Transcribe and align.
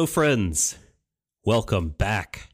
Hello, 0.00 0.06
friends. 0.06 0.78
Welcome 1.44 1.90
back, 1.90 2.48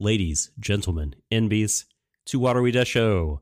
ladies, 0.00 0.50
gentlemen, 0.58 1.14
NBs, 1.30 1.84
to 2.26 2.40
What 2.40 2.56
Are 2.56 2.62
We 2.62 2.72
Da 2.72 2.82
Show, 2.82 3.40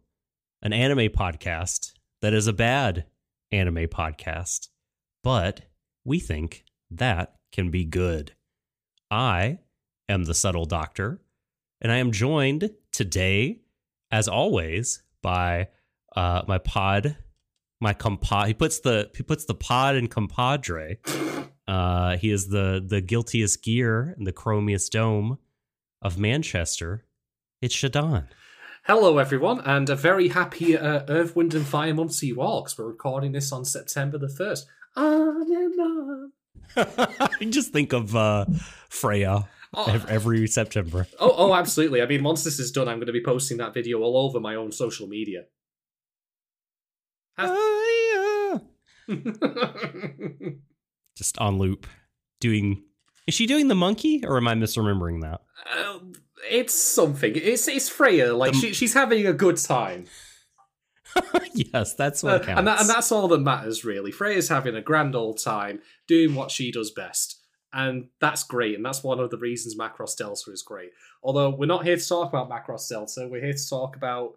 an 0.61 0.75
anime 0.75 1.09
podcast 1.09 1.95
that 2.21 2.35
is 2.35 2.47
a 2.47 2.53
bad 2.53 3.07
anime 3.51 3.87
podcast, 3.87 4.69
but 5.25 5.63
we 6.05 6.21
think 6.21 6.67
that 6.91 7.37
can 7.51 7.71
be 7.71 7.87
good. 7.87 8.33
I 9.11 9.61
am 10.07 10.25
the 10.25 10.35
subtle 10.35 10.67
doctor, 10.67 11.23
and 11.81 11.91
I 11.91 11.97
am 11.97 12.13
joined 12.13 12.69
today, 12.93 13.63
as 14.11 14.29
always, 14.29 15.03
by 15.23 15.69
uh, 16.15 16.43
my 16.47 16.59
pod, 16.59 17.17
my 17.81 17.95
compad. 17.95 18.49
He 18.49 18.53
puts 18.53 18.81
the 18.81 19.11
he 19.17 19.23
puts 19.23 19.47
the 19.47 19.55
pod 19.55 19.97
in 19.97 20.09
compadre. 20.09 20.99
Uh, 21.71 22.17
he 22.17 22.31
is 22.33 22.49
the 22.49 22.85
the 22.85 23.01
guiltiest 23.01 23.63
gear 23.63 24.15
in 24.19 24.25
the 24.25 24.33
chromiest 24.33 24.91
dome 24.91 25.39
of 26.03 26.19
Manchester. 26.19 27.05
It's 27.63 27.77
Shadon. 27.77 28.27
Hello, 28.87 29.19
everyone, 29.19 29.61
and 29.61 29.89
a 29.89 29.95
very 29.95 30.29
happy 30.29 30.77
uh, 30.77 31.03
Earth, 31.09 31.37
Wind, 31.37 31.55
and 31.55 31.65
Fire 31.65 31.95
month 31.95 32.19
to 32.19 32.27
you 32.27 32.41
all 32.41 32.63
because 32.63 32.77
we're 32.77 32.89
recording 32.89 33.31
this 33.33 33.53
on 33.53 33.65
September 33.65 34.19
the 34.19 34.27
1st. 34.27 34.65
On 34.97 35.53
and 35.53 35.81
on. 35.81 36.33
I 37.41 37.45
just 37.51 37.73
think 37.73 37.93
of 37.93 38.17
uh, 38.17 38.47
Freya 38.89 39.49
Oh. 39.73 40.05
every 40.09 40.49
September. 40.49 41.07
Oh, 41.21 41.33
oh, 41.37 41.55
absolutely. 41.55 42.03
I 42.03 42.07
mean, 42.07 42.25
once 42.25 42.43
this 42.43 42.59
is 42.59 42.73
done, 42.73 42.89
I'm 42.89 42.97
going 42.97 43.07
to 43.07 43.13
be 43.13 43.23
posting 43.23 43.59
that 43.59 43.73
video 43.75 44.01
all 44.01 44.17
over 44.17 44.41
my 44.41 44.57
own 44.57 44.73
social 44.73 45.07
media. 45.07 45.45
Ah, 47.39 48.61
yeah. 49.09 49.19
Just 51.21 51.37
on 51.39 51.59
loop. 51.59 51.87
Doing. 52.41 52.83
Is 53.27 53.35
she 53.35 53.47
doing 53.47 53.69
the 53.69 53.75
monkey, 53.75 54.25
or 54.25 54.39
am 54.39 54.49
I 54.49 54.55
misremembering 54.55 55.21
that? 55.21 55.43
Uh, 55.71 55.99
it's 56.51 56.73
something. 56.73 57.33
It's 57.37 57.69
it's 57.69 57.91
Freya. 57.91 58.33
Like 58.35 58.53
The- 58.53 58.59
she, 58.59 58.73
she's 58.73 58.95
having 58.95 59.27
a 59.27 59.35
good 59.35 59.59
time, 59.59 60.07
yes, 61.55 61.95
that's 61.95 62.23
Uh, 62.25 62.29
what 62.29 62.43
counts. 62.45 62.59
and 62.59 62.67
that, 62.69 62.81
and 62.81 62.89
that's 62.89 63.13
all 63.13 63.29
that 63.29 63.41
matters 63.41 63.85
really. 63.85 64.11
Freya's 64.11 64.49
having 64.49 64.75
a 64.77 64.81
grand 64.81 65.15
old 65.15 65.39
time 65.39 65.81
doing 66.07 66.35
what 66.35 66.51
she 66.51 66.71
does 66.73 66.91
best, 66.91 67.39
and 67.73 68.09
that's 68.21 68.43
great. 68.45 68.77
And 68.77 68.85
that's 68.85 69.03
one 69.03 69.21
of 69.21 69.31
the 69.31 69.37
reasons 69.39 69.77
Macross 69.77 70.17
Delta 70.17 70.51
is 70.53 70.63
great. 70.63 70.91
Although 71.23 71.51
we're 71.51 71.67
not 71.67 71.85
here 71.85 71.97
to 71.97 72.09
talk 72.09 72.29
about 72.33 72.49
Macross 72.49 72.89
Delta, 72.89 73.29
we're 73.31 73.43
here 73.45 73.53
to 73.53 73.69
talk 73.69 73.97
about, 73.97 74.37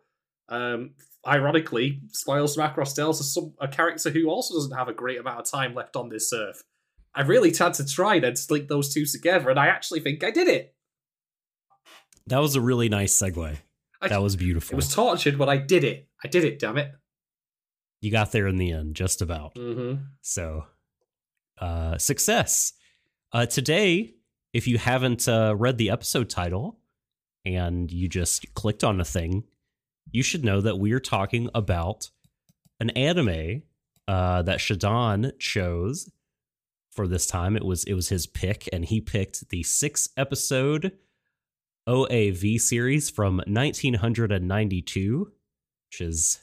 um, 0.49 0.91
ironically, 1.25 2.01
Spoils 2.11 2.57
Macross 2.57 2.93
Delta, 2.95 3.23
some 3.23 3.53
a 3.61 3.67
character 3.67 4.09
who 4.09 4.27
also 4.29 4.55
doesn't 4.55 4.75
have 4.77 4.89
a 4.89 4.93
great 4.93 5.19
amount 5.19 5.39
of 5.39 5.45
time 5.49 5.73
left 5.73 5.95
on 5.95 6.09
this 6.09 6.33
earth. 6.33 6.63
I 7.16 7.22
really 7.22 7.51
had 7.53 7.74
to 7.75 7.85
try 7.85 8.16
and 8.16 8.24
then 8.24 8.34
link 8.50 8.68
those 8.68 8.94
two 8.94 9.06
together, 9.06 9.50
and 9.50 9.59
I 9.59 9.68
actually 9.68 10.00
think 10.00 10.24
I 10.24 10.31
did 10.31 10.47
it. 10.47 10.74
that 12.28 12.40
was 12.40 12.56
a 12.56 12.62
really 12.62 12.90
nice 12.90 13.13
segue. 13.16 13.57
I- 14.01 14.07
That 14.07 14.22
was 14.22 14.35
beautiful. 14.35 14.74
It 14.74 14.75
was 14.78 14.94
tortured, 14.94 15.38
but 15.38 15.50
I 15.50 15.57
did 15.57 15.84
it. 15.84 16.07
I 16.23 16.28
did 16.28 16.44
it. 16.44 16.59
Damn 16.59 16.78
it. 16.78 16.91
you 18.02 18.12
got 18.12 18.31
there 18.34 18.47
in 18.47 18.57
the 18.57 18.72
end, 18.72 18.96
just 18.96 19.22
about. 19.22 19.56
Mm-hmm. 19.56 20.03
So, 20.22 20.66
uh, 21.59 21.97
success. 21.97 22.73
Uh, 23.31 23.46
today, 23.46 24.13
if 24.52 24.68
you 24.68 24.78
haven't 24.78 25.28
uh, 25.28 25.56
read 25.56 25.78
the 25.78 25.90
episode 25.90 26.29
title 26.29 26.79
and 27.46 27.90
you 27.91 28.09
just 28.09 28.53
clicked 28.56 28.84
on 28.84 29.00
a 29.00 29.06
thing, 29.06 29.46
you 30.12 30.22
should 30.22 30.44
know 30.44 30.59
that 30.62 30.78
we 30.79 30.91
are 30.91 31.00
talking 31.00 31.50
about 31.56 32.09
an 32.81 32.90
anime 32.91 33.63
uh, 34.07 34.41
that 34.41 34.59
Shadon 34.59 35.31
chose 35.40 36.09
for 36.93 37.07
this 37.07 37.25
time. 37.25 37.55
It 37.55 37.65
was 37.65 37.83
it 37.83 37.93
was 37.93 38.09
his 38.09 38.27
pick, 38.27 38.69
and 38.71 38.85
he 38.85 39.01
picked 39.01 39.49
the 39.49 39.63
six 39.63 40.09
episode 40.15 40.93
OAV 41.87 42.59
series 42.61 43.09
from 43.09 43.37
1992, 43.37 45.31
which 45.89 46.01
is 46.01 46.39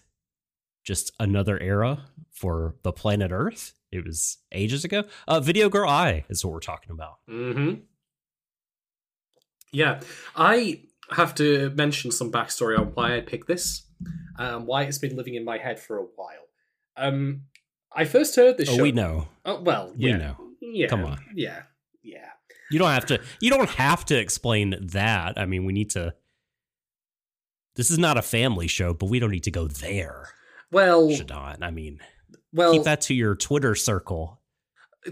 just 0.85 1.13
another 1.19 1.59
era 1.61 2.07
for 2.33 2.75
the 2.83 2.93
planet 2.93 3.31
Earth. 3.33 3.75
It 3.93 4.05
was 4.05 4.39
ages 4.53 4.85
ago. 4.85 5.05
Uh, 5.27 5.41
Video 5.41 5.69
Girl 5.69 5.89
Ai 5.89 6.25
is 6.29 6.45
what 6.45 6.53
we're 6.53 6.61
talking 6.61 6.93
about. 6.93 7.19
Mm-hmm. 7.29 7.81
Yeah, 9.73 10.01
I 10.37 10.83
have 11.11 11.35
to 11.37 11.71
mention 11.71 12.11
some 12.11 12.31
backstory 12.31 12.79
on 12.79 12.87
why 12.95 13.17
I 13.17 13.21
picked 13.21 13.49
this, 13.49 13.87
um, 14.39 14.67
why 14.67 14.83
it's 14.83 14.99
been 14.99 15.17
living 15.17 15.35
in 15.35 15.45
my 15.45 15.59
head 15.59 15.81
for 15.81 15.99
a 15.99 16.07
while. 16.17 16.47
Um, 16.97 17.43
I 17.95 18.05
first 18.05 18.37
heard 18.37 18.57
this 18.59 18.69
Oh, 18.69 18.77
show. 18.77 18.83
we 18.83 18.93
know. 18.93 19.29
Oh, 19.45 19.61
well, 19.61 19.93
We 19.97 20.11
yeah, 20.11 20.17
know. 20.17 20.37
Yeah, 20.61 20.87
Come 20.87 21.05
on. 21.05 21.19
Yeah, 21.35 21.63
yeah. 22.03 22.29
You 22.71 22.79
don't 22.79 22.91
have 22.91 23.07
to. 23.07 23.21
You 23.41 23.51
don't 23.51 23.69
have 23.71 24.05
to 24.07 24.17
explain 24.19 24.77
that. 24.81 25.37
I 25.39 25.45
mean, 25.47 25.65
we 25.65 25.73
need 25.73 25.91
to. 25.91 26.15
This 27.77 27.91
is 27.91 27.99
not 27.99 28.17
a 28.17 28.23
family 28.23 28.69
show, 28.69 28.95
but 28.95 29.07
we 29.07 29.19
don't 29.19 29.31
need 29.31 29.45
to 29.45 29.51
go 29.51 29.67
there, 29.67 30.29
Well, 30.71 31.09
Shadon. 31.09 31.59
I 31.63 31.71
mean, 31.71 32.01
well, 32.53 32.73
keep 32.73 32.83
that 32.85 33.01
to 33.03 33.15
your 33.15 33.35
Twitter 33.35 33.75
circle. 33.75 34.41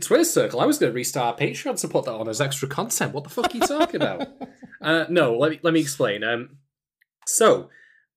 Twitter 0.00 0.24
circle. 0.24 0.60
I 0.60 0.66
was 0.66 0.78
going 0.78 0.92
to 0.92 0.94
restart 0.94 1.38
Patreon 1.38 1.80
to 1.80 1.88
put 1.88 2.04
that 2.04 2.12
on 2.12 2.28
as 2.28 2.40
extra 2.40 2.68
content. 2.68 3.14
What 3.14 3.24
the 3.24 3.30
fuck 3.30 3.54
are 3.54 3.56
you 3.58 3.66
talking 3.66 3.96
about? 4.02 4.28
Uh, 4.80 5.06
no, 5.08 5.36
let 5.36 5.50
me 5.50 5.60
let 5.64 5.74
me 5.74 5.80
explain. 5.80 6.22
Um, 6.22 6.58
so 7.26 7.68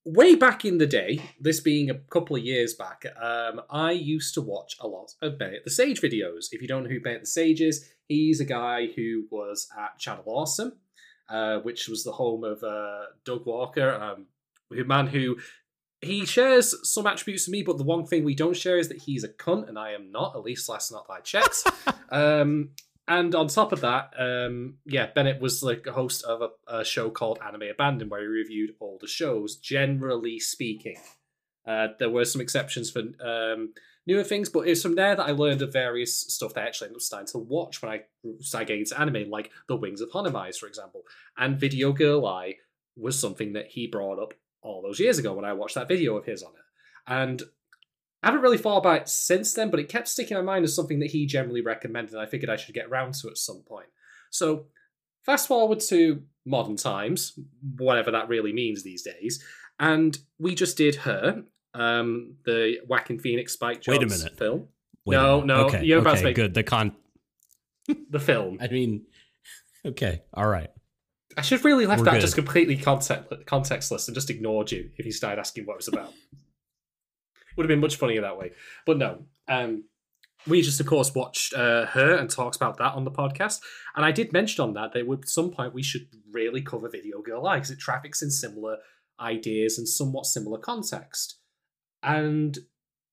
way 0.06 0.36
back 0.36 0.66
in 0.66 0.78
the 0.78 0.88
day, 0.88 1.22
this 1.40 1.60
being 1.60 1.90
a 1.90 2.00
couple 2.12 2.36
of 2.36 2.44
years 2.44 2.74
back, 2.74 3.06
um, 3.22 3.62
I 3.70 3.92
used 3.92 4.34
to 4.36 4.42
watch 4.42 4.76
a 4.80 4.88
lot 4.88 5.14
of 5.22 5.38
Bennett 5.38 5.64
the 5.64 5.72
Sage 5.72 6.02
videos. 6.02 6.48
If 6.52 6.62
you 6.62 6.68
don't 6.68 6.84
know 6.84 6.90
who 6.90 7.02
Bennett 7.02 7.22
the 7.22 7.28
Sage 7.28 7.62
is, 7.62 7.88
he's 8.08 8.40
a 8.40 8.46
guy 8.46 8.88
who 8.96 9.26
was 9.30 9.68
at 9.78 10.00
Channel 10.00 10.24
Awesome, 10.26 10.74
uh, 11.30 11.58
which 11.60 11.88
was 11.88 12.04
the 12.04 12.12
home 12.12 12.44
of 12.44 12.64
uh, 12.64 13.06
Doug 13.26 13.46
Walker, 13.46 13.94
um, 13.94 14.26
a 14.78 14.84
man 14.84 15.08
who 15.08 15.38
he 16.02 16.26
shares 16.26 16.74
some 16.84 17.06
attributes 17.06 17.46
to 17.46 17.52
me, 17.52 17.62
but 17.62 17.78
the 17.78 17.84
one 17.84 18.06
thing 18.06 18.24
we 18.24 18.34
don't 18.34 18.58
share 18.58 18.78
is 18.78 18.90
that 18.90 19.04
he's 19.04 19.24
a 19.24 19.30
cunt, 19.30 19.70
and 19.70 19.78
I 19.78 19.92
am 19.92 20.12
not. 20.12 20.36
At 20.36 20.42
least 20.42 20.68
last 20.68 20.92
night 20.92 21.04
I 21.10 21.20
checked. 21.20 21.64
um, 22.10 22.72
and 23.12 23.36
on 23.36 23.50
top 23.50 23.74
of 23.74 23.82
that, 23.82 24.14
um, 24.18 24.76
yeah, 24.86 25.08
Bennett 25.14 25.42
was 25.42 25.62
like 25.62 25.86
a 25.86 25.92
host 25.92 26.24
of 26.24 26.42
a, 26.42 26.80
a 26.80 26.86
show 26.86 27.10
called 27.10 27.40
Anime 27.46 27.64
Abandoned, 27.64 28.10
where 28.10 28.22
he 28.22 28.28
reviewed 28.28 28.76
all 28.80 28.98
the 29.02 29.08
shows. 29.08 29.58
Generally 29.58 30.40
speaking, 30.40 30.96
uh, 31.68 31.90
there 32.00 32.10
were 32.10 32.24
some 32.24 32.40
exceptions 32.40 32.90
for 32.90 33.02
um, 33.20 33.74
newer 34.08 34.24
things, 34.24 34.48
but 34.48 34.66
it's 34.66 34.82
from 34.82 34.96
there 34.96 35.14
that 35.14 35.28
I 35.28 35.32
learned 35.32 35.62
of 35.62 35.74
various 35.74 36.18
stuff 36.18 36.54
that 36.54 36.64
I 36.64 36.68
actually 36.68 36.88
ended 36.88 37.00
up 37.00 37.02
starting 37.02 37.28
to 37.34 37.38
watch 37.40 37.82
when 37.82 37.92
I 37.92 38.04
started 38.40 38.68
getting 38.68 38.84
into 38.84 38.98
anime, 38.98 39.30
like 39.30 39.52
The 39.68 39.76
Wings 39.76 40.00
of 40.00 40.10
Honneamise, 40.12 40.56
for 40.56 40.68
example. 40.68 41.02
And 41.38 41.60
Video 41.60 41.92
Girl 41.92 42.26
Ai 42.26 42.60
was 42.96 43.20
something 43.20 43.52
that 43.54 43.68
he 43.68 43.88
brought 43.88 44.20
up 44.20 44.34
all 44.62 44.82
those 44.82 45.02
years 45.02 45.18
ago 45.18 45.34
when 45.34 45.44
I 45.44 45.52
watched 45.52 45.76
that 45.76 45.90
video 45.90 46.16
of 46.16 46.24
his 46.24 46.44
on 46.44 46.54
it. 46.54 46.64
And 47.08 47.44
I 48.24 48.28
haven't 48.28 48.42
really 48.42 48.58
thought 48.58 48.78
about 48.78 49.02
it 49.02 49.10
since 49.10 49.54
then, 49.54 49.70
but 49.72 49.80
it 49.80 49.90
kept 49.90 50.08
sticking 50.08 50.38
in 50.38 50.46
my 50.46 50.54
mind 50.54 50.64
as 50.66 50.76
something 50.76 51.00
that 51.00 51.10
he 51.12 51.26
generally 51.26 51.62
recommended, 51.62 52.14
and 52.14 52.22
I 52.22 52.26
figured 52.28 52.50
I 52.50 52.56
should 52.56 52.76
get 52.76 52.86
around 52.88 53.14
to 53.16 53.30
at 53.30 53.38
some 53.38 53.64
point. 53.68 53.88
So, 54.30 54.66
fast 55.26 55.48
forward 55.48 55.80
to 55.90 56.22
modern 56.46 56.76
times, 56.76 57.38
whatever 57.78 58.12
that 58.12 58.28
really 58.30 58.54
means 58.54 58.84
these 58.84 59.02
days, 59.04 59.44
and 59.80 60.18
we 60.40 60.54
just 60.56 60.78
did 60.78 60.96
her, 60.98 61.44
um, 61.74 62.36
the 62.46 62.78
Joaquin 62.88 63.20
Phoenix 63.20 63.54
Spike 63.54 63.82
Jonze 63.82 63.88
Wait 63.88 64.04
a 64.04 64.08
minute. 64.08 64.38
film. 64.38 64.68
Wait 65.06 65.16
a 65.16 65.20
No, 65.22 65.42
minute. 65.42 65.46
no, 65.48 65.66
Okay, 65.66 65.84
you're 65.84 66.00
about 66.00 66.18
to 66.18 66.24
make- 66.26 66.36
good. 66.36 66.54
The 66.54 66.64
con. 66.64 66.96
The 68.12 68.20
film. 68.20 68.60
I 68.62 68.68
mean, 68.68 69.06
okay, 69.86 70.22
all 70.34 70.48
right. 70.48 70.70
I 71.38 71.42
should 71.42 71.58
have 71.60 71.66
really 71.66 71.86
left 71.88 72.00
We're 72.02 72.06
that 72.06 72.12
good. 72.16 72.22
just 72.22 72.36
completely 72.36 72.78
context, 72.78 73.30
contextless 73.48 74.08
and 74.08 74.14
just 74.16 74.30
ignored 74.30 74.72
you 74.72 74.92
if 74.98 75.06
you 75.06 75.12
started 75.12 75.40
asking 75.40 75.66
what 75.66 75.74
it 75.74 75.78
was 75.78 75.88
about. 75.88 76.14
Would 77.62 77.70
have 77.70 77.76
been 77.76 77.82
much 77.82 77.98
funnier 77.98 78.22
that 78.22 78.40
way. 78.40 78.54
But 78.88 78.98
no. 78.98 79.26
Um, 79.48 79.84
we 80.48 80.64
just, 80.64 80.80
of 80.80 80.88
course, 80.88 81.14
watched 81.14 81.54
uh, 81.54 81.86
her 81.86 82.16
and 82.16 82.28
talks 82.28 82.58
about 82.58 82.78
that 82.78 82.96
on 82.96 83.04
the 83.04 83.12
podcast. 83.12 83.60
And 83.96 84.04
I 84.04 84.12
did 84.12 84.34
mention 84.34 84.64
on 84.64 84.74
that 84.74 84.94
that 84.94 85.08
at 85.08 85.30
some 85.30 85.52
point 85.52 85.76
we 85.76 85.84
should 85.84 86.08
really 86.32 86.64
cover 86.64 86.90
Video 86.90 87.22
Girl 87.22 87.48
Ai 87.48 87.58
because 87.58 87.70
it 87.70 87.78
traffics 87.78 88.24
in 88.24 88.32
similar 88.32 88.78
ideas 89.20 89.78
and 89.78 89.88
somewhat 89.88 90.26
similar 90.26 90.58
context. 90.58 91.38
And 92.02 92.58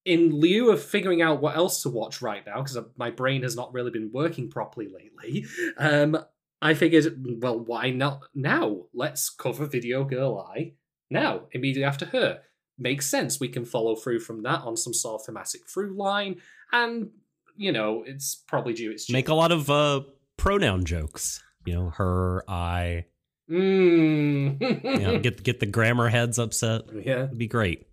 in 0.07 0.31
lieu 0.31 0.71
of 0.71 0.83
figuring 0.83 1.21
out 1.21 1.43
what 1.43 1.57
else 1.57 1.83
to 1.83 1.91
watch 1.91 2.23
right 2.23 2.47
now, 2.47 2.63
because 2.63 2.79
my 2.97 3.11
brain 3.11 3.43
has 3.43 3.55
not 3.55 3.75
really 3.75 3.91
been 3.91 4.11
working 4.15 4.49
properly 4.49 4.89
lately, 4.89 5.45
um, 5.77 6.17
I 6.63 6.73
figured, 6.73 7.43
well, 7.43 7.61
why 7.61 7.91
not 7.91 8.23
now? 8.35 8.85
Let's 8.95 9.29
cover 9.29 9.67
Video 9.67 10.05
Girl 10.05 10.39
Ai 10.39 10.73
now, 11.11 11.43
immediately 11.53 11.85
after 11.85 12.07
her. 12.07 12.41
Makes 12.79 13.09
sense. 13.09 13.41
We 13.41 13.49
can 13.49 13.65
follow 13.65 13.97
through 13.97 14.21
from 14.21 14.43
that 14.45 14.63
on 14.63 14.77
some 14.77 14.95
sort 14.95 15.21
of 15.21 15.27
thematic 15.27 15.69
through 15.69 15.97
line, 15.97 16.37
and 16.73 17.11
you 17.57 17.73
know, 17.73 18.05
it's 18.07 18.37
probably 18.37 18.73
due 18.73 18.93
its 18.93 19.07
due. 19.07 19.13
Make 19.13 19.29
a 19.29 19.35
lot 19.35 19.53
of 19.53 19.69
uh, 19.69 20.03
pronoun 20.37 20.85
jokes. 20.85 21.43
You 21.67 21.75
know, 21.75 21.91
her, 21.91 22.45
I. 22.49 23.07
Mm. 23.51 24.85
You 24.85 24.99
know, 25.01 25.19
get 25.19 25.43
get 25.43 25.61
the 25.61 25.67
grammar 25.67 26.09
heads 26.09 26.39
upset. 26.39 26.83
yeah. 27.05 27.25
It'd 27.25 27.39
be 27.39 27.49
great. 27.49 27.89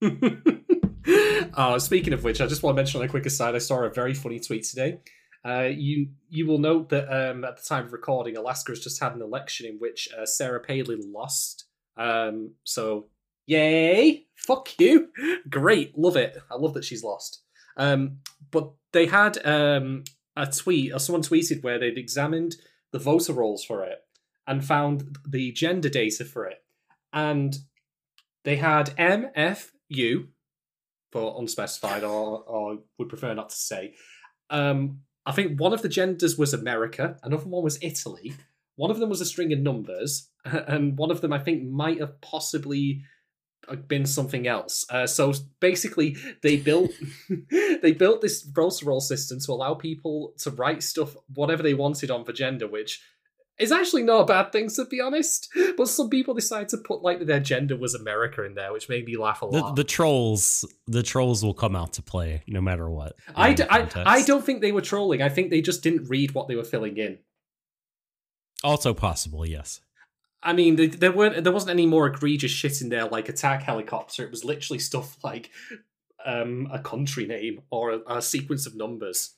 uh, 1.54 1.78
speaking 1.78 2.12
of 2.12 2.24
which, 2.24 2.40
I 2.40 2.46
just 2.46 2.62
want 2.62 2.76
to 2.76 2.76
mention 2.76 3.00
on 3.00 3.06
a 3.06 3.08
quick 3.08 3.26
aside, 3.26 3.54
I 3.54 3.58
saw 3.58 3.82
a 3.82 3.90
very 3.90 4.14
funny 4.14 4.40
tweet 4.40 4.64
today. 4.64 4.98
Uh, 5.44 5.68
you 5.72 6.08
you 6.28 6.46
will 6.46 6.58
note 6.58 6.90
that 6.90 7.08
um, 7.08 7.44
at 7.44 7.56
the 7.56 7.62
time 7.62 7.86
of 7.86 7.92
recording, 7.92 8.36
Alaska 8.36 8.72
has 8.72 8.80
just 8.80 9.00
had 9.00 9.14
an 9.14 9.22
election 9.22 9.66
in 9.66 9.76
which 9.78 10.08
uh, 10.16 10.26
Sarah 10.26 10.60
Palin 10.60 11.12
lost. 11.12 11.64
Um, 11.96 12.52
so 12.64 13.06
yay, 13.46 14.26
fuck 14.36 14.78
you, 14.78 15.08
great, 15.48 15.96
love 15.96 16.16
it. 16.16 16.36
I 16.50 16.56
love 16.56 16.74
that 16.74 16.84
she's 16.84 17.04
lost. 17.04 17.42
Um, 17.76 18.18
but 18.50 18.72
they 18.92 19.06
had 19.06 19.44
um, 19.46 20.04
a 20.36 20.46
tweet, 20.46 20.92
or 20.92 20.98
someone 20.98 21.22
tweeted 21.22 21.62
where 21.62 21.78
they'd 21.78 21.98
examined 21.98 22.56
the 22.92 22.98
voter 22.98 23.32
rolls 23.32 23.64
for 23.64 23.84
it 23.84 23.98
and 24.46 24.64
found 24.64 25.18
the 25.26 25.52
gender 25.52 25.88
data 25.88 26.24
for 26.24 26.46
it, 26.46 26.62
and 27.12 27.56
they 28.44 28.56
had 28.56 28.94
MFU 28.96 30.28
for 31.10 31.40
unspecified, 31.40 32.04
or 32.04 32.42
or 32.42 32.78
would 32.98 33.08
prefer 33.08 33.34
not 33.34 33.50
to 33.50 33.56
say. 33.56 33.94
Um, 34.50 35.00
I 35.24 35.32
think 35.32 35.58
one 35.58 35.72
of 35.72 35.82
the 35.82 35.88
genders 35.88 36.36
was 36.36 36.52
America, 36.52 37.16
another 37.22 37.44
one 37.44 37.62
was 37.62 37.78
Italy, 37.80 38.34
one 38.76 38.90
of 38.90 38.98
them 38.98 39.08
was 39.08 39.20
a 39.20 39.26
string 39.26 39.52
of 39.52 39.60
numbers, 39.60 40.28
and 40.44 40.98
one 40.98 41.10
of 41.10 41.20
them 41.20 41.32
I 41.32 41.38
think 41.38 41.64
might 41.64 42.00
have 42.00 42.20
possibly 42.20 43.02
uh, 43.02 43.11
been 43.88 44.06
something 44.06 44.46
else. 44.46 44.84
Uh, 44.90 45.06
so 45.06 45.32
basically, 45.60 46.16
they 46.42 46.56
built 46.56 46.90
they 47.82 47.92
built 47.92 48.20
this 48.20 48.46
roll 48.84 49.00
system 49.00 49.40
to 49.40 49.52
allow 49.52 49.74
people 49.74 50.34
to 50.38 50.50
write 50.50 50.82
stuff 50.82 51.16
whatever 51.34 51.62
they 51.62 51.74
wanted 51.74 52.10
on 52.10 52.24
for 52.24 52.32
gender, 52.32 52.66
which 52.66 53.02
is 53.58 53.70
actually 53.70 54.02
not 54.02 54.20
a 54.20 54.24
bad 54.24 54.50
thing 54.50 54.68
to 54.70 54.84
be 54.86 55.00
honest. 55.00 55.48
But 55.76 55.88
some 55.88 56.10
people 56.10 56.34
decided 56.34 56.68
to 56.70 56.78
put 56.78 57.02
like 57.02 57.24
their 57.26 57.40
gender 57.40 57.76
was 57.76 57.94
America 57.94 58.44
in 58.44 58.54
there, 58.54 58.72
which 58.72 58.88
made 58.88 59.06
me 59.06 59.16
laugh 59.16 59.42
a 59.42 59.46
lot. 59.46 59.76
the 59.76 59.84
trolls, 59.84 60.64
the 60.86 61.02
trolls 61.02 61.44
will 61.44 61.54
come 61.54 61.76
out 61.76 61.92
to 61.94 62.02
play 62.02 62.42
no 62.46 62.60
matter 62.60 62.88
what. 62.90 63.14
I, 63.34 63.52
d- 63.52 63.62
the 63.62 63.72
I. 63.72 64.18
I 64.18 64.22
don't 64.22 64.44
think 64.44 64.60
they 64.60 64.72
were 64.72 64.80
trolling. 64.80 65.22
I 65.22 65.28
think 65.28 65.50
they 65.50 65.60
just 65.60 65.82
didn't 65.82 66.08
read 66.08 66.34
what 66.34 66.48
they 66.48 66.56
were 66.56 66.64
filling 66.64 66.96
in. 66.96 67.18
Also 68.64 68.94
possible, 68.94 69.44
yes. 69.44 69.80
I 70.42 70.52
mean, 70.52 70.76
th- 70.76 70.98
there 70.98 71.12
weren't 71.12 71.44
there 71.44 71.52
wasn't 71.52 71.70
any 71.70 71.86
more 71.86 72.06
egregious 72.06 72.50
shit 72.50 72.80
in 72.80 72.88
there 72.88 73.06
like 73.06 73.28
attack 73.28 73.62
helicopter. 73.62 74.24
It 74.24 74.30
was 74.30 74.44
literally 74.44 74.78
stuff 74.78 75.16
like 75.22 75.50
um, 76.24 76.68
a 76.72 76.78
country 76.78 77.26
name 77.26 77.62
or 77.70 77.92
a, 77.92 78.16
a 78.16 78.22
sequence 78.22 78.66
of 78.66 78.74
numbers. 78.74 79.34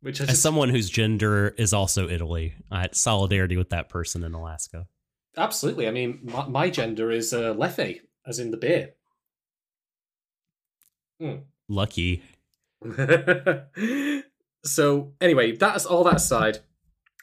Which 0.00 0.20
As 0.20 0.28
just 0.28 0.42
someone 0.42 0.68
whose 0.68 0.88
gender 0.88 1.54
is 1.58 1.72
also 1.72 2.08
Italy, 2.08 2.54
I 2.70 2.82
had 2.82 2.94
solidarity 2.94 3.56
with 3.56 3.70
that 3.70 3.88
person 3.88 4.22
in 4.22 4.34
Alaska. 4.34 4.86
absolutely. 5.36 5.88
I 5.88 5.90
mean, 5.90 6.20
my, 6.22 6.46
my 6.46 6.70
gender 6.70 7.10
is 7.10 7.32
uh, 7.32 7.54
Leffe, 7.54 8.00
as 8.26 8.38
in 8.38 8.50
the 8.50 8.56
beer. 8.56 8.94
Lucky. 11.68 12.22
so 14.64 15.12
anyway, 15.20 15.56
that's 15.56 15.86
all 15.86 16.04
that 16.04 16.16
aside. 16.16 16.60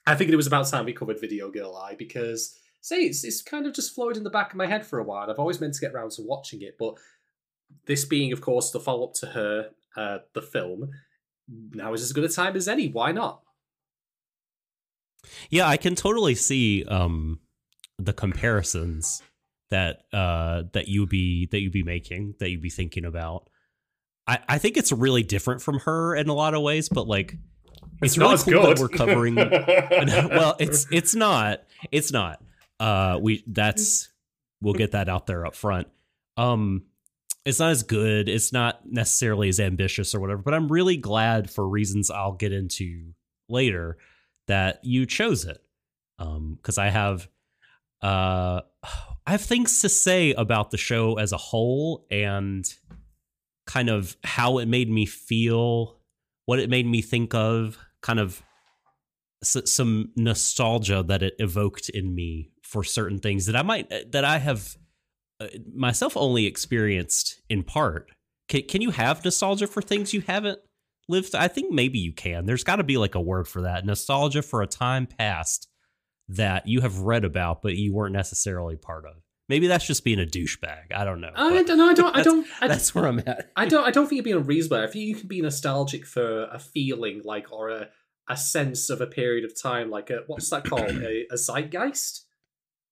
I 0.06 0.16
figured 0.16 0.34
it 0.34 0.38
was 0.38 0.48
about 0.48 0.68
time 0.68 0.86
we 0.86 0.94
covered 0.94 1.20
Video 1.20 1.50
Girl 1.50 1.76
Ai 1.76 1.96
because 1.96 2.58
say 2.82 3.04
it's 3.04 3.24
it's 3.24 3.42
kind 3.42 3.66
of 3.66 3.74
just 3.74 3.96
floated 3.96 4.18
in 4.18 4.24
the 4.24 4.30
back 4.30 4.52
of 4.52 4.58
my 4.58 4.68
head 4.68 4.86
for 4.86 5.00
a 5.00 5.04
while. 5.04 5.30
I've 5.30 5.40
always 5.40 5.62
meant 5.62 5.74
to 5.76 5.82
get 5.82 5.94
around 5.94 6.12
to 6.12 6.22
watching 6.22 6.62
it, 6.62 6.76
but 6.78 6.96
this 7.86 8.06
being, 8.06 8.32
of 8.32 8.42
course, 8.42 8.72
the 8.72 8.80
follow 8.80 9.08
up 9.08 9.14
to 9.16 9.28
her, 9.28 9.70
uh, 9.96 10.20
the 10.34 10.42
film, 10.42 10.92
now 11.48 11.94
is 11.94 12.02
as 12.02 12.14
good 12.14 12.24
a 12.24 12.30
time 12.30 12.56
as 12.56 12.68
any. 12.68 12.90
Why 12.90 13.12
not? 13.12 13.42
Yeah, 15.50 15.68
I 15.68 15.78
can 15.78 15.96
totally 15.96 16.36
see 16.36 16.84
um 16.86 17.40
the 17.98 18.14
comparisons 18.14 19.22
that 19.70 20.02
uh 20.12 20.64
that 20.74 20.88
you 20.88 21.08
be 21.08 21.48
that 21.48 21.62
you 21.62 21.72
be 21.72 21.84
making, 21.84 22.36
that 22.40 22.50
you'd 22.50 22.62
be 22.62 22.70
thinking 22.70 23.06
about. 23.06 23.50
I, 24.26 24.40
I 24.48 24.58
think 24.58 24.78
it's 24.78 24.92
really 24.92 25.24
different 25.24 25.62
from 25.62 25.80
her 25.80 26.16
in 26.16 26.30
a 26.30 26.34
lot 26.34 26.54
of 26.54 26.62
ways, 26.62 26.88
but 26.88 27.08
like 27.08 27.36
it's, 28.02 28.18
really 28.18 28.38
cool 28.38 28.64
that 28.64 28.80
we're 28.80 28.88
covering 28.88 29.36
well, 30.30 30.56
it's 30.60 30.88
it's 30.92 31.16
not. 31.16 31.64
It's 31.92 32.12
not. 32.12 32.42
Uh 32.80 33.20
we 33.22 33.44
that's 33.48 34.10
we'll 34.62 34.74
get 34.74 34.92
that 34.92 35.10
out 35.10 35.28
there 35.28 35.46
up 35.46 35.56
front. 35.56 35.88
Um 36.38 36.84
it's 37.46 37.60
not 37.60 37.72
as 37.72 37.84
good, 37.84 38.30
it's 38.30 38.54
not 38.54 38.82
necessarily 38.86 39.50
as 39.50 39.60
ambitious 39.60 40.16
or 40.16 40.22
whatever, 40.22 40.42
but 40.42 40.54
I'm 40.54 40.70
really 40.70 40.96
glad 40.96 41.50
for 41.50 41.68
reasons 41.68 42.10
I'll 42.10 42.34
get 42.34 42.54
into 42.54 43.14
later 43.50 43.98
that 44.48 44.80
you 44.84 45.06
chose 45.06 45.46
it. 45.46 45.62
Um 46.20 46.60
cuz 46.62 46.78
I 46.78 46.90
have 46.90 47.28
uh 48.02 48.62
I 49.26 49.32
have 49.32 49.42
things 49.42 49.80
to 49.82 49.88
say 49.88 50.34
about 50.34 50.72
the 50.72 50.78
show 50.78 51.18
as 51.18 51.32
a 51.32 51.38
whole 51.38 52.06
and 52.12 52.66
kind 53.66 53.90
of 53.90 54.18
how 54.24 54.58
it 54.58 54.68
made 54.68 54.90
me 54.90 55.06
feel, 55.06 55.98
what 56.46 56.60
it 56.60 56.70
made 56.70 56.86
me 56.86 57.02
think 57.02 57.34
of, 57.34 57.78
kind 58.02 58.20
of 58.20 58.42
s- 59.44 59.72
some 59.72 60.12
nostalgia 60.16 61.04
that 61.04 61.24
it 61.24 61.36
evoked 61.40 61.90
in 61.90 62.14
me 62.14 62.52
for 62.62 62.84
certain 62.84 63.20
things 63.20 63.46
that 63.46 63.56
I 63.56 63.62
might 63.62 63.90
that 64.12 64.26
I 64.26 64.40
have 64.40 64.76
uh, 65.40 65.48
myself 65.76 66.18
only 66.18 66.46
experienced 66.46 67.42
in 67.50 67.64
part. 67.64 68.12
Can 68.48 68.64
can 68.64 68.82
you 68.82 68.92
have 68.92 69.24
nostalgia 69.24 69.68
for 69.68 69.82
things 69.82 70.14
you 70.14 70.22
haven't 70.22 70.60
lived? 71.08 71.36
I 71.36 71.48
think 71.48 71.72
maybe 71.72 72.00
you 72.00 72.14
can. 72.14 72.46
There's 72.46 72.64
got 72.64 72.78
to 72.78 72.84
be 72.84 72.98
like 72.98 73.16
a 73.16 73.22
word 73.22 73.48
for 73.48 73.62
that. 73.64 73.86
Nostalgia 73.86 74.42
for 74.42 74.62
a 74.62 74.68
time 74.68 75.06
past 75.06 75.68
that 76.30 76.68
you 76.68 76.82
have 76.82 77.00
read 77.00 77.26
about 77.26 77.62
but 77.62 77.76
you 77.76 77.94
weren't 77.94 78.14
necessarily 78.14 78.76
part 78.76 79.06
of. 79.06 79.16
Maybe 79.50 79.68
that's 79.68 79.86
just 79.86 80.04
being 80.06 80.20
a 80.20 80.26
douchebag. 80.26 80.94
I 80.96 81.04
don't 81.04 81.20
know. 81.22 81.32
I 81.36 81.64
don't 81.64 81.78
know. 81.78 81.90
I 81.90 81.94
don't. 81.94 82.08
I 82.16 82.18
that's- 82.24 82.26
don't. 82.26 82.48
I, 82.62 82.68
That's 82.68 82.96
where 82.96 83.06
I'm 83.08 83.20
at. 83.20 83.52
I 83.56 83.66
don't. 83.66 83.84
I 83.86 83.92
don't 83.92 84.08
think 84.08 84.18
you're 84.18 84.24
being 84.24 84.38
unreasonable. 84.38 84.78
I 84.84 84.88
think 84.88 85.06
you 85.06 85.16
can 85.16 85.28
be 85.28 85.42
nostalgic 85.42 86.06
for 86.06 86.46
a 86.46 86.60
feeling, 86.60 87.22
like 87.26 87.52
or 87.52 87.70
a 87.70 87.90
a 88.30 88.38
sense 88.38 88.90
of 88.90 89.02
a 89.02 89.08
period 89.08 89.44
of 89.44 89.60
time, 89.62 89.90
like 89.90 90.10
a 90.10 90.24
what's 90.28 90.50
that 90.50 90.64
called? 90.64 90.90
a, 90.90 91.26
a 91.30 91.36
zeitgeist. 91.38 92.22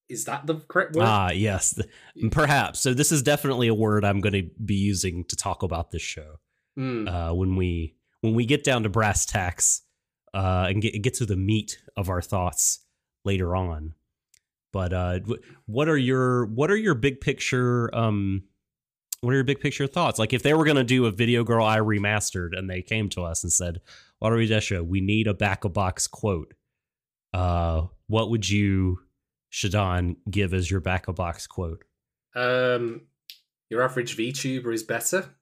Is 0.10 0.26
that 0.26 0.46
the 0.46 0.56
correct 0.68 0.94
word? 0.94 1.06
Ah, 1.06 1.32
yes, 1.32 1.80
perhaps. 2.32 2.82
So 2.82 2.94
this 2.94 3.14
is 3.14 3.24
definitely 3.24 3.70
a 3.70 3.74
word 3.74 4.04
I'm 4.04 4.20
going 4.20 4.34
to 4.34 4.50
be 4.66 4.76
using 4.76 5.24
to 5.30 5.38
talk 5.38 5.64
about 5.64 5.92
this 5.92 6.02
show 6.02 6.40
Hmm. 6.76 7.08
uh, 7.08 7.34
when 7.34 7.56
we 7.56 7.96
when 8.20 8.34
we 8.36 8.46
get 8.46 8.66
down 8.66 8.84
to 8.84 8.90
brass 8.90 9.26
tacks 9.26 9.84
uh, 10.34 10.66
and 10.70 10.82
get 10.82 11.02
get 11.02 11.14
to 11.16 11.26
the 11.26 11.38
meat 11.38 11.78
of 11.96 12.10
our 12.10 12.22
thoughts 12.22 12.80
later 13.24 13.56
on. 13.56 13.94
But 14.72 14.94
uh, 14.94 15.20
what 15.66 15.90
are 15.90 15.98
your 15.98 16.46
what 16.46 16.72
are 16.72 16.78
your 16.78 16.96
big 16.96 17.20
picture 17.22 17.94
um 17.94 18.44
what 19.22 19.32
are 19.32 19.36
your 19.36 19.44
big 19.44 19.60
picture 19.60 19.86
thoughts? 19.86 20.18
Like 20.18 20.34
if 20.34 20.42
they 20.42 20.54
were 20.54 20.66
going 20.66 20.78
to 20.78 20.84
do 20.84 21.06
a 21.06 21.12
Video 21.12 21.44
Girl 21.44 21.66
Ai 21.66 21.78
remastered 21.78 22.58
and 22.58 22.70
they 22.70 22.82
came 22.82 23.08
to 23.10 23.22
us 23.22 23.44
and 23.44 23.54
said, 23.54 23.82
"What 24.20 24.32
are 24.34 24.36
we 24.38 24.50
Desha? 24.50 24.86
We 24.86 25.00
need 25.00 25.28
a 25.28 25.34
back 25.34 25.64
of 25.64 25.74
box 25.74 26.08
quote." 26.08 26.54
Uh, 27.34 27.88
what 28.08 28.30
would 28.32 28.50
you, 28.50 29.00
Shadon, 29.52 30.18
give 30.30 30.54
as 30.54 30.72
your 30.72 30.80
back 30.80 31.08
of 31.08 31.16
box 31.16 31.46
quote? 31.46 31.84
Um, 32.36 33.02
your 33.70 33.84
average 33.84 34.18
VTuber 34.18 34.74
is 34.74 34.84
better. 34.84 35.36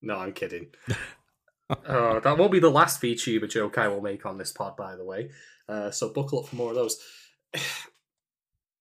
No, 0.00 0.16
I'm 0.16 0.32
kidding. 0.32 0.68
oh, 1.70 2.20
that 2.20 2.38
won't 2.38 2.52
be 2.52 2.60
the 2.60 2.70
last 2.70 3.02
VTuber 3.02 3.50
joke 3.50 3.78
I 3.78 3.88
will 3.88 4.00
make 4.00 4.24
on 4.24 4.38
this 4.38 4.52
pod, 4.52 4.76
by 4.76 4.94
the 4.94 5.04
way. 5.04 5.30
Uh, 5.68 5.90
so 5.90 6.12
buckle 6.12 6.40
up 6.40 6.46
for 6.46 6.56
more 6.56 6.70
of 6.70 6.76
those. 6.76 6.98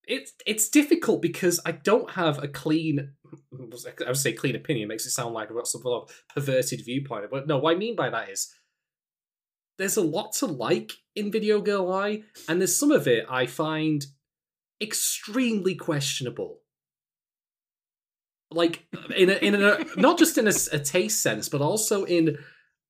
It's 0.09 0.33
it's 0.45 0.67
difficult 0.69 1.21
because 1.21 1.59
I 1.65 1.71
don't 1.71 2.09
have 2.11 2.43
a 2.43 2.47
clean. 2.47 3.13
I 3.53 4.07
would 4.07 4.17
say 4.17 4.33
clean 4.33 4.55
opinion 4.55 4.87
makes 4.87 5.05
it 5.05 5.11
sound 5.11 5.35
like 5.35 5.49
I've 5.49 5.55
got 5.55 5.67
some 5.67 5.81
sort 5.83 6.09
of 6.09 6.23
perverted 6.35 6.81
viewpoint. 6.83 7.25
But 7.29 7.47
no, 7.47 7.59
what 7.59 7.75
I 7.75 7.77
mean 7.77 7.95
by 7.95 8.09
that 8.09 8.29
is 8.29 8.51
there's 9.77 9.97
a 9.97 10.01
lot 10.01 10.33
to 10.39 10.47
like 10.47 10.91
in 11.15 11.31
Video 11.31 11.61
Girl 11.61 11.93
Ai, 11.93 12.23
and 12.47 12.59
there's 12.59 12.75
some 12.75 12.91
of 12.91 13.07
it 13.07 13.25
I 13.29 13.45
find 13.45 14.03
extremely 14.81 15.75
questionable. 15.75 16.59
Like 18.51 18.87
in 19.15 19.29
a, 19.29 19.33
in 19.33 19.55
a 19.55 19.85
not 19.95 20.17
just 20.17 20.37
in 20.39 20.47
a, 20.47 20.53
a 20.73 20.79
taste 20.79 21.21
sense, 21.21 21.49
but 21.49 21.61
also 21.61 22.03
in 22.05 22.37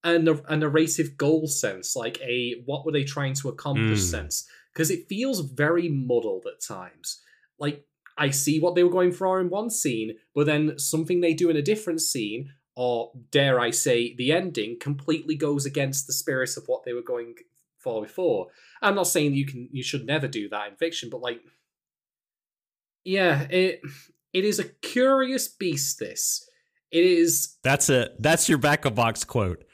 a, 0.05 0.15
a 0.47 0.55
narrative 0.55 1.17
goal 1.17 1.47
sense, 1.47 1.97
like 1.97 2.17
a 2.21 2.61
what 2.65 2.85
were 2.85 2.93
they 2.93 3.03
trying 3.03 3.33
to 3.35 3.49
accomplish 3.49 3.99
Mm. 3.99 4.11
sense, 4.11 4.47
because 4.79 4.91
it 4.91 5.09
feels 5.09 5.41
very 5.41 5.89
muddled 5.89 6.45
at 6.47 6.65
times. 6.65 7.19
Like 7.59 7.85
I 8.17 8.29
see 8.29 8.61
what 8.61 8.75
they 8.75 8.83
were 8.83 8.89
going 8.89 9.11
for 9.11 9.41
in 9.41 9.49
one 9.49 9.69
scene, 9.69 10.13
but 10.33 10.45
then 10.45 10.79
something 10.79 11.19
they 11.19 11.33
do 11.33 11.49
in 11.49 11.57
a 11.57 11.61
different 11.61 11.99
scene, 11.99 12.53
or 12.77 13.11
dare 13.29 13.59
I 13.59 13.71
say, 13.71 14.15
the 14.15 14.31
ending 14.31 14.77
completely 14.79 15.35
goes 15.35 15.65
against 15.65 16.07
the 16.07 16.13
spirit 16.13 16.55
of 16.55 16.63
what 16.67 16.85
they 16.85 16.93
were 16.93 17.01
going 17.01 17.35
for 17.77 18.01
before. 18.01 18.47
I'm 18.81 18.95
not 18.95 19.07
saying 19.07 19.33
you 19.33 19.45
can 19.45 19.67
you 19.73 19.83
should 19.83 20.05
never 20.05 20.29
do 20.29 20.47
that 20.47 20.69
in 20.69 20.77
fiction, 20.77 21.09
but 21.09 21.19
like 21.19 21.41
yeah, 23.03 23.47
it 23.49 23.81
it 24.31 24.45
is 24.45 24.59
a 24.59 24.69
curious 24.69 25.49
beast 25.49 25.99
this. 25.99 26.49
It 26.89 27.03
is 27.03 27.57
That's 27.65 27.89
a 27.89 28.11
that's 28.17 28.47
your 28.47 28.59
back 28.59 28.85
of 28.85 28.95
box 28.95 29.25
quote. 29.25 29.65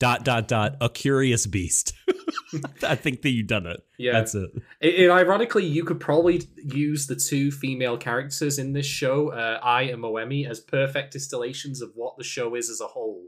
Dot 0.00 0.24
dot 0.24 0.48
dot. 0.48 0.76
A 0.80 0.88
curious 0.88 1.46
beast. 1.46 1.92
I 2.82 2.94
think 2.94 3.22
that 3.22 3.30
you've 3.30 3.46
done 3.46 3.66
it. 3.66 3.80
yeah. 3.98 4.12
That's 4.12 4.34
it. 4.34 4.50
It, 4.80 4.94
it- 4.94 5.10
ironically, 5.10 5.64
you 5.66 5.84
could 5.84 6.00
probably 6.00 6.42
use 6.56 7.06
the 7.06 7.16
two 7.16 7.50
female 7.50 7.96
characters 7.96 8.58
in 8.58 8.72
this 8.72 8.86
show, 8.86 9.30
uh, 9.30 9.58
Ai 9.62 9.82
and 9.82 10.02
Moemi, 10.02 10.48
as 10.48 10.60
perfect 10.60 11.12
distillations 11.12 11.80
of 11.80 11.90
what 11.94 12.16
the 12.18 12.24
show 12.24 12.54
is 12.54 12.70
as 12.70 12.80
a 12.80 12.86
whole. 12.86 13.24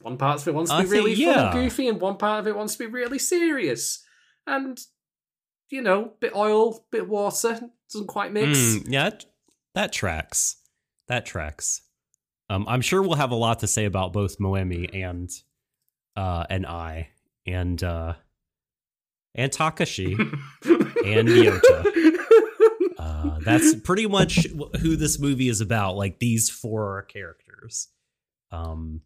One 0.00 0.16
part 0.16 0.40
of 0.40 0.48
it 0.48 0.54
wants 0.54 0.70
to 0.70 0.82
be 0.82 0.88
really 0.88 1.14
think- 1.14 1.34
fun 1.34 1.44
and 1.46 1.54
goofy, 1.54 1.88
and 1.88 2.00
one 2.00 2.16
part 2.16 2.40
of 2.40 2.46
it 2.46 2.56
wants 2.56 2.74
to 2.74 2.78
be 2.78 2.86
really 2.86 3.18
serious. 3.18 4.04
And 4.46 4.78
you 5.70 5.82
know, 5.82 6.12
bit 6.20 6.34
oil, 6.34 6.86
bit 6.90 7.08
water, 7.08 7.60
doesn't 7.92 8.06
quite 8.06 8.32
mix. 8.32 8.58
Mm, 8.58 8.84
yeah, 8.88 9.10
that 9.74 9.92
tracks. 9.92 10.56
That 11.08 11.26
tracks. 11.26 11.82
Um, 12.50 12.66
I'm 12.68 12.80
sure 12.80 13.02
we'll 13.02 13.14
have 13.14 13.30
a 13.30 13.36
lot 13.36 13.60
to 13.60 13.66
say 13.66 13.84
about 13.84 14.12
both 14.12 14.38
Moemi 14.38 14.88
and 14.94 15.30
uh, 16.16 16.44
and 16.48 16.66
Ai 16.66 17.08
and 17.46 17.82
uh, 17.82 18.14
and 19.34 19.52
Takashi 19.52 20.18
and 20.64 21.28
Ryota. 21.28 22.14
Uh, 22.98 23.38
that's 23.40 23.74
pretty 23.76 24.06
much 24.06 24.46
who 24.80 24.96
this 24.96 25.18
movie 25.20 25.48
is 25.48 25.60
about. 25.60 25.96
Like 25.96 26.18
these 26.18 26.50
four 26.50 27.02
characters. 27.02 27.88
Um, 28.50 29.02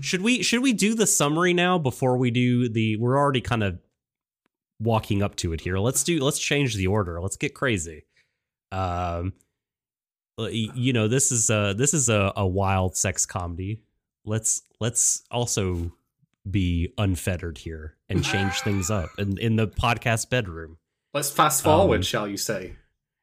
should 0.00 0.20
we 0.20 0.42
should 0.42 0.62
we 0.62 0.72
do 0.72 0.94
the 0.94 1.06
summary 1.06 1.54
now 1.54 1.78
before 1.78 2.16
we 2.16 2.30
do 2.30 2.68
the? 2.68 2.96
We're 2.96 3.16
already 3.16 3.40
kind 3.40 3.62
of 3.62 3.78
walking 4.80 5.22
up 5.22 5.36
to 5.36 5.52
it 5.52 5.60
here. 5.60 5.78
Let's 5.78 6.02
do. 6.02 6.22
Let's 6.22 6.38
change 6.38 6.74
the 6.74 6.88
order. 6.88 7.20
Let's 7.20 7.36
get 7.36 7.54
crazy. 7.54 8.04
Um, 8.72 9.32
you 10.46 10.92
know 10.92 11.08
this 11.08 11.32
is 11.32 11.50
a 11.50 11.74
this 11.76 11.94
is 11.94 12.08
a, 12.08 12.32
a 12.36 12.46
wild 12.46 12.96
sex 12.96 13.26
comedy. 13.26 13.80
Let's 14.24 14.62
let's 14.80 15.22
also 15.30 15.92
be 16.48 16.92
unfettered 16.96 17.58
here 17.58 17.96
and 18.08 18.24
change 18.24 18.60
things 18.64 18.90
up 18.90 19.10
in 19.18 19.38
in 19.38 19.56
the 19.56 19.68
podcast 19.68 20.30
bedroom. 20.30 20.78
Let's 21.14 21.30
fast 21.30 21.62
forward, 21.64 21.96
Um, 21.96 22.02
shall 22.02 22.28
you 22.28 22.36
say? 22.36 22.76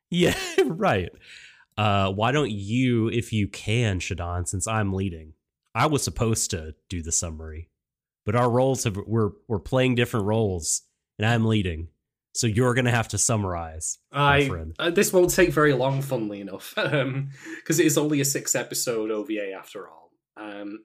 Yeah, 0.10 0.36
right. 0.66 1.10
Uh, 1.78 2.12
why 2.12 2.32
don't 2.32 2.52
you, 2.52 3.10
if 3.10 3.34
you 3.34 3.48
can, 3.48 4.00
Shadon, 4.00 4.48
since 4.48 4.66
I'm 4.68 4.94
leading? 4.94 5.34
I 5.74 5.88
was 5.88 6.04
supposed 6.04 6.52
to 6.52 6.74
do 6.90 7.02
the 7.02 7.12
summary, 7.12 7.70
but 8.26 8.36
our 8.36 8.50
roles 8.50 8.86
have 8.86 8.98
we're 9.06 9.32
we're 9.48 9.60
playing 9.60 9.96
different 9.96 10.26
roles, 10.26 10.84
and 11.20 11.28
I'm 11.28 11.46
leading, 11.46 11.90
so 12.36 12.48
you're 12.48 12.74
gonna 12.74 12.92
have 12.92 13.08
to 13.08 13.18
summarize. 13.18 13.98
I 14.12 14.50
uh, 14.78 14.90
this 14.90 15.14
won't 15.14 15.34
take 15.34 15.52
very 15.52 15.72
long, 15.72 16.02
funnily 16.02 16.42
enough, 16.42 16.74
because 16.76 17.80
it 17.80 17.86
is 17.86 17.98
only 17.98 18.20
a 18.20 18.26
six 18.26 18.56
episode 18.56 19.10
OVA 19.10 19.54
after 19.58 19.88
all. 19.88 20.12
Um, 20.36 20.84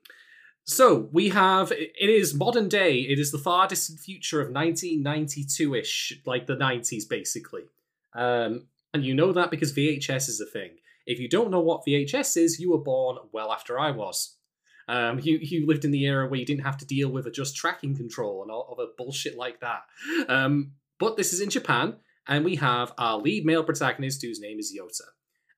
so 0.64 1.08
we 1.12 1.30
have 1.30 1.72
it 1.72 1.92
it 2.00 2.08
is 2.08 2.34
modern 2.34 2.68
day. 2.68 3.00
It 3.00 3.18
is 3.18 3.32
the 3.32 3.38
far 3.38 3.66
distant 3.66 3.98
future 3.98 4.40
of 4.40 4.52
1992 4.52 5.74
ish, 5.74 6.20
like 6.24 6.46
the 6.46 6.56
90s, 6.56 7.08
basically. 7.08 7.64
Um, 8.14 8.68
and 8.94 9.04
you 9.04 9.12
know 9.12 9.32
that 9.32 9.50
because 9.50 9.72
VHS 9.72 10.28
is 10.28 10.40
a 10.40 10.46
thing. 10.46 10.76
If 11.04 11.18
you 11.18 11.28
don't 11.28 11.50
know 11.50 11.60
what 11.60 11.82
VHS 11.84 12.36
is, 12.36 12.60
you 12.60 12.70
were 12.70 12.78
born 12.78 13.18
well 13.32 13.52
after 13.52 13.78
I 13.78 13.90
was. 13.90 14.36
Um, 14.86 15.18
you 15.20 15.38
you 15.42 15.66
lived 15.66 15.84
in 15.84 15.90
the 15.90 16.04
era 16.04 16.28
where 16.28 16.38
you 16.38 16.46
didn't 16.46 16.64
have 16.64 16.78
to 16.78 16.86
deal 16.86 17.08
with 17.08 17.26
a 17.26 17.30
just 17.32 17.56
tracking 17.56 17.96
control 17.96 18.42
and 18.42 18.52
all 18.52 18.68
other 18.72 18.90
bullshit 18.96 19.36
like 19.36 19.60
that. 19.60 19.82
Um, 20.28 20.72
but 21.00 21.16
this 21.16 21.32
is 21.32 21.40
in 21.40 21.50
Japan, 21.50 21.96
and 22.28 22.44
we 22.44 22.56
have 22.56 22.92
our 22.98 23.18
lead 23.18 23.44
male 23.44 23.64
protagonist 23.64 24.22
whose 24.22 24.38
name 24.38 24.60
is 24.60 24.76
Yota. 24.78 25.08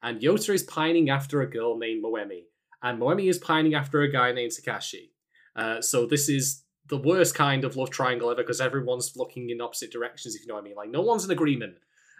And 0.03 0.21
Yota 0.21 0.55
is 0.55 0.63
pining 0.63 1.11
after 1.11 1.43
a 1.43 1.51
girl 1.51 1.77
named 1.77 2.03
Moemi, 2.03 2.45
and 2.83 2.99
Moemi 2.99 3.29
is 3.29 3.39
pining 3.39 3.75
after 3.75 4.01
a 4.01 4.11
guy 4.11 4.33
named 4.33 4.53
Takashi. 4.53 5.11
Uh, 5.55 5.83
so 5.83 6.07
this 6.07 6.29
is 6.29 6.65
the 6.89 6.97
worst 6.97 7.35
kind 7.35 7.65
of 7.65 7.77
love 7.77 7.91
triangle 7.91 8.31
ever 8.31 8.43
because 8.43 8.61
everyone's 8.61 9.13
looking 9.17 9.51
in 9.51 9.61
opposite 9.61 9.93
directions, 9.93 10.35
if 10.35 10.43
you 10.43 10.49
know 10.49 10.55
what 10.55 10.61
I 10.61 10.65
mean. 10.65 10.77
Like 10.77 10.91
no 10.91 11.03
one's 11.03 11.25
in 11.25 11.31
agreement. 11.31 11.75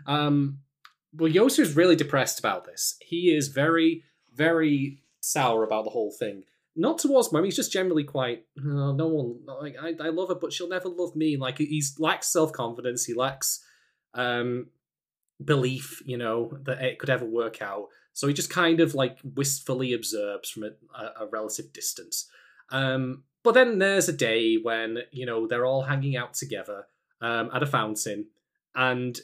Um, 0.07 0.59
well, 1.15 1.31
is 1.31 1.77
really 1.77 1.97
depressed 1.97 2.39
about 2.39 2.65
this. 2.65 2.97
He 3.01 3.35
is 3.35 3.49
very, 3.49 4.05
very 4.35 5.03
sour 5.21 5.63
about 5.63 5.85
the 5.85 5.91
whole 5.91 6.15
thing. 6.19 6.45
Not 6.75 6.99
towards 6.99 7.29
Moemi, 7.29 7.47
he's 7.47 7.57
just 7.57 7.73
generally 7.73 8.05
quite. 8.05 8.47
"Oh, 8.59 8.93
no 8.93 9.09
one, 9.09 9.41
like 9.61 9.77
I, 9.81 9.95
I 10.07 10.09
love 10.09 10.31
her, 10.31 10.35
but 10.35 10.53
she'll 10.53 10.69
never 10.69 10.89
love 10.89 11.15
me. 11.15 11.37
Like 11.37 11.59
he's 11.59 11.97
lacks 11.99 12.33
self 12.33 12.53
confidence. 12.53 13.05
He 13.05 13.15
lacks 13.15 13.63
um, 14.15 14.69
belief, 15.45 16.03
you 16.07 16.17
know, 16.17 16.57
that 16.63 16.83
it 16.83 16.99
could 16.99 17.11
ever 17.11 17.27
work 17.27 17.61
out. 17.61 17.89
So 18.15 18.27
he 18.27 18.35
just 18.35 18.51
kind 18.51 18.81
of 18.81 18.95
like 18.95 19.19
wistfully 19.23 19.93
observes 19.93 20.51
from 20.51 20.65
a, 20.65 21.25
a 21.25 21.27
relative 21.31 21.73
distance. 21.73 22.29
Um, 22.71 23.25
but 23.43 23.53
then 23.53 23.79
there's 23.79 24.09
a 24.09 24.13
day 24.13 24.57
when 24.57 24.99
you 25.11 25.27
know 25.27 25.47
they're 25.47 25.67
all 25.67 25.83
hanging 25.83 26.17
out 26.17 26.35
together 26.35 26.87
um, 27.21 27.51
at 27.53 27.63
a 27.63 27.67
fountain, 27.67 28.27
and 28.75 29.21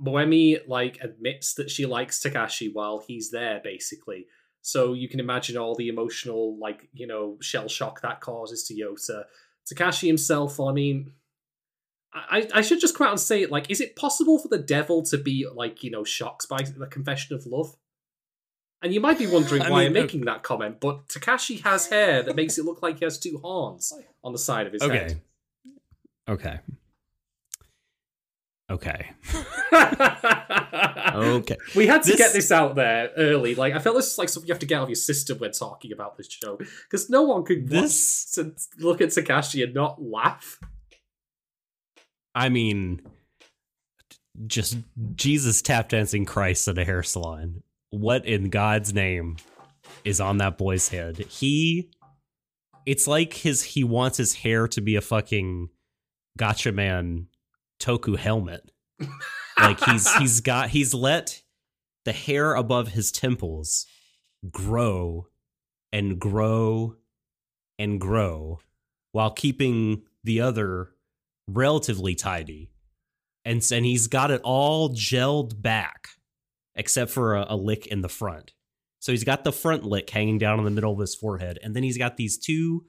Moemi 0.00 0.60
like 0.68 0.98
admits 1.00 1.54
that 1.54 1.70
she 1.70 1.86
likes 1.86 2.20
Takashi 2.22 2.72
while 2.72 3.02
he's 3.06 3.30
there, 3.30 3.60
basically. 3.62 4.26
So 4.66 4.94
you 4.94 5.10
can 5.10 5.20
imagine 5.20 5.58
all 5.58 5.74
the 5.74 5.88
emotional, 5.88 6.56
like 6.58 6.88
you 6.94 7.06
know, 7.06 7.36
shell 7.42 7.68
shock 7.68 8.00
that 8.00 8.22
causes 8.22 8.64
to 8.64 8.74
Yota. 8.74 9.24
Takashi 9.70 10.06
himself, 10.06 10.58
I 10.58 10.72
mean, 10.72 11.12
I, 12.14 12.48
I 12.54 12.62
should 12.62 12.80
just 12.80 12.96
come 12.96 13.06
out 13.06 13.10
and 13.10 13.20
say 13.20 13.42
it. 13.42 13.50
Like, 13.50 13.70
is 13.70 13.82
it 13.82 13.94
possible 13.94 14.38
for 14.38 14.48
the 14.48 14.56
devil 14.58 15.02
to 15.04 15.18
be 15.18 15.46
like 15.52 15.84
you 15.84 15.90
know 15.90 16.02
shocked 16.02 16.48
by 16.48 16.62
the 16.62 16.86
confession 16.86 17.36
of 17.36 17.44
love? 17.44 17.76
And 18.80 18.94
you 18.94 19.00
might 19.00 19.18
be 19.18 19.26
wondering 19.26 19.60
I 19.60 19.68
why 19.68 19.80
mean, 19.80 19.88
I'm 19.88 19.96
uh, 19.98 20.00
making 20.00 20.24
that 20.24 20.42
comment, 20.42 20.80
but 20.80 21.08
Takashi 21.08 21.62
has 21.62 21.88
hair 21.88 22.22
that 22.22 22.34
makes 22.34 22.56
it 22.56 22.64
look 22.64 22.82
like 22.82 23.00
he 23.00 23.04
has 23.04 23.18
two 23.18 23.38
horns 23.42 23.92
on 24.22 24.32
the 24.32 24.38
side 24.38 24.66
of 24.66 24.72
his 24.72 24.82
Okay. 24.82 24.96
head. 24.96 25.20
Okay. 26.26 26.60
Okay. 28.74 29.10
okay. 31.14 31.56
We 31.76 31.86
had 31.86 32.02
to 32.02 32.10
This- 32.10 32.18
get 32.18 32.32
this 32.32 32.50
out 32.50 32.74
there 32.74 33.10
early. 33.16 33.54
Like 33.54 33.74
I 33.74 33.78
felt 33.78 33.96
this 33.96 34.12
is 34.12 34.18
like 34.18 34.28
something 34.28 34.48
you 34.48 34.52
have 34.54 34.60
to 34.60 34.66
get 34.66 34.76
out 34.78 34.84
of 34.84 34.88
your 34.88 34.96
system 34.96 35.38
when 35.38 35.52
talking 35.52 35.92
about 35.92 36.16
this 36.16 36.28
show 36.30 36.56
because 36.56 37.08
no 37.10 37.22
one 37.22 37.44
could 37.44 37.68
This- 37.68 38.30
to 38.32 38.54
look 38.78 39.00
at 39.00 39.10
Takashi 39.10 39.62
and 39.62 39.74
not 39.74 40.02
laugh. 40.02 40.58
I 42.34 42.48
mean, 42.48 43.00
just 44.46 44.76
Jesus 45.14 45.62
tap 45.62 45.88
dancing 45.90 46.24
Christ 46.24 46.66
at 46.66 46.78
a 46.78 46.84
hair 46.84 47.02
salon. 47.02 47.62
What 47.90 48.26
in 48.26 48.50
God's 48.50 48.92
name 48.92 49.36
is 50.04 50.20
on 50.20 50.38
that 50.38 50.58
boy's 50.58 50.88
head? 50.88 51.18
He, 51.18 51.90
it's 52.86 53.06
like 53.06 53.34
his 53.34 53.62
he 53.62 53.84
wants 53.84 54.16
his 54.16 54.34
hair 54.34 54.66
to 54.68 54.80
be 54.80 54.96
a 54.96 55.00
fucking 55.00 55.68
Gatchaman 56.36 57.26
Toku 57.80 58.16
helmet. 58.16 58.70
Like 59.58 59.82
he's 59.84 60.12
he's 60.18 60.40
got 60.40 60.70
he's 60.70 60.94
let 60.94 61.42
the 62.04 62.12
hair 62.12 62.54
above 62.54 62.88
his 62.88 63.10
temples 63.10 63.86
grow 64.50 65.28
and 65.92 66.18
grow 66.18 66.96
and 67.78 68.00
grow 68.00 68.60
while 69.12 69.30
keeping 69.30 70.02
the 70.22 70.40
other 70.40 70.90
relatively 71.46 72.14
tidy. 72.14 72.70
And, 73.44 73.66
and 73.72 73.84
he's 73.84 74.06
got 74.06 74.30
it 74.30 74.40
all 74.42 74.90
gelled 74.90 75.60
back 75.60 76.08
except 76.74 77.10
for 77.10 77.36
a, 77.36 77.46
a 77.50 77.56
lick 77.56 77.86
in 77.86 78.00
the 78.00 78.08
front. 78.08 78.52
So 78.98 79.12
he's 79.12 79.24
got 79.24 79.44
the 79.44 79.52
front 79.52 79.84
lick 79.84 80.08
hanging 80.08 80.38
down 80.38 80.58
in 80.58 80.64
the 80.64 80.70
middle 80.70 80.92
of 80.92 80.98
his 80.98 81.14
forehead. 81.14 81.58
And 81.62 81.76
then 81.76 81.82
he's 81.82 81.98
got 81.98 82.16
these 82.16 82.38
two 82.38 82.86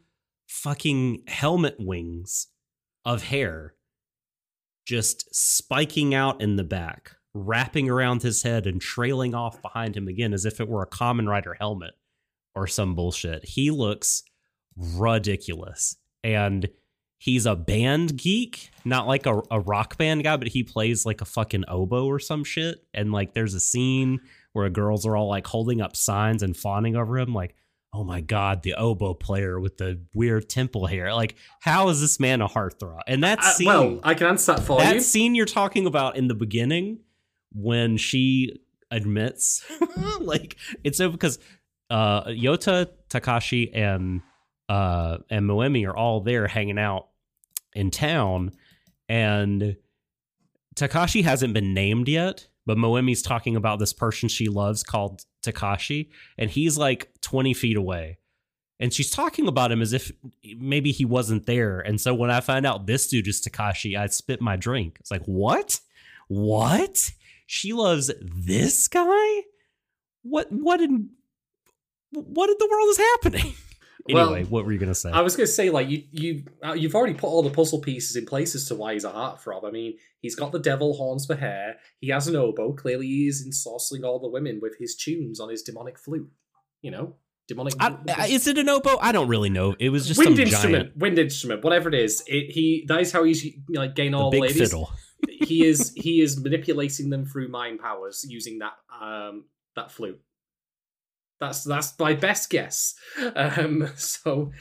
fucking 0.47 1.23
helmet 1.27 1.75
wings 1.77 2.47
of 3.03 3.23
hair 3.23 3.75
just 4.85 5.33
spiking 5.35 6.13
out 6.13 6.41
in 6.41 6.55
the 6.55 6.63
back, 6.63 7.15
wrapping 7.33 7.89
around 7.89 8.21
his 8.21 8.43
head 8.43 8.67
and 8.67 8.79
trailing 8.79 9.33
off 9.33 9.61
behind 9.61 9.97
him 9.97 10.07
again 10.07 10.33
as 10.33 10.45
if 10.45 10.59
it 10.59 10.67
were 10.67 10.83
a 10.83 10.87
Kamen 10.87 11.27
Rider 11.27 11.55
helmet 11.55 11.93
or 12.53 12.67
some 12.67 12.95
bullshit. 12.95 13.43
He 13.43 13.71
looks 13.71 14.23
ridiculous. 14.77 15.97
And 16.23 16.69
he's 17.17 17.45
a 17.45 17.55
band 17.55 18.17
geek, 18.17 18.71
not 18.83 19.07
like 19.07 19.25
a, 19.25 19.41
a 19.51 19.59
rock 19.59 19.97
band 19.97 20.23
guy, 20.23 20.37
but 20.37 20.47
he 20.47 20.63
plays 20.63 21.05
like 21.05 21.21
a 21.21 21.25
fucking 21.25 21.65
oboe 21.67 22.05
or 22.05 22.19
some 22.19 22.43
shit. 22.43 22.85
And 22.93 23.11
like 23.11 23.33
there's 23.33 23.53
a 23.53 23.59
scene 23.59 24.21
where 24.53 24.69
girls 24.69 25.05
are 25.05 25.17
all 25.17 25.27
like 25.27 25.47
holding 25.47 25.81
up 25.81 25.95
signs 25.95 26.41
and 26.43 26.55
fawning 26.55 26.95
over 26.95 27.17
him, 27.17 27.33
like, 27.33 27.55
oh 27.95 28.03
my 28.03 28.19
God, 28.19 28.61
the 28.63 28.73
oboe 28.75 29.13
player 29.13 29.57
with 29.59 29.77
the 29.77 30.01
weird 30.13 30.49
temple 30.49 30.85
hair. 30.85 31.13
Like, 31.13 31.35
how 31.61 31.87
is 31.89 32.01
this 32.01 32.19
man 32.19 32.41
a 32.41 32.47
heartthrob? 32.47 32.99
And 33.07 33.23
that 33.23 33.39
Uh, 33.39 33.51
scene, 33.53 33.67
well, 33.67 33.99
I 34.03 34.13
can 34.15 34.27
answer 34.27 34.53
that 34.53 34.63
for 34.63 34.79
that 34.79 34.95
you. 34.95 34.99
scene 35.01 35.33
you're 35.35 35.45
talking 35.45 35.85
about 35.87 36.17
in 36.17 36.27
the 36.27 36.35
beginning 36.35 36.99
when 37.53 37.95
she 37.97 38.59
admits 38.91 39.63
like 40.19 40.57
it's 40.83 40.97
so 40.97 41.09
because 41.09 41.39
uh 41.89 42.25
Yota, 42.25 42.89
Takashi, 43.09 43.71
and 43.73 44.21
uh 44.69 45.19
and 45.29 45.45
Moemi 45.49 45.87
are 45.87 45.95
all 45.95 46.19
there 46.21 46.47
hanging 46.47 46.77
out 46.77 47.07
in 47.73 47.91
town 47.91 48.51
and 49.07 49.77
Takashi 50.75 51.23
hasn't 51.23 51.53
been 51.53 51.73
named 51.73 52.07
yet, 52.09 52.47
but 52.65 52.77
Moemi's 52.77 53.21
talking 53.21 53.55
about 53.55 53.79
this 53.79 53.93
person 53.93 54.27
she 54.27 54.47
loves 54.49 54.83
called 54.83 55.23
Takashi, 55.45 56.09
and 56.37 56.49
he's 56.49 56.77
like 56.77 57.09
20 57.21 57.53
feet 57.53 57.77
away. 57.77 58.17
And 58.79 58.93
she's 58.93 59.09
talking 59.09 59.47
about 59.47 59.71
him 59.71 59.81
as 59.81 59.93
if 59.93 60.11
maybe 60.57 60.91
he 60.91 61.05
wasn't 61.05 61.45
there. 61.45 61.79
And 61.79 61.99
so 61.99 62.13
when 62.13 62.29
I 62.29 62.41
find 62.41 62.65
out 62.65 62.87
this 62.87 63.07
dude 63.07 63.27
is 63.27 63.41
Takashi, 63.41 63.97
I 63.97 64.07
spit 64.07 64.41
my 64.41 64.57
drink. 64.57 64.97
It's 64.99 65.11
like, 65.11 65.23
what? 65.25 65.79
What? 66.27 67.11
She 67.47 67.73
loves 67.73 68.11
this 68.21 68.87
guy? 68.87 69.43
What 70.23 70.51
what 70.51 70.81
in 70.81 71.11
what 72.11 72.49
in 72.49 72.55
the 72.59 72.67
world 72.69 72.89
is 72.89 72.97
happening? 72.97 73.53
Anyway, 74.07 74.41
Well, 74.43 74.49
what 74.51 74.65
were 74.65 74.71
you 74.71 74.77
gonna 74.77 74.93
say? 74.93 75.09
I 75.11 75.21
was 75.21 75.35
going 75.35 75.47
to 75.47 75.51
say, 75.51 75.71
like 75.71 75.89
you, 75.89 76.03
you, 76.11 76.43
uh, 76.63 76.73
you've 76.73 76.93
already 76.93 77.15
put 77.15 77.27
all 77.27 77.41
the 77.41 77.49
puzzle 77.49 77.79
pieces 77.81 78.15
in 78.15 78.25
place 78.27 78.53
as 78.53 78.67
to 78.67 78.75
why 78.75 78.93
he's 78.93 79.03
a 79.03 79.09
heartthrob. 79.11 79.65
I 79.67 79.71
mean, 79.71 79.97
he's 80.21 80.35
got 80.35 80.51
the 80.51 80.59
devil 80.59 80.93
horns 80.95 81.25
for 81.25 81.35
hair. 81.35 81.77
He 82.01 82.09
has 82.09 82.27
an 82.27 82.35
oboe. 82.35 82.73
Clearly, 82.73 83.07
he 83.07 83.27
is 83.27 83.47
ensorceling 83.47 84.03
all 84.05 84.19
the 84.19 84.29
women 84.29 84.59
with 84.61 84.77
his 84.79 84.95
tunes 84.95 85.39
on 85.39 85.49
his 85.49 85.63
demonic 85.63 85.97
flute. 85.97 86.29
You 86.83 86.91
know, 86.91 87.15
demonic. 87.47 87.73
I, 87.79 87.97
I- 88.15 88.27
is 88.27 88.45
it 88.45 88.59
an 88.59 88.69
oboe? 88.69 88.97
I 89.01 89.11
don't 89.11 89.27
really 89.27 89.49
know. 89.49 89.75
It 89.79 89.89
was 89.89 90.05
just 90.07 90.19
wind 90.19 90.35
some 90.35 90.45
instrument, 90.45 90.83
giant 90.83 90.97
wind 90.97 91.17
instrument, 91.17 91.63
whatever 91.63 91.89
it 91.89 91.95
is. 91.95 92.23
It, 92.27 92.51
he 92.51 92.85
that 92.87 93.01
is 93.01 93.11
how 93.11 93.23
he's 93.23 93.43
like 93.69 93.95
gain 93.95 94.11
the 94.11 94.19
all 94.19 94.29
big 94.29 94.41
ladies. 94.41 94.57
fiddle. 94.59 94.91
he 95.27 95.65
is 95.65 95.93
he 95.95 96.21
is 96.21 96.39
manipulating 96.39 97.09
them 97.09 97.25
through 97.25 97.47
mind 97.47 97.79
powers 97.79 98.23
using 98.29 98.59
that 98.59 98.73
um 99.01 99.45
that 99.75 99.91
flute. 99.91 100.21
That's 101.39 101.63
that's 101.63 101.97
my 101.99 102.13
best 102.13 102.49
guess. 102.49 102.95
Um, 103.35 103.89
so 103.95 104.51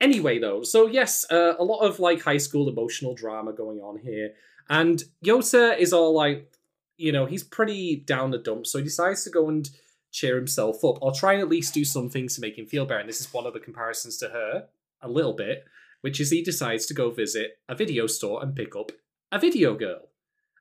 anyway, 0.00 0.38
though, 0.38 0.62
so 0.62 0.86
yes, 0.86 1.26
uh, 1.30 1.54
a 1.58 1.64
lot 1.64 1.80
of 1.80 2.00
like 2.00 2.22
high 2.22 2.38
school 2.38 2.68
emotional 2.68 3.14
drama 3.14 3.52
going 3.52 3.78
on 3.78 3.98
here, 3.98 4.32
and 4.68 5.02
Yota 5.24 5.78
is 5.78 5.92
all 5.92 6.14
like, 6.14 6.52
you 6.96 7.12
know, 7.12 7.26
he's 7.26 7.44
pretty 7.44 7.96
down 7.96 8.30
the 8.30 8.38
dump, 8.38 8.66
so 8.66 8.78
he 8.78 8.84
decides 8.84 9.24
to 9.24 9.30
go 9.30 9.48
and 9.48 9.68
cheer 10.10 10.36
himself 10.36 10.84
up, 10.84 10.98
or 11.00 11.12
try 11.12 11.32
and 11.32 11.42
at 11.42 11.48
least 11.48 11.74
do 11.74 11.84
some 11.84 12.08
things 12.08 12.34
to 12.34 12.40
make 12.40 12.58
him 12.58 12.66
feel 12.66 12.84
better. 12.84 13.00
And 13.00 13.08
this 13.08 13.20
is 13.20 13.32
one 13.32 13.46
of 13.46 13.54
the 13.54 13.60
comparisons 13.60 14.18
to 14.18 14.28
her, 14.28 14.68
a 15.00 15.08
little 15.08 15.32
bit, 15.32 15.64
which 16.02 16.20
is 16.20 16.30
he 16.30 16.42
decides 16.42 16.86
to 16.86 16.94
go 16.94 17.10
visit 17.10 17.58
a 17.68 17.74
video 17.74 18.06
store 18.06 18.42
and 18.42 18.54
pick 18.54 18.76
up 18.76 18.92
a 19.30 19.38
video 19.38 19.74
girl. 19.74 20.08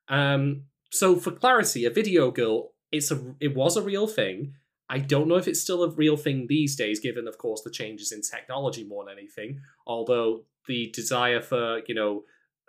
Um, 0.08 0.64
so 0.90 1.16
for 1.16 1.32
clarity, 1.32 1.86
a 1.86 1.90
video 1.90 2.32
girl, 2.32 2.72
it's 2.92 3.12
a 3.12 3.36
it 3.40 3.56
was 3.56 3.78
a 3.78 3.82
real 3.82 4.08
thing. 4.08 4.56
I 4.92 5.00
don't 5.00 5.30
know 5.30 5.38
if 5.38 5.48
it's 5.48 5.62
still 5.62 5.84
a 5.84 5.90
real 5.90 6.18
thing 6.18 6.48
these 6.48 6.76
days, 6.76 7.00
given 7.00 7.26
of 7.26 7.38
course 7.38 7.62
the 7.62 7.72
changes 7.72 8.12
in 8.12 8.22
technology 8.22 8.84
more 8.84 9.06
than 9.06 9.18
anything. 9.18 9.62
Although 9.88 10.44
the 10.68 10.92
desire 10.94 11.42
for 11.42 11.80
you 11.88 11.96
know, 11.96 12.26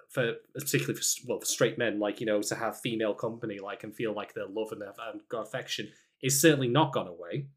for 0.09 0.35
particularly 0.55 0.95
for 0.95 1.05
well 1.27 1.41
for 1.41 1.47
straight 1.47 1.79
men, 1.79 1.99
like 1.99 2.21
you 2.21 2.27
know, 2.27 2.41
to 2.41 2.55
have 2.55 2.81
female 2.81 3.13
company, 3.13 3.59
like 3.59 3.83
and 3.83 3.93
feel 3.93 4.15
like 4.15 4.35
they're 4.35 4.47
love 4.47 4.71
and 4.71 5.21
got 5.29 5.43
affection, 5.43 5.89
is 6.23 6.41
certainly 6.41 6.69
not 6.69 6.93
gone 6.93 7.09
away. 7.09 7.49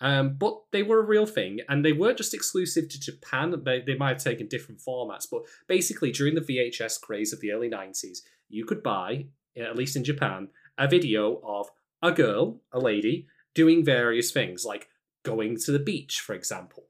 Um, 0.00 0.34
but 0.36 0.62
they 0.72 0.82
were 0.82 0.98
a 0.98 1.06
real 1.06 1.26
thing, 1.26 1.60
and 1.68 1.84
they 1.84 1.92
weren't 1.92 2.18
just 2.18 2.34
exclusive 2.34 2.88
to 2.88 3.00
Japan. 3.00 3.54
They, 3.64 3.82
they 3.82 3.96
might 3.96 4.14
have 4.14 4.24
taken 4.24 4.48
different 4.48 4.80
formats, 4.80 5.26
but 5.30 5.42
basically 5.68 6.10
during 6.10 6.34
the 6.34 6.40
VHS 6.40 7.00
craze 7.00 7.32
of 7.32 7.40
the 7.40 7.52
early 7.52 7.70
'90s, 7.70 8.18
you 8.48 8.64
could 8.64 8.82
buy, 8.82 9.26
at 9.56 9.76
least 9.76 9.94
in 9.94 10.02
Japan, 10.02 10.48
a 10.76 10.88
video 10.88 11.40
of 11.44 11.68
a 12.02 12.12
girl, 12.12 12.60
a 12.72 12.78
lady, 12.80 13.26
doing 13.60 13.84
various 13.84 14.28
things, 14.38 14.64
like 14.72 14.84
going 15.24 15.52
to 15.64 15.70
the 15.72 15.84
beach, 15.90 16.14
for 16.26 16.34
example, 16.40 16.84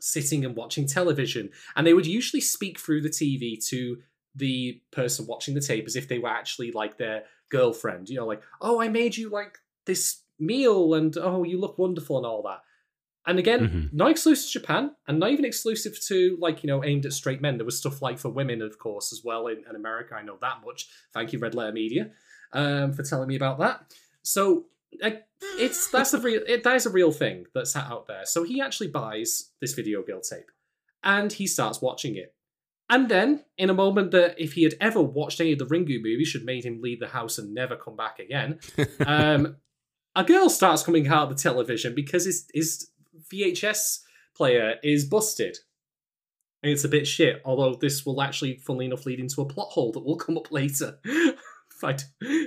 sitting 0.00 0.44
and 0.44 0.54
watching 0.54 0.86
television, 0.86 1.50
and 1.74 1.86
they 1.86 1.94
would 1.94 2.06
usually 2.06 2.40
speak 2.40 2.78
through 2.78 3.00
the 3.02 3.08
TV 3.20 3.42
to 3.70 3.78
the 4.34 4.80
person 4.90 5.26
watching 5.26 5.54
the 5.54 5.60
tape 5.70 5.86
as 5.86 5.96
if 5.96 6.06
they 6.08 6.18
were 6.18 6.28
actually 6.40 6.70
like 6.72 6.98
their 6.98 7.24
girlfriend. 7.50 8.08
You 8.08 8.16
know, 8.18 8.26
like, 8.26 8.42
oh, 8.60 8.80
I 8.84 8.88
made 8.88 9.16
you 9.16 9.28
like 9.30 9.58
this 9.86 10.22
meal, 10.38 10.94
and 10.94 11.16
oh, 11.16 11.42
you 11.50 11.58
look 11.58 11.78
wonderful, 11.78 12.16
and 12.18 12.26
all 12.26 12.42
that. 12.42 12.60
And 13.26 13.38
again, 13.38 13.60
Mhm. 13.68 13.92
not 13.92 14.10
exclusive 14.10 14.46
to 14.52 14.58
Japan, 14.60 14.84
and 15.06 15.18
not 15.18 15.30
even 15.32 15.44
exclusive 15.44 15.94
to 16.08 16.36
like 16.46 16.62
you 16.62 16.68
know 16.68 16.84
aimed 16.84 17.04
at 17.06 17.12
straight 17.12 17.40
men. 17.40 17.56
There 17.58 17.64
was 17.70 17.78
stuff 17.78 18.00
like 18.06 18.18
for 18.18 18.30
women, 18.30 18.62
of 18.62 18.78
course, 18.78 19.12
as 19.14 19.20
well 19.28 19.48
in, 19.52 19.58
in 19.68 19.74
America. 19.82 20.14
I 20.14 20.22
know 20.22 20.38
that 20.40 20.58
much. 20.64 20.80
Thank 21.14 21.32
you, 21.32 21.38
Red 21.38 21.54
Letter 21.54 21.72
Media, 21.72 22.04
um, 22.52 22.92
for 22.92 23.02
telling 23.02 23.28
me 23.28 23.36
about 23.36 23.58
that. 23.58 23.76
So 24.22 24.66
like, 25.00 25.24
it's 25.58 25.88
that's 25.92 26.14
a 26.14 26.20
real 26.20 26.42
it, 26.46 26.64
that 26.64 26.76
is 26.76 26.86
a 26.86 26.90
real 26.90 27.12
thing 27.12 27.46
that's 27.54 27.76
out 27.76 28.06
there. 28.06 28.24
So 28.24 28.44
he 28.44 28.60
actually 28.60 28.88
buys 28.88 29.50
this 29.60 29.74
video 29.74 30.02
girl 30.02 30.20
tape, 30.20 30.50
and 31.02 31.32
he 31.32 31.46
starts 31.46 31.80
watching 31.80 32.16
it. 32.16 32.34
And 32.90 33.10
then, 33.10 33.44
in 33.58 33.68
a 33.68 33.74
moment 33.74 34.12
that 34.12 34.36
if 34.38 34.54
he 34.54 34.62
had 34.62 34.74
ever 34.80 35.02
watched 35.02 35.40
any 35.40 35.52
of 35.52 35.58
the 35.58 35.66
Ringu 35.66 36.02
movies, 36.02 36.28
should 36.28 36.44
made 36.44 36.64
him 36.64 36.80
leave 36.80 37.00
the 37.00 37.08
house 37.08 37.36
and 37.36 37.52
never 37.52 37.76
come 37.76 37.96
back 37.96 38.18
again, 38.18 38.60
um, 39.06 39.56
a 40.16 40.24
girl 40.24 40.48
starts 40.48 40.82
coming 40.82 41.06
out 41.08 41.24
of 41.24 41.36
the 41.36 41.42
television 41.42 41.94
because 41.94 42.24
his 42.24 42.46
his 42.54 42.90
VHS 43.32 44.00
player 44.34 44.76
is 44.82 45.04
busted. 45.04 45.58
And 46.62 46.72
it's 46.72 46.84
a 46.84 46.88
bit 46.88 47.06
shit, 47.06 47.40
although 47.44 47.74
this 47.74 48.04
will 48.04 48.20
actually, 48.20 48.56
funnily 48.56 48.86
enough, 48.86 49.06
lead 49.06 49.20
into 49.20 49.42
a 49.42 49.46
plot 49.46 49.68
hole 49.70 49.92
that 49.92 50.04
will 50.04 50.16
come 50.16 50.36
up 50.36 50.50
later. 50.50 50.98
Right, 51.82 52.04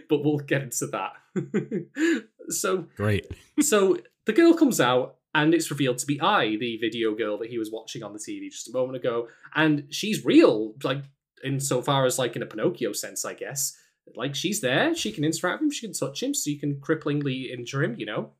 but 0.10 0.26
we'll 0.26 0.39
get 0.39 0.62
into 0.62 0.88
that. 0.88 1.13
so, 2.50 2.88
Great. 2.98 3.32
so 3.62 3.98
the 4.26 4.34
girl 4.34 4.54
comes 4.54 4.82
out, 4.82 5.15
and 5.34 5.54
it's 5.54 5.72
revealed 5.72 6.00
to 6.00 6.06
be 6.06 6.20
Ai, 6.20 6.58
the 6.58 6.78
video 6.78 7.15
girl 7.15 7.38
that 7.38 7.50
he 7.50 7.58
was 7.58 7.72
watching 7.72 8.04
on 8.04 8.12
the 8.12 8.20
TV 8.20 8.50
just 8.52 8.67
a 8.67 8.74
moment 8.74 8.98
ago, 8.98 9.30
and 9.56 9.86
she's 9.89 10.26
real, 10.26 10.74
like 10.84 11.04
insofar 11.44 12.06
as 12.06 12.20
like 12.20 12.36
in 12.36 12.44
a 12.44 12.46
Pinocchio 12.46 12.91
sense, 12.91 13.24
I 13.24 13.34
guess. 13.34 13.78
Like 14.15 14.36
she's 14.36 14.62
there, 14.62 14.94
she 14.96 15.12
can 15.12 15.24
interact 15.24 15.62
with 15.62 15.67
him, 15.67 15.72
she 15.72 15.88
can 15.88 15.94
touch 15.94 16.22
him, 16.22 16.34
so 16.34 16.50
you 16.50 16.60
can 16.60 16.76
cripplingly 16.76 17.52
injure 17.52 17.84
him, 17.84 17.96
you 17.98 18.06
know. 18.06 18.32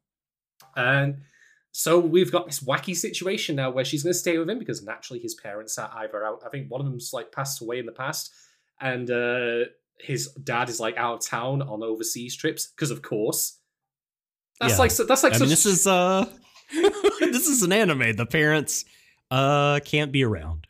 And 0.76 1.22
so 1.72 2.00
we've 2.00 2.32
got 2.32 2.48
this 2.48 2.60
wacky 2.60 2.96
situation 2.96 3.56
now 3.56 3.72
where 3.72 3.86
she's 3.86 4.04
going 4.04 4.14
to 4.14 4.20
stay 4.20 4.38
with 4.38 4.50
him 4.50 4.60
because 4.60 4.84
naturally 4.84 5.22
his 5.22 5.36
parents 5.36 5.78
are 5.78 5.92
either 5.98 6.26
out. 6.26 6.44
I 6.46 6.50
think 6.50 6.70
one 6.70 6.82
of 6.82 6.88
them's 6.88 7.12
like 7.14 7.32
passed 7.32 7.62
away 7.62 7.80
in 7.80 7.86
the 7.86 7.92
past, 7.94 8.34
and 8.82 9.10
uh, 9.10 9.66
his 10.02 10.28
dad 10.44 10.70
is 10.70 10.80
like 10.80 10.98
out 10.98 11.16
of 11.16 11.26
town 11.26 11.62
on 11.62 11.84
overseas 11.84 12.36
trips 12.36 12.68
because 12.68 12.92
of 12.92 13.02
course. 13.02 13.58
That's 14.60 14.74
Yeah. 14.74 14.78
like 14.80 14.96
that's 14.96 15.24
like 15.24 15.34
I 15.34 15.38
such, 15.38 15.42
mean, 15.42 15.50
this 15.50 15.66
is 15.66 15.88
uh, 15.88 16.26
this 17.20 17.48
is 17.48 17.64
an 17.64 17.72
anime. 17.74 18.16
The 18.16 18.26
parents 18.26 18.86
uh 19.30 19.80
can't 19.86 20.12
be 20.12 20.24
around. 20.24 20.68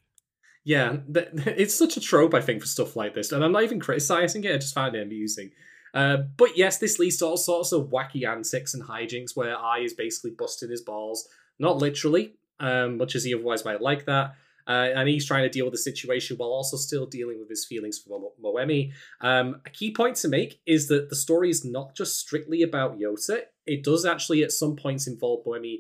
Yeah, 0.64 0.98
th- 1.12 1.30
it's 1.48 1.74
such 1.74 1.98
a 1.98 2.00
trope, 2.00 2.36
I 2.36 2.42
think, 2.42 2.62
for 2.62 2.68
stuff 2.68 2.96
like 2.96 3.16
this, 3.16 3.32
and 3.32 3.44
I'm 3.44 3.52
not 3.52 3.64
even 3.64 3.80
criticizing 3.80 4.44
it. 4.44 4.54
I 4.54 4.58
just 4.58 4.76
find 4.76 4.96
it 4.96 5.02
amusing. 5.02 5.52
Uh, 5.94 6.18
but 6.38 6.56
yes, 6.56 6.78
this 6.78 7.00
leads 7.00 7.18
to 7.18 7.26
all 7.26 7.36
sorts 7.38 7.72
of 7.74 7.90
wacky 7.90 8.26
antics 8.28 8.74
and 8.74 8.84
hijinks 8.84 9.36
where 9.36 9.56
Ai 9.58 9.80
is 9.80 9.94
basically 9.94 10.32
busting 10.32 10.70
his 10.70 10.82
balls, 10.82 11.28
not 11.60 11.78
literally, 11.78 12.36
um, 12.60 12.98
much 12.98 13.16
as 13.16 13.24
he 13.24 13.34
otherwise 13.34 13.66
might 13.66 13.82
like 13.82 14.06
that. 14.06 14.36
Uh, 14.68 14.90
and 14.96 15.10
he's 15.10 15.26
trying 15.26 15.44
to 15.44 15.50
deal 15.50 15.66
with 15.66 15.74
the 15.74 15.80
situation 15.80 16.38
while 16.38 16.50
also 16.50 16.78
still 16.78 17.06
dealing 17.06 17.40
with 17.40 17.50
his 17.50 17.66
feelings 17.66 18.00
for 18.00 18.20
Mo- 18.20 18.34
Moemi. 18.44 18.92
Um, 19.22 19.62
a 19.66 19.70
key 19.70 19.94
point 19.94 20.16
to 20.18 20.28
make 20.28 20.60
is 20.66 20.88
that 20.88 21.10
the 21.10 21.16
story 21.16 21.50
is 21.50 21.66
not 21.66 21.96
just 21.96 22.20
strictly 22.20 22.62
about 22.62 23.00
Yota. 23.00 23.42
It 23.66 23.84
does 23.84 24.06
actually, 24.06 24.44
at 24.44 24.52
some 24.52 24.76
points, 24.76 25.08
involve 25.08 25.46
Moemi 25.46 25.80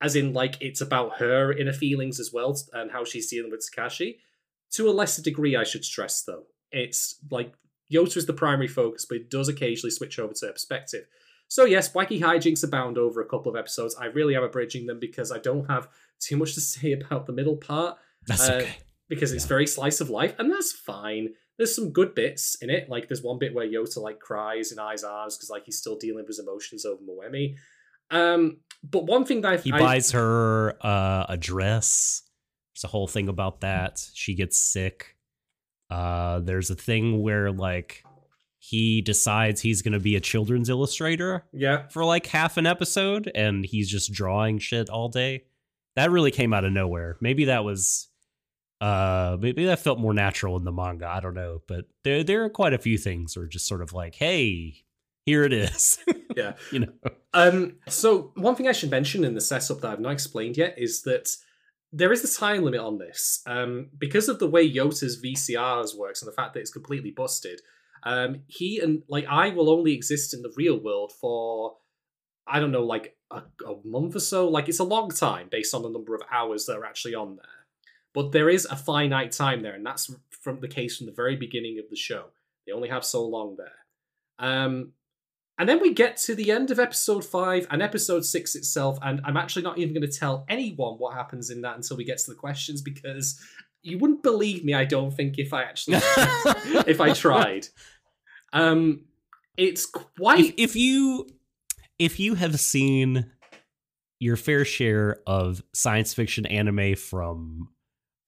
as 0.00 0.16
in 0.16 0.32
like 0.32 0.56
it's 0.60 0.80
about 0.80 1.18
her 1.18 1.52
inner 1.52 1.72
feelings 1.72 2.20
as 2.20 2.30
well 2.32 2.56
and 2.72 2.90
how 2.90 3.04
she's 3.04 3.30
dealing 3.30 3.50
with 3.50 3.66
Takashi. 3.66 4.18
To 4.72 4.88
a 4.88 4.92
lesser 4.92 5.22
degree, 5.22 5.56
I 5.56 5.64
should 5.64 5.84
stress 5.84 6.22
though. 6.22 6.44
It's 6.70 7.16
like 7.30 7.54
Yota 7.92 8.16
is 8.16 8.26
the 8.26 8.32
primary 8.32 8.68
focus, 8.68 9.06
but 9.08 9.16
it 9.16 9.30
does 9.30 9.48
occasionally 9.48 9.90
switch 9.90 10.18
over 10.18 10.34
to 10.34 10.46
her 10.46 10.52
perspective. 10.52 11.06
So 11.48 11.64
yes, 11.64 11.92
wacky 11.92 12.20
hijinks 12.20 12.64
abound 12.64 12.98
over 12.98 13.20
a 13.20 13.28
couple 13.28 13.50
of 13.50 13.56
episodes. 13.56 13.96
I 13.98 14.06
really 14.06 14.34
am 14.34 14.42
abridging 14.42 14.86
them 14.86 14.98
because 14.98 15.30
I 15.30 15.38
don't 15.38 15.70
have 15.70 15.88
too 16.18 16.36
much 16.36 16.54
to 16.54 16.60
say 16.72 16.92
about 16.92 17.26
the 17.26 17.32
middle 17.32 17.56
part 17.56 17.98
That's 18.26 18.48
Uh, 18.48 18.54
okay. 18.54 18.76
because 19.08 19.32
it's 19.32 19.44
Yeah. 19.44 19.48
very 19.48 19.66
slice 19.66 20.00
of 20.00 20.10
life, 20.10 20.34
and 20.38 20.50
that's 20.50 20.72
fine. 20.72 21.34
There's 21.58 21.74
some 21.74 21.90
good 21.92 22.14
bits 22.14 22.56
in 22.60 22.68
it. 22.70 22.88
Like 22.90 23.08
there's 23.08 23.22
one 23.22 23.38
bit 23.38 23.54
where 23.54 23.66
Yota 23.66 23.98
like 24.02 24.18
cries 24.20 24.72
in 24.72 24.78
Ai's 24.78 25.04
arms 25.04 25.36
because 25.36 25.48
like 25.50 25.64
he's 25.64 25.78
still 25.78 25.96
dealing 25.96 26.18
with 26.24 26.28
his 26.28 26.38
emotions 26.38 26.84
over 26.84 27.00
Moemi. 27.02 27.56
Um, 28.10 28.58
but 28.84 29.04
one 29.06 29.24
thing 29.24 29.40
that 29.40 29.52
I, 29.52 29.56
He 29.56 29.70
buys 29.70 30.10
her 30.12 30.76
uh, 30.84 31.26
a 31.28 31.36
dress. 31.36 32.22
There's 32.74 32.84
a 32.84 32.88
whole 32.88 33.06
thing 33.06 33.28
about 33.28 33.62
that. 33.62 34.04
She 34.12 34.34
gets 34.34 34.60
sick. 34.60 35.16
Uh, 35.88 36.40
there's 36.40 36.68
a 36.68 36.74
thing 36.74 37.22
where 37.22 37.50
like 37.52 38.02
he 38.58 39.00
decides 39.00 39.60
he's 39.60 39.80
going 39.80 39.92
to 39.92 40.00
be 40.00 40.16
a 40.16 40.20
children's 40.20 40.68
illustrator 40.68 41.44
yeah, 41.52 41.86
for 41.88 42.04
like 42.04 42.26
half 42.26 42.56
an 42.56 42.66
episode, 42.66 43.30
and 43.34 43.64
he's 43.64 43.88
just 43.88 44.12
drawing 44.12 44.58
shit 44.58 44.90
all 44.90 45.08
day. 45.08 45.44
That 45.94 46.10
really 46.10 46.32
came 46.32 46.52
out 46.52 46.64
of 46.64 46.72
nowhere. 46.72 47.16
Maybe 47.20 47.46
that 47.46 47.64
was. 47.64 48.08
Uh, 48.80 49.36
maybe 49.40 49.64
that 49.64 49.80
felt 49.80 49.98
more 49.98 50.12
natural 50.12 50.56
in 50.56 50.64
the 50.64 50.72
manga. 50.72 51.06
I 51.08 51.20
don't 51.20 51.34
know, 51.34 51.62
but 51.66 51.86
there 52.04 52.22
there 52.22 52.44
are 52.44 52.50
quite 52.50 52.74
a 52.74 52.78
few 52.78 52.98
things 52.98 53.34
that 53.34 53.40
are 53.40 53.46
just 53.46 53.66
sort 53.66 53.82
of 53.82 53.92
like, 53.92 54.14
hey, 54.14 54.84
here 55.24 55.44
it 55.44 55.52
is. 55.52 55.98
Yeah. 56.36 56.52
you 56.72 56.80
know. 56.80 56.92
Um, 57.32 57.76
so 57.88 58.32
one 58.36 58.54
thing 58.54 58.68
I 58.68 58.72
should 58.72 58.90
mention 58.90 59.24
in 59.24 59.34
the 59.34 59.40
setup 59.40 59.80
that 59.80 59.94
Ai've 59.94 60.00
not 60.00 60.12
explained 60.12 60.56
yet 60.56 60.74
is 60.76 61.02
that 61.02 61.28
there 61.92 62.12
is 62.12 62.22
a 62.24 62.40
time 62.40 62.62
limit 62.62 62.80
on 62.80 62.98
this. 62.98 63.42
Um, 63.46 63.88
because 63.96 64.28
of 64.28 64.38
the 64.38 64.48
way 64.48 64.70
Yota's 64.70 65.20
VCRs 65.22 65.96
works 65.96 66.22
and 66.22 66.30
the 66.30 66.34
fact 66.36 66.54
that 66.54 66.60
it's 66.60 66.70
completely 66.70 67.10
busted, 67.10 67.60
um, 68.02 68.42
he 68.46 68.78
and 68.78 69.02
like 69.08 69.26
I 69.28 69.48
will 69.50 69.70
only 69.70 69.92
exist 69.92 70.34
in 70.34 70.42
the 70.42 70.52
real 70.56 70.78
world 70.78 71.12
for 71.20 71.76
I 72.46 72.60
don't 72.60 72.70
know, 72.70 72.84
like 72.84 73.16
a, 73.30 73.42
a 73.66 73.74
month 73.84 74.14
or 74.14 74.20
so. 74.20 74.48
Like 74.48 74.68
it's 74.68 74.78
a 74.78 74.84
long 74.84 75.10
time 75.10 75.48
based 75.50 75.74
on 75.74 75.82
the 75.82 75.90
number 75.90 76.14
of 76.14 76.22
hours 76.30 76.66
that 76.66 76.76
are 76.76 76.84
actually 76.84 77.14
on 77.14 77.36
there. 77.36 77.46
But 78.16 78.32
there 78.32 78.48
is 78.48 78.64
a 78.64 78.76
finite 78.76 79.32
time 79.32 79.60
there, 79.60 79.74
and 79.74 79.84
that's 79.84 80.10
from 80.30 80.60
the 80.60 80.68
case 80.68 80.96
from 80.96 81.04
the 81.04 81.12
very 81.12 81.36
beginning 81.36 81.78
of 81.78 81.84
the 81.90 81.96
show. 81.96 82.30
They 82.66 82.72
only 82.72 82.88
have 82.88 83.04
so 83.04 83.26
long 83.26 83.58
there. 83.58 84.48
Um, 84.48 84.94
And 85.58 85.68
then 85.68 85.80
we 85.80 85.92
get 85.92 86.16
to 86.18 86.34
the 86.34 86.50
end 86.50 86.70
of 86.70 86.78
episode 86.78 87.26
five 87.26 87.66
and 87.70 87.82
episode 87.82 88.24
six 88.24 88.54
itself, 88.54 88.98
and 89.02 89.20
I'm 89.24 89.36
actually 89.36 89.64
not 89.64 89.76
even 89.76 89.92
going 89.92 90.10
to 90.10 90.18
tell 90.18 90.46
anyone 90.48 90.94
what 90.94 91.12
happens 91.14 91.50
in 91.50 91.60
that 91.60 91.76
until 91.76 91.98
we 91.98 92.04
get 92.04 92.16
to 92.16 92.30
the 92.30 92.36
questions 92.36 92.80
because 92.80 93.38
you 93.82 93.98
wouldn't 93.98 94.22
believe 94.22 94.64
me. 94.64 94.72
I 94.72 94.86
don't 94.86 95.12
think 95.14 95.38
if 95.38 95.52
I 95.52 95.64
actually 95.64 95.96
if 96.86 97.02
I 97.02 97.12
tried. 97.12 97.68
Um, 98.54 99.04
it's 99.58 99.84
quite. 99.84 100.40
If, 100.40 100.54
if 100.56 100.76
you 100.76 101.26
if 101.98 102.18
you 102.18 102.34
have 102.34 102.58
seen 102.58 103.30
your 104.20 104.36
fair 104.36 104.64
share 104.64 105.20
of 105.26 105.62
science 105.74 106.14
fiction 106.14 106.46
anime 106.46 106.96
from 106.96 107.68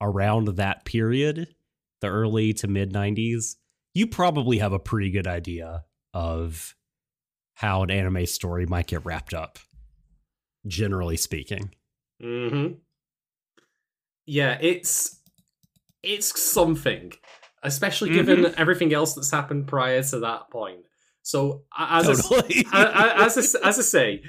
around 0.00 0.48
that 0.56 0.84
period, 0.84 1.54
the 2.00 2.06
early 2.08 2.52
to 2.54 2.68
mid 2.68 2.92
90s, 2.92 3.56
you 3.94 4.06
probably 4.06 4.58
have 4.58 4.72
a 4.72 4.78
pretty 4.78 5.11
good 5.11 5.26
idea 5.26 5.84
of 6.14 6.74
how 7.54 7.82
an 7.82 7.90
anime 7.90 8.24
story 8.26 8.66
might 8.66 8.87
get 8.87 9.04
wrapped 9.04 9.34
up, 9.34 9.58
generally 10.66 11.16
speaking. 11.16 11.74
hmm 12.20 12.68
Yeah, 14.26 14.58
it's 14.61 15.20
it's 16.02 16.40
something, 16.40 17.12
especially 17.62 18.11
given 18.11 18.44
Mhm. 18.44 18.54
everything 18.56 18.92
else 18.94 19.14
that's 19.14 19.30
happened 19.30 19.66
prior 19.66 20.02
to 20.02 20.20
that 20.20 20.48
point. 20.50 20.84
So, 21.22 21.64
as 21.76 22.06
Totally. 22.06 22.64
I- 22.72 22.84
I- 22.84 23.26
as 23.26 23.37
I, 23.56 23.68
as 23.68 23.78
I 23.78 23.82
say, 23.82 24.22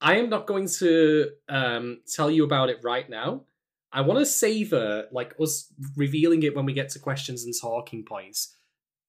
I 0.00 0.16
am 0.16 0.28
not 0.28 0.46
going 0.46 0.66
to 0.80 1.30
um, 1.48 2.00
tell 2.12 2.30
you 2.30 2.44
about 2.44 2.68
it 2.68 2.80
right 2.82 3.08
now. 3.08 3.44
I 3.94 4.00
want 4.02 4.18
to 4.18 4.26
savor 4.26 5.06
like 5.12 5.34
us 5.40 5.72
revealing 5.96 6.42
it 6.42 6.54
when 6.56 6.66
we 6.66 6.72
get 6.72 6.88
to 6.90 6.98
questions 6.98 7.44
and 7.44 7.54
talking 7.58 8.04
points, 8.04 8.56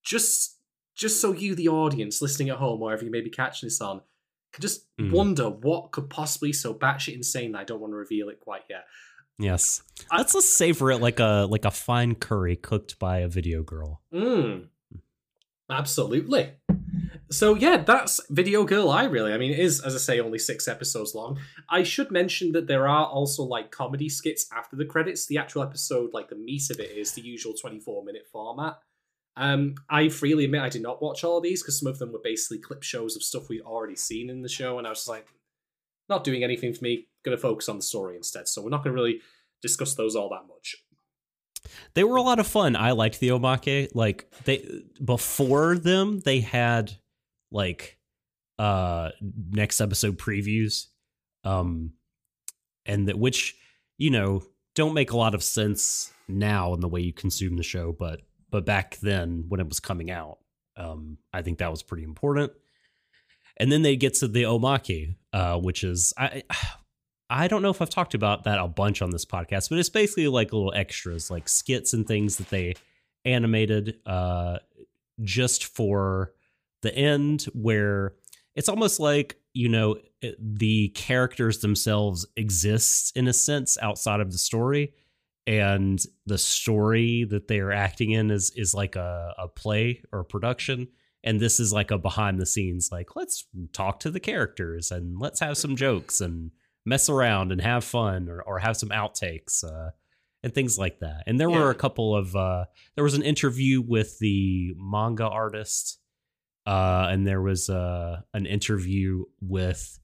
just 0.04 0.58
just 0.96 1.20
so 1.20 1.34
you, 1.34 1.56
the 1.56 1.68
audience 1.68 2.22
listening 2.22 2.50
at 2.50 2.58
home, 2.58 2.80
wherever 2.80 3.04
you 3.04 3.12
may 3.12 3.20
be 3.22 3.30
catching 3.30 3.68
this 3.68 3.82
on, 3.82 4.00
can 4.54 4.62
just 4.62 4.86
Mhm. 4.98 5.12
wonder 5.12 5.50
what 5.50 5.92
could 5.92 6.10
possibly 6.10 6.54
so 6.54 6.74
batshit 6.74 7.16
insane 7.16 7.52
that 7.52 7.60
I 7.60 7.64
don't 7.66 7.82
want 7.82 7.92
to 7.92 7.98
reveal 7.98 8.30
it 8.30 8.40
quite 8.40 8.62
yet. 8.70 8.86
yes. 9.38 9.82
I- 10.10 10.18
Let's 10.20 10.34
let's 10.34 10.48
savor 10.48 10.92
it 10.92 11.00
like 11.02 11.20
a 11.20 11.48
like 11.50 11.66
a 11.66 11.72
fine 11.72 12.16
curry 12.16 12.56
cooked 12.56 12.98
by 13.00 13.20
a 13.20 13.28
video 13.28 13.64
girl. 13.64 14.02
Mm. 14.14 14.70
Absolutely. 15.70 16.52
So 17.32 17.56
yeah, 17.56 17.78
that's 17.78 18.22
Video 18.30 18.64
Girl 18.64 18.92
Ai 18.92 19.06
really. 19.06 19.34
I 19.34 19.38
mean, 19.38 19.52
it 19.52 19.60
is, 19.60 19.82
as 19.82 19.96
I 19.96 19.98
say, 19.98 20.20
only 20.20 20.40
six 20.40 20.68
episodes 20.68 21.16
long. 21.16 21.40
I 21.70 21.84
should 21.84 22.12
mention 22.12 22.52
that 22.52 22.68
there 22.68 22.88
are 22.88 23.06
also 23.06 23.44
like 23.44 23.72
comedy 23.72 24.10
skits 24.10 24.48
after 24.56 24.76
the 24.76 24.86
credits. 24.86 25.26
The 25.26 25.38
actual 25.38 25.64
episode, 25.64 26.12
like 26.14 26.30
the 26.30 26.36
meat 26.36 26.70
of 26.70 26.80
it, 26.80 26.92
is 26.92 27.14
the 27.14 27.22
usual 27.22 27.54
24 27.54 28.04
minute 28.04 28.28
format. 28.32 28.78
Um, 29.38 29.76
I 29.90 30.10
freely 30.10 30.46
admit 30.46 30.62
I 30.62 30.70
did 30.70 30.82
not 30.82 31.02
watch 31.02 31.24
all 31.24 31.38
of 31.38 31.44
these 31.44 31.62
because 31.62 31.80
some 31.80 31.90
of 31.90 32.00
them 32.00 32.14
were 32.14 32.22
basically 32.24 32.60
clip 32.60 32.84
shows 32.84 33.16
of 33.16 33.24
stuff 33.24 33.50
we'd 33.50 33.62
already 33.62 33.96
seen 33.96 34.30
in 34.30 34.42
the 34.42 34.50
show, 34.50 34.78
and 34.78 34.88
I 34.88 34.92
was 34.92 35.00
just 35.00 35.10
like, 35.10 35.28
not 36.08 36.24
doing 36.24 36.44
anything 36.44 36.74
for 36.74 36.84
me. 36.84 37.08
Going 37.24 37.36
to 37.36 37.42
focus 37.42 37.68
on 37.68 37.78
the 37.78 37.84
story 37.84 38.16
instead. 38.16 38.48
So 38.48 38.62
we're 38.62 38.70
not 38.70 38.84
going 38.84 38.96
to 38.96 39.02
really 39.02 39.22
discuss 39.62 39.96
those 39.96 40.16
all 40.16 40.30
that 40.30 40.48
much. 40.48 40.76
They 41.96 42.04
were 42.04 42.18
a 42.18 42.22
lot 42.22 42.40
of 42.40 42.46
fun. 42.46 42.76
I 42.76 42.92
liked 42.92 43.20
the 43.20 43.30
omake. 43.30 43.90
Like 43.96 44.32
they 44.44 44.84
before 45.04 45.78
them, 45.78 46.20
they 46.20 46.42
had 46.42 46.98
like 47.56 47.98
uh 48.60 49.10
next 49.52 49.82
episode 49.82 50.20
previews, 50.20 50.88
um, 51.44 51.94
and 52.86 53.08
that 53.08 53.18
which 53.18 53.56
you 53.98 54.12
know 54.12 54.44
don't 54.76 54.94
make 54.94 55.12
a 55.12 55.18
lot 55.18 55.34
of 55.34 55.44
sense 55.44 56.12
now 56.28 56.74
in 56.74 56.82
the 56.82 56.88
way 56.88 57.02
you 57.02 57.14
consume 57.14 57.58
the 57.58 57.64
show, 57.64 57.92
but 57.92 58.22
but 58.52 58.66
back 58.66 58.98
then 58.98 59.46
when 59.48 59.60
it 59.60 59.68
was 59.68 59.80
coming 59.80 60.12
out, 60.12 60.38
um, 60.78 61.18
I 61.34 61.42
think 61.42 61.58
that 61.58 61.72
was 61.72 61.82
pretty 61.82 62.04
important. 62.04 62.52
And 63.58 63.72
then 63.72 63.82
they 63.82 63.96
get 63.96 64.16
to 64.16 64.28
the 64.28 64.44
omake 64.44 65.16
uh, 65.36 65.58
which 65.58 65.84
is 65.84 66.14
I. 66.18 66.44
I 67.28 67.48
don't 67.48 67.64
know 67.64 67.72
if 67.72 67.82
I've 67.82 67.90
talked 67.90 68.14
about 68.14 68.44
that 68.44 68.60
a 68.60 68.68
bunch 68.68 69.02
on 69.02 69.10
this 69.10 69.26
podcast, 69.26 69.72
but 69.72 69.80
it's 69.80 69.90
basically 69.90 70.28
like 70.28 70.54
little 70.54 70.72
extras, 70.76 71.32
like 71.32 71.50
skits 71.50 71.92
and 71.92 72.06
things 72.06 72.38
that 72.38 72.52
they 72.52 72.76
animated 73.26 73.96
uh, 74.06 74.60
just 75.24 75.66
for 75.66 76.35
the 76.82 76.96
end, 76.96 77.44
where 77.54 78.14
it's 78.56 78.70
almost 78.70 79.00
like, 79.00 79.38
you 79.54 79.70
know, 79.70 79.98
the 80.40 80.90
characters 80.90 81.60
themselves 81.60 82.26
exist 82.36 83.16
in 83.16 83.28
a 83.28 83.34
sense 83.34 83.78
outside 83.82 84.20
of 84.20 84.32
the 84.32 84.38
story. 84.38 84.94
And 85.48 86.04
the 86.26 86.38
story 86.40 87.24
that 87.26 87.48
they're 87.48 87.72
acting 87.72 88.12
in 88.12 88.32
is 88.32 88.52
is 88.56 88.74
like 88.74 88.96
a, 88.96 89.34
a 89.38 89.48
play 89.48 90.02
or 90.12 90.22
a 90.22 90.26
production. 90.26 90.88
And 91.24 91.40
this 91.40 91.60
is 91.60 91.72
like 91.74 91.92
a 91.92 91.98
behind 91.98 92.40
the 92.40 92.46
scenes, 92.46 92.90
like, 92.92 93.16
let's 93.16 93.48
talk 93.74 94.00
to 94.02 94.12
the 94.12 94.20
characters 94.20 94.92
and 94.92 95.20
let's 95.20 95.40
have 95.40 95.58
some 95.58 95.76
jokes 95.76 96.22
and 96.22 96.52
mess 96.86 97.10
around 97.10 97.52
and 97.52 97.62
have 97.62 97.84
fun 97.84 98.30
or, 98.30 98.42
or 98.44 98.60
have 98.60 98.78
some 98.78 98.90
outtakes 98.90 99.64
uh, 99.64 99.90
and 100.44 100.54
things 100.54 100.78
like 100.78 101.00
that. 101.00 101.24
And 101.26 101.40
there 101.40 101.50
Yeah. 101.50 101.60
were 101.60 101.70
a 101.72 101.76
couple 101.76 102.16
of 102.16 102.36
uh, 102.36 102.66
there 102.94 103.04
was 103.04 103.16
an 103.16 103.24
interview 103.24 103.82
with 103.82 104.20
the 104.20 104.74
manga 104.78 105.28
artist, 105.28 106.00
uh, 106.66 107.08
and 107.10 107.28
there 107.28 107.42
was 107.42 107.70
uh, 107.70 108.22
an 108.34 108.46
interview 108.46 109.26
with 109.42 110.00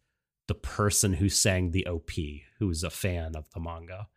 the 0.47 0.55
person 0.55 1.13
who 1.13 1.29
sang 1.29 1.71
the 1.71 1.87
OP, 1.87 2.11
who 2.59 2.67
was 2.67 2.83
a 2.83 2.89
fan 2.89 3.35
of 3.35 3.49
the 3.53 3.59
manga. 3.59 4.07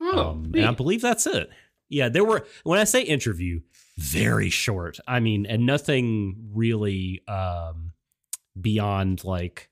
Oh, 0.00 0.30
um, 0.30 0.52
and 0.54 0.64
I 0.64 0.72
believe 0.72 1.02
that's 1.02 1.26
it. 1.26 1.50
Yeah, 1.88 2.08
there 2.08 2.24
were 2.24 2.46
when 2.64 2.78
I 2.78 2.84
say 2.84 3.02
interview, 3.02 3.60
very 3.98 4.48
short. 4.48 4.98
I 5.06 5.20
mean, 5.20 5.46
and 5.46 5.66
nothing 5.66 6.50
really 6.54 7.22
um, 7.28 7.92
beyond 8.58 9.24
like 9.24 9.68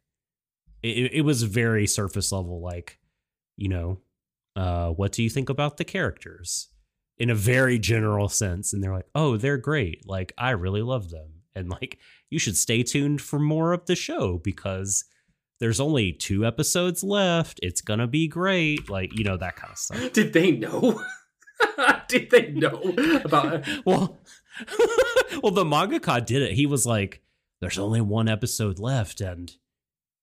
it, 0.82 1.12
it 1.12 1.22
was 1.22 1.42
very 1.42 1.86
surface 1.86 2.32
level. 2.32 2.60
Like, 2.60 2.98
you 3.56 3.68
know, 3.68 4.00
uh, 4.56 4.90
what 4.90 5.12
do 5.12 5.22
you 5.22 5.30
think 5.30 5.48
about 5.48 5.78
the 5.78 5.84
characters 5.84 6.68
in 7.18 7.30
a 7.30 7.34
very 7.34 7.78
general 7.78 8.28
sense? 8.28 8.72
And 8.72 8.82
they're 8.82 8.94
like, 8.94 9.08
oh, 9.14 9.36
they're 9.36 9.56
great. 9.56 10.06
Like, 10.06 10.32
I 10.36 10.50
really 10.50 10.82
love 10.82 11.10
them, 11.10 11.42
and 11.54 11.70
like, 11.70 11.98
you 12.30 12.38
should 12.38 12.56
stay 12.56 12.82
tuned 12.82 13.20
for 13.20 13.38
more 13.38 13.72
of 13.72 13.86
the 13.86 13.96
show 13.96 14.38
because 14.38 15.04
there's 15.58 15.80
only 15.80 16.12
two 16.12 16.46
episodes 16.46 17.04
left. 17.04 17.60
It's 17.62 17.82
gonna 17.82 18.06
be 18.06 18.28
great. 18.28 18.88
Like, 18.88 19.16
you 19.16 19.24
know, 19.24 19.36
that 19.36 19.56
kind 19.56 19.72
of 19.72 19.78
stuff. 19.78 20.12
Did 20.12 20.32
they 20.32 20.52
know? 20.52 21.04
Did 22.08 22.30
they 22.30 22.50
know 22.50 22.94
about 23.24 23.54
it? 23.54 23.66
well, 23.84 24.18
well, 25.42 25.52
the 25.52 25.64
mangaka 25.64 26.24
did 26.24 26.42
it. 26.42 26.52
He 26.52 26.66
was 26.66 26.86
like, 26.86 27.22
"There's 27.60 27.78
only 27.78 28.00
one 28.00 28.28
episode 28.28 28.78
left, 28.78 29.20
and 29.20 29.52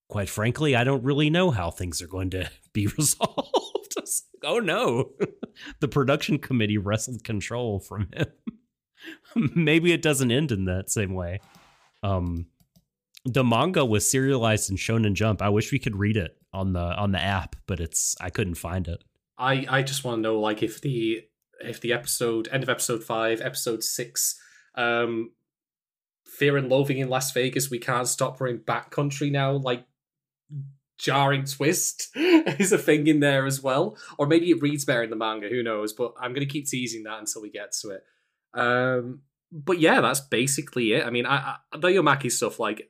quite 0.09 0.29
frankly, 0.29 0.75
I 0.75 0.83
don't 0.83 1.03
really 1.03 1.29
know 1.29 1.51
how 1.51 1.71
things 1.71 2.01
are 2.01 2.07
going 2.07 2.29
to 2.31 2.49
be 2.73 2.87
resolved." 2.97 3.95
Like, 3.95 4.51
oh 4.51 4.59
no! 4.59 5.11
the 5.79 5.87
production 5.87 6.39
committee 6.39 6.77
wrestled 6.77 7.23
control 7.23 7.79
from 7.79 8.09
him. 8.13 8.27
Maybe 9.55 9.91
it 9.91 10.01
doesn't 10.01 10.31
end 10.31 10.51
in 10.51 10.65
that 10.65 10.89
same 10.89 11.13
way. 11.13 11.39
Um, 12.03 12.47
the 13.25 13.43
manga 13.43 13.83
was 13.85 14.09
serialized 14.09 14.69
in 14.69 14.77
Shonen 14.77 15.13
Jump. 15.13 15.41
I 15.41 15.49
wish 15.49 15.71
we 15.71 15.79
could 15.79 15.95
read 15.95 16.17
it 16.17 16.37
on 16.53 16.73
the 16.73 16.79
on 16.79 17.11
the 17.11 17.21
app, 17.21 17.55
but 17.67 17.79
it's 17.79 18.15
I 18.21 18.29
couldn't 18.29 18.55
find 18.55 18.87
it. 18.87 19.03
I 19.37 19.65
I 19.69 19.83
just 19.83 20.03
want 20.03 20.17
to 20.17 20.21
know 20.21 20.39
like 20.39 20.63
if 20.63 20.81
the 20.81 21.23
if 21.59 21.81
the 21.81 21.93
episode 21.93 22.47
end 22.51 22.63
of 22.63 22.69
episode 22.69 23.03
five, 23.03 23.41
episode 23.41 23.83
six, 23.83 24.39
um, 24.75 25.31
Fear 26.25 26.57
and 26.57 26.69
Loathing 26.69 26.99
in 26.99 27.09
Las 27.09 27.31
Vegas, 27.31 27.69
we 27.69 27.79
can't 27.79 28.07
stop 28.07 28.39
we're 28.39 28.47
in 28.47 28.59
backcountry 28.59 29.31
now, 29.31 29.53
like 29.53 29.85
jarring 30.97 31.45
twist 31.45 32.09
is 32.15 32.71
a 32.71 32.77
thing 32.77 33.07
in 33.07 33.19
there 33.19 33.45
as 33.45 33.61
well, 33.61 33.97
or 34.17 34.25
maybe 34.25 34.49
it 34.49 34.61
reads 34.61 34.85
better 34.85 35.03
in 35.03 35.09
the 35.09 35.15
manga. 35.15 35.49
Who 35.49 35.63
knows? 35.63 35.93
But 35.93 36.13
I'm 36.19 36.33
gonna 36.33 36.45
keep 36.45 36.67
teasing 36.67 37.03
that 37.03 37.19
until 37.19 37.41
we 37.41 37.49
get 37.49 37.73
to 37.81 37.89
it. 37.89 38.03
Um, 38.53 39.21
but 39.51 39.79
yeah, 39.79 40.01
that's 40.01 40.19
basically 40.19 40.93
it. 40.93 41.05
I 41.05 41.09
mean, 41.09 41.25
I, 41.25 41.55
I 41.71 41.77
the 41.77 41.89
Yomaki 41.89 42.31
stuff, 42.31 42.59
like, 42.59 42.89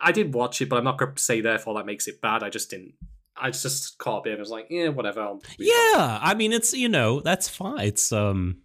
I 0.00 0.12
did 0.12 0.34
watch 0.34 0.60
it, 0.60 0.68
but 0.68 0.76
I'm 0.76 0.84
not 0.84 0.98
gonna 0.98 1.16
say 1.16 1.40
therefore 1.40 1.74
that 1.74 1.86
makes 1.86 2.06
it 2.06 2.20
bad. 2.20 2.42
I 2.42 2.50
just 2.50 2.70
didn't. 2.70 2.94
I 3.40 3.50
just 3.50 3.98
caught 3.98 4.20
a 4.20 4.22
bit 4.22 4.32
and 4.32 4.40
was 4.40 4.50
like, 4.50 4.66
yeah, 4.70 4.88
whatever. 4.88 5.36
Yeah, 5.58 6.18
I 6.20 6.34
mean 6.34 6.52
it's 6.52 6.72
you 6.72 6.88
know 6.88 7.20
that's 7.20 7.48
fine. 7.48 7.86
It's 7.86 8.12
um, 8.12 8.58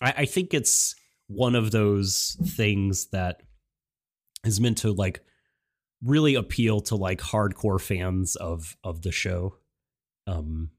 I, 0.00 0.14
I 0.18 0.24
think 0.26 0.54
it's 0.54 0.94
one 1.28 1.54
of 1.54 1.70
those 1.70 2.36
things 2.44 3.06
that 3.08 3.42
is 4.44 4.60
meant 4.60 4.78
to 4.78 4.92
like 4.92 5.20
really 6.02 6.34
appeal 6.34 6.80
to 6.80 6.96
like 6.96 7.20
hardcore 7.20 7.80
fans 7.80 8.36
of 8.36 8.76
of 8.84 9.02
the 9.02 9.12
show, 9.12 9.56
um, 10.26 10.70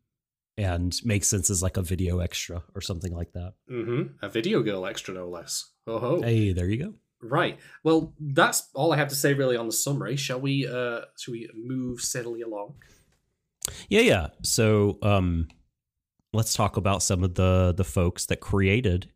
and 0.58 1.00
make 1.04 1.24
sense 1.24 1.50
as 1.50 1.62
like 1.62 1.78
a 1.78 1.82
video 1.82 2.20
extra 2.20 2.64
or 2.74 2.82
something 2.82 3.14
like 3.14 3.32
that. 3.34 3.54
Mm-hmm. 3.72 4.26
A 4.26 4.30
video 4.30 4.62
girl 4.64 4.86
extra, 4.86 5.14
no 5.14 5.30
less. 5.30 5.72
Oh 5.86 6.00
ho. 6.00 6.22
Hey, 6.22 6.52
there 6.52 6.68
you 6.70 6.84
go. 6.84 6.94
Right. 7.22 7.60
Well, 7.84 8.14
that's 8.20 8.70
all 8.74 8.94
I 8.94 8.98
have 8.98 9.10
to 9.10 9.16
say 9.16 9.34
really 9.34 9.58
on 9.58 9.68
the 9.68 9.74
summary. 9.74 10.16
Shall 10.18 10.40
we? 10.40 10.68
Uh, 10.68 11.02
shall 11.18 11.32
we 11.32 11.50
move 11.56 12.02
steadily 12.02 12.42
along? 12.42 12.76
Yeah, 13.90 14.02
yeah. 14.02 14.28
So, 14.44 14.98
um, 15.02 15.48
let's 16.34 16.54
talk 16.54 16.78
about 16.78 17.02
some 17.04 17.24
of 17.24 17.36
the 17.36 17.74
the 17.76 17.84
folks 17.84 18.26
that 18.28 18.40
created 18.40 19.10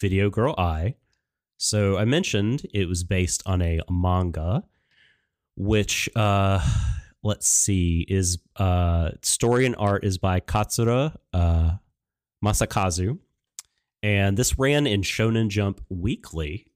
Video 0.00 0.30
Girl 0.30 0.54
Ai. 0.56 0.96
So 1.56 1.96
I 1.96 2.04
mentioned 2.04 2.66
it 2.72 2.88
was 2.88 3.04
based 3.04 3.42
on 3.46 3.62
a 3.62 3.80
manga, 3.90 4.64
which 5.56 6.08
uh, 6.16 6.60
let's 7.24 7.48
see 7.48 8.04
is 8.08 8.38
uh, 8.56 9.10
story 9.22 9.66
and 9.66 9.74
art 9.78 10.04
is 10.04 10.18
by 10.18 10.38
Katsura 10.38 11.16
uh, 11.32 11.72
Masakazu, 12.44 13.18
and 14.02 14.36
this 14.36 14.58
ran 14.58 14.86
in 14.86 15.00
Shonen 15.00 15.48
Jump 15.48 15.80
Weekly. 15.88 16.68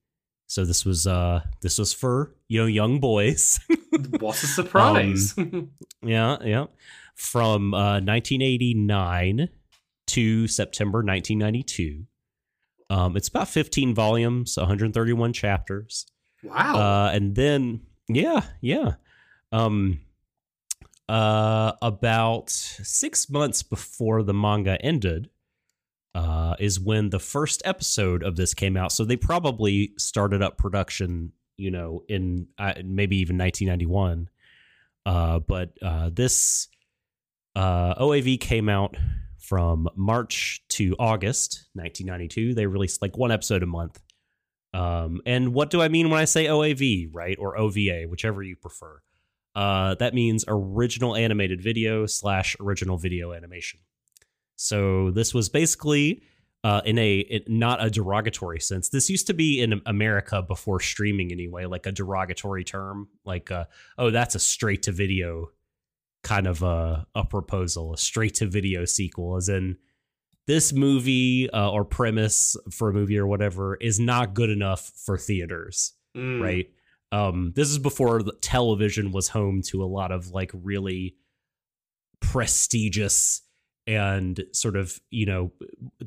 So 0.46 0.64
this 0.64 0.86
was 0.86 1.06
uh 1.06 1.42
this 1.60 1.78
was 1.78 1.92
for 1.92 2.34
you 2.48 2.60
know 2.60 2.66
young 2.66 3.00
boys. 3.00 3.60
what 4.18 4.42
a 4.42 4.46
surprise! 4.46 5.36
Um, 5.36 5.70
yeah, 6.02 6.38
yeah. 6.42 6.66
From 7.14 7.74
uh, 7.74 8.00
1989 8.00 9.48
to 10.06 10.48
September 10.48 10.98
1992. 10.98 12.06
Um, 12.90 13.16
it's 13.16 13.28
about 13.28 13.48
15 13.48 13.94
volumes, 13.94 14.56
131 14.56 15.32
chapters. 15.32 16.06
wow. 16.42 16.76
Uh, 16.76 17.10
and 17.10 17.34
then, 17.34 17.82
yeah, 18.08 18.42
yeah. 18.62 18.94
Um, 19.52 20.00
uh, 21.08 21.72
about 21.80 22.50
six 22.50 23.30
months 23.30 23.62
before 23.62 24.22
the 24.22 24.34
manga 24.34 24.80
ended, 24.84 25.30
uh, 26.14 26.54
is 26.58 26.80
when 26.80 27.10
the 27.10 27.18
first 27.18 27.62
episode 27.64 28.22
of 28.22 28.36
this 28.36 28.54
came 28.54 28.76
out. 28.76 28.92
So 28.92 29.04
they 29.04 29.16
probably 29.16 29.92
started 29.98 30.42
up 30.42 30.58
production, 30.58 31.32
you 31.56 31.70
know, 31.70 32.02
in 32.08 32.48
uh, 32.58 32.74
maybe 32.84 33.18
even 33.18 33.38
1991. 33.38 34.28
Uh, 35.06 35.38
but 35.38 35.72
uh, 35.82 36.10
this 36.12 36.68
uh, 37.54 37.94
OAV 37.94 38.40
came 38.40 38.68
out 38.68 38.96
from 39.38 39.88
March 39.96 40.62
to 40.68 40.94
August 40.98 41.66
1992. 41.74 42.54
They 42.54 42.66
released 42.66 43.00
like 43.00 43.16
one 43.16 43.32
episode 43.32 43.62
a 43.62 43.66
month. 43.66 44.00
Um, 44.74 45.22
and 45.24 45.54
what 45.54 45.70
do 45.70 45.80
I 45.80 45.88
mean 45.88 46.10
when 46.10 46.20
I 46.20 46.26
say 46.26 46.46
OAV, 46.46 47.08
right? 47.12 47.36
Or 47.38 47.56
OVA, 47.56 48.04
whichever 48.08 48.42
you 48.42 48.56
prefer. 48.56 49.00
Uh, 49.58 49.94
that 49.96 50.14
means 50.14 50.44
original 50.46 51.16
animated 51.16 51.60
video 51.60 52.06
slash 52.06 52.56
original 52.60 52.96
video 52.96 53.32
animation. 53.32 53.80
So 54.54 55.10
this 55.10 55.34
was 55.34 55.48
basically 55.48 56.22
uh, 56.62 56.80
in 56.84 56.96
a 56.98 57.18
it, 57.18 57.48
not 57.48 57.84
a 57.84 57.90
derogatory 57.90 58.60
sense. 58.60 58.88
This 58.88 59.10
used 59.10 59.26
to 59.26 59.34
be 59.34 59.60
in 59.60 59.80
America 59.84 60.42
before 60.42 60.78
streaming 60.80 61.32
anyway, 61.32 61.64
like 61.64 61.86
a 61.86 61.92
derogatory 61.92 62.62
term, 62.64 63.08
like 63.24 63.50
uh, 63.50 63.64
oh 63.96 64.10
that's 64.10 64.34
a 64.36 64.38
straight 64.38 64.82
to 64.84 64.92
video 64.92 65.50
kind 66.22 66.46
of 66.46 66.62
a, 66.62 67.06
a 67.14 67.24
proposal, 67.24 67.94
a 67.94 67.98
straight 67.98 68.34
to 68.34 68.46
video 68.46 68.84
sequel, 68.84 69.36
as 69.36 69.48
in 69.48 69.76
this 70.46 70.72
movie 70.72 71.50
uh, 71.50 71.70
or 71.70 71.84
premise 71.84 72.56
for 72.70 72.90
a 72.90 72.92
movie 72.92 73.18
or 73.18 73.26
whatever 73.26 73.74
is 73.76 73.98
not 74.00 74.34
good 74.34 74.50
enough 74.50 74.92
for 75.04 75.18
theaters, 75.18 75.94
Mm. 76.16 76.40
right? 76.42 76.70
Um, 77.10 77.52
this 77.56 77.68
is 77.70 77.78
before 77.78 78.22
television 78.40 79.12
was 79.12 79.28
home 79.28 79.62
to 79.68 79.82
a 79.82 79.86
lot 79.86 80.12
of 80.12 80.30
like 80.30 80.50
really 80.52 81.16
prestigious 82.20 83.42
and 83.86 84.44
sort 84.52 84.76
of 84.76 84.98
you 85.10 85.24
know 85.24 85.52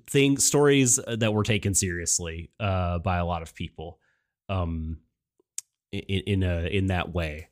things 0.08 0.46
stories 0.46 1.00
that 1.08 1.34
were 1.34 1.44
taken 1.44 1.74
seriously 1.74 2.52
uh, 2.60 3.00
by 3.00 3.18
a 3.18 3.26
lot 3.26 3.42
of 3.42 3.56
people 3.56 4.00
um, 4.50 4.98
in, 5.92 6.22
in 6.28 6.44
a 6.44 6.68
in 6.68 6.88
that 6.88 7.14
way. 7.14 7.50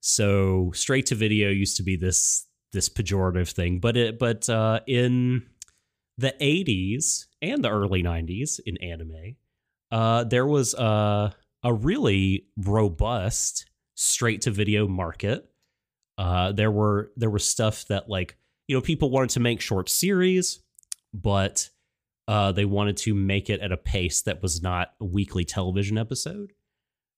So 0.00 0.70
straight 0.74 1.06
to 1.06 1.14
video 1.14 1.50
used 1.50 1.76
to 1.76 1.82
be 1.82 1.96
this 1.96 2.46
this 2.72 2.88
pejorative 2.88 3.50
thing, 3.50 3.80
but 3.80 3.96
it 3.96 4.18
but 4.18 4.48
uh, 4.48 4.80
in 4.86 5.46
the 6.18 6.34
80s 6.40 7.26
and 7.42 7.62
the 7.62 7.70
early 7.70 8.02
90s 8.02 8.58
in 8.64 8.78
anime, 8.78 9.36
uh, 9.90 10.24
there 10.24 10.46
was 10.46 10.72
a 10.74 11.34
a 11.62 11.72
really 11.72 12.46
robust 12.56 13.66
straight 13.94 14.42
to 14.42 14.50
video 14.50 14.86
market. 14.86 15.48
Uh, 16.18 16.52
there 16.52 16.70
were 16.70 17.12
there 17.16 17.30
was 17.30 17.48
stuff 17.48 17.86
that 17.88 18.08
like 18.08 18.36
you 18.68 18.76
know 18.76 18.80
people 18.80 19.10
wanted 19.10 19.30
to 19.30 19.40
make 19.40 19.60
short 19.60 19.88
series, 19.88 20.60
but 21.12 21.68
uh, 22.28 22.52
they 22.52 22.64
wanted 22.64 22.96
to 22.96 23.14
make 23.14 23.48
it 23.50 23.60
at 23.60 23.72
a 23.72 23.76
pace 23.76 24.22
that 24.22 24.42
was 24.42 24.62
not 24.62 24.92
a 25.00 25.04
weekly 25.04 25.44
television 25.44 25.96
episode. 25.96 26.52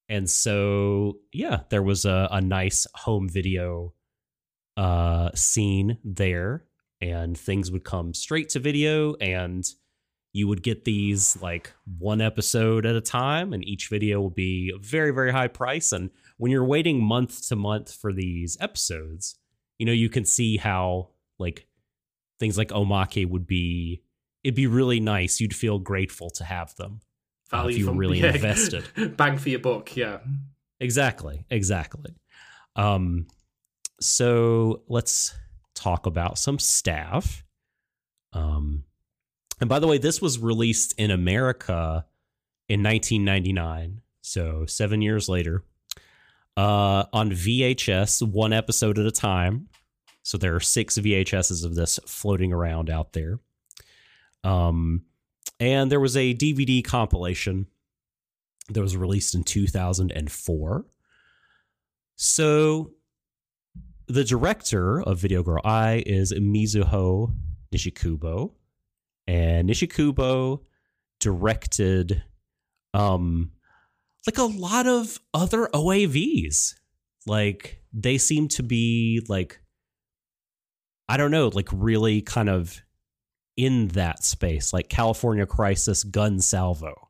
And 0.07 0.29
so, 0.29 1.19
yeah, 1.31 1.61
there 1.69 1.83
was 1.83 2.05
a, 2.05 2.27
a 2.31 2.41
nice 2.41 2.87
home 2.95 3.29
video 3.29 3.93
uh, 4.75 5.29
scene 5.35 5.97
there, 6.03 6.65
and 6.99 7.37
things 7.37 7.71
would 7.71 7.83
come 7.83 8.13
straight 8.13 8.49
to 8.49 8.59
video, 8.59 9.13
and 9.15 9.67
you 10.31 10.47
would 10.47 10.61
get 10.61 10.85
these 10.85 11.41
like 11.41 11.73
one 11.97 12.21
episode 12.21 12.85
at 12.85 12.95
a 12.95 13.01
time, 13.01 13.53
and 13.53 13.65
each 13.67 13.87
video 13.89 14.21
will 14.21 14.29
be 14.29 14.71
a 14.75 14.79
very, 14.79 15.11
very 15.11 15.31
high 15.31 15.47
price. 15.47 15.91
And 15.91 16.11
when 16.37 16.51
you're 16.51 16.65
waiting 16.65 17.03
month 17.03 17.47
to 17.47 17.55
month 17.55 17.93
for 17.93 18.13
these 18.13 18.57
episodes, 18.59 19.37
you 19.77 19.85
know, 19.85 19.91
you 19.91 20.09
can 20.09 20.25
see 20.25 20.57
how 20.57 21.09
like 21.39 21.67
things 22.39 22.57
like 22.57 22.69
Omake 22.69 23.27
would 23.27 23.47
be, 23.47 24.03
it'd 24.43 24.55
be 24.55 24.67
really 24.67 24.99
nice. 24.99 25.39
You'd 25.39 25.55
feel 25.55 25.79
grateful 25.79 26.29
to 26.31 26.43
have 26.43 26.75
them 26.75 27.01
uh, 27.51 27.67
if 27.67 27.77
you 27.77 27.87
were 27.87 27.93
really 27.93 28.19
yeah. 28.21 28.33
invested. 28.33 29.17
Bang 29.17 29.37
for 29.37 29.49
your 29.49 29.59
buck, 29.59 29.95
yeah. 29.95 30.19
Exactly, 30.79 31.45
exactly. 31.49 32.13
Um, 32.75 33.27
so 33.99 34.83
let's 34.87 35.35
talk 35.75 36.05
about 36.05 36.37
some 36.37 36.59
staff. 36.59 37.43
Um, 38.33 38.83
and 39.59 39.69
by 39.69 39.79
the 39.79 39.87
way, 39.87 39.97
this 39.97 40.21
was 40.21 40.39
released 40.39 40.93
in 40.97 41.11
America 41.11 42.05
in 42.67 42.83
1999, 42.83 44.01
so 44.21 44.65
seven 44.65 45.01
years 45.01 45.27
later, 45.27 45.63
uh, 46.55 47.05
on 47.13 47.31
VHS, 47.31 48.27
one 48.27 48.53
episode 48.53 48.99
at 48.99 49.05
a 49.05 49.11
time. 49.11 49.69
So 50.23 50.37
there 50.37 50.55
are 50.55 50.59
six 50.59 50.97
VHSs 50.97 51.65
of 51.65 51.75
this 51.75 51.99
floating 52.05 52.53
around 52.53 52.89
out 52.89 53.13
there. 53.13 53.39
Um, 54.43 55.03
and 55.59 55.91
there 55.91 55.99
was 55.99 56.15
a 56.15 56.33
DVD 56.33 56.83
compilation 56.83 57.67
that 58.69 58.81
was 58.81 58.95
released 58.95 59.35
in 59.35 59.43
2004. 59.43 60.85
So 62.15 62.91
the 64.07 64.23
director 64.23 65.01
of 65.01 65.17
Video 65.17 65.43
Girl 65.43 65.61
Eye 65.63 66.03
is 66.05 66.33
Mizuho 66.33 67.33
Nishikubo. 67.73 68.51
And 69.29 69.69
Nishikubo 69.69 70.61
directed 71.19 72.23
um 72.95 73.51
like 74.25 74.39
a 74.39 74.43
lot 74.43 74.87
of 74.87 75.19
other 75.35 75.67
OAVs. 75.67 76.73
Like 77.27 77.83
they 77.93 78.17
seem 78.17 78.47
to 78.49 78.63
be 78.63 79.23
like 79.29 79.61
I 81.07 81.17
don't 81.17 81.29
know, 81.29 81.49
like 81.49 81.69
really 81.71 82.21
kind 82.23 82.49
of 82.49 82.81
in 83.55 83.89
that 83.89 84.23
space, 84.23 84.73
like 84.73 84.89
California 84.89 85.45
Crisis 85.45 86.03
Gun 86.03 86.39
Salvo 86.39 87.09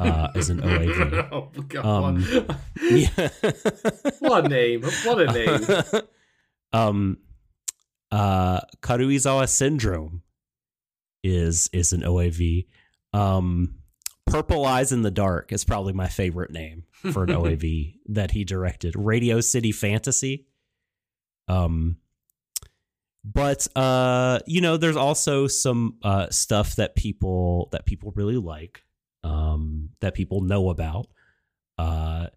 uh, 0.00 0.28
as 0.34 0.48
an 0.48 0.62
OAV. 0.62 1.28
oh, 1.32 1.50
God. 1.68 1.84
Um, 1.84 2.26
Yeah. 2.80 3.28
what 4.20 4.46
a 4.46 4.48
name. 4.48 4.82
What 5.04 5.20
a 5.20 5.32
name. 5.32 6.02
um 6.72 7.18
uh 8.10 8.60
Karuizawa 8.80 9.46
syndrome 9.46 10.22
is 11.24 11.68
is 11.72 11.92
an 11.92 12.02
OAV. 12.02 12.66
Um 13.12 13.76
Purple 14.26 14.64
Eyes 14.64 14.92
in 14.92 15.02
the 15.02 15.10
Dark 15.10 15.52
is 15.52 15.64
probably 15.64 15.92
my 15.92 16.08
favorite 16.08 16.50
name 16.50 16.84
for 17.12 17.24
an 17.24 17.28
OAV 17.30 17.96
that 18.06 18.30
he 18.30 18.44
directed. 18.44 18.94
Radio 18.96 19.40
City 19.40 19.72
Fantasy. 19.72 20.46
Um 21.48 21.96
but 23.24 23.66
uh 23.74 24.38
you 24.46 24.60
know 24.60 24.76
there's 24.76 24.96
also 24.96 25.46
some 25.46 25.96
uh 26.02 26.28
stuff 26.30 26.76
that 26.76 26.94
people 26.94 27.68
that 27.72 27.86
people 27.86 28.12
really 28.14 28.36
like 28.36 28.82
um 29.24 29.90
that 30.00 30.14
people 30.14 30.42
know 30.42 30.68
about. 30.70 31.06
Uh 31.78 32.28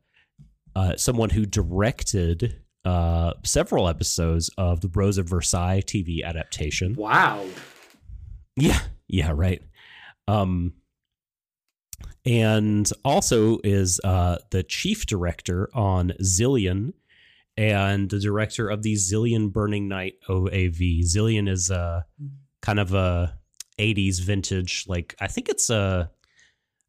uh 0.76 0.96
someone 0.96 1.30
who 1.30 1.46
directed 1.46 2.62
uh, 2.88 3.34
several 3.44 3.90
episodes 3.90 4.50
of 4.58 4.80
the 4.80 4.88
Rose 4.88 5.18
of 5.18 5.28
Versailles 5.28 5.82
TV 5.86 6.24
adaptation. 6.24 6.94
Wow. 6.94 7.46
Yeah, 8.58 8.80
yeah, 9.08 9.32
right. 9.34 9.62
Um, 10.28 10.74
and 12.26 12.90
also 13.06 13.60
is 13.64 14.02
uh, 14.04 14.38
the 14.52 14.64
chief 14.64 15.06
director 15.06 15.70
on 15.74 16.12
Zillion 16.22 16.94
and 17.56 18.10
the 18.10 18.20
director 18.20 18.68
of 18.70 18.84
the 18.84 18.94
Zillion 18.94 19.52
Burning 19.54 19.88
Night 19.88 20.16
OAV. 20.28 21.02
Zillion 21.06 21.48
is 21.50 21.70
a 21.70 22.06
kind 22.62 22.80
of 22.80 22.94
a 22.94 23.38
80s 23.80 24.22
vintage, 24.22 24.86
like 24.88 25.16
I 25.22 25.28
think 25.28 25.50
it's 25.50 25.70
a 25.70 26.12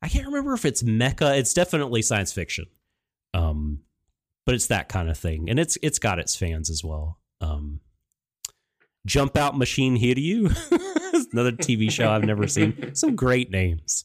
I 0.00 0.08
can't 0.08 0.26
remember 0.26 0.54
if 0.54 0.64
it's 0.64 0.82
mecha. 0.82 1.36
It's 1.38 1.54
definitely 1.54 2.02
science 2.02 2.32
fiction. 2.32 2.66
Um, 3.34 3.80
but 4.46 4.54
it's 4.54 4.68
that 4.68 4.88
kind 4.88 5.10
of 5.10 5.18
thing, 5.18 5.50
and 5.50 5.58
it's 5.58 5.76
it's 5.82 5.98
got 5.98 6.18
its 6.18 6.34
fans 6.34 6.70
as 6.70 6.82
well. 6.82 7.18
Um, 7.40 7.80
Jump 9.08 9.38
Out 9.38 9.56
Machine 9.56 9.98
Hiryu, 9.98 10.54
another 11.32 11.52
TV 11.52 11.90
show 11.90 12.10
I've 12.10 12.24
never 12.24 12.46
seen. 12.46 12.94
Some 12.94 13.16
great 13.16 13.50
names 13.50 14.04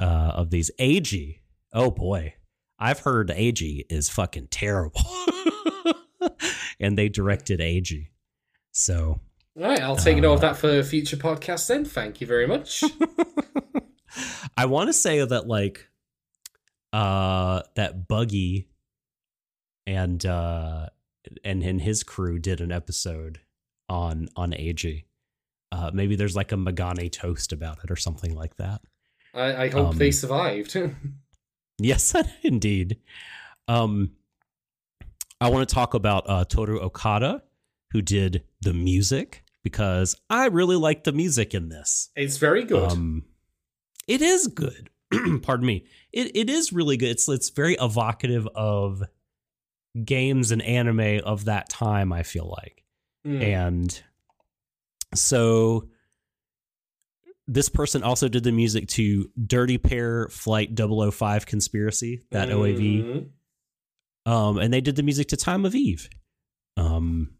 uh, 0.00 0.32
of 0.34 0.50
these. 0.50 0.68
Ag, 0.80 1.40
oh 1.72 1.92
boy, 1.92 2.34
I've 2.76 2.98
heard 3.00 3.30
Ag 3.30 3.62
is 3.88 4.10
fucking 4.10 4.48
terrible, 4.48 5.00
and 6.80 6.98
they 6.98 7.08
directed 7.08 7.60
Ag. 7.60 8.10
So 8.72 9.20
All 9.56 9.62
right, 9.62 9.80
I'll 9.80 9.94
take 9.94 10.18
note 10.18 10.32
of 10.34 10.38
Uh, 10.38 10.48
that 10.48 10.56
for 10.56 10.82
future 10.82 11.16
podcasts 11.16 11.68
then. 11.68 11.84
Thank 11.84 12.20
you 12.20 12.26
very 12.26 12.48
much. 12.48 12.82
I 14.56 14.66
want 14.66 14.88
to 14.88 14.92
say 14.92 15.24
that 15.24 15.46
like 15.46 15.86
uh 16.92 17.62
that 17.76 18.08
Buggy 18.08 18.68
and 19.86 20.24
uh 20.26 20.88
and 21.44 21.62
and 21.62 21.80
his 21.80 22.02
crew 22.02 22.38
did 22.38 22.60
an 22.60 22.72
episode 22.72 23.40
on 23.88 24.28
on 24.36 24.52
AG. 24.54 25.04
Uh 25.72 25.90
maybe 25.92 26.16
there's 26.16 26.36
like 26.36 26.52
a 26.52 26.56
Magane 26.56 27.10
toast 27.10 27.52
about 27.52 27.78
it 27.84 27.90
or 27.90 27.96
something 27.96 28.34
like 28.34 28.56
that. 28.56 28.80
I, 29.34 29.64
I 29.64 29.68
hope 29.68 29.88
Um, 29.90 29.98
they 29.98 30.10
survived. 30.10 30.76
Yes, 31.78 32.14
indeed. 32.42 32.98
Um 33.68 34.12
I 35.40 35.50
want 35.50 35.68
to 35.68 35.74
talk 35.74 35.94
about 35.94 36.24
uh 36.28 36.44
Toru 36.44 36.80
Okada 36.80 37.42
who 37.92 38.00
did 38.02 38.44
the 38.62 38.72
music 38.72 39.44
because 39.62 40.16
I 40.30 40.46
really 40.46 40.76
like 40.76 41.04
the 41.04 41.12
music 41.12 41.54
in 41.54 41.68
this. 41.68 42.10
it's 42.16 42.36
very 42.38 42.64
good. 42.64 42.90
Um, 42.92 43.24
it 44.08 44.22
is 44.22 44.46
good. 44.48 44.90
Pardon 45.42 45.66
me. 45.66 45.84
It 46.12 46.34
it 46.34 46.48
is 46.48 46.72
really 46.72 46.96
good. 46.96 47.10
It's 47.10 47.28
it's 47.28 47.50
very 47.50 47.74
evocative 47.80 48.46
of 48.54 49.02
games 50.04 50.50
and 50.50 50.62
anime 50.62 51.20
of 51.24 51.44
that 51.46 51.68
time. 51.68 52.12
I 52.12 52.22
feel 52.22 52.48
like, 52.62 52.82
Mm. 53.26 53.42
and 53.42 54.02
so 55.14 55.88
this 57.48 57.68
person 57.68 58.02
also 58.02 58.28
did 58.28 58.44
the 58.44 58.52
music 58.52 58.86
to 58.88 59.30
Dirty 59.46 59.78
Pair 59.78 60.28
Flight 60.28 60.74
005 60.76 61.46
Conspiracy, 61.46 62.22
that 62.30 62.50
OAV 62.50 63.02
Mhm. 63.02 64.30
um, 64.30 64.58
and 64.58 64.72
they 64.72 64.80
did 64.80 64.96
the 64.96 65.02
music 65.02 65.28
to 65.28 65.36
Time 65.36 65.64
of 65.64 65.74
Eve, 65.74 66.08
um, 66.76 67.34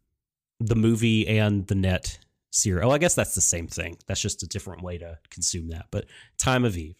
the 0.60 0.76
movie 0.76 1.26
and 1.26 1.66
the 1.66 1.74
net 1.74 2.18
series. 2.50 2.84
Oh, 2.84 2.90
I 2.90 2.98
guess 2.98 3.14
that's 3.14 3.34
the 3.34 3.40
same 3.40 3.66
thing. 3.66 3.98
That's 4.06 4.20
just 4.20 4.42
a 4.42 4.46
different 4.46 4.82
way 4.82 4.96
to 4.98 5.18
consume 5.30 5.68
that. 5.68 5.86
But 5.90 6.06
Time 6.38 6.64
of 6.64 6.76
Eve 6.76 6.96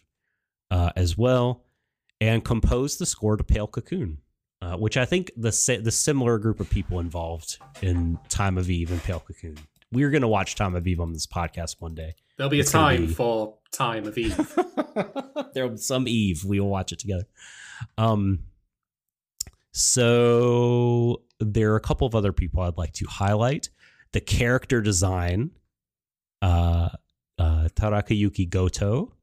uh, 0.69 0.91
as 0.95 1.17
well, 1.17 1.63
and 2.19 2.43
composed 2.43 2.99
the 2.99 3.05
score 3.05 3.37
to 3.37 3.43
Pale 3.43 3.67
Cocoon, 3.67 4.17
uh, 4.61 4.75
which 4.75 4.97
I 4.97 5.05
think 5.05 5.31
the 5.37 5.51
the 5.83 5.91
similar 5.91 6.37
group 6.39 6.59
of 6.59 6.69
people 6.69 6.99
involved 6.99 7.57
in 7.81 8.17
Time 8.29 8.57
of 8.57 8.69
Eve 8.69 8.91
and 8.91 9.01
Pale 9.03 9.21
Cocoon. 9.21 9.57
We're 9.91 10.09
gonna 10.09 10.27
watch 10.27 10.55
Time 10.55 10.75
of 10.75 10.85
Eve 10.87 10.99
on 10.99 11.13
this 11.13 11.27
podcast 11.27 11.75
one 11.79 11.95
day. 11.95 12.15
There'll 12.37 12.49
be 12.49 12.57
a 12.57 12.61
It's 12.61 12.71
gonna 12.71 12.97
time 12.97 13.05
be- 13.07 13.13
for 13.13 13.55
time 13.71 14.05
of 14.05 14.17
Eve. 14.17 14.37
There'll 15.53 15.69
be 15.71 15.77
some 15.77 16.07
Eve. 16.07 16.43
We 16.45 16.59
will 16.59 16.69
watch 16.69 16.91
it 16.91 16.99
together. 16.99 17.25
Um, 17.97 18.39
so 19.71 21.21
there 21.39 21.71
are 21.73 21.75
a 21.75 21.81
couple 21.81 22.07
of 22.07 22.15
other 22.15 22.33
people 22.33 22.61
I'd 22.63 22.77
like 22.77 22.93
to 22.93 23.05
highlight. 23.07 23.69
The 24.11 24.19
character 24.21 24.81
design, 24.81 25.51
uh, 26.41 26.89
uh, 27.37 27.69
Takayuki 27.75 28.49
Goto. 28.49 29.13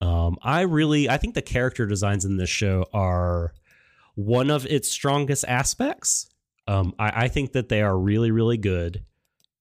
Um, 0.00 0.36
I 0.42 0.62
really, 0.62 1.08
I 1.08 1.18
think 1.18 1.34
the 1.34 1.42
character 1.42 1.86
designs 1.86 2.24
in 2.24 2.36
this 2.36 2.48
show 2.50 2.86
are 2.92 3.52
one 4.14 4.50
of 4.50 4.66
its 4.66 4.90
strongest 4.90 5.44
aspects. 5.46 6.28
Um, 6.66 6.94
I, 6.98 7.24
I 7.24 7.28
think 7.28 7.52
that 7.52 7.68
they 7.68 7.82
are 7.82 7.96
really, 7.96 8.30
really 8.30 8.56
good. 8.56 9.04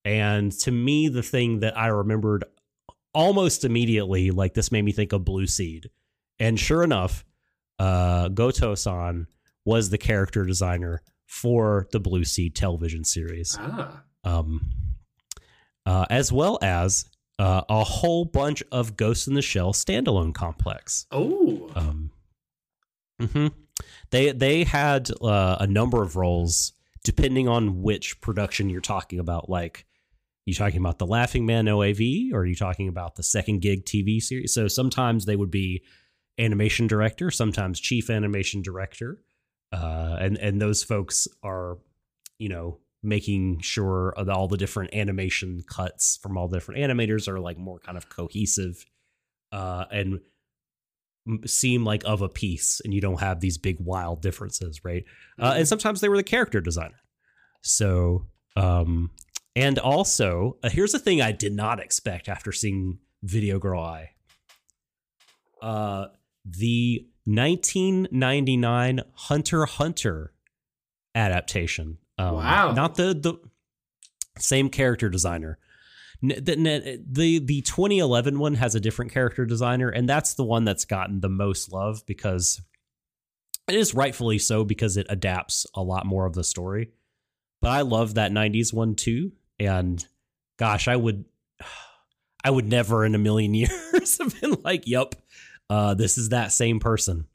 And 0.05 0.51
to 0.59 0.71
me, 0.71 1.07
the 1.07 1.23
thing 1.23 1.61
that 1.61 1.77
I 1.77 1.87
remembered 1.87 2.43
almost 3.13 3.63
immediately, 3.63 4.31
like 4.31 4.53
this 4.53 4.71
made 4.71 4.83
me 4.83 4.91
think 4.91 5.13
of 5.13 5.25
Blue 5.25 5.47
Seed. 5.47 5.89
And 6.39 6.59
sure 6.59 6.83
enough, 6.83 7.25
uh, 7.79 8.29
Goto 8.29 8.75
san 8.75 9.27
was 9.65 9.89
the 9.89 9.97
character 9.97 10.45
designer 10.45 11.01
for 11.25 11.87
the 11.91 11.99
Blue 11.99 12.23
Seed 12.23 12.55
television 12.55 13.03
series, 13.03 13.57
ah. 13.59 14.03
um, 14.23 14.71
uh, 15.85 16.05
as 16.09 16.31
well 16.31 16.59
as 16.61 17.05
uh, 17.39 17.61
a 17.69 17.83
whole 17.83 18.25
bunch 18.25 18.61
of 18.71 18.97
Ghost 18.97 19.27
in 19.27 19.33
the 19.33 19.41
Shell 19.41 19.73
standalone 19.73 20.33
complex. 20.33 21.05
Oh. 21.11 21.71
Um, 21.75 22.11
hmm 23.19 23.47
They 24.11 24.31
they 24.31 24.63
had 24.63 25.09
uh, 25.21 25.57
a 25.59 25.67
number 25.67 26.01
of 26.03 26.15
roles 26.15 26.73
depending 27.03 27.47
on 27.47 27.81
which 27.81 28.21
production 28.21 28.69
you're 28.69 28.81
talking 28.81 29.19
about. 29.19 29.49
Like, 29.49 29.85
you 30.45 30.53
talking 30.53 30.79
about 30.79 30.99
the 30.99 31.05
Laughing 31.05 31.45
Man 31.45 31.65
OAV, 31.65 32.31
or 32.33 32.39
are 32.39 32.45
you 32.45 32.55
talking 32.55 32.87
about 32.87 33.15
the 33.15 33.23
Second 33.23 33.61
Gig 33.61 33.85
TV 33.85 34.21
series? 34.21 34.53
So 34.53 34.67
sometimes 34.67 35.25
they 35.25 35.35
would 35.35 35.51
be 35.51 35.83
animation 36.39 36.87
director, 36.87 37.31
sometimes 37.31 37.79
chief 37.79 38.09
animation 38.09 38.61
director, 38.61 39.19
uh, 39.71 40.17
and 40.19 40.37
and 40.37 40.61
those 40.61 40.83
folks 40.83 41.27
are, 41.43 41.77
you 42.39 42.49
know, 42.49 42.79
making 43.01 43.59
sure 43.59 44.13
all 44.29 44.47
the 44.47 44.57
different 44.57 44.93
animation 44.93 45.63
cuts 45.67 46.17
from 46.21 46.37
all 46.37 46.47
the 46.47 46.57
different 46.57 46.81
animators 46.81 47.27
are 47.27 47.39
like 47.39 47.57
more 47.57 47.79
kind 47.79 47.97
of 47.97 48.09
cohesive, 48.09 48.85
uh, 49.51 49.85
and 49.91 50.19
seem 51.45 51.83
like 51.85 52.03
of 52.05 52.21
a 52.21 52.29
piece 52.29 52.81
and 52.83 52.93
you 52.93 52.99
don't 53.01 53.19
have 53.21 53.39
these 53.39 53.57
big 53.57 53.77
wild 53.79 54.21
differences 54.21 54.83
right? 54.83 55.05
Uh, 55.39 55.53
and 55.57 55.67
sometimes 55.67 56.01
they 56.01 56.09
were 56.09 56.17
the 56.17 56.23
character 56.23 56.59
designer. 56.61 56.99
So 57.61 58.25
um 58.55 59.11
and 59.55 59.79
also 59.79 60.57
uh, 60.63 60.69
here's 60.69 60.91
the 60.91 60.99
thing 60.99 61.21
i 61.21 61.31
did 61.31 61.53
not 61.53 61.79
expect 61.79 62.27
after 62.29 62.51
seeing 62.51 62.99
Video 63.23 63.57
Girl 63.59 63.81
Ai. 63.81 64.09
Uh 65.61 66.07
the 66.45 67.07
1999 67.25 68.99
hunter 69.13 69.65
hunter 69.65 70.33
adaptation 71.15 71.97
um, 72.17 72.35
Wow. 72.35 72.71
not 72.73 72.95
the 72.95 73.13
the 73.13 73.35
same 74.37 74.69
character 74.69 75.09
designer 75.09 75.57
the, 76.23 77.03
the 77.09 77.39
the 77.39 77.61
2011 77.61 78.39
one 78.39 78.55
has 78.55 78.75
a 78.75 78.79
different 78.79 79.11
character 79.11 79.45
designer 79.45 79.89
and 79.89 80.07
that's 80.07 80.35
the 80.35 80.43
one 80.43 80.63
that's 80.63 80.85
gotten 80.85 81.19
the 81.19 81.29
most 81.29 81.71
love 81.71 82.05
because 82.05 82.61
it 83.67 83.75
is 83.75 83.93
rightfully 83.93 84.39
so 84.39 84.63
because 84.63 84.97
it 84.97 85.07
adapts 85.09 85.65
a 85.73 85.81
lot 85.81 86.05
more 86.05 86.25
of 86.25 86.33
the 86.33 86.43
story. 86.43 86.91
But 87.61 87.71
i 87.71 87.81
love 87.81 88.15
that 88.15 88.31
90s 88.31 88.73
one 88.73 88.95
too 88.95 89.33
and 89.59 90.05
gosh 90.57 90.87
i 90.87 90.95
would 90.95 91.25
i 92.43 92.49
would 92.49 92.67
never 92.67 93.05
in 93.05 93.15
a 93.15 93.19
million 93.19 93.53
years 93.53 94.17
have 94.17 94.39
been 94.41 94.57
like 94.63 94.87
yep 94.87 95.15
uh, 95.69 95.93
this 95.93 96.17
is 96.17 96.29
that 96.29 96.51
same 96.51 96.79
person. 96.79 97.25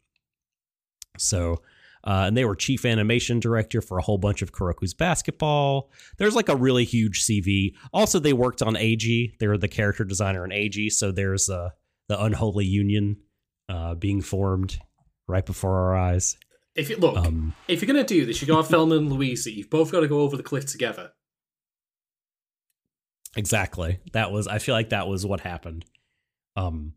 So 1.17 1.63
uh, 2.05 2.25
and 2.27 2.37
they 2.37 2.45
were 2.45 2.55
chief 2.57 2.85
animation 2.85 3.41
director 3.41 3.81
for 3.81 3.99
a 3.99 4.03
whole 4.03 4.19
bunch 4.19 4.43
of 4.43 4.53
Kuroko's 4.53 4.95
basketball. 4.95 5.91
There's 6.19 6.35
like 6.35 6.49
a 6.49 6.57
really 6.57 6.85
huge 6.85 7.25
CV. 7.25 7.75
Also, 7.93 8.19
they 8.19 8.33
worked 8.33 8.63
on 8.63 8.77
AG. 8.77 9.35
They 9.39 9.47
were 9.49 9.59
the 9.59 9.69
character 9.69 10.05
designer 10.05 10.45
in 10.45 10.53
AG. 10.53 10.91
So 10.91 11.13
there's 11.13 11.49
uh, 11.51 11.71
the 12.09 12.23
unholy 12.23 12.65
union 12.67 13.17
uh, 13.69 13.95
being 13.95 14.23
formed 14.23 14.79
right 15.27 15.45
before 15.45 15.77
our 15.79 15.97
eyes. 15.97 16.37
If 16.75 16.89
you 16.91 16.97
look, 16.97 17.17
Um, 17.17 17.55
if 17.67 17.83
you're 17.83 17.87
gonna 17.93 18.05
do 18.05 18.25
this, 18.25 18.41
you 18.41 18.47
got 18.47 18.69
Thelma 18.69 18.97
and 18.97 19.13
Louisa. 19.13 19.51
You've 19.51 19.69
both 19.71 19.91
got 19.91 20.01
to 20.01 20.09
go 20.09 20.21
over 20.21 20.37
the 20.37 20.43
cliff 20.45 20.65
together. 20.67 21.11
exactly. 23.37 24.01
That 24.13 24.33
was. 24.33 24.47
I 24.49 24.59
feel 24.59 24.75
like 24.75 24.91
that 24.91 25.09
was 25.09 25.27
what 25.27 25.41
happened. 25.41 25.85
Um, 26.57 26.95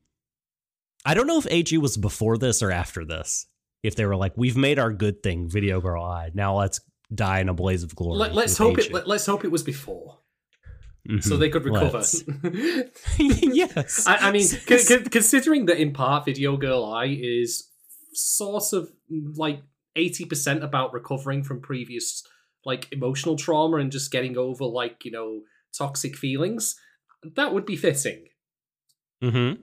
I 1.05 1.13
don't 1.13 1.27
know 1.27 1.37
if 1.39 1.47
AG 1.49 1.75
was 1.77 1.97
before 1.97 2.37
this 2.37 2.61
or 2.61 2.71
after 2.71 3.03
this. 3.05 3.47
If 3.83 3.95
they 3.95 4.05
were 4.05 4.15
like, 4.15 4.33
we've 4.35 4.57
made 4.57 4.77
our 4.79 4.91
good 4.91 5.23
thing, 5.23 5.49
Video 5.49 5.81
Girl 5.81 6.03
Ai. 6.03 6.31
Now 6.33 6.57
let's 6.59 6.79
die 7.13 7.39
in 7.39 7.49
a 7.49 7.53
blaze 7.53 7.83
of 7.83 7.95
glory. 7.95 8.19
Let, 8.19 8.37
us 8.37 8.57
hope 8.57 8.77
it. 8.77 8.93
Let, 8.93 9.07
us 9.07 9.25
hope 9.25 9.43
it 9.43 9.51
was 9.51 9.63
before, 9.63 10.19
so 11.19 11.35
Mhm. 11.35 11.39
they 11.39 11.49
could 11.49 11.65
recover. 11.65 12.03
Yes. 13.17 14.05
I, 14.07 14.15
I 14.29 14.31
mean, 14.31 14.47
con- 14.67 14.77
con- 14.87 15.03
considering 15.05 15.65
that 15.65 15.77
in 15.77 15.93
part, 15.93 16.25
Video 16.25 16.57
Girl 16.57 16.83
Ai 16.85 17.17
is 17.19 17.67
sort 18.13 18.71
of 18.73 18.89
like 19.35 19.61
eighty 19.95 20.25
percent 20.25 20.63
about 20.63 20.93
recovering 20.93 21.43
from 21.43 21.59
previous 21.61 22.23
like 22.65 22.87
emotional 22.91 23.35
trauma 23.35 23.77
and 23.77 23.91
just 23.91 24.11
getting 24.11 24.37
over 24.37 24.63
like 24.65 25.03
you 25.03 25.11
know 25.11 25.41
toxic 25.77 26.15
feelings. 26.15 26.75
That 27.35 27.53
would 27.53 27.65
be 27.65 27.75
fitting. 27.75 28.27
hmm 29.21 29.53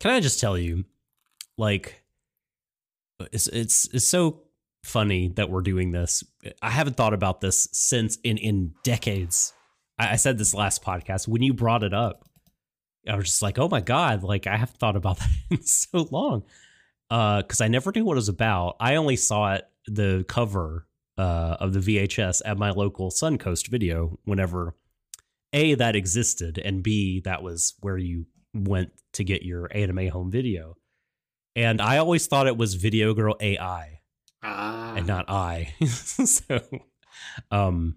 Can 0.00 0.10
I 0.10 0.20
just 0.20 0.40
tell 0.40 0.56
you, 0.58 0.84
like, 1.56 2.02
it's 3.32 3.46
it's 3.48 3.88
it's 3.92 4.06
so 4.06 4.42
funny 4.84 5.28
that 5.28 5.50
we're 5.50 5.60
doing 5.60 5.92
this. 5.92 6.24
I 6.62 6.70
haven't 6.70 6.96
thought 6.96 7.14
about 7.14 7.40
this 7.40 7.68
since 7.72 8.16
in 8.24 8.38
in 8.38 8.74
decades. 8.84 9.52
I, 9.98 10.12
I 10.12 10.16
said 10.16 10.38
this 10.38 10.54
last 10.54 10.82
podcast 10.82 11.28
when 11.28 11.42
you 11.42 11.52
brought 11.52 11.82
it 11.82 11.94
up. 11.94 12.24
I 13.08 13.16
was 13.16 13.26
just 13.26 13.42
like, 13.42 13.58
oh 13.58 13.68
my 13.68 13.80
god, 13.80 14.22
like 14.22 14.46
I 14.46 14.56
haven't 14.56 14.78
thought 14.78 14.96
about 14.96 15.18
that 15.18 15.30
in 15.50 15.62
so 15.62 16.08
long. 16.10 16.44
Uh, 17.10 17.40
because 17.40 17.62
I 17.62 17.68
never 17.68 17.90
knew 17.94 18.04
what 18.04 18.14
it 18.14 18.16
was 18.16 18.28
about. 18.28 18.76
I 18.80 18.96
only 18.96 19.16
saw 19.16 19.54
it 19.54 19.66
the 19.86 20.24
cover 20.28 20.86
uh 21.16 21.56
of 21.60 21.72
the 21.72 21.80
VHS 21.80 22.42
at 22.44 22.58
my 22.58 22.70
local 22.70 23.10
Suncoast 23.10 23.68
video 23.68 24.18
whenever 24.24 24.74
a 25.52 25.74
that 25.74 25.96
existed 25.96 26.58
and 26.58 26.82
b 26.82 27.20
that 27.24 27.42
was 27.42 27.74
where 27.80 27.96
you 27.96 28.26
went 28.54 28.90
to 29.14 29.24
get 29.24 29.42
your 29.42 29.68
anime 29.74 30.08
home 30.08 30.30
video 30.30 30.76
and 31.58 31.80
I 31.80 31.98
always 31.98 32.26
thought 32.26 32.46
it 32.46 32.56
was 32.56 32.74
Video 32.74 33.14
Girl 33.14 33.36
AI 33.40 34.00
Ah. 34.42 34.94
and 34.96 35.06
not 35.06 35.28
I. 35.28 35.74
so, 35.86 36.60
um, 37.50 37.96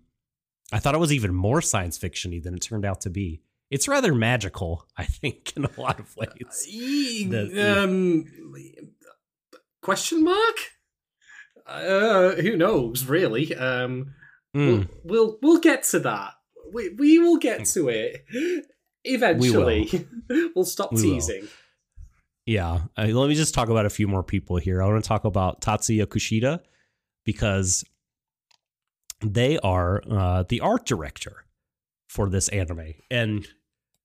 I 0.74 0.80
thought 0.80 0.96
it 0.96 1.00
was 1.00 1.14
even 1.14 1.34
more 1.34 1.62
science 1.62 1.98
fictiony 2.00 2.42
than 2.42 2.54
it 2.56 2.60
turned 2.62 2.86
out 2.86 3.02
to 3.02 3.10
be. 3.10 3.42
It's 3.70 3.88
rather 3.88 4.14
magical, 4.14 4.86
I 4.98 5.06
think, 5.06 5.54
in 5.56 5.66
a 5.66 5.70
lot 5.80 6.00
of 6.00 6.16
ways. 6.18 6.68
Ye- 6.68 7.26
The- 7.26 7.84
um, 7.84 8.26
question 9.82 10.24
mark? 10.24 10.56
Uh, 11.68 12.32
who 12.32 12.58
knows? 12.58 13.06
Really? 13.06 13.56
Um, 13.56 14.14
Mm, 14.54 14.66
we'll, 14.66 14.88
we'll 15.06 15.38
we'll 15.42 15.60
get 15.62 15.84
to 15.84 16.00
that. 16.00 16.34
We 16.74 16.90
we 16.90 17.20
will 17.20 17.38
get 17.38 17.64
to 17.68 17.88
it 17.88 18.26
eventually. 19.06 20.06
we'll 20.56 20.66
stop 20.66 20.92
We 20.92 20.98
will. 21.14 21.16
Yeah, 22.46 22.82
uh, 22.98 23.06
let 23.06 23.30
me 23.30 23.36
just 23.36 23.54
talk 23.54 23.70
about 23.70 23.86
a 23.86 23.90
few 23.90 24.08
more 24.08 24.24
people 24.24 24.58
here. 24.58 24.82
I 24.82 24.88
want 24.88 25.04
to 25.04 25.08
talk 25.08 25.26
about 25.26 25.62
Tatsuya 25.62 26.06
Kushida 26.06 26.60
because 27.24 27.84
they 29.22 29.60
are 29.60 30.02
uh, 30.10 30.44
the 30.50 30.62
art 30.62 30.86
director 30.86 31.46
for 32.08 32.30
this 32.30 32.50
anime, 32.50 32.94
and 33.10 33.48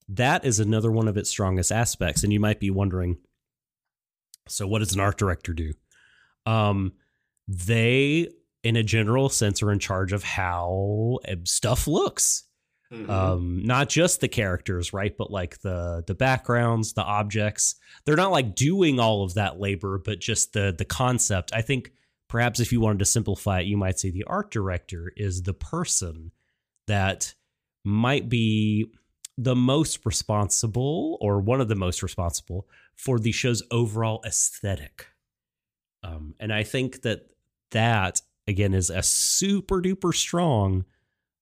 that 0.09 0.45
is 0.45 0.61
another 0.61 0.93
one 0.93 1.09
of 1.09 1.17
its 1.17 1.31
strongest 1.31 1.73
aspects. 1.73 2.23
And 2.23 2.33
you 2.33 2.41
might 2.41 2.61
be 2.61 2.71
wondering, 2.71 3.17
so 4.49 4.67
what 4.67 4.81
does 4.81 4.95
an 4.95 5.01
art 5.01 5.19
director 5.19 5.53
do? 5.53 5.73
Um, 6.45 6.93
they, 7.49 8.29
in 8.63 8.77
a 8.77 8.83
general 8.83 9.29
sense, 9.29 9.63
are 9.63 9.73
in 9.73 9.79
charge 9.79 10.13
of 10.13 10.23
how 10.23 11.19
uh, 11.29 11.37
stuff 11.45 11.89
looks. 11.89 12.45
Mhm. 12.93 13.11
um 13.11 13.63
not 13.65 13.89
just 13.89 14.21
the 14.21 14.29
characters 14.29 14.93
right 14.93 15.17
but 15.17 15.29
like 15.31 15.59
the 15.63 16.05
the 16.07 16.15
backgrounds 16.15 16.93
the 16.93 17.03
objects. 17.03 17.75
They're 18.05 18.15
not 18.17 18.31
like 18.31 18.55
doing 18.55 19.01
all 19.01 19.25
of 19.25 19.35
that 19.35 19.59
labor 19.59 19.99
but 19.99 20.21
just 20.21 20.53
the 20.53 20.73
the 20.77 20.85
concept. 20.85 21.51
I 21.53 21.63
think 21.63 21.93
perhaps 22.29 22.61
if 22.61 22.71
you 22.73 22.81
wanted 22.81 23.01
to 23.01 23.05
simplify 23.05 23.61
it 23.61 23.67
you 23.67 23.77
might 23.77 23.99
say 23.99 24.11
the 24.11 24.25
art 24.25 24.51
director 24.53 25.13
is 25.17 25.43
the 25.43 25.55
person 25.55 26.31
that 26.87 27.35
might 27.85 28.29
be 28.29 28.93
the 29.39 29.57
most 29.57 30.07
responsible 30.07 31.19
or 31.21 31.41
one 31.41 31.61
of 31.61 31.69
the 31.69 31.75
most 31.75 32.03
responsible 32.03 32.69
for 32.97 33.19
the 33.19 33.33
show's 33.33 33.63
overall 33.71 34.23
aesthetic. 34.25 35.07
Um 36.03 36.35
and 36.39 36.53
i 36.53 36.63
think 36.63 37.03
that 37.03 37.27
that 37.73 38.23
again 38.47 38.75
is 38.75 38.91
a 38.91 39.03
super 39.03 39.83
duper 39.83 40.15
strong 40.15 40.85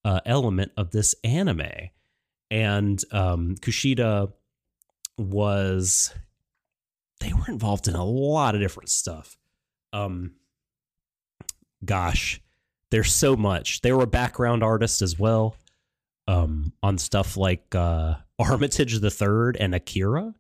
uh, 0.04 0.20
element 0.26 0.72
of 0.76 0.90
this 0.90 1.14
anime. 1.24 1.90
And 2.50 3.02
um, 3.10 3.56
Kushida 3.60 4.32
was, 5.18 6.14
they 7.20 7.32
were 7.32 7.48
involved 7.48 7.88
in 7.88 7.94
a 7.94 8.04
lot 8.04 8.54
of 8.54 8.60
different 8.60 8.90
stuff. 8.90 9.36
Um, 9.92 10.32
gosh, 11.84 12.40
there's 12.90 13.12
so 13.12 13.36
much. 13.36 13.80
They 13.80 13.92
were 13.92 14.04
a 14.04 14.08
background 14.08 14.62
artist 14.62 15.02
as 15.02 15.18
well 15.18 15.56
um, 16.28 16.72
on 16.82 16.98
stuff 16.98 17.36
like 17.36 17.74
uh, 17.74 18.14
Armitage 18.38 18.98
the 19.00 19.10
Third 19.10 19.56
and 19.58 19.74
Akira. 19.74 20.34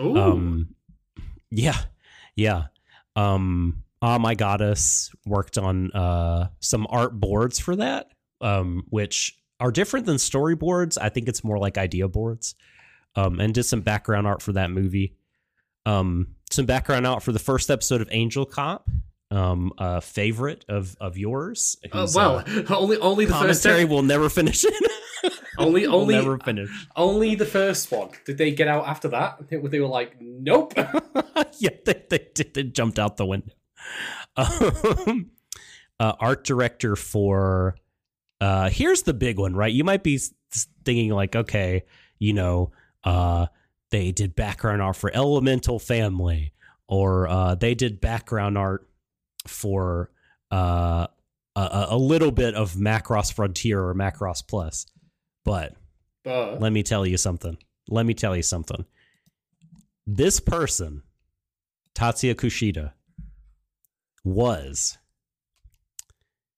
Ooh. 0.00 0.16
Um, 0.16 0.74
yeah, 1.50 1.78
yeah. 2.34 2.64
Um, 3.16 3.84
Ah, 4.06 4.18
my 4.18 4.34
goddess 4.34 5.14
worked 5.24 5.56
on 5.56 5.90
uh 5.92 6.48
some 6.60 6.86
art 6.90 7.18
boards 7.18 7.58
for 7.58 7.74
that, 7.76 8.10
um, 8.44 8.84
which 8.90 9.36
are 9.58 9.72
different 9.72 10.06
than 10.06 10.16
storyboards. 10.16 10.96
I 11.00 11.08
think 11.08 11.26
it's 11.28 11.42
more 11.42 11.58
like 11.58 11.76
idea 11.78 12.06
boards. 12.06 12.54
Um, 13.16 13.38
and 13.40 13.54
did 13.54 13.62
some 13.62 13.80
background 13.80 14.26
art 14.26 14.42
for 14.42 14.52
that 14.54 14.70
movie. 14.70 15.14
Um, 15.86 16.34
some 16.50 16.66
background 16.66 17.06
art 17.06 17.22
for 17.22 17.30
the 17.32 17.38
first 17.38 17.70
episode 17.70 18.00
of 18.00 18.08
Angel 18.10 18.44
Cop. 18.44 18.88
Um, 19.30 19.72
a 19.78 20.00
favorite 20.00 20.64
of 20.68 20.96
of 21.00 21.16
yours. 21.16 21.76
Uh, 21.92 22.06
well, 22.14 22.38
uh, 22.46 22.62
only 22.76 22.98
only 22.98 23.24
the 23.24 23.32
first 23.32 23.62
commentary 23.62 23.84
will 23.84 24.02
never 24.02 24.28
finish 24.28 24.64
it. 24.64 24.74
Only- 25.56 25.86
only- 25.86 26.14
never 26.16 26.36
finish. 26.38 26.68
only 26.96 27.34
the 27.36 27.46
first 27.46 27.90
one. 27.90 28.10
Did 28.26 28.36
they 28.36 28.50
get 28.50 28.68
out 28.68 28.86
after 28.86 29.08
that? 29.08 29.48
They, 29.48 29.56
were- 29.56 29.68
they 29.70 29.80
were 29.80 29.86
like, 29.86 30.16
nope. 30.20 30.74
yeah, 30.76 31.70
they, 31.86 32.02
they 32.10 32.26
did. 32.34 32.52
They 32.52 32.64
jumped 32.64 32.98
out 32.98 33.16
the 33.16 33.24
window. 33.24 33.52
Um, 34.36 35.30
uh, 35.98 36.12
art 36.20 36.44
director 36.44 36.96
for. 36.96 37.76
Uh, 38.40 38.68
here's 38.70 39.02
the 39.02 39.14
big 39.14 39.38
one, 39.38 39.54
right? 39.54 39.72
You 39.72 39.84
might 39.84 40.02
be 40.02 40.20
thinking 40.84 41.10
like, 41.10 41.34
okay, 41.34 41.84
you 42.18 42.32
know, 42.32 42.72
uh, 43.04 43.46
they 43.90 44.12
did 44.12 44.34
background 44.34 44.82
art 44.82 44.96
for 44.96 45.10
Elemental 45.14 45.78
Family, 45.78 46.52
or 46.88 47.28
uh, 47.28 47.54
they 47.54 47.74
did 47.74 48.00
background 48.00 48.58
art 48.58 48.88
for 49.46 50.10
uh, 50.50 51.06
a- 51.56 51.86
a, 51.90 51.96
little 51.96 52.30
bit 52.30 52.54
of 52.54 52.74
Macross 52.74 53.32
Frontier 53.32 53.82
or 53.82 53.94
Macross 53.94 54.46
Plus. 54.46 54.86
But 55.44 55.74
But 56.24 56.60
let 56.60 56.72
me 56.72 56.82
tell 56.82 57.06
you 57.06 57.16
something. 57.16 57.56
Let 57.88 58.06
me 58.06 58.14
tell 58.14 58.34
you 58.34 58.42
something. 58.42 58.84
This 60.06 60.40
person, 60.40 61.02
Tatsuya 61.94 62.34
Kushida, 62.34 62.92
was 64.24 64.98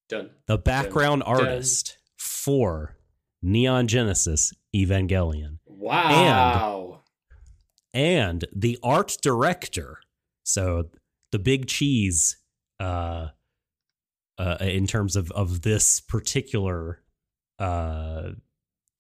done. 0.09 0.31
the 0.47 0.59
background 0.59 1.23
dun. 1.23 1.37
artist 1.37 1.99
for 2.17 2.97
Neon 3.43 3.87
Genesis 3.87 4.53
Evangelion 4.75 5.59
Wow. 5.67 7.03
and 7.95 8.45
the 8.55 8.79
art 8.83 9.17
director. 9.23 9.99
So 10.45 10.91
the 11.33 11.39
big 11.39 11.67
cheese 11.67 12.37
uh, 12.81 13.29
uh, 14.39 14.57
in 14.61 14.87
terms 14.87 15.17
of, 15.17 15.31
of 15.33 15.63
this 15.63 16.01
particular 16.01 17.03
uh, 17.59 18.31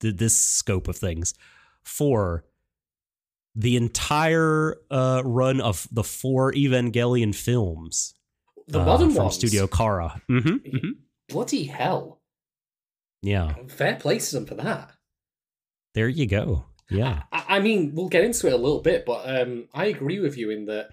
th- 0.00 0.16
this 0.16 0.36
scope 0.36 0.88
of 0.88 0.96
things 0.96 1.34
for 1.84 2.44
the 3.54 3.76
entire 3.76 4.76
uh, 4.90 5.22
run 5.24 5.60
of 5.60 5.86
the 5.90 6.04
four 6.04 6.52
Evangelion 6.52 7.34
films 7.34 8.14
the 8.68 8.80
uh, 8.80 8.84
modern 8.84 9.10
from 9.10 9.24
ones. 9.24 9.34
Studio 9.36 9.66
Khara. 9.66 10.20
hmm 10.28 10.56
Bloody 11.28 11.64
hell. 11.64 12.20
Yeah, 13.22 13.54
Fair 13.68 13.96
play 13.96 14.18
to 14.20 14.32
them 14.34 14.46
for 14.46 14.54
that. 14.54 14.92
there 15.94 16.08
you 16.08 16.26
go. 16.26 16.66
Yeah. 16.90 17.22
I, 17.32 17.44
I 17.56 17.60
mean, 17.60 17.92
we'll 17.94 18.08
get 18.08 18.22
into 18.22 18.46
it 18.46 18.52
a 18.52 18.56
little 18.56 18.80
bit, 18.80 19.04
but 19.04 19.28
um, 19.28 19.68
I 19.74 19.86
agree 19.86 20.20
with 20.20 20.36
you 20.36 20.50
in 20.50 20.66
that 20.66 20.90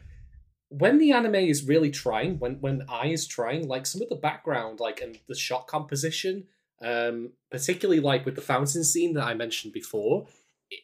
when 0.69 0.97
the 0.97 1.11
anime 1.11 1.35
is 1.35 1.67
really 1.67 1.91
trying, 1.91 2.39
when 2.39 2.55
when 2.61 2.81
Ai 2.89 3.07
is 3.07 3.27
trying, 3.27 3.67
like 3.67 3.85
some 3.85 4.01
of 4.01 4.09
the 4.09 4.15
background, 4.15 4.79
like 4.79 5.01
and 5.01 5.19
the 5.27 5.35
shot 5.35 5.67
composition, 5.67 6.45
um, 6.81 7.33
particularly 7.51 7.99
like 8.01 8.25
with 8.25 8.33
the 8.35 8.41
fountain 8.41 8.83
scene 8.83 9.13
that 9.13 9.23
I 9.25 9.35
mentioned 9.35 9.73
before, 9.73 10.25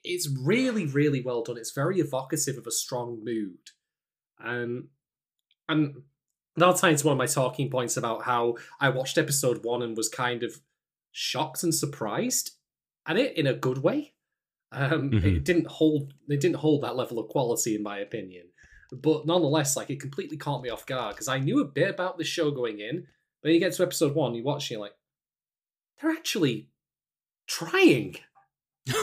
it's 0.04 0.30
really 0.30 0.86
really 0.86 1.22
well 1.22 1.42
done. 1.42 1.58
It's 1.58 1.72
very 1.74 2.00
evocative 2.00 2.58
of 2.60 2.68
a 2.68 2.72
strong 2.72 3.24
mood, 3.24 3.72
um, 4.44 4.90
and 5.68 6.04
that'll 6.60 6.74
tie 6.76 6.90
into 6.90 7.06
one 7.08 7.14
of 7.14 7.18
my 7.18 7.26
talking 7.26 7.70
points 7.70 7.98
about 7.98 8.24
how 8.24 8.56
I 8.80 8.90
watched 8.90 9.18
episode 9.18 9.64
one 9.64 9.82
and 9.82 9.96
was 9.98 10.10
kind 10.10 10.44
of 10.44 10.60
shocked 11.12 11.64
and 11.64 11.74
surprised 11.74 12.52
at 13.08 13.18
it 13.18 13.38
in 13.38 13.48
a 13.48 13.54
good 13.54 13.80
way. 13.80 14.14
Um, 14.72 15.10
Mhm. 15.12 15.24
It 15.38 15.44
didn't 15.46 15.68
hold. 15.68 16.14
It 16.28 16.40
didn't 16.40 16.58
hold 16.58 16.84
that 16.84 16.96
level 16.96 17.18
of 17.20 17.28
quality, 17.30 17.76
in 17.76 17.82
my 17.84 18.00
opinion. 18.00 18.48
But 18.92 19.26
nonetheless, 19.26 19.76
like 19.76 19.90
it 19.90 20.00
completely 20.00 20.38
caught 20.38 20.62
me 20.64 20.70
off 20.70 20.86
guard 20.86 21.16
because 21.16 21.28
I 21.28 21.40
knew 21.40 21.60
a 21.62 21.66
bit 21.66 21.90
about 21.90 22.18
the 22.18 22.24
show 22.24 22.52
going 22.52 22.80
in. 22.80 23.08
But 23.42 23.52
you 23.52 23.60
get 23.60 23.74
to 23.74 23.84
episode 23.84 24.14
one, 24.16 24.36
you 24.36 24.44
watch, 24.44 24.66
and 24.66 24.72
you're 24.72 24.82
like, 24.82 24.96
they're 26.02 26.12
actually 26.12 26.70
trying. 27.48 28.18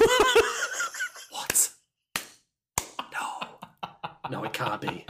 What? 1.31 1.71
No, 3.13 3.49
no, 4.31 4.45
it 4.45 4.53
can't 4.53 4.81
be. 4.81 5.05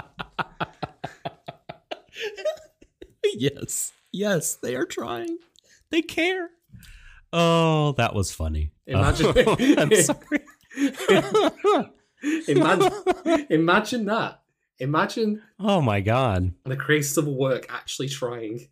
yes. 3.41 3.93
Yes, 4.13 4.55
they 4.57 4.75
are 4.77 4.87
trying. 4.87 5.39
They 5.91 6.03
care. 6.03 6.51
Oh, 7.33 7.93
that 7.99 8.15
was 8.15 8.33
funny. 8.33 8.73
Imagine- 8.87 9.35
Oh, 9.47 9.57
I'm 9.79 9.95
sorry. 9.95 10.41
Imagine, 12.49 12.93
imagine 13.51 14.05
that. 14.07 14.43
Imagine 14.79 15.43
oh 15.61 15.81
my 15.81 16.01
god. 16.01 16.53
the 16.65 16.77
creators 16.77 17.17
of 17.17 17.27
a 17.27 17.31
work 17.31 17.67
actually 17.71 18.09
trying. 18.09 18.69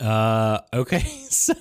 Uh 0.00 0.60
okay. 0.72 1.00
So 1.30 1.54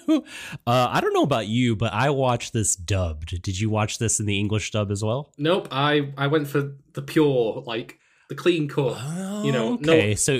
uh 0.65 0.87
I 0.89 1.01
don't 1.01 1.13
know 1.13 1.23
about 1.23 1.47
you, 1.47 1.75
but 1.75 1.93
I 1.93 2.09
watched 2.09 2.53
this 2.53 2.75
dubbed. 2.75 3.41
Did 3.41 3.59
you 3.59 3.69
watch 3.69 3.99
this 3.99 4.19
in 4.19 4.25
the 4.25 4.39
English 4.39 4.71
dub 4.71 4.91
as 4.91 5.03
well? 5.03 5.31
Nope, 5.37 5.67
I 5.71 6.11
I 6.17 6.27
went 6.27 6.47
for 6.47 6.75
the 6.93 7.01
pure, 7.01 7.63
like 7.65 7.99
the 8.29 8.35
clean 8.35 8.67
cut. 8.67 8.97
You 9.43 9.51
know, 9.51 9.75
no- 9.75 9.93
okay. 9.93 10.15
So 10.15 10.39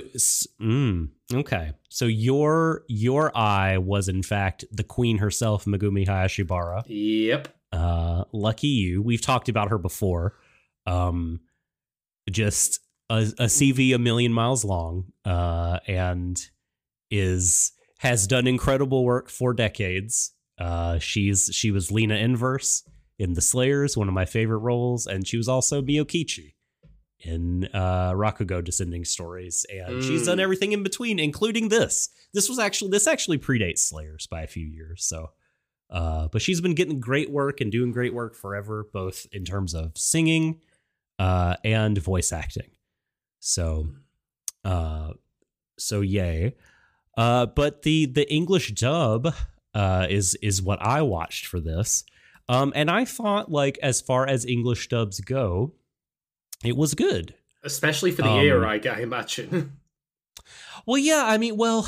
mm, 0.62 1.10
okay. 1.34 1.74
So 1.90 2.06
your 2.06 2.84
your 2.88 3.36
Ai 3.36 3.78
was 3.80 4.08
in 4.08 4.24
fact 4.24 4.64
the 4.72 4.84
queen 4.84 5.18
herself, 5.18 5.66
Megumi 5.66 6.08
Hayashibara. 6.08 6.84
Yep. 6.88 7.50
Uh, 7.72 8.24
lucky 8.32 8.68
you. 8.68 9.02
We've 9.02 9.22
talked 9.22 9.50
about 9.50 9.70
her 9.70 9.78
before. 9.78 10.36
Um, 10.86 11.42
just 12.30 12.80
a, 13.10 13.18
a 13.38 13.46
CV 13.46 13.94
a 13.94 14.00
million 14.00 14.34
miles 14.34 14.64
long, 14.64 15.12
uh, 15.26 15.80
and 15.88 16.40
is 17.12 17.74
has 18.00 18.28
done 18.28 18.48
incredible 18.48 19.04
work 19.04 19.30
for 19.30 19.54
decades. 19.54 20.32
Uh, 20.60 21.00
she's 21.00 21.50
she 21.54 21.72
was 21.72 21.92
Lina 21.92 22.16
Inverse 22.16 22.88
in 23.18 23.34
The 23.34 23.42
Slayers, 23.42 23.98
one 23.98 24.08
of 24.08 24.14
my 24.14 24.26
favorite 24.26 24.60
roles, 24.60 25.08
and 25.08 25.28
she 25.28 25.38
was 25.38 25.48
also 25.48 25.82
Miyokichi 25.82 26.54
in 27.22 27.68
uh, 27.74 28.12
Rakugo 28.14 28.64
Descending 28.64 29.06
Stories, 29.06 29.66
and 29.72 30.04
she's 30.04 30.26
done 30.26 30.38
Mm. 30.38 30.42
everything 30.42 30.72
in 30.72 30.84
between, 30.84 31.20
including 31.20 31.70
this. 31.70 32.10
This 32.34 32.48
was 32.48 32.60
actually 32.60 32.92
this 32.92 33.08
actually 33.08 33.38
predates 33.40 33.80
Slayers 33.80 34.28
by 34.28 34.42
a 34.44 34.48
few 34.48 34.66
years, 34.66 35.04
so. 35.06 35.32
Uh, 35.92 36.28
but 36.28 36.40
she's 36.40 36.62
been 36.62 36.76
getting 36.76 37.00
great 37.00 37.32
work 37.32 37.62
and 37.62 37.72
doing 37.72 37.92
great 37.92 38.14
work 38.14 38.36
forever, 38.36 38.88
both 38.94 39.26
in 39.32 39.44
terms 39.44 39.74
of 39.74 39.98
singing 39.98 40.62
uh, 41.18 41.56
and 41.64 41.98
voice 41.98 42.32
acting. 42.32 42.70
So, 43.40 43.90
uh, 44.64 45.14
so 45.80 46.02
yay. 46.02 46.56
Uh, 47.18 47.48
but 47.48 47.82
the 47.82 48.06
the 48.06 48.32
English 48.32 48.74
dub 48.74 49.34
uh, 49.74 50.06
is 50.10 50.36
is 50.44 50.62
what 50.62 50.80
I 50.80 51.02
watched 51.02 51.48
for 51.48 51.60
this, 51.60 52.04
um, 52.48 52.72
and 52.76 52.92
I 52.92 53.04
thought 53.04 53.52
like 53.52 53.80
as 53.82 54.00
far 54.00 54.28
as 54.28 54.46
English 54.46 54.90
dubs 54.90 55.20
go, 55.22 55.74
it 56.64 56.76
was 56.76 56.94
good. 56.94 57.34
Especially 57.64 58.12
for 58.12 58.22
the 58.22 58.30
Um, 58.30 58.40
era, 58.46 58.70
I, 58.72 59.02
imagine. 59.02 59.74
Well, 60.86 60.98
yeah, 60.98 61.24
I 61.26 61.38
mean, 61.38 61.58
well, 61.58 61.88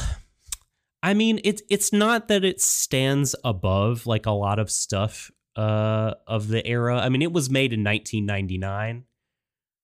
I 1.02 1.14
mean, 1.14 1.40
it's 1.44 1.62
it's 1.70 1.94
not 1.94 2.28
that 2.28 2.44
it 2.44 2.62
stands 2.62 3.36
above 3.44 4.06
like 4.06 4.26
a 4.26 4.32
lot 4.32 4.60
of 4.60 4.70
stuff 4.70 5.32
uh 5.56 6.14
of 6.28 6.50
the 6.50 6.66
era. 6.68 7.00
I 7.00 7.10
mean, 7.10 7.22
it 7.22 7.32
was 7.32 7.50
made 7.50 7.74
in 7.74 7.84
1999. 7.84 9.06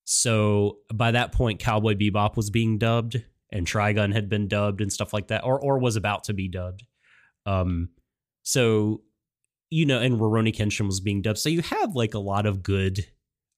So 0.04 0.78
by 0.92 1.10
that 1.12 1.32
point 1.32 1.58
Cowboy 1.58 1.94
Bebop 1.94 2.36
was 2.36 2.50
being 2.50 2.78
dubbed 2.78 3.22
and 3.50 3.66
Trigun 3.66 4.12
had 4.12 4.28
been 4.28 4.46
dubbed 4.46 4.80
and 4.80 4.92
stuff 4.92 5.12
like 5.12 5.28
that 5.28 5.42
or 5.44 5.58
or 5.58 5.78
was 5.78 5.96
about 5.96 6.24
to 6.24 6.34
be 6.34 6.48
dubbed. 6.48 6.84
Um 7.46 7.88
so 8.42 9.02
you 9.70 9.84
know, 9.84 10.00
and 10.00 10.18
Rurouni 10.20 10.54
Kenshin 10.54 10.86
was 10.86 11.00
being 11.00 11.22
dubbed. 11.22 11.38
So 11.38 11.48
you 11.48 11.62
have 11.62 11.94
like 11.94 12.14
a 12.14 12.18
lot 12.18 12.46
of 12.46 12.62
good 12.62 13.06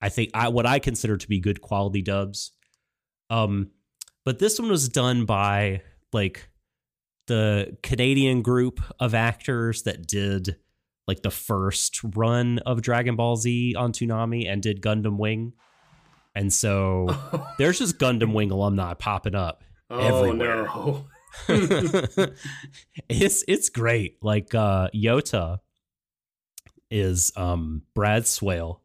I 0.03 0.09
think 0.09 0.31
I 0.35 0.49
what 0.49 0.67
I 0.67 0.79
consider 0.79 1.17
to 1.17 1.29
be 1.29 1.41
good 1.41 1.61
quality 1.61 2.03
dubs. 2.03 2.53
Um 3.29 3.71
but 4.25 4.39
this 4.39 4.59
one 4.59 4.71
was 4.71 4.89
done 4.89 5.25
by 5.25 5.83
like 6.13 6.49
the 7.27 7.77
Canadian 7.83 8.43
group 8.43 8.81
of 8.99 9.15
actors 9.15 9.83
that 9.85 10.07
did 10.07 10.57
like 11.07 11.23
the 11.23 11.31
first 11.31 12.01
run 12.15 12.59
of 12.61 12.83
Dragon 12.83 13.17
Ball 13.17 13.37
Z 13.37 13.75
on 13.77 13.93
Toonami 13.93 14.49
and 14.51 14.63
did 14.63 14.81
Gundam 14.83 15.17
Wing. 15.17 15.53
And 16.35 16.53
so 16.53 17.17
there's 17.59 17.79
just 17.79 17.99
Gundam 17.99 18.33
Wing 18.33 18.51
alumni 18.51 18.95
popping 18.95 19.35
up. 19.35 19.65
oh 19.91 20.25
everywhere. 20.31 20.65
no. 20.65 21.07
it's 23.09 23.45
it's 23.47 23.69
great. 23.69 24.17
Like 24.23 24.55
uh 24.55 24.89
Yota 24.95 25.61
is 26.91 27.33
um 27.37 27.83
Brad 27.95 28.25
Swaile, 28.25 28.81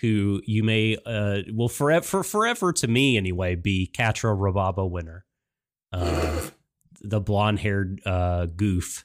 who 0.00 0.42
you 0.46 0.62
may 0.62 0.96
uh 1.06 1.42
will 1.54 1.68
forever 1.68 2.04
for 2.04 2.22
forever 2.22 2.72
to 2.72 2.86
me 2.88 3.16
anyway 3.16 3.54
be 3.54 3.86
Quatre 3.86 4.34
Raberba 4.36 4.88
Winner. 4.90 5.24
Uh 5.92 6.48
the 7.00 7.20
blonde 7.20 7.60
haired 7.60 8.00
uh 8.06 8.46
goof 8.46 9.04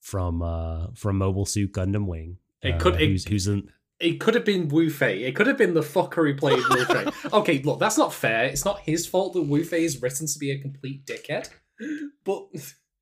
from 0.00 0.42
uh 0.42 0.88
from 0.94 1.18
Mobile 1.18 1.46
Suit 1.46 1.72
Gundam 1.72 2.06
Wing. 2.06 2.38
It 2.62 2.72
uh, 2.74 2.78
could- 2.78 3.00
it- 3.00 3.08
who's, 3.08 3.24
who's 3.26 3.46
in 3.48 3.68
It 4.00 4.20
could 4.20 4.34
have 4.34 4.44
been 4.44 4.68
Wu 4.68 4.90
Fei. 4.90 5.22
It 5.24 5.34
could 5.36 5.46
have 5.46 5.56
been 5.58 5.74
the 5.74 5.80
fucker 5.80 6.26
who 6.28 6.34
played 6.34 6.58
Wu 6.70 6.84
Fei. 6.84 7.04
Okay, 7.32 7.62
look, 7.62 7.78
that's 7.80 7.96
not 7.98 8.12
fair. 8.12 8.44
It's 8.44 8.64
not 8.64 8.80
his 8.80 9.06
fault 9.06 9.32
that 9.34 9.42
Wu 9.42 9.64
Fei 9.64 9.84
is 9.84 10.00
written 10.02 10.26
to 10.26 10.38
be 10.38 10.50
a 10.50 10.58
complete 10.58 11.04
dickhead. 11.06 11.48
But 12.24 12.46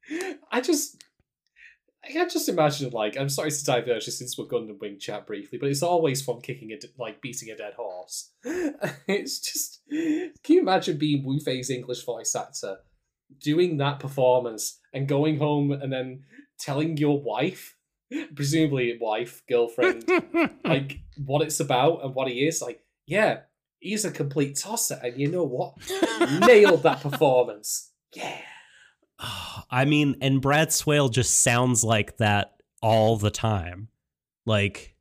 I 0.53 0.61
just. 0.61 1.03
I 2.05 2.11
can't 2.11 2.31
just 2.31 2.49
imagine, 2.49 2.91
like, 2.91 3.17
I'm 3.17 3.29
sorry 3.29 3.53
to 3.53 3.65
diverge 3.65 4.07
this 4.07 4.21
into 4.21 4.43
a 4.43 4.47
Gundam 4.47 4.81
Wing 4.81 4.99
chat 4.99 5.25
briefly, 5.27 5.59
but 5.59 5.69
it's 5.69 5.85
always 5.85 6.21
fun 6.21 6.41
kicking 6.41 6.73
a, 6.73 6.79
like, 6.99 7.23
beating 7.23 7.51
a 7.51 7.57
dead 7.57 7.75
horse. 7.75 8.31
It's 9.07 9.39
just, 9.39 9.81
can 9.89 10.57
you 10.57 10.61
imagine 10.61 10.99
being 10.99 11.25
Wu 11.25 11.39
Fei's 11.39 11.71
English 11.71 12.05
voice 12.05 12.35
actor, 12.35 12.79
doing 13.41 13.77
that 13.77 14.01
performance, 14.01 14.81
and 14.93 15.07
going 15.07 15.39
home 15.39 15.71
and 15.71 15.93
then 15.93 16.25
telling 16.59 16.97
your 16.97 17.21
wife, 17.23 17.77
presumably 18.35 18.99
wife, 19.01 19.43
girlfriend, 19.49 20.05
like 20.65 20.99
what 21.25 21.43
it's 21.43 21.61
about 21.61 22.05
and 22.05 22.15
what 22.15 22.29
he 22.29 22.47
is. 22.47 22.61
Like, 22.61 22.81
yeah, 23.07 23.41
he's 23.79 24.05
a 24.05 24.11
complete 24.11 24.57
tosser, 24.57 25.01
and 25.03 25.21
you 25.21 25.31
know 25.31 25.45
what? 25.45 25.75
Nailed 26.47 26.83
that 26.83 27.01
performance. 27.01 27.93
Yeah. 28.13 28.41
I 29.71 29.85
mean, 29.85 30.17
and 30.21 30.41
Brad 30.41 30.69
Swaile 30.69 31.09
just 31.11 31.43
sounds 31.43 31.83
like 31.85 32.19
that 32.19 32.57
all 32.81 33.17
the 33.17 33.31
time. 33.31 33.89
Like 34.45 34.97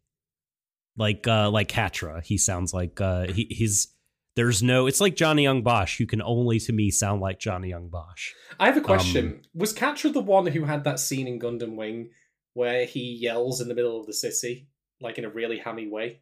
like 0.97 1.27
uh 1.27 1.49
like 1.49 1.69
Quatre. 1.73 2.21
He 2.21 2.37
sounds 2.37 2.73
like 2.73 3.01
uh 3.01 3.27
he, 3.27 3.47
he's 3.49 3.93
there's 4.35 4.61
no 4.63 4.87
it's 4.87 5.01
like 5.01 5.15
Johnny 5.15 5.43
Young 5.43 5.61
Bosch, 5.63 5.97
who 5.97 6.05
can 6.05 6.21
only 6.21 6.59
to 6.59 6.73
me 6.73 6.91
sound 6.91 7.21
like 7.21 7.39
Johnny 7.39 7.69
Young 7.69 7.89
Bosch. 7.89 8.31
I 8.59 8.67
have 8.67 8.77
a 8.77 8.81
question. 8.81 9.27
Um, 9.27 9.41
Was 9.53 9.73
Quatre 9.73 10.09
the 10.11 10.21
one 10.21 10.47
who 10.47 10.65
had 10.65 10.83
that 10.83 10.99
scene 10.99 11.27
in 11.27 11.39
Gundam 11.39 11.75
Wing 11.75 12.11
where 12.53 12.85
he 12.85 13.17
yells 13.19 13.61
in 13.61 13.67
the 13.67 13.75
middle 13.75 13.99
of 13.99 14.05
the 14.05 14.13
city, 14.13 14.67
like 14.99 15.17
in 15.17 15.25
a 15.25 15.29
really 15.29 15.57
hammy 15.57 15.87
way? 15.87 16.21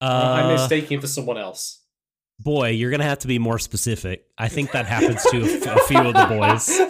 Or 0.00 0.08
am 0.08 0.32
I 0.34 0.42
Uh, 0.42 0.52
mistaking 0.52 0.96
him 0.96 1.00
for 1.00 1.06
someone 1.06 1.38
else? 1.38 1.84
Boy, 2.40 2.70
you're 2.70 2.90
gonna 2.90 3.04
have 3.04 3.18
to 3.20 3.28
be 3.28 3.38
more 3.38 3.58
specific. 3.58 4.26
I 4.36 4.48
think 4.48 4.72
that 4.72 4.86
happens 4.86 5.22
to 5.30 5.40
a, 5.42 5.44
f- 5.44 5.76
a 5.76 5.80
few 5.86 5.98
of 6.00 6.14
the 6.14 6.26
boys. 6.26 6.80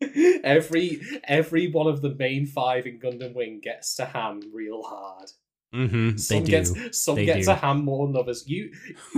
every 0.44 1.00
every 1.24 1.70
one 1.70 1.86
of 1.86 2.02
the 2.02 2.14
main 2.14 2.46
five 2.46 2.86
in 2.86 2.98
Gundam 2.98 3.34
Wing 3.34 3.60
gets 3.62 3.94
to 3.96 4.04
ham 4.04 4.40
real 4.52 4.82
hard. 4.82 5.30
Mm-hmm, 5.74 6.10
they 6.12 6.16
Some 6.16 6.44
do. 6.44 6.50
gets 6.50 6.98
some 7.02 7.16
They 7.16 7.26
get 7.26 7.38
do. 7.38 7.44
to 7.44 7.54
ham 7.54 7.84
more 7.84 8.06
than 8.06 8.16
others. 8.16 8.44
You 8.46 8.70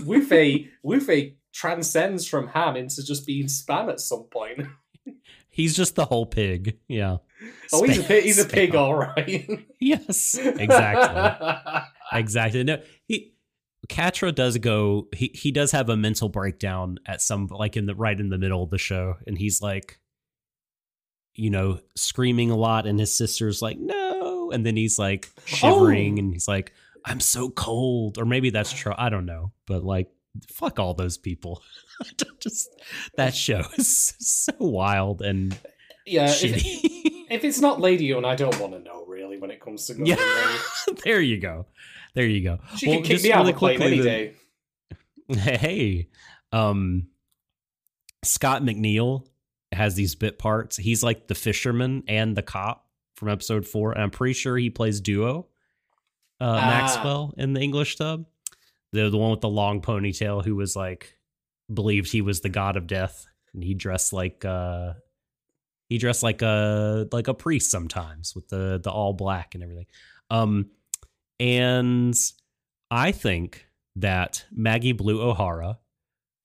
Wu 0.04 0.24
Fei 0.24 0.68
Wu 0.82 1.00
Fei 1.00 1.36
transcends 1.52 2.26
from 2.26 2.48
ham 2.48 2.76
into 2.76 3.04
just 3.04 3.26
being 3.26 3.46
spam 3.46 3.88
at 3.90 4.00
some 4.00 4.24
point. 4.24 4.66
He's 5.50 5.76
just 5.76 5.94
the 5.96 6.04
whole 6.04 6.26
pig. 6.26 6.78
Yeah. 6.86 7.16
Oh, 7.72 7.82
he's 7.82 7.98
a 7.98 8.02
pig. 8.04 8.24
He's 8.24 8.38
a 8.38 8.44
pig, 8.44 8.74
all 8.76 8.94
right. 8.94 9.48
Yes. 9.80 10.36
Exactly. 10.38 11.80
exactly. 12.12 12.64
No, 12.64 12.80
he 13.06 13.32
Quatre 13.88 14.32
does 14.32 14.58
go. 14.58 15.08
He 15.14 15.30
he 15.34 15.52
does 15.52 15.72
have 15.72 15.88
a 15.88 15.96
mental 15.96 16.28
breakdown 16.28 16.98
at 17.06 17.22
some 17.22 17.46
like 17.46 17.76
in 17.76 17.86
the 17.86 17.94
right 17.94 18.18
in 18.18 18.28
the 18.28 18.38
middle 18.38 18.62
of 18.62 18.70
the 18.70 18.78
show, 18.78 19.16
and 19.26 19.38
he's 19.38 19.62
like, 19.62 19.98
you 21.34 21.50
know, 21.50 21.80
screaming 21.96 22.50
a 22.50 22.56
lot, 22.56 22.86
and 22.86 22.98
his 22.98 23.16
sister's 23.16 23.62
like, 23.62 23.78
no, 23.78 24.50
and 24.50 24.66
then 24.66 24.76
he's 24.76 24.98
like 24.98 25.28
oh. 25.36 25.42
shivering, 25.44 26.16
Oh. 26.16 26.18
and 26.18 26.32
he's 26.32 26.48
like, 26.48 26.72
I'm 27.04 27.20
so 27.20 27.50
cold, 27.50 28.18
or 28.18 28.24
maybe 28.24 28.50
that's 28.50 28.72
true. 28.72 28.94
I 28.96 29.08
don't 29.10 29.26
know, 29.26 29.52
but 29.66 29.84
like, 29.84 30.10
fuck 30.50 30.78
all 30.78 30.94
those 30.94 31.16
people. 31.16 31.62
Just 32.40 32.68
that 33.16 33.34
show 33.34 33.62
is 33.78 34.14
so 34.18 34.52
wild 34.58 35.22
and 35.22 35.56
yeah. 36.06 36.30
If, 36.30 36.62
if 37.30 37.44
it's 37.44 37.60
not 37.60 37.80
Lady 37.80 38.06
Une, 38.12 38.24
I 38.24 38.34
don't 38.34 38.58
want 38.60 38.72
to 38.72 38.78
know 38.78 39.04
really 39.06 39.38
when 39.38 39.50
it 39.50 39.60
comes 39.60 39.86
to 39.86 39.94
yeah, 40.04 40.58
there 41.04 41.20
you 41.20 41.40
go. 41.40 41.66
There 42.18 42.26
you 42.26 42.42
go. 42.42 42.58
She 42.76 42.88
Well, 42.88 42.96
can 42.96 43.04
kick 43.04 43.12
just 43.12 43.24
me 43.24 43.30
out 43.32 43.38
really 43.38 43.50
of 43.50 43.54
the 43.54 43.58
plane 43.60 43.76
quickly 43.78 43.94
any 43.94 44.02
day. 44.02 44.34
hey 45.60 46.08
um 46.52 47.06
scott 48.24 48.62
mcneil 48.62 49.24
has 49.70 49.94
these 49.94 50.14
bit 50.16 50.36
parts 50.38 50.76
he's 50.76 51.02
like 51.04 51.28
the 51.28 51.34
fisherman 51.36 52.02
and 52.08 52.36
the 52.36 52.42
cop 52.42 52.86
from 53.14 53.28
episode 53.28 53.66
four 53.66 53.92
and 53.92 54.02
i'm 54.02 54.10
pretty 54.10 54.32
sure 54.32 54.56
he 54.56 54.70
plays 54.70 55.00
duo 55.00 55.46
uh 56.40 56.44
Ah. 56.60 56.66
maxwell 56.66 57.34
in 57.36 57.52
the 57.52 57.60
english 57.60 57.96
dub 57.96 58.24
the, 58.92 59.10
the 59.10 59.18
one 59.18 59.30
with 59.30 59.42
the 59.42 59.48
long 59.50 59.82
ponytail 59.82 60.42
who 60.42 60.56
was 60.56 60.74
like 60.74 61.14
believed 61.72 62.10
he 62.10 62.22
was 62.22 62.40
the 62.40 62.48
god 62.48 62.76
of 62.78 62.86
death 62.86 63.26
and 63.52 63.62
he 63.62 63.74
dressed 63.74 64.12
like 64.14 64.44
uh 64.46 64.94
he 65.90 65.98
dressed 65.98 66.22
like 66.22 66.40
a 66.40 67.06
like 67.12 67.28
a 67.28 67.34
priest 67.34 67.70
sometimes 67.70 68.34
with 68.34 68.48
the 68.48 68.80
the 68.82 68.90
all 68.90 69.12
black 69.12 69.54
and 69.54 69.62
everything 69.62 69.86
um 70.30 70.70
and 71.40 72.14
i 72.90 73.12
think 73.12 73.68
that 74.00 74.44
Maggie 74.52 74.92
Blue 74.92 75.20
O'Hara, 75.20 75.78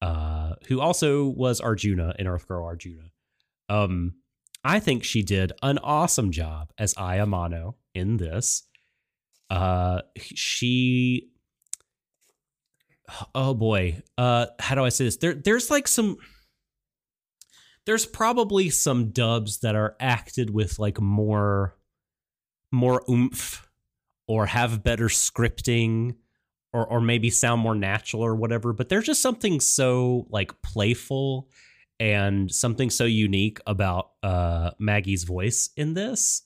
uh, 0.02 0.54
who 0.68 0.82
also 0.82 1.26
was 1.28 1.62
Arjuna 1.62 2.16
in 2.20 2.28
Earth 2.28 2.48
Girl 2.48 2.66
Arjuna, 2.66 3.12
um, 3.70 4.16
I 4.64 4.80
think 4.80 5.04
she 5.04 5.24
did 5.24 5.52
an 5.62 5.78
awesome 5.80 6.32
job 6.32 6.72
as 6.78 6.94
Ai 6.98 7.18
Amano 7.18 7.76
in 7.94 8.18
this. 8.18 8.64
Uh, 9.50 10.02
she, 10.18 11.30
oh 13.36 13.54
boy, 13.54 14.02
uh, 14.18 14.48
how 14.60 14.76
do 14.76 14.84
I 14.84 14.90
say 14.90 15.06
this? 15.06 15.18
There, 15.18 15.34
there's 15.34 15.70
like 15.70 15.88
some. 15.88 16.18
There's 17.86 18.06
probably 18.06 18.70
some 18.70 19.12
dubs 19.12 19.60
that 19.60 19.76
are 19.76 19.98
acted 20.00 20.50
with 20.50 20.80
like 20.80 21.02
more, 21.02 21.76
more 22.72 23.04
oomph, 23.10 23.68
or 24.28 24.46
have 24.46 24.84
better 24.84 25.08
scripting, 25.08 26.16
or 26.72 26.86
or 26.86 27.02
maybe 27.02 27.30
sound 27.30 27.62
more 27.62 27.76
natural 27.76 28.24
or 28.24 28.36
whatever. 28.36 28.74
But 28.74 28.90
there's 28.90 29.06
just 29.06 29.22
something 29.22 29.60
so 29.60 30.28
like 30.30 30.62
playful 30.62 31.50
and 32.00 32.52
something 32.52 32.90
so 32.90 33.06
unique 33.06 33.60
about 33.68 34.12
uh, 34.24 34.72
Maggie's 34.80 35.24
voice 35.24 35.70
in 35.78 35.94
this. 35.94 36.42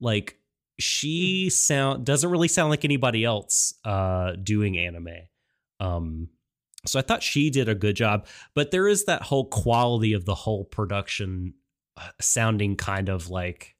Like 0.00 0.38
she 0.78 1.50
sound 1.50 2.04
doesn't 2.04 2.30
really 2.30 2.48
sound 2.48 2.70
like 2.70 2.84
anybody 2.84 3.24
else 3.24 3.74
uh, 3.84 4.32
doing 4.42 4.78
anime. 4.78 5.08
Um, 5.80 6.28
so 6.86 6.98
I 6.98 7.02
thought 7.02 7.22
she 7.22 7.50
did 7.50 7.68
a 7.68 7.74
good 7.74 7.96
job, 7.96 8.26
but 8.54 8.70
there 8.70 8.86
is 8.86 9.06
that 9.06 9.22
whole 9.22 9.46
quality 9.46 10.12
of 10.12 10.24
the 10.24 10.34
whole 10.34 10.64
production 10.64 11.54
uh, 11.96 12.08
sounding 12.20 12.76
kind 12.76 13.08
of 13.08 13.30
like 13.30 13.73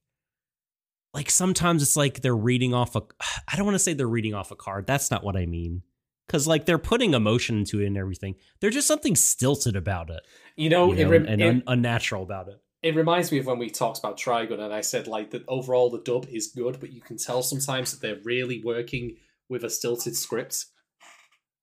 like 1.15 1.31
sometimes 1.31 1.83
it's 1.83 1.97
like 1.97 2.21
they're 2.21 2.37
reading 2.37 2.75
off 2.75 2.97
a 2.97 3.03
I 3.49 3.57
don't 3.57 3.65
want 3.65 3.77
to 3.77 3.79
say 3.79 3.95
they're 3.95 4.07
reading 4.07 4.35
off 4.35 4.51
a 4.51 4.57
card. 4.57 4.87
That's 4.87 5.11
not 5.11 5.25
what 5.25 5.37
I 5.37 5.47
mean. 5.47 5.83
Cuz 6.29 6.47
like 6.47 6.65
they're 6.67 6.79
putting 6.79 7.15
emotion 7.15 7.59
into 7.59 7.81
it 7.81 7.87
and 7.87 7.97
everything. 7.97 8.35
There's 8.61 8.75
just 8.75 8.89
something 8.89 9.15
stilted 9.17 9.77
about 9.77 10.11
it. 10.11 10.21
You 10.57 10.69
know, 10.71 10.93
you 10.93 11.05
know, 11.05 11.11
it, 11.11 11.11
rem- 11.11 11.27
and 11.27 11.43
it, 11.43 11.63
unnatural 11.67 12.23
about 12.23 12.49
it. 12.49 12.61
it 12.83 12.95
reminds 12.95 13.31
me 13.33 13.39
of 13.39 13.47
when 13.47 13.59
we 13.59 13.71
talked 13.71 13.99
about 13.99 14.19
Trigun, 14.19 14.61
and 14.61 14.73
I 14.73 14.81
said 14.81 15.07
like 15.07 15.31
that 15.31 15.45
overall 15.49 15.91
the 15.91 16.01
dub 16.03 16.27
is 16.31 16.49
good, 16.49 16.81
but 16.81 16.93
you 16.93 17.01
can 17.01 17.17
tell 17.19 17.43
sometimes 17.43 17.91
that 17.93 18.01
they're 18.01 18.21
really 18.25 18.63
working 18.65 19.17
with 19.49 19.65
a 19.65 19.71
stilted 19.71 20.17
script. 20.17 20.67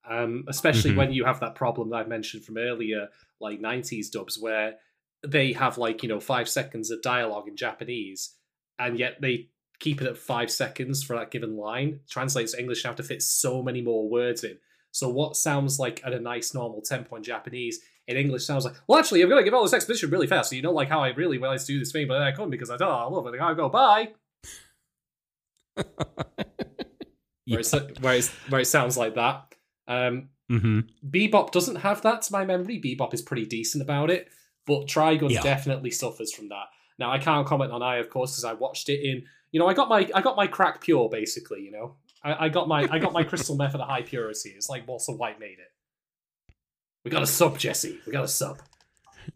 Um, 0.09 0.45
especially 0.47 0.91
Mhm. 0.91 0.97
when 0.97 1.13
you 1.13 1.25
have 1.25 1.39
that 1.41 1.55
problem 1.55 1.89
that 1.91 1.97
I 1.97 2.03
mentioned 2.07 2.43
from 2.43 2.57
earlier, 2.57 3.09
like 3.39 3.59
'90s 3.59 4.09
dubs, 4.11 4.37
where 4.39 4.77
they 5.25 5.53
have 5.53 5.77
like 5.77 6.01
you 6.03 6.09
know 6.09 6.19
five 6.19 6.49
seconds 6.49 6.89
of 6.91 7.01
dialogue 7.03 7.47
in 7.47 7.55
Japanese, 7.55 8.35
and 8.81 8.99
yet 8.99 9.21
they 9.21 9.47
keep 9.79 10.01
it 10.01 10.07
at 10.07 10.17
five 10.17 10.51
seconds 10.51 11.01
for 11.03 11.15
that 11.15 11.31
given 11.31 11.55
line. 11.57 11.99
Translates 12.09 12.51
to 12.51 12.59
English, 12.59 12.83
you 12.83 12.87
have 12.87 12.97
to 12.97 13.03
fit 13.03 13.21
so 13.21 13.63
many 13.63 13.81
more 13.81 14.09
words 14.09 14.43
in. 14.43 14.57
So 14.91 15.09
what 15.09 15.35
sounds 15.35 15.79
like 15.79 16.01
at 16.05 16.13
a 16.13 16.19
nice 16.19 16.53
normal 16.53 16.81
tempo 16.81 17.15
in 17.15 17.23
Japanese 17.23 17.79
in 18.07 18.17
English 18.17 18.45
sounds 18.45 18.65
like, 18.65 18.75
well, 18.87 18.99
actually, 18.99 19.21
I'm 19.21 19.29
going 19.29 19.39
to 19.39 19.43
give 19.45 19.53
all 19.53 19.63
this 19.63 19.73
exposition 19.73 20.09
really 20.09 20.27
fast. 20.27 20.49
So 20.49 20.55
you 20.55 20.61
know, 20.61 20.71
like 20.73 20.89
how 20.89 21.01
I 21.01 21.09
really 21.09 21.37
wanted 21.37 21.59
to 21.61 21.65
do 21.65 21.79
this 21.79 21.91
thing, 21.91 22.07
but 22.07 22.15
then 22.15 22.23
I 22.27 22.31
couldn't 22.31 22.49
because 22.51 22.69
I 22.69 22.77
thought 22.77 22.89
oh, 22.89 23.07
I 23.07 23.15
love 23.15 23.33
it. 23.33 23.39
I 23.39 23.53
go 23.53 23.69
bye. 23.69 24.09
Yeah. 27.47 27.55
Where, 27.55 28.13
it's, 28.15 28.29
where, 28.49 28.61
it 28.61 28.65
sounds 28.65 28.97
like 28.97 29.15
that. 29.15 29.55
Um, 29.87 30.29
Mhm. 30.49 30.89
Bebop 31.09 31.51
doesn't 31.51 31.77
have 31.77 32.01
that 32.03 32.21
to 32.23 32.33
my 32.33 32.45
memory. 32.45 32.79
Bebop 32.79 33.13
is 33.13 33.21
pretty 33.21 33.45
decent 33.45 33.81
about 33.81 34.09
it, 34.09 34.29
but 34.67 34.85
Trigun 34.85 35.31
Yeah. 35.31 35.41
definitely 35.41 35.91
suffers 35.91 36.33
from 36.33 36.49
that. 36.49 36.65
Now 37.01 37.11
I 37.11 37.19
can't 37.19 37.45
comment 37.45 37.71
on 37.71 37.81
Ai, 37.83 37.97
of 37.97 38.09
course, 38.09 38.31
because 38.31 38.45
I 38.45 38.53
watched 38.53 38.87
it 38.89 39.01
in. 39.03 39.23
You 39.51 39.59
know, 39.59 39.67
I 39.67 39.73
got 39.73 39.89
my 39.89 40.09
I 40.15 40.21
got 40.21 40.35
my 40.37 40.47
crack 40.47 40.79
pure 40.81 41.09
basically. 41.09 41.61
You 41.61 41.71
know, 41.71 41.95
I, 42.23 42.45
I 42.45 42.49
got 42.49 42.67
my 42.67 42.87
I 42.89 42.99
got 42.99 43.11
my 43.11 43.23
crystal 43.23 43.55
meth 43.57 43.75
at 43.75 43.81
a 43.81 43.85
high 43.85 44.03
purity. 44.03 44.49
It's 44.55 44.69
like 44.69 44.87
Walter 44.87 45.11
White 45.13 45.39
made 45.39 45.57
it. 45.59 45.71
We 47.03 47.11
got 47.11 47.23
a 47.23 47.27
sub, 47.27 47.57
Jesse. 47.57 47.99
We 48.05 48.11
got 48.13 48.23
a 48.23 48.27
sub. 48.29 48.59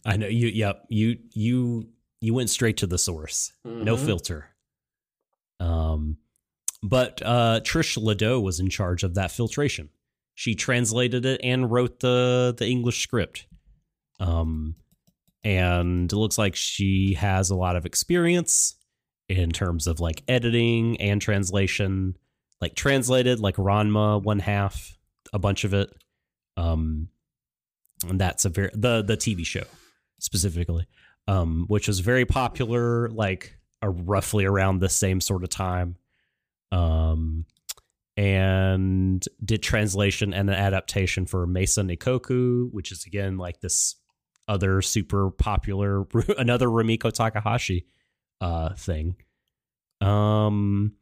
I 0.06 0.16
know 0.18 0.28
you 0.28 0.48
yep, 0.48 0.86
you 0.90 1.18
you 1.34 1.90
you 2.22 2.34
went 2.34 2.50
straight 2.50 2.78
to 2.78 2.88
the 2.88 2.98
source. 2.98 3.52
No 3.66 3.96
Mhm. 3.96 4.06
filter. 4.06 4.56
Um 5.60 6.18
but 6.84 7.22
uh 7.24 7.62
Trish 7.64 7.98
Ledoux 8.02 8.40
was 8.40 8.60
in 8.60 8.70
charge 8.70 9.04
of 9.04 9.16
that 9.16 9.32
filtration. 9.32 9.90
She 10.36 10.54
translated 10.54 11.26
it 11.26 11.42
and 11.44 11.72
wrote 11.72 12.00
the 12.00 12.54
the 12.58 12.68
English 12.68 13.02
script. 13.02 13.48
Um 14.20 14.76
and 15.46 16.12
it 16.12 16.16
looks 16.16 16.38
like 16.38 16.56
she 16.56 17.14
has 17.14 17.52
a 17.52 17.56
lot 17.56 17.76
of 17.76 17.86
experience 17.86 18.76
in 19.30 19.52
terms 19.52 19.88
of 19.88 20.00
like 20.00 20.24
editing 20.28 21.00
and 21.00 21.22
translation. 21.22 22.18
Like 22.60 22.74
translated 22.74 23.40
like 23.40 23.56
Ranma 23.58 24.22
one 24.24 24.40
half, 24.40 24.98
a 25.32 25.40
bunch 25.40 25.64
of 25.64 25.74
it. 25.74 25.94
Um 26.58 27.10
and 28.08 28.20
that's 28.20 28.46
a 28.46 28.50
very 28.50 28.72
the 28.74 29.04
the 29.04 29.18
TV 29.18 29.46
show 29.46 29.66
specifically, 30.20 30.88
um, 31.28 31.66
which 31.68 31.88
was 31.88 32.00
very 32.00 32.26
popular, 32.26 33.10
like 33.10 33.58
uh, 33.84 33.90
roughly 33.90 34.46
around 34.46 34.80
the 34.80 34.90
same 34.90 35.22
sort 35.22 35.44
of 35.44 35.50
time, 35.50 35.96
um, 36.72 37.46
and 38.18 39.26
did 39.44 39.62
translation 39.62 40.34
and 40.34 40.50
an 40.50 40.56
adaptation 40.56 41.26
for 41.26 41.46
Maison 41.46 41.90
Ikkoku, 41.90 42.72
which 42.72 42.92
is 42.92 43.06
again 43.06 43.38
like 43.38 43.62
this 43.62 43.96
other 44.48 44.82
super 44.82 45.32
popular 45.32 46.06
another 46.38 46.68
Rumiko 46.68 47.12
Takahashi 47.12 47.86
uh, 48.42 48.74
thing, 48.76 49.16
um, 50.02 50.94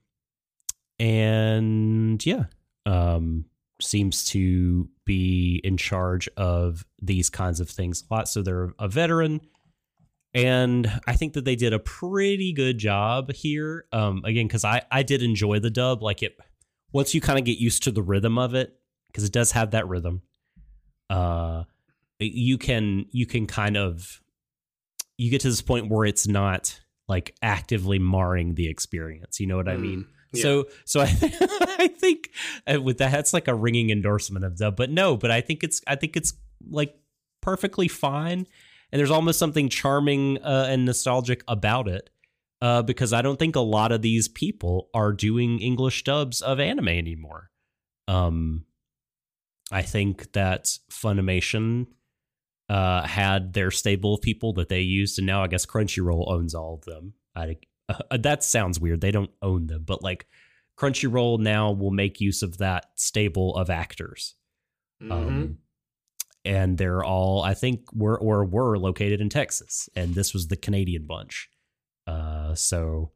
and 0.99 2.25
yeah, 2.25 2.45
um, 2.85 3.45
seems 3.81 4.25
to 4.25 4.89
be 5.05 5.61
in 5.63 5.77
charge 5.77 6.29
of 6.37 6.85
these 7.01 7.29
kinds 7.29 7.59
of 7.59 7.69
things 7.69 8.03
a 8.09 8.13
lot. 8.13 8.29
So 8.29 8.41
they're 8.41 8.73
a 8.79 8.87
veteran. 8.87 9.41
And 10.33 10.91
I 11.07 11.15
think 11.15 11.33
that 11.33 11.45
they 11.45 11.55
did 11.55 11.73
a 11.73 11.79
pretty 11.79 12.53
good 12.53 12.79
job 12.79 13.31
here. 13.31 13.85
Um, 13.91 14.23
again, 14.25 14.47
because 14.47 14.65
I, 14.65 14.81
I 14.91 15.03
did 15.03 15.21
enjoy 15.21 15.59
the 15.59 15.69
dub. 15.69 16.01
Like 16.01 16.23
it, 16.23 16.37
once 16.91 17.13
you 17.13 17.21
kind 17.21 17.37
of 17.37 17.45
get 17.45 17.59
used 17.59 17.83
to 17.83 17.91
the 17.91 18.01
rhythm 18.01 18.37
of 18.37 18.55
it, 18.55 18.75
because 19.07 19.23
it 19.25 19.31
does 19.31 19.51
have 19.51 19.71
that 19.71 19.87
rhythm, 19.87 20.23
uh, 21.09 21.63
you 22.25 22.57
can 22.57 23.05
you 23.11 23.25
can 23.25 23.47
kind 23.47 23.77
of 23.77 24.21
you 25.17 25.29
get 25.29 25.41
to 25.41 25.49
this 25.49 25.61
point 25.61 25.89
where 25.89 26.05
it's 26.05 26.27
not 26.27 26.79
like 27.07 27.35
actively 27.41 27.99
marring 27.99 28.55
the 28.55 28.67
experience. 28.67 29.39
You 29.39 29.47
know 29.47 29.57
what 29.57 29.69
I 29.69 29.77
mean? 29.77 30.05
yeah. 30.33 30.41
So 30.41 30.67
so 30.85 31.01
I 31.01 31.05
I 31.79 31.87
think 31.87 32.31
uh, 32.71 32.81
with 32.81 32.97
that 32.97 33.11
that's 33.11 33.33
like 33.33 33.47
a 33.47 33.55
ringing 33.55 33.89
endorsement 33.89 34.45
of 34.45 34.57
dub, 34.57 34.75
but 34.75 34.89
no, 34.89 35.17
but 35.17 35.31
I 35.31 35.41
think 35.41 35.63
it's 35.63 35.81
I 35.87 35.95
think 35.95 36.17
it's 36.17 36.33
like 36.69 36.95
perfectly 37.41 37.87
fine, 37.87 38.47
and 38.91 38.99
there's 38.99 39.11
almost 39.11 39.39
something 39.39 39.69
charming 39.69 40.41
uh, 40.41 40.67
and 40.69 40.85
nostalgic 40.85 41.43
about 41.47 41.87
it. 41.87 42.09
Uh, 42.61 42.81
because 42.81 43.11
I 43.11 43.21
don't 43.21 43.37
think 43.37 43.57
a 43.57 43.59
lot 43.59 43.91
of 43.91 44.01
these 44.01 44.29
people 44.29 44.89
are 44.93 45.11
doing 45.11 45.59
English 45.59 46.05
dubs 46.05 46.41
of 46.41 46.61
anime 46.61 46.87
anymore. 46.87 47.49
Um, 48.07 48.63
I 49.69 49.81
think 49.81 50.31
that 50.31 50.77
Funimation 50.89 51.87
uh, 52.73 53.05
had 53.05 53.53
their 53.53 53.69
stable 53.69 54.15
of 54.15 54.21
people 54.21 54.53
that 54.53 54.67
they 54.67 54.81
used, 54.81 55.19
and 55.19 55.27
now 55.27 55.43
I 55.43 55.47
guess 55.47 55.63
Crunchyroll 55.63 56.31
owns 56.31 56.55
all 56.55 56.73
of 56.73 56.85
them. 56.85 57.13
I, 57.35 57.57
uh, 57.87 58.17
that 58.17 58.43
sounds 58.43 58.79
weird. 58.79 58.99
They 58.99 59.11
don't 59.11 59.29
own 59.43 59.67
them, 59.67 59.83
but 59.85 60.01
like 60.01 60.25
Crunchyroll 60.75 61.37
now 61.37 61.71
will 61.71 61.91
make 61.91 62.19
use 62.19 62.41
of 62.41 62.57
that 62.57 62.87
stable 62.95 63.55
of 63.55 63.69
actors. 63.69 64.33
Mhm. 65.03 65.11
Um, 65.11 65.57
and 66.43 66.79
they're 66.79 67.03
all, 67.03 67.43
I 67.43 67.53
think, 67.53 67.93
were 67.93 68.19
or 68.19 68.43
were 68.43 68.79
located 68.79 69.21
in 69.21 69.29
Texas, 69.29 69.87
and 69.95 70.15
this 70.15 70.33
was 70.33 70.47
the 70.47 70.57
Canadian 70.57 71.05
bunch. 71.05 71.49
Uh, 72.07 72.55
so 72.55 73.11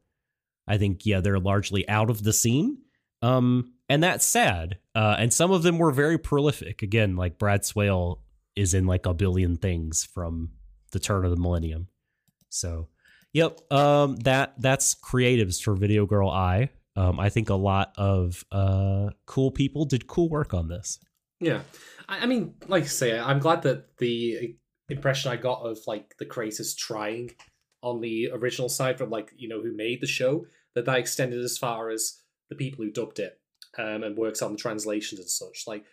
I 0.68 0.78
think 0.78 1.04
yeah, 1.04 1.20
they're 1.20 1.40
largely 1.40 1.86
out 1.88 2.10
of 2.10 2.22
the 2.22 2.32
scene. 2.32 2.78
Um, 3.22 3.72
and 3.88 4.04
that's 4.04 4.24
sad. 4.24 4.78
Uh, 4.94 5.16
and 5.18 5.32
some 5.32 5.50
of 5.50 5.64
them 5.64 5.78
were 5.78 5.90
very 5.90 6.16
prolific. 6.16 6.82
Again, 6.82 7.16
like 7.16 7.38
Brad 7.38 7.62
Swaile 7.62 8.20
is 8.58 8.74
in 8.74 8.86
like 8.86 9.06
a 9.06 9.14
billion 9.14 9.56
things 9.56 10.04
from 10.04 10.50
the 10.92 10.98
turn 10.98 11.24
of 11.24 11.30
the 11.30 11.36
millennium. 11.36 11.88
So, 12.48 12.88
yep. 13.32 13.60
Um, 13.72 14.16
that 14.16 14.54
that's 14.58 14.94
creatives 14.94 15.62
for 15.62 15.74
Video 15.74 16.06
Girl 16.06 16.30
Ai. 16.30 16.70
Um, 16.96 17.20
I 17.20 17.28
think 17.28 17.48
a 17.48 17.54
lot 17.54 17.92
of 17.96 18.44
uh 18.50 19.10
cool 19.26 19.50
people 19.52 19.84
did 19.84 20.06
cool 20.06 20.28
work 20.28 20.52
on 20.52 20.68
this. 20.68 20.98
Yeah, 21.40 21.60
I, 22.08 22.20
I 22.20 22.26
mean, 22.26 22.54
like 22.66 22.84
I 22.84 22.86
say, 22.86 23.18
I'm 23.18 23.38
glad 23.38 23.62
that 23.62 23.96
the 23.98 24.56
impression 24.88 25.30
I 25.30 25.36
got 25.36 25.60
of 25.62 25.78
like 25.86 26.16
the 26.18 26.26
creators 26.26 26.74
trying 26.74 27.30
on 27.82 28.00
the 28.00 28.30
original 28.32 28.68
side 28.68 28.98
from 28.98 29.10
like 29.10 29.32
you 29.36 29.48
know 29.48 29.62
who 29.62 29.76
made 29.76 30.00
the 30.00 30.06
show 30.06 30.46
that 30.74 30.86
that 30.86 30.98
extended 30.98 31.42
as 31.44 31.58
far 31.58 31.90
as 31.90 32.20
the 32.48 32.56
people 32.56 32.84
who 32.84 32.90
dubbed 32.90 33.18
it 33.18 33.38
um, 33.76 34.02
and 34.02 34.16
worked 34.16 34.42
on 34.42 34.52
the 34.52 34.58
translations 34.58 35.20
and 35.20 35.28
such. 35.28 35.64
Like 35.66 35.84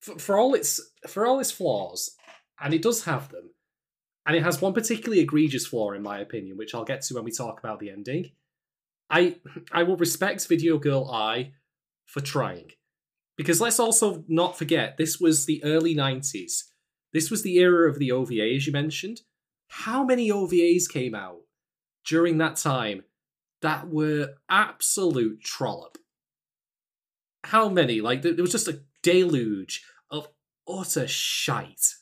for, 0.00 0.18
for 0.18 0.38
all 0.38 0.54
its 0.54 0.80
for 1.06 1.26
all 1.26 1.40
its 1.40 1.50
flaws, 1.50 2.10
and 2.60 2.74
it 2.74 2.82
does 2.82 3.04
have 3.04 3.30
them, 3.30 3.50
and 4.26 4.36
it 4.36 4.42
has 4.42 4.60
one 4.60 4.72
particularly 4.72 5.20
egregious 5.20 5.66
flaw 5.66 5.92
in 5.92 6.02
my 6.02 6.18
opinion, 6.18 6.56
which 6.56 6.74
I'll 6.74 6.84
get 6.84 7.02
to 7.02 7.14
when 7.14 7.24
we 7.24 7.32
talk 7.32 7.58
about 7.58 7.80
the 7.80 7.90
ending. 7.90 8.32
I 9.10 9.36
I 9.72 9.82
will 9.82 9.96
respect 9.96 10.46
Video 10.46 10.78
Girl 10.78 11.08
Ai 11.10 11.52
for 12.06 12.20
trying. 12.20 12.70
Because 13.36 13.60
let's 13.60 13.78
also 13.78 14.24
not 14.28 14.56
forget, 14.56 14.96
this 14.96 15.20
was 15.20 15.44
the 15.44 15.62
early 15.62 15.94
90s. 15.94 16.62
This 17.12 17.30
was 17.30 17.42
the 17.42 17.58
era 17.58 17.88
of 17.88 17.98
the 17.98 18.10
OVA, 18.10 18.54
as 18.54 18.66
you 18.66 18.72
mentioned. 18.72 19.20
How 19.68 20.04
many 20.04 20.30
OVAs 20.30 20.88
came 20.88 21.14
out 21.14 21.40
during 22.06 22.38
that 22.38 22.56
time 22.56 23.04
that 23.62 23.88
were 23.88 24.34
absolute 24.48 25.42
trollop? 25.42 25.98
How 27.44 27.68
many? 27.68 28.00
Like, 28.00 28.22
there 28.22 28.34
was 28.36 28.52
just 28.52 28.68
a 28.68 28.80
deluge 29.06 29.84
of 30.10 30.28
utter 30.68 31.06
shite. 31.06 31.94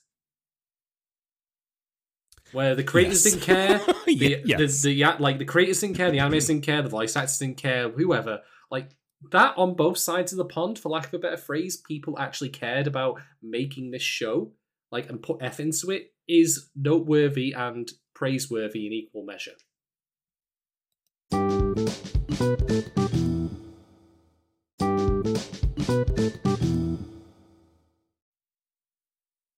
Where 2.53 2.75
the 2.75 2.85
creators 2.85 3.25
Yes. 3.25 3.35
didn't 3.35 3.47
care, 3.47 3.79
the, 4.07 4.43
yes. 4.45 4.83
the, 4.83 4.95
the 5.03 5.17
like 5.19 5.39
the 5.39 5.45
creators 5.45 5.81
didn't 5.81 5.97
care, 5.97 6.11
the 6.11 6.19
animators 6.19 6.47
didn't 6.47 6.63
care, 6.65 6.83
the 6.83 6.89
voice 6.89 7.17
actors 7.17 7.39
didn't 7.39 7.57
care, 7.59 7.91
whoever. 7.91 8.41
Like 8.71 8.97
that 9.33 9.55
on 9.59 9.75
both 9.75 9.99
sides 9.99 10.33
of 10.33 10.39
the 10.39 10.45
pond, 10.45 10.79
for 10.79 10.89
lack 10.89 11.07
of 11.09 11.15
a 11.15 11.19
better 11.19 11.37
phrase, 11.37 11.77
people 11.77 12.19
actually 12.19 12.51
cared 12.51 12.87
about 12.87 13.21
making 13.43 13.91
this 13.91 14.03
show, 14.03 14.53
like 14.93 15.11
and 15.11 15.23
put 15.23 15.39
F 15.43 15.61
into 15.61 15.91
it, 15.91 16.13
is 16.29 16.71
noteworthy 16.77 17.53
and 17.53 17.91
praiseworthy 18.15 18.87
in 18.87 18.93
equal 18.93 19.25
measure. 19.27 19.53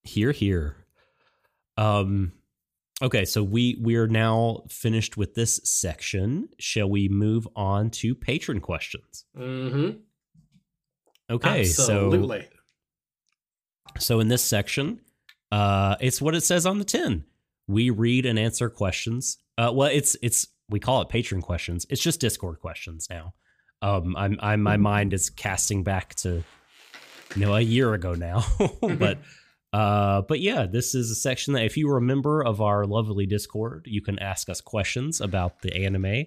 Here, 0.02 0.32
here. 0.32 0.76
Um, 1.76 2.32
okay, 3.02 3.24
so 3.24 3.42
we 3.42 3.78
we 3.82 3.96
are 3.96 4.08
now 4.08 4.64
finished 4.68 5.16
with 5.16 5.34
this 5.34 5.60
section. 5.64 6.48
Shall 6.58 6.88
we 6.88 7.08
move 7.08 7.46
on 7.54 7.90
to 7.90 8.14
patron 8.14 8.60
questions? 8.60 9.24
Mm-hmm. 9.36 9.98
Okay, 11.28 11.60
Absolutely. 11.60 12.48
so 12.50 12.56
so 13.98 14.20
in 14.20 14.28
this 14.28 14.42
section, 14.42 15.00
uh, 15.52 15.96
it's 16.00 16.22
what 16.22 16.34
it 16.34 16.42
says 16.42 16.66
on 16.66 16.78
the 16.78 16.84
tin. 16.84 17.24
We 17.68 17.90
read 17.90 18.26
and 18.26 18.38
answer 18.38 18.70
questions. 18.70 19.38
Uh, 19.58 19.70
well, 19.74 19.90
it's 19.92 20.16
it's 20.22 20.48
we 20.68 20.80
call 20.80 21.02
it 21.02 21.08
patron 21.08 21.42
questions. 21.42 21.86
It's 21.90 22.02
just 22.02 22.20
Discord 22.20 22.60
questions 22.60 23.06
now. 23.10 23.34
Um, 23.86 24.16
I'm 24.16 24.36
I'm 24.40 24.62
my 24.62 24.76
mind 24.76 25.12
is 25.12 25.30
casting 25.30 25.84
back 25.84 26.16
to 26.16 26.42
you 27.36 27.46
know 27.46 27.54
a 27.54 27.60
year 27.60 27.94
ago 27.94 28.14
now, 28.14 28.44
but 28.80 29.18
uh, 29.72 30.22
but 30.22 30.40
yeah, 30.40 30.66
this 30.66 30.92
is 30.92 31.10
a 31.10 31.14
section 31.14 31.54
that 31.54 31.64
if 31.64 31.76
you 31.76 31.88
are 31.92 31.98
a 31.98 32.02
member 32.02 32.42
of 32.42 32.60
our 32.60 32.84
lovely 32.84 33.26
Discord, 33.26 33.86
you 33.86 34.02
can 34.02 34.18
ask 34.18 34.48
us 34.48 34.60
questions 34.60 35.20
about 35.20 35.62
the 35.62 35.84
anime 35.84 36.24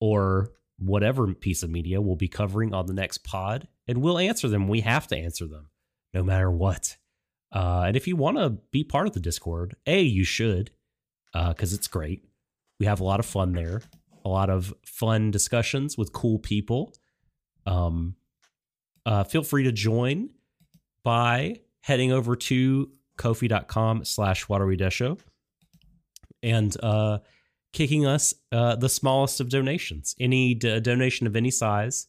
or 0.00 0.52
whatever 0.78 1.34
piece 1.34 1.62
of 1.62 1.70
media 1.70 2.00
we'll 2.00 2.16
be 2.16 2.28
covering 2.28 2.72
on 2.72 2.86
the 2.86 2.94
next 2.94 3.18
pod, 3.18 3.68
and 3.86 3.98
we'll 3.98 4.18
answer 4.18 4.48
them. 4.48 4.66
We 4.66 4.80
have 4.80 5.06
to 5.08 5.18
answer 5.18 5.46
them, 5.46 5.68
no 6.14 6.22
matter 6.22 6.50
what. 6.50 6.96
Uh, 7.52 7.84
and 7.86 7.96
if 7.96 8.08
you 8.08 8.16
want 8.16 8.38
to 8.38 8.50
be 8.70 8.84
part 8.84 9.06
of 9.06 9.12
the 9.12 9.20
Discord, 9.20 9.76
a 9.86 10.00
you 10.00 10.24
should, 10.24 10.70
uh, 11.34 11.50
because 11.50 11.74
it's 11.74 11.88
great. 11.88 12.22
We 12.80 12.86
have 12.86 13.00
a 13.00 13.04
lot 13.04 13.20
of 13.20 13.26
fun 13.26 13.52
there, 13.52 13.82
a 14.26 14.28
lot 14.28 14.50
of 14.50 14.74
fun 14.84 15.30
discussions 15.30 15.96
with 15.96 16.12
cool 16.12 16.40
people. 16.40 16.92
Um, 17.64 18.16
uh, 19.06 19.22
feel 19.22 19.44
free 19.44 19.62
to 19.62 19.72
join 19.72 20.30
by 21.04 21.60
heading 21.80 22.10
over 22.10 22.34
to 22.34 22.90
kofi.com 23.18 24.04
slash 24.04 24.46
waterwedesho 24.46 25.20
and 26.42 26.76
uh, 26.82 27.18
kicking 27.72 28.04
us 28.04 28.34
uh, 28.50 28.74
the 28.74 28.88
smallest 28.88 29.40
of 29.40 29.48
donations. 29.48 30.16
Any 30.18 30.54
d- 30.54 30.80
donation 30.80 31.28
of 31.28 31.36
any 31.36 31.52
size 31.52 32.08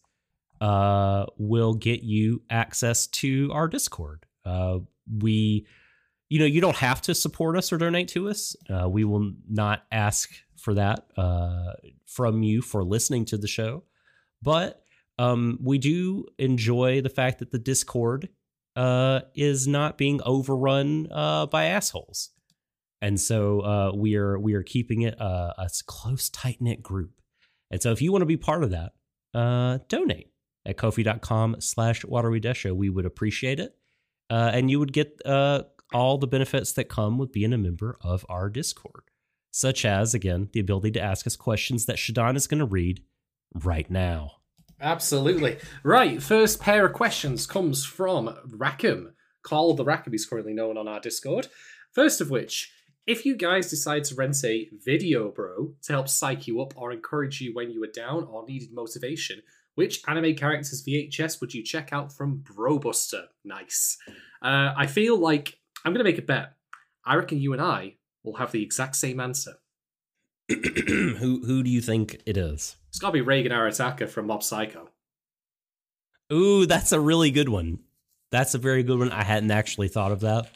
uh, 0.60 1.28
will 1.38 1.76
get 1.76 2.02
you 2.02 2.42
access 2.50 3.06
to 3.08 3.52
our 3.54 3.68
Discord. 3.68 4.26
Uh, 4.44 4.80
we, 5.20 5.68
you 6.30 6.40
know, 6.40 6.46
you 6.46 6.62
don't 6.62 6.78
have 6.78 7.00
to 7.04 7.14
support 7.14 7.56
us 7.56 7.72
or 7.72 7.78
donate 7.78 8.08
to 8.10 8.28
us. 8.28 8.56
Uh, 8.68 8.90
we 8.90 9.04
will 9.04 9.34
not 9.48 9.84
ask 9.92 10.32
for 10.68 10.74
that 10.74 11.06
uh, 11.16 11.72
from 12.06 12.44
you 12.44 12.62
for 12.62 12.84
listening 12.84 13.24
to 13.24 13.38
the 13.38 13.48
show, 13.48 13.86
but 14.42 14.84
um, 15.18 15.58
we 15.64 15.78
do 15.78 16.26
enjoy 16.38 17.00
the 17.00 17.08
fact 17.08 17.40
that 17.40 17.52
the 17.52 17.58
Discord 17.58 18.28
uh, 18.76 19.22
is 19.34 19.66
not 19.66 19.98
being 19.98 20.20
overrun 20.26 21.08
uh, 21.10 21.46
by 21.46 21.68
assholes, 21.68 22.32
and 23.02 23.18
so 23.18 23.62
uh, 23.62 23.92
we 23.96 24.18
are 24.18 24.38
we 24.38 24.56
are 24.56 24.64
keeping 24.64 25.04
it 25.04 25.14
a, 25.22 25.54
a 25.58 25.70
close, 25.86 26.28
tight 26.28 26.58
knit 26.60 26.84
group. 26.84 27.12
And 27.72 27.82
so, 27.82 27.94
if 27.94 28.02
you 28.02 28.12
want 28.12 28.24
to 28.24 28.26
be 28.26 28.36
part 28.36 28.66
of 28.66 28.72
that, 28.72 28.92
uh, 29.34 29.78
donate 29.88 30.32
at 30.66 30.76
kofi.com 30.76 31.62
slash 31.62 32.04
waterwedesho. 32.04 32.76
We 32.76 32.90
would 32.90 33.06
appreciate 33.06 33.62
it. 33.62 33.74
Uh, 34.30 34.52
and 34.54 34.70
you 34.70 34.80
would 34.80 34.92
get 34.92 35.22
uh, 35.26 35.64
all 35.94 36.18
the 36.18 36.28
benefits 36.28 36.74
that 36.74 36.90
come 36.90 37.18
with 37.18 37.32
being 37.32 37.54
a 37.54 37.58
member 37.58 37.98
of 38.02 38.26
our 38.28 38.50
Discord, 38.50 39.04
such 39.58 39.86
as, 39.86 40.14
again, 40.14 40.50
the 40.54 40.60
ability 40.60 40.92
to 40.92 41.02
ask 41.02 41.26
us 41.26 41.36
questions 41.36 41.88
that 41.88 41.98
Shadon 41.98 42.36
is 42.36 42.46
going 42.46 42.60
to 42.60 42.66
read 42.66 43.02
right 43.56 43.90
now. 43.90 44.34
Absolutely. 44.80 45.58
Right, 45.82 46.22
first 46.22 46.60
pair 46.60 46.86
of 46.86 46.94
questions 46.94 47.48
comes 47.48 47.84
from 47.84 48.38
Rackham. 48.46 49.16
Carl 49.42 49.74
the 49.74 49.84
Rackham 49.84 50.14
is 50.14 50.28
currently 50.28 50.54
known 50.54 50.78
on 50.78 50.88
our 50.88 51.00
Discord. 51.00 51.48
First 51.92 52.22
of 52.22 52.30
which, 52.30 52.72
if 53.08 53.26
you 53.26 53.36
guys 53.36 53.68
decide 53.68 54.04
to 54.04 54.16
rent 54.16 54.38
a 54.46 54.70
video 54.86 55.32
bro 55.32 55.74
to 55.82 55.94
help 55.94 56.08
psych 56.08 56.46
you 56.46 56.62
up 56.62 56.76
or 56.78 56.92
encourage 56.92 57.42
you 57.42 57.56
when 57.56 57.72
you 57.72 57.80
were 57.80 57.88
down 57.92 58.26
or 58.26 58.46
needed 58.46 58.70
motivation, 58.72 59.42
which 59.74 60.04
anime 60.08 60.36
characters 60.36 60.84
VHS 60.88 61.42
would 61.42 61.56
you 61.56 61.64
check 61.64 61.92
out 61.92 62.14
from 62.14 62.44
Brobuster? 62.44 63.24
Nice. 63.44 63.98
Uh, 64.40 64.74
I 64.78 64.86
feel 64.86 65.18
like 65.18 65.58
I'm 65.84 65.94
going 65.94 66.06
to 66.06 66.12
make 66.12 66.20
a 66.20 66.22
bet. 66.22 66.54
I 67.04 67.16
reckon 67.16 67.40
you 67.40 67.54
and 67.54 67.62
I 67.62 67.96
will 68.28 68.36
have 68.38 68.52
the 68.52 68.62
exact 68.62 68.96
same 68.98 69.20
answer. 69.20 69.54
who 70.50 71.42
who 71.46 71.64
do 71.64 71.70
you 71.70 71.82
think 71.82 72.22
it 72.26 72.38
is? 72.38 72.76
It's 72.90 73.00
got 73.00 73.12
to 73.12 73.14
be 73.14 73.26
Reigen 73.26 73.52
Arataka 73.52 74.08
from 74.08 74.28
Mob 74.28 74.44
Psycho. 74.44 74.90
Ooh, 76.32 76.66
that's 76.66 76.92
a 76.92 77.00
really 77.00 77.32
good 77.32 77.50
one. 77.50 77.80
That's 78.32 78.54
a 78.54 78.58
very 78.58 78.84
good 78.84 79.00
one. 79.00 79.12
I 79.12 79.24
hadn't 79.24 79.52
actually 79.52 79.88
thought 79.88 80.12
of 80.12 80.20
that, 80.22 80.52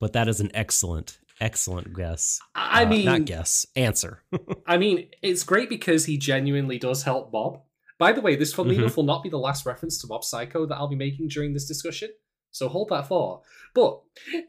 but 0.00 0.12
that 0.14 0.26
is 0.28 0.40
an 0.40 0.50
excellent, 0.54 1.18
excellent 1.40 1.94
guess. 1.94 2.40
I 2.54 2.82
Uh, 2.84 2.88
mean, 2.88 3.04
not 3.04 3.24
guess, 3.24 3.64
answer. 3.76 4.22
I 4.66 4.76
mean, 4.76 5.08
it's 5.22 5.44
great 5.44 5.68
because 5.68 6.06
he 6.06 6.18
genuinely 6.18 6.78
does 6.78 7.04
help 7.04 7.32
Mob. 7.32 7.60
By 7.98 8.10
the 8.12 8.20
way, 8.20 8.34
this 8.34 8.52
for 8.52 8.64
me 8.64 8.76
Mhm. 8.78 8.96
will 8.96 9.04
not 9.04 9.22
be 9.22 9.28
the 9.30 9.38
last 9.38 9.64
reference 9.66 10.00
to 10.00 10.08
Mob 10.08 10.24
Psycho 10.24 10.66
that 10.66 10.74
I'll 10.76 10.88
be 10.88 10.96
making 10.96 11.28
during 11.28 11.52
this 11.54 11.66
discussion. 11.66 12.10
So 12.54 12.68
hold 12.68 12.90
that 12.90 13.08
for. 13.08 13.42
But 13.74 14.00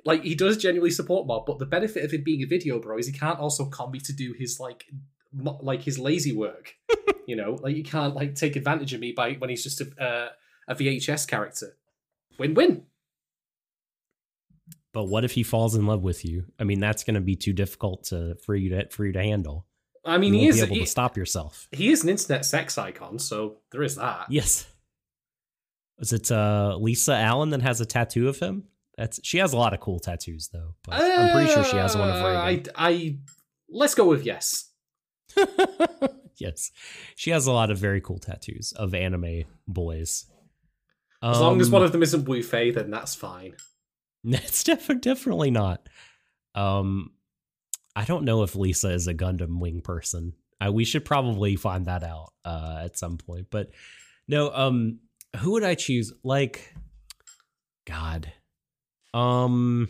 like 0.05 0.23
he 0.23 0.35
does 0.35 0.57
genuinely 0.57 0.91
support 0.91 1.25
Mob, 1.25 1.47
but 1.47 1.57
the 1.57 1.65
benefit 1.65 2.05
of 2.05 2.11
him 2.11 2.23
being 2.23 2.43
a 2.43 2.45
video 2.45 2.79
bro 2.79 2.99
is 2.99 3.07
he 3.07 3.11
can't 3.11 3.39
also 3.39 3.65
come 3.65 3.91
me 3.91 3.99
to 4.01 4.13
do 4.13 4.33
his 4.37 4.59
like 4.59 4.85
mo- 5.33 5.59
like 5.63 5.81
his 5.81 5.97
lazy 5.97 6.31
work. 6.31 6.75
you 7.27 7.35
know, 7.35 7.57
like 7.61 7.75
you 7.75 7.83
can't 7.83 8.15
like 8.15 8.35
take 8.35 8.55
advantage 8.55 8.93
of 8.93 8.99
me 8.99 9.11
by 9.11 9.33
when 9.33 9.49
he's 9.49 9.63
just 9.63 9.81
a 9.81 9.87
uh, 9.99 10.29
a 10.67 10.75
VHS 10.75 11.27
character. 11.27 11.77
Win 12.37 12.53
win. 12.53 12.83
but 14.93 15.05
what 15.05 15.25
if 15.25 15.31
he 15.31 15.41
falls 15.41 15.73
in 15.73 15.87
love 15.87 16.03
with 16.03 16.23
you? 16.23 16.45
I 16.59 16.63
mean, 16.63 16.79
that's 16.79 17.03
going 17.03 17.15
to 17.15 17.21
be 17.21 17.35
too 17.35 17.53
difficult 17.53 18.03
to 18.05 18.35
for 18.45 18.53
you 18.53 18.69
to 18.69 18.87
for 18.89 19.03
you 19.03 19.13
to 19.13 19.23
handle. 19.23 19.65
I 20.05 20.19
mean, 20.19 20.35
you 20.35 20.41
he 20.41 20.47
is 20.49 20.57
be 20.57 20.61
able 20.61 20.75
he, 20.75 20.81
to 20.81 20.87
stop 20.87 21.17
yourself. 21.17 21.67
he 21.71 21.91
is 21.91 22.03
an 22.03 22.09
internet 22.09 22.45
sex 22.45 22.77
icon, 22.77 23.17
so 23.17 23.57
there 23.71 23.81
is 23.81 23.95
that. 23.95 24.27
Yes. 24.29 24.67
Is 25.99 26.11
it 26.13 26.29
uh, 26.31 26.77
Lisa 26.79 27.15
Allen 27.15 27.49
that 27.51 27.61
has 27.61 27.79
a 27.81 27.85
tattoo 27.85 28.27
of 28.27 28.39
him? 28.39 28.65
That's 28.97 29.19
she 29.23 29.37
has 29.39 29.53
a 29.53 29.57
lot 29.57 29.73
of 29.73 29.79
cool 29.79 29.99
tattoos 29.99 30.49
though. 30.53 30.75
But 30.85 31.01
I'm 31.01 31.31
pretty 31.31 31.51
sure 31.51 31.63
she 31.63 31.77
has 31.77 31.95
one 31.97 32.09
of 32.09 32.15
Uh, 32.15 32.23
Reigen. 32.25 32.67
I, 32.75 32.87
I 32.89 33.17
let's 33.69 33.95
go 33.95 34.05
with 34.07 34.25
yes. 34.25 34.69
yes, 36.37 36.71
she 37.15 37.31
has 37.31 37.47
a 37.47 37.51
lot 37.51 37.71
of 37.71 37.77
very 37.77 38.01
cool 38.01 38.19
tattoos 38.19 38.71
of 38.73 38.93
anime 38.93 39.43
boys. 39.67 40.25
As 41.21 41.39
long 41.39 41.59
as 41.59 41.67
Um, 41.67 41.73
one 41.73 41.83
of 41.83 41.91
them 41.91 42.03
isn't 42.03 42.25
Wu 42.25 42.43
Fei, 42.43 42.71
then 42.71 42.91
that's 42.91 43.15
fine. 43.15 43.55
It's 44.27 44.63
def- 44.63 45.01
definitely 45.01 45.51
not. 45.51 45.87
Um, 46.55 47.11
I 47.95 48.05
don't 48.05 48.25
know 48.25 48.41
if 48.41 48.55
Lisa 48.55 48.89
is 48.89 49.05
a 49.07 49.13
Gundam 49.13 49.59
Wing 49.59 49.81
person. 49.81 50.33
Uh, 50.59 50.71
we 50.71 50.83
should 50.83 51.05
probably 51.05 51.55
find 51.57 51.85
that 51.85 52.03
out 52.03 52.33
uh, 52.43 52.79
at 52.83 52.97
some 52.97 53.17
point. 53.19 53.47
But 53.51 53.69
no, 54.27 54.51
um, 54.51 54.97
who 55.35 55.51
would 55.51 55.63
I 55.63 55.75
choose? 55.75 56.13
Like, 56.23 56.73
God, 57.85 58.31
um, 59.13 59.89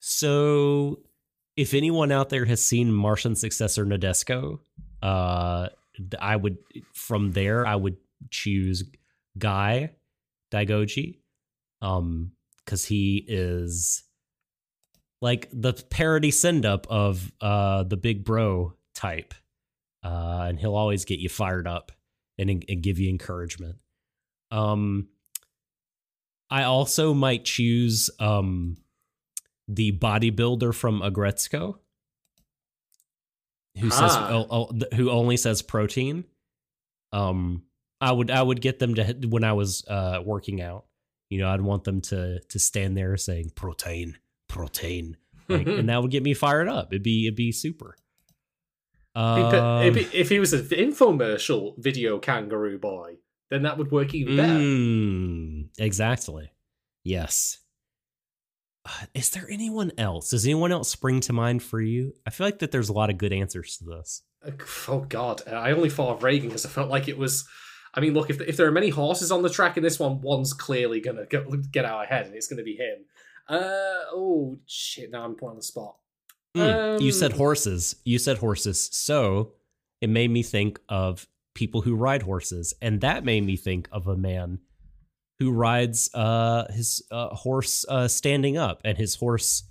so 0.00 1.00
if 1.56 1.74
anyone 1.74 2.10
out 2.12 2.30
there 2.30 2.44
has 2.44 2.64
seen 2.64 2.92
Martian 2.92 3.34
successor 3.36 3.84
Nadesico, 3.84 4.60
uh, 5.02 5.68
I 6.18 6.36
would 6.36 6.58
from 6.94 7.32
there 7.32 7.66
I 7.66 7.76
would 7.76 7.96
choose 8.30 8.84
Gai 9.38 9.90
Daigoji 10.52 11.18
um 11.82 12.32
because 12.64 12.84
he 12.84 13.24
is 13.26 14.02
like 15.20 15.48
the 15.52 15.72
parody 15.72 16.30
send 16.30 16.66
up 16.66 16.86
of 16.90 17.32
uh 17.40 17.82
the 17.84 17.96
big 17.96 18.24
bro 18.24 18.74
type 18.94 19.34
uh 20.04 20.46
and 20.48 20.58
he'll 20.58 20.76
always 20.76 21.04
get 21.04 21.18
you 21.18 21.28
fired 21.28 21.66
up 21.66 21.92
and, 22.40 22.64
and 22.68 22.82
give 22.82 22.98
you 22.98 23.08
encouragement. 23.08 23.76
Um 24.50 25.08
i 26.52 26.64
also 26.64 27.14
might 27.14 27.44
choose 27.44 28.10
um 28.18 28.76
the 29.68 29.92
bodybuilder 29.92 30.74
from 30.74 31.00
Aggretsuko 31.00 31.76
who 33.78 33.88
says 33.90 34.10
Ah. 34.14 34.28
oh, 34.32 34.46
oh, 34.50 34.96
who 34.96 35.10
only 35.10 35.36
says 35.36 35.62
protein. 35.62 36.24
Um 37.12 37.62
i 38.00 38.10
would 38.10 38.30
i 38.30 38.42
would 38.42 38.60
get 38.60 38.78
them 38.78 38.94
to 38.94 39.04
when 39.28 39.44
i 39.44 39.52
was 39.52 39.84
uh 39.86 40.20
working 40.24 40.60
out 40.62 40.86
you 41.28 41.38
know 41.38 41.48
i'd 41.50 41.60
want 41.60 41.84
them 41.84 42.00
to 42.00 42.40
to 42.48 42.58
stand 42.58 42.96
there 42.96 43.16
saying 43.16 43.52
protein 43.54 44.16
protein 44.48 45.16
like, 45.48 45.66
and 45.66 45.88
that 45.90 46.00
would 46.00 46.10
get 46.10 46.22
me 46.22 46.34
fired 46.34 46.68
up. 46.68 46.92
It'd 46.92 47.02
be 47.02 47.26
it'd 47.26 47.36
be 47.36 47.52
super 47.52 47.96
Um, 49.14 49.82
if, 49.82 49.96
he, 49.96 50.18
if 50.18 50.28
he 50.28 50.38
was 50.38 50.52
an 50.52 50.66
infomercial 50.66 51.74
video 51.78 52.18
kangaroo 52.18 52.78
boy, 52.78 53.16
then 53.50 53.62
that 53.62 53.78
would 53.78 53.90
work 53.90 54.14
even 54.14 54.36
better. 54.36 54.52
mm, 54.52 55.68
exactly. 55.78 56.52
Yes. 57.02 57.58
Uh, 58.86 59.06
is 59.14 59.30
there 59.30 59.48
anyone 59.50 59.92
else? 59.98 60.30
Does 60.30 60.44
anyone 60.46 60.72
else 60.72 60.88
spring 60.88 61.20
to 61.20 61.32
mind 61.32 61.62
for 61.62 61.80
you? 61.80 62.14
I 62.26 62.30
feel 62.30 62.46
like 62.46 62.60
that 62.60 62.70
there's 62.70 62.88
a 62.88 62.94
lot 62.94 63.10
of 63.10 63.18
good 63.18 63.32
answers 63.32 63.76
to 63.78 63.84
this. 63.84 64.22
Oh 64.88 65.00
God, 65.00 65.46
I 65.46 65.72
only 65.72 65.90
thought 65.90 66.14
of 66.14 66.20
Reigen 66.20 66.44
because 66.44 66.64
I 66.64 66.70
felt 66.70 66.88
like 66.88 67.08
it 67.08 67.18
was. 67.18 67.46
I 67.92 68.00
mean, 68.00 68.14
look, 68.14 68.30
if 68.30 68.40
if 68.40 68.56
there 68.56 68.66
are 68.66 68.72
many 68.72 68.88
horses 68.88 69.30
on 69.30 69.42
the 69.42 69.50
track 69.50 69.76
in 69.76 69.82
this 69.82 69.98
one, 69.98 70.22
one's 70.22 70.54
clearly 70.54 71.00
gonna 71.00 71.26
get, 71.26 71.44
get 71.70 71.84
out 71.84 72.04
ahead, 72.04 72.26
and 72.26 72.34
it's 72.34 72.46
gonna 72.46 72.62
be 72.62 72.76
him. 72.76 73.04
Uh 73.48 74.06
oh 74.12 74.58
shit! 74.64 75.10
Now 75.10 75.24
I'm 75.24 75.34
put 75.34 75.50
on 75.50 75.56
the 75.56 75.62
spot. 75.62 75.96
Mm, 76.56 77.00
you 77.00 77.12
said 77.12 77.32
Um, 77.32 77.38
horses. 77.38 77.96
You 78.04 78.18
said 78.18 78.38
horses. 78.38 78.88
So 78.92 79.52
it 80.00 80.10
made 80.10 80.30
me 80.30 80.42
think 80.42 80.80
of 80.88 81.26
people 81.54 81.82
who 81.82 81.94
ride 81.94 82.22
horses, 82.22 82.74
and 82.82 83.00
that 83.02 83.24
made 83.24 83.44
me 83.44 83.56
think 83.56 83.88
of 83.92 84.06
a 84.06 84.16
man 84.16 84.58
who 85.38 85.50
rides 85.52 86.10
uh, 86.14 86.70
his 86.72 87.02
uh, 87.10 87.28
horse 87.34 87.84
uh, 87.88 88.08
standing 88.08 88.56
up, 88.58 88.80
and 88.84 88.98
his 88.98 89.14
horse 89.14 89.64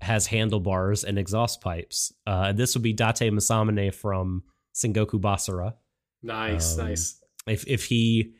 has 0.00 0.26
handlebars 0.28 1.04
and 1.04 1.18
exhaust 1.18 1.60
pipes. 1.60 2.12
Uh, 2.26 2.46
and 2.48 2.58
this 2.58 2.74
would 2.74 2.82
be 2.82 2.92
Date 2.92 3.30
Masamune 3.32 3.92
from 3.92 4.42
Sengoku 4.74 5.20
Basara. 5.20 5.74
Nice, 6.22 6.78
Um, 6.78 6.86
nice. 6.86 7.20
If 7.46 7.66
if 7.66 7.84
he 7.86 8.34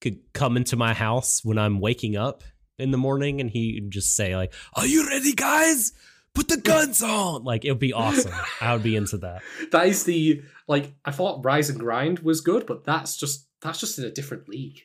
could 0.00 0.18
come 0.32 0.56
into 0.56 0.76
my 0.76 0.92
house 0.94 1.44
when 1.44 1.58
I'm 1.58 1.78
waking 1.80 2.16
up 2.16 2.42
in 2.78 2.90
the 2.90 2.98
morning, 2.98 3.40
and 3.40 3.50
he 3.50 3.80
just 3.88 4.16
say 4.16 4.34
like, 4.36 4.52
"Are 4.74 4.86
you 4.86 5.06
ready, 5.06 5.32
guys? 5.34 5.92
Put 6.34 6.48
the 6.48 6.56
guns 6.56 7.02
on!" 7.02 7.44
Like 7.44 7.64
it 7.64 7.70
would 7.70 7.78
be 7.78 7.92
awesome. 7.92 8.32
I 8.60 8.72
would 8.72 8.82
be 8.82 8.96
into 8.96 9.18
that. 9.18 9.42
That 9.70 9.86
is 9.88 10.04
the 10.04 10.42
like. 10.66 10.92
I 11.04 11.10
thought 11.10 11.44
Rise 11.44 11.70
and 11.70 11.78
Grind 11.80 12.20
was 12.20 12.40
good, 12.40 12.66
but 12.66 12.84
that's 12.84 13.16
just 13.16 13.46
that's 13.60 13.80
just 13.80 13.98
in 13.98 14.04
a 14.04 14.10
different 14.10 14.48
league. 14.48 14.80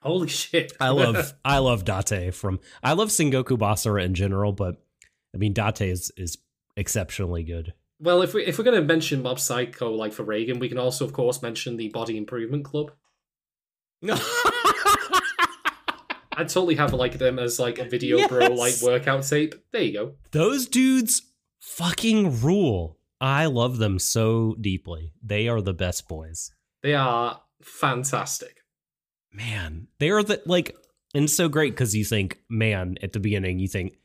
Holy 0.00 0.28
shit! 0.28 0.72
I 0.80 0.88
love 0.88 1.32
I 1.44 1.58
love 1.58 1.84
Date 1.84 2.34
from 2.34 2.60
I 2.82 2.92
love 2.94 3.08
Sengoku 3.10 3.56
Basara 3.58 4.04
in 4.04 4.14
general, 4.14 4.52
but 4.52 4.82
I 5.34 5.38
mean 5.38 5.52
Date 5.52 5.82
is 5.82 6.10
is 6.16 6.38
exceptionally 6.76 7.44
good. 7.44 7.72
well, 8.00 8.22
if 8.22 8.34
we 8.34 8.44
if 8.44 8.58
we're 8.58 8.64
gonna 8.64 8.82
mention 8.82 9.22
Mob 9.22 9.38
Psycho 9.38 9.92
like 9.92 10.12
for 10.12 10.24
Reigen, 10.24 10.58
we 10.58 10.68
can 10.68 10.78
also 10.78 11.04
of 11.04 11.12
course 11.12 11.40
mention 11.42 11.76
the 11.76 11.88
Body 11.90 12.16
Improvement 12.16 12.64
Club. 12.64 12.90
I 16.34 16.44
totally 16.44 16.76
have 16.76 16.92
like 16.94 17.18
them 17.18 17.38
as 17.38 17.58
like 17.58 17.78
a 17.78 17.84
video 17.84 18.26
bro 18.28 18.46
like 18.48 18.72
Yes. 18.72 18.82
workout 18.82 19.22
tape. 19.24 19.54
There 19.72 19.82
you 19.82 19.92
go. 19.92 20.14
Those 20.30 20.66
dudes 20.66 21.22
fucking 21.60 22.40
rule. 22.40 22.98
I 23.20 23.46
love 23.46 23.78
them 23.78 23.98
so 23.98 24.56
deeply. 24.60 25.12
They 25.22 25.46
are 25.48 25.60
the 25.60 25.74
best 25.74 26.08
boys. 26.08 26.52
They 26.82 26.94
are 26.94 27.40
fantastic. 27.62 28.62
Man, 29.32 29.88
they 29.98 30.10
are 30.10 30.22
the 30.22 30.42
like 30.46 30.76
and 31.14 31.30
so 31.30 31.48
great 31.48 31.72
because 31.72 31.94
you 31.94 32.04
think, 32.04 32.38
man, 32.48 32.96
at 33.02 33.12
the 33.12 33.20
beginning, 33.20 33.58
you 33.58 33.68
think 33.68 33.96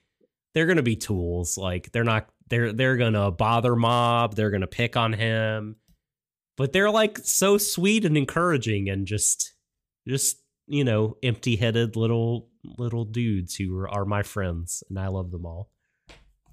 they're 0.53 0.65
gonna 0.67 0.83
be 0.83 0.95
tools. 0.95 1.57
Like 1.57 1.91
they're 1.91 2.03
not 2.03 2.29
they're 2.49 2.71
they're 2.73 2.97
gonna 2.97 3.31
bother 3.31 3.75
mob, 3.75 4.35
they're 4.35 4.51
gonna 4.51 4.67
pick 4.67 4.95
on 4.95 5.13
him. 5.13 5.77
But 6.55 6.73
they're 6.73 6.91
like 6.91 7.17
so 7.19 7.57
sweet 7.57 8.03
and 8.05 8.17
encouraging 8.17 8.89
and 8.89 9.05
just 9.07 9.53
just, 10.07 10.37
you 10.67 10.83
know, 10.83 11.17
empty 11.23 11.55
headed 11.55 11.95
little 11.95 12.49
little 12.77 13.05
dudes 13.05 13.55
who 13.55 13.77
are, 13.77 13.89
are 13.89 14.05
my 14.05 14.23
friends, 14.23 14.83
and 14.89 14.99
I 14.99 15.07
love 15.07 15.31
them 15.31 15.45
all. 15.45 15.69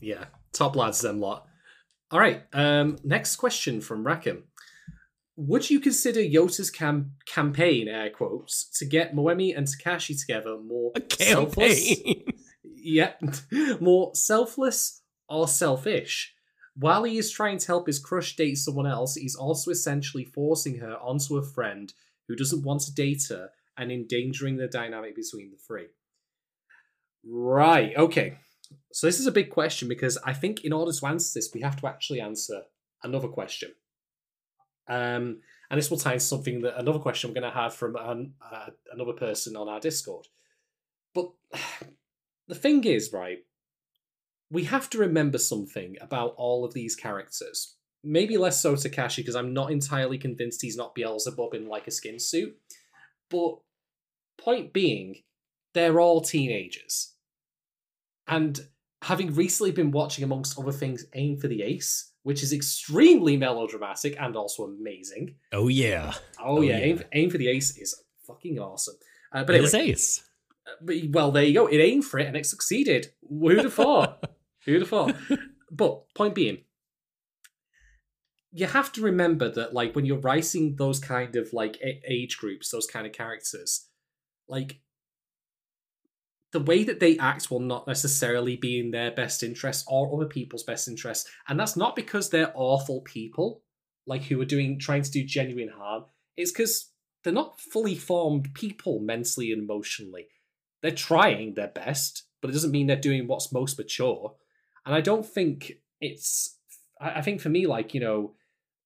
Yeah, 0.00 0.26
top 0.52 0.76
lads, 0.76 1.00
them 1.00 1.20
lot. 1.20 1.46
All 2.10 2.20
right. 2.20 2.42
Um, 2.52 2.98
next 3.02 3.36
question 3.36 3.80
from 3.80 4.06
Rackham. 4.06 4.44
Would 5.36 5.68
you 5.68 5.80
consider 5.80 6.20
Yota's 6.20 6.70
cam- 6.70 7.14
campaign, 7.26 7.88
air 7.88 8.10
quotes, 8.10 8.68
to 8.78 8.84
get 8.84 9.16
Moemi 9.16 9.56
and 9.56 9.66
Takashi 9.66 10.18
together 10.18 10.56
more 10.58 10.92
A 10.94 11.02
selfless? 11.12 11.92
Yeah, 12.62 13.12
more 13.80 14.14
selfless 14.14 15.02
or 15.28 15.48
selfish? 15.48 16.34
While 16.76 17.04
he 17.04 17.18
is 17.18 17.32
trying 17.32 17.58
to 17.58 17.66
help 17.66 17.86
his 17.86 17.98
crush 17.98 18.36
date 18.36 18.58
someone 18.58 18.86
else, 18.86 19.16
he's 19.16 19.34
also 19.34 19.70
essentially 19.70 20.24
forcing 20.24 20.78
her 20.78 20.98
onto 20.98 21.36
a 21.36 21.42
friend 21.42 21.92
who 22.28 22.36
doesn't 22.36 22.62
want 22.62 22.82
to 22.82 22.94
date 22.94 23.24
her 23.30 23.50
and 23.76 23.90
endangering 23.90 24.56
the 24.56 24.68
dynamic 24.68 25.16
between 25.16 25.50
the 25.50 25.56
three. 25.56 25.86
Right, 27.26 27.96
okay. 27.96 28.38
So 28.92 29.06
this 29.06 29.20
is 29.20 29.26
a 29.26 29.32
big 29.32 29.50
question 29.50 29.88
because 29.88 30.18
I 30.24 30.32
think 30.32 30.64
in 30.64 30.72
order 30.72 30.92
to 30.92 31.06
answer 31.06 31.38
this, 31.38 31.50
we 31.54 31.62
have 31.62 31.80
to 31.80 31.86
actually 31.86 32.20
answer 32.20 32.62
another 33.02 33.28
question. 33.28 33.72
Um, 34.88 35.40
and 35.70 35.78
this 35.78 35.90
will 35.90 35.98
tie 35.98 36.14
into 36.14 36.24
something 36.24 36.60
that 36.62 36.78
another 36.78 36.98
question 36.98 37.30
I'm 37.30 37.34
going 37.34 37.50
to 37.50 37.58
have 37.58 37.74
from 37.74 37.96
an, 37.96 38.34
uh, 38.40 38.66
another 38.92 39.14
person 39.14 39.56
on 39.56 39.68
our 39.68 39.80
Discord. 39.80 40.26
But 41.14 41.30
the 42.48 42.54
thing 42.54 42.84
is, 42.84 43.12
right, 43.12 43.38
we 44.50 44.64
have 44.64 44.90
to 44.90 44.98
remember 44.98 45.38
something 45.38 45.96
about 46.00 46.34
all 46.36 46.64
of 46.64 46.74
these 46.74 46.94
characters. 46.94 47.76
Maybe 48.02 48.36
less 48.36 48.60
so 48.60 48.74
Takashi, 48.74 49.18
because 49.18 49.34
I'm 49.34 49.54
not 49.54 49.72
entirely 49.72 50.18
convinced 50.18 50.60
he's 50.60 50.76
not 50.76 50.94
Beelzebub 50.94 51.54
in 51.54 51.66
like 51.66 51.86
a 51.86 51.90
skin 51.90 52.20
suit. 52.20 52.54
But 53.30 53.56
point 54.38 54.72
being, 54.72 55.22
they're 55.74 56.00
all 56.00 56.20
teenagers. 56.20 57.12
And 58.26 58.58
having 59.02 59.34
recently 59.34 59.72
been 59.72 59.90
watching, 59.90 60.24
amongst 60.24 60.58
other 60.58 60.72
things, 60.72 61.04
Aim 61.14 61.38
for 61.38 61.48
the 61.48 61.62
Ace, 61.62 62.12
which 62.22 62.42
is 62.42 62.52
extremely 62.52 63.36
melodramatic 63.36 64.16
and 64.18 64.34
also 64.36 64.64
amazing. 64.64 65.34
Oh 65.52 65.68
yeah. 65.68 66.14
Oh, 66.38 66.58
Oh, 66.58 66.60
yeah, 66.60 66.78
yeah. 66.78 66.84
Aim, 66.84 67.02
Aim 67.12 67.30
for 67.30 67.38
the 67.38 67.48
Ace 67.48 67.76
is 67.76 68.02
fucking 68.26 68.58
awesome. 68.58 68.94
Uh, 69.32 69.44
but 69.44 69.54
It 69.54 69.58
anyway, 69.58 69.66
is 69.66 69.74
Ace. 69.74 70.24
but, 70.80 70.96
well, 71.10 71.30
there 71.32 71.42
you 71.44 71.54
go. 71.54 71.66
It 71.66 71.78
aimed 71.78 72.04
for 72.04 72.18
it 72.18 72.26
and 72.26 72.36
it 72.36 72.46
succeeded. 72.46 73.08
Who'd 73.28 73.58
have 73.58 73.74
thought? 73.74 74.24
Who'd 74.64 74.80
have 74.80 74.88
thought? 74.88 75.14
But 75.70 76.14
point 76.14 76.34
being, 76.34 76.58
you 78.54 78.66
have 78.66 78.92
to 78.92 79.02
remember 79.02 79.50
that, 79.50 79.74
like, 79.74 79.94
when 79.94 80.06
you're 80.06 80.18
writing 80.18 80.76
those 80.76 80.98
kind 80.98 81.36
of 81.36 81.52
like 81.52 81.78
age 82.08 82.38
groups, 82.38 82.70
those 82.70 82.86
kind 82.86 83.06
of 83.06 83.12
characters, 83.12 83.88
like 84.48 84.80
the 86.52 86.60
way 86.60 86.84
that 86.84 87.00
they 87.00 87.18
act 87.18 87.50
will 87.50 87.60
not 87.60 87.86
necessarily 87.86 88.56
be 88.56 88.78
in 88.78 88.92
their 88.92 89.10
best 89.10 89.42
interest 89.42 89.84
or 89.88 90.14
other 90.14 90.28
people's 90.28 90.62
best 90.62 90.88
interest, 90.88 91.28
and 91.48 91.58
that's 91.60 91.76
not 91.76 91.96
because 91.96 92.30
they're 92.30 92.52
awful 92.54 93.00
people, 93.02 93.62
like 94.06 94.22
who 94.22 94.40
are 94.40 94.46
doing 94.46 94.78
trying 94.78 95.02
to 95.02 95.10
do 95.10 95.24
genuine 95.24 95.70
harm. 95.76 96.04
It's 96.36 96.52
because 96.52 96.90
they're 97.22 97.32
not 97.32 97.60
fully 97.60 97.96
formed 97.96 98.54
people 98.54 99.00
mentally 99.00 99.52
and 99.52 99.62
emotionally 99.62 100.28
they're 100.84 100.92
trying 100.92 101.54
their 101.54 101.68
best, 101.68 102.24
but 102.42 102.50
it 102.50 102.52
doesn't 102.52 102.70
mean 102.70 102.86
they're 102.86 102.96
doing 102.96 103.26
what's 103.26 103.50
most 103.50 103.78
mature. 103.78 104.34
And 104.84 104.94
I 104.94 105.00
don't 105.00 105.24
think 105.24 105.72
it's. 105.98 106.58
I 107.00 107.22
think 107.22 107.40
for 107.40 107.48
me, 107.48 107.66
like 107.66 107.94
you 107.94 108.00
know, 108.00 108.34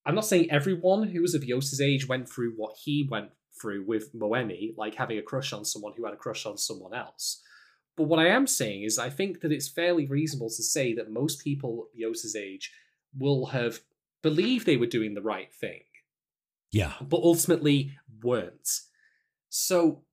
I'm 0.09 0.15
not 0.15 0.25
saying 0.25 0.51
everyone 0.51 1.03
who 1.05 1.21
was 1.21 1.35
of 1.35 1.43
Yota's 1.43 1.81
age 1.81 2.09
went 2.09 2.29
through 2.29 2.55
what 2.57 2.77
he 2.83 3.07
went 3.11 3.31
through 3.61 3.85
with 3.87 4.15
Moemi, 4.15 4.75
like 4.77 4.95
having 4.95 5.19
a 5.19 5.23
crush 5.23 5.53
on 5.53 5.65
someone 5.67 5.93
who 5.97 6.05
had 6.07 6.15
a 6.15 6.17
crush 6.17 6.47
on 6.47 6.57
someone 6.57 6.95
else. 6.95 7.43
But 7.95 8.05
what 8.05 8.19
I 8.19 8.29
am 8.29 8.47
saying 8.47 8.85
is, 8.85 8.99
I 8.99 9.11
think 9.11 9.41
that 9.41 9.53
it's 9.53 9.69
fairly 9.69 10.07
reasonable 10.07 10.49
to 10.49 10.63
say 10.63 10.95
that 10.95 11.11
most 11.11 11.45
people 11.45 11.89
Yota's 11.95 12.35
age 12.35 12.73
will 13.19 13.47
have 13.47 13.81
believed 14.23 14.65
they 14.65 14.77
were 14.79 14.87
doing 14.87 15.15
the 15.15 15.23
right 15.23 15.53
thing 15.53 15.83
Yeah. 16.73 16.95
but 17.03 17.21
ultimately 17.23 17.93
weren't. 18.23 18.69
So 19.51 20.05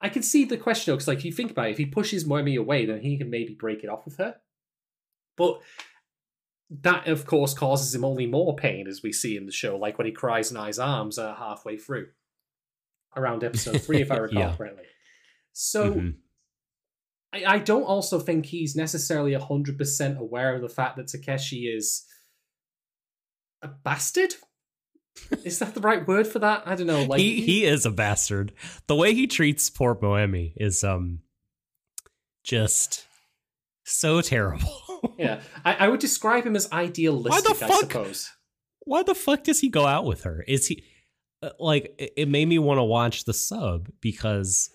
I 0.00 0.08
can 0.08 0.22
see 0.22 0.44
the 0.44 0.56
question 0.56 0.94
because, 0.94 1.06
like, 1.08 1.18
if 1.18 1.24
you 1.24 1.32
think 1.32 1.52
about 1.52 1.68
it, 1.68 1.72
if 1.72 1.78
he 1.78 1.86
pushes 1.86 2.24
Moemi 2.24 2.58
away, 2.58 2.86
then 2.86 3.00
he 3.00 3.16
can 3.16 3.30
maybe 3.30 3.54
break 3.54 3.84
it 3.84 3.88
off 3.90 4.04
with 4.04 4.16
her. 4.16 4.36
But 5.36 5.60
that, 6.80 7.06
of 7.06 7.26
course, 7.26 7.52
causes 7.54 7.94
him 7.94 8.04
only 8.04 8.26
more 8.26 8.56
pain, 8.56 8.86
as 8.88 9.02
we 9.02 9.12
see 9.12 9.36
in 9.36 9.46
the 9.46 9.52
show, 9.52 9.76
like 9.76 9.98
when 9.98 10.06
he 10.06 10.12
cries 10.12 10.50
in 10.50 10.56
Ai's 10.56 10.78
arms 10.78 11.18
uh, 11.18 11.34
halfway 11.34 11.76
through, 11.76 12.08
around 13.14 13.44
episode 13.44 13.82
three, 13.82 14.00
if 14.00 14.10
I 14.10 14.16
recall 14.18 14.40
Yeah. 14.40 14.56
correctly. 14.56 14.84
So 15.52 15.94
Mhm. 15.94 16.14
I, 17.34 17.44
I 17.46 17.58
don't 17.58 17.84
also 17.84 18.18
think 18.18 18.46
he's 18.46 18.74
necessarily 18.76 19.32
100% 19.32 20.18
aware 20.18 20.54
of 20.54 20.62
the 20.62 20.68
fact 20.68 20.96
that 20.96 21.06
Takashi 21.06 21.74
is 21.74 22.04
a 23.62 23.68
bastard. 23.68 24.34
is 25.44 25.58
that 25.58 25.74
the 25.74 25.80
right 25.80 26.06
word 26.08 26.26
for 26.26 26.38
that? 26.38 26.62
I 26.66 26.74
don't 26.74 26.86
know. 26.86 27.04
Like 27.04 27.20
he 27.20 27.42
he 27.42 27.64
is 27.64 27.84
a 27.84 27.90
bastard. 27.90 28.52
The 28.86 28.96
way 28.96 29.12
he 29.14 29.26
treats 29.26 29.68
poor 29.70 29.94
Moemi 29.94 30.52
is 30.56 30.82
um 30.82 31.20
just 32.44 33.04
so 33.84 34.20
terrible. 34.22 34.68
Yeah, 35.18 35.40
I, 35.64 35.74
I 35.74 35.88
would 35.88 36.00
describe 36.00 36.44
him 36.44 36.56
as 36.56 36.70
idealistic. 36.72 37.50
I 37.50 37.54
fuck? 37.54 37.80
suppose. 37.80 38.30
Why 38.80 39.02
the 39.02 39.14
fuck 39.14 39.44
does 39.44 39.60
he 39.60 39.68
go 39.68 39.86
out 39.86 40.04
with 40.04 40.24
her? 40.24 40.44
Is 40.46 40.66
he 40.66 40.82
uh, 41.42 41.50
like 41.58 41.94
it 41.98 42.12
it 42.16 42.28
made 42.28 42.48
me 42.48 42.58
want 42.58 42.78
to 42.78 42.84
watch 42.84 43.24
the 43.24 43.34
sub 43.34 43.88
because 44.00 44.70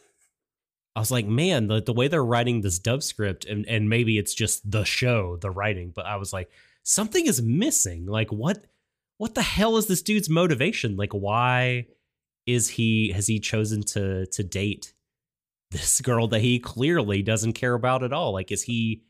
I 0.95 0.99
was 0.99 1.11
like, 1.11 1.27
man, 1.27 1.67
the, 1.67 1.81
the 1.81 1.93
way 1.93 2.07
they're 2.07 2.25
writing 2.25 2.61
this 2.61 2.79
dub 2.79 3.03
script 3.03 3.45
and 3.45 3.65
and 3.67 3.89
maybe 3.89 4.17
it's 4.17 4.33
just 4.33 4.69
the 4.69 4.83
show, 4.83 5.37
the 5.37 5.51
writing, 5.51 5.91
but 5.95 6.05
I 6.05 6.15
was 6.15 6.33
like, 6.33 6.49
something 6.83 7.27
is 7.27 7.41
missing. 7.41 8.05
Like 8.05 8.31
what 8.31 8.65
what 9.17 9.35
the 9.35 9.41
hell 9.41 9.77
is 9.77 9.87
this 9.87 10.01
dude's 10.01 10.29
motivation? 10.29 10.95
Like 10.95 11.11
why 11.11 11.87
is 12.45 12.69
he 12.69 13.11
has 13.11 13.27
he 13.27 13.39
chosen 13.39 13.83
to 13.83 14.25
to 14.27 14.43
date 14.43 14.93
this 15.71 16.01
girl 16.01 16.27
that 16.29 16.41
he 16.41 16.59
clearly 16.59 17.21
doesn't 17.21 17.53
care 17.53 17.73
about 17.73 18.03
at 18.03 18.13
all? 18.13 18.33
Like 18.33 18.51
is 18.51 18.63
he 18.63 19.03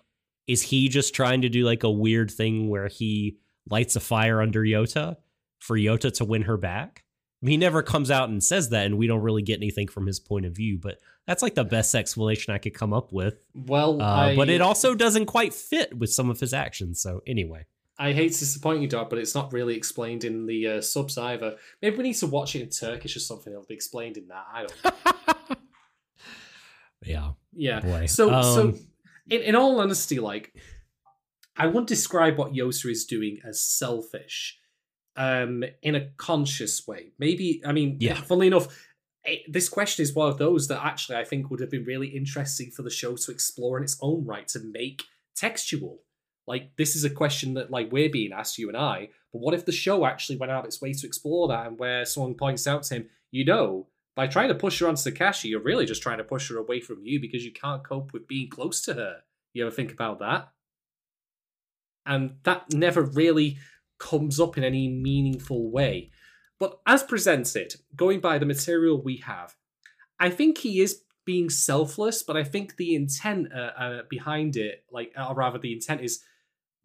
is 0.48 0.62
he 0.62 0.88
just 0.90 1.14
trying 1.14 1.42
to 1.42 1.50
do 1.50 1.64
like 1.66 1.84
a 1.84 1.92
weird 1.92 2.32
thing 2.32 2.70
where 2.70 2.88
he 2.88 3.38
lights 3.70 3.96
a 3.96 4.00
fire 4.00 4.42
under 4.42 4.62
Yota 4.62 5.18
for 5.60 5.78
Yota 5.78 6.14
to 6.16 6.26
win 6.26 6.44
her 6.44 6.58
back? 6.58 7.04
I 7.42 7.46
mean, 7.46 7.52
he 7.52 7.58
never 7.58 7.84
comes 7.84 8.10
out 8.10 8.30
and 8.30 8.44
says 8.44 8.70
that, 8.70 8.88
and 8.88 8.98
we 8.98 9.06
don't 9.06 9.22
really 9.22 9.44
get 9.44 9.58
anything 9.58 9.88
from 9.88 10.08
his 10.08 10.20
point 10.20 10.46
of 10.48 10.56
view. 10.56 10.80
But 10.82 10.98
that's 11.28 11.44
like 11.44 11.54
the 11.54 11.64
best 11.66 11.94
explanation 11.94 12.52
I 12.54 12.58
could 12.58 12.74
come 12.74 12.94
up 12.94 13.12
with. 13.14 13.36
Well, 13.54 14.02
Uh, 14.02 14.06
I, 14.06 14.36
but 14.36 14.50
it 14.50 14.60
also 14.62 14.96
doesn't 14.96 15.28
quite 15.28 15.54
fit 15.54 15.96
with 15.96 16.12
some 16.12 16.32
of 16.32 16.40
his 16.40 16.52
actions. 16.54 17.00
So 17.00 17.22
anyway, 17.28 17.66
I 18.00 18.14
hate 18.14 18.32
to 18.34 18.40
disappoint 18.40 18.82
you, 18.82 18.88
Dog, 18.88 19.10
but 19.12 19.20
it's 19.20 19.36
not 19.36 19.54
really 19.54 19.76
explained 19.76 20.24
in 20.24 20.48
the 20.48 20.68
uh, 20.68 20.82
subs 20.82 21.16
either. 21.18 21.58
Maybe 21.82 21.98
we 21.98 22.04
need 22.06 22.14
to 22.16 22.28
watch 22.28 22.56
it 22.56 22.62
in 22.62 22.70
Turkish 22.70 23.16
or 23.16 23.20
something. 23.20 23.54
It'll 23.54 23.66
be 23.66 23.74
explained 23.76 24.18
in 24.18 24.28
that. 24.30 24.46
I 24.52 24.66
don't. 24.66 24.86
know. 25.50 25.56
yeah, 27.06 27.32
Yeah. 27.54 27.80
boy. 27.82 28.06
So, 28.08 28.30
so 28.42 28.62
Um, 28.70 28.87
in, 29.30 29.42
in 29.42 29.56
all 29.56 29.80
honesty, 29.80 30.20
like 30.20 30.54
I 31.56 31.68
wouldn't 31.68 31.88
describe 31.88 32.38
what 32.38 32.54
Yota 32.54 32.92
is 32.92 33.06
doing 33.06 33.40
as 33.44 33.62
selfish, 33.62 34.60
um, 35.16 35.64
in 35.82 35.96
a 35.96 36.10
conscious 36.18 36.88
way. 36.88 37.12
Maybe 37.20 37.62
I 37.66 37.72
mean, 37.72 37.98
Yeah. 38.00 38.16
Funnily 38.16 38.48
enough, 38.48 38.68
it, 39.24 39.42
this 39.52 39.68
question 39.68 40.04
is 40.04 40.14
one 40.14 40.30
of 40.30 40.38
those 40.38 40.68
that 40.68 40.84
actually 40.84 41.18
I 41.18 41.26
think 41.26 41.50
would 41.50 41.60
have 41.60 41.72
been 41.72 41.84
really 41.84 42.08
interesting 42.08 42.72
for 42.72 42.84
the 42.84 42.90
show 42.90 43.16
to 43.16 43.32
explore 43.32 43.78
in 43.78 43.84
its 43.84 43.98
own 44.02 44.26
right 44.26 44.48
to 44.50 44.60
make 44.60 45.04
textual. 45.36 46.00
Like 46.46 46.72
this 46.78 46.96
is 46.96 47.04
a 47.04 47.10
question 47.10 47.56
that 47.56 47.72
like 47.72 47.92
we're 47.92 48.10
being 48.10 48.32
asked, 48.32 48.58
you 48.58 48.70
and 48.70 48.78
I. 48.78 49.10
But 49.34 49.40
what 49.42 49.54
if 49.54 49.66
the 49.66 49.72
show 49.74 50.06
actually 50.06 50.38
went 50.38 50.52
out 50.52 50.60
of 50.60 50.66
its 50.66 50.82
way 50.82 50.94
to 50.94 51.08
explore 51.08 51.50
that, 51.50 51.68
and 51.68 51.78
where 51.78 52.06
someone 52.06 52.36
points 52.36 52.68
out 52.68 52.84
to 52.84 52.96
him, 52.96 53.10
you 53.32 53.44
know, 53.44 53.88
by 54.18 54.26
trying 54.26 54.48
to 54.48 54.56
push 54.56 54.80
her 54.80 54.88
onto 54.88 55.12
Takashi, 55.12 55.52
you're 55.52 55.62
really 55.62 55.86
just 55.86 56.02
trying 56.02 56.18
to 56.18 56.24
push 56.24 56.50
her 56.50 56.58
away 56.58 56.82
from 56.82 56.98
you 57.04 57.22
because 57.22 57.46
you 57.46 57.52
can't 57.54 57.88
cope 57.88 58.14
with 58.14 58.28
being 58.28 58.50
close 58.50 58.82
to 58.82 58.96
her. 58.96 59.18
You 59.54 59.64
ever 59.64 59.74
think 59.74 59.92
about 59.94 60.18
that? 60.20 60.50
And 62.04 62.38
that 62.42 62.74
never 62.74 63.04
really 63.04 63.60
comes 64.00 64.40
up 64.40 64.58
in 64.58 64.64
any 64.64 64.90
meaningful 64.90 65.70
way. 65.70 66.10
But 66.60 66.80
as 66.88 67.04
presented, 67.04 67.76
going 67.96 68.20
by 68.20 68.40
the 68.40 68.48
material 68.48 69.00
we 69.00 69.18
have, 69.18 69.56
I 70.20 70.32
think 70.32 70.58
he 70.58 70.82
is 70.82 71.04
being 71.24 71.52
selfless, 71.52 72.24
but 72.24 72.36
I 72.36 72.44
think 72.44 72.78
the 72.78 72.96
intent 72.96 73.54
uh, 73.54 73.72
uh, 73.80 74.02
behind 74.10 74.56
it, 74.56 74.84
like, 74.92 75.14
or 75.16 75.36
rather, 75.36 75.60
the 75.60 75.74
intent 75.74 76.02
is 76.02 76.24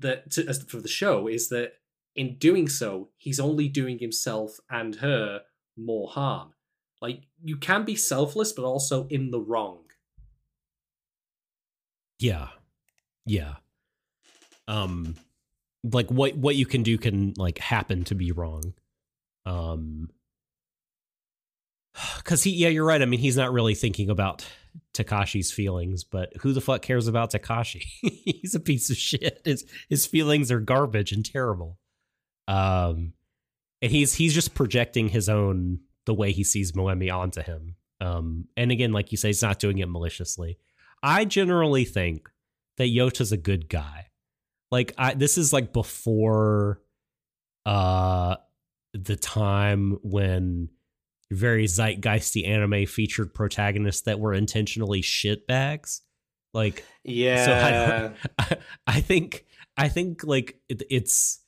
that 0.00 0.32
to, 0.32 0.46
as 0.46 0.62
for 0.64 0.82
the 0.82 0.88
show 0.88 1.28
is 1.28 1.48
that 1.48 1.76
in 2.14 2.36
doing 2.36 2.68
so, 2.68 3.08
he's 3.16 3.40
only 3.40 3.68
doing 3.68 4.00
himself 4.00 4.58
and 4.68 4.96
her 4.96 5.40
more 5.78 6.08
harm. 6.08 6.52
Like, 7.02 7.24
you 7.42 7.58
can 7.58 7.84
be 7.84 7.96
selfless, 7.96 8.52
but 8.52 8.64
also 8.64 9.06
in 9.08 9.30
the 9.30 9.40
wrong. 9.40 9.80
yeah, 12.22 12.48
yeah. 13.26 13.54
Um, 14.68 15.16
like 15.82 16.08
what 16.10 16.36
what 16.36 16.54
you 16.54 16.66
can 16.66 16.84
do 16.84 16.96
can 16.96 17.34
like 17.36 17.58
happen 17.58 18.04
to 18.04 18.14
be 18.14 18.30
wrong. 18.30 18.74
Um, 19.44 20.08
because 22.18 22.44
he, 22.44 22.52
yeah, 22.52 22.68
you're 22.68 22.84
right. 22.86 23.02
I 23.02 23.06
mean, 23.06 23.20
he's 23.20 23.36
not 23.36 23.52
really 23.52 23.74
thinking 23.74 24.08
about 24.08 24.46
Takashi's 24.94 25.50
feelings, 25.50 26.04
but 26.04 26.32
who 26.40 26.52
the 26.52 26.60
fuck 26.60 26.82
cares 26.82 27.08
about 27.08 27.32
Takashi? 27.32 27.82
he's 28.02 28.54
a 28.54 28.60
piece 28.60 28.88
of 28.90 28.96
shit. 28.96 29.42
His 29.44 29.66
his 29.88 30.06
feelings 30.06 30.52
are 30.52 30.60
garbage 30.60 31.12
and 31.12 31.24
terrible. 31.24 31.78
Um, 32.46 33.14
and 33.80 33.90
he's 33.90 34.14
he's 34.14 34.34
just 34.34 34.54
projecting 34.54 35.08
his 35.08 35.28
own 35.28 35.80
the 36.06 36.14
way 36.14 36.32
he 36.32 36.44
sees 36.44 36.72
Moemi 36.72 37.12
onto 37.12 37.42
him. 37.42 37.76
Um, 38.00 38.46
and 38.56 38.72
again, 38.72 38.92
like 38.92 39.12
you 39.12 39.18
say, 39.18 39.28
he's 39.28 39.42
not 39.42 39.58
doing 39.58 39.78
it 39.78 39.88
maliciously. 39.88 40.58
I 41.02 41.24
generally 41.24 41.84
think 41.84 42.28
that 42.76 42.88
Yota's 42.88 43.32
a 43.32 43.36
good 43.36 43.68
guy. 43.68 44.08
Like 44.70 44.92
I, 44.98 45.14
this 45.14 45.38
is 45.38 45.52
like 45.52 45.72
before, 45.72 46.80
uh, 47.66 48.36
the 48.94 49.16
time 49.16 49.98
when 50.02 50.68
very 51.30 51.64
zeitgeisty 51.64 52.46
anime 52.46 52.86
featured 52.86 53.32
protagonists 53.32 54.02
that 54.02 54.20
were 54.20 54.34
intentionally 54.34 55.02
shitbags. 55.02 56.00
Like 56.52 56.84
Yeah. 57.04 57.44
so 57.44 58.14
I, 58.38 58.56
I 58.86 59.00
think 59.00 59.46
I 59.76 59.88
think 59.88 60.24
like 60.24 60.60
it, 60.68 60.82
it's 60.90 61.40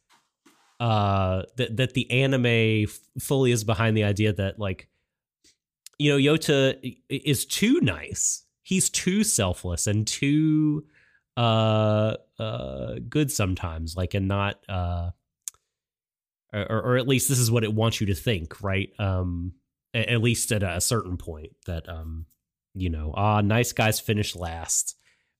uh 0.84 1.44
that 1.56 1.78
that 1.78 1.94
the 1.94 2.10
anime 2.10 2.86
fully 3.18 3.52
is 3.52 3.64
behind 3.64 3.96
the 3.96 4.04
idea 4.04 4.34
that 4.34 4.58
like 4.58 4.86
you 5.98 6.10
know 6.10 6.18
Yota 6.18 6.94
is 7.08 7.46
too 7.46 7.80
nice. 7.80 8.44
He's 8.62 8.90
too 8.90 9.24
selfless 9.24 9.86
and 9.86 10.06
too 10.06 10.84
uh 11.38 12.16
uh 12.38 12.96
good 13.08 13.32
sometimes 13.32 13.96
like 13.96 14.12
and 14.12 14.28
not 14.28 14.60
uh 14.68 15.10
or, 16.52 16.82
or 16.82 16.96
at 16.98 17.08
least 17.08 17.30
this 17.30 17.38
is 17.38 17.50
what 17.50 17.64
it 17.64 17.72
wants 17.72 18.00
you 18.00 18.06
to 18.08 18.14
think 18.14 18.62
right 18.62 18.90
um 18.98 19.52
at 19.94 20.20
least 20.20 20.52
at 20.52 20.62
a 20.62 20.80
certain 20.82 21.16
point 21.16 21.52
that 21.66 21.88
um 21.88 22.26
you 22.74 22.90
know 22.90 23.12
ah 23.16 23.40
nice 23.40 23.72
guys 23.72 23.98
finish 23.98 24.36
last 24.36 24.96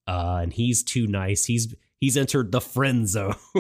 uh 0.09 0.41
and 0.43 0.53
he's 0.53 0.83
too 0.83 1.07
nice 1.07 1.45
he's 1.45 1.75
he's 2.01 2.17
entered 2.17 2.53
the 2.53 2.61
friend 2.61 3.09
zone 3.09 3.35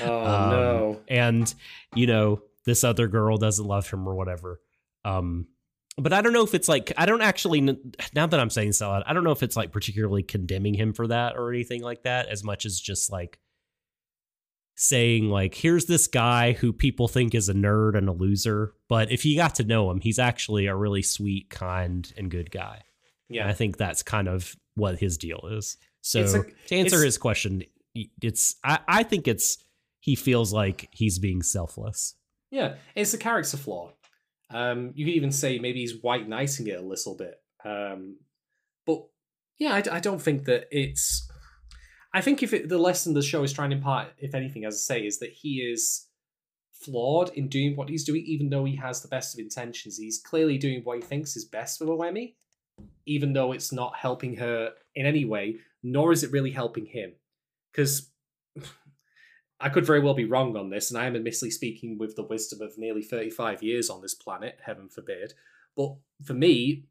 oh 0.00 0.24
Um, 0.24 0.50
no. 0.50 1.00
and 1.08 1.54
you 1.94 2.06
know 2.06 2.42
this 2.64 2.84
other 2.84 3.08
girl 3.08 3.36
doesn't 3.36 3.66
love 3.66 3.88
him 3.90 4.08
or 4.08 4.14
whatever 4.14 4.60
um 5.04 5.46
but 5.98 6.12
i 6.12 6.20
don't 6.22 6.32
know 6.32 6.44
if 6.44 6.54
it's 6.54 6.68
like 6.68 6.92
i 6.96 7.06
don't 7.06 7.22
actually 7.22 7.60
now 8.14 8.26
that 8.26 8.40
i'm 8.40 8.50
saying 8.50 8.72
so 8.72 8.90
i 9.06 9.12
don't 9.12 9.24
know 9.24 9.32
if 9.32 9.42
it's 9.42 9.56
like 9.56 9.72
particularly 9.72 10.22
condemning 10.22 10.74
him 10.74 10.92
for 10.92 11.06
that 11.06 11.36
or 11.36 11.50
anything 11.52 11.82
like 11.82 12.02
that 12.04 12.28
as 12.28 12.42
much 12.44 12.64
as 12.64 12.80
just 12.80 13.10
like 13.12 13.38
saying 14.74 15.28
like 15.28 15.54
here's 15.54 15.84
this 15.84 16.06
guy 16.06 16.52
who 16.52 16.72
people 16.72 17.06
think 17.08 17.34
is 17.34 17.48
a 17.48 17.54
nerd 17.54 17.96
and 17.96 18.08
a 18.08 18.12
loser 18.12 18.72
but 18.88 19.12
if 19.12 19.24
you 19.24 19.36
got 19.36 19.54
to 19.56 19.64
know 19.64 19.90
him 19.90 20.00
he's 20.00 20.18
actually 20.18 20.66
a 20.66 20.74
really 20.74 21.02
sweet 21.02 21.50
kind 21.50 22.12
and 22.16 22.30
good 22.30 22.50
guy 22.50 22.82
and 23.28 23.36
Yeah. 23.36 23.48
i 23.48 23.52
think 23.52 23.76
that's 23.76 24.02
kind 24.02 24.28
of 24.28 24.56
what 24.74 24.98
his 24.98 25.18
deal 25.18 25.46
is 25.50 25.76
so 26.02 26.20
a- 26.20 26.68
to 26.68 26.76
answer 26.76 27.02
his 27.02 27.16
question 27.18 27.62
it's 28.20 28.56
I, 28.64 28.78
I 28.88 29.02
think 29.02 29.26
it's 29.28 29.58
he 30.00 30.14
feels 30.16 30.52
like 30.52 30.88
he's 30.92 31.18
being 31.18 31.42
selfless 31.42 32.14
Yeah, 32.52 32.74
it's 32.94 33.14
a 33.14 33.18
character 33.18 33.56
flaw. 33.56 33.92
Um, 34.50 34.92
you 34.94 35.06
could 35.06 35.14
even 35.14 35.32
say 35.32 35.58
maybe 35.58 35.80
he's 35.80 36.02
white 36.02 36.28
knighting 36.28 36.66
it 36.66 36.78
a 36.78 36.82
little 36.82 37.16
bit. 37.16 37.36
Um, 37.64 38.18
but 38.86 39.06
yeah, 39.58 39.72
I, 39.72 39.96
I 39.96 40.00
don't 40.00 40.20
think 40.20 40.44
that 40.44 40.66
it's. 40.70 41.28
I 42.12 42.20
think 42.20 42.42
if 42.42 42.52
it, 42.52 42.68
the 42.68 42.76
lesson 42.76 43.14
the 43.14 43.22
show 43.22 43.42
is 43.42 43.54
trying 43.54 43.70
to 43.70 43.76
impart, 43.76 44.08
if 44.18 44.34
anything, 44.34 44.66
as 44.66 44.74
I 44.74 44.94
say, 44.94 45.06
is 45.06 45.18
that 45.20 45.32
he 45.32 45.60
is 45.60 46.08
flawed 46.74 47.30
in 47.30 47.48
doing 47.48 47.74
what 47.74 47.88
he's 47.88 48.04
doing, 48.04 48.22
even 48.26 48.50
though 48.50 48.66
he 48.66 48.76
has 48.76 49.00
the 49.00 49.08
best 49.08 49.34
of 49.34 49.40
intentions. 49.40 49.96
He's 49.96 50.20
clearly 50.22 50.58
doing 50.58 50.82
what 50.84 50.96
he 50.96 51.02
thinks 51.02 51.36
is 51.36 51.46
best 51.46 51.78
for 51.78 51.86
Moemi, 51.86 52.34
even 53.06 53.32
though 53.32 53.52
it's 53.52 53.72
not 53.72 53.96
helping 53.96 54.36
her 54.36 54.72
in 54.94 55.06
any 55.06 55.24
way, 55.24 55.56
nor 55.82 56.12
is 56.12 56.22
it 56.22 56.32
really 56.32 56.52
helping 56.52 56.86
him. 56.86 57.12
Because 57.72 58.10
I 59.60 59.68
could 59.68 59.86
very 59.86 60.00
well 60.00 60.14
be 60.14 60.24
wrong 60.24 60.56
on 60.56 60.70
this, 60.70 60.90
and 60.90 60.98
I 60.98 61.06
am 61.06 61.16
admittedly 61.16 61.50
speaking 61.50 61.96
with 61.98 62.16
the 62.16 62.24
wisdom 62.24 62.60
of 62.60 62.76
nearly 62.76 63.02
35 63.02 63.62
years 63.62 63.88
on 63.88 64.02
this 64.02 64.14
planet, 64.14 64.58
heaven 64.64 64.88
forbid. 64.88 65.34
But 65.76 65.94
for 66.24 66.34
me, 66.34 66.84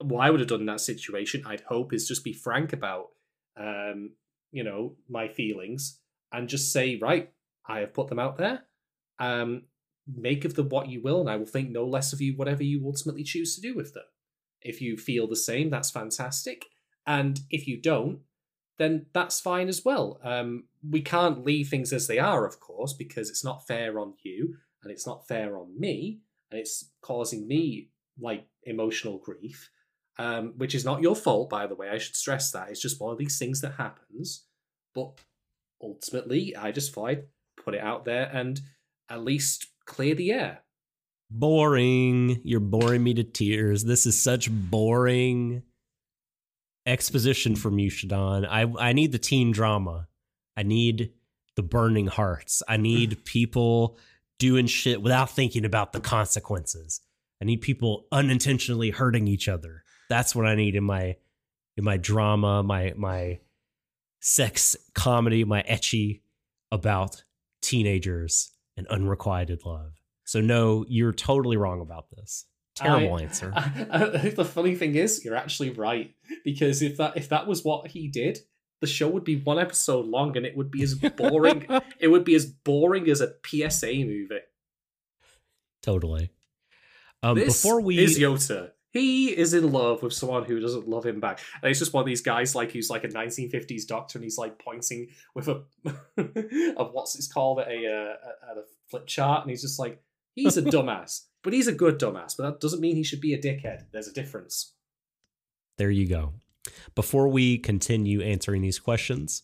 what 0.00 0.20
I 0.20 0.30
would 0.30 0.40
have 0.40 0.48
done 0.48 0.60
in 0.60 0.66
that 0.66 0.80
situation, 0.80 1.44
I'd 1.46 1.62
hope, 1.62 1.92
is 1.92 2.08
just 2.08 2.24
be 2.24 2.32
frank 2.32 2.72
about, 2.72 3.10
um, 3.56 4.10
you 4.50 4.64
know, 4.64 4.96
my 5.08 5.28
feelings 5.28 6.00
and 6.32 6.48
just 6.48 6.72
say, 6.72 6.98
right, 7.00 7.30
I 7.66 7.80
have 7.80 7.94
put 7.94 8.08
them 8.08 8.18
out 8.18 8.36
there. 8.36 8.64
Um, 9.18 9.62
make 10.06 10.44
of 10.44 10.54
them 10.54 10.68
what 10.68 10.88
you 10.88 11.00
will, 11.00 11.20
and 11.20 11.30
I 11.30 11.36
will 11.36 11.46
think 11.46 11.70
no 11.70 11.84
less 11.84 12.12
of 12.12 12.20
you, 12.20 12.34
whatever 12.36 12.64
you 12.64 12.82
ultimately 12.84 13.22
choose 13.22 13.54
to 13.54 13.60
do 13.60 13.74
with 13.74 13.94
them. 13.94 14.04
If 14.60 14.80
you 14.80 14.96
feel 14.96 15.28
the 15.28 15.36
same, 15.36 15.70
that's 15.70 15.90
fantastic. 15.90 16.66
And 17.06 17.40
if 17.50 17.66
you 17.66 17.80
don't, 17.80 18.20
then 18.78 19.06
that's 19.12 19.40
fine 19.40 19.68
as 19.68 19.84
well. 19.84 20.18
Um, 20.22 20.64
we 20.88 21.02
can't 21.02 21.44
leave 21.44 21.68
things 21.68 21.92
as 21.92 22.06
they 22.06 22.18
are, 22.18 22.46
of 22.46 22.58
course, 22.60 22.92
because 22.92 23.30
it's 23.30 23.44
not 23.44 23.66
fair 23.66 23.98
on 23.98 24.14
you 24.22 24.56
and 24.82 24.90
it's 24.90 25.06
not 25.06 25.28
fair 25.28 25.56
on 25.56 25.78
me, 25.78 26.20
and 26.50 26.58
it's 26.58 26.90
causing 27.02 27.46
me 27.46 27.90
like 28.18 28.46
emotional 28.64 29.18
grief, 29.18 29.70
um, 30.18 30.54
which 30.56 30.74
is 30.74 30.84
not 30.84 31.02
your 31.02 31.14
fault, 31.14 31.48
by 31.48 31.66
the 31.66 31.74
way. 31.76 31.88
I 31.88 31.98
should 31.98 32.16
stress 32.16 32.50
that 32.50 32.68
it's 32.68 32.82
just 32.82 33.00
one 33.00 33.12
of 33.12 33.18
these 33.18 33.38
things 33.38 33.60
that 33.60 33.74
happens. 33.74 34.46
But 34.94 35.20
ultimately, 35.80 36.56
I 36.56 36.72
just 36.72 36.92
thought 36.92 37.10
I'd 37.10 37.24
put 37.62 37.74
it 37.74 37.80
out 37.80 38.04
there 38.04 38.28
and 38.32 38.60
at 39.08 39.22
least 39.22 39.68
clear 39.86 40.14
the 40.14 40.32
air. 40.32 40.62
boring 41.30 42.40
you're 42.44 42.60
boring 42.60 43.02
me 43.02 43.14
to 43.14 43.24
tears 43.24 43.84
this 43.84 44.04
is 44.04 44.20
such 44.20 44.50
boring 44.50 45.62
exposition 46.86 47.54
from 47.56 47.78
you 47.78 47.90
Shadon. 47.90 48.46
i 48.48 48.62
i 48.78 48.92
need 48.92 49.12
the 49.12 49.18
teen 49.18 49.52
drama 49.52 50.08
i 50.56 50.62
need 50.62 51.12
the 51.56 51.62
burning 51.62 52.06
hearts. 52.06 52.62
I 52.68 52.76
need 52.76 53.24
people 53.24 53.98
doing 54.38 54.66
shit 54.66 55.02
without 55.02 55.30
thinking 55.30 55.64
about 55.64 55.92
the 55.92 56.00
consequences. 56.00 57.00
I 57.40 57.44
need 57.44 57.60
people 57.60 58.06
unintentionally 58.12 58.90
hurting 58.90 59.26
each 59.28 59.48
other. 59.48 59.82
That's 60.08 60.34
what 60.34 60.46
I 60.46 60.54
need 60.54 60.74
in 60.74 60.84
my 60.84 61.16
in 61.76 61.84
my 61.84 61.96
drama, 61.96 62.62
my 62.62 62.92
my 62.96 63.40
sex 64.20 64.76
comedy, 64.94 65.44
my 65.44 65.62
ecchi 65.62 66.20
about 66.70 67.24
teenagers 67.60 68.52
and 68.76 68.86
unrequited 68.88 69.64
love. 69.64 69.92
So 70.24 70.40
no, 70.40 70.84
you're 70.88 71.12
totally 71.12 71.56
wrong 71.56 71.80
about 71.80 72.10
this. 72.10 72.46
Terrible 72.74 73.16
I- 73.16 73.22
answer. 73.22 73.52
I- 73.56 73.86
I- 73.90 74.28
the 74.30 74.44
funny 74.44 74.74
thing 74.74 74.94
is, 74.94 75.24
you're 75.24 75.36
actually 75.36 75.70
right 75.70 76.14
because 76.44 76.82
if 76.82 76.96
that 76.96 77.16
if 77.16 77.28
that 77.28 77.46
was 77.46 77.64
what 77.64 77.88
he 77.88 78.08
did, 78.08 78.38
the 78.80 78.86
show 78.86 79.08
would 79.08 79.24
be 79.24 79.36
one 79.36 79.58
episode 79.58 80.06
long 80.06 80.36
and 80.36 80.44
it 80.46 80.56
would 80.56 80.70
be 80.70 80.82
as 80.82 80.94
boring. 80.94 81.66
it 82.00 82.08
would 82.08 82.24
be 82.24 82.34
as 82.34 82.46
boring 82.46 83.08
as 83.08 83.20
a 83.20 83.34
PSA 83.46 83.92
movie. 83.94 84.40
totally. 85.82 86.30
Um, 87.22 87.36
this 87.36 87.62
before 87.62 87.80
we 87.80 87.98
is 87.98 88.18
Yota. 88.18 88.72
He 88.92 89.28
is 89.28 89.54
in 89.54 89.72
love 89.72 90.02
with 90.02 90.12
someone 90.12 90.44
who 90.44 90.60
doesn't 90.60 90.86
love 90.88 91.06
him 91.06 91.18
back. 91.20 91.40
And 91.62 91.70
it's 91.70 91.78
just 91.78 91.94
one 91.94 92.02
of 92.02 92.06
these 92.06 92.20
guys 92.20 92.54
like 92.54 92.72
who's 92.72 92.90
like 92.90 93.04
a 93.04 93.08
1950s 93.08 93.86
doctor 93.86 94.18
and 94.18 94.24
he's 94.24 94.36
like 94.36 94.58
pointing 94.58 95.08
with 95.34 95.48
a 95.48 95.62
of 96.76 96.92
what's 96.92 97.14
it's 97.14 97.32
called 97.32 97.60
a 97.60 97.62
uh, 97.62 98.52
a 98.52 98.62
flip 98.90 99.06
chart 99.06 99.42
and 99.42 99.50
he's 99.50 99.62
just 99.62 99.78
like 99.78 100.02
he's 100.34 100.56
a 100.56 100.62
dumbass, 100.62 101.22
but 101.42 101.52
he's 101.52 101.68
a 101.68 101.72
good 101.72 101.98
dumbass. 101.98 102.36
But 102.36 102.44
that 102.44 102.60
doesn't 102.60 102.80
mean 102.80 102.96
he 102.96 103.04
should 103.04 103.20
be 103.20 103.34
a 103.34 103.40
dickhead. 103.40 103.86
There's 103.92 104.08
a 104.08 104.12
difference. 104.12 104.74
there 105.78 105.90
you 105.90 106.06
go. 106.06 106.34
Before 106.94 107.28
we 107.28 107.58
continue 107.58 108.20
answering 108.22 108.62
these 108.62 108.78
questions, 108.78 109.42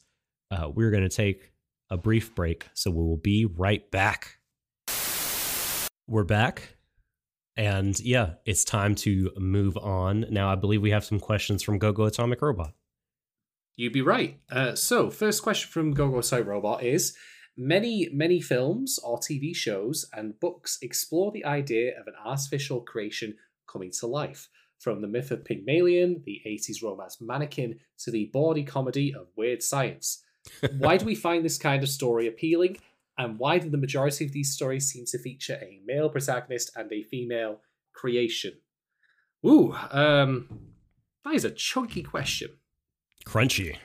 uh, 0.51 0.71
we're 0.73 0.91
going 0.91 1.03
to 1.03 1.09
take 1.09 1.53
a 1.91 1.97
brief 1.97 2.35
break. 2.35 2.69
So 2.75 2.91
we 2.91 3.03
will 3.03 3.17
be 3.17 3.45
right 3.45 3.91
back. 3.91 4.39
We're 6.07 6.25
back. 6.25 6.77
And 7.57 7.99
yeah, 8.01 8.35
it's 8.47 8.65
time 8.65 8.95
to 8.97 9.33
move 9.37 9.77
on. 9.77 10.27
Now, 10.31 10.49
I 10.49 10.55
believe 10.55 10.81
we 10.81 10.91
have 10.91 11.05
some 11.05 11.19
questions 11.19 11.63
from 11.63 11.79
GoGo 11.79 12.05
Atomic 12.05 12.41
Robot. 12.41 12.73
You'd 13.77 13.93
be 13.93 14.03
right. 14.03 14.39
Uh, 14.51 14.75
so, 14.75 15.11
first 15.11 15.43
question 15.43 15.71
from 15.71 15.93
Gogo 15.93 16.21
Site 16.21 16.47
Robot 16.47 16.83
is 16.83 17.17
Many, 17.61 18.09
many 18.13 18.41
films 18.41 19.01
or 19.03 19.19
TV 19.19 19.55
shows 19.55 20.09
and 20.13 20.39
books 20.39 20.79
explore 20.81 21.33
the 21.33 21.45
idea 21.45 21.99
of 21.99 22.07
an 22.07 22.15
artificial 22.25 22.83
creation 22.83 23.35
coming 23.67 23.91
to 23.99 24.07
life. 24.07 24.49
From 24.79 25.03
the 25.03 25.09
myth 25.09 25.33
of 25.33 25.45
Pygmalion, 25.45 26.23
the 26.25 26.41
80s 26.47 26.85
romance 26.85 27.21
mannequin, 27.21 27.81
to 28.05 28.13
the 28.13 28.31
bawdy 28.33 28.63
comedy 28.63 29.13
of 29.13 29.27
Weird 29.37 29.61
Science. 29.61 30.23
Why 30.79 30.99
do 30.99 31.05
we 31.05 31.17
find 31.17 31.45
this 31.45 31.59
kind 31.59 31.83
of 31.83 31.89
story 31.89 32.29
appealing? 32.29 32.77
And 33.19 33.37
why 33.37 33.59
do 33.59 33.69
the 33.69 33.77
majority 33.77 34.25
of 34.25 34.33
these 34.33 34.53
stories 34.53 34.87
seem 34.87 35.05
to 35.07 35.19
feature 35.19 35.59
a 35.61 35.81
male 35.85 36.09
protagonist 36.09 36.71
and 36.77 36.91
a 36.93 37.03
female 37.03 37.61
creation? 37.93 38.53
Ooh, 39.45 39.75
um, 39.91 40.49
that 41.25 41.35
is 41.35 41.45
a 41.45 41.51
chunky 41.51 42.05
question. 42.05 42.51
Crunchy. 43.27 43.77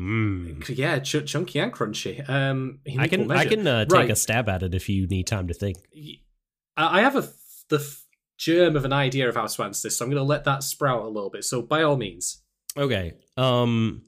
Mm. 0.00 0.76
Yeah, 0.78 0.98
ch- 1.00 1.26
chunky 1.26 1.58
and 1.58 1.72
crunchy. 1.72 2.26
Um, 2.28 2.80
I 2.98 3.06
can 3.06 3.30
I 3.30 3.44
can 3.44 3.66
uh, 3.66 3.84
take 3.84 3.92
Right. 3.92 4.10
a 4.10 4.16
stab 4.16 4.48
at 4.48 4.62
it 4.62 4.74
if 4.74 4.88
you 4.88 5.06
need 5.06 5.26
time 5.26 5.46
to 5.48 5.54
think. 5.54 5.76
I 6.76 7.00
have 7.02 7.16
a 7.16 7.18
f- 7.18 7.64
the 7.68 7.76
f- 7.76 8.06
germ 8.38 8.76
of 8.76 8.86
an 8.86 8.92
idea 8.94 9.28
of 9.28 9.34
how 9.34 9.46
to 9.46 9.62
answer 9.62 9.88
this, 9.88 9.98
so 9.98 10.04
I'm 10.06 10.10
going 10.10 10.16
to 10.20 10.24
let 10.24 10.44
that 10.44 10.62
sprout 10.62 11.02
a 11.04 11.08
little 11.08 11.28
bit. 11.28 11.44
So, 11.44 11.60
by 11.60 11.82
all 11.82 11.96
means, 11.96 12.42
Okay. 12.76 13.12
Um 13.36 14.02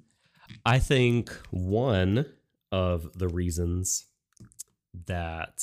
I 0.65 0.79
think 0.79 1.31
one 1.51 2.27
of 2.71 3.13
the 3.19 3.29
reasons 3.29 4.07
that 5.07 5.63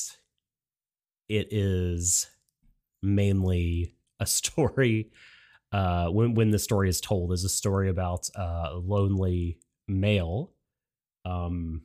it 1.28 1.48
is 1.52 2.28
mainly 3.02 3.96
a 4.20 4.26
story 4.40 5.12
uh 5.72 6.08
when 6.10 6.34
when 6.34 6.52
the 6.52 6.60
story 6.60 6.90
is 6.90 7.00
told 7.02 7.32
is 7.32 7.44
a 7.44 7.50
story 7.50 7.90
about 7.90 8.30
uh, 8.38 8.70
a 8.74 8.78
lonely 8.78 9.58
male 9.90 10.54
um 11.26 11.82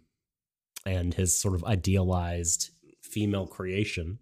and 0.87 1.15
his 1.15 1.37
sort 1.37 1.55
of 1.55 1.65
idealized 1.65 2.71
female 3.03 3.47
creation 3.47 4.19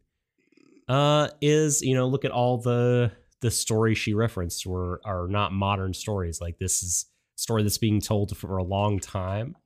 uh 0.89 1.29
is 1.41 1.83
you 1.83 1.95
know 1.95 2.07
look 2.07 2.25
at 2.25 2.31
all 2.31 2.59
the 2.59 3.13
the 3.43 3.51
stories 3.51 3.99
she 3.99 4.15
referenced 4.15 4.65
were 4.65 5.01
are 5.05 5.27
not 5.29 5.53
modern 5.53 5.93
stories. 5.93 6.41
Like 6.41 6.59
this 6.59 6.83
is 6.83 7.07
story 7.37 7.63
that's 7.65 7.79
being 7.79 8.01
told 8.01 8.35
for 8.37 8.57
a 8.57 8.63
long 8.63 9.01
time 9.01 9.57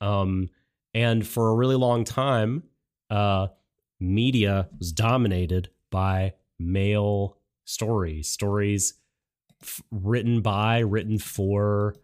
um 0.00 0.48
and 0.94 1.26
for 1.26 1.50
a 1.50 1.54
really 1.54 1.76
long 1.76 2.04
time 2.04 2.62
uh 3.10 3.48
media 4.00 4.68
was 4.78 4.92
dominated 4.92 5.68
by 5.90 6.32
male 6.58 7.36
stories 7.66 8.30
stories 8.30 8.94
f- 9.62 9.82
written 9.90 10.40
by 10.40 10.78
written 10.78 11.18
for 11.18 11.96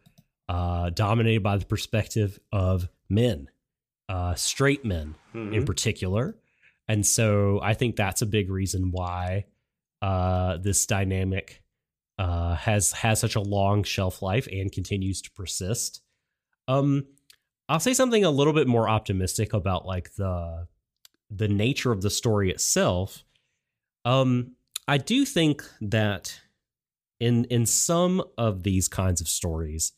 uh 0.48 0.90
dominated 0.90 1.42
by 1.42 1.56
the 1.56 1.66
perspective 1.66 2.38
of 2.52 2.88
men 3.08 3.48
uh 4.08 4.34
straight 4.34 4.84
men 4.84 5.14
Mm-hmm. 5.34 5.54
in 5.54 5.64
particular. 5.64 6.36
And 6.88 7.06
so 7.06 7.60
I 7.62 7.74
think 7.74 7.96
that's 7.96 8.22
a 8.22 8.26
big 8.26 8.50
reason 8.50 8.90
why 8.90 9.44
uh, 10.00 10.56
this 10.56 10.86
dynamic 10.86 11.62
uh, 12.18 12.54
has 12.56 12.92
has 12.92 13.20
such 13.20 13.36
a 13.36 13.40
long 13.40 13.84
shelf 13.84 14.22
life 14.22 14.48
and 14.50 14.72
continues 14.72 15.20
to 15.22 15.30
persist. 15.32 16.00
Um, 16.66 17.06
I'll 17.68 17.78
say 17.78 17.92
something 17.92 18.24
a 18.24 18.30
little 18.30 18.54
bit 18.54 18.66
more 18.66 18.88
optimistic 18.88 19.52
about 19.52 19.84
like 19.84 20.14
the 20.14 20.66
the 21.30 21.48
nature 21.48 21.92
of 21.92 22.00
the 22.00 22.10
story 22.10 22.50
itself. 22.50 23.22
Um, 24.06 24.52
I 24.88 24.96
do 24.96 25.26
think 25.26 25.62
that 25.82 26.40
in 27.20 27.44
in 27.44 27.66
some 27.66 28.24
of 28.38 28.62
these 28.62 28.88
kinds 28.88 29.20
of 29.20 29.28
stories, 29.28 29.92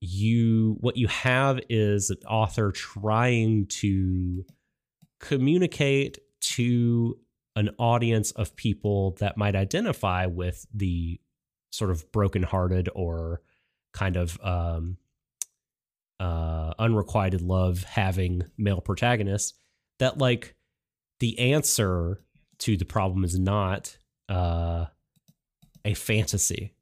you 0.00 0.76
what 0.80 0.96
you 0.96 1.08
have 1.08 1.60
is 1.68 2.10
an 2.10 2.16
author 2.26 2.72
trying 2.72 3.66
to 3.66 4.44
communicate 5.20 6.18
to 6.40 7.18
an 7.56 7.70
audience 7.78 8.30
of 8.32 8.56
people 8.56 9.16
that 9.20 9.36
might 9.36 9.54
identify 9.54 10.26
with 10.26 10.66
the 10.72 11.20
sort 11.70 11.90
of 11.90 12.10
brokenhearted 12.12 12.88
or 12.94 13.42
kind 13.92 14.16
of 14.16 14.38
um, 14.42 14.96
uh, 16.18 16.72
unrequited 16.78 17.42
love 17.42 17.82
having 17.84 18.42
male 18.56 18.80
protagonists 18.80 19.54
that 19.98 20.18
like 20.18 20.54
the 21.18 21.38
answer 21.38 22.22
to 22.58 22.76
the 22.76 22.84
problem 22.84 23.24
is 23.24 23.38
not 23.38 23.96
uh, 24.28 24.86
a 25.84 25.94
fantasy 25.94 26.72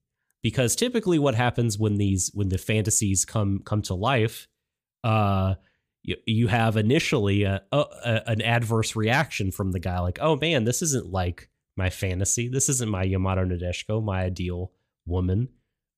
because 0.42 0.76
typically 0.76 1.18
what 1.18 1.34
happens 1.34 1.78
when 1.78 1.96
these 1.96 2.30
when 2.34 2.48
the 2.48 2.58
fantasies 2.58 3.24
come 3.24 3.60
come 3.64 3.82
to 3.82 3.94
life 3.94 4.46
uh 5.04 5.54
you, 6.02 6.16
you 6.26 6.46
have 6.46 6.76
initially 6.76 7.42
a, 7.42 7.62
a, 7.72 7.78
a- 8.04 8.22
an 8.30 8.42
adverse 8.42 8.94
reaction 8.96 9.50
from 9.50 9.72
the 9.72 9.80
guy 9.80 9.98
like 10.00 10.18
oh 10.20 10.36
man 10.36 10.64
this 10.64 10.82
isn't 10.82 11.10
like 11.10 11.48
my 11.76 11.90
fantasy. 11.90 12.48
This 12.48 12.68
isn't 12.68 12.90
my 12.90 13.04
yamato 13.04 13.44
nadeshiko 13.44 14.02
my 14.02 14.22
ideal 14.24 14.72
woman. 15.06 15.48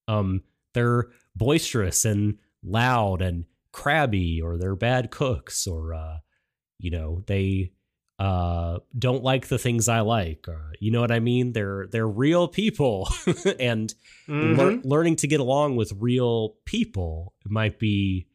Um 0.07 0.43
they're 0.75 1.07
boisterous 1.35 2.05
and 2.05 2.37
loud 2.63 3.21
and 3.23 3.45
crabby 3.71 4.39
or 4.41 4.57
they're 4.57 4.75
bad 4.75 5.09
cooks 5.11 5.65
or 5.65 5.93
uh 5.95 6.17
you 6.77 6.91
know 6.91 7.23
they 7.25 7.71
uh 8.21 8.77
don't 8.97 9.23
like 9.23 9.47
the 9.47 9.57
things 9.57 9.87
i 9.89 9.99
like 10.01 10.47
or 10.47 10.73
you 10.79 10.91
know 10.91 11.01
what 11.01 11.11
i 11.11 11.19
mean 11.19 11.53
they're 11.53 11.87
they're 11.91 12.07
real 12.07 12.47
people 12.47 13.09
and 13.59 13.95
Mm-hmm. 14.29 14.55
lear- 14.55 14.79
learning 14.83 15.15
to 15.15 15.27
get 15.27 15.39
along 15.39 15.75
with 15.75 15.91
real 15.99 16.55
people 16.65 17.33
might 17.45 17.79
be 17.79 18.27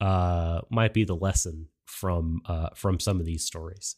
uh 0.00 0.60
might 0.70 0.94
be 0.94 1.04
the 1.04 1.14
lesson 1.14 1.68
from 1.84 2.40
uh 2.46 2.70
from 2.74 2.98
some 2.98 3.20
of 3.20 3.26
these 3.26 3.44
stories 3.44 3.96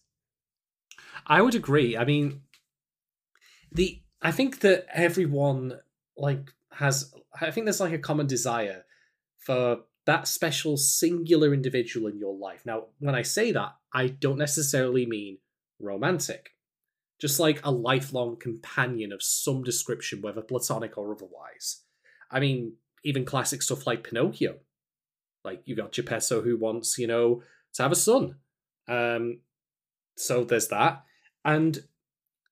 I 1.27 1.41
would 1.41 1.55
agree. 1.55 1.97
I 1.97 2.05
mean, 2.05 2.43
the 3.73 4.03
I 4.23 4.33
think 4.33 4.61
that 4.61 4.87
everyone 4.93 5.79
like 6.17 6.53
has. 6.73 7.13
I 7.41 7.51
think 7.51 7.67
there's 7.67 7.81
like 7.81 7.93
a 7.93 7.99
common 7.99 8.27
desire 8.27 8.85
for 9.39 9.79
that 10.07 10.29
special 10.29 10.77
singular 10.77 11.53
individual 11.53 12.09
in 12.09 12.19
your 12.19 12.35
life. 12.37 12.63
Now, 12.65 12.87
when 12.99 13.15
I 13.15 13.23
say 13.23 13.53
that, 13.53 13.73
I 13.97 14.09
don't 14.09 14.39
necessarily 14.39 15.07
mean 15.07 15.39
romantic. 15.81 16.51
Just 17.21 17.41
like 17.41 17.65
a 17.65 17.71
lifelong 17.71 18.37
companion 18.37 19.11
of 19.11 19.23
some 19.23 19.63
description, 19.63 20.21
whether 20.21 20.43
platonic 20.43 20.99
or 20.99 21.13
otherwise. 21.13 21.83
I 22.31 22.41
mean, 22.41 22.75
even 23.05 23.25
classic 23.25 23.63
stuff 23.63 23.87
like 23.87 24.05
Pinocchio. 24.05 24.57
Like 25.45 25.63
you 25.65 25.75
got 25.75 25.93
Geppetto 25.93 26.43
who 26.43 26.59
wants, 26.59 26.99
you 26.99 27.07
know, 27.07 27.43
to 27.75 27.83
have 27.83 27.93
a 27.93 27.97
son. 27.97 28.37
Um, 28.87 29.39
so 30.17 30.45
there's 30.45 30.69
that 30.69 31.05
and 31.45 31.85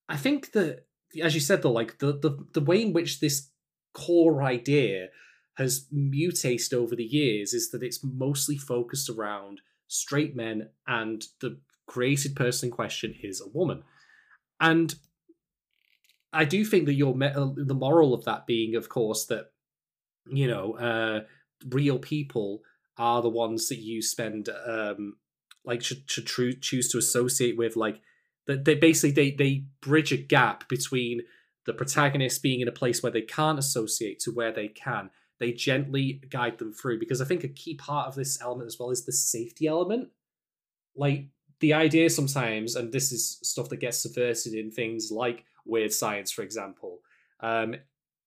i 0.08 0.16
think 0.16 0.52
that 0.52 0.86
as 1.22 1.34
you 1.34 1.40
said 1.40 1.62
though 1.62 1.72
like 1.72 1.98
the, 1.98 2.12
the 2.12 2.46
the 2.52 2.60
way 2.60 2.82
in 2.82 2.92
which 2.92 3.20
this 3.20 3.50
core 3.94 4.42
idea 4.42 5.08
has 5.56 5.86
mutated 5.90 6.74
over 6.74 6.94
the 6.94 7.04
years 7.04 7.54
is 7.54 7.70
that 7.70 7.82
it's 7.82 8.00
mostly 8.02 8.58
focused 8.58 9.08
around 9.08 9.60
straight 9.88 10.34
men, 10.34 10.70
and 10.86 11.24
the 11.40 11.58
created 11.86 12.34
person 12.34 12.68
in 12.68 12.74
question 12.74 13.14
is 13.22 13.40
a 13.40 13.48
woman. 13.56 13.82
And 14.60 14.94
I 16.32 16.44
do 16.44 16.64
think 16.64 16.86
that 16.86 16.94
your 16.94 17.14
uh, 17.22 17.50
the 17.54 17.74
moral 17.74 18.14
of 18.14 18.24
that 18.24 18.46
being, 18.46 18.74
of 18.74 18.88
course, 18.88 19.26
that 19.26 19.50
you 20.26 20.48
know, 20.48 20.74
uh, 20.74 21.20
real 21.68 21.98
people 21.98 22.62
are 22.96 23.22
the 23.22 23.28
ones 23.28 23.68
that 23.68 23.78
you 23.78 24.02
spend 24.02 24.48
um, 24.66 25.16
like 25.64 25.82
should 25.82 26.10
should 26.10 26.26
tr- 26.26 26.50
choose 26.60 26.88
to 26.90 26.98
associate 26.98 27.56
with 27.56 27.76
like 27.76 28.00
that 28.46 28.64
they 28.64 28.74
basically 28.74 29.12
they 29.12 29.30
they 29.32 29.64
bridge 29.80 30.12
a 30.12 30.16
gap 30.16 30.68
between 30.68 31.22
the 31.66 31.72
protagonist 31.72 32.42
being 32.42 32.60
in 32.60 32.68
a 32.68 32.72
place 32.72 33.02
where 33.02 33.12
they 33.12 33.22
can't 33.22 33.58
associate 33.58 34.20
to 34.20 34.30
where 34.30 34.52
they 34.52 34.68
can 34.68 35.10
they 35.40 35.52
gently 35.52 36.22
guide 36.30 36.58
them 36.58 36.72
through 36.72 36.98
because 36.98 37.20
i 37.20 37.24
think 37.24 37.44
a 37.44 37.48
key 37.48 37.74
part 37.74 38.08
of 38.08 38.14
this 38.14 38.40
element 38.40 38.66
as 38.66 38.78
well 38.78 38.90
is 38.90 39.04
the 39.04 39.12
safety 39.12 39.66
element. 39.66 40.08
Like 40.96 41.26
the 41.60 41.72
idea 41.72 42.10
sometimes 42.10 42.76
and 42.76 42.92
this 42.92 43.10
is 43.10 43.38
stuff 43.42 43.68
that 43.70 43.80
gets 43.80 43.98
subverted 43.98 44.54
in 44.54 44.70
things 44.70 45.10
like 45.10 45.44
weird 45.64 45.92
science 45.92 46.30
for 46.30 46.42
example 46.42 47.00
um, 47.40 47.74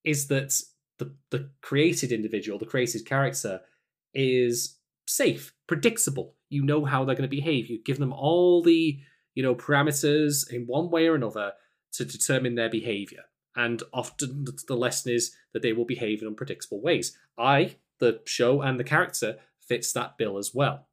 is 0.03 0.27
that 0.27 0.59
the 0.97 1.13
the 1.29 1.49
created 1.61 2.11
individual 2.11 2.59
the 2.59 2.65
created 2.65 3.05
character 3.05 3.61
is 4.13 4.77
safe 5.05 5.53
predictable. 5.67 6.35
You 6.49 6.63
know 6.63 6.85
how 6.85 7.03
they're 7.03 7.15
going 7.15 7.29
to 7.29 7.35
behave. 7.35 7.69
You 7.69 7.81
give 7.83 7.99
them 7.99 8.13
all 8.13 8.63
the 8.63 8.99
you 9.35 9.43
know 9.43 9.55
parameters 9.55 10.51
in 10.51 10.63
one 10.63 10.89
way 10.89 11.07
or 11.07 11.15
another 11.15 11.53
to 11.93 12.05
determine 12.05 12.55
their 12.55 12.69
behavior 12.69 13.23
and 13.57 13.83
often 13.91 14.45
the 14.67 14.75
lesson 14.77 15.11
is 15.11 15.35
that 15.51 15.61
they 15.61 15.73
will 15.73 15.83
behave 15.85 16.21
in 16.21 16.27
unpredictable 16.27 16.79
ways. 16.81 17.17
I 17.37 17.75
the 17.99 18.21
show 18.25 18.61
and 18.61 18.79
the 18.79 18.83
character 18.85 19.37
fits 19.59 19.91
that 19.93 20.17
bill 20.17 20.37
as 20.37 20.53
well. 20.53 20.87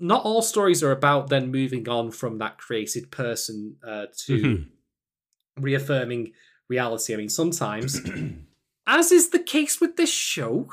Not 0.00 0.24
all 0.24 0.42
stories 0.42 0.82
are 0.82 0.92
about 0.92 1.28
then 1.28 1.50
moving 1.52 1.88
on 1.88 2.10
from 2.10 2.38
that 2.38 2.58
created 2.58 3.10
person 3.10 3.76
uh, 3.86 4.06
to 4.26 4.34
Mm-hmm. 4.42 5.62
reaffirming 5.62 6.32
reality. 6.68 7.14
I 7.14 7.16
mean 7.16 7.28
sometimes 7.28 8.00
as 8.86 9.12
is 9.12 9.30
the 9.30 9.38
case 9.40 9.80
with 9.80 9.96
this 9.96 10.12
show 10.12 10.68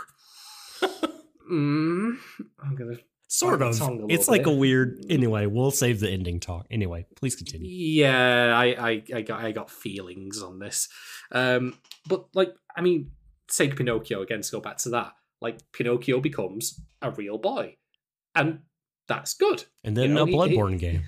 mm, 1.52 2.18
i'm 2.60 2.76
gonna 2.76 2.97
Sort 3.38 3.62
of. 3.62 3.78
tongue 3.78 3.90
a 3.90 3.94
little 4.02 4.12
It's 4.12 4.28
like 4.28 4.44
bit. 4.45 4.53
a 4.53 4.56
weird. 4.56 5.06
Anyway, 5.10 5.45
we'll 5.45 5.72
save 5.72 5.99
the 5.99 6.10
ending 6.10 6.40
talk. 6.40 6.66
Anyway, 6.72 7.06
please 7.16 7.36
continue. 7.36 7.70
Yeah, 7.70 8.53
I, 8.57 8.66
I, 8.90 9.03
I 9.14 9.22
got 9.22 9.44
I 9.44 9.52
got 9.52 9.70
feelings 9.70 10.41
on 10.41 10.60
this. 10.60 10.88
Um, 11.32 11.78
but 12.07 12.26
like, 12.34 12.53
I 12.76 12.82
mean, 12.82 13.12
take 13.49 13.76
Pinocchio 13.76 14.22
again 14.22 14.41
to 14.41 14.52
go 14.52 14.60
back 14.62 14.78
to 14.80 14.90
that. 14.91 15.14
Like, 15.41 15.60
Pinocchio 15.74 16.22
becomes 16.22 16.80
a 17.02 17.12
real 17.12 17.38
boy, 17.38 17.76
and 18.36 18.60
that's 19.07 19.34
good. 19.34 19.66
And 19.84 19.98
then 19.98 20.10
You 20.10 20.16
know, 20.16 20.24
a 20.24 20.28
he- 20.28 20.34
Bloodborne 20.34 20.80
game. 20.80 21.03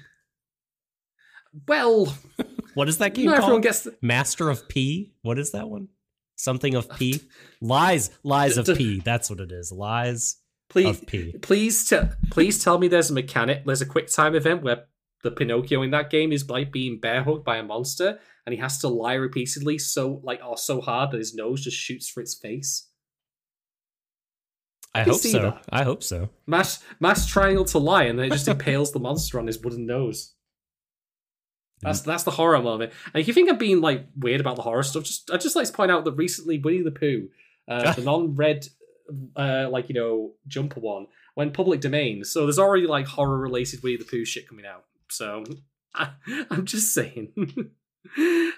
Well, 1.67 2.13
What 2.73 2.89
is 2.89 2.99
that 2.99 3.13
game 3.15 3.25
not 3.25 3.37
everyone 3.39 3.61
gets. 3.61 3.81
The, 3.81 3.95
Master 4.01 4.49
of 4.49 4.67
P. 4.69 5.13
What 5.23 5.39
is 5.39 5.51
that 5.51 5.67
one? 5.69 5.87
Something 6.35 6.75
of 6.75 6.87
P. 6.89 7.21
Lies. 7.61 8.11
Lies 8.23 8.57
of 8.57 8.67
P. 8.77 8.99
That's 8.99 9.29
what 9.29 9.39
it 9.39 9.51
is. 9.51 9.71
Lies 9.71 10.35
please, 10.69 11.03
please, 11.41 11.87
te- 11.87 12.09
please 12.31 12.63
tell 12.63 12.77
me 12.77 12.87
there's 12.87 13.09
a 13.09 13.13
mechanic. 13.13 13.65
There's 13.65 13.81
a 13.81 13.85
quick 13.85 14.11
time 14.11 14.35
event 14.35 14.63
where 14.63 14.85
the 15.23 15.31
Pinocchio 15.31 15.81
in 15.81 15.91
that 15.91 16.09
game 16.09 16.31
is 16.31 16.49
like 16.49 16.71
being 16.71 16.99
bear 16.99 17.23
hugged 17.23 17.43
by 17.43 17.57
a 17.57 17.63
monster, 17.63 18.19
and 18.45 18.53
he 18.53 18.59
has 18.59 18.77
to 18.79 18.87
lie 18.87 19.15
repeatedly, 19.15 19.77
so 19.77 20.21
like 20.23 20.41
or 20.45 20.57
so 20.57 20.81
hard 20.81 21.11
that 21.11 21.17
his 21.17 21.33
nose 21.33 21.63
just 21.63 21.77
shoots 21.77 22.09
for 22.09 22.21
its 22.21 22.35
face. 22.35 22.87
I 24.93 25.03
hope 25.03 25.21
so. 25.21 25.39
that. 25.39 25.63
I 25.69 25.83
hope 25.83 26.03
so. 26.03 26.29
Mass 26.47 26.83
mass 26.99 27.27
triangle 27.27 27.65
to 27.65 27.77
lie, 27.77 28.03
and 28.03 28.17
then 28.17 28.27
it 28.27 28.31
just 28.31 28.47
impales 28.47 28.91
the 28.91 28.99
monster 28.99 29.39
on 29.39 29.47
his 29.47 29.59
wooden 29.59 29.85
nose. 29.85 30.33
That's 31.83 32.01
that's 32.01 32.23
the 32.23 32.31
horror 32.31 32.59
moment. 32.59 32.91
And 33.13 33.21
if 33.21 33.27
you 33.27 33.35
think 33.35 33.51
I'm 33.51 33.57
being 33.59 33.81
like 33.81 34.07
weird 34.17 34.41
about 34.41 34.55
the 34.55 34.63
horror 34.63 34.81
stuff, 34.81 35.03
just 35.03 35.29
I 35.29 35.37
just 35.37 35.55
like 35.55 35.67
to 35.67 35.73
point 35.73 35.91
out 35.91 36.05
that 36.05 36.13
recently 36.13 36.57
Winnie 36.57 36.81
the 36.81 36.89
Pooh, 36.89 37.27
uh, 37.67 37.93
the 37.93 38.01
non-red, 38.03 38.67
uh, 39.35 39.67
like 39.69 39.89
you 39.89 39.95
know 39.95 40.33
jumper 40.47 40.79
one, 40.79 41.07
went 41.35 41.53
public 41.53 41.81
domain. 41.81 42.23
So 42.23 42.45
there's 42.45 42.59
already 42.59 42.87
like 42.87 43.07
horror 43.07 43.37
related 43.37 43.83
Winnie 43.83 43.97
the 43.97 44.05
Pooh 44.05 44.25
shit 44.25 44.47
coming 44.47 44.65
out. 44.65 44.85
So 45.09 45.43
I, 45.93 46.11
I'm 46.49 46.65
just 46.65 46.93
saying. 46.93 47.33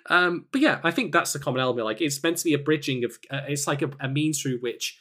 um, 0.09 0.45
but 0.51 0.61
yeah, 0.61 0.79
I 0.83 0.91
think 0.91 1.11
that's 1.11 1.33
the 1.33 1.39
common 1.39 1.61
element. 1.61 1.85
Like 1.85 2.01
it's 2.01 2.21
meant 2.21 2.37
to 2.37 2.45
be 2.45 2.53
a 2.53 2.59
bridging 2.59 3.03
of. 3.03 3.17
Uh, 3.29 3.41
it's 3.47 3.67
like 3.67 3.81
a, 3.81 3.91
a 3.99 4.07
means 4.07 4.41
through 4.41 4.59
which 4.59 4.99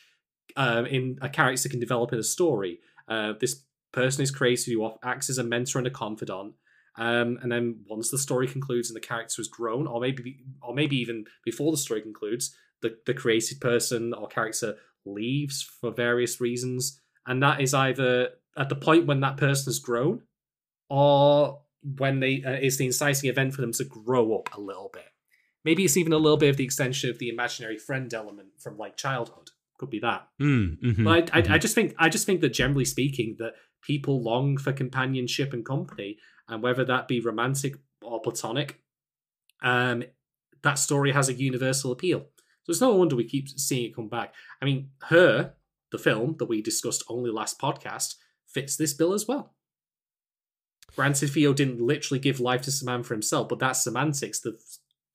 um, 0.56 0.86
in 0.86 1.18
a 1.22 1.28
character 1.28 1.68
can 1.68 1.80
develop 1.80 2.12
in 2.12 2.18
a 2.18 2.24
story. 2.24 2.80
Uh, 3.08 3.32
this 3.40 3.62
person 3.92 4.22
is 4.22 4.30
created 4.30 4.72
who 4.72 4.92
acts 5.02 5.30
as 5.30 5.38
a 5.38 5.44
mentor 5.44 5.78
and 5.78 5.86
a 5.86 5.90
confidant. 5.90 6.54
Um, 6.96 7.38
and 7.42 7.50
then 7.50 7.84
once 7.88 8.10
the 8.10 8.18
story 8.18 8.48
concludes 8.48 8.90
and 8.90 8.96
the 8.96 9.00
character 9.00 9.36
has 9.38 9.46
grown, 9.46 9.86
or 9.86 10.00
maybe, 10.00 10.40
or 10.60 10.74
maybe 10.74 10.96
even 10.96 11.26
before 11.44 11.70
the 11.70 11.78
story 11.78 12.02
concludes, 12.02 12.54
the, 12.80 12.98
the 13.06 13.14
created 13.14 13.60
person 13.60 14.12
or 14.14 14.26
character 14.26 14.76
leaves 15.14 15.62
for 15.62 15.90
various 15.90 16.40
reasons, 16.40 17.00
and 17.26 17.42
that 17.42 17.60
is 17.60 17.74
either 17.74 18.30
at 18.56 18.68
the 18.68 18.76
point 18.76 19.06
when 19.06 19.20
that 19.20 19.36
person 19.36 19.66
has 19.66 19.78
grown, 19.78 20.22
or 20.88 21.62
when 21.82 22.20
they 22.20 22.42
uh, 22.44 22.52
is 22.52 22.78
the 22.78 22.86
inciting 22.86 23.30
event 23.30 23.54
for 23.54 23.60
them 23.60 23.72
to 23.72 23.84
grow 23.84 24.36
up 24.36 24.54
a 24.56 24.60
little 24.60 24.90
bit. 24.92 25.04
Maybe 25.64 25.84
it's 25.84 25.96
even 25.96 26.12
a 26.12 26.18
little 26.18 26.36
bit 26.38 26.50
of 26.50 26.56
the 26.56 26.64
extension 26.64 27.10
of 27.10 27.18
the 27.18 27.28
imaginary 27.28 27.78
friend 27.78 28.12
element 28.12 28.48
from 28.58 28.78
like 28.78 28.96
childhood. 28.96 29.50
Could 29.78 29.90
be 29.90 30.00
that. 30.00 30.26
Mm, 30.40 30.80
mhm, 30.80 31.04
But 31.04 31.30
I, 31.32 31.38
I, 31.38 31.42
mhm. 31.42 31.50
I 31.50 31.58
just 31.58 31.74
think 31.74 31.94
I 31.98 32.08
just 32.08 32.26
think 32.26 32.40
that 32.40 32.52
generally 32.52 32.84
speaking, 32.84 33.36
that 33.38 33.52
people 33.82 34.22
long 34.22 34.56
for 34.56 34.72
companionship 34.72 35.52
and 35.52 35.64
company, 35.64 36.18
and 36.48 36.62
whether 36.62 36.84
that 36.84 37.06
be 37.06 37.20
romantic 37.20 37.76
or 38.02 38.20
platonic, 38.20 38.80
um, 39.62 40.02
that 40.62 40.78
story 40.78 41.12
has 41.12 41.28
a 41.28 41.34
universal 41.34 41.92
appeal. 41.92 42.26
So 42.68 42.72
it's 42.72 42.80
no 42.82 42.94
wonder 42.94 43.16
we 43.16 43.24
keep 43.24 43.48
seeing 43.48 43.86
it 43.86 43.96
come 43.96 44.08
back. 44.08 44.34
I 44.60 44.66
mean, 44.66 44.90
her, 45.04 45.54
the 45.90 45.96
film 45.96 46.36
that 46.38 46.50
we 46.50 46.60
discussed 46.60 47.02
only 47.08 47.30
last 47.30 47.58
podcast, 47.58 48.16
fits 48.46 48.76
this 48.76 48.92
bill 48.92 49.14
as 49.14 49.26
well. 49.26 49.54
Granted, 50.94 51.30
Theo 51.30 51.54
didn't 51.54 51.80
literally 51.80 52.18
give 52.18 52.40
life 52.40 52.60
to 52.62 52.70
Samantha 52.70 53.14
himself, 53.14 53.48
but 53.48 53.58
that's 53.58 53.82
semantics. 53.84 54.40
The 54.40 54.58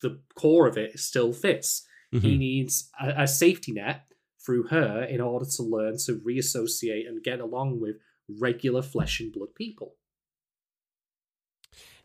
the 0.02 0.20
core 0.36 0.68
of 0.68 0.78
it 0.78 1.00
still 1.00 1.32
fits. 1.32 1.88
He 2.12 2.18
Mhm. 2.20 2.38
needs 2.40 2.90
a, 3.00 3.24
a 3.24 3.28
safety 3.28 3.72
net 3.72 4.06
through 4.44 4.64
her 4.68 5.04
in 5.04 5.22
order 5.22 5.46
to 5.46 5.64
learn 5.64 5.98
to 6.06 6.20
reassociate 6.20 7.08
and 7.08 7.24
get 7.24 7.40
along 7.40 7.80
with 7.80 7.98
regular 8.28 8.82
flesh 8.82 9.20
and 9.20 9.32
blood 9.32 9.54
people. 9.56 9.96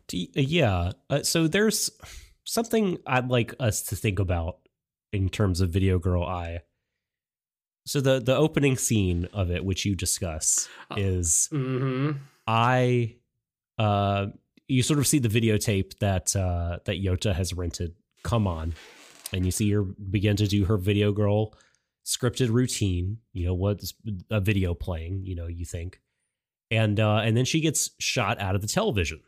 D- 0.07 0.31
Yeah. 0.35 0.91
Uh, 1.09 1.23
so 1.23 1.47
there's 1.47 1.89
something 2.45 2.97
I'd 3.05 3.27
like 3.29 3.53
us 3.59 3.81
to 3.83 3.95
think 3.95 4.19
about 4.19 4.59
in 5.11 5.29
terms 5.29 5.61
of 5.61 5.69
Video 5.69 5.99
Girl 5.99 6.23
Ai. 6.23 6.61
So 7.85 8.01
the 8.01 8.19
the 8.19 8.35
opening 8.35 8.77
scene 8.77 9.27
of 9.33 9.49
it, 9.49 9.65
which 9.65 9.85
you 9.85 9.95
discuss, 9.95 10.69
Uh, 10.91 10.95
is 10.97 11.49
Mm-hmm. 11.51 12.17
I 12.45 13.15
uh 13.77 14.27
you 14.67 14.83
sort 14.83 14.99
of 14.99 15.07
see 15.07 15.19
the 15.19 15.29
videotape 15.29 15.97
that 15.99 16.35
uh 16.35 16.79
that 16.85 17.01
Yota 17.03 17.33
has 17.33 17.53
rented 17.53 17.95
come 18.23 18.45
on 18.45 18.73
and 19.33 19.45
you 19.45 19.51
see 19.51 19.71
her 19.71 19.83
begin 19.83 20.35
to 20.35 20.47
do 20.47 20.65
her 20.65 20.77
video 20.77 21.11
girl 21.11 21.53
scripted 22.05 22.49
routine, 22.49 23.17
you 23.33 23.45
know, 23.45 23.53
what's 23.53 23.93
a 24.29 24.39
video 24.39 24.73
playing, 24.73 25.25
you 25.25 25.35
know, 25.35 25.47
you 25.47 25.65
think. 25.65 26.01
And 26.69 26.99
uh 26.99 27.21
and 27.23 27.35
then 27.35 27.45
she 27.45 27.61
gets 27.61 27.91
shot 27.99 28.39
out 28.39 28.55
of 28.55 28.61
the 28.61 28.67
television 28.67 29.21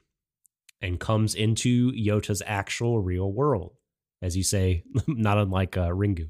and 0.82 1.00
comes 1.00 1.34
into 1.34 1.92
Yota's 1.94 2.44
actual 2.46 3.00
real 3.00 3.32
world. 3.32 3.78
As 4.22 4.38
you 4.38 4.44
say, 4.44 4.84
not 5.08 5.38
unlike 5.38 5.78
uh, 5.78 5.90
Ringu. 5.90 6.30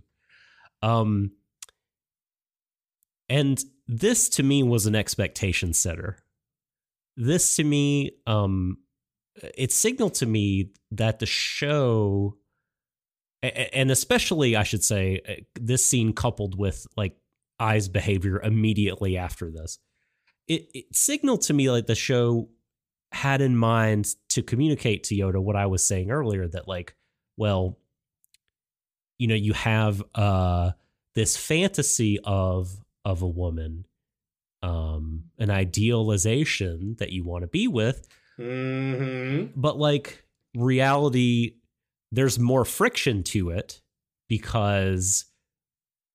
Um 0.82 1.32
and 3.32 3.64
this 3.88 4.30
to 4.30 4.44
me 4.44 4.62
was 4.62 4.86
an 4.86 4.96
expectation 4.96 5.74
setter 5.74 6.18
this 7.18 7.56
to 7.56 7.64
me 7.64 8.12
um 8.28 8.78
it 9.56 9.72
signaled 9.72 10.14
to 10.14 10.26
me 10.26 10.72
that 10.92 11.20
the 11.20 11.26
show 11.26 12.38
and 13.42 13.90
especially 13.90 14.56
i 14.56 14.64
should 14.64 14.84
say 14.84 15.22
uh, 15.28 15.34
this 15.56 15.86
scene 15.86 16.14
coupled 16.14 16.58
with 16.58 16.86
like 16.96 17.16
Ai's 17.60 17.88
behavior 17.88 18.42
immediately 18.42 19.18
after 19.18 19.52
this 19.52 19.80
it, 20.48 20.68
it 20.74 20.86
signaled 20.96 21.42
to 21.44 21.54
me 21.54 21.70
like 21.70 21.88
the 21.88 21.96
show 21.96 22.50
had 23.12 23.42
in 23.42 23.56
mind 23.56 24.08
to 24.30 24.42
communicate 24.42 25.04
to 25.06 25.16
Yota 25.16 25.42
what 25.42 25.56
i 25.56 25.66
was 25.66 25.86
saying 25.86 26.12
earlier 26.12 26.48
that 26.48 26.68
like 26.68 26.96
well 27.38 27.78
you 29.22 29.28
know 29.28 29.36
you 29.36 29.54
have 29.54 30.04
uh 30.16 30.72
this 31.16 31.38
fantasy 31.38 32.20
of 32.24 32.76
of 33.06 33.22
a 33.22 33.28
woman 33.28 33.86
um 34.64 35.26
an 35.38 35.50
idealization 35.50 36.96
that 37.00 37.12
you 37.12 37.24
want 37.24 37.44
to 37.44 37.48
be 37.48 37.68
with 37.68 38.08
Mm-hmm. 38.40 39.60
but 39.60 39.78
like 39.78 40.24
reality 40.56 41.56
there's 42.12 42.40
more 42.40 42.66
friction 42.66 43.24
to 43.24 43.50
it 43.52 43.82
because 44.28 45.26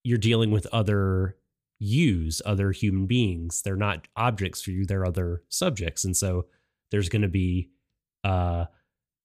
you're 0.05 0.19
dealing 0.19 0.51
with 0.51 0.67
other 0.73 1.37
yous 1.79 2.41
other 2.47 2.73
human 2.73 3.07
beings. 3.07 3.63
They're 3.63 3.77
not 3.77 4.09
objects 4.17 4.63
for 4.63 4.71
you, 4.71 4.85
they're 4.85 5.07
other 5.07 5.43
subjects. 5.49 6.05
And 6.05 6.17
so 6.17 6.47
there's 6.91 7.09
going 7.09 7.23
to 7.23 7.29
be 7.29 7.71
uh, 8.25 8.67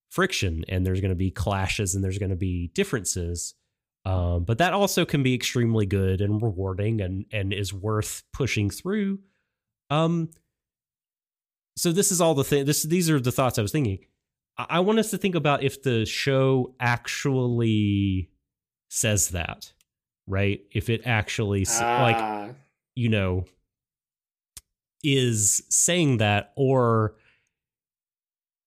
friction 0.10 0.66
and 0.68 0.86
there's 0.86 1.02
going 1.02 1.10
to 1.12 1.16
be 1.16 1.32
clashes 1.32 1.96
and 1.96 2.04
there's 2.04 2.18
going 2.18 2.30
to 2.30 2.36
be 2.36 2.68
differences. 2.74 3.54
Um, 4.04 4.44
but 4.46 4.58
that 4.58 4.74
also 4.74 5.06
can 5.06 5.22
be 5.22 5.36
extremely 5.36 5.86
good 5.86 6.22
and 6.22 6.42
rewarding 6.42 7.02
and, 7.02 7.26
and 7.32 7.54
is 7.54 7.74
worth 7.74 8.24
pushing 8.34 8.70
through. 8.70 9.20
Um, 9.90 10.30
so 11.76 11.92
this 11.92 12.12
is 12.12 12.20
all 12.20 12.34
the 12.34 12.44
thing. 12.44 12.66
This 12.66 12.84
these 12.84 13.10
are 13.10 13.20
the 13.20 13.32
thoughts 13.32 13.60
I 13.60 13.62
was 13.62 13.72
thinking. 13.72 14.00
I, 14.58 14.66
I 14.70 14.80
want 14.80 15.00
us 15.00 15.12
to 15.12 15.18
think 15.18 15.36
about 15.36 15.64
if 15.64 15.84
the 15.84 16.06
show 16.06 16.76
actually 16.80 18.30
says 18.90 19.30
that, 19.30 19.72
right? 20.28 20.62
If 20.72 20.90
it 20.90 21.02
actually 21.06 21.66
like 21.66 22.18
Ah, 22.18 22.50
you 22.96 23.10
know 23.10 23.46
is 25.04 25.64
saying 25.70 26.18
that 26.18 26.52
or 26.56 27.16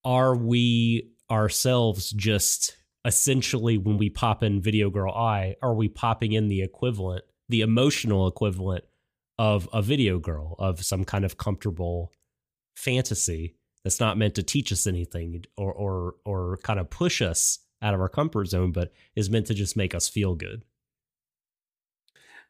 are 0.04 0.34
we 0.34 1.12
ourselves 1.30 2.10
just 2.10 2.76
essentially 3.04 3.76
when 3.78 3.98
we 3.98 4.08
pop 4.08 4.42
in 4.42 4.60
video 4.60 4.90
girl 4.90 5.12
Ai 5.12 5.56
are 5.62 5.74
we 5.74 5.88
popping 5.88 6.32
in 6.32 6.48
the 6.48 6.62
equivalent 6.62 7.24
the 7.48 7.60
emotional 7.60 8.26
equivalent 8.26 8.84
of 9.38 9.68
a 9.72 9.82
video 9.82 10.18
girl 10.18 10.54
of 10.58 10.84
some 10.84 11.04
kind 11.04 11.24
of 11.24 11.36
comfortable 11.36 12.12
fantasy 12.76 13.56
that's 13.82 14.00
not 14.00 14.16
meant 14.16 14.34
to 14.34 14.42
teach 14.42 14.72
us 14.72 14.86
anything 14.86 15.44
or 15.56 15.72
or 15.72 16.14
or 16.24 16.58
kind 16.62 16.80
of 16.80 16.88
push 16.90 17.20
us 17.20 17.58
out 17.82 17.94
of 17.94 18.00
our 18.00 18.08
comfort 18.08 18.46
zone 18.46 18.72
but 18.72 18.92
is 19.14 19.28
meant 19.28 19.46
to 19.46 19.54
just 19.54 19.76
make 19.76 19.94
us 19.94 20.08
feel 20.08 20.34
good 20.34 20.64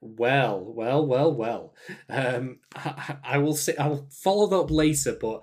Well, 0.01 0.61
well, 0.61 1.07
well, 1.07 1.35
well. 1.35 1.75
Um, 2.11 2.59
I, 2.77 3.17
I 3.25 3.39
will 3.39 3.55
say 3.55 3.75
I'll 3.79 4.07
follow 4.11 4.47
that 4.49 4.57
up 4.57 4.71
later, 4.71 5.17
but 5.19 5.41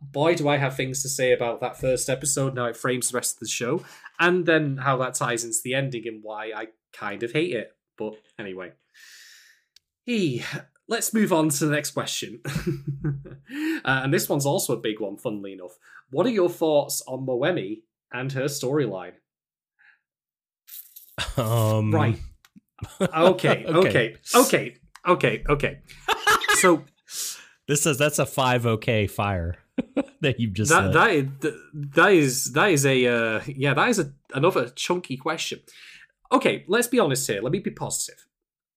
boy, 0.00 0.36
do 0.36 0.48
I 0.48 0.56
have 0.56 0.76
things 0.76 1.02
to 1.02 1.08
say 1.08 1.32
about 1.32 1.60
that 1.60 1.80
first 1.80 2.08
episode. 2.08 2.54
Now 2.54 2.66
it 2.66 2.76
frames 2.76 3.10
the 3.10 3.16
rest 3.16 3.36
of 3.36 3.40
the 3.40 3.48
show, 3.48 3.82
and 4.18 4.46
then 4.46 4.78
how 4.78 4.96
that 4.98 5.14
ties 5.14 5.44
into 5.44 5.58
the 5.62 5.74
ending 5.74 6.06
and 6.06 6.22
why 6.22 6.52
I 6.54 6.68
kind 6.92 7.22
of 7.22 7.32
hate 7.32 7.54
it. 7.54 7.72
But 7.96 8.14
anyway, 8.38 8.72
he. 10.04 10.42
Let's 10.90 11.12
move 11.12 11.34
on 11.34 11.50
to 11.50 11.66
the 11.66 11.72
next 11.72 11.90
question. 11.90 12.40
uh, 12.46 13.80
and 13.84 14.14
this 14.14 14.26
one's 14.26 14.46
also 14.46 14.72
a 14.72 14.80
big 14.80 15.00
one, 15.00 15.18
funnily 15.18 15.52
enough. 15.52 15.76
What 16.10 16.24
are 16.24 16.30
your 16.30 16.48
thoughts 16.48 17.02
on 17.06 17.26
Moemi 17.26 17.82
and 18.10 18.32
her 18.32 18.46
storyline? 18.46 19.12
um 21.36 21.94
Right. 21.94 22.18
Okay, 23.00 23.64
okay, 23.66 24.16
okay, 24.36 24.76
okay, 25.04 25.42
okay. 25.48 25.78
So 26.58 26.84
This 27.68 27.82
says 27.82 27.98
that's 27.98 28.18
a 28.18 28.26
five 28.26 28.66
OK 28.66 29.06
fire 29.06 29.58
that 30.20 30.40
you've 30.40 30.54
just 30.54 30.70
that 30.70 30.92
said. 30.92 30.94
that 30.94 31.10
is, 31.10 31.26
that 31.94 32.12
is 32.12 32.52
that 32.54 32.70
is 32.70 32.86
a 32.86 33.06
uh, 33.06 33.40
yeah 33.46 33.74
that 33.74 33.88
is 33.90 33.98
a, 33.98 34.12
another 34.34 34.70
chunky 34.70 35.16
question. 35.16 35.60
Okay, 36.32 36.64
let's 36.66 36.88
be 36.88 36.98
honest 36.98 37.26
here. 37.26 37.40
Let 37.42 37.52
me 37.52 37.58
be 37.60 37.70
positive. 37.70 38.26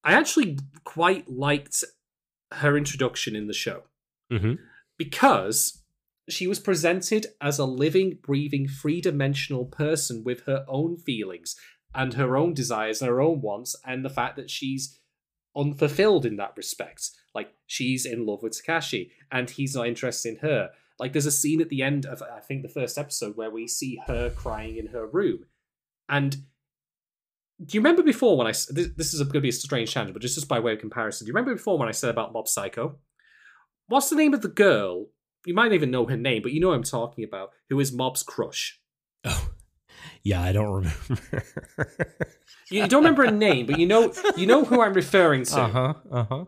I 0.04 0.14
actually 0.14 0.58
quite 0.84 1.30
liked 1.30 1.84
her 2.54 2.78
introduction 2.78 3.36
in 3.36 3.48
the 3.48 3.54
show 3.54 3.84
Mhm. 4.32 4.58
because 4.98 5.84
she 6.30 6.48
was 6.48 6.60
presented 6.60 7.28
as 7.42 7.60
a 7.60 7.66
living, 7.66 8.20
breathing, 8.22 8.68
three 8.68 9.02
dimensional 9.02 9.66
person 9.66 10.24
with 10.24 10.42
her 10.46 10.66
own 10.68 10.98
feelings 10.98 11.56
and 11.94 12.14
her 12.14 12.38
own 12.38 12.54
desires 12.54 13.02
and 13.02 13.10
her 13.10 13.20
own 13.22 13.42
wants, 13.42 13.76
and 13.86 14.06
the 14.06 14.10
fact 14.10 14.38
that 14.38 14.50
she's 14.50 14.98
unfulfilled 15.56 16.26
in 16.26 16.38
that 16.38 16.54
respect. 16.56 17.10
Like, 17.34 17.54
she's 17.68 18.06
in 18.06 18.26
love 18.26 18.44
with 18.44 18.54
Takashi 18.54 19.12
and 19.32 19.50
he's 19.50 19.76
not 19.76 19.88
interested 19.88 20.30
in 20.30 20.40
her. 20.40 20.72
Like, 21.00 21.14
there's 21.14 21.26
a 21.26 21.32
scene 21.32 21.62
at 21.62 21.70
the 21.70 21.82
end 21.82 22.06
of, 22.06 22.22
I 22.22 22.40
think, 22.40 22.62
the 22.62 22.70
first 22.70 22.98
episode 22.98 23.36
where 23.36 23.50
we 23.50 23.68
see 23.68 24.00
her 24.08 24.30
crying 24.30 24.78
in 24.78 24.88
her 24.88 25.08
room. 25.08 25.46
And 26.08 26.38
do 27.64 27.78
you 27.78 27.82
remember 27.82 28.04
before 28.04 28.38
when 28.38 28.48
I. 28.48 28.52
This, 28.52 28.90
this 28.96 29.14
is 29.14 29.22
going 29.22 29.34
to 29.34 29.42
be 29.42 29.50
a 29.50 29.54
strange 29.54 29.94
tangent, 29.94 30.14
but 30.14 30.22
just, 30.22 30.36
just 30.36 30.48
by 30.48 30.60
way 30.60 30.74
of 30.74 30.80
comparison. 30.80 31.26
Do 31.26 31.30
you 31.30 31.34
remember 31.34 31.54
before 31.54 31.78
when 31.78 31.88
I 31.88 31.92
said 31.92 32.10
about 32.10 32.34
Mob 32.34 32.48
Psycho? 32.48 32.98
What's 33.88 34.10
the 34.10 34.16
name 34.16 34.34
of 34.34 34.42
the 34.42 34.48
girl? 34.48 35.08
You 35.46 35.54
might 35.54 35.74
even 35.74 35.92
know 35.92 36.06
her 36.06 36.18
name, 36.18 36.42
but 36.42 36.54
you 36.54 36.60
know 36.60 36.72
I'm 36.72 36.84
talking 36.84 37.24
about. 37.24 37.52
Who 37.70 37.80
is 37.80 37.92
Mob's 37.92 38.24
crush? 38.24 38.80
Oh, 39.24 39.51
yeah, 40.24 40.42
I 40.42 40.52
don't 40.52 40.72
remember. 40.72 41.44
You 42.70 42.88
don't 42.88 43.04
remember 43.04 43.24
a 43.24 43.32
name, 43.32 43.66
but 43.66 43.80
you 43.80 43.86
know 43.86 44.14
you 44.38 44.46
know 44.48 44.64
who 44.64 44.82
I'm 44.82 44.94
referring 44.94 45.44
to. 45.46 45.60
uh 45.60 45.68
huh. 45.70 45.94
Uh 46.10 46.24
huh. 46.24 46.46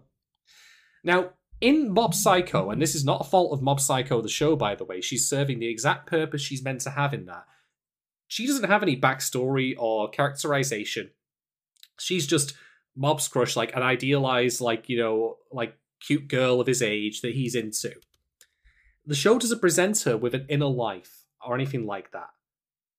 Now, 1.04 1.32
in 1.60 1.94
Mob 1.94 2.14
Psycho, 2.14 2.70
and 2.72 2.82
this 2.82 2.96
is 2.96 3.04
not 3.04 3.22
a 3.22 3.24
fault 3.24 3.54
of 3.54 3.62
Mob 3.62 3.80
Psycho 3.80 4.22
the 4.22 4.30
show, 4.30 4.56
by 4.56 4.76
the 4.76 4.86
way, 4.86 5.02
she's 5.02 5.28
serving 5.28 5.60
the 5.60 5.68
exact 5.68 6.08
purpose 6.08 6.42
she's 6.42 6.64
meant 6.64 6.82
to 6.82 6.90
have 6.92 7.14
in 7.14 7.26
that. 7.26 7.46
She 8.28 8.48
doesn't 8.48 8.70
have 8.70 8.84
any 8.84 9.00
backstory 9.00 9.76
or 9.78 10.10
characterization. 10.10 11.12
She's 12.00 12.26
just 12.26 12.54
Mob's 12.96 13.28
crush, 13.28 13.56
like 13.56 13.76
an 13.76 13.84
idealized, 13.84 14.62
like, 14.62 14.90
you 14.90 14.98
know, 14.98 15.38
like 15.52 15.78
cute 16.00 16.28
girl 16.28 16.60
of 16.60 16.68
his 16.68 16.82
age 16.82 17.22
that 17.22 17.34
he's 17.34 17.56
into. 17.56 17.94
The 19.06 19.16
show 19.16 19.38
doesn't 19.38 19.62
present 19.62 20.02
her 20.02 20.18
with 20.18 20.34
an 20.34 20.46
inner 20.50 20.66
life 20.66 21.26
or 21.46 21.56
anything 21.56 21.86
like 21.86 22.12
that. 22.12 22.30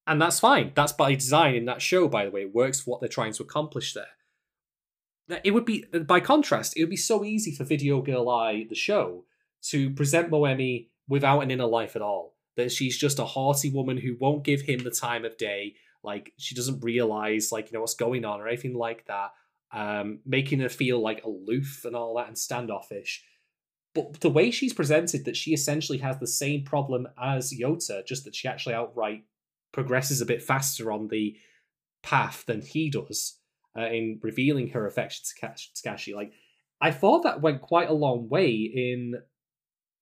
And 0.06 0.20
that's 0.20 0.40
fine. 0.40 0.72
That's 0.74 0.92
by 0.92 1.14
design 1.14 1.54
in 1.54 1.64
that 1.64 1.80
show, 1.80 2.08
by 2.08 2.24
the 2.24 2.30
way. 2.30 2.42
It 2.42 2.54
works 2.54 2.80
for 2.80 2.90
what 2.90 3.00
they're 3.00 3.08
trying 3.08 3.32
to 3.32 3.42
accomplish 3.42 3.94
there. 3.94 5.40
It 5.42 5.52
would 5.52 5.64
be, 5.64 5.84
by 6.06 6.20
contrast, 6.20 6.76
it 6.76 6.82
would 6.82 6.90
be 6.90 6.96
so 6.96 7.24
easy 7.24 7.54
for 7.54 7.64
Video 7.64 8.02
Girl 8.02 8.28
Ai, 8.28 8.66
the 8.68 8.74
show, 8.74 9.24
to 9.70 9.88
present 9.90 10.30
Moemi 10.30 10.88
without 11.08 11.40
an 11.40 11.50
inner 11.50 11.66
life 11.66 11.96
at 11.96 12.02
all. 12.02 12.34
That 12.56 12.70
she's 12.70 12.98
just 12.98 13.18
a 13.18 13.24
haughty 13.24 13.70
woman 13.70 13.96
who 13.96 14.16
won't 14.20 14.44
give 14.44 14.60
him 14.60 14.84
the 14.84 14.90
time 14.90 15.24
of 15.24 15.38
day. 15.38 15.76
Like, 16.02 16.34
she 16.36 16.54
doesn't 16.54 16.84
realize, 16.84 17.50
like, 17.50 17.70
you 17.70 17.72
know, 17.72 17.80
what's 17.80 17.94
going 17.94 18.26
on 18.26 18.40
or 18.40 18.46
anything 18.46 18.74
like 18.74 19.06
that. 19.06 19.30
Um, 19.72 20.20
making 20.26 20.60
her 20.60 20.68
feel, 20.68 21.00
like, 21.00 21.24
aloof 21.24 21.86
and 21.86 21.96
all 21.96 22.14
that 22.16 22.28
and 22.28 22.38
standoffish. 22.38 23.24
But 23.94 24.20
the 24.20 24.28
way 24.28 24.50
she's 24.50 24.74
presented, 24.74 25.24
that 25.24 25.36
she 25.36 25.54
essentially 25.54 25.98
has 25.98 26.18
the 26.18 26.26
same 26.26 26.64
problem 26.64 27.08
as 27.20 27.52
Yota, 27.52 28.06
just 28.06 28.24
that 28.24 28.34
she 28.34 28.46
actually 28.46 28.74
outright 28.74 29.24
progresses 29.74 30.20
a 30.20 30.26
bit 30.26 30.40
faster 30.40 30.92
on 30.92 31.08
the 31.08 31.36
path 32.02 32.44
than 32.46 32.62
he 32.62 32.88
does 32.88 33.38
uh, 33.76 33.86
in 33.86 34.20
revealing 34.22 34.68
her 34.68 34.86
affection 34.86 35.24
to 35.26 35.34
Kash- 35.34 35.72
Takashi. 35.74 36.14
Like, 36.14 36.32
I 36.80 36.92
thought 36.92 37.24
that 37.24 37.42
went 37.42 37.60
quite 37.60 37.90
a 37.90 37.94
long 37.94 38.28
way 38.28 38.52
in 38.52 39.16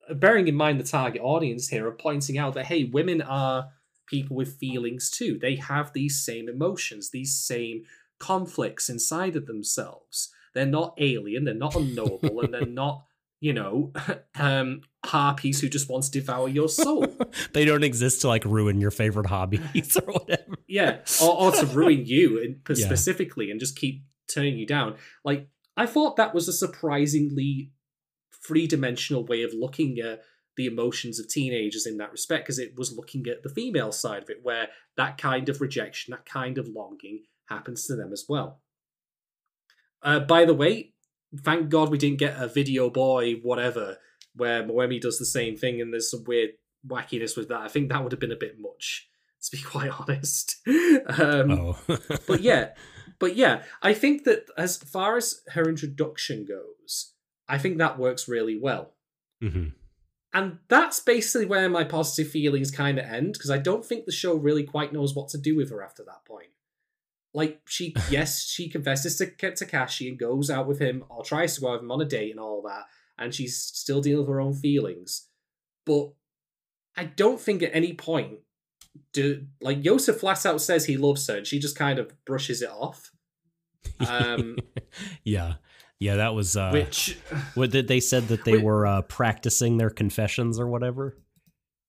uh, 0.09 0.15
bearing 0.15 0.47
in 0.47 0.55
mind 0.55 0.79
the 0.79 0.85
target 0.85 1.23
audience 1.23 1.69
here 1.69 1.89
of 1.89 1.99
pointing 1.99 2.37
out 2.37 2.53
that 2.55 2.67
hey, 2.67 2.85
women 2.85 3.23
are 3.23 3.71
people 4.07 4.37
with 4.37 4.59
feelings 4.59 5.11
too. 5.11 5.39
They 5.41 5.57
have 5.57 5.93
these 5.93 6.23
same 6.23 6.51
emotions, 6.51 7.11
these 7.11 7.35
same 7.35 7.85
conflicts 8.19 8.91
inside 8.91 9.37
of 9.37 9.47
themselves. 9.47 10.29
They're 10.53 10.67
not 10.67 10.95
alien, 10.99 11.45
they're 11.45 11.55
not 11.55 11.77
unknowable, 11.77 12.43
and 12.43 12.53
they're 12.53 12.67
not, 12.67 13.05
you 13.41 13.55
know, 13.55 13.93
um, 14.39 14.83
harpies 15.05 15.61
who 15.61 15.69
just 15.69 15.91
want 15.91 16.05
to 16.05 16.11
devour 16.11 16.49
your 16.49 16.69
soul. 16.69 17.07
they 17.53 17.65
don't 17.65 17.83
exist 17.85 18.21
to 18.23 18.29
like 18.29 18.45
ruin 18.45 18.81
your 18.81 18.91
favorite 18.91 19.27
hobbies 19.27 19.97
or 20.07 20.13
whatever. 20.13 20.55
yeah, 20.69 20.99
or, 21.23 21.37
or 21.43 21.53
to 21.53 21.67
ruin 21.67 22.05
you 22.07 22.39
in, 22.39 22.61
Yeah. 22.69 22.87
specifically 22.87 23.51
and 23.51 23.59
just 23.61 23.77
keep 23.77 24.05
turning 24.33 24.57
you 24.57 24.67
down. 24.67 24.97
Like 25.25 25.49
I 25.77 25.87
thought 25.87 26.17
that 26.17 26.35
was 26.35 26.49
a 26.49 26.53
surprisingly 26.53 27.73
three 28.47 28.67
dimensional 28.67 29.25
way 29.25 29.43
of 29.43 29.53
looking 29.55 29.99
at 29.99 30.23
the 30.57 30.67
emotions 30.67 31.19
of 31.19 31.29
teenagers 31.29 31.87
in 31.87 31.97
that 31.97 32.13
respect, 32.13 32.45
because 32.45 32.59
it 32.59 32.75
was 32.77 32.93
looking 32.95 33.27
at 33.27 33.43
the 33.43 33.49
female 33.49 33.91
side 33.91 34.23
of 34.23 34.29
it, 34.31 34.41
where 34.43 34.69
that 34.99 35.17
kind 35.17 35.49
of 35.49 35.61
rejection, 35.63 36.11
that 36.13 36.27
kind 36.27 36.59
of 36.59 36.69
longing 36.69 37.23
happens 37.47 37.87
to 37.87 37.97
them 37.97 38.13
as 38.13 38.27
well. 38.29 38.61
Uh, 40.03 40.21
by 40.21 40.45
the 40.45 40.53
way, 40.55 40.93
thank 41.43 41.71
God 41.71 41.89
we 41.91 41.97
didn't 41.99 42.19
get 42.19 42.37
a 42.41 42.49
video 42.49 42.91
boy 42.91 43.35
whatever 43.43 43.97
where 44.35 44.63
Moemi 44.63 45.01
does 45.01 45.19
the 45.19 45.27
same 45.27 45.57
thing 45.57 45.81
and 45.81 45.93
there's 45.93 46.11
some 46.11 46.25
weird 46.25 46.51
wackiness 46.87 47.37
with 47.37 47.49
that. 47.49 47.61
I 47.61 47.69
think 47.69 47.89
that 47.89 48.03
would 48.03 48.13
have 48.13 48.21
been 48.21 48.33
a 48.33 48.37
bit 48.37 48.57
much, 48.59 49.09
to 49.43 49.57
be 49.57 49.63
quite 49.67 49.91
honest. 49.91 50.57
um, 50.67 51.51
Oh, 51.51 51.79
but 52.27 52.41
yeah, 52.41 52.71
but 53.19 53.37
yeah, 53.37 53.63
I 53.83 53.95
think 53.95 54.25
that 54.25 54.47
as 54.57 54.77
far 54.79 55.17
as 55.17 55.43
her 55.53 55.69
introduction 55.69 56.45
goes, 56.45 57.13
I 57.49 57.59
think 57.59 57.79
that 57.79 57.99
works 57.99 58.29
really 58.29 58.59
well. 58.59 58.95
hmm 59.41 59.69
And 60.33 60.59
that's 60.69 61.01
basically 61.01 61.47
where 61.47 61.69
my 61.69 61.85
positive 61.85 62.33
feelings 62.33 62.71
kind 62.71 62.99
of 62.99 63.05
end 63.05 63.35
because 63.35 63.51
I 63.51 63.59
don't 63.59 63.85
think 63.85 64.07
the 64.07 64.13
show 64.13 64.35
really 64.35 64.65
quite 64.65 64.93
knows 64.93 65.15
what 65.15 65.29
to 65.31 65.39
do 65.39 65.57
with 65.57 65.71
her 65.71 65.83
after 65.83 66.03
that 66.05 66.25
point. 66.27 66.49
Like 67.35 67.61
she, 67.67 67.95
yes, 68.11 68.43
she 68.45 68.69
confesses 68.71 69.17
to 69.17 69.27
Takashi 69.27 70.09
and 70.09 70.19
goes 70.19 70.51
out 70.51 70.67
with 70.67 70.79
him 70.81 71.05
or 71.09 71.23
tries 71.25 71.55
to 71.55 71.61
go 71.61 71.69
out 71.69 71.73
with 71.75 71.83
him 71.83 71.91
on 71.93 72.01
a 72.01 72.07
date 72.07 72.31
and 72.31 72.41
all 72.41 72.63
that, 72.63 72.85
and 73.19 73.35
she's 73.35 73.59
still 73.59 74.01
dealing 74.01 74.27
with 74.27 74.35
her 74.35 74.41
own 74.41 74.55
feelings. 74.55 75.29
But 75.85 76.13
I 76.97 77.05
don't 77.05 77.41
think 77.41 77.63
at 77.63 77.75
any 77.75 77.93
point 77.93 78.39
do 79.13 79.47
like 79.61 79.85
Yosef 79.85 80.21
flat 80.21 80.45
out 80.45 80.61
says 80.61 80.85
he 80.85 80.97
loves 80.97 81.27
her 81.27 81.39
and 81.39 81.47
she 81.47 81.59
just 81.59 81.77
kind 81.77 81.99
of 81.99 82.13
brushes 82.25 82.63
it 82.63 82.71
off. 82.71 83.11
Um, 84.07 84.59
yeah, 85.25 85.55
yeah, 85.99 86.17
that 86.17 86.35
was 86.35 86.57
uh, 86.57 86.71
which 86.71 87.19
what 87.55 87.71
did 87.71 87.89
they 87.89 88.01
said 88.01 88.29
that 88.29 88.45
they 88.45 88.59
were 88.59 88.87
uh, 88.87 89.03
practicing 89.03 89.77
their 89.77 89.91
confessions 89.91 90.59
or 90.59 90.67
whatever. 90.67 91.17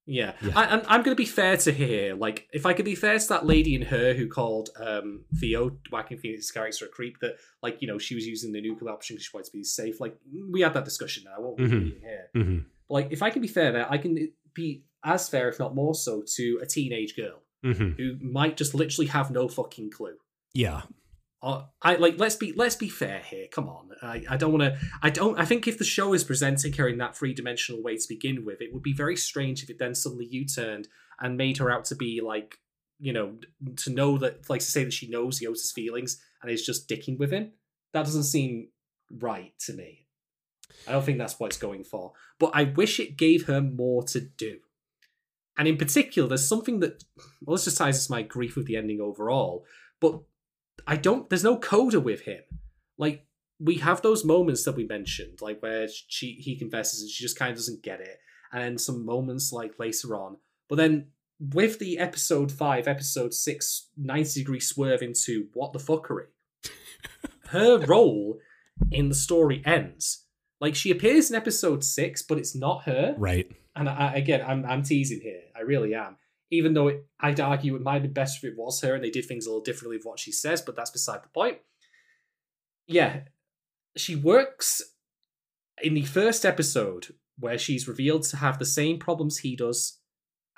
Yeah, 0.06 0.34
Yeah. 0.42 0.52
I, 0.56 0.66
I'm, 0.66 0.80
I'm 0.88 1.02
going 1.04 1.16
to 1.16 1.22
be 1.22 1.26
fair 1.26 1.56
to 1.58 1.72
her 1.72 1.86
here. 1.86 2.16
Like, 2.16 2.48
if 2.52 2.66
I 2.66 2.74
could 2.74 2.86
be 2.86 2.96
fair 2.96 3.18
to 3.18 3.28
that 3.30 3.46
lady 3.46 3.74
in 3.76 3.84
her 3.84 4.14
who 4.14 4.28
called 4.28 4.70
um, 4.78 5.24
Theo, 5.38 5.78
Joaquin 5.92 6.18
Phoenix's 6.18 6.52
character, 6.52 6.86
a 6.86 6.88
creep, 6.90 7.20
that, 7.22 7.38
like, 7.62 7.82
you 7.82 7.88
know, 7.88 7.98
she 7.98 8.14
was 8.16 8.26
using 8.28 8.52
the 8.52 8.62
nuclear 8.62 8.92
option 8.92 9.16
because 9.16 9.26
she 9.26 9.32
wanted 9.34 9.46
to 9.46 9.58
be 9.58 9.64
safe. 9.64 10.02
Like, 10.02 10.18
we 10.52 10.62
had 10.62 10.74
that 10.74 10.84
discussion 10.86 11.24
now. 11.26 11.36
I 11.38 11.40
won't 11.40 11.58
Mhm. 11.58 11.72
repeat 11.72 11.94
it 11.94 12.02
here. 12.02 12.30
hmm 12.34 12.58
But, 12.90 12.94
like, 12.94 13.08
if 13.12 13.24
I 13.24 13.30
can 13.30 13.42
be 13.42 13.48
fair 13.48 13.72
there, 13.72 13.90
I 13.92 13.98
can 13.98 14.30
be 14.54 14.84
as 15.06 15.30
fair, 15.30 15.48
if 15.50 15.58
not 15.60 15.74
more 15.74 15.96
so, 15.96 16.24
to 16.36 16.60
a 16.62 16.66
teenage 16.66 17.16
girl 17.16 17.40
hmm 17.64 17.92
who 17.92 18.18
might 18.22 18.58
just 18.58 18.74
literally 18.76 19.08
have 19.08 19.32
no 19.32 19.48
fucking 19.48 19.90
clue. 19.92 20.16
Yeah, 20.54 20.82
I 21.44 21.96
like 21.96 22.18
let's 22.18 22.38
be 22.38 22.54
let's 22.54 22.78
be 22.78 22.88
fair 22.88 23.20
here. 23.20 23.48
Come 23.52 23.68
on, 23.68 23.90
I, 24.02 24.24
I 24.30 24.38
don't 24.38 24.54
want 24.54 24.64
to. 24.64 24.80
I 25.02 25.10
don't. 25.10 25.38
I 25.38 25.44
think 25.44 25.68
if 25.68 25.78
the 25.78 25.84
show 25.84 26.14
is 26.14 26.24
presenting 26.24 26.72
her 26.74 26.88
in 26.88 26.98
that 27.00 27.18
three 27.18 27.34
dimensional 27.34 27.84
way 27.84 27.98
to 27.98 28.08
begin 28.08 28.46
with, 28.46 28.62
it 28.62 28.74
would 28.74 28.82
be 28.82 28.94
very 28.94 29.18
strange 29.18 29.62
if 29.62 29.70
it 29.70 29.78
then 29.78 29.94
suddenly 29.94 30.26
U 30.26 30.46
turned 30.46 30.88
and 31.20 31.36
made 31.36 31.58
her 31.58 31.70
out 31.70 31.84
to 31.86 31.96
be 31.96 32.22
like 32.22 32.60
you 33.00 33.12
know 33.12 33.36
to 33.76 33.90
know 33.90 34.18
that 34.20 34.50
like 34.50 34.62
to 34.62 34.66
say 34.66 34.86
that 34.86 34.94
she 34.94 35.10
knows 35.10 35.42
Yota's 35.42 35.72
feelings 35.72 36.22
and 36.42 36.50
is 36.50 36.66
just 36.66 36.88
dicking 36.88 37.18
with 37.18 37.32
him. 37.32 37.52
That 37.92 38.06
doesn't 38.06 38.24
seem 38.24 38.70
right 39.12 39.54
to 39.66 39.74
me. 39.74 40.08
I 40.88 40.94
don't 40.94 41.04
think 41.04 41.18
that's 41.18 41.40
what 41.40 41.48
it's 41.48 41.58
going 41.58 41.84
for. 41.84 42.14
But 42.40 42.52
I 42.54 42.64
wish 42.64 43.00
it 43.00 43.18
gave 43.18 43.48
her 43.48 43.62
more 43.62 44.04
to 44.06 44.22
do. 44.22 44.60
And 45.58 45.68
in 45.68 45.78
particular, 45.78 46.30
there's 46.30 46.48
something 46.48 46.80
that 46.80 47.04
well, 47.42 47.56
this 47.56 47.66
just 47.66 47.78
ties 47.78 48.00
into 48.00 48.12
my 48.12 48.22
grief 48.22 48.56
with 48.56 48.66
the 48.66 48.78
ending 48.78 49.02
overall. 49.02 49.66
But 50.00 50.22
I 50.88 50.96
don't. 50.96 51.30
There's 51.30 51.44
no 51.44 51.58
coda 51.58 52.00
with 52.00 52.22
him. 52.22 52.42
Like 52.98 53.26
we 53.60 53.76
have 53.78 54.02
those 54.02 54.26
moments 54.26 54.64
that 54.66 54.76
we 54.76 54.86
mentioned, 54.86 55.42
like 55.42 55.62
where 55.62 55.88
she 56.08 56.34
he 56.34 56.58
confesses 56.58 57.02
and 57.02 57.10
she 57.10 57.24
just 57.24 57.38
kind 57.38 57.52
of 57.52 57.58
doesn't 57.58 57.84
get 57.84 58.02
it, 58.02 58.20
and 58.52 58.80
some 58.80 59.06
moments 59.06 59.52
like 59.52 59.80
later 59.80 60.16
on. 60.16 60.38
But 60.70 60.76
then 60.76 61.08
with 61.40 61.80
the 61.80 61.98
episode 61.98 62.52
five, 62.52 62.88
episode 62.88 63.34
six, 63.34 63.90
90 63.98 64.40
degree 64.42 64.60
swerve 64.60 65.02
into 65.02 65.48
what 65.54 65.74
the 65.74 65.80
fuckery, 65.80 66.28
her 67.50 67.80
role 67.80 68.40
in 68.92 69.10
the 69.10 69.16
story 69.16 69.62
ends. 69.66 70.26
Like 70.62 70.76
she 70.76 70.92
appears 70.92 71.30
in 71.30 71.36
episode 71.36 71.84
six, 71.84 72.22
but 72.22 72.38
it's 72.38 72.56
not 72.56 72.84
her. 72.84 73.16
right. 73.18 73.52
And 73.76 73.90
I, 73.90 74.14
again, 74.14 74.44
I'm 74.46 74.66
I'm 74.66 74.84
teasing 74.84 75.20
here. 75.22 75.42
I 75.56 75.62
really 75.62 75.96
am. 75.96 76.18
Even 76.52 76.74
though 76.74 76.88
it, 76.88 77.06
I'd 77.20 77.40
argue 77.40 77.76
it 77.76 77.82
might 77.82 77.94
have 77.94 78.04
been 78.04 78.14
better 78.14 78.34
if 78.38 78.44
it 78.44 78.58
was 78.58 78.82
her 78.82 78.94
and 78.94 79.04
they 79.04 79.10
did 79.10 79.26
things 79.26 79.46
a 79.46 79.50
little 79.50 79.64
differently 79.64 79.98
with 79.98 80.06
what 80.06 80.20
she 80.20 80.32
says, 80.32 80.62
but 80.62 80.76
that's 80.76 80.92
beside 80.92 81.24
the 81.24 81.30
point. 81.30 81.58
Yeah, 82.88 83.22
she 83.96 84.16
works 84.16 84.82
in 85.82 85.94
the 85.94 86.04
first 86.04 86.46
episode 86.46 87.16
where 87.40 87.58
she's 87.58 87.88
revealed 87.88 88.24
to 88.24 88.38
have 88.38 88.60
the 88.60 88.66
same 88.66 89.00
problems 89.00 89.40
he 89.40 89.56
does 89.56 90.00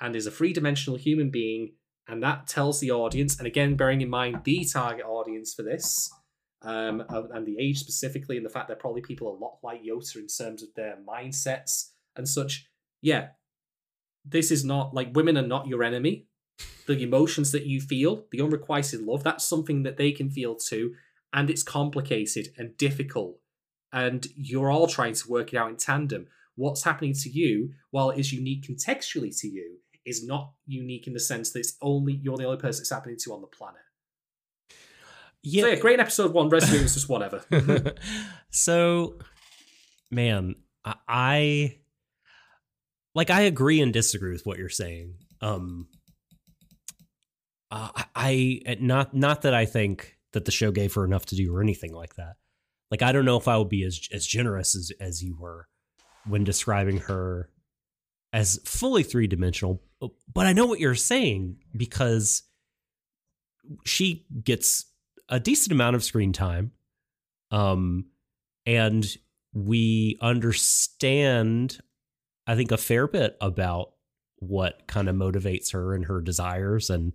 and 0.00 0.14
is 0.14 0.26
a 0.26 0.30
three 0.30 0.52
dimensional 0.52 0.98
human 0.98 1.30
being, 1.30 1.72
and 2.06 2.22
that 2.22 2.46
tells 2.46 2.80
the 2.80 2.90
audience, 2.90 3.38
and 3.38 3.46
again, 3.46 3.76
bearing 3.76 4.02
in 4.02 4.10
mind 4.10 4.42
the 4.44 4.64
target 4.70 5.06
audience 5.06 5.54
for 5.54 5.62
this, 5.62 6.10
um, 6.62 7.02
and 7.08 7.46
the 7.46 7.56
age 7.58 7.78
specifically, 7.78 8.36
and 8.36 8.44
the 8.44 8.50
fact 8.50 8.68
they're 8.68 8.76
probably 8.76 9.00
people 9.00 9.28
a 9.28 9.40
lot 9.42 9.58
like 9.62 9.82
Yota 9.82 10.16
in 10.16 10.26
terms 10.26 10.62
of 10.62 10.68
their 10.76 10.98
mindsets 11.08 11.92
and 12.14 12.28
such. 12.28 12.68
Yeah, 13.00 13.28
this 14.26 14.50
is 14.50 14.64
not 14.64 14.94
like 14.94 15.14
women 15.14 15.36
are 15.36 15.46
not 15.46 15.66
your 15.66 15.82
enemy. 15.82 16.26
The 16.86 17.02
emotions 17.02 17.52
that 17.52 17.66
you 17.66 17.80
feel, 17.80 18.24
the 18.30 18.40
unrequited 18.40 19.02
love, 19.02 19.24
that's 19.24 19.44
something 19.44 19.82
that 19.82 19.96
they 19.96 20.12
can 20.12 20.30
feel 20.30 20.54
too. 20.54 20.94
And 21.32 21.50
it's 21.50 21.62
complicated 21.62 22.48
and 22.56 22.76
difficult. 22.76 23.38
And 23.92 24.26
you're 24.36 24.70
all 24.70 24.86
trying 24.86 25.14
to 25.14 25.28
work 25.28 25.52
it 25.52 25.56
out 25.56 25.70
in 25.70 25.76
tandem. 25.76 26.28
What's 26.54 26.84
happening 26.84 27.12
to 27.14 27.28
you, 27.28 27.72
while 27.90 28.10
it 28.10 28.18
is 28.18 28.32
unique 28.32 28.66
contextually 28.66 29.38
to 29.40 29.48
you, 29.48 29.78
is 30.06 30.24
not 30.24 30.52
unique 30.66 31.06
in 31.06 31.12
the 31.12 31.20
sense 31.20 31.50
that 31.50 31.58
it's 31.58 31.76
only 31.82 32.14
you're 32.22 32.36
the 32.36 32.44
only 32.44 32.58
person 32.58 32.82
it's 32.82 32.90
happening 32.90 33.16
to 33.18 33.34
on 33.34 33.40
the 33.40 33.46
planet. 33.48 33.80
Yeah. 35.42 35.62
So 35.62 35.68
yeah, 35.68 35.74
great 35.76 36.00
episode 36.00 36.32
one. 36.32 36.46
It 36.46 36.52
was 36.52 36.94
just 36.94 37.08
whatever. 37.08 37.42
so, 38.50 39.18
man, 40.10 40.54
I, 40.84 40.94
I 41.08 41.78
like 43.16 43.30
I 43.30 43.40
agree 43.42 43.80
and 43.80 43.92
disagree 43.92 44.30
with 44.30 44.44
what 44.44 44.58
you're 44.58 44.68
saying. 44.68 45.14
Um, 45.40 45.88
uh, 47.70 47.88
I, 48.14 48.60
I 48.66 48.76
not 48.78 49.14
not 49.14 49.42
that 49.42 49.54
I 49.54 49.64
think 49.64 50.18
that 50.34 50.44
the 50.44 50.52
show 50.52 50.70
gave 50.70 50.94
her 50.94 51.04
enough 51.04 51.24
to 51.26 51.34
do 51.34 51.52
or 51.56 51.62
anything 51.62 51.94
like 51.94 52.14
that. 52.16 52.34
Like 52.90 53.02
I 53.02 53.12
don't 53.12 53.24
know 53.24 53.38
if 53.38 53.48
I 53.48 53.56
would 53.56 53.70
be 53.70 53.84
as 53.84 54.06
as 54.12 54.26
generous 54.26 54.76
as 54.76 54.92
as 55.00 55.24
you 55.24 55.34
were 55.34 55.66
when 56.26 56.44
describing 56.44 56.98
her 56.98 57.48
as 58.34 58.60
fully 58.66 59.02
three 59.02 59.26
dimensional. 59.26 59.82
But 60.00 60.46
I 60.46 60.52
know 60.52 60.66
what 60.66 60.78
you're 60.78 60.94
saying 60.94 61.56
because 61.74 62.42
she 63.86 64.26
gets 64.44 64.84
a 65.30 65.40
decent 65.40 65.72
amount 65.72 65.96
of 65.96 66.04
screen 66.04 66.32
time 66.32 66.70
um 67.50 68.04
and 68.64 69.16
we 69.52 70.18
understand 70.20 71.80
i 72.46 72.54
think 72.54 72.70
a 72.72 72.76
fair 72.76 73.06
bit 73.08 73.36
about 73.40 73.92
what 74.38 74.86
kind 74.86 75.08
of 75.08 75.16
motivates 75.16 75.72
her 75.72 75.94
and 75.94 76.04
her 76.06 76.20
desires 76.20 76.90
and 76.90 77.12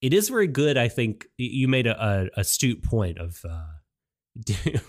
it 0.00 0.12
is 0.14 0.28
very 0.28 0.46
good 0.48 0.76
i 0.76 0.88
think. 0.88 1.26
You 1.36 1.66
made 1.68 1.86
a, 1.86 2.28
a 2.36 2.40
astute 2.40 2.82
point 2.82 3.18
of 3.18 3.44
uh 3.48 3.66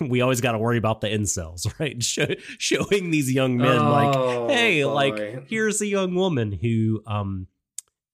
we 0.00 0.20
always 0.20 0.40
got 0.40 0.52
to 0.52 0.58
worry 0.58 0.78
about 0.78 1.00
the 1.00 1.08
incels 1.08 1.66
right? 1.80 2.00
Show, 2.02 2.26
showing 2.58 3.10
these 3.10 3.32
young 3.32 3.56
men 3.56 3.88
like 3.88 4.14
Oh, 4.14 4.46
hey 4.48 4.84
boy. 4.84 4.92
like 4.94 5.48
here's 5.48 5.80
a 5.80 5.86
young 5.86 6.14
woman 6.14 6.52
who 6.52 7.02
um 7.06 7.48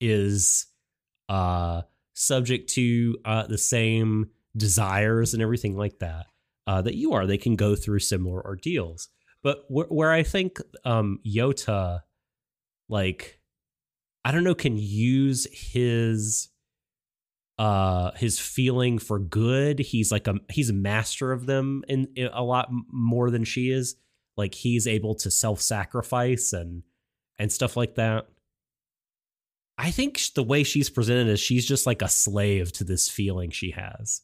is 0.01 0.66
uh 1.28 1.82
subject 2.14 2.70
to 2.70 3.18
uh 3.24 3.47
the 3.47 3.59
same 3.59 4.30
desires 4.56 5.34
and 5.34 5.43
everything 5.43 5.76
like 5.76 5.98
that 5.98 6.26
uh 6.66 6.80
that 6.82 6.94
you 6.94 7.12
are. 7.12 7.26
They 7.26 7.38
can 7.38 7.56
go 7.56 7.74
through 7.76 7.98
similar 7.98 8.43
ordeals 8.43 9.09
but 9.47 9.64
where, 9.68 9.86
where 9.86 10.10
i 10.10 10.24
think 10.24 10.59
um 10.85 11.20
yota 11.24 12.01
like 12.89 13.39
i 14.24 14.32
don't 14.32 14.43
know 14.43 14.55
can 14.55 14.77
use 14.77 15.47
his 15.52 16.48
uh 17.59 18.10
his 18.16 18.39
feeling 18.39 18.98
for 18.98 19.18
good. 19.18 19.78
He's 19.78 20.12
like 20.12 20.28
a 20.28 20.35
he's 20.51 20.70
a 20.70 20.74
master 20.74 21.32
of 21.32 21.47
them 21.47 21.85
in, 21.89 22.09
in 22.14 22.28
a 22.32 22.43
lot 22.43 22.68
more 22.93 23.31
than 23.31 23.44
she 23.44 23.70
is. 23.70 23.97
Like 24.36 24.55
he's 24.55 24.86
able 24.86 25.14
to 25.16 25.31
self-sacrifice 25.31 26.52
and 26.52 26.82
and 27.39 27.51
stuff 27.51 27.77
like 27.77 27.94
that. 27.94 28.27
I 29.78 29.90
think 29.90 30.20
the 30.35 30.43
way 30.43 30.64
she's 30.64 30.90
presented 30.90 31.28
is 31.28 31.40
she's 31.40 31.66
just 31.66 31.86
like 31.86 32.02
a 32.02 32.09
slave 32.09 32.73
to 32.73 32.85
this 32.85 33.09
feeling 33.09 33.51
she 33.51 33.70
has. 33.73 34.23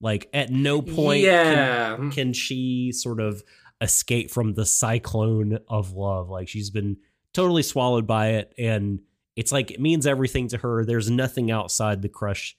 Like 0.00 0.28
at 0.34 0.50
no 0.50 0.82
point 0.82 1.24
can, 1.24 2.10
can 2.10 2.32
she 2.32 2.92
sort 2.92 3.20
of 3.20 3.42
escape 3.80 4.30
from 4.30 4.54
the 4.54 4.66
cyclone 4.66 5.58
of 5.68 5.92
love. 5.92 6.28
Like 6.30 6.48
she's 6.48 6.70
been 6.70 6.96
totally 7.32 7.62
swallowed 7.62 8.06
by 8.06 8.28
it 8.28 8.54
and 8.56 9.00
it's 9.36 9.52
like 9.52 9.70
it 9.72 9.80
means 9.80 10.06
everything 10.06 10.48
to 10.48 10.58
her. 10.58 10.84
There's 10.84 11.10
nothing 11.10 11.50
outside 11.50 12.02
the 12.02 12.08
crush 12.08 12.56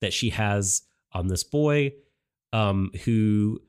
that 0.00 0.12
she 0.12 0.30
has 0.30 0.82
on 1.12 1.28
this 1.28 1.44
boy 1.44 1.92
um 2.52 2.90
who 3.04 3.60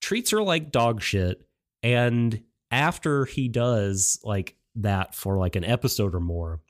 treats 0.00 0.30
her 0.30 0.42
like 0.42 0.70
dog 0.70 1.02
shit. 1.02 1.46
And 1.82 2.42
after 2.70 3.24
he 3.24 3.48
does 3.48 4.20
like 4.22 4.56
that 4.76 5.14
for 5.14 5.38
like 5.38 5.56
an 5.56 5.64
episode 5.64 6.14
or 6.14 6.20
more 6.20 6.60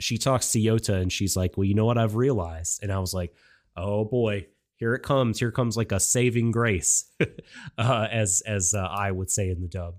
she 0.00 0.18
talks 0.18 0.50
to 0.52 0.58
Yota 0.58 1.00
and 1.00 1.12
she's 1.12 1.36
like 1.36 1.56
well 1.56 1.64
you 1.64 1.74
know 1.74 1.86
what 1.86 1.98
I've 1.98 2.16
realized? 2.16 2.82
And 2.82 2.92
I 2.92 2.98
was 2.98 3.14
like 3.14 3.34
oh 3.76 4.04
boy 4.04 4.46
here 4.82 4.94
it 4.94 5.02
comes 5.04 5.38
here 5.38 5.52
comes 5.52 5.76
like 5.76 5.92
a 5.92 6.00
saving 6.00 6.50
grace 6.50 7.04
uh, 7.78 8.08
as 8.10 8.42
as 8.46 8.74
uh, 8.74 8.80
I 8.80 9.12
would 9.12 9.30
say 9.30 9.48
in 9.48 9.60
the 9.60 9.68
dub 9.68 9.94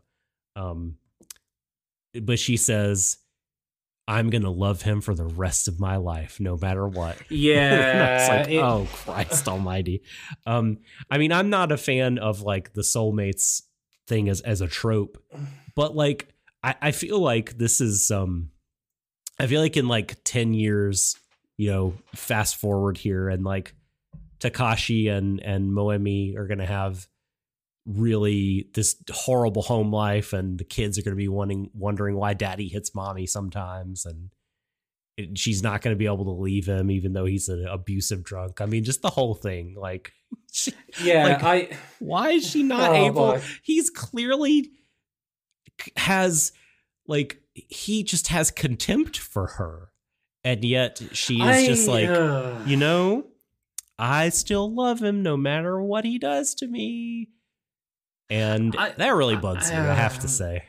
um 0.57 0.97
but 2.21 2.37
she 2.37 2.57
says 2.57 3.17
I'm 4.07 4.29
gonna 4.29 4.51
love 4.51 4.81
him 4.81 4.99
for 4.99 5.15
the 5.15 5.23
rest 5.25 5.69
of 5.69 5.79
my 5.79 5.95
life, 5.95 6.41
no 6.41 6.57
matter 6.57 6.85
what. 6.85 7.15
Yeah. 7.29 8.27
like, 8.41 8.49
it- 8.49 8.57
oh 8.59 8.85
Christ 8.91 9.47
Almighty. 9.47 10.01
Um, 10.45 10.79
I 11.09 11.17
mean, 11.17 11.31
I'm 11.31 11.49
not 11.49 11.71
a 11.71 11.77
fan 11.77 12.17
of 12.17 12.41
like 12.41 12.73
the 12.73 12.81
soulmates 12.81 13.61
thing 14.05 14.27
as 14.27 14.41
as 14.41 14.59
a 14.59 14.67
trope, 14.67 15.17
but 15.73 15.95
like 15.95 16.27
I, 16.61 16.75
I 16.81 16.91
feel 16.91 17.19
like 17.19 17.57
this 17.57 17.79
is 17.79 18.11
um 18.11 18.49
I 19.39 19.47
feel 19.47 19.61
like 19.61 19.77
in 19.77 19.87
like 19.87 20.17
10 20.25 20.53
years, 20.53 21.15
you 21.57 21.71
know, 21.71 21.93
fast 22.13 22.57
forward 22.57 22.97
here 22.97 23.29
and 23.29 23.45
like 23.45 23.73
Takashi 24.43 25.09
and 25.09 25.39
and 25.41 25.71
Moemi 25.71 26.35
are 26.37 26.45
gonna 26.47 26.65
have 26.65 27.07
really 27.85 28.69
this 28.73 28.95
horrible 29.11 29.61
home 29.61 29.91
life 29.91 30.31
and 30.33 30.57
the 30.57 30.63
kids 30.63 30.97
are 30.97 31.01
going 31.01 31.11
to 31.15 31.17
be 31.17 31.27
wanting 31.27 31.69
wondering 31.73 32.15
why 32.15 32.33
daddy 32.33 32.69
hits 32.69 32.95
mommy 32.95 33.25
sometimes 33.27 34.05
and 34.05 34.29
it, 35.17 35.37
she's 35.37 35.61
not 35.61 35.81
going 35.81 35.93
to 35.93 35.97
be 35.99 36.05
able 36.05 36.23
to 36.23 36.31
leave 36.41 36.65
him 36.65 36.89
even 36.89 37.11
though 37.11 37.25
he's 37.25 37.49
an 37.49 37.67
abusive 37.67 38.23
drunk 38.23 38.61
i 38.61 38.65
mean 38.65 38.85
just 38.85 39.01
the 39.01 39.09
whole 39.09 39.35
thing 39.35 39.75
like 39.77 40.13
she, 40.53 40.71
Yeah, 41.03 41.25
Like, 41.27 41.43
I. 41.43 41.77
why 41.99 42.29
is 42.31 42.49
she 42.49 42.63
not 42.63 42.91
Oh, 42.91 43.05
able? 43.05 43.13
boy. 43.33 43.41
He's 43.63 43.89
clearly 43.89 44.71
has 45.97 46.53
like 47.05 47.41
he 47.53 48.03
just 48.03 48.29
has 48.29 48.49
contempt 48.49 49.17
for 49.17 49.47
her, 49.47 49.89
and 50.45 50.63
yet 50.63 51.01
she 51.11 51.41
is 51.41 51.67
just 51.67 51.87
like 51.89 52.07
uh, 52.09 52.53
you 52.65 52.77
know, 52.77 53.25
I 53.99 54.29
still 54.29 54.73
love 54.73 55.01
him 55.01 55.21
no 55.23 55.37
matter 55.37 55.81
what 55.81 56.03
he 56.05 56.17
does 56.17 56.55
to 56.55 56.67
me. 56.67 57.29
And 58.29 58.75
I- 58.77 58.91
that 58.91 59.09
really 59.09 59.35
bugs 59.35 59.69
me, 59.69 59.77
I 59.77 59.93
have 59.93 60.19
to 60.19 60.25
uh, 60.25 60.29
say. 60.29 60.63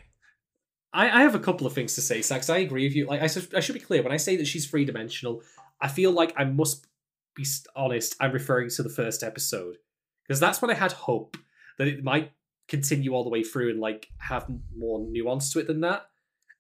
I, 0.93 1.07
I 1.09 1.23
have 1.23 1.35
a 1.35 1.39
couple 1.41 1.67
of 1.67 1.73
things 1.73 1.95
to 1.95 2.01
say, 2.01 2.23
Sax. 2.23 2.49
I 2.51 2.59
agree 2.59 2.85
with 2.87 2.95
you. 2.95 3.07
Like 3.07 3.23
I, 3.23 3.27
should- 3.27 3.55
I 3.55 3.61
should 3.61 3.75
be 3.75 3.81
clear 3.81 4.03
when 4.03 4.13
I 4.13 4.17
say 4.19 4.37
that 4.37 4.47
she's 4.47 4.67
three 4.69 4.85
dimensional. 4.85 5.43
I 5.81 5.89
feel 5.89 6.13
like 6.13 6.33
I 6.37 6.45
must 6.45 6.87
be 7.35 7.45
honest. 7.75 8.15
I'm 8.21 8.33
referring 8.33 8.71
to 8.71 8.83
the 8.83 8.89
first 8.91 9.23
episode 9.23 9.77
because 10.27 10.39
that's 10.41 10.61
when 10.63 10.71
I 10.71 10.75
had 10.75 10.93
hope 10.93 11.37
that 11.79 11.89
it 11.89 12.05
might 12.05 12.31
continue 12.69 13.13
all 13.13 13.25
the 13.25 13.31
way 13.31 13.43
through 13.43 13.71
and 13.71 13.81
like 13.81 14.09
have 14.19 14.47
more 14.77 15.01
nuance 15.01 15.53
to 15.53 15.59
it 15.59 15.67
than 15.67 15.81
that. 15.81 16.07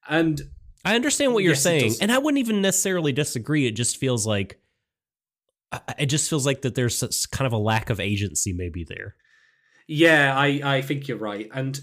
And 0.08 0.40
I 0.84 0.96
understand 0.96 1.32
what 1.32 1.44
you're 1.44 1.52
Yes, 1.52 1.62
saying, 1.62 1.94
and 2.00 2.10
I 2.12 2.18
wouldn't 2.18 2.40
even 2.40 2.60
necessarily 2.60 3.12
disagree. 3.12 3.66
It 3.66 3.72
just 3.72 3.96
feels 3.98 4.26
like 4.26 4.54
I- 4.54 4.63
it 5.98 6.06
just 6.06 6.28
feels 6.28 6.46
like 6.46 6.62
that 6.62 6.74
there's 6.74 7.26
kind 7.26 7.46
of 7.46 7.52
a 7.52 7.58
lack 7.58 7.90
of 7.90 8.00
agency 8.00 8.52
maybe 8.52 8.84
there. 8.84 9.16
Yeah, 9.86 10.34
I, 10.36 10.60
I 10.64 10.82
think 10.82 11.08
you're 11.08 11.18
right. 11.18 11.48
And 11.54 11.80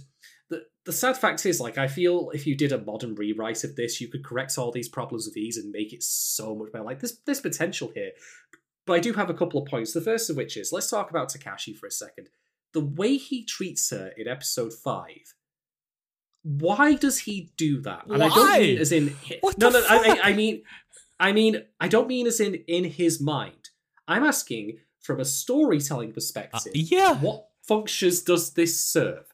the 0.49 0.63
the 0.85 0.93
sad 0.93 1.17
fact 1.17 1.45
is, 1.45 1.59
like, 1.59 1.77
I 1.77 1.87
feel 1.87 2.31
if 2.33 2.47
you 2.47 2.55
did 2.55 2.71
a 2.71 2.83
modern 2.83 3.15
rewrite 3.15 3.63
of 3.63 3.75
this, 3.75 4.01
you 4.01 4.07
could 4.07 4.25
correct 4.25 4.57
all 4.57 4.71
these 4.71 4.89
problems 4.89 5.25
with 5.27 5.37
ease 5.37 5.57
and 5.57 5.71
make 5.71 5.93
it 5.93 6.03
so 6.03 6.55
much 6.55 6.71
better. 6.71 6.83
Like, 6.83 6.99
there's 6.99 7.19
there's 7.25 7.41
potential 7.41 7.91
here. 7.93 8.11
But 8.87 8.93
I 8.93 8.99
do 8.99 9.13
have 9.13 9.29
a 9.29 9.35
couple 9.35 9.61
of 9.61 9.69
points. 9.69 9.93
The 9.93 10.01
first 10.01 10.29
of 10.29 10.37
which 10.37 10.57
is 10.57 10.71
let's 10.71 10.89
talk 10.89 11.09
about 11.09 11.29
Takashi 11.29 11.77
for 11.77 11.85
a 11.85 11.91
second. 11.91 12.29
The 12.73 12.83
way 12.83 13.17
he 13.17 13.45
treats 13.45 13.89
her 13.91 14.11
in 14.17 14.27
episode 14.27 14.73
five. 14.73 15.35
Why 16.43 16.95
does 16.95 17.19
he 17.19 17.51
do 17.55 17.81
that? 17.81 18.07
And 18.07 18.23
I 18.23 18.29
don't 18.29 18.59
mean 18.59 18.79
as 18.79 18.91
in 18.91 19.15
What 19.41 19.59
no, 19.59 19.69
no. 19.69 19.83
I, 19.87 20.17
I. 20.23 20.29
I 20.29 20.33
mean, 20.33 20.63
I 21.19 21.33
mean, 21.33 21.63
I 21.79 21.87
don't 21.87 22.07
mean 22.07 22.25
as 22.25 22.39
in 22.39 22.55
in 22.67 22.85
his 22.85 23.21
mind. 23.21 23.60
I'm 24.11 24.23
asking 24.23 24.77
from 24.99 25.19
a 25.19 25.25
storytelling 25.25 26.11
Uh, 26.11 26.13
perspective 26.13 26.73
yeah, 26.75 27.13
what 27.19 27.47
functions 27.63 28.21
does 28.21 28.53
this 28.53 28.79
serve? 28.79 29.25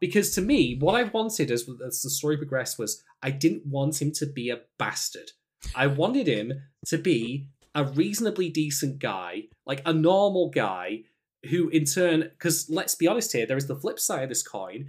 Because 0.00 0.34
to 0.34 0.40
me, 0.40 0.76
what 0.78 0.94
I 0.94 1.04
wanted 1.04 1.50
as, 1.50 1.68
as 1.86 2.02
the 2.02 2.10
story 2.10 2.36
progressed 2.38 2.78
was 2.78 3.02
I 3.22 3.30
didn't 3.30 3.66
want 3.66 4.00
him 4.00 4.12
to 4.12 4.26
be 4.26 4.48
a 4.48 4.60
bastard. 4.78 5.32
I 5.74 5.88
wanted 5.88 6.26
him 6.26 6.62
to 6.86 6.96
be 6.96 7.48
a 7.74 7.84
reasonably 7.84 8.48
decent 8.48 8.98
guy, 8.98 9.44
like 9.66 9.82
a 9.84 9.92
normal 9.92 10.48
guy 10.50 11.02
who, 11.50 11.68
in 11.68 11.84
turn, 11.84 12.20
because 12.20 12.70
let's 12.70 12.94
be 12.94 13.06
honest 13.06 13.32
here, 13.32 13.46
there 13.46 13.56
is 13.56 13.66
the 13.66 13.76
flip 13.76 14.00
side 14.00 14.22
of 14.22 14.28
this 14.30 14.42
coin. 14.42 14.86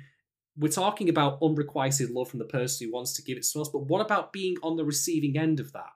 We're 0.57 0.72
talking 0.72 1.09
about 1.09 1.39
unrequited 1.41 2.09
love 2.09 2.30
from 2.30 2.39
the 2.39 2.45
person 2.45 2.88
who 2.88 2.93
wants 2.93 3.13
to 3.13 3.22
give 3.22 3.38
it 3.38 3.45
to 3.51 3.61
us, 3.61 3.69
but 3.69 3.88
what 3.88 4.01
about 4.01 4.34
being 4.34 4.55
on 4.63 4.77
the 4.77 4.85
receiving 4.85 5.38
end 5.38 5.59
of 5.59 5.73
that? 5.73 5.91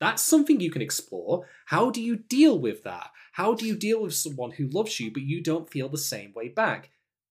That's 0.00 0.22
something 0.22 0.60
you 0.60 0.70
can 0.70 0.82
explore. 0.82 1.46
How 1.66 1.90
do 1.90 2.00
you 2.00 2.16
deal 2.16 2.58
with 2.58 2.84
that? 2.84 3.10
How 3.32 3.54
do 3.54 3.66
you 3.66 3.76
deal 3.76 4.02
with 4.02 4.14
someone 4.14 4.52
who 4.52 4.68
loves 4.68 4.98
you 5.00 5.12
but 5.12 5.22
you 5.22 5.42
don't 5.42 5.70
feel 5.70 5.88
the 5.88 5.98
same 5.98 6.32
way 6.34 6.48
back? 6.48 6.90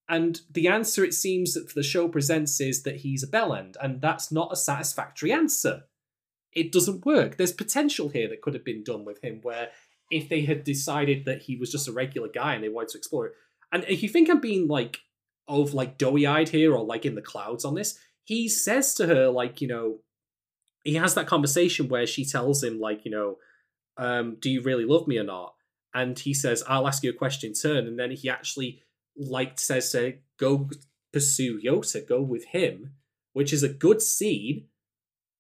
And 0.10 0.40
the 0.50 0.68
answer 0.68 1.04
it 1.04 1.14
seems 1.14 1.54
that 1.54 1.74
the 1.76 1.84
show 1.84 2.08
presents 2.08 2.62
is 2.62 2.84
that 2.84 2.98
he's 2.98 3.24
a 3.24 3.28
bellend, 3.28 3.76
and 3.82 4.02
that's 4.02 4.32
not 4.32 4.54
a 4.54 4.56
satisfactory 4.56 5.34
answer. 5.34 5.84
It 6.54 6.72
doesn't 6.72 7.06
work. 7.06 7.36
There's 7.36 7.52
potential 7.52 8.10
here 8.10 8.30
that 8.30 8.42
could 8.42 8.54
have 8.54 8.64
been 8.64 8.84
done 8.84 9.04
with 9.04 9.22
him 9.24 9.42
where 9.44 9.70
if 10.10 10.30
they 10.30 10.42
had 10.42 10.64
decided 10.64 11.26
that 11.26 11.44
he 11.44 11.58
was 11.58 11.72
just 11.72 11.88
a 11.88 11.92
regular 11.92 12.30
guy 12.30 12.56
and 12.56 12.64
they 12.64 12.70
wanted 12.70 12.90
to 12.90 12.98
explore 12.98 13.28
it. 13.28 13.34
And 13.72 13.84
if 13.90 14.02
you 14.02 14.08
think 14.08 14.30
I'm 14.30 14.40
being 14.40 14.68
like 14.68 15.02
of 15.48 15.74
like 15.74 15.98
doughy 15.98 16.26
eyed 16.26 16.50
here 16.50 16.74
or 16.74 16.86
like 16.86 17.06
in 17.06 17.16
the 17.16 17.22
clouds 17.22 17.66
on 17.66 17.76
this, 17.76 18.00
he 18.24 18.48
says 18.48 18.94
to 18.96 19.08
her, 19.08 19.28
like, 19.28 19.62
you 19.62 19.68
know, 19.68 20.00
he 20.88 20.96
has 20.96 21.14
that 21.16 21.28
conversation 21.28 21.90
where 21.90 22.08
she 22.08 22.26
tells 22.26 22.64
him, 22.64 22.80
like, 22.80 23.04
you 23.06 23.12
know, 23.12 23.38
um, 23.98 24.38
do 24.40 24.50
you 24.50 24.62
really 24.62 24.86
love 24.86 25.08
me 25.08 25.18
or 25.18 25.24
not? 25.24 25.54
And 25.94 26.18
he 26.18 26.34
says, 26.34 26.64
I'll 26.68 26.88
ask 26.88 27.04
you 27.04 27.10
a 27.10 27.14
question 27.14 27.50
in 27.50 27.54
turn. 27.56 27.88
And 27.88 28.00
then 28.00 28.12
he 28.12 28.30
actually 28.30 28.82
like 29.16 29.60
says 29.60 29.92
to 29.92 30.16
go 30.38 30.70
pursue 31.12 31.60
Yota, 31.60 32.08
go 32.08 32.22
with 32.22 32.46
him, 32.46 32.92
which 33.34 33.52
is 33.52 33.64
a 33.64 33.70
good 33.70 34.02
scene, 34.02 34.66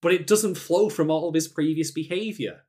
but 0.01 0.13
it 0.13 0.27
doesn't 0.27 0.55
flow 0.55 0.89
from 0.89 1.09
all 1.11 1.29
of 1.29 1.35
his 1.35 1.47
previous 1.47 1.91
behavior. 1.91 2.61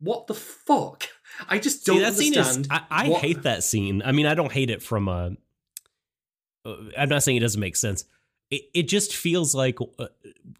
What 0.00 0.26
the 0.26 0.34
fuck? 0.34 1.04
I 1.48 1.58
just 1.58 1.86
don't 1.86 1.96
See, 1.96 2.02
that 2.02 2.14
scene 2.14 2.36
is. 2.36 2.66
I, 2.70 2.82
I 2.90 3.08
what- 3.08 3.20
hate 3.22 3.42
that 3.42 3.62
scene. 3.64 4.02
I 4.04 4.12
mean, 4.12 4.26
I 4.26 4.34
don't 4.34 4.52
hate 4.52 4.70
it 4.70 4.82
from 4.82 5.08
a. 5.08 5.36
uh, 6.66 6.74
I'm 6.98 7.08
not 7.08 7.22
saying 7.22 7.36
it 7.36 7.40
doesn't 7.40 7.60
make 7.60 7.76
sense. 7.76 8.04
It 8.50 8.62
it 8.74 8.82
just 8.88 9.14
feels 9.14 9.54
like 9.54 9.78
uh, 9.98 10.06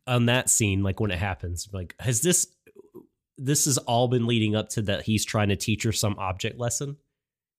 on 0.06 0.27
that 0.27 0.51
scene, 0.51 0.82
like 0.82 1.01
when 1.01 1.11
it 1.11 1.19
happens, 1.19 1.69
like 1.73 1.94
has 2.01 2.23
this 2.23 2.48
this 3.36 3.65
has 3.65 3.78
all 3.78 4.09
been 4.09 4.27
leading 4.27 4.55
up 4.55 4.69
to 4.70 4.82
that 4.82 5.02
he's 5.02 5.24
trying 5.24 5.48
to 5.48 5.56
teach 5.56 5.82
her 5.82 5.93
some 5.93 6.16
object 6.19 6.59
lesson. 6.59 6.97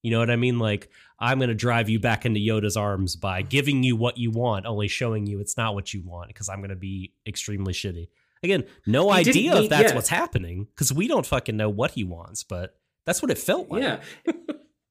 You 0.01 0.11
know 0.11 0.19
what 0.19 0.29
I 0.29 0.35
mean? 0.35 0.59
Like 0.59 0.89
I'm 1.19 1.39
going 1.39 1.49
to 1.49 1.55
drive 1.55 1.89
you 1.89 1.99
back 1.99 2.25
into 2.25 2.39
Yota's 2.39 2.77
arms 2.77 3.15
by 3.15 3.41
giving 3.41 3.83
you 3.83 3.95
what 3.95 4.17
you 4.17 4.31
want, 4.31 4.65
only 4.65 4.87
showing 4.87 5.25
you 5.25 5.39
it's 5.39 5.57
not 5.57 5.73
what 5.73 5.93
you 5.93 6.03
want 6.03 6.27
because 6.27 6.49
I'm 6.49 6.59
going 6.59 6.69
to 6.69 6.75
be 6.75 7.13
extremely 7.25 7.73
shitty. 7.73 8.09
Again, 8.43 8.65
no 8.85 9.11
He 9.11 9.19
idea 9.19 9.55
if 9.57 9.69
that's 9.69 9.91
yeah. 9.91 9.95
what's 9.95 10.09
happening 10.09 10.67
because 10.75 10.93
we 10.93 11.07
don't 11.07 11.25
fucking 11.25 11.57
know 11.57 11.69
what 11.69 11.91
he 11.91 12.03
wants, 12.03 12.43
but 12.43 12.77
that's 13.05 13.21
what 13.21 13.31
it 13.31 13.39
felt 13.39 13.69
like. 13.69 13.81
Yeah. 13.81 14.01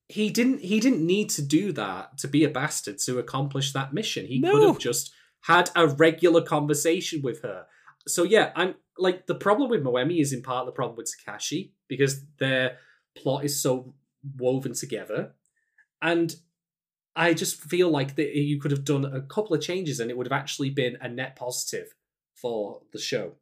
he 0.09 0.31
didn't 0.31 0.61
he 0.61 0.81
didn't 0.81 1.07
need 1.07 1.31
to 1.31 1.43
do 1.43 1.73
that 1.73 2.19
to 2.19 2.29
be 2.29 2.45
a 2.45 2.49
bastard 2.49 2.99
to 2.99 3.19
accomplish 3.19 3.73
that 3.73 3.93
mission. 3.93 4.27
He 4.27 4.41
could 4.41 4.63
have 4.63 4.79
just 4.79 5.13
had 5.45 5.71
a 5.77 5.87
regular 5.87 6.41
conversation 6.41 7.21
with 7.23 7.43
her. 7.43 7.67
So 8.09 8.23
yeah, 8.23 8.53
I'm 8.57 8.75
like 8.99 9.27
the 9.27 9.35
problem 9.35 9.69
with 9.69 9.83
Moemi 9.85 10.21
is 10.21 10.33
in 10.33 10.43
part 10.43 10.67
the 10.67 10.73
problem 10.73 10.97
with 10.97 11.13
Takashi 11.13 11.73
because 11.87 12.25
their 12.39 12.79
plot 13.17 13.45
is 13.45 13.61
so 13.61 13.95
woven 14.39 14.73
together. 14.73 15.35
And 16.01 16.35
I 17.15 17.35
just 17.35 17.63
feel 17.63 17.91
like 17.91 18.17
that 18.17 18.35
you 18.35 18.59
could 18.59 18.71
have 18.71 18.85
done 18.85 19.05
a 19.05 19.21
couple 19.21 19.55
of 19.55 19.63
changes 19.63 20.01
and 20.01 20.11
it 20.11 20.17
would 20.17 20.27
have 20.27 20.41
actually 20.41 20.71
been 20.71 20.97
a 21.01 21.09
net 21.09 21.37
positive 21.37 21.89
for 22.35 22.81
the 22.93 22.99
show. 22.99 23.35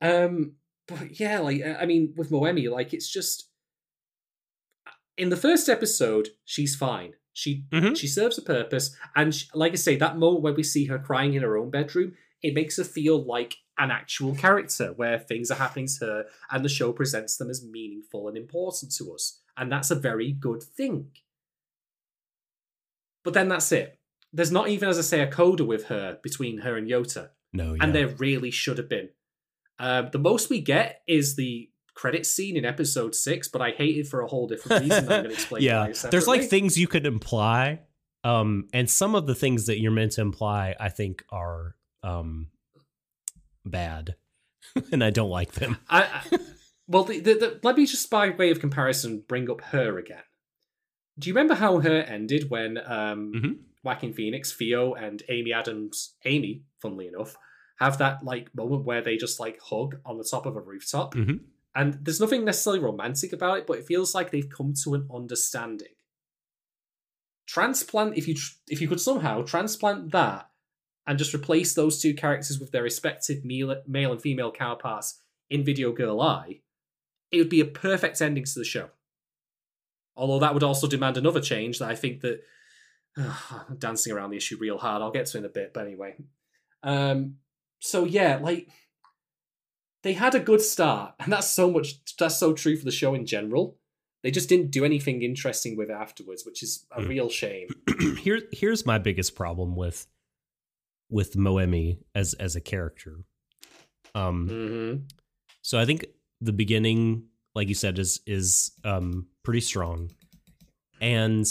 Um 0.00 0.56
but 0.88 1.20
yeah, 1.20 1.38
like 1.38 1.62
I 1.64 1.86
mean 1.86 2.14
with 2.16 2.30
Moemi, 2.30 2.68
like 2.68 2.92
it's 2.92 3.10
just 3.10 3.48
in 5.16 5.28
the 5.28 5.36
first 5.36 5.68
episode, 5.68 6.30
she's 6.44 6.74
fine. 6.74 7.12
She 7.34 7.64
Mhm. 7.72 7.96
she 7.96 8.06
serves 8.06 8.36
a 8.38 8.42
purpose, 8.42 8.94
and 9.16 9.34
she, 9.34 9.48
like 9.54 9.72
I 9.72 9.76
say, 9.76 9.96
that 9.96 10.18
moment 10.18 10.42
where 10.42 10.52
we 10.52 10.62
see 10.62 10.84
her 10.86 10.98
crying 10.98 11.34
in 11.34 11.42
her 11.42 11.56
own 11.56 11.70
bedroom, 11.70 12.16
it 12.42 12.54
makes 12.54 12.76
her 12.76 12.84
feel 12.84 13.22
like 13.24 13.54
an 13.78 13.90
actual 13.90 14.34
character, 14.34 14.92
where 14.92 15.18
things 15.18 15.50
are 15.50 15.54
happening 15.56 15.86
to 15.86 16.04
her, 16.06 16.26
and 16.50 16.64
the 16.64 16.68
show 16.68 16.92
presents 16.92 17.36
them 17.38 17.48
as 17.48 17.64
meaningful 17.64 18.28
and 18.28 18.36
important 18.36 18.92
to 18.96 19.12
us, 19.14 19.40
and 19.56 19.72
that's 19.72 19.90
a 19.90 19.94
very 19.94 20.32
good 20.32 20.62
thing. 20.62 21.10
But 23.24 23.34
then 23.34 23.48
that's 23.48 23.72
it. 23.72 23.98
There's 24.32 24.52
not 24.52 24.68
even, 24.68 24.88
as 24.88 24.98
I 24.98 25.02
say, 25.02 25.20
a 25.20 25.30
coda 25.30 25.64
with 25.64 25.84
her 25.86 26.18
between 26.22 26.58
her 26.58 26.76
and 26.76 26.88
Yota 26.88 27.30
No, 27.52 27.74
yeah. 27.74 27.82
and 27.84 27.94
there 27.94 28.08
really 28.08 28.50
should 28.50 28.78
have 28.78 28.88
been. 28.88 29.10
Um, 29.78 30.10
the 30.12 30.18
most 30.18 30.50
we 30.50 30.60
get 30.60 31.02
is 31.06 31.36
the 31.36 31.70
credit 31.94 32.24
scene 32.26 32.56
in 32.56 32.64
episode 32.64 33.14
six, 33.14 33.48
but 33.48 33.60
I 33.62 33.70
hate 33.70 33.96
it 33.98 34.06
for 34.06 34.20
a 34.22 34.26
whole 34.26 34.46
different 34.46 34.82
reason. 34.84 35.06
that 35.06 35.12
I'm 35.12 35.22
going 35.24 35.24
to 35.28 35.32
explain. 35.32 35.62
yeah, 35.62 35.92
there's 36.10 36.26
like 36.26 36.44
things 36.48 36.76
you 36.78 36.86
could 36.88 37.06
imply, 37.06 37.80
um, 38.24 38.68
and 38.72 38.88
some 38.88 39.14
of 39.14 39.26
the 39.26 39.34
things 39.34 39.66
that 39.66 39.78
you're 39.80 39.90
meant 39.92 40.12
to 40.12 40.20
imply, 40.20 40.74
I 40.78 40.88
think, 40.88 41.24
are 41.30 41.74
um, 42.02 42.48
bad, 43.64 44.16
and 44.92 45.02
I 45.04 45.10
don't 45.10 45.30
like 45.30 45.52
them. 45.52 45.78
I, 45.88 46.02
I, 46.02 46.38
well, 46.88 47.04
the, 47.04 47.20
the, 47.20 47.34
the, 47.34 47.60
let 47.62 47.76
me 47.76 47.86
just, 47.86 48.08
by 48.10 48.30
way 48.30 48.50
of 48.50 48.60
comparison, 48.60 49.24
bring 49.28 49.50
up 49.50 49.60
her 49.62 49.98
again. 49.98 50.22
Do 51.18 51.28
you 51.28 51.34
remember 51.34 51.54
how 51.54 51.78
her 51.80 52.00
ended 52.02 52.48
when 52.50 52.78
um, 52.78 53.32
Mhm. 53.34 53.56
Joaquin 53.84 54.12
Phoenix, 54.12 54.52
Theo, 54.52 54.94
and 54.94 55.22
Amy 55.28 55.52
Adams, 55.52 56.14
Amy, 56.24 56.62
funnily 56.80 57.08
enough, 57.08 57.36
have 57.78 57.98
that 57.98 58.24
like 58.24 58.54
moment 58.54 58.84
where 58.84 59.02
they 59.02 59.16
just 59.16 59.38
like 59.40 59.58
hug 59.60 59.96
on 60.06 60.16
the 60.18 60.24
top 60.28 60.46
of 60.46 60.56
a 60.56 60.60
rooftop? 60.60 61.14
Mhm. 61.14 61.40
And 61.74 61.98
there's 62.02 62.20
nothing 62.20 62.44
necessarily 62.44 62.82
romantic 62.82 63.32
about 63.32 63.58
it, 63.58 63.66
but 63.66 63.78
it 63.78 63.86
feels 63.86 64.14
like 64.14 64.30
they've 64.30 64.48
come 64.48 64.74
to 64.84 64.94
an 64.94 65.08
understanding. 65.12 65.88
Transplant, 67.46 68.16
if 68.16 68.28
you 68.28 68.36
if 68.68 68.80
you 68.80 68.88
could 68.88 69.00
somehow 69.00 69.42
transplant 69.42 70.12
that 70.12 70.48
and 71.06 71.18
just 71.18 71.34
replace 71.34 71.74
those 71.74 72.00
two 72.00 72.14
characters 72.14 72.60
with 72.60 72.70
their 72.72 72.82
respective 72.82 73.44
male, 73.44 73.74
male 73.86 74.12
and 74.12 74.22
female 74.22 74.52
counterparts 74.52 75.20
in 75.50 75.64
Video 75.64 75.92
Girl 75.92 76.20
Ai, 76.20 76.60
it 77.30 77.38
would 77.38 77.48
be 77.48 77.60
a 77.60 77.66
perfect 77.66 78.20
ending 78.20 78.44
to 78.44 78.58
the 78.58 78.64
show. 78.64 78.90
Although 80.14 80.40
that 80.40 80.54
would 80.54 80.62
also 80.62 80.86
demand 80.86 81.16
another 81.16 81.40
change 81.40 81.78
that 81.78 81.88
I 81.88 81.94
think 81.94 82.20
that 82.20 82.42
I'm 83.16 83.76
dancing 83.78 84.12
around 84.12 84.30
the 84.30 84.36
issue 84.36 84.58
real 84.60 84.78
hard. 84.78 85.02
I'll 85.02 85.10
get 85.10 85.26
to 85.26 85.38
in 85.38 85.44
a 85.44 85.48
bit, 85.48 85.72
but 85.72 85.86
anyway. 85.86 86.16
Um, 86.82 87.36
so 87.80 88.04
yeah, 88.04 88.38
like 88.40 88.68
they 90.02 90.12
had 90.14 90.34
a 90.34 90.40
good 90.40 90.60
start, 90.60 91.14
and 91.20 91.32
that's 91.32 91.48
so 91.50 91.70
much. 91.70 91.94
That's 92.18 92.36
so 92.38 92.52
true 92.52 92.76
for 92.76 92.84
the 92.84 92.90
show 92.90 93.14
in 93.14 93.26
general. 93.26 93.76
they 94.22 94.30
just 94.30 94.48
didn't 94.48 94.70
do 94.70 94.84
anything 94.84 95.22
interesting 95.22 95.76
with 95.76 95.90
it 95.90 95.94
afterwards, 95.94 96.44
which 96.46 96.62
is 96.62 96.86
a 96.92 97.02
Hmm. 97.02 97.08
real 97.08 97.28
shame. 97.28 97.66
Here, 98.20 98.40
here's 98.52 98.86
my 98.86 98.98
biggest 98.98 99.34
problem 99.34 99.74
with 99.74 100.06
with 101.10 101.34
Moemi 101.34 101.98
as 102.14 102.34
as 102.34 102.54
a 102.56 102.60
character. 102.60 103.24
Um, 104.14 104.48
hmm 104.48 104.94
so 105.62 105.78
I 105.78 105.84
think 105.86 106.06
the 106.40 106.52
beginning, 106.52 107.24
like 107.54 107.68
you 107.68 107.74
said, 107.74 107.98
is 107.98 108.20
is 108.26 108.72
um 108.84 109.26
pretty 109.42 109.60
strong, 109.60 110.10
and 111.00 111.46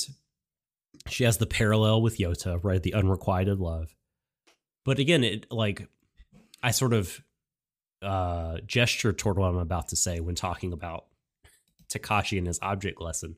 she 1.08 1.24
has 1.24 1.38
the 1.38 1.46
parallel 1.48 2.02
with 2.02 2.18
Yota, 2.20 2.64
right? 2.64 2.82
The 2.82 2.94
unrequited 2.94 3.60
love. 3.60 3.96
But 4.86 5.00
again, 5.00 5.24
it 5.24 5.52
like 5.52 5.88
I 6.64 6.72
sort 6.72 6.94
of 6.94 7.22
uh 8.02 8.58
gesture 8.66 9.14
toward 9.14 9.38
what 9.38 9.48
I'm 9.50 9.58
about 9.58 9.90
to 9.90 9.96
say 9.96 10.20
when 10.20 10.36
talking 10.36 10.74
about 10.74 11.06
Takashi 11.90 12.38
and 12.38 12.48
his 12.48 12.60
object 12.62 13.02
lesson. 13.02 13.36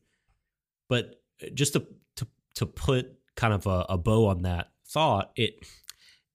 But 0.90 1.22
just 1.54 1.74
to 1.74 1.86
to 2.18 2.28
to 2.56 2.66
put 2.66 3.18
kind 3.36 3.54
of 3.54 3.66
a, 3.66 3.86
a 3.90 3.98
bow 3.98 4.28
on 4.28 4.44
that 4.44 4.72
thought, 4.86 5.32
it 5.36 5.56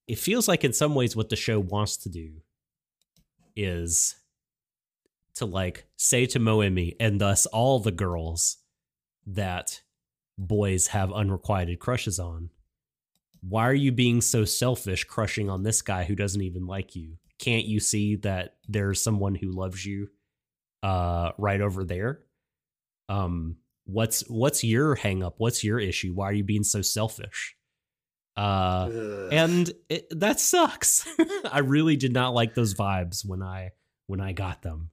it 0.07 0.19
feels 0.19 0.49
like 0.49 0.65
in 0.65 0.73
some 0.73 0.95
ways 0.95 1.15
what 1.15 1.29
the 1.29 1.37
show 1.37 1.61
wants 1.61 1.97
to 1.99 2.09
do 2.09 2.41
is 3.55 4.17
to 5.35 5.47
like 5.47 5.87
say 5.97 6.27
to 6.27 6.41
Moemi 6.41 6.97
and 6.99 7.21
thus 7.21 7.47
all 7.47 7.79
the 7.79 7.93
girls 7.93 8.57
that 9.27 9.83
boys 10.37 10.89
have 10.89 11.13
unrequited 11.13 11.79
crushes 11.79 12.19
on. 12.19 12.51
Why 13.41 13.69
are 13.69 13.75
you 13.75 13.93
being 13.93 14.21
so 14.21 14.45
selfish 14.45 15.05
crushing 15.05 15.49
on 15.49 15.63
this 15.63 15.83
guy 15.83 16.05
who 16.05 16.17
doesn't 16.17 16.43
even 16.43 16.67
like 16.67 16.97
you? 16.97 17.19
Can't 17.39 17.67
you 17.67 17.81
see 17.81 18.17
that 18.17 18.57
there's 18.69 19.03
someone 19.03 19.35
who 19.35 19.51
loves 19.51 19.85
you 19.85 20.09
uh 20.83 21.33
right 21.39 21.61
over 21.61 21.85
there? 21.85 22.21
Um 23.09 23.57
what's 23.85 24.21
what's 24.29 24.65
your 24.65 24.95
hang 24.95 25.23
up? 25.23 25.35
What's 25.39 25.65
your 25.65 25.79
issue? 25.79 26.13
Why 26.15 26.27
are 26.27 26.33
you 26.33 26.45
being 26.45 26.65
so 26.65 26.83
selfish? 26.83 27.57
Uh 28.37 29.29
and 29.33 29.71
it, 29.89 30.07
that 30.19 30.41
sucks. 30.41 31.07
I 31.51 31.61
really 31.61 31.97
did 31.97 32.13
not 32.13 32.35
like 32.35 32.55
those 32.55 32.75
vibes 32.75 33.25
when 33.25 33.43
I 33.43 33.73
when 34.07 34.21
I 34.21 34.33
got 34.33 34.63
them. 34.63 34.91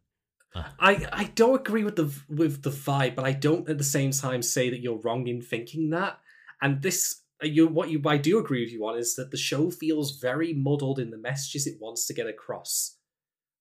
I 0.80 1.08
I 1.12 1.24
don't 1.36 1.60
agree 1.60 1.84
with 1.84 1.96
the 1.98 2.14
with 2.30 2.64
the 2.64 2.70
vibe, 2.70 3.16
but 3.16 3.26
I 3.26 3.34
don't 3.34 3.68
at 3.70 3.78
the 3.78 3.84
same 3.84 4.12
time 4.12 4.42
say 4.42 4.70
that 4.70 4.80
you're 4.80 5.02
wrong 5.02 5.28
in 5.28 5.42
thinking 5.42 5.90
that. 5.90 6.20
And 6.62 6.82
this, 6.82 7.22
you 7.41 7.68
what 7.68 7.90
you 7.90 8.02
I 8.06 8.18
do 8.18 8.40
agree 8.40 8.64
with 8.64 8.72
you 8.72 8.86
on 8.86 8.98
is 8.98 9.16
that 9.16 9.32
the 9.32 9.38
show 9.38 9.70
feels 9.70 10.20
very 10.20 10.53
muddled 10.53 10.99
in 10.99 11.10
the 11.10 11.18
messages 11.18 11.68
it 11.68 11.82
wants 11.82 12.06
to 12.07 12.14
get 12.14 12.28
across. 12.28 12.98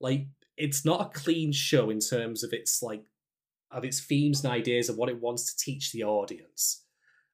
Like 0.00 0.28
it's 0.56 0.84
not 0.84 1.00
a 1.00 1.18
clean 1.18 1.52
show 1.52 1.90
in 1.90 1.98
terms 1.98 2.44
of 2.44 2.52
its 2.52 2.82
like 2.82 3.04
of 3.70 3.84
its 3.84 4.00
themes 4.00 4.44
and 4.44 4.52
ideas 4.52 4.88
of 4.88 4.96
what 4.96 5.08
it 5.08 5.20
wants 5.20 5.52
to 5.52 5.64
teach 5.64 5.90
the 5.90 6.04
audience, 6.04 6.84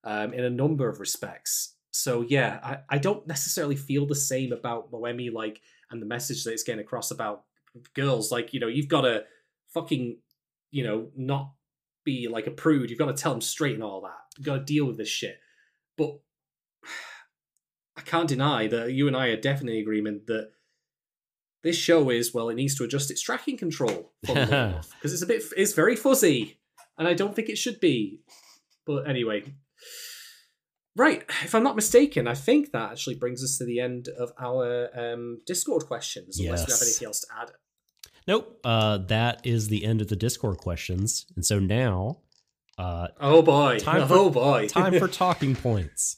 um, 0.04 0.32
in 0.32 0.44
a 0.44 0.50
number 0.50 0.88
of 0.88 1.00
respects. 1.00 1.76
So 1.90 2.22
yeah, 2.22 2.60
I, 2.62 2.78
I 2.88 2.98
don't 2.98 3.26
necessarily 3.26 3.76
feel 3.76 4.06
the 4.06 4.14
same 4.14 4.52
about 4.52 4.90
Moemi 4.90 5.32
like 5.32 5.60
and 5.90 6.00
the 6.00 6.06
message 6.06 6.44
that 6.44 6.52
it's 6.52 6.62
getting 6.62 6.80
across 6.80 7.10
about 7.10 7.44
girls. 7.94 8.32
Like 8.32 8.54
you 8.54 8.60
know, 8.60 8.68
you've 8.68 8.88
got 8.88 9.02
to 9.02 9.24
fucking 9.74 10.18
you 10.70 10.84
know 10.84 11.08
not 11.16 11.52
be 12.04 12.28
like 12.28 12.46
a 12.46 12.52
prude. 12.52 12.88
You've 12.88 12.98
got 12.98 13.14
to 13.14 13.22
tell 13.22 13.32
them 13.32 13.42
straight 13.42 13.74
and 13.74 13.84
all 13.84 14.00
that. 14.02 14.16
You've 14.38 14.46
got 14.46 14.54
to 14.54 14.64
deal 14.64 14.86
with 14.86 14.96
this 14.96 15.08
shit. 15.08 15.38
But 15.98 16.18
I 17.96 18.02
can't 18.02 18.28
deny 18.28 18.66
that 18.68 18.92
you 18.92 19.06
and 19.08 19.16
I 19.16 19.28
are 19.28 19.40
definitely 19.40 19.78
in 19.78 19.82
agreement 19.82 20.26
that 20.26 20.50
this 21.62 21.76
show 21.76 22.08
is 22.10 22.32
well, 22.32 22.48
it 22.48 22.54
needs 22.54 22.74
to 22.76 22.84
adjust 22.84 23.10
its 23.10 23.20
tracking 23.20 23.58
control 23.58 24.12
because 24.22 24.94
it's 25.04 25.22
a 25.22 25.26
bit 25.26 25.42
it's 25.56 25.74
very 25.74 25.96
fuzzy, 25.96 26.58
and 26.96 27.06
I 27.06 27.14
don't 27.14 27.36
think 27.36 27.48
it 27.48 27.58
should 27.58 27.80
be. 27.80 28.20
But 28.86 29.08
anyway. 29.08 29.44
Right, 30.96 31.22
if 31.44 31.54
I'm 31.54 31.62
not 31.62 31.76
mistaken, 31.76 32.26
I 32.26 32.34
think 32.34 32.72
that 32.72 32.90
actually 32.90 33.14
brings 33.14 33.44
us 33.44 33.56
to 33.58 33.64
the 33.64 33.78
end 33.78 34.08
of 34.18 34.32
our 34.40 34.88
um, 34.98 35.38
Discord 35.46 35.86
questions. 35.86 36.38
Unless 36.38 36.66
you 36.66 36.74
have 36.74 36.82
anything 36.82 37.06
else 37.06 37.20
to 37.20 37.26
add. 37.40 37.50
Nope. 38.26 38.60
Uh, 38.64 38.98
that 38.98 39.40
is 39.44 39.68
the 39.68 39.84
end 39.84 40.00
of 40.00 40.08
the 40.08 40.16
Discord 40.16 40.58
questions, 40.58 41.26
and 41.36 41.46
so 41.46 41.58
now, 41.58 42.18
uh, 42.76 43.08
Oh 43.20 43.40
boy! 43.40 43.78
Time 43.78 44.08
for- 44.08 44.14
oh 44.14 44.30
boy! 44.30 44.66
time 44.66 44.98
for 44.98 45.08
talking 45.24 45.54
points. 45.54 46.16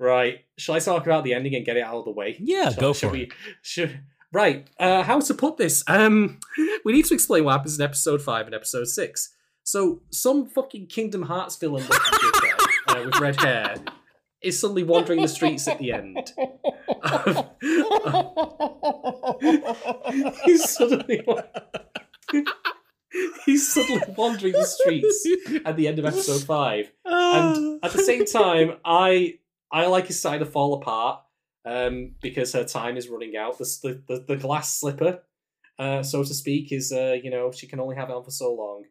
Right. 0.00 0.40
Shall 0.58 0.74
I 0.74 0.80
talk 0.80 1.06
about 1.06 1.24
the 1.24 1.34
ending 1.34 1.54
and 1.54 1.64
get 1.64 1.76
it 1.76 1.82
out 1.82 1.96
of 1.96 2.04
the 2.04 2.10
way? 2.10 2.36
Yeah, 2.40 2.70
Shall- 2.70 2.80
go 2.80 2.92
for 2.92 3.10
we, 3.10 3.22
it. 3.22 3.32
Should, 3.62 4.00
right. 4.32 4.68
Uh, 4.78 5.02
how 5.02 5.20
to 5.20 5.34
put 5.34 5.56
this? 5.56 5.84
Um, 5.86 6.40
we 6.84 6.92
need 6.92 7.04
to 7.06 7.14
explain 7.14 7.44
what 7.44 7.52
happens 7.52 7.78
in 7.78 7.84
episode 7.84 8.22
five 8.22 8.46
and 8.46 8.54
episode 8.54 8.88
six. 8.88 9.34
So, 9.62 10.02
some 10.10 10.46
fucking 10.46 10.86
Kingdom 10.86 11.22
Hearts 11.22 11.56
villain 11.56 11.86
guy 11.88 11.98
uh, 13.00 13.04
with 13.04 13.20
red 13.20 13.40
hair 13.40 13.76
is 14.42 14.58
suddenly 14.58 14.82
wandering 14.82 15.20
the 15.20 15.28
streets 15.28 15.68
at 15.68 15.78
the 15.78 15.92
end. 15.92 16.32
he's 20.44 20.70
suddenly 20.70 21.22
he's 23.44 23.72
suddenly 23.72 24.02
wandering 24.16 24.54
the 24.54 24.64
streets 24.64 25.28
at 25.64 25.76
the 25.76 25.88
end 25.88 25.98
of 25.98 26.06
episode 26.06 26.42
five. 26.42 26.90
and 27.04 27.84
at 27.84 27.92
the 27.92 28.02
same 28.02 28.24
time, 28.24 28.78
I 28.84 29.38
I 29.72 29.86
like 29.86 30.06
his 30.06 30.20
side 30.20 30.38
to 30.38 30.46
fall 30.46 30.74
apart 30.74 31.22
um, 31.64 32.12
because 32.20 32.52
her 32.52 32.64
time 32.64 32.96
is 32.96 33.08
running 33.08 33.36
out. 33.36 33.58
The 33.58 33.64
the, 33.82 34.02
the, 34.08 34.24
the 34.28 34.36
glass 34.36 34.78
slipper, 34.78 35.22
uh, 35.78 36.02
so 36.02 36.22
to 36.24 36.34
speak, 36.34 36.72
is 36.72 36.92
uh, 36.92 37.16
you 37.22 37.30
know 37.30 37.52
she 37.52 37.66
can 37.66 37.80
only 37.80 37.96
have 37.96 38.10
it 38.10 38.14
on 38.14 38.24
for 38.24 38.30
so 38.30 38.52
long, 38.54 38.84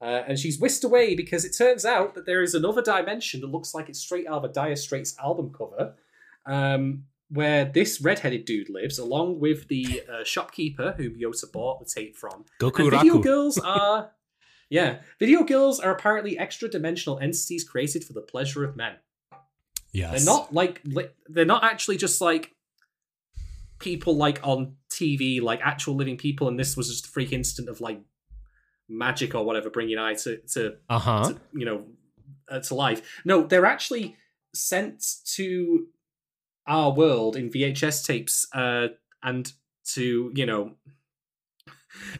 uh, 0.00 0.22
and 0.26 0.38
she's 0.38 0.58
whisked 0.58 0.84
away 0.84 1.14
because 1.14 1.44
it 1.44 1.56
turns 1.56 1.84
out 1.84 2.14
that 2.14 2.26
there 2.26 2.42
is 2.42 2.54
another 2.54 2.82
dimension 2.82 3.40
that 3.40 3.50
looks 3.50 3.74
like 3.74 3.88
it's 3.88 4.00
straight 4.00 4.26
out 4.26 4.44
of 4.44 4.44
a 4.44 4.52
Dire 4.52 4.76
Straits 4.76 5.16
album 5.22 5.52
cover. 5.56 5.94
Um, 6.46 7.04
where 7.28 7.64
this 7.64 8.00
redheaded 8.00 8.44
dude 8.44 8.68
lives, 8.68 9.00
along 9.00 9.40
with 9.40 9.66
the 9.66 10.02
uh, 10.08 10.22
shopkeeper 10.22 10.94
whom 10.96 11.18
Yota 11.18 11.50
bought 11.50 11.80
the 11.80 11.84
tape 11.84 12.16
from, 12.16 12.44
Goku 12.60 12.80
and 12.80 12.90
video 12.90 13.16
Raku. 13.16 13.22
girls 13.22 13.58
are, 13.58 14.12
yeah, 14.70 15.00
video 15.18 15.42
girls 15.42 15.80
are 15.80 15.90
apparently 15.90 16.38
extra 16.38 16.68
dimensional 16.68 17.18
entities 17.18 17.68
created 17.68 18.04
for 18.04 18.12
the 18.12 18.20
pleasure 18.20 18.64
of 18.64 18.76
men. 18.76 18.96
Yes. 19.92 20.24
They're 20.24 20.34
not 20.34 20.52
like 20.52 20.80
li- 20.84 21.08
they're 21.28 21.44
not 21.44 21.64
actually 21.64 21.96
just 21.96 22.20
like 22.20 22.52
people 23.78 24.16
like 24.16 24.40
on 24.42 24.76
TV, 24.90 25.40
like 25.42 25.60
actual 25.62 25.94
living 25.94 26.16
people. 26.16 26.48
And 26.48 26.58
this 26.58 26.76
was 26.76 26.88
just 26.88 27.06
a 27.06 27.08
freak 27.08 27.32
instant 27.32 27.68
of 27.68 27.80
like 27.80 28.00
magic 28.88 29.34
or 29.34 29.44
whatever, 29.44 29.70
bringing 29.70 29.98
Ai 29.98 30.14
to 30.14 30.38
to, 30.54 30.76
Uh 30.88 30.98
huh. 30.98 31.24
to 31.30 31.40
you 31.54 31.64
know 31.64 31.84
uh, 32.48 32.60
to 32.60 32.74
life. 32.74 33.02
No, 33.24 33.42
they're 33.42 33.66
actually 33.66 34.16
sent 34.54 35.04
to 35.34 35.86
our 36.66 36.92
world 36.92 37.36
in 37.36 37.50
VHS 37.50 38.04
tapes, 38.06 38.46
uh, 38.52 38.88
and 39.22 39.52
to 39.94 40.32
you 40.34 40.46
know 40.46 40.72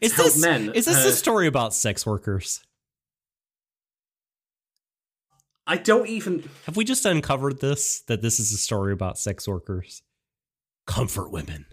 Is 0.00 0.16
this 0.16 0.40
men. 0.40 0.70
is 0.74 0.84
this 0.86 1.04
uh, 1.04 1.08
a 1.08 1.12
story 1.12 1.46
about 1.46 1.74
sex 1.74 2.06
workers? 2.06 2.60
I 5.66 5.76
don't 5.76 6.08
even. 6.08 6.48
Have 6.66 6.76
we 6.76 6.84
just 6.84 7.04
uncovered 7.04 7.60
this? 7.60 8.00
That 8.02 8.22
this 8.22 8.38
is 8.38 8.52
a 8.52 8.56
story 8.58 8.92
about 8.92 9.18
sex 9.18 9.48
workers? 9.48 10.02
Comfort 10.86 11.30
women. 11.30 11.66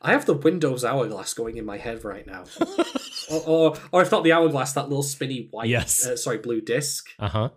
I 0.00 0.12
have 0.12 0.26
the 0.26 0.34
Windows 0.34 0.84
hourglass 0.84 1.34
going 1.34 1.56
in 1.56 1.64
my 1.64 1.76
head 1.76 2.04
right 2.04 2.24
now, 2.26 2.44
or, 3.30 3.40
or 3.46 3.76
or 3.90 4.02
if 4.02 4.12
not 4.12 4.22
the 4.22 4.32
hourglass, 4.32 4.72
that 4.74 4.88
little 4.88 5.02
spinny 5.02 5.48
white, 5.50 5.68
Yes. 5.68 6.06
uh, 6.06 6.16
sorry, 6.16 6.38
blue 6.38 6.60
disc. 6.60 7.08
Uh 7.18 7.28
huh. 7.28 7.48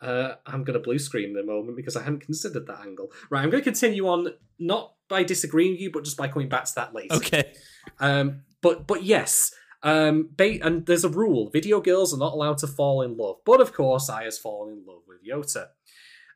Uh, 0.00 0.34
I'm 0.46 0.64
going 0.64 0.74
to 0.74 0.80
blue 0.80 0.98
screen 0.98 1.30
in 1.30 1.36
a 1.38 1.42
moment 1.44 1.76
because 1.76 1.96
I 1.96 2.02
hadn't 2.02 2.20
considered 2.24 2.66
that 2.66 2.80
angle. 2.80 3.12
Right, 3.30 3.42
I'm 3.42 3.50
going 3.50 3.62
to 3.62 3.64
continue 3.64 4.06
on, 4.08 4.28
not 4.58 4.94
by 5.08 5.22
disagreeing 5.22 5.72
with 5.72 5.80
you, 5.80 5.92
but 5.92 6.04
just 6.04 6.16
by 6.16 6.26
coming 6.26 6.48
back 6.48 6.64
to 6.64 6.74
that 6.76 6.92
later. 6.94 7.14
Okay. 7.16 7.52
Um, 8.00 8.42
but 8.60 8.86
but 8.86 9.02
yes, 9.04 9.52
um, 9.82 10.30
ba- 10.36 10.58
and 10.64 10.86
there's 10.86 11.04
a 11.04 11.08
rule: 11.08 11.50
video 11.50 11.80
girls 11.80 12.14
are 12.14 12.18
not 12.18 12.32
allowed 12.32 12.58
to 12.58 12.66
fall 12.66 13.02
in 13.02 13.16
love. 13.16 13.36
But 13.44 13.60
of 13.60 13.72
course, 13.72 14.08
Ai 14.10 14.24
has 14.24 14.38
fallen 14.38 14.72
in 14.74 14.84
love 14.86 15.02
with 15.06 15.18
Yota. 15.26 15.68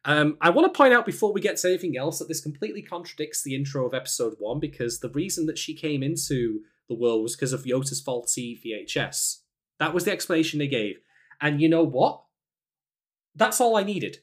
Um, 0.04 0.36
I 0.40 0.50
want 0.50 0.72
to 0.72 0.76
point 0.76 0.94
out 0.94 1.04
before 1.04 1.32
we 1.32 1.40
get 1.40 1.56
to 1.58 1.68
anything 1.68 1.96
else 1.96 2.18
that 2.20 2.28
this 2.28 2.40
completely 2.40 2.80
contradicts 2.82 3.42
the 3.42 3.56
intro 3.56 3.86
of 3.86 3.94
episode 3.94 4.34
one 4.38 4.60
because 4.60 5.00
the 5.00 5.10
reason 5.10 5.46
that 5.46 5.58
she 5.58 5.74
came 5.74 6.02
into 6.02 6.60
the 6.88 6.94
world 6.94 7.22
was 7.24 7.34
because 7.34 7.52
of 7.52 7.64
Yota's 7.64 8.00
faulty 8.00 8.60
VHS. 8.64 9.38
That 9.80 9.92
was 9.92 10.04
the 10.04 10.12
explanation 10.12 10.60
they 10.60 10.68
gave. 10.68 11.00
And 11.40 11.60
you 11.60 11.68
know 11.68 11.82
what? 11.82 12.22
That's 13.34 13.60
all 13.60 13.76
I 13.76 13.82
needed. 13.82 14.18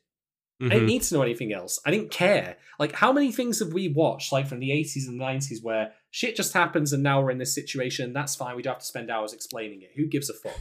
I 0.61 0.69
didn't 0.69 0.83
Mhm. 0.83 0.87
need 0.87 1.01
to 1.03 1.15
know 1.15 1.21
anything 1.21 1.51
else. 1.51 1.79
I 1.85 1.91
didn't 1.91 2.11
care. 2.11 2.57
Like, 2.79 2.93
how 2.93 3.11
many 3.11 3.31
things 3.33 3.59
have 3.59 3.73
we 3.73 3.89
watched, 3.89 4.31
like 4.31 4.47
from 4.47 4.59
the 4.59 4.71
80s 4.71 5.07
and 5.07 5.17
90s, 5.19 5.61
where 5.61 5.93
shit 6.14 6.35
just 6.35 6.53
happens 6.53 6.94
and 6.94 7.02
now 7.02 7.19
we're 7.22 7.31
in 7.31 7.40
this 7.40 7.53
situation? 7.56 8.14
That's 8.14 8.35
fine. 8.35 8.56
We 8.56 8.61
don't 8.61 8.76
have 8.76 8.81
to 8.81 8.85
spend 8.85 9.10
hours 9.10 9.34
explaining 9.34 9.81
it. 9.81 9.91
Who 9.95 10.06
gives 10.06 10.30
a 10.30 10.34
fuck? 10.34 10.60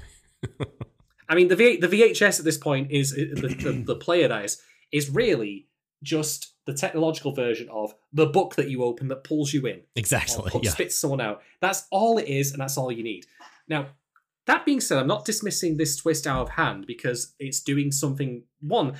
I 1.29 1.35
mean, 1.35 1.49
the 1.49 1.57
v- 1.57 1.77
the 1.77 1.89
VHS 1.89 2.39
at 2.39 2.45
this 2.45 2.57
point 2.59 2.91
is 2.91 3.13
uh, 3.13 3.41
the, 3.41 3.49
the, 3.49 3.73
the 3.87 3.97
player 3.97 4.29
that 4.29 4.45
is 4.45 4.61
is 4.91 5.11
really 5.11 5.69
just 6.03 6.55
the 6.67 6.73
technological 6.75 7.33
version 7.35 7.69
of 7.71 7.95
the 8.13 8.27
book 8.27 8.55
that 8.57 8.69
you 8.71 8.83
open 8.83 9.09
that 9.09 9.25
pulls 9.25 9.53
you 9.53 9.67
in 9.67 9.77
or 9.79 9.83
Exactly. 9.97 10.51
put- 10.51 10.65
Yeah. 10.65 10.71
spits 10.71 10.97
someone 10.99 11.21
out. 11.21 11.43
That's 11.61 11.87
all 11.91 12.19
it 12.19 12.29
is, 12.29 12.53
and 12.53 12.61
that's 12.61 12.77
all 12.79 12.91
you 12.93 13.03
need. 13.05 13.27
Now, 13.69 13.89
that 14.47 14.65
being 14.65 14.81
said, 14.81 14.99
I'm 14.99 15.07
not 15.07 15.25
dismissing 15.25 15.77
this 15.77 15.97
twist 15.97 16.27
out 16.27 16.43
of 16.43 16.49
hand 16.51 16.87
because 16.87 17.35
it's 17.39 17.61
doing 17.61 17.93
something. 17.93 18.43
One, 18.61 18.95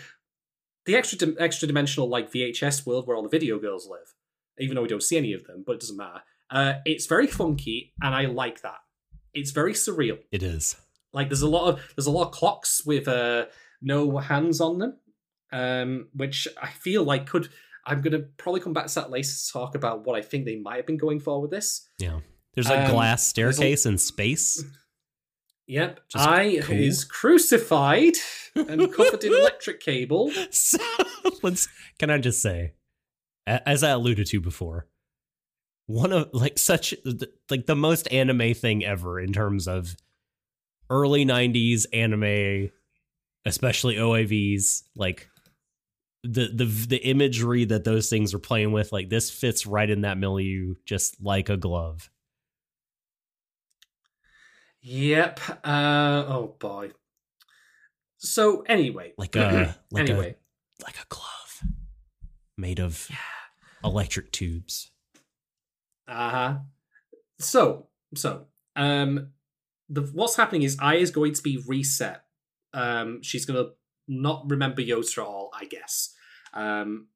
the 0.87 0.97
extra 0.97 1.29
extra 1.39 1.67
dimensional 1.67 2.09
like 2.09 2.31
VHS 2.33 2.87
world 2.87 3.07
where 3.07 3.17
all 3.17 3.23
the 3.23 3.29
video 3.39 3.59
girls 3.59 3.89
live, 3.89 4.15
even 4.59 4.75
though 4.77 4.83
we 4.83 4.89
don't 4.89 5.03
see 5.03 5.17
any 5.17 5.33
of 5.33 5.45
them, 5.45 5.65
but 5.67 5.73
it 5.75 5.81
doesn't 5.81 5.97
matter. 5.97 6.23
Uh, 6.53 6.75
it's 6.85 7.07
very 7.07 7.27
funky, 7.27 7.95
and 8.03 8.15
I 8.15 8.27
like 8.27 8.61
that. 8.63 8.77
It's 9.33 9.51
very 9.53 9.73
surreal. 9.73 10.19
It 10.31 10.43
is. 10.43 10.77
Like 11.15 11.29
there's 11.31 11.43
a 11.43 11.49
lot 11.49 11.69
of 11.69 11.81
there's 11.97 12.07
a 12.07 12.11
lot 12.11 12.27
of 12.27 12.33
clocks 12.33 12.85
with 12.85 13.09
uh, 13.09 13.47
no 13.81 14.19
hands 14.19 14.61
on 14.61 14.79
them, 14.79 14.97
um, 15.53 16.09
which 16.15 16.47
I 16.61 16.69
feel 16.69 17.05
like 17.05 17.27
could. 17.27 17.49
I'm 17.87 18.01
gonna 18.03 18.21
probably 18.37 18.61
come 18.61 18.73
back 18.75 18.87
to 18.87 18.95
that 18.97 19.11
later 19.11 19.29
to 19.31 19.53
talk 19.53 19.75
about 19.75 20.05
what 20.07 20.17
I 20.17 20.23
think 20.23 20.45
they 20.45 20.57
might 20.57 20.77
have 20.77 20.87
been 20.87 20.99
going 20.99 21.19
for 21.21 21.41
with 21.41 21.51
this. 21.51 21.89
Yeah. 21.99 22.21
There's 22.55 22.69
a 22.71 22.85
Um, 22.85 22.91
glass 22.91 23.33
there's 23.33 23.55
a- 23.55 23.57
staircase 23.57 23.87
in 23.87 23.97
space. 23.99 24.63
Yep, 25.69 26.01
Just 26.11 26.29
I 26.29 26.59
cool. 26.61 26.77
is 26.77 27.05
crucified 27.05 28.15
and 28.55 28.93
covered 28.95 29.25
in 29.25 29.33
electric 29.33 29.81
cable. 29.81 30.31
So 30.51 30.79
let's 31.43 31.67
can 31.99 32.11
I 32.11 32.19
just 32.19 32.43
say, 32.43 32.75
as 33.47 33.83
I 33.83 33.91
alluded 33.91 34.27
to 34.29 34.41
before, 34.41 34.87
one 35.87 36.13
of 36.13 36.31
like 36.33 36.59
such 36.59 36.95
like 37.51 37.67
the 37.67 37.77
most 37.77 38.11
anime 38.13 38.55
thing 38.55 38.85
ever 38.85 39.21
in 39.21 39.33
terms 39.33 39.67
of 39.69 39.97
early 40.89 41.25
'90s 41.25 41.87
anime, 41.93 42.71
especially 43.45 43.97
OAVs. 43.97 44.83
Like 44.97 45.29
the 46.23 46.49
the 46.55 46.65
the 46.65 46.99
imagery 46.99 47.65
that 47.65 47.85
those 47.85 48.09
things 48.09 48.33
are 48.33 48.39
playing 48.39 48.73
with, 48.73 48.93
like 48.93 49.09
this 49.09 49.31
fits 49.31 49.67
right 49.67 49.89
in 49.89 50.03
that 50.03 50.19
milieu, 50.19 50.75
just 50.85 51.21
like 51.23 51.49
a 51.49 51.57
glove. 51.57 52.11
Yep. 54.83 55.41
Uh, 55.65 56.25
oh 56.27 56.57
boy. 56.59 56.93
So 58.19 58.63
anyway, 58.63 59.15
Like 59.19 59.35
a 59.35 59.77
like 59.91 60.09
anyway, 60.09 60.37
a 60.81 60.85
like 60.85 60.97
a 60.97 61.07
glove 61.09 61.63
made 62.57 62.79
of 62.79 63.09
electric 63.83 64.31
tubes. 64.31 64.92
Uh 66.13 66.31
huh. 66.31 66.55
So 67.39 67.87
so 68.15 68.47
um, 68.77 69.29
the 69.89 70.03
what's 70.13 70.37
happening 70.37 70.63
is 70.63 70.77
Ai 70.81 70.97
is 70.97 71.11
going 71.11 71.35
to 71.35 71.43
be 71.43 71.63
reset. 71.67 72.25
Um, 72.75 73.23
she's 73.23 73.45
gonna 73.45 73.71
not 74.09 74.45
remember 74.49 74.83
Yota 74.83 75.19
at 75.19 75.25
all, 75.25 75.51
I 75.55 75.65
guess. 75.65 76.15
Um, 76.53 77.09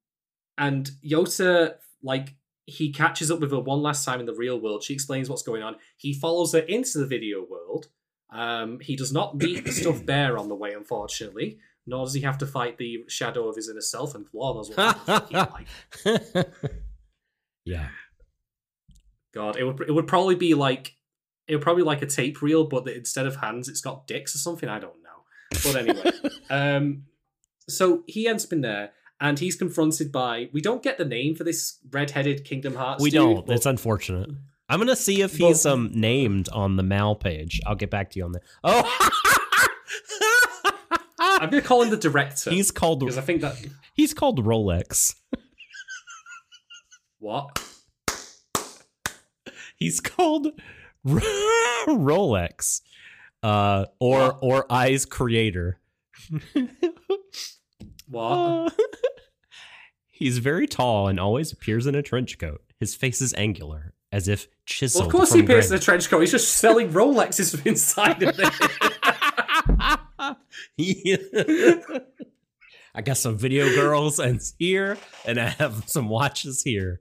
and 0.57 0.91
Yota 1.05 1.75
like 2.03 2.35
he 2.65 2.93
catches 2.93 3.31
up 3.31 3.41
with 3.41 3.53
her 3.53 3.61
one 3.61 3.83
last 3.83 4.05
time 4.05 4.21
in 4.21 4.27
the 4.27 4.35
real 4.35 4.61
world. 4.61 4.83
She 4.83 4.95
explains 4.95 5.29
what's 5.29 5.43
going 5.43 5.63
on. 5.63 5.77
He 5.97 6.13
follows 6.13 6.53
her 6.53 6.61
into 6.61 6.99
the 6.99 7.07
video 7.07 7.45
world. 7.49 7.89
Um, 8.31 8.81
he 8.81 8.97
does 8.97 9.13
not 9.13 9.37
meet 9.37 9.65
the 9.65 9.73
stuffed 9.73 10.07
bear 10.07 10.37
on 10.37 10.49
the 10.49 10.55
way, 10.55 10.73
unfortunately. 10.73 11.59
Nor 11.87 12.07
does 12.07 12.15
he 12.15 12.23
have 12.23 12.39
to 12.39 12.47
fight 12.47 12.79
the 12.79 13.05
shadow 13.07 13.49
of 13.49 13.55
his 13.55 13.69
inner 13.69 13.81
self, 13.81 14.17
and 14.17 14.27
Lord 14.33 14.57
knows 14.57 14.71
what 14.71 15.33
like. 15.33 15.69
yeah. 17.65 17.89
God, 19.37 19.57
it 19.57 19.65
would 19.65 19.81
it 19.89 19.93
would 19.93 20.07
probably 20.07 20.35
be 20.35 20.55
like 20.55 20.95
it 21.47 21.55
would 21.55 21.63
probably 21.63 21.83
be 21.83 21.87
like 21.87 22.01
a 22.03 22.07
tape 22.07 22.41
reel, 22.43 22.65
but 22.65 22.85
that 22.87 22.97
instead 22.97 23.27
of 23.27 23.37
hands, 23.37 23.69
it's 23.69 23.81
got 23.83 24.07
dicks 24.07 24.35
or 24.35 24.39
something. 24.39 24.69
I 24.69 24.79
don't 24.81 24.97
know. 25.03 25.61
But 25.63 25.77
anyway, 25.77 26.11
um, 26.51 27.05
so 27.69 28.03
he 28.07 28.27
ends 28.27 28.45
up 28.47 28.53
in 28.53 28.63
there, 28.63 28.93
and 29.21 29.39
he's 29.39 29.55
confronted 29.55 30.11
by 30.11 30.49
we 30.53 30.61
don't 30.61 30.83
get 30.83 30.97
the 30.99 31.05
name 31.05 31.35
for 31.37 31.45
this 31.45 31.79
red-headed 31.91 32.45
Kingdom 32.45 32.75
Hearts. 32.75 33.03
We 33.03 33.11
dude, 33.11 33.19
don't. 33.21 33.47
but- 33.47 33.55
It's 33.57 33.67
unfortunate. 33.67 34.31
I'm 34.69 34.81
gonna 34.81 34.97
see 34.97 35.21
if 35.23 35.39
Well- 35.39 35.51
he's 35.51 35.65
um 35.67 35.91
named 35.93 36.49
on 36.49 36.77
the 36.77 36.83
Mal 36.83 37.15
page. 37.15 37.61
I'll 37.67 37.77
get 37.77 37.91
back 37.91 38.11
to 38.13 38.19
you 38.19 38.25
on 38.25 38.33
that. 38.33 38.43
Oh, 38.65 38.83
I'm 41.21 41.51
gonna 41.51 41.63
call 41.63 41.83
him 41.83 41.91
the 41.91 41.97
director. 41.97 42.51
he's 42.51 42.71
called 42.71 43.01
because 43.01 43.19
I 43.19 43.21
think 43.21 43.43
that 43.43 43.55
he's 43.95 44.13
called 44.15 44.45
Rolex. 44.45 45.15
what 47.19 47.59
He's 49.77 50.01
called 50.01 50.49
Rolex, 51.07 52.81
uh, 53.43 53.87
or 54.01 54.37
or 54.41 54.67
Ai's 54.71 55.05
Creator. 55.05 55.79
what 58.09 58.73
he's 60.11 60.39
very 60.39 60.67
tall 60.67 61.09
and 61.09 61.21
always 61.21 61.53
appears 61.53 61.87
in 61.87 61.95
a 61.95 62.03
trench 62.03 62.39
coat. 62.39 62.63
His 62.79 62.95
face 62.95 63.21
is 63.21 63.35
angular, 63.35 63.93
as 64.13 64.29
if 64.29 64.49
chiseled. 64.65 65.03
well, 65.03 65.09
of 65.09 65.13
course 65.13 65.33
he 65.33 65.41
appears 65.41 65.71
in 65.71 65.77
a 65.77 65.81
trench 65.81 66.09
coat. 66.09 66.21
He's 66.21 66.31
just 66.31 66.55
selling 66.55 66.91
Rolexes 66.91 67.51
from 67.57 67.63
inside 67.67 68.23
of 68.23 68.39
it. 68.39 68.53
I 72.95 73.03
got 73.03 73.19
some 73.19 73.37
video 73.37 73.67
girls 73.75 74.19
and 74.19 74.41
here, 74.59 74.97
and 75.27 75.39
I 75.39 75.49
have 75.49 75.85
some 75.87 76.09
watches 76.09 76.63
here. 76.63 77.01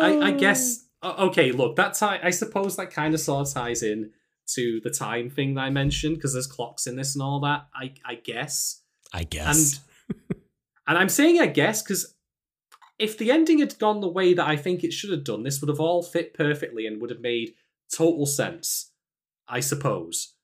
I, 0.00 0.28
I 0.30 0.32
Oh. 0.32 0.38
guess. 0.38 0.80
Okay, 1.02 1.52
look, 1.52 1.76
that 1.76 1.94
tie. 1.94 2.18
I 2.22 2.30
suppose 2.30 2.76
that 2.76 2.90
kind 2.90 3.12
of 3.14 3.20
sort 3.20 3.46
of 3.46 3.52
ties 3.52 3.82
in 3.82 4.10
to 4.54 4.80
the 4.82 4.90
time 4.90 5.28
thing 5.30 5.54
that 5.54 5.62
I 5.62 5.70
mentioned 5.70 6.16
because 6.16 6.32
there's 6.32 6.46
clocks 6.46 6.86
in 6.86 6.96
this 6.96 7.14
and 7.14 7.22
all 7.22 7.40
that. 7.40 7.66
I 7.74 7.92
I 8.04 8.14
guess, 8.16 8.80
I 9.12 9.24
guess. 9.24 9.80
and 10.86 10.98
I'm 10.98 11.08
saying 11.08 11.40
I 11.40 11.46
guess 11.46 11.82
because 11.82 12.14
if 12.98 13.18
the 13.18 13.30
ending 13.30 13.58
had 13.58 13.78
gone 13.78 14.00
the 14.00 14.08
way 14.08 14.34
that 14.34 14.46
I 14.46 14.56
think 14.56 14.82
it 14.84 14.92
should 14.92 15.10
have 15.10 15.24
done, 15.24 15.42
this 15.42 15.60
would 15.60 15.68
have 15.68 15.80
all 15.80 16.02
fit 16.02 16.32
perfectly 16.34 16.86
and 16.86 17.00
would 17.00 17.10
have 17.10 17.20
made 17.20 17.54
total 17.92 18.24
sense. 18.26 18.90
I 19.46 19.60
suppose. 19.60 20.34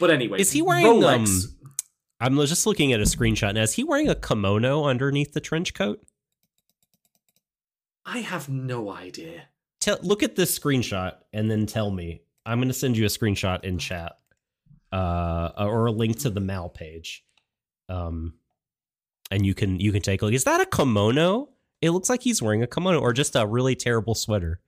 But 0.00 0.10
anyway, 0.10 0.40
Is 0.40 0.50
he 0.50 0.60
wearing, 0.62 0.86
Rolex? 0.86 1.44
um, 1.44 1.70
I'm 2.38 2.46
just 2.46 2.66
looking 2.66 2.92
at 2.92 3.00
a 3.00 3.04
screenshot 3.04 3.54
now. 3.54 3.62
Is 3.62 3.74
he 3.74 3.84
wearing 3.84 4.08
a 4.08 4.14
kimono 4.16 4.84
underneath 4.86 5.34
the 5.34 5.40
trench 5.40 5.72
coat? 5.74 6.00
I 8.04 8.18
have 8.18 8.48
no 8.48 8.90
idea. 8.90 9.44
Tell, 9.80 9.98
look 10.02 10.22
at 10.22 10.36
this 10.36 10.56
screenshot 10.58 11.14
and 11.32 11.50
then 11.50 11.66
tell 11.66 11.90
me. 11.90 12.22
I'm 12.46 12.58
going 12.58 12.68
to 12.68 12.74
send 12.74 12.96
you 12.96 13.04
a 13.04 13.08
screenshot 13.08 13.64
in 13.64 13.78
chat, 13.78 14.16
uh, 14.92 15.50
or 15.56 15.86
a 15.86 15.92
link 15.92 16.18
to 16.20 16.30
the 16.30 16.40
Mal 16.40 16.68
page, 16.68 17.24
um, 17.88 18.34
and 19.30 19.46
you 19.46 19.54
can 19.54 19.80
you 19.80 19.92
can 19.92 20.02
take 20.02 20.20
a 20.20 20.26
look. 20.26 20.34
Is 20.34 20.44
that 20.44 20.60
a 20.60 20.66
kimono? 20.66 21.48
It 21.80 21.90
looks 21.90 22.10
like 22.10 22.22
he's 22.22 22.42
wearing 22.42 22.62
a 22.62 22.66
kimono 22.66 23.00
or 23.00 23.12
just 23.12 23.34
a 23.34 23.46
really 23.46 23.74
terrible 23.74 24.14
sweater, 24.14 24.60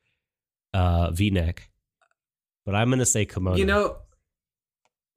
uh, 0.74 1.10
V-neck. 1.10 1.70
But 2.64 2.74
I'm 2.74 2.88
going 2.88 2.98
to 2.98 3.06
say 3.06 3.26
kimono. 3.26 3.56
You 3.56 3.66
know, 3.66 3.98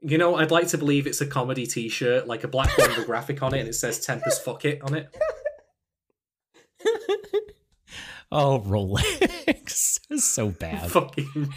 you 0.02 0.18
know, 0.18 0.36
I'd 0.36 0.52
like 0.52 0.68
to 0.70 0.78
believe 0.78 1.08
it's 1.08 1.22
a 1.22 1.26
comedy 1.26 1.66
T-shirt, 1.66 2.28
like 2.28 2.44
a 2.44 2.48
black 2.48 2.78
Wonder 2.78 3.04
graphic 3.06 3.42
on 3.42 3.54
it, 3.54 3.60
and 3.60 3.70
it 3.70 3.74
says 3.74 4.00
"Tempest 4.00 4.44
fuck 4.44 4.66
it" 4.66 4.82
on 4.82 4.96
it. 4.96 5.16
oh, 8.32 8.62
Rolex, 8.62 10.00
so 10.20 10.50
bad. 10.50 10.92
Fucking. 10.92 11.54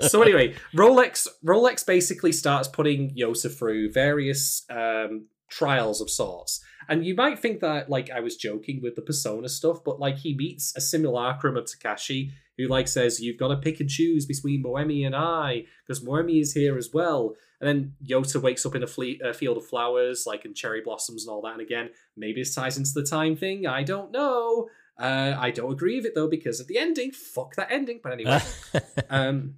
so 0.08 0.22
anyway, 0.22 0.54
Rolex 0.74 1.28
Rolex 1.44 1.86
basically 1.86 2.32
starts 2.32 2.68
putting 2.68 3.14
Yota 3.14 3.56
through 3.56 3.92
various 3.92 4.64
um, 4.70 5.26
trials 5.48 6.00
of 6.00 6.10
sorts, 6.10 6.62
and 6.88 7.04
you 7.04 7.14
might 7.14 7.38
think 7.38 7.60
that 7.60 7.90
like 7.90 8.10
I 8.10 8.20
was 8.20 8.36
joking 8.36 8.80
with 8.82 8.96
the 8.96 9.02
persona 9.02 9.48
stuff, 9.48 9.84
but 9.84 10.00
like 10.00 10.18
he 10.18 10.34
meets 10.34 10.74
a 10.76 10.80
simulacrum 10.80 11.56
of 11.56 11.64
Takashi 11.64 12.30
who 12.60 12.68
like 12.68 12.88
says 12.88 13.20
you've 13.20 13.38
got 13.38 13.48
to 13.48 13.56
pick 13.56 13.80
and 13.80 13.88
choose 13.88 14.26
between 14.26 14.62
Moemi 14.62 15.06
and 15.06 15.16
I 15.16 15.64
because 15.86 16.04
Moemi 16.04 16.40
is 16.40 16.52
here 16.52 16.76
as 16.76 16.90
well. 16.92 17.34
And 17.60 17.68
then 17.68 17.94
Yota 18.06 18.40
wakes 18.40 18.64
up 18.64 18.74
in 18.74 18.82
a, 18.82 18.86
fle- 18.86 19.22
a 19.22 19.34
field 19.34 19.58
of 19.58 19.66
flowers, 19.66 20.24
like 20.26 20.44
in 20.44 20.54
cherry 20.54 20.80
blossoms 20.82 21.26
and 21.26 21.32
all 21.32 21.42
that. 21.42 21.52
And 21.52 21.60
again, 21.60 21.90
maybe 22.16 22.40
this 22.40 22.54
ties 22.54 22.78
into 22.78 22.92
the 22.94 23.02
time 23.02 23.36
thing. 23.36 23.66
I 23.66 23.82
don't 23.82 24.12
know. 24.12 24.68
Uh, 25.00 25.34
I 25.38 25.50
don't 25.50 25.72
agree 25.72 25.96
with 25.96 26.04
it 26.06 26.14
though 26.14 26.28
because 26.28 26.60
of 26.60 26.66
the 26.68 26.76
ending. 26.78 27.10
Fuck 27.12 27.54
that 27.56 27.68
ending. 27.72 28.00
But 28.02 28.12
anyway, 28.12 28.40
um, 29.10 29.54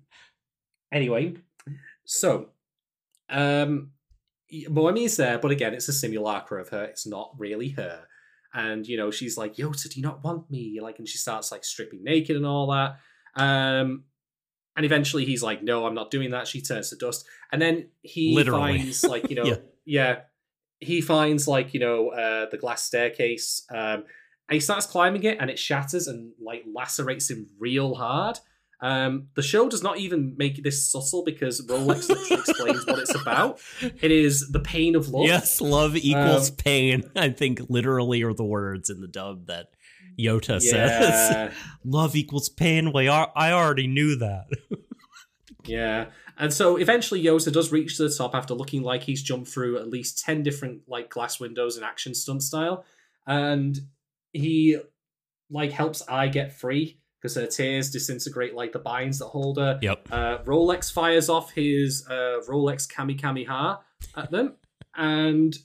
anyway, 0.93 1.35
so 2.05 2.51
um, 3.29 3.91
Moemi 4.53 5.05
is 5.05 5.17
there, 5.17 5.39
but 5.39 5.51
again, 5.51 5.75
it's 5.75 5.89
a 5.89 5.93
simulacra 5.93 6.61
of 6.61 6.69
her. 6.69 6.85
It's 6.85 7.07
not 7.07 7.33
really 7.39 7.71
her. 7.71 8.05
And 8.55 8.87
you 8.87 8.97
know, 8.97 9.11
she's 9.11 9.37
like, 9.37 9.57
"Yota, 9.57 9.89
do 9.91 9.99
you 9.99 10.03
not 10.03 10.23
want 10.23 10.51
me?" 10.51 10.79
Like, 10.81 10.99
and 10.99 11.09
she 11.09 11.19
starts 11.19 11.51
like 11.51 11.65
stripping 11.65 12.05
naked 12.05 12.37
and 12.37 12.47
all 12.47 12.71
that. 12.71 12.97
Um, 13.35 14.05
and 14.77 14.85
eventually, 14.87 15.25
he's 15.25 15.43
like, 15.43 15.63
"No, 15.63 15.87
I'm 15.87 15.95
not 15.95 16.11
doing 16.11 16.31
that." 16.31 16.47
She 16.47 16.61
turns 16.61 16.91
to 16.91 16.97
dust, 16.97 17.27
and 17.51 17.61
then 17.61 17.89
he 18.03 18.35
Literally. 18.35 18.79
finds 18.79 19.05
like 19.05 19.29
you 19.31 19.37
know, 19.43 19.45
Yeah. 19.45 19.57
yeah. 19.87 20.21
he 20.81 21.01
finds 21.01 21.49
like 21.49 21.73
you 21.75 21.81
know 21.81 22.11
uh, 22.11 22.49
the 22.51 22.59
glass 22.59 22.83
staircase. 22.83 23.65
Um, 23.75 24.05
he 24.53 24.61
starts 24.61 24.87
climbing 24.87 25.25
it, 25.25 25.39
and 25.41 25.51
it 25.51 25.59
shatters 25.59 26.07
and 26.07 26.33
like 26.41 26.65
lacerates 26.73 27.31
him 27.31 27.49
real 27.59 27.95
hard. 27.95 28.39
Um, 28.81 29.29
the 29.35 29.43
show 29.43 29.69
does 29.69 29.83
not 29.85 29.99
even 29.99 30.35
make 30.37 30.63
this 30.65 30.91
subtle 30.91 31.23
because 31.25 31.65
Rolex 31.67 32.11
explains 32.31 32.85
what 32.85 32.99
it's 32.99 33.15
about. 33.15 33.61
It 33.81 34.11
is 34.11 34.51
the 34.51 34.59
pain 34.59 34.97
of 34.97 35.09
love. 35.09 35.27
Yes, 35.27 35.61
love 35.61 35.95
equals 35.97 36.51
Um, 36.51 36.57
pain. 36.57 37.05
I 37.15 37.29
think 37.29 37.61
literally 37.69 38.23
are 38.25 38.35
the 38.35 38.45
words 38.45 38.91
in 38.91 39.01
the 39.01 39.07
dub 39.07 39.47
that 39.47 39.69
Yota 40.19 40.61
says. 40.61 41.55
Love 41.85 42.15
equals 42.17 42.49
pain. 42.51 42.93
Well, 42.93 43.31
I 43.35 43.51
I 43.51 43.53
already 43.53 43.87
knew 43.87 44.17
that. 44.17 44.47
Yeah. 45.65 46.07
And 46.37 46.53
so 46.53 46.77
eventually 46.77 47.23
Yota 47.23 47.53
does 47.53 47.71
reach 47.71 47.97
the 47.97 48.11
top 48.11 48.35
after 48.35 48.53
looking 48.55 48.83
like 48.83 49.05
he's 49.05 49.23
jumped 49.23 49.49
through 49.49 49.79
at 49.79 49.89
least 49.89 50.19
10 50.25 50.43
different 50.43 50.83
like 50.89 51.09
glass 51.09 51.39
windows 51.39 51.77
in 51.77 51.85
action 51.85 52.15
stunt 52.15 52.43
style. 52.43 52.85
And 53.27 53.79
he 54.33 54.79
like 55.51 55.73
helps 55.73 56.03
Ai 56.09 56.29
get 56.29 56.53
free 56.53 56.99
because 57.21 57.35
her 57.37 57.47
tears 57.47 57.91
disintegrate 57.91 58.55
like 58.55 58.73
the 58.73 58.79
binds 58.79 59.19
that 59.21 59.27
hold 59.27 59.59
her. 59.59 59.79
Yep. 59.83 60.09
Uh, 60.11 60.39
Rolex 60.39 60.91
fires 60.93 61.29
off 61.29 61.53
his 61.53 62.07
uh, 62.09 62.41
Rolex 62.49 62.89
Kami 62.89 63.15
Kami 63.15 63.45
Ha 63.45 63.81
at 64.17 64.31
them, 64.31 64.55
and 64.97 65.57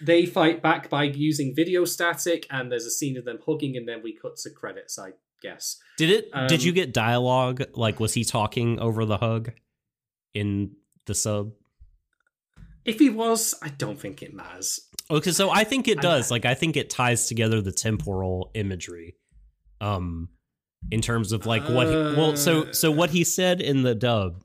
they 0.00 0.26
fight 0.26 0.62
back 0.62 0.88
by 0.90 1.04
using 1.04 1.54
video 1.54 1.84
static. 1.84 2.46
And 2.50 2.72
there's 2.72 2.86
a 2.86 2.90
scene 2.90 3.16
of 3.16 3.24
them 3.24 3.38
hugging, 3.46 3.76
and 3.76 3.88
then 3.88 4.02
we 4.02 4.12
cut 4.16 4.36
to 4.38 4.50
credits. 4.50 4.98
I 4.98 5.10
guess. 5.42 5.78
Did 5.98 6.10
it? 6.10 6.32
did 6.48 6.60
Um, 6.60 6.66
you 6.66 6.72
get 6.72 6.92
dialogue? 6.92 7.62
Like, 7.74 8.00
was 8.00 8.14
he 8.14 8.24
talking 8.24 8.78
over 8.80 9.04
the 9.04 9.18
hug 9.18 9.52
in 10.34 10.72
the 11.06 11.14
sub? 11.14 11.52
If 12.84 12.98
he 12.98 13.10
was, 13.10 13.54
I 13.62 13.68
don't 13.68 13.98
think 13.98 14.22
it 14.22 14.34
matters. 14.34 14.80
Okay, 15.10 15.30
so 15.32 15.50
I 15.50 15.64
think 15.64 15.88
it 15.88 15.98
I- 15.98 16.02
does. 16.02 16.30
Like, 16.30 16.44
I 16.44 16.54
think 16.54 16.76
it 16.76 16.90
ties 16.90 17.26
together 17.26 17.60
the 17.60 17.72
temporal 17.72 18.50
imagery, 18.54 19.16
um, 19.80 20.28
in 20.90 21.00
terms 21.00 21.32
of 21.32 21.46
like 21.46 21.62
what. 21.68 21.86
He, 21.86 21.94
well, 21.94 22.36
so 22.36 22.72
so 22.72 22.90
what 22.90 23.10
he 23.10 23.22
said 23.24 23.60
in 23.60 23.82
the 23.82 23.94
dub 23.94 24.42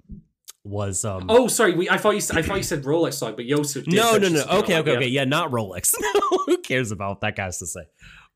was 0.63 1.03
um. 1.05 1.25
Oh, 1.29 1.47
sorry. 1.47 1.73
We, 1.73 1.89
I 1.89 1.97
thought 1.97 2.11
you. 2.11 2.21
I 2.37 2.41
thought 2.41 2.57
you 2.57 2.63
said 2.63 2.83
Rolex 2.83 3.13
song, 3.13 3.33
but 3.35 3.45
Yota. 3.45 3.83
Did 3.83 3.93
no, 3.93 4.17
no, 4.17 4.29
no. 4.29 4.43
Okay, 4.59 4.77
okay, 4.79 4.97
okay. 4.97 5.07
Yeah, 5.07 5.23
not 5.25 5.51
Rolex. 5.51 5.93
No, 6.01 6.21
who 6.45 6.57
cares 6.59 6.91
about 6.91 7.09
what 7.09 7.21
that 7.21 7.35
guy 7.35 7.45
has 7.45 7.59
to 7.59 7.67
say? 7.67 7.81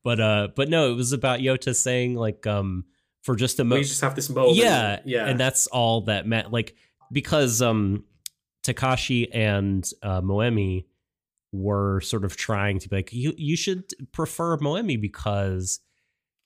But 0.02 0.20
uh, 0.20 0.48
but 0.56 0.68
no, 0.68 0.90
it 0.90 0.94
was 0.94 1.12
about 1.12 1.40
Yota 1.40 1.74
saying 1.76 2.14
like 2.16 2.46
um 2.46 2.84
for 3.22 3.36
just 3.36 3.60
a 3.60 3.62
We 3.62 3.68
moment. 3.68 3.86
just 3.86 4.00
have 4.00 4.16
this 4.16 4.28
moment. 4.28 4.56
yeah 4.56 4.98
yeah. 5.04 5.26
and 5.26 5.38
that's 5.38 5.68
all 5.68 6.00
that 6.06 6.26
meant 6.26 6.50
like 6.52 6.74
because 7.12 7.62
um 7.62 8.02
takashi 8.62 9.28
and 9.32 9.90
uh 10.02 10.20
moemi 10.20 10.84
were 11.52 12.00
sort 12.00 12.24
of 12.24 12.36
trying 12.36 12.78
to 12.78 12.88
be 12.88 12.96
like 12.96 13.12
you 13.12 13.32
you 13.36 13.56
should 13.56 13.84
prefer 14.12 14.56
moemi 14.58 15.00
because 15.00 15.80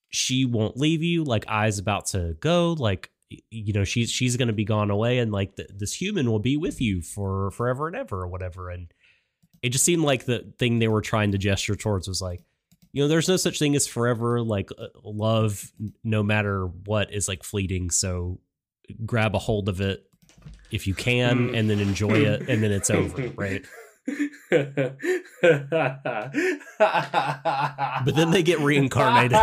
she 0.09 0.45
won't 0.45 0.77
leave 0.77 1.03
you 1.03 1.25
like 1.25 1.45
Ai's 1.49 1.79
about 1.79 2.07
to 2.07 2.37
go 2.41 2.73
like 2.73 3.11
you 3.51 3.73
know 3.73 3.85
she's 3.85 4.11
she's 4.11 4.37
gonna 4.37 4.53
be 4.53 4.65
gone 4.65 4.91
away 4.91 5.19
and 5.19 5.33
like 5.33 5.57
th- 5.57 5.71
this 5.75 5.93
human 5.93 6.31
will 6.31 6.39
be 6.39 6.57
with 6.57 6.81
you 6.81 7.03
for 7.03 7.51
forever 7.53 7.87
and 7.87 7.97
ever 7.97 8.23
or 8.23 8.29
whatever 8.29 8.71
and 8.71 8.93
it 9.63 9.71
just 9.71 9.85
seemed 9.85 10.03
like 10.03 10.25
the 10.25 10.53
thing 10.59 10.79
they 10.79 10.89
were 10.89 11.01
trying 11.01 11.33
to 11.33 11.39
gesture 11.39 11.75
towards 11.75 12.09
was 12.09 12.23
like 12.23 12.43
you 12.93 13.03
know 13.03 13.09
there's 13.09 13.29
no 13.29 13.37
such 13.37 13.59
thing 13.59 13.75
as 13.75 13.87
forever 13.87 14.41
like 14.41 14.71
uh, 14.79 14.87
love 15.05 15.73
no 16.05 16.23
matter 16.23 16.67
what 16.87 17.13
is 17.13 17.29
like 17.29 17.43
fleeting 17.43 17.91
so 17.91 18.41
grab 19.05 19.35
a 19.35 19.39
hold 19.39 19.69
of 19.69 19.81
it 19.81 20.05
if 20.71 20.87
you 20.87 20.95
can 20.95 21.51
Mm. 21.51 21.59
and 21.59 21.71
then 21.71 21.81
enjoy 21.81 22.15
it 22.15 22.49
and 22.49 22.63
then 22.63 22.73
it's 22.73 22.91
over 22.91 23.29
right 23.37 23.65
but 26.79 28.13
then 28.15 28.31
they 28.31 28.43
get 28.43 28.59
reincarnated 28.61 29.33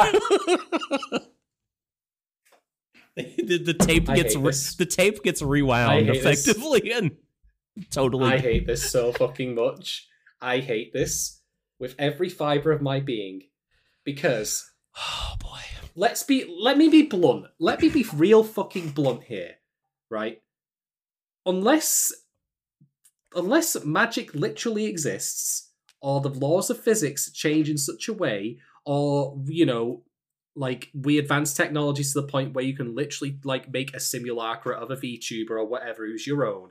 the, 3.16 3.62
the 3.64 3.74
tape 3.74 4.06
gets 4.08 4.36
re- 4.36 4.52
the 4.78 4.86
tape 4.86 5.24
gets 5.24 5.42
rewound 5.42 6.06
hate 6.08 6.22
this. 6.24 6.48
effectively 6.48 6.92
and 6.92 7.12
totally 7.92 8.34
I 8.34 8.38
hate 8.40 8.68
this 8.68 8.90
so 8.90 9.12
fucking 9.12 9.56
much. 9.56 10.08
I 10.42 10.60
hate 10.60 10.94
this 10.94 11.42
with 11.80 11.96
every 12.00 12.30
fiber 12.30 12.72
of 12.72 12.82
my 12.82 13.00
being 13.00 13.44
because 14.04 14.70
oh 14.98 15.36
boy 15.40 15.60
let's 15.96 16.24
be 16.24 16.46
let 16.60 16.78
me 16.78 16.90
be 16.90 17.04
blunt. 17.04 17.46
Let 17.60 17.82
me 17.82 17.90
be 17.90 18.06
real 18.14 18.44
fucking 18.44 18.90
blunt 18.92 19.24
here, 19.24 19.56
right? 20.10 20.42
Unless 21.46 22.14
unless 23.36 23.84
magic 23.84 24.34
literally 24.36 24.86
exists 24.86 25.72
or 26.02 26.22
the 26.22 26.30
laws 26.30 26.70
of 26.70 26.80
physics 26.80 27.32
change 27.32 27.68
in 27.68 27.78
such 27.78 28.08
a 28.08 28.14
way 28.14 28.60
or 28.86 29.36
you 29.46 29.66
know 29.66 30.04
like 30.56 30.90
we 30.94 31.18
advance 31.18 31.54
technologies 31.54 32.14
to 32.14 32.22
the 32.22 32.28
point 32.28 32.54
where 32.54 32.64
you 32.64 32.76
can 32.76 32.94
literally 32.94 33.40
like 33.44 33.72
make 33.72 33.94
a 33.96 34.00
simulacra 34.00 34.76
of 34.76 34.92
a 34.92 34.96
VTuber 34.96 35.52
or 35.52 35.66
whatever 35.66 36.06
who's 36.06 36.28
your 36.28 36.46
own. 36.46 36.70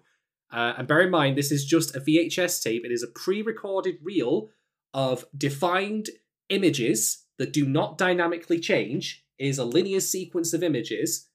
Uh, 0.52 0.74
and 0.76 0.86
bear 0.86 1.00
in 1.00 1.10
mind, 1.10 1.36
this 1.36 1.50
is 1.50 1.64
just 1.64 1.96
a 1.96 2.00
VHS 2.00 2.62
tape. 2.62 2.84
It 2.84 2.92
is 2.92 3.02
a 3.02 3.08
pre-recorded 3.08 3.96
reel 4.02 4.50
of 4.92 5.24
defined 5.36 6.10
images 6.48 7.24
that 7.38 7.52
do 7.52 7.66
not 7.66 7.98
dynamically 7.98 8.60
change. 8.60 9.24
It 9.38 9.46
is 9.46 9.58
a 9.58 9.64
linear 9.64 10.00
sequence 10.00 10.52
of 10.52 10.62
images. 10.62 11.28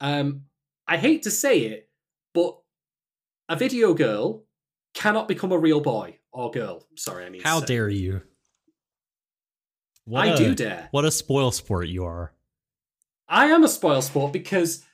Um, 0.00 0.42
I 0.86 0.98
hate 0.98 1.22
to 1.22 1.30
say 1.30 1.60
it, 1.60 1.88
but 2.34 2.58
a 3.52 3.56
video 3.56 3.94
girl 3.94 4.44
cannot 4.94 5.28
become 5.28 5.52
a 5.52 5.58
real 5.58 5.80
boy 5.80 6.18
or 6.32 6.50
girl. 6.50 6.86
Sorry, 6.96 7.24
I 7.24 7.30
mean. 7.30 7.42
how 7.42 7.60
dare 7.60 7.88
you 7.88 8.22
what 10.04 10.26
I 10.26 10.32
a- 10.32 10.36
do 10.36 10.54
dare. 10.54 10.88
what 10.90 11.04
a 11.04 11.10
spoil 11.10 11.50
sport 11.52 11.88
you 11.88 12.04
are 12.04 12.32
I 13.28 13.46
am 13.46 13.64
a 13.64 13.68
spoil 13.68 14.02
sport 14.02 14.30
because, 14.32 14.84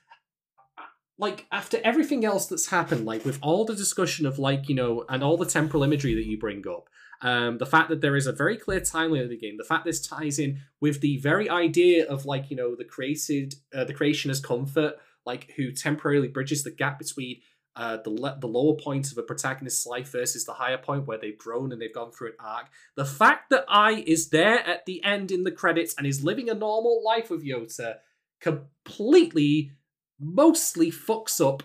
like, 1.18 1.47
after 1.51 1.78
everything 1.82 2.24
else 2.24 2.47
that's 2.47 2.68
happened, 2.68 3.05
like 3.05 3.24
with 3.24 3.39
all 3.43 3.64
the 3.64 3.74
discussion 3.74 4.26
of 4.26 4.39
like 4.39 4.68
you 4.68 4.76
know, 4.76 5.05
and 5.09 5.24
all 5.24 5.36
the 5.36 5.47
temporal 5.47 5.82
imagery 5.82 6.14
that 6.14 6.26
you 6.26 6.39
bring 6.39 6.64
up, 6.68 6.89
um, 7.22 7.59
the 7.59 7.66
fact 7.66 7.89
that 7.89 8.01
there 8.01 8.14
is 8.14 8.28
a 8.28 8.32
very 8.32 8.56
clear 8.56 8.80
timeline 8.80 9.24
of 9.24 9.30
the 9.30 9.36
game, 9.36 9.56
the 9.56 9.64
fact 9.64 9.85
this 9.85 10.06
ties 10.06 10.39
in 10.39 10.60
with 10.80 11.01
the 11.01 11.16
very 11.18 11.51
idea 11.51 12.06
of 12.06 12.26
like 12.26 12.48
you 12.51 12.56
know 12.56 12.76
the 12.76 12.85
created, 12.85 13.55
uh, 13.74 13.85
the 13.85 13.94
creation 13.94 14.30
as 14.30 14.39
comfort, 14.40 14.94
like 15.26 15.52
who 15.56 15.72
temporarily 15.72 16.28
bridges 16.28 16.62
the 16.62 16.70
gap 16.70 16.98
between. 16.98 17.40
Uh, 17.77 17.97
the 18.03 18.11
le- 18.11 18.36
the 18.40 18.49
lower 18.49 18.74
point 18.74 19.12
of 19.12 19.19
a 19.19 19.23
protagonist's 19.23 19.86
life 19.86 20.11
versus 20.11 20.45
the 20.45 20.55
higher 20.55 20.78
point 20.78 21.07
where 21.07 21.16
they've 21.19 21.39
grown 21.39 21.70
and 21.70 21.81
they've 21.81 21.95
gone 21.95 22.11
through 22.11 22.28
an 22.28 22.35
arc. 22.40 22.66
The 22.97 23.05
fact 23.05 23.51
that 23.51 23.65
Ai 23.69 24.03
is 24.05 24.31
there 24.31 24.59
at 24.66 24.85
the 24.85 25.03
end 25.05 25.31
in 25.31 25.45
the 25.45 25.53
credits 25.53 25.95
and 25.97 26.05
is 26.05 26.24
living 26.24 26.51
a 26.51 26.55
normal 26.55 27.01
life 27.05 27.31
with 27.31 27.45
Yota 27.47 27.99
completely, 28.40 29.73
mostly 30.19 30.90
fucks 30.90 31.40
up 31.47 31.62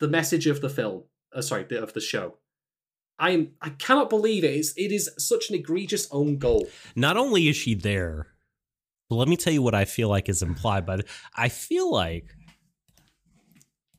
the 0.00 0.08
message 0.08 0.46
of 0.46 0.60
the 0.60 0.68
film. 0.70 1.04
Uh, 1.34 1.42
sorry, 1.42 1.64
the- 1.64 1.82
of 1.82 1.92
the 1.92 2.00
show. 2.00 2.36
I 3.18 3.30
am. 3.30 3.52
I 3.60 3.70
cannot 3.70 4.10
believe 4.10 4.42
it. 4.44 4.48
It's, 4.56 4.72
it 4.76 4.90
is 4.92 5.10
such 5.18 5.48
an 5.50 5.56
egregious 5.56 6.08
own 6.10 6.38
goal. 6.38 6.68
not 6.96 7.16
only 7.16 7.48
is 7.48 7.56
she 7.56 7.74
there, 7.74 8.28
but 9.08 9.16
let 9.16 9.28
me 9.28 9.36
tell 9.36 9.52
you 9.52 9.62
what 9.62 9.74
I 9.74 9.84
feel 9.84 10.08
like 10.08 10.28
is 10.28 10.42
implied 10.42 10.86
by. 10.86 11.00
I 11.36 11.48
feel 11.48 11.90
like 11.92 12.34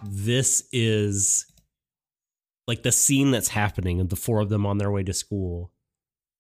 this 0.03 0.67
is 0.71 1.45
like 2.67 2.84
the 2.84 2.91
scene 2.91 3.31
that's 3.31 3.49
happening 3.49 3.99
of 3.99 4.09
the 4.09 4.15
four 4.15 4.39
of 4.39 4.49
them 4.49 4.65
on 4.65 4.77
their 4.77 4.91
way 4.91 5.03
to 5.03 5.13
school. 5.13 5.71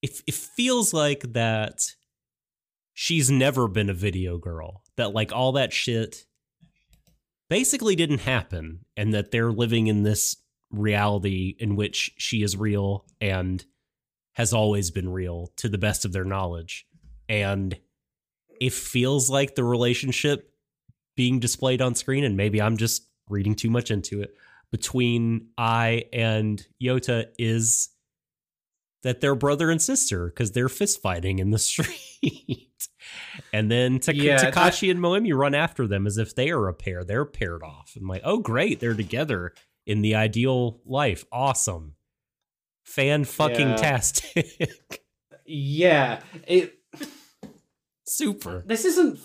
It, 0.01 0.21
it 0.27 0.33
feels 0.33 0.93
like 0.93 1.33
that 1.33 1.81
she's 2.93 3.29
never 3.29 3.67
been 3.67 3.89
a 3.89 3.93
video 3.93 4.37
girl. 4.37 4.83
That 4.97 5.13
like 5.13 5.31
all 5.31 5.53
that 5.53 5.73
shit 5.73 6.25
basically 7.49 7.95
didn't 7.95 8.19
happen 8.21 8.85
and 8.95 9.13
that 9.13 9.31
they're 9.31 9.51
living 9.51 9.87
in 9.87 10.03
this 10.03 10.37
reality 10.71 11.55
in 11.59 11.75
which 11.75 12.11
she 12.17 12.41
is 12.41 12.57
real 12.57 13.05
and 13.21 13.63
has 14.33 14.53
always 14.53 14.91
been 14.91 15.09
real 15.09 15.51
to 15.57 15.69
the 15.69 15.77
best 15.77 16.05
of 16.05 16.13
their 16.13 16.25
knowledge. 16.25 16.87
And 17.29 17.77
it 18.59 18.73
feels 18.73 19.29
like 19.29 19.55
the 19.55 19.63
relationship 19.63 20.51
being 21.15 21.39
displayed 21.39 21.81
on 21.81 21.93
screen, 21.95 22.23
and 22.23 22.35
maybe 22.35 22.61
I'm 22.61 22.77
just 22.77 23.07
reading 23.29 23.55
too 23.55 23.69
much 23.69 23.91
into 23.91 24.21
it, 24.21 24.35
between 24.71 25.49
Ai 25.57 26.05
and 26.11 26.65
Yota 26.81 27.27
is 27.37 27.89
that 29.03 29.21
they're 29.21 29.35
brother 29.35 29.69
and 29.69 29.81
sister 29.81 30.27
because 30.27 30.51
they're 30.51 30.69
fist 30.69 31.01
fighting 31.01 31.39
in 31.39 31.51
the 31.51 31.59
street. 31.59 32.87
and 33.53 33.69
then 33.69 33.99
Yeah, 34.07 34.37
Takashi 34.51 34.89
and 34.89 34.99
Moemi 34.99 35.35
run 35.35 35.53
after 35.53 35.87
them 35.87 36.07
as 36.07 36.17
if 36.17 36.35
they 36.35 36.49
are 36.49 36.67
a 36.67 36.73
pair. 36.73 37.03
They're 37.03 37.25
paired 37.25 37.63
off. 37.63 37.93
I'm 37.99 38.07
like, 38.07 38.21
oh, 38.23 38.39
great. 38.39 38.79
They're 38.79 38.93
together 38.93 39.53
in 39.85 40.01
the 40.01 40.15
ideal 40.15 40.79
life. 40.85 41.25
Awesome. 41.31 41.95
Fan 42.85 43.25
fucking 43.25 43.75
tastic. 43.75 44.71
Yeah, 45.45 46.21
it. 46.47 46.73
Super. 48.05 48.63
This 48.65 48.85
isn't. 48.85 49.19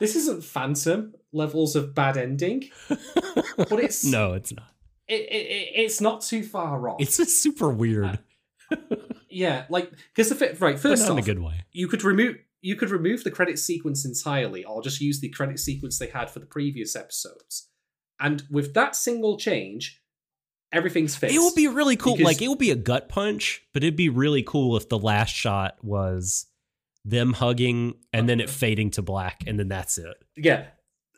This 0.00 0.16
isn't 0.16 0.42
Phantom 0.42 1.14
levels 1.32 1.76
of 1.76 1.94
bad 1.94 2.16
ending, 2.16 2.68
but 2.88 3.80
it's 3.80 4.04
no, 4.04 4.34
it's 4.34 4.52
not. 4.52 4.68
It, 5.08 5.20
it, 5.22 5.46
it, 5.46 5.68
it's 5.74 6.00
not 6.00 6.22
too 6.22 6.42
far 6.42 6.88
off. 6.88 7.00
It's 7.00 7.16
just 7.16 7.42
super 7.42 7.70
weird, 7.70 8.18
uh, 8.70 8.76
yeah, 9.28 9.64
like 9.68 9.90
because 10.14 10.28
the 10.28 10.34
fit 10.34 10.60
right 10.60 10.78
first 10.78 11.02
not 11.02 11.12
in 11.12 11.18
off, 11.18 11.24
a 11.24 11.26
good 11.26 11.40
way. 11.40 11.64
you 11.72 11.88
could 11.88 12.04
remove 12.04 12.36
you 12.60 12.76
could 12.76 12.90
remove 12.90 13.24
the 13.24 13.30
credit 13.30 13.58
sequence 13.58 14.04
entirely 14.04 14.64
or 14.64 14.82
just 14.82 15.00
use 15.00 15.20
the 15.20 15.28
credit 15.28 15.58
sequence 15.58 15.98
they 15.98 16.06
had 16.06 16.30
for 16.30 16.38
the 16.38 16.46
previous 16.46 16.94
episodes 16.94 17.68
and 18.20 18.44
with 18.50 18.72
that 18.74 18.94
single 18.94 19.36
change 19.36 20.00
everything's 20.72 21.14
fixed 21.14 21.34
It 21.34 21.38
would 21.40 21.54
be 21.54 21.68
really 21.68 21.96
cool. 21.96 22.16
Because- 22.16 22.32
like 22.32 22.42
it 22.42 22.48
would 22.48 22.58
be 22.58 22.70
a 22.70 22.76
gut 22.76 23.08
punch, 23.08 23.62
but 23.72 23.82
it'd 23.82 23.96
be 23.96 24.08
really 24.08 24.42
cool 24.42 24.76
if 24.76 24.88
the 24.88 24.98
last 24.98 25.34
shot 25.34 25.76
was 25.82 26.46
them 27.04 27.32
hugging 27.32 27.94
and 28.12 28.28
then 28.28 28.40
it 28.40 28.44
uh-huh. 28.44 28.52
fading 28.52 28.90
to 28.92 29.02
black 29.02 29.42
and 29.46 29.58
then 29.58 29.68
that's 29.68 29.98
it. 29.98 30.14
yeah 30.36 30.66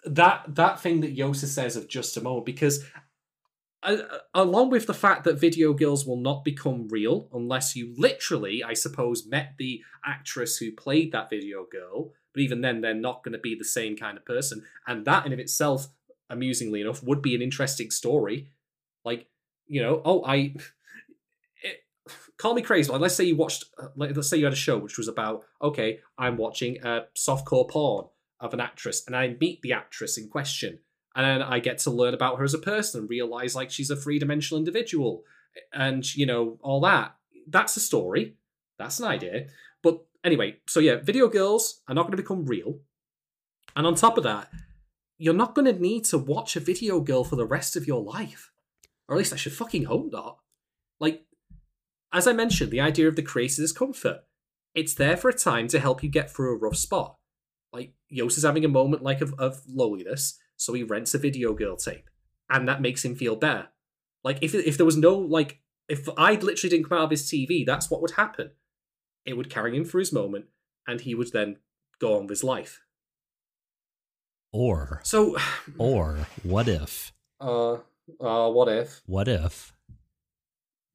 that 0.04 0.44
that 0.48 0.80
thing 0.80 1.00
that 1.00 1.16
yota 1.16 1.46
says 1.46 1.76
of 1.76 1.88
just 1.88 2.16
a 2.16 2.20
moment 2.20 2.46
because 2.46 2.84
uh, 3.84 3.98
along 4.32 4.70
with 4.70 4.86
the 4.86 4.94
fact 4.94 5.24
that 5.24 5.38
video 5.38 5.74
girls 5.74 6.06
will 6.06 6.16
not 6.16 6.42
become 6.42 6.88
real 6.88 7.28
unless 7.32 7.76
you 7.76 7.94
literally, 7.98 8.64
I 8.64 8.72
suppose, 8.72 9.26
met 9.26 9.54
the 9.58 9.82
actress 10.04 10.56
who 10.56 10.72
played 10.72 11.12
that 11.12 11.28
video 11.28 11.66
girl. 11.70 12.12
But 12.32 12.40
even 12.40 12.62
then, 12.62 12.80
they're 12.80 12.94
not 12.94 13.22
going 13.22 13.34
to 13.34 13.38
be 13.38 13.54
the 13.54 13.64
same 13.64 13.96
kind 13.96 14.16
of 14.16 14.24
person, 14.24 14.64
and 14.86 15.04
that 15.04 15.26
in 15.26 15.32
of 15.32 15.38
itself, 15.38 15.88
amusingly 16.30 16.80
enough, 16.80 17.02
would 17.02 17.22
be 17.22 17.34
an 17.34 17.42
interesting 17.42 17.90
story. 17.90 18.48
Like, 19.04 19.28
you 19.66 19.82
know, 19.82 20.00
oh, 20.04 20.24
I. 20.24 20.54
Call 22.36 22.54
me 22.54 22.62
crazy. 22.62 22.90
Like, 22.90 23.00
let's 23.00 23.14
say 23.14 23.24
you 23.24 23.36
watched, 23.36 23.66
uh, 23.78 23.88
let's 23.96 24.28
say 24.28 24.36
you 24.36 24.44
had 24.44 24.52
a 24.52 24.56
show 24.56 24.76
which 24.78 24.98
was 24.98 25.08
about, 25.08 25.44
okay, 25.62 26.00
I'm 26.18 26.36
watching 26.36 26.84
a 26.84 27.04
softcore 27.16 27.68
porn 27.68 28.06
of 28.44 28.52
an 28.52 28.60
actress, 28.60 29.02
and 29.06 29.16
I 29.16 29.36
meet 29.40 29.62
the 29.62 29.72
actress 29.72 30.18
in 30.18 30.28
question, 30.28 30.78
and 31.16 31.42
I 31.42 31.58
get 31.58 31.78
to 31.78 31.90
learn 31.90 32.14
about 32.14 32.38
her 32.38 32.44
as 32.44 32.54
a 32.54 32.58
person 32.58 33.00
and 33.00 33.10
realize 33.10 33.54
like 33.56 33.70
she's 33.70 33.90
a 33.90 33.96
three 33.96 34.18
dimensional 34.18 34.58
individual, 34.58 35.24
and 35.72 36.14
you 36.14 36.26
know 36.26 36.58
all 36.62 36.80
that. 36.82 37.16
That's 37.48 37.76
a 37.76 37.80
story. 37.80 38.36
That's 38.78 39.00
an 39.00 39.06
idea. 39.06 39.46
But 39.82 40.04
anyway, 40.22 40.56
so 40.68 40.80
yeah, 40.80 40.96
video 40.96 41.28
girls 41.28 41.80
are 41.88 41.94
not 41.94 42.02
going 42.02 42.12
to 42.12 42.22
become 42.22 42.44
real, 42.44 42.80
and 43.74 43.86
on 43.86 43.94
top 43.94 44.18
of 44.18 44.24
that, 44.24 44.50
you're 45.16 45.34
not 45.34 45.54
going 45.54 45.72
to 45.72 45.80
need 45.80 46.04
to 46.06 46.18
watch 46.18 46.54
a 46.54 46.60
video 46.60 47.00
girl 47.00 47.24
for 47.24 47.36
the 47.36 47.46
rest 47.46 47.76
of 47.76 47.86
your 47.86 48.02
life, 48.02 48.52
or 49.08 49.16
at 49.16 49.18
least 49.18 49.32
I 49.32 49.36
should 49.36 49.54
fucking 49.54 49.84
hope 49.84 50.12
not. 50.12 50.38
Like, 51.00 51.24
as 52.12 52.26
I 52.26 52.34
mentioned, 52.34 52.70
the 52.70 52.80
idea 52.80 53.08
of 53.08 53.16
the 53.16 53.22
creator 53.22 53.62
is 53.62 53.72
comfort. 53.72 54.20
It's 54.74 54.94
there 54.94 55.16
for 55.16 55.30
a 55.30 55.34
time 55.34 55.68
to 55.68 55.80
help 55.80 56.02
you 56.02 56.10
get 56.10 56.30
through 56.30 56.54
a 56.54 56.58
rough 56.58 56.76
spot. 56.76 57.16
Like 58.14 58.22
Yota's 58.22 58.38
is 58.38 58.44
having 58.44 58.64
a 58.64 58.68
moment 58.68 59.02
like 59.02 59.20
of, 59.20 59.34
of 59.38 59.62
loneliness, 59.68 60.38
so 60.56 60.72
he 60.72 60.82
rents 60.82 61.14
a 61.14 61.18
video 61.18 61.52
girl 61.52 61.76
tape, 61.76 62.08
and 62.48 62.68
that 62.68 62.80
makes 62.80 63.04
him 63.04 63.14
feel 63.14 63.36
better. 63.36 63.68
Like 64.22 64.38
if 64.42 64.54
if 64.54 64.76
there 64.76 64.86
was 64.86 64.96
no 64.96 65.16
like 65.16 65.60
if 65.88 66.08
Ai 66.16 66.34
literally 66.34 66.70
didn't 66.70 66.88
come 66.88 66.98
out 66.98 67.04
of 67.04 67.10
his 67.10 67.30
TV, 67.30 67.64
that's 67.66 67.90
what 67.90 68.00
would 68.00 68.12
happen. 68.12 68.50
It 69.26 69.36
would 69.36 69.50
carry 69.50 69.76
him 69.76 69.84
through 69.84 70.00
his 70.00 70.12
moment, 70.12 70.46
and 70.86 71.00
he 71.00 71.14
would 71.14 71.32
then 71.32 71.56
go 71.98 72.16
on 72.16 72.22
with 72.22 72.30
his 72.30 72.44
life. 72.44 72.82
Or 74.52 75.00
So, 75.02 75.36
or 75.78 76.26
what 76.42 76.68
if 76.68 77.12
uh, 77.40 77.78
uh, 78.20 78.50
what 78.50 78.68
if? 78.68 79.02
what 79.06 79.28
if 79.28 79.72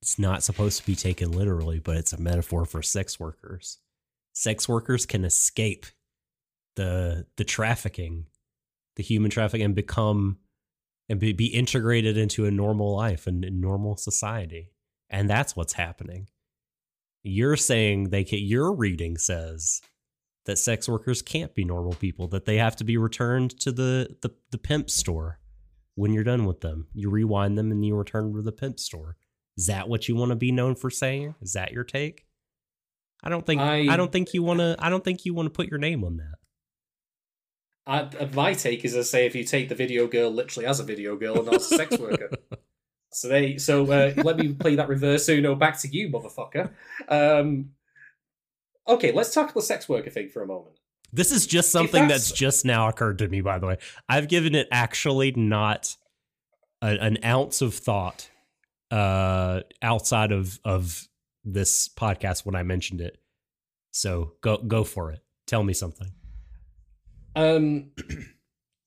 it's 0.01 0.17
not 0.17 0.43
supposed 0.43 0.79
to 0.79 0.85
be 0.85 0.95
taken 0.95 1.31
literally, 1.31 1.79
but 1.79 1.97
it's 1.97 2.13
a 2.13 2.21
metaphor 2.21 2.65
for 2.65 2.81
sex 2.81 3.19
workers. 3.19 3.79
Sex 4.31 4.69
workers 4.69 5.05
can 5.05 5.25
escape 5.25 5.85
the 6.79 7.25
the 7.35 7.43
trafficking, 7.43 8.25
the 8.95 9.03
human 9.03 9.29
trafficking, 9.29 9.65
and 9.65 9.75
become 9.75 10.37
and 11.09 11.19
be, 11.19 11.33
be 11.33 11.47
integrated 11.47 12.17
into 12.17 12.45
a 12.45 12.51
normal 12.51 12.95
life 12.95 13.27
and 13.27 13.41
normal 13.59 13.97
society. 13.97 14.71
And 15.09 15.29
that's 15.29 15.55
what's 15.55 15.73
happening. 15.73 16.27
You're 17.23 17.57
saying 17.57 18.09
they 18.11 18.23
can, 18.23 18.39
your 18.39 18.71
reading 18.71 19.17
says 19.17 19.81
that 20.45 20.57
sex 20.57 20.87
workers 20.87 21.21
can't 21.21 21.53
be 21.55 21.65
normal 21.65 21.93
people, 21.93 22.27
that 22.29 22.45
they 22.45 22.57
have 22.57 22.75
to 22.77 22.83
be 22.83 22.95
returned 22.95 23.59
to 23.61 23.71
the, 23.71 24.15
the, 24.21 24.29
the 24.51 24.59
pimp 24.59 24.89
store 24.89 25.39
when 25.95 26.13
you're 26.13 26.23
done 26.23 26.45
with 26.45 26.61
them. 26.61 26.87
You 26.93 27.09
rewind 27.09 27.57
them 27.57 27.71
and 27.71 27.83
you 27.83 27.95
return 27.95 28.33
to 28.35 28.41
the 28.43 28.51
pimp 28.51 28.79
store. 28.79 29.17
Is 29.57 29.65
that 29.65 29.89
what 29.89 30.07
you 30.07 30.15
want 30.15 30.29
to 30.29 30.35
be 30.35 30.51
known 30.51 30.75
for 30.75 30.89
saying? 30.89 31.35
Is 31.41 31.53
that 31.53 31.71
your 31.73 31.83
take? 31.83 32.27
I 33.23 33.29
don't 33.29 33.45
think 33.45 33.61
I, 33.61 33.87
I- 33.89 33.97
don't 33.97 34.11
think 34.11 34.33
you 34.33 34.43
want 34.43 34.59
to 34.59 34.75
I 34.79 34.89
don't 34.89 35.03
think 35.03 35.25
you 35.25 35.33
want 35.33 35.47
to 35.47 35.57
put 35.57 35.67
your 35.67 35.79
name 35.79 36.03
on 36.05 36.17
that. 36.17 36.35
I, 37.89 38.01
uh, 38.01 38.27
my 38.33 38.53
take 38.53 38.85
is 38.85 38.93
to 38.93 39.03
say 39.03 39.25
if 39.25 39.33
you 39.35 39.43
take 39.43 39.67
the 39.67 39.75
video 39.75 40.05
girl 40.07 40.29
literally 40.29 40.67
as 40.67 40.79
a 40.79 40.83
video 40.83 41.15
girl 41.15 41.37
and 41.37 41.45
not 41.45 41.55
as 41.55 41.71
a 41.71 41.75
sex 41.75 41.97
worker. 41.97 42.29
So 43.11 43.27
they 43.27 43.57
so 43.57 43.91
uh, 43.91 44.13
let 44.17 44.37
me 44.37 44.53
play 44.53 44.75
that 44.75 44.87
reverse 44.87 45.27
Uno 45.29 45.55
back 45.55 45.79
to 45.79 45.87
you, 45.87 46.09
motherfucker. 46.09 46.69
Um, 47.07 47.71
okay, 48.87 49.11
let's 49.11 49.33
talk 49.33 49.51
the 49.51 49.63
sex 49.63 49.89
worker 49.89 50.11
thing 50.11 50.29
for 50.29 50.43
a 50.43 50.45
moment. 50.45 50.77
This 51.11 51.31
is 51.31 51.47
just 51.47 51.71
something 51.71 52.03
that's- 52.07 52.27
that's 52.29 52.31
just 52.39 52.65
now 52.65 52.87
occurred 52.87 53.17
to 53.17 53.27
me, 53.27 53.41
by 53.41 53.57
the 53.57 53.65
way. 53.65 53.77
I've 54.07 54.27
given 54.27 54.53
it 54.53 54.67
actually 54.71 55.31
not 55.31 55.95
a, 56.83 56.89
an 57.01 57.17
ounce 57.25 57.63
of 57.63 57.73
thought 57.73 58.29
uh, 58.91 59.61
outside 59.81 60.31
of 60.31 60.59
of 60.63 61.07
this 61.43 61.89
podcast 61.89 62.45
when 62.45 62.53
I 62.55 62.61
mentioned 62.61 63.01
it. 63.01 63.17
So 63.89 64.33
go 64.41 64.57
go 64.57 64.83
for 64.83 65.11
it. 65.11 65.21
Tell 65.47 65.63
me 65.63 65.73
something. 65.73 66.11
Um, 67.35 67.91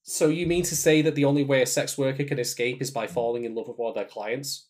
so 0.03 0.29
you 0.29 0.47
mean 0.47 0.65
to 0.65 0.77
say 0.77 1.03
that 1.03 1.15
the 1.15 1.25
only 1.25 1.45
way 1.45 1.63
a 1.63 1.67
sex 1.67 1.97
worker 1.97 2.25
can 2.25 2.39
escape 2.39 2.83
is 2.83 2.91
by 2.91 3.07
falling 3.07 3.45
in 3.45 3.55
love 3.55 3.69
with 3.69 3.79
one 3.79 3.91
of 3.91 3.95
their 3.95 4.05
clients? 4.05 4.69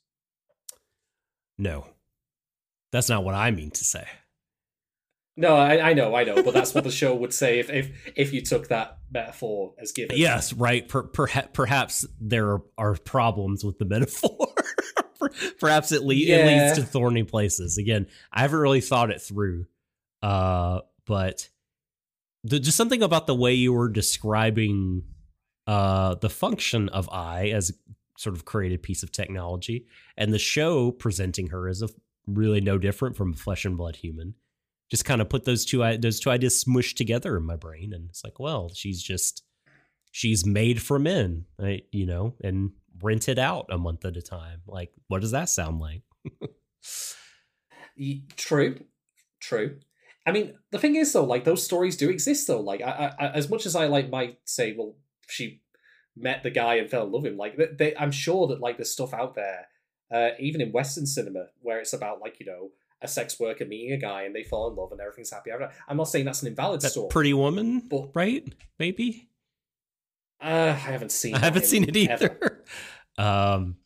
No, 1.58 1.86
that's 2.90 3.08
not 3.08 3.24
what 3.24 3.34
I 3.34 3.50
mean 3.50 3.70
to 3.72 3.84
say. 3.84 4.06
No, 5.34 5.56
I, 5.56 5.90
I 5.90 5.92
know, 5.94 6.14
I 6.14 6.24
know, 6.24 6.42
but 6.42 6.52
that's 6.52 6.74
what 6.74 6.84
the 6.84 6.90
show 6.90 7.14
would 7.14 7.32
say 7.32 7.58
if 7.58 7.70
if 7.70 8.12
if 8.16 8.32
you 8.34 8.42
took 8.42 8.68
that 8.68 8.98
metaphor 9.10 9.72
as 9.78 9.92
given. 9.92 10.18
Yes, 10.18 10.52
right. 10.52 10.86
Per, 10.86 11.04
perha- 11.04 11.52
perhaps 11.54 12.04
there 12.20 12.60
are 12.76 12.94
problems 12.96 13.64
with 13.64 13.78
the 13.78 13.86
metaphor. 13.86 14.48
perhaps 15.58 15.90
it, 15.90 16.02
le- 16.02 16.14
it 16.14 16.46
leads 16.46 16.78
to 16.78 16.84
thorny 16.84 17.22
places. 17.22 17.78
Again, 17.78 18.08
I 18.30 18.42
haven't 18.42 18.58
really 18.58 18.82
thought 18.82 19.10
it 19.10 19.22
through, 19.22 19.66
uh, 20.22 20.80
but 21.06 21.48
the, 22.44 22.58
just 22.58 22.76
something 22.76 23.02
about 23.02 23.26
the 23.26 23.34
way 23.34 23.54
you 23.54 23.72
were 23.72 23.88
describing 23.88 25.02
uh, 25.66 26.16
the 26.16 26.30
function 26.30 26.88
of 26.88 27.08
Ai 27.10 27.48
as 27.48 27.72
sort 28.18 28.36
of 28.36 28.44
created 28.44 28.82
piece 28.82 29.02
of 29.02 29.12
technology, 29.12 29.86
and 30.16 30.32
the 30.32 30.38
show 30.38 30.90
presenting 30.90 31.48
her 31.48 31.68
as 31.68 31.82
a 31.82 31.88
really 32.26 32.60
no 32.60 32.78
different 32.78 33.16
from 33.16 33.32
a 33.32 33.36
flesh 33.36 33.64
and 33.64 33.76
blood 33.76 33.96
human. 33.96 34.34
Just 34.90 35.04
kind 35.04 35.20
of 35.20 35.28
put 35.28 35.44
those 35.44 35.64
two 35.64 35.78
those 35.98 36.20
two 36.20 36.30
ideas 36.30 36.62
smushed 36.62 36.96
together 36.96 37.36
in 37.36 37.44
my 37.44 37.56
brain, 37.56 37.92
and 37.92 38.08
it's 38.10 38.24
like, 38.24 38.38
well, 38.38 38.70
she's 38.74 39.02
just 39.02 39.42
she's 40.10 40.44
made 40.44 40.82
for 40.82 40.98
men, 40.98 41.46
right? 41.58 41.84
You 41.92 42.06
know, 42.06 42.34
and 42.42 42.72
rented 43.00 43.38
out 43.38 43.66
a 43.70 43.78
month 43.78 44.04
at 44.04 44.16
a 44.16 44.22
time. 44.22 44.60
Like, 44.66 44.92
what 45.08 45.22
does 45.22 45.30
that 45.30 45.48
sound 45.48 45.80
like? 45.80 46.02
True, 48.36 48.78
true. 49.40 49.78
I 50.24 50.32
mean, 50.32 50.54
the 50.70 50.78
thing 50.78 50.94
is 50.96 51.12
though, 51.12 51.24
like 51.24 51.44
those 51.44 51.64
stories 51.64 51.96
do 51.96 52.08
exist 52.10 52.46
though. 52.46 52.60
Like, 52.60 52.80
I, 52.80 53.12
I, 53.18 53.28
as 53.28 53.50
much 53.50 53.66
as 53.66 53.74
I 53.74 53.86
like 53.86 54.10
might 54.10 54.38
say, 54.44 54.74
well, 54.76 54.94
she 55.28 55.60
met 56.16 56.42
the 56.42 56.50
guy 56.50 56.74
and 56.76 56.88
fell 56.90 57.04
in 57.06 57.12
love 57.12 57.22
with 57.22 57.32
him. 57.32 57.38
Like, 57.38 57.56
they, 57.56 57.66
they, 57.76 57.96
I'm 57.96 58.12
sure 58.12 58.46
that 58.48 58.60
like 58.60 58.76
there's 58.76 58.92
stuff 58.92 59.12
out 59.14 59.34
there, 59.34 59.66
uh, 60.12 60.30
even 60.38 60.60
in 60.60 60.70
Western 60.72 61.06
cinema, 61.06 61.46
where 61.60 61.80
it's 61.80 61.92
about 61.92 62.20
like 62.20 62.38
you 62.38 62.46
know 62.46 62.70
a 63.00 63.08
sex 63.08 63.40
worker 63.40 63.64
meeting 63.64 63.92
a 63.92 63.96
guy 63.96 64.22
and 64.22 64.34
they 64.34 64.44
fall 64.44 64.70
in 64.70 64.76
love 64.76 64.92
and 64.92 65.00
everything's 65.00 65.30
happy. 65.32 65.50
ever. 65.50 65.70
I'm 65.88 65.96
not 65.96 66.04
saying 66.08 66.24
that's 66.24 66.42
an 66.42 66.48
invalid 66.48 66.82
that 66.82 66.92
story. 66.92 67.08
Pretty 67.10 67.34
Woman, 67.34 67.80
But- 67.90 68.10
right? 68.14 68.44
Maybe 68.78 69.28
uh, 70.40 70.46
I 70.46 70.72
haven't 70.72 71.10
seen. 71.10 71.34
I 71.34 71.38
haven't 71.40 71.64
seen 71.66 71.82
it 71.84 71.96
either. 71.96 72.62
um, 73.18 73.76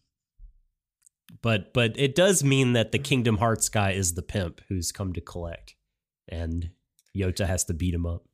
but 1.43 1.73
but 1.73 1.99
it 1.99 2.15
does 2.15 2.43
mean 2.45 2.73
that 2.75 2.93
the 2.93 2.99
Kingdom 2.99 3.39
Hearts 3.39 3.69
guy 3.69 3.93
is 3.93 4.15
the 4.15 4.23
pimp 4.23 4.61
who's 4.69 4.91
come 4.93 5.13
to 5.15 5.21
collect, 5.21 5.76
and 6.28 6.70
Yota 7.16 7.47
has 7.47 7.65
to 7.65 7.74
beat 7.74 7.94
him 7.94 8.07
up. 8.07 8.24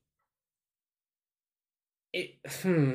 It, 2.12 2.30
hmm. 2.62 2.94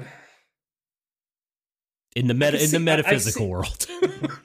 in 2.16 2.28
the 2.28 2.34
meta 2.34 2.58
can 2.58 2.62
in 2.62 2.62
the 2.62 2.68
see- 2.68 2.76
I- 2.76 2.80
I 2.80 2.84
metaphysical 2.84 3.42
see- 3.46 3.50
world. 3.50 3.88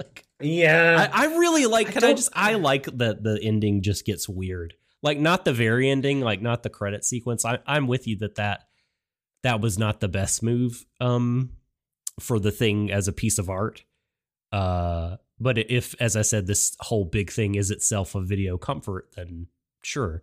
Like, 0.00 0.24
Yeah. 0.40 1.08
I, 1.12 1.24
I 1.24 1.36
really 1.38 1.66
like. 1.66 1.88
I 1.88 1.92
Can 1.92 2.04
I, 2.04 2.06
don't- 2.08 2.16
just? 2.16 2.30
I 2.34 2.54
like 2.54 2.84
that 2.98 3.22
the 3.22 3.38
ending 3.42 3.82
just 3.82 4.04
gets 4.04 4.28
weird. 4.28 4.74
Like 5.02 5.18
not 5.18 5.44
the 5.44 5.52
very 5.52 5.88
ending, 5.88 6.20
like 6.20 6.42
not 6.42 6.62
the 6.62 6.70
credit 6.70 7.04
sequence. 7.04 7.44
I, 7.44 7.58
I'm 7.66 7.86
with 7.86 8.06
you 8.06 8.16
that 8.18 8.34
that 8.36 8.64
that 9.44 9.60
was 9.60 9.78
not 9.78 10.00
the 10.00 10.08
best 10.08 10.42
move 10.42 10.84
um 11.00 11.50
for 12.20 12.40
the 12.40 12.50
thing 12.50 12.90
as 12.90 13.06
a 13.08 13.12
piece 13.12 13.38
of 13.38 13.48
art. 13.48 13.84
Uh, 14.50 15.16
but 15.38 15.56
if, 15.58 15.94
as 16.00 16.16
I 16.16 16.22
said, 16.22 16.46
this 16.48 16.74
whole 16.80 17.04
big 17.04 17.30
thing 17.30 17.54
is 17.54 17.70
itself 17.70 18.14
a 18.16 18.20
video 18.20 18.58
comfort, 18.58 19.08
then 19.14 19.46
sure. 19.82 20.22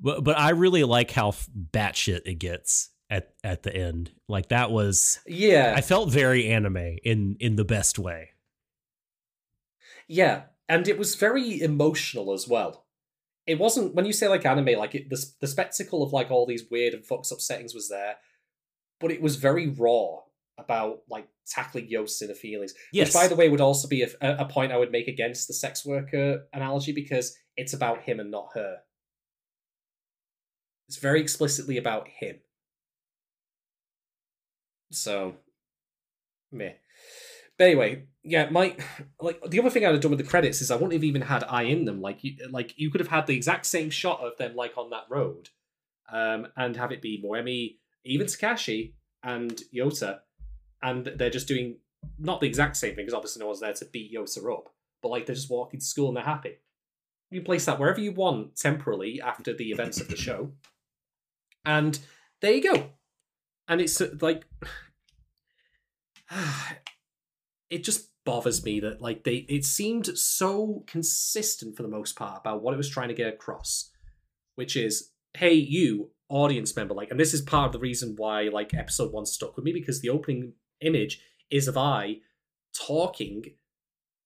But 0.00 0.24
but 0.24 0.38
I 0.38 0.50
really 0.50 0.84
like 0.84 1.10
how 1.10 1.28
f- 1.28 1.48
batshit 1.72 2.22
it 2.26 2.38
gets 2.38 2.90
at 3.10 3.34
at 3.42 3.62
the 3.62 3.74
end. 3.74 4.12
Like 4.28 4.48
that 4.48 4.70
was 4.70 5.20
yeah. 5.26 5.74
I 5.76 5.80
felt 5.80 6.10
very 6.10 6.48
anime 6.48 6.98
in 7.04 7.36
in 7.40 7.56
the 7.56 7.64
best 7.64 7.98
way. 7.98 8.30
Yeah, 10.06 10.42
and 10.68 10.88
it 10.88 10.98
was 10.98 11.14
very 11.14 11.60
emotional 11.60 12.32
as 12.32 12.48
well. 12.48 12.86
It 13.46 13.58
wasn't 13.58 13.94
when 13.94 14.04
you 14.04 14.12
say 14.12 14.28
like 14.28 14.46
anime, 14.46 14.78
like 14.78 14.94
it, 14.94 15.10
the 15.10 15.24
the 15.40 15.46
spectacle 15.46 16.02
of 16.02 16.12
like 16.12 16.30
all 16.30 16.46
these 16.46 16.64
weird 16.70 16.94
and 16.94 17.04
fucked 17.04 17.32
up 17.32 17.40
settings 17.40 17.74
was 17.74 17.88
there, 17.88 18.16
but 19.00 19.10
it 19.10 19.20
was 19.20 19.36
very 19.36 19.68
raw 19.68 20.18
about 20.58 21.00
like 21.08 21.28
tackling 21.46 21.88
Yota's 21.88 22.20
inner 22.20 22.34
feelings. 22.34 22.74
Yes. 22.92 23.08
Which, 23.08 23.14
by 23.14 23.28
the 23.28 23.36
way, 23.36 23.48
would 23.48 23.60
also 23.60 23.88
be 23.88 24.02
a, 24.02 24.08
a 24.20 24.44
point 24.44 24.72
I 24.72 24.76
would 24.76 24.92
make 24.92 25.08
against 25.08 25.48
the 25.48 25.54
sex 25.54 25.86
worker 25.86 26.46
analogy 26.52 26.92
because 26.92 27.36
it's 27.58 27.74
about 27.74 28.02
him 28.02 28.20
and 28.20 28.30
not 28.30 28.50
her. 28.54 28.78
It's 30.86 30.96
very 30.96 31.20
explicitly 31.20 31.76
about 31.76 32.08
him. 32.08 32.36
So, 34.90 35.34
meh. 36.50 36.74
But 37.58 37.64
anyway, 37.64 38.04
yeah, 38.22 38.48
my 38.48 38.76
like 39.20 39.42
the 39.50 39.58
other 39.58 39.70
thing 39.70 39.84
I'd 39.84 39.92
have 39.92 40.00
done 40.00 40.12
with 40.12 40.20
the 40.20 40.24
credits 40.24 40.62
is 40.62 40.70
I 40.70 40.76
wouldn't 40.76 40.92
have 40.92 41.04
even 41.04 41.22
had 41.22 41.42
Ai 41.44 41.64
in 41.64 41.84
them. 41.84 42.00
Like 42.00 42.22
you, 42.22 42.36
like 42.50 42.74
you 42.76 42.90
could 42.90 43.00
have 43.00 43.10
had 43.10 43.26
the 43.26 43.34
exact 43.34 43.66
same 43.66 43.90
shot 43.90 44.20
of 44.20 44.38
them 44.38 44.54
like 44.54 44.78
on 44.78 44.90
that 44.90 45.06
road, 45.10 45.48
um, 46.10 46.46
and 46.56 46.76
have 46.76 46.92
it 46.92 47.02
be 47.02 47.22
Moemi, 47.22 47.78
even 48.04 48.28
Takashi 48.28 48.94
and 49.24 49.60
Yota, 49.74 50.20
and 50.80 51.06
they're 51.16 51.28
just 51.28 51.48
doing 51.48 51.78
not 52.18 52.40
the 52.40 52.46
exact 52.46 52.76
same 52.76 52.94
thing 52.94 53.04
because 53.04 53.14
obviously 53.14 53.40
no 53.40 53.48
one's 53.48 53.60
there 53.60 53.72
to 53.72 53.84
beat 53.86 54.14
Yota 54.14 54.54
up, 54.54 54.72
but 55.02 55.08
like 55.08 55.26
they're 55.26 55.34
just 55.34 55.50
walking 55.50 55.80
to 55.80 55.86
school 55.86 56.06
and 56.08 56.16
they're 56.16 56.24
happy. 56.24 56.58
You 57.30 57.42
place 57.42 57.66
that 57.66 57.78
wherever 57.78 58.00
you 58.00 58.12
want 58.12 58.56
temporarily 58.56 59.20
after 59.20 59.54
the 59.54 59.70
events 59.70 60.00
of 60.00 60.08
the 60.08 60.16
show, 60.16 60.52
and 61.64 61.98
there 62.40 62.52
you 62.52 62.62
go. 62.62 62.90
And 63.66 63.80
it's 63.80 64.00
uh, 64.00 64.08
like 64.20 64.44
it 67.70 67.84
just 67.84 68.08
bothers 68.24 68.62
me 68.62 68.80
that 68.80 69.00
like 69.00 69.24
they 69.24 69.46
it 69.48 69.64
seemed 69.64 70.06
so 70.18 70.84
consistent 70.86 71.74
for 71.74 71.82
the 71.82 71.88
most 71.88 72.14
part 72.14 72.38
about 72.38 72.62
what 72.62 72.74
it 72.74 72.76
was 72.76 72.90
trying 72.90 73.08
to 73.08 73.14
get 73.14 73.32
across 73.32 73.90
which 74.56 74.76
is 74.76 75.12
hey 75.32 75.54
you 75.54 76.10
audience 76.28 76.76
member 76.76 76.92
like 76.92 77.10
and 77.10 77.18
this 77.18 77.32
is 77.32 77.40
part 77.40 77.64
of 77.64 77.72
the 77.72 77.78
reason 77.78 78.14
why 78.18 78.42
like 78.52 78.74
episode 78.74 79.12
one 79.12 79.24
stuck 79.24 79.56
with 79.56 79.64
me 79.64 79.72
because 79.72 80.02
the 80.02 80.10
opening 80.10 80.52
image 80.82 81.22
is 81.50 81.68
of 81.68 81.78
Ai 81.78 82.16
talking 82.74 83.44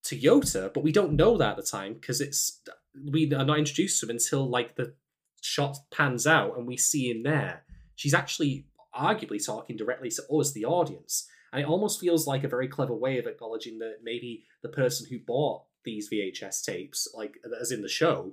to 0.03 0.19
yota 0.19 0.73
but 0.75 0.83
we 0.83 0.91
don't 0.91 1.13
know 1.13 1.39
that 1.39 1.51
at 1.51 1.57
the 1.57 1.63
time 1.63 1.95
because 1.95 2.21
it's 2.21 2.61
we 3.11 3.33
are 3.35 3.45
not 3.45 3.59
introduced 3.59 4.01
to 4.01 4.07
him 4.07 4.11
until 4.11 4.49
like 4.49 4.77
the 4.77 4.95
shot 5.41 5.77
pans 5.91 6.27
out 6.27 6.57
and 6.57 6.67
we 6.67 6.77
see 6.77 7.11
him 7.11 7.23
there 7.23 7.65
she's 7.97 8.15
actually 8.15 8.67
arguably 8.95 9.45
talking 9.45 9.77
directly 9.77 10.11
to 10.11 10.23
us 10.29 10.53
the 10.53 10.65
audience 10.65 11.27
and 11.53 11.61
it 11.61 11.69
almost 11.69 12.01
feels 12.01 12.27
like 12.27 12.45
a 12.45 12.49
very 12.49 12.67
clever 12.67 12.95
way 12.95 13.19
of 13.19 13.27
acknowledging 13.27 13.79
that 13.79 13.99
maybe 14.03 14.45
the 14.63 14.71
person 14.71 15.07
who 15.09 15.19
bought 15.19 15.65
these 15.85 16.09
VHS 16.11 16.65
tapes, 16.65 17.09
like 17.15 17.37
as 17.61 17.71
in 17.71 17.83
the 17.83 17.89
show, 17.89 18.33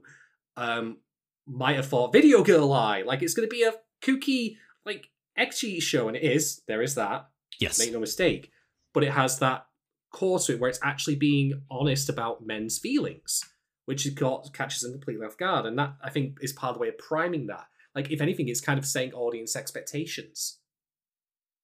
um, 0.56 0.98
might 1.45 1.76
have 1.76 1.88
thought 1.88 2.14
Video 2.14 2.44
Girl 2.44 2.72
Ai, 2.72 3.02
like 3.02 3.22
it's 3.22 3.34
going 3.34 3.48
to 3.48 3.53
be 3.53 3.64
a 3.64 3.73
kooky, 4.02 4.56
like 4.86 5.10
ecchi 5.38 5.81
show, 5.81 6.07
and 6.07 6.15
it 6.15 6.23
is. 6.23 6.61
There 6.68 6.81
is 6.81 6.95
that. 6.95 7.30
Yes. 7.60 7.77
Make 7.77 7.91
no 7.91 7.99
mistake. 7.99 8.52
But 8.94 9.03
it 9.03 9.11
has 9.11 9.40
that 9.40 9.65
core 10.11 10.40
to 10.40 10.53
it 10.53 10.60
where 10.60 10.69
it's 10.69 10.80
actually 10.81 11.15
being 11.15 11.61
honest 11.69 12.07
about 12.07 12.45
men's 12.45 12.80
feelings, 12.80 13.44
which 13.90 14.16
got 14.16 14.53
catches 14.53 14.82
them 14.82 14.91
completely 14.91 15.26
off 15.26 15.38
guard, 15.38 15.66
and 15.66 15.78
that 15.80 15.95
I 16.03 16.10
think 16.10 16.38
is 16.41 16.53
part 16.53 16.70
of 16.72 16.76
the 16.76 16.82
way 16.82 16.90
of 16.90 16.98
priming 16.98 17.48
that. 17.48 17.66
Like, 17.95 18.11
if 18.11 18.22
anything, 18.22 18.48
it's 18.48 18.61
kind 18.61 18.78
of 18.78 18.86
saying 18.86 19.14
audience 19.14 19.56
expectations 19.56 20.60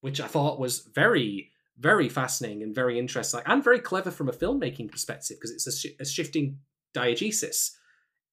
which 0.05 0.21
I 0.21 0.27
thought 0.27 0.59
was 0.59 0.87
very, 0.93 1.49
very 1.79 2.09
fascinating 2.09 2.61
and 2.61 2.75
very 2.75 2.99
interesting 2.99 3.41
and 3.43 3.63
very 3.63 3.79
clever 3.79 4.11
from 4.11 4.29
a 4.29 4.31
filmmaking 4.31 4.91
perspective 4.91 5.37
because 5.37 5.49
it's 5.49 5.65
a, 5.65 5.71
sh- 5.71 5.95
a, 5.99 6.05
shifting 6.05 6.59
diegesis. 6.93 7.71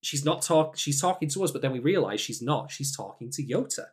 She's 0.03 0.23
not 0.23 0.43
talk. 0.43 0.77
She's 0.77 1.01
talking 1.01 1.31
to 1.31 1.43
us, 1.43 1.51
but 1.51 1.63
then 1.63 1.73
we 1.73 1.79
realize 1.79 2.21
she's 2.21 2.43
not. 2.43 2.71
She's 2.71 2.95
talking 2.95 3.31
to 3.31 3.43
Yota, 3.43 3.87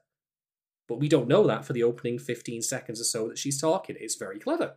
but 0.89 0.99
we 0.99 1.07
don't 1.07 1.29
know 1.29 1.47
that 1.47 1.63
for 1.63 1.71
the 1.71 1.83
opening 1.83 2.19
fifteen 2.19 2.61
seconds 2.61 2.99
or 2.99 3.05
so 3.05 3.29
that 3.29 3.37
she's 3.37 3.61
talking. 3.61 3.95
It's 3.97 4.15
very 4.15 4.39
clever. 4.39 4.75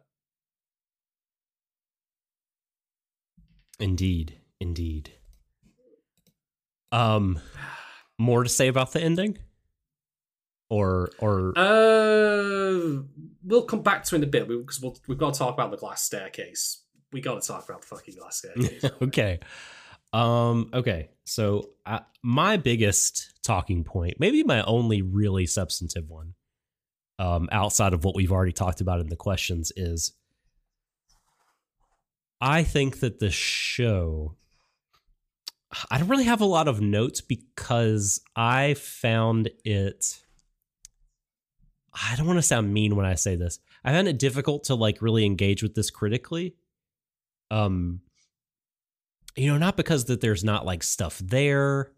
Indeed, 3.80 4.38
indeed. 4.62 5.12
Um, 6.90 7.40
more 8.18 8.44
to 8.44 8.48
say 8.48 8.68
about 8.68 8.92
the 8.92 9.02
ending? 9.02 9.38
Or 10.70 11.10
or 11.18 11.52
uh 11.58 13.02
we'll 13.44 13.64
come 13.64 13.82
back 13.82 14.04
to 14.04 14.14
it 14.14 14.18
in 14.18 14.24
a 14.24 14.26
bit 14.26 14.48
because 14.48 14.80
we'll, 14.80 14.96
we've 15.06 15.18
got 15.18 15.34
to 15.34 15.38
talk 15.38 15.52
about 15.52 15.70
the 15.70 15.76
glass 15.76 16.02
staircase. 16.02 16.82
We 17.12 17.20
got 17.20 17.42
to 17.42 17.46
talk 17.46 17.68
about 17.68 17.82
the 17.82 17.88
fucking 17.88 18.14
glass 18.14 18.38
staircase 18.38 18.84
okay. 19.02 19.40
Um 20.14 20.70
okay 20.72 21.10
so 21.24 21.70
uh, 21.84 22.00
my 22.22 22.56
biggest 22.56 23.32
talking 23.42 23.84
point 23.84 24.14
maybe 24.18 24.42
my 24.44 24.62
only 24.62 25.02
really 25.02 25.46
substantive 25.46 26.08
one 26.08 26.34
um 27.18 27.48
outside 27.52 27.92
of 27.92 28.04
what 28.04 28.14
we've 28.14 28.32
already 28.32 28.52
talked 28.52 28.80
about 28.80 29.00
in 29.00 29.08
the 29.08 29.16
questions 29.16 29.72
is 29.76 30.12
i 32.40 32.62
think 32.62 33.00
that 33.00 33.20
the 33.20 33.30
show 33.30 34.36
I 35.90 35.98
don't 35.98 36.08
really 36.08 36.24
have 36.24 36.40
a 36.40 36.46
lot 36.46 36.68
of 36.68 36.80
notes 36.80 37.20
because 37.20 38.20
I 38.36 38.74
found 38.74 39.50
it 39.64 40.18
I 41.94 42.16
don't 42.16 42.26
want 42.26 42.38
to 42.38 42.42
sound 42.42 42.72
mean 42.72 42.96
when 42.96 43.04
I 43.04 43.14
say 43.16 43.36
this. 43.36 43.58
I 43.84 43.92
found 43.92 44.08
it 44.08 44.18
difficult 44.18 44.64
to 44.64 44.74
like 44.74 45.02
really 45.02 45.26
engage 45.26 45.62
with 45.62 45.74
this 45.74 45.90
critically. 45.90 46.54
Um 47.50 48.00
you 49.34 49.48
know, 49.48 49.58
not 49.58 49.76
because 49.76 50.06
that 50.06 50.20
there's 50.20 50.44
not 50.44 50.66
like 50.66 50.82
stuff 50.82 51.18
there. 51.18 51.92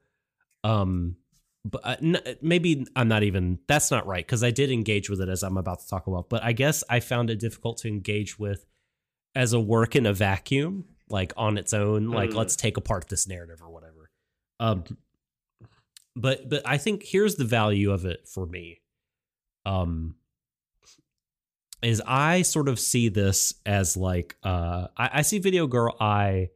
Um 0.62 1.16
but 1.64 1.80
uh, 1.84 1.96
n- 2.02 2.36
maybe 2.42 2.86
I'm 2.94 3.08
not 3.08 3.22
even 3.22 3.58
that's 3.66 3.90
not 3.90 4.06
right 4.06 4.26
cuz 4.26 4.44
I 4.44 4.50
did 4.50 4.70
engage 4.70 5.08
with 5.08 5.20
it 5.20 5.28
as 5.28 5.42
I'm 5.42 5.56
about 5.56 5.80
to 5.80 5.88
talk 5.88 6.06
about, 6.06 6.28
but 6.28 6.42
I 6.44 6.52
guess 6.52 6.84
I 6.88 7.00
found 7.00 7.30
it 7.30 7.40
difficult 7.40 7.78
to 7.78 7.88
engage 7.88 8.38
with 8.38 8.66
as 9.34 9.52
a 9.52 9.60
work 9.60 9.96
in 9.96 10.06
a 10.06 10.12
vacuum, 10.12 10.84
like 11.08 11.32
on 11.36 11.58
its 11.58 11.72
own, 11.74 12.08
like 12.10 12.30
Mm. 12.30 12.34
let's 12.36 12.56
take 12.56 12.76
apart 12.76 13.08
this 13.08 13.26
narrative 13.28 13.60
or 13.62 13.70
whatever. 13.70 14.10
Um 14.60 14.84
but 16.16 16.48
but 16.48 16.62
I 16.64 16.78
think 16.78 17.02
here's 17.04 17.34
the 17.36 17.44
value 17.44 17.90
of 17.90 18.04
it 18.04 18.28
for 18.28 18.46
me 18.46 18.80
um 19.66 20.14
is 21.82 22.00
I 22.06 22.42
sort 22.42 22.68
of 22.68 22.78
see 22.80 23.08
this 23.08 23.54
as 23.66 23.96
like 23.96 24.36
uh 24.42 24.88
I, 24.96 25.10
I 25.14 25.22
see 25.22 25.38
Video 25.38 25.66
Girl 25.66 25.94
Ai 26.00 26.50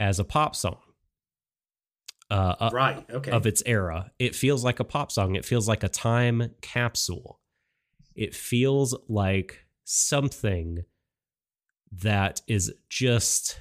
as 0.00 0.18
a 0.18 0.24
pop 0.24 0.54
song. 0.56 0.78
Uh, 2.30 2.54
uh, 2.60 2.70
right 2.72 3.04
okay 3.10 3.30
of 3.30 3.44
its 3.44 3.62
era. 3.66 4.10
It 4.18 4.34
feels 4.34 4.64
like 4.64 4.80
a 4.80 4.84
pop 4.84 5.12
song. 5.12 5.34
It 5.34 5.44
feels 5.44 5.68
like 5.68 5.82
a 5.82 5.88
time 5.88 6.54
capsule. 6.62 7.40
It 8.14 8.34
feels 8.34 8.96
like 9.08 9.66
something 9.84 10.84
that 11.90 12.40
is 12.48 12.72
just 12.88 13.60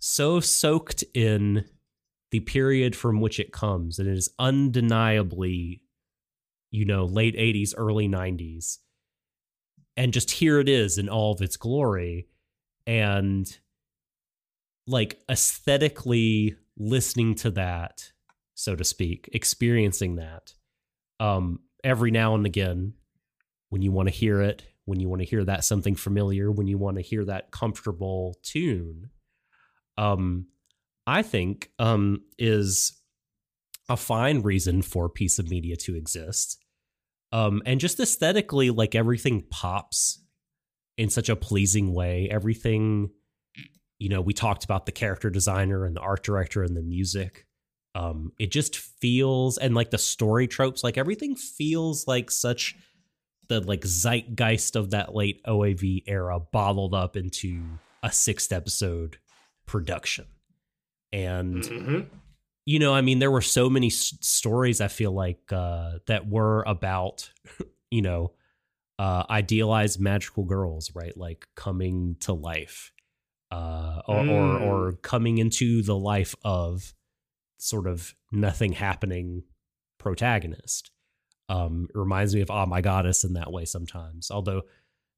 so 0.00 0.40
soaked 0.40 1.04
in 1.14 1.64
the 2.30 2.40
period 2.40 2.96
from 2.96 3.20
which 3.20 3.38
it 3.38 3.52
comes 3.52 3.98
and 3.98 4.08
it 4.08 4.16
is 4.16 4.30
undeniably 4.38 5.82
you 6.70 6.84
know 6.84 7.04
late 7.04 7.36
80s 7.36 7.74
early 7.76 8.08
90s 8.08 8.78
and 9.96 10.12
just 10.12 10.30
here 10.30 10.58
it 10.58 10.68
is 10.68 10.98
in 10.98 11.08
all 11.08 11.32
of 11.32 11.42
its 11.42 11.56
glory 11.56 12.28
and 12.86 13.58
like 14.86 15.20
aesthetically 15.30 16.56
listening 16.78 17.34
to 17.36 17.50
that 17.50 18.10
so 18.54 18.74
to 18.74 18.84
speak 18.84 19.28
experiencing 19.32 20.16
that 20.16 20.54
um 21.18 21.60
every 21.84 22.10
now 22.10 22.34
and 22.34 22.46
again 22.46 22.94
when 23.68 23.82
you 23.82 23.92
want 23.92 24.08
to 24.08 24.14
hear 24.14 24.40
it 24.40 24.62
when 24.86 24.98
you 24.98 25.08
want 25.08 25.20
to 25.20 25.28
hear 25.28 25.44
that 25.44 25.64
something 25.64 25.94
familiar 25.94 26.50
when 26.50 26.66
you 26.68 26.78
want 26.78 26.96
to 26.96 27.02
hear 27.02 27.24
that 27.24 27.50
comfortable 27.50 28.34
tune 28.42 29.10
um 30.00 30.46
i 31.06 31.22
think 31.22 31.70
um 31.78 32.22
is 32.38 33.00
a 33.90 33.96
fine 33.96 34.40
reason 34.40 34.82
for 34.82 35.06
a 35.06 35.10
piece 35.10 35.38
of 35.40 35.50
media 35.50 35.76
to 35.76 35.96
exist. 35.96 36.64
Um 37.32 37.60
and 37.66 37.80
just 37.80 37.98
aesthetically 37.98 38.70
like 38.70 38.94
everything 38.94 39.44
pops 39.50 40.24
in 40.96 41.10
such 41.10 41.28
a 41.28 41.36
pleasing 41.36 41.92
way. 41.92 42.28
Everything 42.30 43.10
you 43.98 44.08
know 44.08 44.20
we 44.20 44.32
talked 44.32 44.64
about 44.64 44.86
the 44.86 44.92
character 44.92 45.28
designer 45.28 45.84
and 45.84 45.96
the 45.96 46.00
art 46.00 46.22
director 46.22 46.62
and 46.62 46.76
the 46.76 46.82
music. 46.82 47.46
Um 47.96 48.30
it 48.38 48.52
just 48.52 48.76
feels 48.76 49.58
and 49.58 49.74
like 49.74 49.90
the 49.90 49.98
story 49.98 50.46
tropes 50.46 50.84
like 50.84 50.96
everything 50.96 51.34
feels 51.34 52.06
like 52.06 52.30
such 52.30 52.76
the 53.48 53.60
like 53.60 53.82
zeitgeist 53.82 54.76
of 54.76 54.90
that 54.90 55.16
late 55.16 55.42
OAV 55.48 56.04
era 56.06 56.38
bottled 56.38 56.94
up 56.94 57.16
into 57.16 57.60
a 58.04 58.12
sixth 58.12 58.52
episode 58.52 59.18
production 59.70 60.26
and 61.12 61.62
Mhm. 61.62 62.06
you 62.66 62.78
know 62.80 62.92
i 62.92 63.00
mean 63.00 63.20
there 63.20 63.30
were 63.30 63.40
so 63.40 63.70
many 63.70 63.86
s- 63.86 64.18
stories 64.20 64.80
i 64.80 64.88
feel 64.88 65.12
like 65.12 65.40
uh 65.52 65.98
that 66.06 66.28
were 66.28 66.62
about 66.66 67.30
you 67.90 68.02
know 68.02 68.32
uh 68.98 69.22
idealized 69.30 70.00
magical 70.00 70.44
girls 70.44 70.90
right 70.94 71.16
like 71.16 71.46
coming 71.54 72.16
to 72.20 72.32
life 72.32 72.92
uh 73.52 74.02
or 74.08 74.18
or, 74.18 74.24
Mm. 74.24 74.60
or 74.62 74.92
coming 75.02 75.38
into 75.38 75.82
the 75.82 75.96
life 75.96 76.34
of 76.44 76.92
sort 77.58 77.86
of 77.86 78.14
nothing 78.32 78.72
happening 78.72 79.44
protagonist 79.98 80.90
um 81.48 81.86
it 81.94 81.98
reminds 81.98 82.34
me 82.34 82.40
of 82.40 82.50
oh 82.50 82.66
my 82.66 82.80
goddess 82.80 83.22
in 83.24 83.34
that 83.34 83.52
way 83.52 83.64
sometimes 83.64 84.30
although 84.32 84.62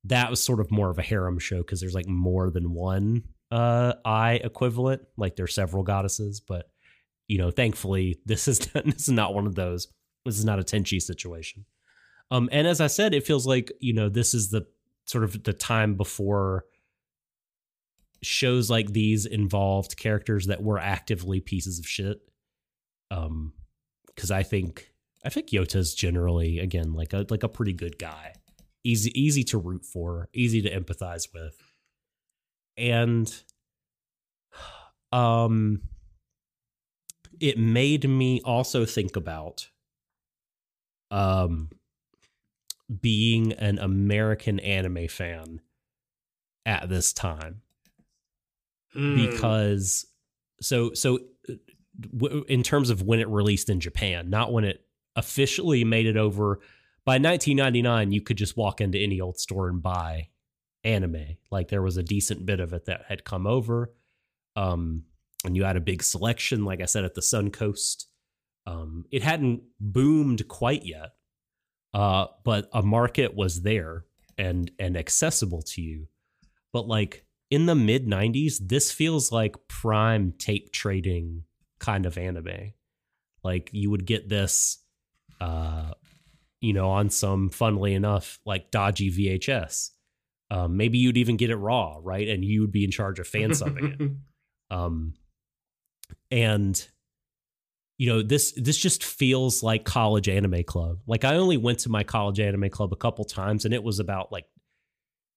that 0.04 0.28
was 0.30 0.42
sort 0.42 0.60
of 0.60 0.70
more 0.70 0.90
of 0.90 0.98
a 0.98 1.02
harem 1.02 1.38
show 1.38 1.58
because 1.58 1.80
there's 1.80 1.94
like 1.94 2.08
more 2.08 2.50
than 2.50 2.72
one 2.74 3.22
uh 3.52 3.94
Ai 4.04 4.34
equivalent 4.34 5.02
like 5.16 5.36
there 5.36 5.44
are 5.44 5.48
several 5.48 5.82
goddesses 5.82 6.40
but 6.40 6.70
you 7.28 7.38
know 7.38 7.50
thankfully 7.50 8.18
this 8.24 8.48
is 8.48 8.58
this 8.84 9.02
is 9.02 9.10
not 9.10 9.34
one 9.34 9.46
of 9.46 9.54
those. 9.54 9.88
This 10.24 10.38
is 10.38 10.44
not 10.44 10.58
a 10.58 10.62
tenchi 10.62 11.00
situation. 11.00 11.64
Um 12.30 12.48
and 12.50 12.66
as 12.66 12.80
i 12.80 12.86
said 12.86 13.14
it 13.14 13.26
feels 13.26 13.46
like 13.46 13.72
you 13.80 13.92
know 13.92 14.08
this 14.08 14.34
is 14.34 14.50
the 14.50 14.66
sort 15.04 15.24
of 15.24 15.42
the 15.44 15.52
time 15.52 15.94
before 15.94 16.64
shows 18.22 18.70
like 18.70 18.92
these 18.92 19.26
involved 19.26 19.96
characters 19.96 20.46
that 20.46 20.62
were 20.62 20.78
actively 20.78 21.40
pieces 21.40 21.78
of 21.78 21.86
shit. 21.86 22.20
Um, 23.10 23.52
because 24.06 24.30
I 24.30 24.42
think 24.42 24.92
I 25.24 25.28
think 25.28 25.48
Yota's 25.48 25.94
generally 25.94 26.58
again 26.58 26.92
like 26.92 27.12
a 27.12 27.26
like 27.30 27.42
a 27.42 27.48
pretty 27.48 27.72
good 27.72 27.98
guy, 27.98 28.34
easy 28.84 29.10
easy 29.20 29.42
to 29.44 29.58
root 29.58 29.84
for, 29.84 30.28
easy 30.34 30.62
to 30.62 30.70
empathize 30.70 31.28
with, 31.34 31.56
and 32.76 33.32
um, 35.12 35.82
it 37.40 37.58
made 37.58 38.08
me 38.08 38.40
also 38.44 38.84
think 38.84 39.16
about 39.16 39.68
um 41.10 41.68
being 43.00 43.52
an 43.54 43.78
American 43.78 44.60
anime 44.60 45.08
fan 45.08 45.60
at 46.66 46.88
this 46.88 47.12
time 47.12 47.62
Hmm. 48.92 49.14
because 49.14 50.06
so 50.60 50.92
so 50.92 51.18
w- 51.98 52.44
in 52.48 52.62
terms 52.62 52.90
of 52.90 53.02
when 53.02 53.20
it 53.20 53.28
released 53.28 53.70
in 53.70 53.80
Japan, 53.80 54.28
not 54.28 54.52
when 54.52 54.64
it 54.64 54.84
officially 55.16 55.84
made 55.84 56.06
it 56.06 56.16
over. 56.16 56.60
By 57.04 57.14
1999, 57.14 58.12
you 58.12 58.20
could 58.20 58.36
just 58.36 58.56
walk 58.56 58.80
into 58.80 58.98
any 58.98 59.20
old 59.20 59.38
store 59.38 59.68
and 59.68 59.82
buy 59.82 60.28
anime. 60.84 61.36
Like 61.50 61.68
there 61.68 61.82
was 61.82 61.96
a 61.96 62.02
decent 62.02 62.46
bit 62.46 62.60
of 62.60 62.72
it 62.72 62.86
that 62.86 63.04
had 63.08 63.24
come 63.24 63.46
over, 63.46 63.92
um, 64.56 65.04
and 65.44 65.56
you 65.56 65.64
had 65.64 65.76
a 65.76 65.80
big 65.80 66.02
selection. 66.02 66.64
Like 66.64 66.80
I 66.80 66.86
said, 66.86 67.04
at 67.04 67.14
the 67.14 67.20
Suncoast, 67.20 68.06
um, 68.66 69.04
it 69.10 69.22
hadn't 69.22 69.62
boomed 69.80 70.46
quite 70.48 70.84
yet, 70.84 71.14
uh, 71.94 72.26
but 72.44 72.68
a 72.72 72.82
market 72.82 73.34
was 73.34 73.62
there 73.62 74.04
and 74.38 74.70
and 74.78 74.96
accessible 74.96 75.62
to 75.62 75.82
you. 75.82 76.08
But 76.72 76.86
like 76.86 77.24
in 77.50 77.66
the 77.66 77.74
mid 77.74 78.06
90s, 78.06 78.56
this 78.60 78.90
feels 78.90 79.30
like 79.30 79.68
prime 79.68 80.32
tape 80.38 80.72
trading 80.72 81.44
kind 81.78 82.06
of 82.06 82.16
anime. 82.16 82.72
Like 83.42 83.70
you 83.72 83.90
would 83.90 84.06
get 84.06 84.28
this 84.28 84.78
uh 85.40 85.92
you 86.60 86.72
know 86.72 86.90
on 86.90 87.10
some 87.10 87.50
funnily 87.50 87.94
enough 87.94 88.38
like 88.46 88.70
dodgy 88.70 89.10
VHS. 89.10 89.90
Um, 90.52 90.76
maybe 90.76 90.98
you'd 90.98 91.16
even 91.16 91.38
get 91.38 91.48
it 91.48 91.56
raw, 91.56 91.96
right? 92.02 92.28
And 92.28 92.44
you 92.44 92.60
would 92.60 92.72
be 92.72 92.84
in 92.84 92.90
charge 92.90 93.18
of 93.18 93.26
fan 93.26 93.50
subbing 93.50 94.00
it. 94.00 94.10
Um, 94.70 95.12
and 96.30 96.88
you 97.98 98.08
know 98.08 98.22
this 98.22 98.52
this 98.56 98.78
just 98.78 99.04
feels 99.04 99.62
like 99.62 99.84
college 99.84 100.30
anime 100.30 100.62
club. 100.64 101.00
Like 101.06 101.24
I 101.24 101.36
only 101.36 101.58
went 101.58 101.80
to 101.80 101.90
my 101.90 102.04
college 102.04 102.40
anime 102.40 102.70
club 102.70 102.90
a 102.90 102.96
couple 102.96 103.26
times, 103.26 103.66
and 103.66 103.74
it 103.74 103.84
was 103.84 103.98
about 103.98 104.32
like 104.32 104.46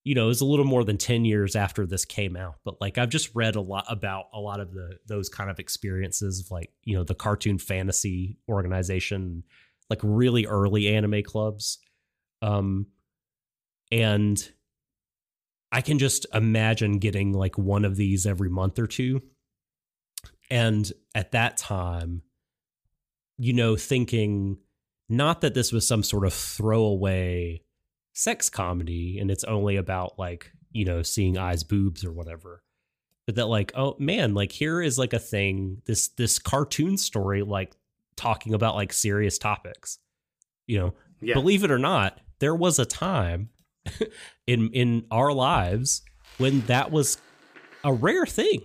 you 0.05 0.15
know 0.15 0.23
it 0.23 0.27
was 0.27 0.39
a 0.39 0.45
little 0.45 0.63
more 0.63 0.85
than 0.85 0.97
10 0.97 1.25
years 1.25 1.55
after 1.55 1.85
this 1.85 2.05
came 2.05 2.37
out 2.37 2.55
but 2.63 2.79
like 2.79 2.97
i've 2.97 3.09
just 3.09 3.33
read 3.33 3.55
a 3.55 3.61
lot 3.61 3.83
about 3.89 4.25
a 4.33 4.39
lot 4.39 4.59
of 4.59 4.71
the 4.71 4.97
those 5.07 5.27
kind 5.27 5.49
of 5.49 5.59
experiences 5.59 6.39
of 6.39 6.51
like 6.51 6.69
you 6.83 6.95
know 6.95 7.03
the 7.03 7.15
cartoon 7.15 7.57
fantasy 7.57 8.37
organization 8.47 9.43
like 9.89 9.99
really 10.03 10.45
early 10.45 10.87
anime 10.95 11.23
clubs 11.23 11.79
um 12.43 12.85
and 13.91 14.51
i 15.71 15.81
can 15.81 15.99
just 15.99 16.25
imagine 16.33 16.99
getting 16.99 17.33
like 17.33 17.57
one 17.57 17.85
of 17.85 17.95
these 17.95 18.25
every 18.25 18.49
month 18.49 18.79
or 18.79 18.87
two 18.87 19.21
and 20.49 20.91
at 21.13 21.31
that 21.31 21.57
time 21.57 22.21
you 23.37 23.53
know 23.53 23.75
thinking 23.75 24.57
not 25.09 25.41
that 25.41 25.53
this 25.53 25.71
was 25.71 25.87
some 25.87 26.03
sort 26.03 26.25
of 26.25 26.33
throwaway 26.33 27.61
sex 28.13 28.49
comedy 28.49 29.19
and 29.19 29.29
it's 29.29 29.43
only 29.43 29.75
about 29.75 30.17
like 30.17 30.51
you 30.71 30.85
know 30.85 31.01
seeing 31.01 31.37
Ai's 31.37 31.63
boobs 31.63 32.05
or 32.05 32.11
whatever 32.11 32.63
but 33.25 33.35
that 33.35 33.47
like 33.47 33.71
oh 33.75 33.95
man 33.99 34.33
like 34.33 34.51
here 34.51 34.81
is 34.81 34.97
like 34.97 35.13
a 35.13 35.19
thing 35.19 35.81
this 35.85 36.09
this 36.09 36.39
cartoon 36.39 36.97
story 36.97 37.41
like 37.41 37.75
talking 38.15 38.53
about 38.53 38.75
like 38.75 38.93
serious 38.93 39.37
topics 39.37 39.99
you 40.67 40.79
know 40.79 40.93
yeah. 41.21 41.33
believe 41.33 41.63
it 41.63 41.71
or 41.71 41.79
not 41.79 42.19
there 42.39 42.55
was 42.55 42.79
a 42.79 42.85
time 42.85 43.49
in 44.47 44.69
in 44.71 45.05
our 45.11 45.33
lives 45.33 46.01
when 46.37 46.61
that 46.61 46.91
was 46.91 47.17
a 47.83 47.93
rare 47.93 48.25
thing 48.25 48.61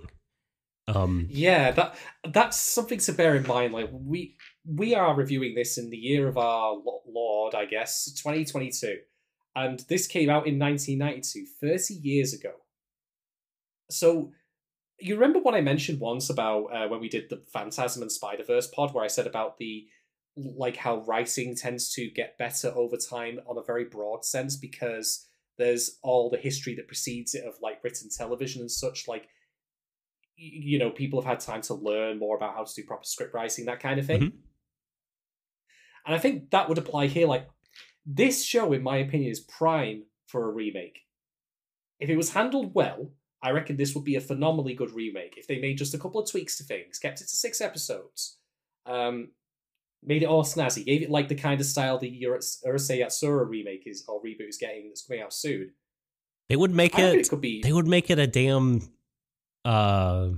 um 0.88 1.26
Yeah, 1.30 1.70
that 1.72 1.96
that's 2.32 2.58
something 2.58 2.98
to 3.00 3.12
bear 3.12 3.36
in 3.36 3.46
mind. 3.46 3.72
Like 3.72 3.90
we 3.92 4.36
we 4.66 4.94
are 4.94 5.14
reviewing 5.14 5.54
this 5.54 5.78
in 5.78 5.90
the 5.90 5.96
year 5.96 6.28
of 6.28 6.36
our 6.36 6.76
Lord, 7.06 7.54
I 7.54 7.64
guess, 7.64 8.12
2022. 8.12 8.98
And 9.56 9.80
this 9.88 10.06
came 10.06 10.30
out 10.30 10.46
in 10.46 10.58
1992, 10.58 11.46
30 11.60 11.94
years 11.94 12.32
ago. 12.32 12.52
So 13.90 14.32
you 15.00 15.14
remember 15.14 15.40
what 15.40 15.54
I 15.54 15.60
mentioned 15.60 15.98
once 15.98 16.30
about 16.30 16.66
uh, 16.66 16.88
when 16.88 17.00
we 17.00 17.08
did 17.08 17.30
the 17.30 17.42
Phantasm 17.52 18.02
and 18.02 18.12
Spider 18.12 18.44
Verse 18.44 18.68
pod, 18.68 18.94
where 18.94 19.04
I 19.04 19.08
said 19.08 19.26
about 19.26 19.58
the 19.58 19.86
like 20.36 20.76
how 20.76 20.98
writing 20.98 21.56
tends 21.56 21.92
to 21.94 22.08
get 22.10 22.38
better 22.38 22.72
over 22.74 22.96
time 22.96 23.40
on 23.48 23.58
a 23.58 23.64
very 23.64 23.84
broad 23.84 24.24
sense 24.24 24.56
because 24.56 25.26
there's 25.60 25.98
all 26.02 26.30
the 26.30 26.38
history 26.38 26.74
that 26.76 26.88
precedes 26.88 27.34
it 27.34 27.44
of 27.44 27.54
like 27.60 27.82
written 27.84 28.08
television 28.10 28.60
and 28.60 28.70
such. 28.70 29.06
Like 29.06 29.28
you 30.42 30.78
know, 30.78 30.90
people 30.90 31.20
have 31.20 31.28
had 31.28 31.40
time 31.40 31.60
to 31.60 31.74
learn 31.74 32.18
more 32.18 32.34
about 32.34 32.54
how 32.54 32.64
to 32.64 32.74
do 32.74 32.82
proper 32.82 33.04
script 33.04 33.34
writing, 33.34 33.66
that 33.66 33.80
kind 33.80 34.00
of 34.00 34.06
thing. 34.06 34.20
Mhm. 34.22 34.32
And 36.06 36.14
I 36.14 36.18
think 36.18 36.50
that 36.50 36.68
would 36.68 36.78
apply 36.78 37.08
here. 37.08 37.26
Like 37.26 37.46
this 38.06 38.42
show, 38.44 38.72
in 38.72 38.82
my 38.82 38.96
opinion, 38.96 39.30
is 39.30 39.40
prime 39.40 40.06
for 40.26 40.48
a 40.48 40.52
remake. 40.52 41.00
If 41.98 42.08
it 42.08 42.16
was 42.16 42.30
handled 42.32 42.74
well, 42.74 43.12
I 43.42 43.50
reckon 43.50 43.76
this 43.76 43.94
would 43.94 44.04
be 44.04 44.16
a 44.16 44.20
phenomenally 44.20 44.74
good 44.74 44.92
remake. 44.92 45.36
If 45.36 45.46
they 45.46 45.60
made 45.60 45.76
just 45.78 45.94
a 45.94 45.98
couple 45.98 46.20
of 46.20 46.30
tweaks 46.30 46.56
to 46.58 46.64
things, 46.64 46.98
kept 46.98 47.20
it 47.20 47.28
to 47.28 47.36
six 47.36 47.60
episodes, 47.60 48.38
um, 48.86 49.32
made 50.02 50.22
it 50.22 50.26
all 50.26 50.42
snazzy, 50.42 50.84
gave 50.84 51.02
it 51.02 51.10
like 51.10 51.28
the 51.28 51.34
kind 51.34 51.60
of 51.60 51.66
style 51.66 51.98
the 51.98 52.08
Urus- 52.08 52.62
Urusei 52.66 53.00
Yatsura 53.00 53.48
remake 53.48 53.82
is 53.86 54.04
or 54.08 54.20
reboot 54.22 54.48
is 54.48 54.56
getting 54.56 54.88
that's 54.88 55.02
coming 55.02 55.22
out 55.22 55.32
soon. 55.32 55.72
they 56.48 56.56
would 56.56 56.74
make 56.74 56.98
I 56.98 57.02
it 57.02 57.14
it 57.16 57.28
could 57.28 57.40
be 57.40 57.60
they 57.62 57.72
would 57.72 57.86
make 57.86 58.10
it 58.10 58.18
a 58.18 58.26
damn 58.26 58.80
uh 59.64 60.30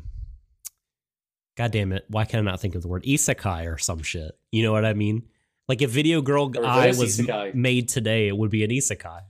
god 1.57 1.71
damn 1.71 1.93
it 1.93 2.05
why 2.09 2.25
can 2.25 2.41
i 2.41 2.43
not 2.51 2.61
think 2.61 2.75
of 2.75 2.83
the 2.83 2.89
word? 2.89 3.05
Isekai 3.05 3.73
or 3.73 3.79
some 3.79 4.03
shit. 4.03 4.33
You 4.51 4.63
know 4.65 4.73
what 4.73 4.85
i 4.85 4.95
mean? 4.95 5.23
Like 5.69 5.81
if 5.81 5.91
video 5.91 6.21
girl 6.23 6.49
reverse 6.51 6.99
was 6.99 7.19
isekai. 7.21 7.55
made 7.55 7.89
today 7.89 8.29
it 8.29 8.37
would 8.37 8.51
be 8.51 8.65
an 8.65 8.71
isekai. 8.71 9.21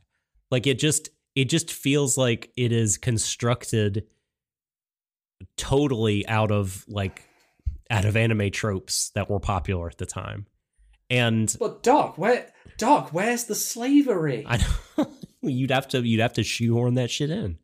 Like 0.50 0.66
it 0.66 0.78
just 0.78 1.10
it 1.34 1.46
just 1.46 1.70
feels 1.72 2.16
like 2.16 2.50
it 2.56 2.72
is 2.72 2.96
constructed 2.98 4.06
totally 5.56 6.26
out 6.28 6.50
of 6.50 6.84
like 6.88 7.22
out 7.92 8.04
of 8.04 8.16
anime 8.16 8.50
tropes 8.50 9.10
that 9.14 9.30
were 9.30 9.38
popular 9.40 9.88
at 9.88 9.98
the 9.98 10.06
time 10.06 10.46
and 11.10 11.54
But 11.60 11.82
Doc, 11.82 12.16
where 12.16 12.46
Doc, 12.78 13.10
where's 13.12 13.44
the 13.44 13.54
slavery? 13.54 14.44
i 14.46 14.56
know 14.56 15.06
you'd 15.42 15.70
have 15.70 15.88
to 15.88 16.00
you'd 16.00 16.20
have 16.20 16.32
to 16.34 16.42
shoehorn 16.42 16.94
that 16.94 17.10
shit 17.10 17.30
in 17.30 17.58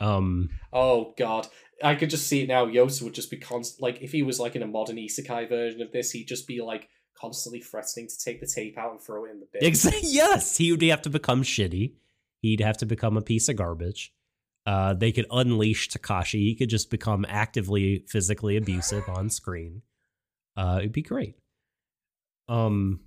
um 0.00 0.48
Oh 0.72 1.14
god. 1.18 1.46
I 1.82 1.94
could 1.94 2.10
just 2.10 2.26
see 2.26 2.42
it 2.42 2.48
now. 2.48 2.66
Yota 2.66 3.02
would 3.02 3.14
just 3.14 3.30
be 3.30 3.36
constant 3.36 3.82
like 3.82 4.02
if 4.02 4.10
he 4.12 4.22
was 4.22 4.40
like 4.40 4.56
in 4.56 4.62
a 4.62 4.66
modern 4.66 4.96
isekai 4.96 5.48
version 5.48 5.80
of 5.80 5.92
this, 5.92 6.10
he'd 6.10 6.26
just 6.26 6.46
be 6.48 6.60
like 6.60 6.88
constantly 7.14 7.60
threatening 7.60 8.08
to 8.08 8.18
take 8.18 8.40
the 8.40 8.46
tape 8.46 8.78
out 8.78 8.92
and 8.92 9.00
throw 9.00 9.24
it 9.24 9.30
in 9.30 9.40
the 9.40 9.46
bin. 9.52 9.62
Yes, 10.02 10.56
he 10.56 10.72
would 10.72 10.82
have 10.82 11.02
to 11.02 11.10
become 11.10 11.42
shitty. 11.42 11.92
He'd 12.40 12.60
have 12.60 12.78
to 12.78 12.86
become 12.86 13.16
a 13.16 13.22
piece 13.22 13.48
of 13.48 13.56
garbage. 13.56 14.12
Uh, 14.68 14.92
they 14.92 15.12
could 15.12 15.24
unleash 15.30 15.88
Takashi. 15.88 16.40
He 16.40 16.54
could 16.54 16.68
just 16.68 16.90
become 16.90 17.24
actively 17.26 18.04
physically 18.06 18.58
abusive 18.58 19.08
on 19.08 19.30
screen. 19.30 19.80
Uh, 20.58 20.76
it'd 20.80 20.92
be 20.92 21.00
great. 21.00 21.36
Um, 22.50 23.00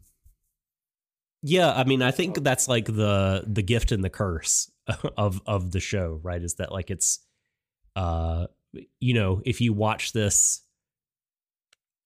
yeah, 1.43 1.71
I 1.71 1.83
mean, 1.83 2.01
I 2.01 2.09
think 2.09 2.43
that's 2.43 2.67
like 2.67 2.85
the 2.85 3.43
the 3.45 3.61
gift 3.61 3.91
and 3.91 4.03
the 4.03 4.09
curse 4.09 4.71
of 5.17 5.39
of 5.45 5.69
the 5.69 5.79
show, 5.79 6.19
right? 6.23 6.41
Is 6.41 6.55
that 6.55 6.71
like 6.71 6.89
it's, 6.89 7.19
uh, 7.95 8.47
you 8.99 9.13
know, 9.13 9.43
if 9.45 9.61
you 9.61 9.71
watch 9.71 10.13
this 10.13 10.63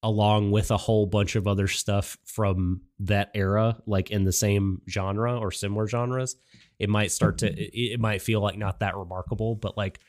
along 0.04 0.52
with 0.52 0.70
a 0.70 0.78
whole 0.78 1.06
bunch 1.06 1.38
of 1.38 1.48
other 1.48 1.70
stuff 1.70 2.18
from 2.26 2.82
that 3.00 3.32
era, 3.34 3.82
like 3.88 4.12
in 4.12 4.26
the 4.26 4.34
same 4.34 4.82
genre 4.90 5.40
or 5.40 5.50
similar 5.50 5.88
genres, 5.88 6.36
it 6.80 6.90
might 6.90 7.12
start 7.12 7.38
to 7.40 7.48
it, 7.48 7.72
it 7.74 8.00
might 8.00 8.22
feel 8.22 8.42
like 8.42 8.58
not 8.58 8.80
that 8.80 8.96
remarkable, 8.96 9.56
but 9.56 9.78
like 9.78 10.00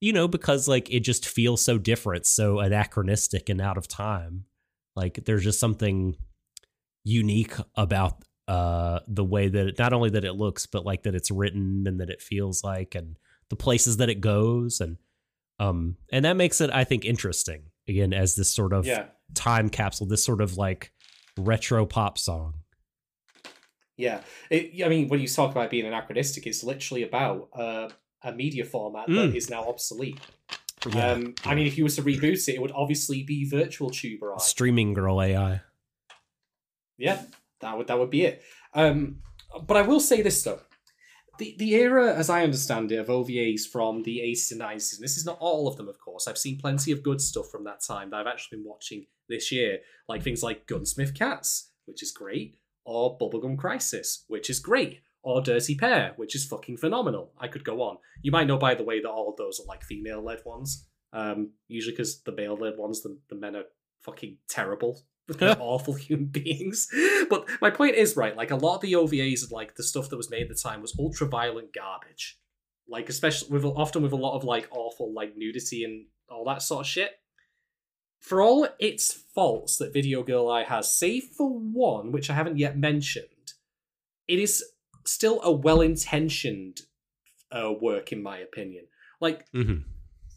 you 0.00 0.12
know, 0.12 0.28
because 0.28 0.68
like 0.68 0.90
it 0.92 1.00
just 1.00 1.26
feels 1.26 1.62
so 1.62 1.78
different, 1.78 2.26
so 2.26 2.58
anachronistic 2.60 3.48
and 3.48 3.60
out 3.60 3.78
of 3.78 3.88
time. 3.88 4.44
Like 4.96 5.24
there's 5.24 5.44
just 5.44 5.58
something 5.60 6.16
unique 7.04 7.54
about 7.74 8.24
uh 8.48 9.00
the 9.08 9.24
way 9.24 9.48
that 9.48 9.66
it, 9.68 9.78
not 9.78 9.92
only 9.92 10.10
that 10.10 10.24
it 10.24 10.34
looks, 10.34 10.66
but 10.66 10.84
like 10.84 11.02
that 11.04 11.14
it's 11.14 11.30
written 11.30 11.84
and 11.86 12.00
that 12.00 12.10
it 12.10 12.20
feels 12.20 12.62
like 12.62 12.94
and 12.94 13.16
the 13.50 13.56
places 13.56 13.96
that 13.98 14.08
it 14.10 14.20
goes 14.20 14.80
and 14.80 14.98
um 15.58 15.96
and 16.12 16.24
that 16.24 16.36
makes 16.36 16.60
it 16.60 16.70
I 16.70 16.84
think 16.84 17.04
interesting 17.04 17.62
again 17.88 18.12
as 18.12 18.34
this 18.36 18.52
sort 18.54 18.72
of 18.72 18.84
Yeah. 18.86 19.06
time 19.34 19.68
capsule, 19.70 20.06
this 20.06 20.24
sort 20.24 20.40
of 20.42 20.56
like 20.58 20.92
retro 21.38 21.86
pop 21.86 22.18
song. 22.18 22.54
Yeah. 23.96 24.20
It, 24.50 24.84
I 24.84 24.88
mean, 24.88 25.08
when 25.08 25.20
you 25.20 25.28
talk 25.28 25.50
about 25.52 25.70
being 25.70 25.86
anachronistic, 25.86 26.46
it's 26.46 26.64
literally 26.64 27.04
about 27.04 27.48
uh, 27.54 27.88
a 28.22 28.32
media 28.32 28.64
format 28.64 29.08
Mm. 29.08 29.30
that 29.30 29.36
is 29.36 29.48
now 29.50 29.68
obsolete. 29.68 30.18
Yeah. 30.92 31.12
Um, 31.12 31.34
I 31.44 31.54
mean, 31.54 31.66
if 31.66 31.78
you 31.78 31.84
were 31.84 31.90
to 31.90 32.02
reboot 32.02 32.48
it, 32.48 32.56
it 32.56 32.60
would 32.60 32.72
obviously 32.72 33.22
be 33.22 33.48
virtual 33.48 33.90
tuber 33.90 34.32
art. 34.32 34.42
Streaming 34.42 34.92
girl 34.92 35.22
AI. 35.22 35.62
Yeah, 36.98 37.22
that 37.60 37.76
would 37.76 37.86
that 37.88 37.98
would 37.98 38.10
be 38.10 38.22
it. 38.22 38.42
Um, 38.74 39.20
but 39.66 39.76
I 39.76 39.82
will 39.82 40.00
say 40.00 40.22
this 40.22 40.42
though. 40.42 40.60
The, 41.38 41.56
the 41.58 41.74
era, 41.74 42.14
as 42.14 42.30
I 42.30 42.44
understand 42.44 42.92
it, 42.92 42.96
of 42.96 43.08
OVAs 43.08 43.62
from 43.66 44.04
the 44.04 44.18
80s 44.18 44.52
and 44.52 44.60
90s, 44.60 44.94
and 44.94 45.02
this 45.02 45.16
is 45.16 45.26
not 45.26 45.36
all 45.40 45.66
of 45.66 45.76
them, 45.76 45.88
of 45.88 45.98
course. 45.98 46.28
I've 46.28 46.38
seen 46.38 46.58
plenty 46.60 46.92
of 46.92 47.02
good 47.02 47.20
stuff 47.20 47.46
from 47.50 47.64
that 47.64 47.80
time 47.84 48.10
that 48.10 48.18
I've 48.20 48.28
actually 48.28 48.58
been 48.58 48.66
watching 48.68 49.06
this 49.28 49.50
year, 49.50 49.78
like 50.08 50.22
things 50.22 50.44
like 50.44 50.68
Gunsmith 50.68 51.12
Cats, 51.12 51.72
which 51.86 52.04
is 52.04 52.12
great, 52.12 52.56
or 52.84 53.18
Bubblegum 53.18 53.56
Crisis, 53.58 54.24
which 54.28 54.50
is 54.50 54.60
great, 54.60 55.00
or 55.22 55.40
Dirty 55.40 55.74
Pair, 55.74 56.12
which 56.16 56.34
is 56.34 56.44
fucking 56.44 56.76
phenomenal. 56.76 57.32
I 57.38 57.48
could 57.48 57.64
go 57.64 57.82
on. 57.82 57.96
You 58.22 58.30
might 58.30 58.46
know, 58.46 58.58
by 58.58 58.74
the 58.74 58.84
way, 58.84 59.00
that 59.00 59.08
all 59.08 59.30
of 59.30 59.36
those 59.36 59.58
are 59.58 59.66
like 59.66 59.82
female 59.82 60.22
led 60.22 60.40
ones. 60.44 60.86
Um, 61.12 61.52
usually 61.68 61.92
because 61.92 62.22
the 62.22 62.32
male 62.32 62.56
led 62.56 62.76
ones, 62.76 63.02
the, 63.02 63.18
the 63.28 63.36
men 63.36 63.56
are 63.56 63.64
fucking 64.02 64.38
terrible. 64.48 65.00
They're 65.28 65.56
awful 65.58 65.94
human 65.94 66.26
beings. 66.26 66.88
But 67.30 67.48
my 67.62 67.70
point 67.70 67.94
is, 67.94 68.16
right, 68.16 68.36
like 68.36 68.50
a 68.50 68.56
lot 68.56 68.76
of 68.76 68.80
the 68.82 68.92
OVAs 68.92 69.42
and 69.42 69.52
like 69.52 69.76
the 69.76 69.82
stuff 69.82 70.10
that 70.10 70.18
was 70.18 70.30
made 70.30 70.42
at 70.42 70.48
the 70.48 70.54
time 70.54 70.82
was 70.82 70.96
ultra 70.98 71.26
violent 71.26 71.72
garbage. 71.72 72.38
Like 72.86 73.08
especially 73.08 73.48
with 73.48 73.64
often 73.64 74.02
with 74.02 74.12
a 74.12 74.16
lot 74.16 74.36
of 74.36 74.44
like 74.44 74.68
awful 74.70 75.14
like 75.14 75.34
nudity 75.34 75.84
and 75.84 76.06
all 76.28 76.44
that 76.44 76.60
sort 76.60 76.82
of 76.82 76.86
shit. 76.86 77.12
For 78.24 78.40
all 78.40 78.66
its 78.78 79.12
faults 79.12 79.76
that 79.76 79.92
Video 79.92 80.22
Girl 80.22 80.48
Ai 80.50 80.64
has, 80.64 80.96
save 80.96 81.24
for 81.36 81.50
one, 81.50 82.10
which 82.10 82.30
I 82.30 82.32
haven't 82.32 82.56
yet 82.56 82.78
mentioned, 82.78 83.52
it 84.26 84.38
is 84.38 84.64
still 85.04 85.42
a 85.42 85.52
well-intentioned 85.52 86.80
uh, 87.52 87.70
work 87.78 88.12
in 88.12 88.22
my 88.22 88.38
opinion. 88.38 88.86
Like 89.20 89.46
hmm 89.52 89.80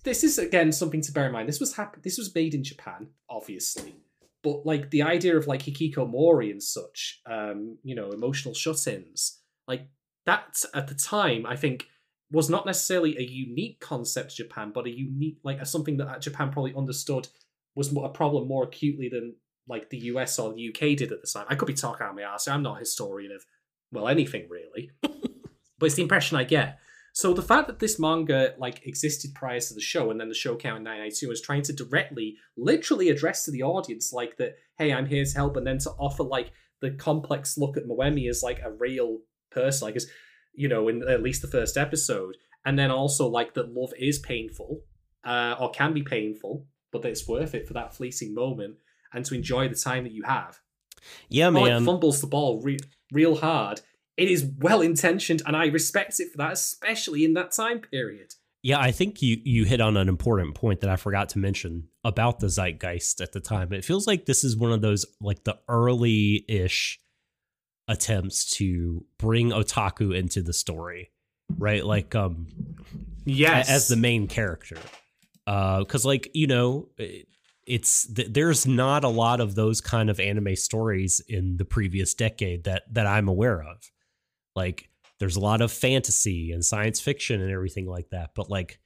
this 0.04 0.24
is 0.26 0.38
again 0.38 0.74
something 0.74 1.02
to 1.02 1.12
bear 1.14 1.28
in 1.28 1.32
mind. 1.32 1.48
This 1.48 1.62
was 1.62 1.76
hap- 1.78 2.02
This 2.04 2.18
was 2.18 2.36
made 2.36 2.54
in 2.54 2.64
Japan, 2.64 3.08
obviously, 3.30 3.96
but 4.44 4.66
like 4.66 4.90
the 4.90 5.04
idea 5.04 5.38
of 5.38 5.48
like 5.48 5.64
hikikomori 5.64 6.52
and 6.52 6.62
such, 6.62 7.22
um, 7.26 7.78
you 7.84 7.96
know, 7.96 8.12
emotional 8.12 8.54
shut-ins, 8.54 9.42
like 9.66 9.88
that 10.26 10.62
at 10.74 10.88
the 10.90 10.94
time, 10.94 11.46
I 11.46 11.56
think 11.56 11.88
was 12.32 12.50
not 12.50 12.66
necessarily 12.66 13.18
a 13.18 13.22
unique 13.22 13.80
concept 13.80 14.32
to 14.32 14.44
Japan, 14.44 14.72
but 14.74 14.88
a 14.88 14.90
unique 14.90 15.40
like 15.44 15.62
a, 15.62 15.66
something 15.66 15.96
that 15.98 16.22
Japan 16.22 16.52
probably 16.52 16.74
understood 16.76 17.30
was 17.78 17.95
a 17.95 18.10
problem 18.10 18.48
more 18.48 18.64
acutely 18.64 19.08
than 19.08 19.36
like 19.70 19.90
the 19.91 19.99
US 19.99 20.40
or 20.40 20.52
the 20.52 20.70
UK 20.70 20.98
did 20.98 21.12
at 21.12 21.22
the 21.22 21.28
time. 21.32 21.45
I 21.48 21.56
could 21.56 21.68
be 21.68 21.74
talking 21.74 22.06
out 22.06 22.16
my 22.16 22.24
ass. 22.24 22.48
I'm 22.48 22.64
not 22.64 22.78
a 22.78 22.80
historian 22.80 23.32
of 23.32 23.45
well 23.91 24.08
anything 24.08 24.48
really, 24.49 24.91
but 25.02 25.86
it's 25.86 25.95
the 25.95 26.02
impression 26.02 26.38
I 26.38 26.44
get. 26.44 26.80
So 27.14 27.34
the 27.34 27.44
fact 27.44 27.68
that 27.68 27.80
this 27.80 27.99
manga 27.99 28.56
like 28.58 28.86
existed 28.86 29.36
prior 29.36 29.60
to 29.60 29.74
the 29.76 29.82
show, 29.82 30.10
and 30.10 30.20
then 30.20 30.30
the 30.30 30.36
show 30.36 30.56
came 30.56 30.76
in 30.76 30.84
1992, 30.84 31.30
was 31.30 31.41
trying 31.41 31.62
to 31.64 31.74
directly, 31.74 32.36
literally 32.58 33.10
address 33.10 33.45
to 33.45 33.52
the 33.52 33.64
audience 33.64 34.12
like 34.12 34.38
that, 34.38 34.56
hey, 34.78 34.91
I'm 34.91 35.06
here 35.06 35.24
to 35.24 35.34
help, 35.36 35.56
and 35.56 35.66
then 35.66 35.78
to 35.80 35.91
offer 35.91 36.24
like 36.24 36.52
the 36.82 36.91
complex 36.91 37.58
look 37.58 37.78
at 37.78 37.88
Moemi 37.88 38.28
as 38.28 38.44
like 38.44 38.60
a 38.64 38.72
real 38.72 39.20
person, 39.52 39.88
like 39.88 39.95
as 39.95 40.08
you 40.54 40.68
know, 40.68 40.88
in 40.88 41.08
at 41.08 41.22
least 41.22 41.44
the 41.44 41.48
first 41.48 41.78
episode, 41.78 42.38
and 42.66 42.78
then 42.78 42.90
also 42.90 43.28
like 43.28 43.54
that 43.54 43.74
love 43.74 43.94
is 43.99 44.18
painful, 44.18 44.82
uh, 45.24 45.56
or 45.60 45.70
can 45.72 45.94
be 45.94 46.04
painful, 46.04 46.66
but 46.92 47.02
that 47.02 47.10
it's 47.10 47.28
worth 47.28 47.54
it 47.54 47.68
for 47.68 47.74
that 47.74 47.96
fleeting 47.96 48.34
moment 48.34 48.76
and 49.14 49.26
to 49.26 49.36
enjoy 49.36 49.68
the 49.68 49.76
time 49.76 50.04
that 50.04 50.14
you 50.14 50.24
have. 50.24 50.60
Yeah, 51.30 51.50
man. 51.50 51.86
fumbles 51.86 52.22
the 52.22 52.28
ball 52.28 52.62
re- 52.62 52.80
real 53.12 53.36
hard. 53.36 53.82
It 54.18 54.30
is 54.30 54.50
well 54.60 54.82
intentioned, 54.82 55.44
and 55.46 55.56
I 55.56 55.68
respect 55.68 56.20
it 56.20 56.32
for 56.32 56.38
that, 56.40 56.54
especially 56.54 57.24
in 57.24 57.34
that 57.36 57.52
time 57.52 57.80
period. 57.80 58.34
Yeah, 58.64 58.80
I 58.80 58.92
think 58.92 59.22
you 59.22 59.38
you 59.44 59.66
hit 59.66 59.80
on 59.80 59.96
an 59.96 60.10
important 60.10 60.56
point 60.56 60.82
that 60.82 60.90
I 60.90 60.96
forgot 60.96 61.30
to 61.30 61.40
mention 61.40 61.90
about 62.04 62.40
the 62.40 62.48
zeitgeist 62.48 63.22
at 63.22 63.32
the 63.32 63.40
time. 63.40 63.72
It 63.72 63.86
feels 63.86 64.08
like 64.08 64.26
this 64.26 64.44
is 64.44 64.58
one 64.58 64.72
of 64.72 64.82
those 64.82 65.06
like 65.22 65.44
the 65.44 65.60
early-ish 65.70 67.00
attempts 67.88 68.52
to 68.58 69.06
bring 69.18 69.52
otaku 69.52 70.18
into 70.18 70.42
the 70.42 70.54
story, 70.54 71.12
right? 71.58 71.86
Like 71.86 72.16
um 72.16 72.48
Yes, 73.26 73.70
as 73.70 73.88
the 73.88 73.96
main 73.96 74.28
character. 74.28 74.78
Uh 75.48 75.84
cuz 75.86 76.06
like, 76.06 76.30
you 76.34 76.45
know, 76.45 76.90
it's 77.65 78.06
th- 78.14 78.30
there's 78.32 78.68
not 78.68 79.03
a 79.03 79.10
lot 79.10 79.40
of 79.40 79.56
those 79.56 79.82
kind 79.82 80.10
of 80.10 80.19
anime 80.19 80.56
stories 80.56 81.19
in 81.28 81.57
the 81.57 81.65
previous 81.65 82.14
decade 82.14 82.65
that 82.65 82.84
that 82.94 83.07
I'm 83.07 83.28
aware 83.28 83.64
of. 83.64 83.90
Like 84.56 84.90
there's 85.19 85.36
a 85.36 85.40
lot 85.41 85.61
of 85.61 85.72
fantasy 85.72 86.52
and 86.52 86.64
science 86.64 86.99
fiction 86.99 87.41
and 87.41 87.52
everything 87.52 87.88
like 87.88 88.10
that, 88.11 88.32
but 88.36 88.49
like 88.49 88.80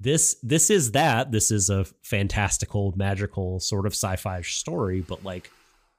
this 0.00 0.36
this 0.42 0.70
is 0.70 0.92
that 0.92 1.32
this 1.32 1.50
is 1.50 1.70
a 1.70 1.84
fantastical 2.02 2.92
magical 2.96 3.60
sort 3.60 3.86
of 3.86 3.92
sci-fi 3.92 4.42
story 4.42 5.00
but 5.00 5.24
like 5.24 5.50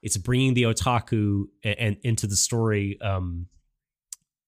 it's 0.02 0.16
bringing 0.16 0.54
the 0.54 0.62
otaku 0.62 1.44
and, 1.64 1.78
and 1.78 1.96
into 2.04 2.26
the 2.26 2.36
story 2.36 3.00
um 3.00 3.46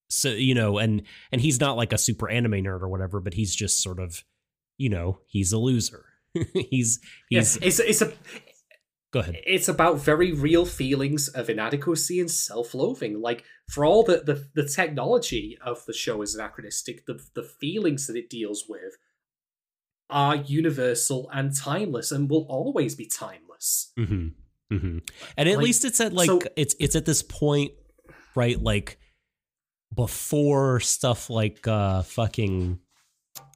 so 0.09 0.29
you 0.29 0.55
know 0.55 0.77
and 0.77 1.03
and 1.31 1.41
he's 1.41 1.59
not 1.59 1.75
like 1.75 1.91
a 1.91 1.97
super 1.97 2.29
anime 2.29 2.53
nerd 2.53 2.81
or 2.81 2.87
whatever 2.87 3.19
but 3.19 3.33
he's 3.33 3.53
just 3.53 3.81
sort 3.81 3.99
of 3.99 4.23
you 4.81 4.89
know 4.89 5.07
he's 5.33 5.51
a 5.53 5.57
loser 5.67 6.03
he's 6.73 6.99
yes, 7.29 7.57
it's 7.61 7.79
it's 7.79 8.01
a 8.01 8.09
go 9.13 9.19
ahead 9.19 9.35
it's 9.45 9.67
about 9.75 9.95
very 10.11 10.31
real 10.31 10.65
feelings 10.65 11.27
of 11.39 11.49
inadequacy 11.49 12.17
and 12.23 12.31
self-loathing. 12.31 13.13
Like 13.29 13.43
for 13.73 13.81
all 13.85 14.01
the 14.09 14.17
the, 14.29 14.35
the 14.59 14.67
technology 14.79 15.57
of 15.71 15.85
the 15.87 15.93
show 16.03 16.21
is 16.21 16.35
anachronistic, 16.35 17.05
the 17.05 17.15
the 17.39 17.43
feelings 17.43 18.07
that 18.07 18.15
it 18.15 18.29
deals 18.29 18.61
with 18.73 18.93
are 20.09 20.35
universal 20.35 21.29
and 21.33 21.55
timeless, 21.55 22.11
and 22.11 22.29
will 22.29 22.45
always 22.49 22.95
be 22.95 23.07
timeless. 23.07 23.91
hmm 23.97 24.27
hmm 24.69 24.97
And 25.37 25.49
at 25.49 25.57
Like, 25.57 25.63
least 25.65 25.85
it's 25.85 25.99
at 25.99 26.13
like 26.13 26.27
so- 26.27 26.41
it's 26.55 26.75
it's 26.79 26.95
at 26.95 27.05
this 27.05 27.23
point, 27.23 27.71
right? 28.35 28.61
Like 28.71 28.97
before 29.93 30.79
stuff 30.79 31.29
like 31.29 31.67
uh 31.67 32.03
fucking 32.03 32.79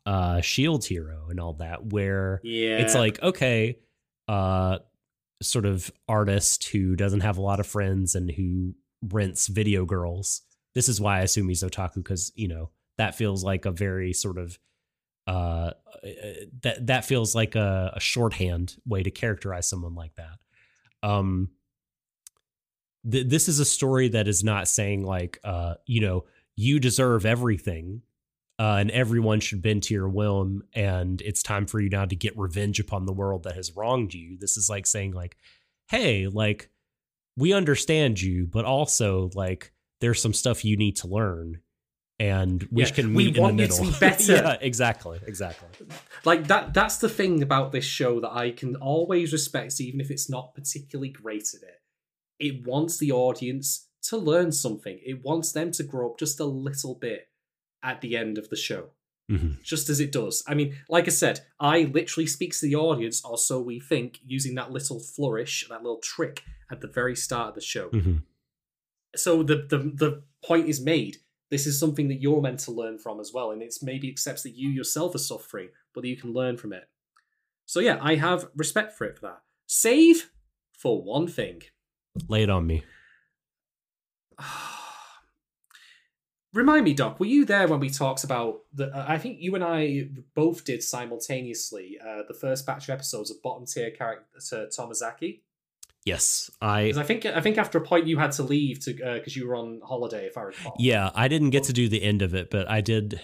uh 0.06 0.42
Shield 0.42 0.86
Hero 0.86 1.28
and 1.30 1.40
all 1.40 1.54
that, 1.56 1.88
where 1.88 2.42
Yeah, 2.44 2.80
it's 2.80 2.96
like 2.96 3.22
okay, 3.22 3.78
uh, 4.28 4.80
sort 5.42 5.66
of 5.66 5.92
artist 6.08 6.66
who 6.70 6.96
doesn't 6.96 7.22
have 7.22 7.38
a 7.38 7.42
lot 7.42 7.60
of 7.60 7.68
friends 7.68 8.16
and 8.16 8.32
who 8.32 8.74
rents 9.02 9.48
video 9.48 9.86
girls. 9.86 10.42
This 10.74 10.90
is 10.90 11.00
why 11.00 11.20
I 11.20 11.22
assume 11.22 11.48
he's 11.48 11.64
otaku 11.64 11.96
because 11.96 12.32
you 12.36 12.48
know 12.48 12.70
that 12.98 13.16
feels 13.16 13.44
like 13.44 13.66
a 13.66 13.72
very 13.72 14.14
sort 14.14 14.38
of 14.38 14.58
uh 15.28 15.72
that 16.62 16.86
that 16.86 17.06
feels 17.06 17.34
like 17.34 17.56
a, 17.56 17.94
a 17.96 18.00
shorthand 18.00 18.76
way 18.86 19.02
to 19.02 19.10
characterize 19.10 19.68
someone 19.68 19.96
like 19.96 20.14
that 20.16 20.38
um 21.02 21.50
th- 23.10 23.28
this 23.28 23.50
is 23.50 23.60
a 23.60 23.66
story 23.66 24.10
that 24.10 24.28
is 24.28 24.44
not 24.44 24.68
saying 24.68 25.04
like 25.04 25.40
uh 25.44 25.74
you 25.88 26.00
know 26.00 26.26
you 26.56 26.80
deserve 26.80 27.26
everything 27.26 28.02
uh, 28.60 28.78
and 28.80 28.90
everyone 28.92 29.40
should 29.40 29.62
bend 29.62 29.84
to 29.84 29.94
your 29.94 30.08
whim 30.08 30.64
and 30.74 31.22
it's 31.22 31.44
time 31.44 31.66
for 31.66 31.80
you 31.80 31.90
now 31.90 32.06
to 32.06 32.16
get 32.16 32.38
revenge 32.38 32.80
upon 32.80 33.06
the 33.06 33.14
world 33.14 33.44
that 33.44 33.56
has 33.56 33.76
wronged 33.76 34.14
you 34.14 34.38
this 34.40 34.56
is 34.58 34.70
like 34.70 34.86
saying 34.88 35.12
like 35.12 35.36
hey 35.90 36.28
like 36.28 36.70
we 37.38 37.52
understand 37.54 38.22
you 38.22 38.46
but 38.48 38.64
also 38.66 39.30
like 39.34 39.72
there's 40.02 40.22
some 40.22 40.34
stuff 40.34 40.64
you 40.64 40.78
need 40.78 40.96
to 40.96 41.08
learn 41.08 41.60
and 42.18 42.66
we 42.72 42.84
Yeah, 42.84 42.90
can 42.92 43.14
we 43.14 43.26
meet 43.26 43.36
in 43.36 43.44
want 43.44 43.58
the 43.58 43.64
you 43.64 43.70
to 43.70 43.82
middle 43.82 43.92
be 43.94 44.00
better. 44.00 44.34
yeah 44.34 44.58
exactly 44.62 45.20
exactly 45.28 45.68
like 46.24 46.48
that 46.48 46.74
that's 46.74 46.98
the 47.00 47.10
thing 47.10 47.44
about 47.44 47.74
this 47.74 47.84
show 47.84 48.22
that 48.22 48.32
I 48.32 48.52
can 48.52 48.78
always 48.78 49.34
respect 49.34 49.82
even 49.82 50.00
if 50.00 50.10
it's 50.10 50.30
not 50.30 50.56
particularly 50.56 51.10
great 51.10 51.50
at 51.54 51.62
it. 51.68 51.82
It 52.40 52.66
wants 52.68 52.98
the 52.98 53.12
audience 53.12 53.88
to 54.04 54.18
learn 54.18 54.52
something. 54.52 55.00
It 55.06 55.24
wants 55.24 55.52
them 55.52 55.72
to 55.72 55.84
grow 55.84 56.12
up 56.12 56.20
just 56.20 56.40
a 56.40 56.46
little 56.46 56.96
bit 56.96 57.28
at 57.86 58.02
the 58.02 58.18
end 58.18 58.38
of 58.38 58.50
the 58.50 58.56
show. 58.58 58.90
Mhm. 59.32 59.62
Just 59.64 59.90
as 59.90 60.00
it 60.00 60.12
does. 60.12 60.44
I 60.48 60.54
mean, 60.54 60.76
like 60.90 61.06
I 61.06 61.12
said, 61.12 61.40
I 61.60 61.84
literally 61.84 62.28
speaks 62.28 62.60
to 62.60 62.68
the 62.68 62.76
audience, 62.76 63.24
or 63.24 63.38
so 63.38 63.60
we 63.62 63.80
think, 63.80 64.20
using 64.26 64.56
that 64.56 64.72
little 64.72 65.00
flourish, 65.00 65.66
that 65.70 65.82
little 65.82 66.00
trick 66.00 66.44
at 66.70 66.82
the 66.82 66.88
very 66.88 67.16
start 67.16 67.50
of 67.50 67.56
the 67.56 67.62
show. 67.62 67.90
Mhm. 67.90 68.24
So 69.16 69.42
the, 69.44 69.56
the 69.56 69.78
the 69.78 70.24
point 70.44 70.68
is 70.68 70.80
made. 70.82 71.18
This 71.50 71.66
is 71.66 71.80
something 71.80 72.08
that 72.10 72.22
you're 72.22 72.42
meant 72.42 72.60
to 72.62 72.72
learn 72.72 72.98
from 73.00 73.20
as 73.20 73.32
well, 73.34 73.52
and 73.52 73.62
it's 73.64 73.82
maybe 73.82 74.10
accepts 74.10 74.44
that 74.44 74.56
you 74.56 74.70
yourself 74.70 75.16
are 75.16 75.20
suffering, 75.20 75.70
but 75.94 76.02
that 76.02 76.10
you 76.10 76.18
can 76.18 76.34
learn 76.34 76.58
from 76.58 76.74
it. 76.74 76.90
So 77.66 77.80
yeah, 77.80 77.98
I 78.02 78.16
have 78.16 78.50
respect 78.56 78.94
for 78.94 79.06
it 79.06 79.16
for 79.16 79.22
that. 79.28 79.42
Save 79.68 80.32
for 80.74 81.02
one 81.02 81.28
thing. 81.28 81.64
lay 82.30 82.44
it 82.44 82.50
on 82.50 82.66
me 82.68 82.84
Remind 86.56 86.86
me, 86.86 86.94
Doc, 86.94 87.20
were 87.20 87.26
you 87.26 87.44
there 87.44 87.68
when 87.68 87.82
we 87.82 87.90
talked 87.90 88.24
about 88.24 88.62
the? 88.74 88.86
Uh, 88.88 89.06
I 89.08 89.18
think 89.18 89.40
you 89.42 89.56
and 89.56 89.64
I 89.64 90.08
both 90.36 90.64
did 90.64 90.82
simultaneously 90.82 91.98
uh, 92.02 92.22
the 92.28 92.34
first 92.34 92.66
batch 92.66 92.86
of 92.88 92.94
episodes 92.94 93.30
of 93.30 93.42
bottom 93.44 93.66
tier 93.66 93.92
character 93.92 94.68
Tomozaki. 94.76 95.42
yes 96.06 96.50
i 96.62 96.94
I 96.96 97.04
think 97.04 97.26
I 97.26 97.42
think 97.42 97.58
after 97.58 97.78
a 97.78 97.82
point 97.82 98.08
you 98.08 98.18
had 98.18 98.32
to 98.34 98.44
leave 98.44 98.80
to 98.86 98.94
because 98.94 99.36
you 99.36 99.48
were 99.48 99.56
on 99.58 99.82
holiday, 99.84 100.26
if 100.28 100.38
I 100.38 100.44
recall. 100.44 100.76
Yeah, 100.80 101.12
I 101.14 101.28
didn't 101.28 101.50
get 101.50 101.66
to 101.66 101.74
do 101.74 101.90
the 101.90 102.02
end 102.02 102.22
of 102.22 102.34
it, 102.34 102.50
but 102.50 102.70
I 102.70 102.80
did 102.80 103.20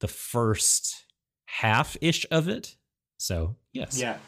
the 0.00 0.08
first 0.08 1.04
half 1.46 1.96
ish 2.02 2.26
of 2.30 2.48
it. 2.48 2.76
So 3.16 3.56
yes, 3.72 3.98
Yeah. 3.98 4.18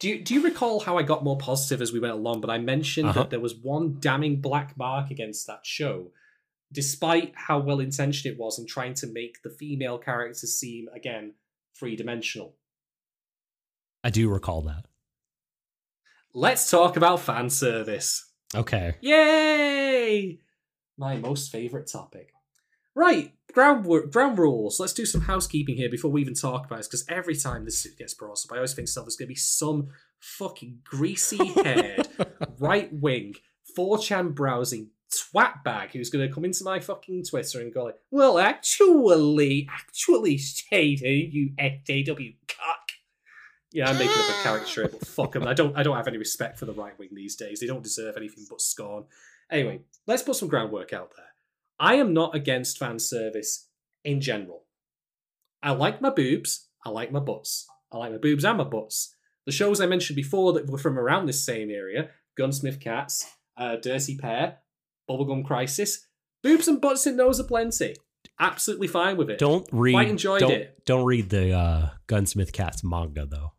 Do 0.00 0.08
you, 0.08 0.24
do 0.24 0.34
you 0.34 0.42
recall 0.42 0.80
how 0.80 0.98
I 0.98 1.02
got 1.04 1.22
more 1.22 1.38
positive 1.38 1.80
as 1.80 1.92
we 1.92 2.00
went 2.00 2.12
along? 2.14 2.40
But 2.40 2.50
I 2.50 2.58
mentioned 2.58 3.10
Uh-huh. 3.10 3.20
that 3.20 3.30
there 3.30 3.38
was 3.40 3.54
one 3.54 3.98
damning 4.00 4.40
black 4.40 4.76
mark 4.76 5.10
against 5.12 5.46
that 5.46 5.64
show, 5.64 6.10
despite 6.74 7.32
how 7.34 7.58
well 7.60 7.80
intentioned 7.80 8.34
it 8.34 8.38
was 8.38 8.58
in 8.58 8.66
trying 8.66 8.94
to 8.94 9.06
make 9.06 9.42
the 9.42 9.50
female 9.50 9.96
characters 9.96 10.58
seem, 10.58 10.88
again, 10.94 11.34
three 11.78 11.96
dimensional. 11.96 12.56
I 14.02 14.10
do 14.10 14.28
recall 14.28 14.62
that. 14.62 14.84
Let's 16.34 16.68
talk 16.68 16.96
about 16.96 17.20
fan 17.20 17.48
service. 17.48 18.30
Okay. 18.54 18.96
Yay! 19.00 20.40
My 20.98 21.16
most 21.16 21.50
favourite 21.50 21.86
topic. 21.86 22.32
Right, 22.96 23.32
ground 23.52 23.86
ground 24.12 24.38
rules. 24.38 24.78
Let's 24.78 24.92
do 24.92 25.06
some 25.06 25.22
housekeeping 25.22 25.76
here 25.76 25.90
before 25.90 26.12
we 26.12 26.20
even 26.20 26.34
talk 26.34 26.66
about 26.66 26.76
this, 26.76 26.86
because 26.86 27.04
every 27.08 27.34
time 27.34 27.64
this 27.64 27.86
gets 27.98 28.14
brought 28.14 28.44
up, 28.44 28.52
I 28.52 28.56
always 28.56 28.74
think 28.74 28.86
stuff 28.86 29.04
there's 29.04 29.16
going 29.16 29.26
to 29.26 29.34
be 29.34 29.34
some 29.34 29.88
fucking 30.20 30.80
greasy 30.84 31.44
haired, 31.44 32.06
right 32.58 32.92
wing, 32.92 33.34
4chan 33.76 34.34
browsing 34.34 34.90
twat 35.22 35.62
bag 35.64 35.90
who's 35.90 36.10
going 36.10 36.26
to 36.26 36.32
come 36.32 36.44
into 36.44 36.64
my 36.64 36.80
fucking 36.80 37.24
Twitter 37.24 37.60
and 37.60 37.72
go 37.72 37.84
like, 37.84 37.96
well, 38.10 38.38
actually, 38.38 39.68
actually, 39.70 40.36
Shader, 40.36 41.32
you 41.32 41.50
SJW 41.58 42.36
cock. 42.48 42.92
Yeah, 43.72 43.90
I'm 43.90 43.98
making 43.98 44.14
up 44.16 44.30
a 44.30 44.42
caricature, 44.42 44.88
but 44.88 45.06
fuck 45.06 45.32
them. 45.32 45.46
I 45.46 45.54
don't. 45.54 45.76
I 45.76 45.82
don't 45.82 45.96
have 45.96 46.06
any 46.06 46.18
respect 46.18 46.58
for 46.58 46.66
the 46.66 46.72
right 46.72 46.96
wing 46.98 47.08
these 47.12 47.34
days. 47.34 47.58
They 47.58 47.66
don't 47.66 47.82
deserve 47.82 48.16
anything 48.16 48.46
but 48.48 48.60
scorn. 48.60 49.04
Anyway, 49.50 49.80
let's 50.06 50.22
put 50.22 50.36
some 50.36 50.48
groundwork 50.48 50.92
out 50.92 51.12
there. 51.16 51.26
I 51.78 51.96
am 51.96 52.12
not 52.12 52.36
against 52.36 52.78
fan 52.78 52.98
service 52.98 53.68
in 54.04 54.20
general. 54.20 54.64
I 55.62 55.72
like 55.72 56.00
my 56.00 56.10
boobs. 56.10 56.68
I 56.84 56.90
like 56.90 57.10
my 57.10 57.20
butts. 57.20 57.66
I 57.90 57.96
like 57.98 58.12
my 58.12 58.18
boobs 58.18 58.44
and 58.44 58.58
my 58.58 58.64
butts. 58.64 59.14
The 59.46 59.52
shows 59.52 59.80
I 59.80 59.86
mentioned 59.86 60.16
before 60.16 60.52
that 60.52 60.68
were 60.68 60.78
from 60.78 60.98
around 60.98 61.26
this 61.26 61.44
same 61.44 61.70
area 61.70 62.10
Gunsmith 62.36 62.80
Cats, 62.80 63.26
uh, 63.56 63.76
Dirty 63.76 64.16
Pair, 64.16 64.58
Bubblegum 65.08 65.44
Crisis, 65.44 66.06
boobs 66.42 66.68
and 66.68 66.80
butts 66.80 67.06
in 67.06 67.16
those 67.16 67.40
are 67.40 67.44
plenty. 67.44 67.94
Absolutely 68.40 68.88
fine 68.88 69.16
with 69.16 69.30
it. 69.30 69.38
Don't 69.38 69.68
read. 69.70 69.92
Quite 69.92 70.08
enjoyed 70.08 70.40
don't, 70.40 70.52
it. 70.52 70.84
Don't 70.86 71.04
read 71.04 71.30
the 71.30 71.52
uh, 71.52 71.90
Gunsmith 72.06 72.52
Cats 72.52 72.82
manga 72.82 73.26
though. 73.26 73.52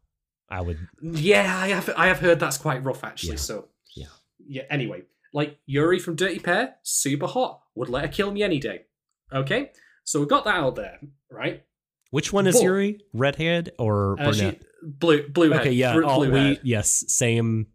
I 0.50 0.62
would. 0.62 0.78
Yeah, 1.02 1.56
I 1.58 1.68
have 1.70 1.90
I 1.98 2.08
have 2.08 2.20
heard 2.20 2.40
that's 2.40 2.58
quite 2.58 2.84
rough 2.84 3.04
actually. 3.04 3.32
Yeah. 3.32 3.36
So 3.38 3.68
Yeah. 3.96 4.06
yeah. 4.48 4.64
Anyway, 4.70 5.04
like 5.34 5.58
Yuri 5.66 6.00
from 6.00 6.16
Dirty 6.16 6.40
Pair, 6.40 6.76
super 6.84 7.28
hot. 7.28 7.62
Would 7.76 7.90
let 7.90 8.06
her 8.06 8.08
kill 8.12 8.32
me 8.32 8.44
any 8.44 8.60
day. 8.60 8.82
Okay, 9.34 9.72
so 10.04 10.20
we 10.20 10.26
got 10.28 10.46
that 10.46 10.56
out 10.56 10.76
there, 10.76 11.00
right? 11.32 11.64
Which 12.12 12.32
one 12.32 12.46
is 12.48 12.56
But- 12.56 12.64
Yuri? 12.64 13.02
Redhead 13.14 13.72
or 13.80 14.16
Uh, 14.20 14.32
she, 14.34 14.40
brunette? 14.42 14.62
blue, 14.84 15.28
blue 15.30 15.50
head. 15.52 15.62
okay, 15.62 15.72
yeah. 15.72 15.94
blue, 15.94 16.06
all- 16.06 16.20
blue 16.20 16.32
we 16.32 16.60
yes, 16.64 17.04
same. 17.08 17.68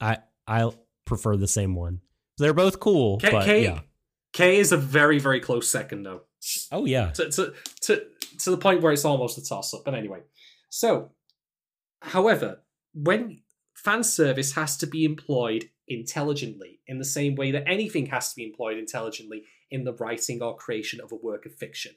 I 0.00 0.18
I 0.46 0.70
prefer 1.04 1.36
the 1.36 1.46
same 1.48 1.74
one. 1.74 2.00
They're 2.38 2.54
both 2.54 2.80
cool, 2.80 3.18
K, 3.18 3.30
but 3.30 3.44
K, 3.44 3.64
yeah. 3.64 3.80
K 4.32 4.58
is 4.58 4.72
a 4.72 4.76
very 4.76 5.18
very 5.18 5.40
close 5.40 5.68
second 5.68 6.02
though. 6.02 6.22
Oh 6.70 6.84
yeah. 6.84 7.10
to, 7.10 7.30
to, 7.30 7.54
to, 7.82 8.02
to 8.40 8.50
the 8.50 8.58
point 8.58 8.82
where 8.82 8.92
it's 8.92 9.04
almost 9.04 9.38
a 9.38 9.44
toss 9.44 9.74
up. 9.74 9.82
But 9.84 9.94
anyway, 9.94 10.20
so, 10.68 11.12
however, 12.02 12.60
when 12.94 13.40
fan 13.74 14.04
service 14.04 14.52
has 14.54 14.76
to 14.78 14.86
be 14.86 15.04
employed 15.04 15.70
intelligently, 15.88 16.80
in 16.86 16.98
the 16.98 17.04
same 17.04 17.34
way 17.34 17.50
that 17.52 17.68
anything 17.68 18.06
has 18.06 18.30
to 18.30 18.36
be 18.36 18.44
employed 18.44 18.78
intelligently 18.78 19.44
in 19.70 19.84
the 19.84 19.94
writing 19.94 20.42
or 20.42 20.56
creation 20.56 21.00
of 21.00 21.12
a 21.12 21.16
work 21.16 21.46
of 21.46 21.54
fiction. 21.54 21.92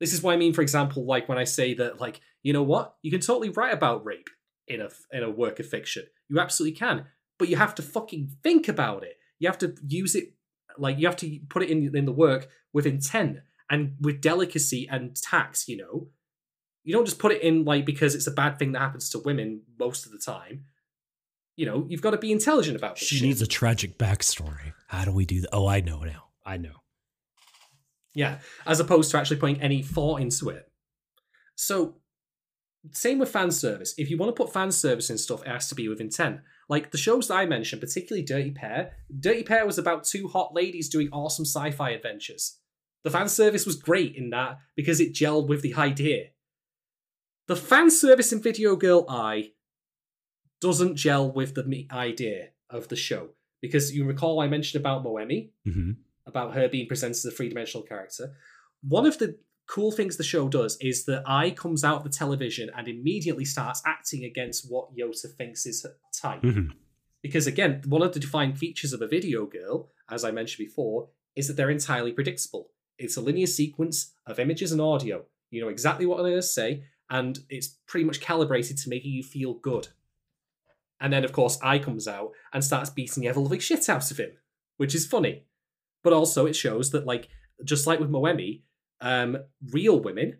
This 0.00 0.12
is 0.12 0.22
what 0.22 0.34
I 0.34 0.36
mean, 0.36 0.52
for 0.52 0.62
example, 0.62 1.04
like 1.04 1.28
when 1.28 1.38
I 1.38 1.44
say 1.44 1.74
that, 1.74 2.00
like, 2.00 2.20
you 2.42 2.52
know 2.52 2.62
what? 2.62 2.94
You 3.02 3.10
can 3.10 3.20
totally 3.20 3.48
write 3.50 3.74
about 3.74 4.04
rape 4.04 4.30
in 4.66 4.80
a 4.80 4.88
in 5.12 5.22
a 5.22 5.30
work 5.30 5.58
of 5.58 5.66
fiction. 5.66 6.04
You 6.28 6.38
absolutely 6.38 6.78
can, 6.78 7.06
but 7.38 7.48
you 7.48 7.56
have 7.56 7.74
to 7.76 7.82
fucking 7.82 8.30
think 8.42 8.68
about 8.68 9.02
it. 9.02 9.16
You 9.38 9.48
have 9.48 9.58
to 9.58 9.74
use 9.86 10.14
it, 10.14 10.34
like 10.76 10.98
you 10.98 11.06
have 11.06 11.16
to 11.16 11.38
put 11.48 11.62
it 11.62 11.70
in 11.70 11.94
in 11.96 12.04
the 12.04 12.12
work 12.12 12.48
with 12.72 12.86
intent 12.86 13.38
and 13.70 13.94
with 14.00 14.20
delicacy 14.20 14.88
and 14.90 15.16
tact. 15.16 15.68
You 15.68 15.76
know, 15.78 16.08
you 16.84 16.92
don't 16.94 17.04
just 17.04 17.18
put 17.18 17.32
it 17.32 17.42
in 17.42 17.64
like 17.64 17.84
because 17.84 18.14
it's 18.14 18.26
a 18.26 18.32
bad 18.32 18.58
thing 18.58 18.72
that 18.72 18.80
happens 18.80 19.10
to 19.10 19.18
women 19.18 19.62
most 19.78 20.06
of 20.06 20.12
the 20.12 20.18
time. 20.18 20.64
You 21.56 21.66
know, 21.66 21.86
you've 21.88 22.02
got 22.02 22.12
to 22.12 22.18
be 22.18 22.30
intelligent 22.30 22.76
about 22.76 22.96
this 22.96 23.08
She 23.08 23.16
shit. 23.16 23.26
needs 23.26 23.42
a 23.42 23.46
tragic 23.46 23.98
backstory. 23.98 24.72
How 24.86 25.04
do 25.04 25.12
we 25.12 25.24
do 25.26 25.40
that? 25.40 25.50
Oh, 25.52 25.66
I 25.66 25.80
know 25.80 26.00
now. 26.04 26.26
I 26.46 26.56
know. 26.56 26.82
Yeah, 28.14 28.38
as 28.66 28.80
opposed 28.80 29.10
to 29.10 29.18
actually 29.18 29.36
putting 29.36 29.60
any 29.60 29.82
thought 29.82 30.20
into 30.20 30.48
it. 30.50 30.70
So, 31.56 31.96
same 32.92 33.18
with 33.18 33.28
fan 33.30 33.50
service. 33.50 33.94
If 33.98 34.08
you 34.08 34.16
want 34.16 34.34
to 34.34 34.40
put 34.44 34.52
fan 34.52 34.70
service 34.72 35.10
in 35.10 35.18
stuff, 35.18 35.42
it 35.42 35.48
has 35.48 35.68
to 35.68 35.74
be 35.74 35.88
with 35.88 36.00
intent. 36.00 36.40
Like 36.68 36.90
the 36.90 36.98
shows 36.98 37.28
that 37.28 37.34
I 37.34 37.46
mentioned, 37.46 37.80
particularly 37.80 38.24
Dirty 38.24 38.50
Pair. 38.50 38.92
Dirty 39.18 39.42
Pair 39.42 39.64
was 39.64 39.78
about 39.78 40.04
two 40.04 40.28
hot 40.28 40.54
ladies 40.54 40.88
doing 40.88 41.08
awesome 41.12 41.44
sci 41.44 41.70
fi 41.70 41.90
adventures. 41.90 42.58
The 43.04 43.10
fan 43.10 43.28
service 43.28 43.64
was 43.64 43.76
great 43.76 44.16
in 44.16 44.30
that 44.30 44.58
because 44.76 45.00
it 45.00 45.14
gelled 45.14 45.48
with 45.48 45.62
the 45.62 45.74
idea. 45.74 46.26
The 47.46 47.56
fan 47.56 47.90
service 47.90 48.32
in 48.32 48.42
Video 48.42 48.76
Girl 48.76 49.06
Ai 49.08 49.52
doesn't 50.60 50.96
gel 50.96 51.30
with 51.30 51.54
the 51.54 51.88
idea 51.90 52.48
of 52.68 52.88
the 52.88 52.96
show. 52.96 53.30
Because 53.62 53.94
you 53.94 54.04
recall 54.04 54.40
I 54.40 54.48
mentioned 54.48 54.80
about 54.80 55.04
Moemi, 55.04 55.50
hmm 55.64 55.92
about 56.26 56.54
her 56.54 56.68
being 56.68 56.86
presented 56.86 57.16
as 57.16 57.24
a 57.24 57.30
three 57.30 57.48
dimensional 57.48 57.86
character. 57.86 58.34
One 58.82 59.06
of 59.06 59.16
the 59.18 59.38
cool 59.68 59.92
things 59.92 60.16
the 60.16 60.24
show 60.24 60.48
does 60.48 60.76
is 60.80 61.04
that 61.04 61.22
Ai 61.26 61.50
comes 61.50 61.84
out 61.84 61.98
of 61.98 62.02
the 62.02 62.10
television 62.10 62.70
and 62.76 62.88
immediately 62.88 63.44
starts 63.44 63.82
acting 63.86 64.24
against 64.24 64.66
what 64.68 64.96
Yota 64.96 65.30
thinks 65.36 65.66
is 65.66 65.82
her 65.84 65.94
type. 66.12 66.40
hmm 66.40 66.70
Because 67.22 67.46
again, 67.46 67.82
one 67.86 68.02
of 68.02 68.12
the 68.14 68.20
defining 68.20 68.56
features 68.56 68.92
of 68.92 69.02
a 69.02 69.06
video 69.06 69.46
girl, 69.46 69.90
as 70.10 70.24
I 70.24 70.30
mentioned 70.32 70.66
before, 70.66 71.10
is 71.36 71.46
that 71.46 71.56
they're 71.56 71.70
entirely 71.70 72.12
predictable. 72.12 72.70
It's 72.98 73.16
a 73.16 73.20
linear 73.20 73.46
sequence 73.46 74.14
of 74.26 74.40
images 74.40 74.72
and 74.72 74.80
audio. 74.80 75.24
You 75.50 75.60
know 75.60 75.68
exactly 75.68 76.06
what 76.06 76.16
they're 76.16 76.32
going 76.32 76.40
to 76.40 76.42
say, 76.42 76.84
and 77.10 77.38
it's 77.48 77.68
pretty 77.86 78.04
much 78.04 78.20
calibrated 78.20 78.78
to 78.78 78.88
making 78.88 79.12
you 79.12 79.22
feel 79.22 79.54
good. 79.54 79.88
And 81.00 81.12
then, 81.12 81.24
of 81.24 81.32
course, 81.32 81.58
Ai 81.62 81.78
comes 81.78 82.08
out 82.08 82.32
and 82.52 82.64
starts 82.64 82.90
beating 82.90 83.22
the 83.22 83.28
ever 83.28 83.40
loving 83.40 83.60
shit 83.60 83.88
out 83.88 84.10
of 84.10 84.18
him, 84.18 84.30
which 84.78 84.94
is 84.94 85.06
funny. 85.06 85.44
But 86.02 86.12
also, 86.12 86.46
it 86.46 86.56
shows 86.56 86.90
that, 86.90 87.06
like, 87.06 87.28
just 87.64 87.86
like 87.86 88.00
with 88.00 88.10
Moemi, 88.10 88.62
um, 89.00 89.38
real 89.70 90.00
women, 90.00 90.38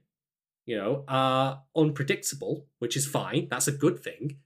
you 0.67 0.77
know, 0.77 1.05
are 1.09 1.63
unpredictable, 1.77 2.67
which 2.79 2.97
is 2.97 3.07
fine. 3.07 3.49
That's 3.51 3.69
a 3.69 3.73
good 3.73 4.01
thing 4.01 4.39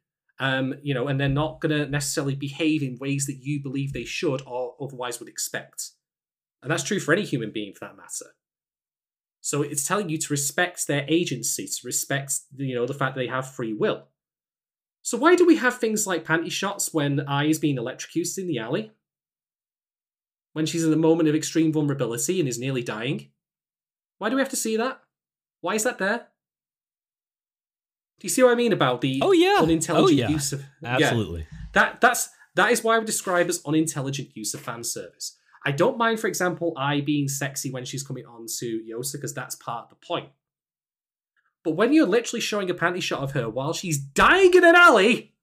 um, 0.42 0.74
you 0.82 0.92
know, 0.92 1.06
and 1.06 1.20
they're 1.20 1.28
not 1.28 1.60
going 1.60 1.70
to 1.70 1.88
necessarily 1.88 2.34
behave 2.34 2.82
in 2.82 2.98
ways 3.00 3.26
that 3.26 3.38
you 3.42 3.62
believe 3.62 3.92
they 3.92 4.04
should 4.04 4.42
or 4.44 4.74
otherwise 4.80 5.20
would 5.20 5.28
expect. 5.28 5.90
And 6.62 6.70
that's 6.70 6.82
true 6.82 6.98
for 6.98 7.12
any 7.12 7.22
human 7.22 7.52
being 7.52 7.74
for 7.74 7.84
that 7.84 7.96
matter. 7.96 8.32
So 9.40 9.62
it's 9.62 9.86
telling 9.86 10.08
you 10.08 10.18
to 10.18 10.32
respect 10.32 10.88
their 10.88 11.04
agency, 11.08 11.66
to 11.66 11.80
respect, 11.84 12.34
you 12.56 12.74
know, 12.74 12.86
the 12.86 12.94
fact 12.94 13.14
that 13.14 13.20
they 13.20 13.28
have 13.28 13.54
free 13.54 13.72
will. 13.72 14.08
So 15.02 15.16
why 15.16 15.36
do 15.36 15.46
we 15.46 15.56
have 15.56 15.78
things 15.78 16.08
like 16.08 16.24
panty 16.24 16.50
shots 16.50 16.92
when 16.92 17.20
Ai 17.28 17.44
is 17.44 17.60
being 17.60 17.78
electrocuted 17.78 18.38
in 18.38 18.48
the 18.48 18.58
alley? 18.58 18.90
When 20.54 20.66
she's 20.66 20.84
in 20.84 20.92
a 20.92 20.96
moment 20.96 21.28
of 21.28 21.36
extreme 21.36 21.72
vulnerability 21.72 22.40
and 22.40 22.48
is 22.48 22.58
nearly 22.58 22.82
dying? 22.82 23.30
Why 24.22 24.28
do 24.28 24.36
we 24.36 24.40
have 24.40 24.50
to 24.50 24.56
see 24.56 24.76
that? 24.76 25.00
Why 25.62 25.74
is 25.74 25.82
that 25.82 25.98
there? 25.98 26.18
Do 28.20 28.24
you 28.24 28.28
see 28.28 28.44
what 28.44 28.52
I 28.52 28.54
mean 28.54 28.72
about 28.72 29.00
the 29.00 29.18
Oh, 29.20 29.32
yeah. 29.32 29.56
Oh, 29.58 29.64
unintelligent 29.64 30.10
Oh, 30.12 30.12
yeah. 30.12 30.28
use 30.28 30.52
of 30.52 30.60
Yeah. 30.80 30.90
Absolutely. 30.90 31.44
That 31.72 32.00
that's 32.00 32.30
that 32.54 32.70
is 32.70 32.84
why 32.84 32.94
I 32.94 32.98
would 32.98 33.06
describe 33.08 33.48
as 33.48 33.60
unintelligent 33.66 34.28
use 34.36 34.54
of 34.54 34.60
fan 34.60 34.84
service. 34.84 35.36
I 35.66 35.72
don't 35.72 35.98
mind, 35.98 36.20
for 36.20 36.28
example, 36.28 36.72
I 36.76 37.00
being 37.00 37.26
sexy 37.26 37.72
when 37.72 37.84
she's 37.84 38.04
coming 38.04 38.24
on 38.24 38.46
to 38.60 38.80
Yota 38.88 39.14
because 39.14 39.34
that's 39.34 39.56
part 39.56 39.86
of 39.86 39.90
the 39.90 40.06
point. 40.06 40.28
But 41.64 41.72
when 41.72 41.92
you're 41.92 42.06
literally 42.06 42.40
showing 42.40 42.70
a 42.70 42.74
panty 42.74 43.02
shot 43.02 43.24
of 43.24 43.32
her 43.32 43.50
while 43.50 43.72
she's 43.72 43.98
dying 43.98 44.54
in 44.54 44.62
an 44.62 44.76
alley, 44.76 45.34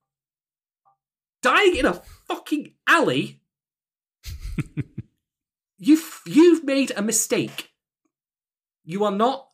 dying 1.42 1.76
in 1.76 1.86
a 1.86 2.02
fucking 2.30 2.76
alley, 2.88 3.42
you've 5.78 6.22
you've 6.26 6.64
made 6.64 6.94
a 6.96 7.02
mistake. 7.02 7.69
You 8.90 9.04
are 9.04 9.12
not 9.12 9.50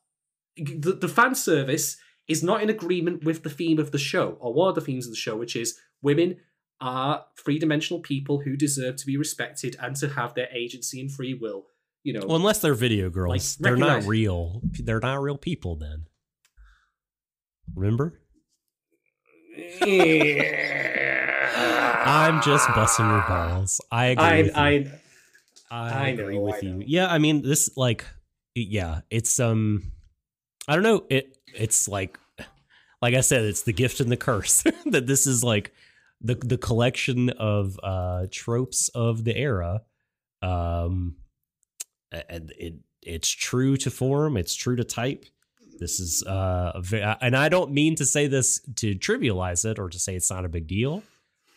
the, 0.56 0.94
the 0.94 1.10
fan 1.10 1.36
service 1.36 1.98
is 2.30 2.42
not 2.42 2.64
in 2.64 2.70
agreement 2.70 3.26
with 3.26 3.44
the 3.44 3.50
theme 3.50 3.80
of 3.80 3.92
the 3.92 3.98
show, 3.98 4.38
or 4.40 4.54
one 4.54 4.70
of 4.70 4.76
the 4.76 4.82
themes 4.82 5.08
of 5.08 5.12
the 5.12 5.18
show, 5.18 5.36
which 5.36 5.58
is 5.58 5.78
women 6.02 6.38
are 6.80 7.26
three 7.38 7.60
dimensional 7.60 8.00
people 8.00 8.40
who 8.40 8.56
deserve 8.56 8.96
to 8.96 9.06
be 9.06 9.18
respected 9.18 9.76
and 9.82 9.98
to 9.98 10.08
have 10.08 10.36
their 10.36 10.48
agency 10.56 11.02
and 11.02 11.12
free 11.12 11.34
will. 11.34 11.66
You 12.04 12.14
know, 12.14 12.26
Well, 12.26 12.38
unless 12.38 12.60
they're 12.60 12.76
video 12.76 13.10
girls, 13.10 13.30
Like, 13.30 13.42
they're 13.60 13.76
not 13.76 14.06
real. 14.06 14.62
They're 14.72 15.02
not 15.02 15.22
real 15.22 15.38
people. 15.38 15.76
Then 15.76 16.06
remember, 17.76 18.22
I'm 22.06 22.42
just 22.42 22.70
busting 22.70 23.06
your 23.06 23.26
balls. 23.28 23.82
I 23.92 24.06
agree. 24.06 24.24
I, 24.24 24.38
with 24.38 24.48
you. 24.48 24.54
I, 24.56 24.92
I, 25.72 25.90
I 25.90 26.08
agree 26.08 26.36
know, 26.36 26.42
with 26.42 26.64
you. 26.64 26.82
Yeah, 26.86 27.12
I 27.12 27.18
mean 27.18 27.42
this 27.42 27.70
like 27.76 28.06
yeah, 28.56 29.02
it's 29.10 29.40
um 29.40 29.92
I 30.68 30.74
don't 30.74 30.84
know. 30.84 31.04
It 31.10 31.38
it's 31.54 31.88
like 31.88 32.18
like 33.02 33.14
I 33.14 33.22
said, 33.22 33.44
it's 33.44 33.64
the 33.64 33.74
gift 33.74 34.00
and 34.00 34.12
the 34.12 34.18
curse 34.18 34.64
that 34.86 35.06
this 35.06 35.28
is 35.28 35.44
like 35.44 35.74
the 36.22 36.36
the 36.36 36.58
collection 36.58 37.30
of 37.32 37.78
uh 37.84 38.28
tropes 38.32 38.90
of 38.90 39.26
the 39.26 39.38
era. 39.38 39.82
Um 40.42 41.18
and 42.30 42.54
it 42.58 42.76
it's 43.02 43.30
true 43.30 43.78
to 43.78 43.92
form, 43.92 44.38
it's 44.38 44.56
true 44.56 44.78
to 44.78 44.84
type. 44.84 45.26
This 45.78 46.00
is 46.00 46.24
uh 46.24 46.82
and 47.22 47.36
I 47.36 47.50
don't 47.50 47.72
mean 47.72 47.96
to 47.96 48.06
say 48.06 48.28
this 48.28 48.62
to 48.78 48.96
trivialize 48.96 49.70
it 49.70 49.78
or 49.78 49.90
to 49.90 50.00
say 50.00 50.16
it's 50.16 50.32
not 50.32 50.46
a 50.46 50.50
big 50.50 50.68
deal 50.68 51.04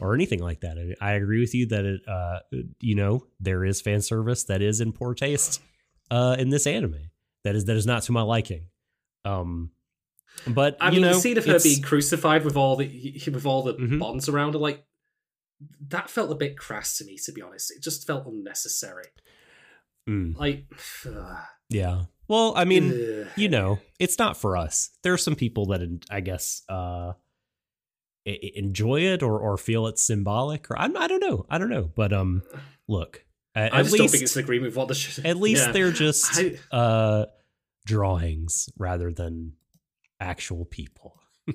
or 0.00 0.14
anything 0.14 0.40
like 0.40 0.60
that. 0.60 0.96
I, 1.00 1.10
I 1.10 1.12
agree 1.12 1.40
with 1.40 1.54
you 1.54 1.66
that 1.66 1.84
it 1.84 2.00
uh 2.08 2.40
you 2.80 2.96
know, 2.96 3.24
there 3.38 3.64
is 3.64 3.80
fan 3.80 4.02
service 4.02 4.42
that 4.44 4.60
is 4.60 4.80
in 4.80 4.92
poor 4.92 5.14
taste 5.14 5.60
uh 6.10 6.36
in 6.38 6.48
this 6.50 6.66
anime. 6.66 7.10
That 7.44 7.54
is 7.54 7.64
that 7.66 7.76
is 7.76 7.86
not 7.86 8.02
to 8.04 8.12
my 8.12 8.22
liking. 8.22 8.66
Um 9.24 9.70
but 10.46 10.76
I 10.80 10.86
you 10.86 10.92
mean, 10.92 11.02
know, 11.02 11.14
the 11.14 11.20
scene 11.20 11.38
of 11.38 11.44
her 11.46 11.58
being 11.60 11.82
crucified 11.82 12.44
with 12.44 12.56
all 12.56 12.76
the 12.76 13.20
with 13.32 13.44
all 13.46 13.62
the 13.62 13.74
Mhm. 13.74 13.98
bonds 13.98 14.28
around 14.28 14.52
her, 14.54 14.58
like 14.58 14.84
that 15.88 16.08
felt 16.08 16.30
a 16.30 16.34
bit 16.36 16.56
crass 16.56 16.98
to 16.98 17.04
me. 17.04 17.18
To 17.24 17.32
be 17.32 17.42
honest, 17.42 17.72
it 17.72 17.82
just 17.82 18.06
felt 18.06 18.26
unnecessary. 18.26 19.06
Mm, 20.08 20.36
Like, 20.38 20.66
ugh. 21.06 21.36
yeah. 21.68 22.02
Well, 22.28 22.52
I 22.56 22.64
mean, 22.64 22.92
Ugh. 22.92 23.26
you 23.36 23.48
know, 23.48 23.80
it's 23.98 24.18
not 24.18 24.36
for 24.36 24.56
us. 24.56 24.90
There 25.02 25.12
are 25.12 25.18
some 25.18 25.34
people 25.34 25.66
that 25.66 25.80
I 26.10 26.20
guess 26.20 26.62
uh 26.68 27.12
enjoy 28.24 29.00
it 29.00 29.22
or 29.22 29.38
or 29.38 29.56
feel 29.56 29.86
it's 29.86 30.02
symbolic 30.06 30.70
or 30.70 30.78
I'm, 30.78 30.96
I 30.96 31.06
don't 31.08 31.20
know. 31.20 31.46
I 31.48 31.58
don't 31.58 31.70
know. 31.70 31.90
But 31.94 32.12
um 32.12 32.42
look, 32.86 33.24
at, 33.66 33.74
I 33.74 33.82
just 33.82 33.90
don't 33.92 34.00
least 34.02 34.12
think 34.12 34.22
it's 34.24 34.36
in 34.36 34.42
agreement 34.44 34.70
with 34.72 34.76
what 34.76 34.88
the. 34.88 34.94
Sh- 34.94 35.20
at 35.24 35.36
least 35.36 35.66
Yeah. 35.66 35.72
they're 35.72 35.92
just 35.92 36.38
I, 36.38 36.58
uh 36.76 37.26
drawings 37.86 38.68
rather 38.78 39.12
than 39.12 39.54
actual 40.20 40.64
people. 40.64 41.20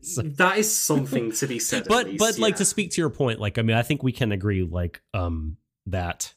So- 0.00 0.22
that 0.22 0.56
is 0.58 0.74
something 0.74 1.32
to 1.32 1.46
be 1.46 1.58
said. 1.58 1.84
but 1.88 2.06
least, 2.06 2.18
but 2.18 2.38
like 2.38 2.56
to 2.56 2.64
speak 2.64 2.92
to 2.92 3.02
your 3.02 3.10
point 3.10 3.38
like 3.38 3.58
i 3.58 3.62
mean 3.62 3.76
i 3.76 3.82
think 3.82 4.02
we 4.02 4.12
can 4.12 4.32
agree 4.32 4.62
like 4.62 5.02
um 5.12 5.58
that 5.86 6.32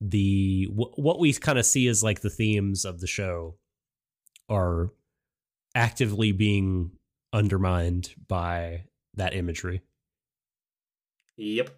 the 0.00 0.66
wh- 0.66 0.96
what 0.96 1.18
we 1.18 1.32
kind 1.32 1.58
of 1.58 1.66
see 1.66 1.88
as 1.88 2.04
like 2.04 2.20
the 2.20 2.30
themes 2.30 2.84
of 2.84 3.00
the 3.00 3.08
show 3.08 3.56
are 4.48 4.90
actively 5.74 6.30
being 6.30 6.92
undermined 7.32 8.14
by 8.28 8.84
that 9.14 9.34
imagery 9.34 9.82
Yep. 11.38 11.70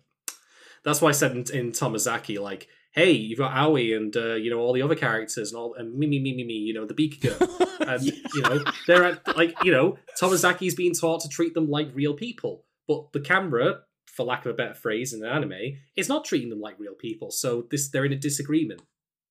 That's 0.84 1.00
why 1.02 1.08
I 1.10 1.12
said 1.12 1.32
in, 1.32 1.44
in 1.52 1.72
Tomozaki, 1.72 2.38
like, 2.40 2.68
hey, 2.92 3.12
you've 3.12 3.38
got 3.38 3.52
Aoi 3.56 3.94
and 3.96 4.16
uh, 4.16 4.34
you 4.34 4.50
know 4.50 4.58
all 4.60 4.72
the 4.72 4.82
other 4.82 4.94
characters 4.94 5.52
and 5.52 5.58
all 5.58 5.74
and 5.74 5.94
me 5.98 6.06
me 6.06 6.18
me 6.20 6.34
me 6.34 6.44
me, 6.44 6.54
you 6.54 6.74
know 6.74 6.86
the 6.86 6.94
Beaky 6.94 7.28
girl, 7.28 7.38
and 7.80 8.02
you 8.04 8.42
know 8.42 8.64
they're 8.86 9.04
at, 9.04 9.36
like 9.36 9.54
you 9.64 9.72
know 9.72 9.98
Tomozaki's 10.20 10.74
being 10.74 10.94
taught 10.94 11.20
to 11.22 11.28
treat 11.28 11.54
them 11.54 11.68
like 11.68 11.90
real 11.94 12.14
people, 12.14 12.64
but 12.86 13.12
the 13.12 13.20
camera, 13.20 13.80
for 14.06 14.24
lack 14.24 14.46
of 14.46 14.52
a 14.52 14.54
better 14.54 14.74
phrase 14.74 15.12
in 15.12 15.24
an 15.24 15.30
anime, 15.30 15.76
is 15.96 16.08
not 16.08 16.24
treating 16.24 16.48
them 16.50 16.60
like 16.60 16.78
real 16.78 16.94
people. 16.94 17.30
So 17.30 17.66
this 17.70 17.88
they're 17.90 18.04
in 18.04 18.12
a 18.12 18.16
disagreement, 18.16 18.82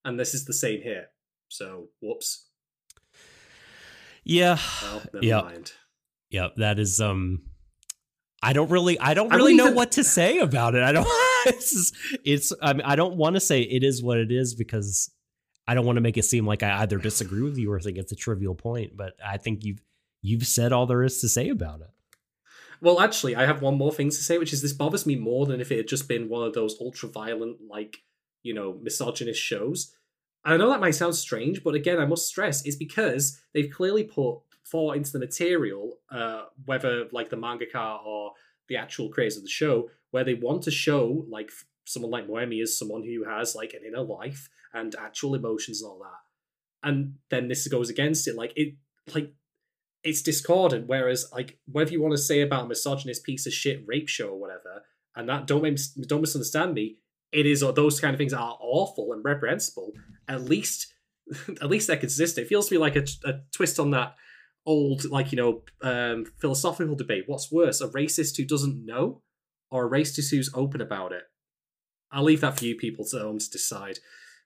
and 0.05 0.19
this 0.19 0.33
is 0.33 0.45
the 0.45 0.53
same 0.53 0.81
here. 0.81 1.07
So 1.49 1.87
whoops. 2.01 2.49
yeah 4.23 4.57
Well, 4.83 5.01
never 5.13 5.25
Yeah. 5.25 5.41
mind. 5.41 5.71
yeah 6.29 6.49
that 6.57 6.77
is 6.79 6.99
um 6.99 7.43
i 8.43 8.51
don't 8.51 8.69
really 8.69 8.99
i 8.99 9.13
don't 9.13 9.29
really 9.29 9.41
wouldn't 9.53 9.57
know 9.57 9.63
even- 9.67 9.75
what 9.75 9.91
to 9.93 10.03
say 10.03 10.39
about 10.39 10.75
it 10.75 10.83
i 10.83 10.91
don't 10.91 11.07
it's 11.47 11.91
it's 12.23 12.53
i 12.61 12.73
mean 12.73 12.83
i 12.85 12.95
don't 12.95 13.15
want 13.15 13.35
to 13.35 13.39
say 13.39 13.61
it 13.61 13.83
is 13.83 14.03
what 14.03 14.17
it 14.17 14.31
is 14.31 14.53
because 14.53 15.11
i 15.67 15.73
don't 15.73 15.85
want 15.85 15.97
to 15.97 16.01
make 16.01 16.17
it 16.17 16.23
seem 16.23 16.45
like 16.45 16.63
i 16.63 16.81
either 16.81 16.97
disagree 16.97 17.41
with 17.41 17.57
you 17.57 17.71
or 17.71 17.79
think 17.79 17.97
it's 17.97 18.11
a 18.11 18.15
trivial 18.15 18.55
point 18.55 18.95
but 18.95 19.13
i 19.25 19.37
think 19.37 19.63
you've 19.63 19.81
you've 20.21 20.45
said 20.47 20.71
all 20.71 20.85
there 20.85 21.03
is 21.03 21.21
to 21.21 21.29
say 21.29 21.49
about 21.49 21.81
it 21.81 21.89
Well, 22.79 22.99
actually, 22.99 23.35
I 23.35 23.45
have 23.45 23.61
one 23.61 23.77
more 23.77 23.91
thing 23.91 24.09
to 24.09 24.15
say, 24.15 24.37
which 24.37 24.53
is 24.53 24.61
this 24.61 24.73
bothers 24.73 25.05
me 25.05 25.15
more 25.15 25.45
than 25.47 25.59
if 25.59 25.71
it 25.71 25.77
had 25.77 25.87
just 25.87 26.07
been 26.07 26.29
one 26.29 26.45
of 26.45 26.53
those 26.53 26.77
ultra 26.79 27.09
violent, 27.09 27.57
like, 27.67 28.03
you 28.43 28.53
know, 28.53 28.77
misogynist 28.81 29.41
shows. 29.41 29.95
I 30.45 30.57
know 30.57 30.69
that 30.69 30.79
might 30.79 30.91
sound 30.95 31.15
strange, 31.15 31.63
but 31.63 31.73
again, 31.73 31.99
I 31.99 32.05
must 32.05 32.27
stress 32.27 32.65
it's 32.65 32.75
because 32.75 33.39
they've 33.53 33.71
clearly 33.71 34.03
put 34.03 34.41
thought 34.65 34.95
into 34.95 35.11
the 35.11 35.19
material, 35.19 35.97
uh, 36.11 36.43
whether 36.65 37.07
like 37.11 37.29
the 37.29 37.35
mangaka 37.35 38.03
or 38.05 38.33
the 38.69 38.77
actual 38.77 39.09
creators 39.09 39.37
of 39.37 39.43
the 39.43 39.49
show, 39.49 39.89
where 40.11 40.23
they 40.23 40.33
want 40.33 40.63
to 40.63 40.71
show 40.71 41.25
like 41.29 41.51
someone 41.85 42.11
like 42.11 42.27
Moemi 42.27 42.61
is 42.61 42.77
someone 42.77 43.03
who 43.03 43.23
has 43.29 43.55
like 43.55 43.73
an 43.73 43.81
inner 43.87 44.03
life 44.03 44.49
and 44.73 44.95
actual 44.99 45.35
emotions 45.35 45.81
and 45.81 45.89
all 45.89 45.99
that. 45.99 46.87
And 46.87 47.15
then 47.29 47.47
this 47.47 47.67
goes 47.67 47.89
against 47.89 48.27
it. 48.27 48.35
Like 48.35 48.53
it 48.55 48.75
like 49.13 49.33
it's 50.03 50.21
discordant. 50.21 50.87
Whereas, 50.87 51.29
like, 51.33 51.59
whatever 51.65 51.91
you 51.91 52.01
want 52.01 52.13
to 52.13 52.17
say 52.17 52.41
about 52.41 52.65
a 52.65 52.67
misogynist 52.67 53.23
piece 53.23 53.45
of 53.45 53.53
shit 53.53 53.83
rape 53.85 54.07
show 54.07 54.29
or 54.29 54.39
whatever, 54.39 54.83
and 55.15 55.27
that 55.29 55.47
don't 55.47 55.63
mis- 55.63 55.93
don't 55.93 56.21
misunderstand 56.21 56.73
me. 56.73 56.97
It 57.31 57.45
is 57.45 57.61
or 57.61 57.73
those 57.73 57.99
kind 57.99 58.13
of 58.13 58.17
things 58.17 58.33
are 58.33 58.57
awful 58.61 59.11
and 59.11 59.23
reprehensible. 59.23 59.91
At 60.27 60.43
least, 60.43 60.93
at 61.61 61.69
least 61.69 61.87
they're 61.87 61.97
consistent. 61.97 62.45
It 62.45 62.49
feels 62.49 62.69
to 62.69 62.75
me 62.75 62.79
like 62.79 62.95
a, 62.95 63.05
a 63.25 63.33
twist 63.53 63.79
on 63.79 63.91
that 63.91 64.15
old, 64.65 65.05
like 65.05 65.31
you 65.31 65.37
know, 65.37 65.61
um, 65.81 66.25
philosophical 66.39 66.95
debate. 66.95 67.23
What's 67.27 67.51
worse, 67.51 67.81
a 67.81 67.89
racist 67.89 68.37
who 68.37 68.45
doesn't 68.45 68.85
know, 68.85 69.21
or 69.69 69.85
a 69.85 69.89
racist 69.89 70.31
who's 70.31 70.49
open 70.53 70.81
about 70.81 71.11
it? 71.11 71.23
I'll 72.11 72.23
leave 72.23 72.41
that 72.41 72.57
for 72.57 72.65
you 72.65 72.75
people 72.75 73.05
to 73.05 73.19
home 73.19 73.39
to 73.39 73.49
decide. 73.49 73.99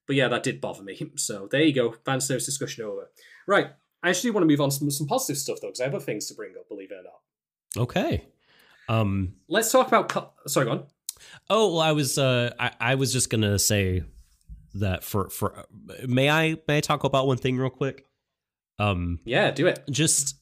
But 0.08 0.16
yeah, 0.16 0.28
that 0.30 0.44
did 0.44 0.60
bother 0.62 0.84
me. 0.84 1.12
So 1.18 1.48
there 1.52 1.62
you 1.62 1.74
go. 1.74 1.92
Fan 2.06 2.20
service 2.22 2.46
discussion 2.46 2.84
over. 2.86 3.10
Right. 3.48 3.68
I 4.04 4.10
actually 4.10 4.32
want 4.32 4.44
to 4.44 4.48
move 4.48 4.60
on 4.62 4.70
to 4.70 4.76
some, 4.76 4.90
some 4.90 5.06
positive 5.08 5.38
stuff 5.38 5.60
though, 5.62 5.68
because 5.68 5.80
I 5.82 5.84
have 5.86 5.94
other 5.96 6.04
things 6.04 6.26
to 6.28 6.34
bring 6.34 6.54
up. 6.60 6.68
Believe 6.68 6.92
it 6.92 6.96
or 6.96 7.04
not. 7.04 7.84
okay 7.84 8.26
um 8.90 9.36
Let's 9.48 9.72
talk 9.72 9.88
about. 9.88 10.10
Co- 10.10 10.32
Sorry, 10.48 10.66
go 10.66 10.72
on. 10.72 10.84
Oh, 11.52 11.74
well, 11.74 11.82
I 11.82 11.92
was 11.92 12.18
uh, 12.18 12.52
I, 12.60 12.72
I 12.80 12.96
was 12.96 13.14
just 13.14 13.30
gonna 13.30 13.60
say 13.60 14.04
that 14.74 15.04
for 15.04 15.30
for 15.30 15.66
may 16.08 16.30
I 16.32 16.58
may 16.68 16.78
I 16.78 16.82
talk 16.82 17.04
about 17.04 17.28
one 17.28 17.38
thing 17.38 17.58
real 17.58 17.70
quick? 17.70 18.06
Um, 18.80 19.20
Yeah, 19.24 19.52
do 19.52 19.68
it. 19.68 19.84
just 19.92 20.36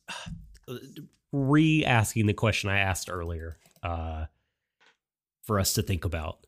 re-asking 1.32 2.26
the 2.26 2.34
question 2.34 2.70
I 2.70 2.80
asked 2.80 3.10
earlier, 3.10 3.58
uh, 3.84 4.26
for 5.50 5.60
us 5.60 5.74
to 5.74 5.82
think 5.82 6.06
about. 6.06 6.46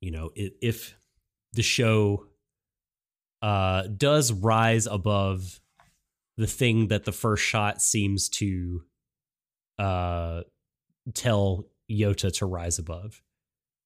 You 0.00 0.10
know, 0.10 0.32
i- 0.36 0.50
if 0.60 0.98
the 1.52 1.62
show 1.62 2.26
uh 3.40 3.82
does 3.86 4.32
rise 4.32 4.86
above 4.86 5.60
the 6.36 6.46
thing 6.48 6.88
that 6.88 7.04
the 7.04 7.12
first 7.12 7.44
shot 7.44 7.80
seems 7.80 8.28
to 8.28 8.82
uh 9.78 10.42
tell 11.14 11.68
Yota 11.88 12.32
to 12.38 12.46
rise 12.46 12.80
above. 12.80 13.22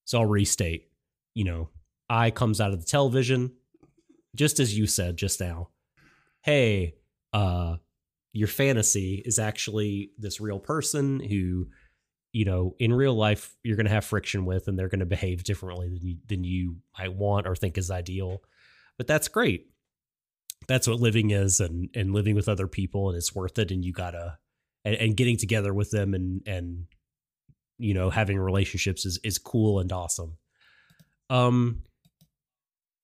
So 0.05 0.19
I'll 0.19 0.25
restate, 0.25 0.89
you 1.35 1.43
know, 1.43 1.69
Ai 2.09 2.31
comes 2.31 2.59
out 2.59 2.73
of 2.73 2.79
the 2.79 2.85
television, 2.85 3.51
just 4.35 4.59
as 4.59 4.75
you 4.75 4.87
said 4.87 5.17
just 5.17 5.39
now. 5.39 5.69
Hey, 6.41 6.95
uh, 7.31 7.77
your 8.33 8.47
fantasy 8.47 9.21
is 9.23 9.37
actually 9.37 10.11
this 10.17 10.39
real 10.41 10.59
person 10.59 11.19
who, 11.19 11.67
you 12.33 12.45
know, 12.45 12.75
in 12.79 12.93
real 12.93 13.15
life 13.15 13.55
you're 13.63 13.77
going 13.77 13.87
to 13.87 13.93
have 13.93 14.05
friction 14.05 14.45
with, 14.45 14.67
and 14.67 14.77
they're 14.77 14.89
going 14.89 14.99
to 14.99 15.05
behave 15.05 15.43
differently 15.43 15.89
than 15.89 16.01
you 16.01 16.17
than 16.27 16.43
you 16.43 16.77
might 16.97 17.13
want 17.13 17.47
or 17.47 17.55
think 17.55 17.77
is 17.77 17.91
ideal. 17.91 18.41
But 18.97 19.07
that's 19.07 19.27
great. 19.27 19.67
That's 20.67 20.87
what 20.87 20.99
living 20.99 21.31
is, 21.31 21.59
and 21.59 21.89
and 21.95 22.13
living 22.13 22.35
with 22.35 22.49
other 22.49 22.67
people, 22.67 23.09
and 23.09 23.17
it's 23.17 23.35
worth 23.35 23.57
it. 23.59 23.71
And 23.71 23.83
you 23.83 23.93
gotta 23.93 24.37
and, 24.87 24.95
and 24.95 25.17
getting 25.17 25.37
together 25.37 25.73
with 25.73 25.91
them 25.91 26.13
and 26.13 26.41
and 26.47 26.85
you 27.77 27.93
know 27.93 28.09
having 28.09 28.39
relationships 28.39 29.05
is 29.05 29.19
is 29.23 29.37
cool 29.37 29.79
and 29.79 29.91
awesome 29.91 30.37
um 31.29 31.83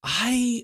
i 0.03 0.63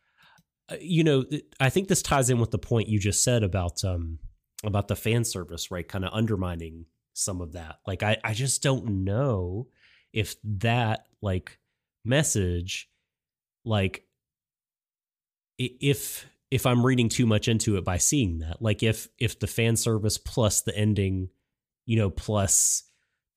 you 0.80 1.04
know 1.04 1.24
i 1.60 1.70
think 1.70 1.88
this 1.88 2.02
ties 2.02 2.30
in 2.30 2.38
with 2.38 2.50
the 2.50 2.58
point 2.58 2.88
you 2.88 2.98
just 2.98 3.22
said 3.22 3.42
about 3.42 3.84
um 3.84 4.18
about 4.64 4.88
the 4.88 4.96
fan 4.96 5.24
service 5.24 5.70
right 5.70 5.86
kind 5.86 6.04
of 6.04 6.12
undermining 6.12 6.86
some 7.18 7.40
of 7.40 7.52
that 7.52 7.76
like 7.86 8.02
i 8.02 8.16
i 8.24 8.32
just 8.32 8.62
don't 8.62 8.86
know 8.86 9.66
if 10.12 10.36
that 10.44 11.06
like 11.20 11.58
message 12.04 12.88
like 13.64 14.04
if 15.58 16.26
if 16.50 16.64
i'm 16.64 16.84
reading 16.84 17.08
too 17.08 17.26
much 17.26 17.48
into 17.48 17.76
it 17.76 17.84
by 17.84 17.96
seeing 17.96 18.38
that 18.38 18.62
like 18.62 18.82
if 18.82 19.08
if 19.18 19.38
the 19.38 19.46
fan 19.46 19.76
service 19.76 20.16
plus 20.16 20.62
the 20.62 20.76
ending 20.76 21.28
you 21.86 21.96
know 21.96 22.10
plus 22.10 22.84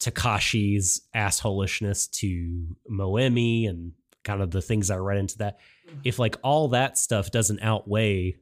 Takashi's 0.02 1.02
assholishness 1.16 2.10
to 2.12 2.76
Moemi 2.90 3.70
and 3.70 3.94
kind 4.24 4.41
of 4.41 4.52
the 4.52 4.62
things 4.62 4.90
I 4.90 4.98
read 4.98 5.20
into 5.20 5.38
that. 5.40 5.60
Mm-hmm. 5.88 5.99
If 6.03 6.20
like 6.20 6.38
all 6.44 6.70
that 6.70 6.98
stuff 6.98 7.32
doesn't 7.32 7.62
outweigh 7.62 8.38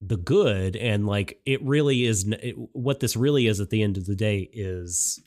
the 0.00 0.16
good 0.16 0.76
and 0.76 1.06
like 1.06 1.40
it 1.44 1.62
really 1.62 2.04
is 2.04 2.26
it, 2.26 2.54
what 2.72 3.00
this 3.00 3.16
really 3.16 3.46
is 3.46 3.60
at 3.60 3.70
the 3.70 3.82
end 3.82 3.96
of 3.96 4.06
the 4.06 4.16
day 4.16 4.48
is 4.52 5.20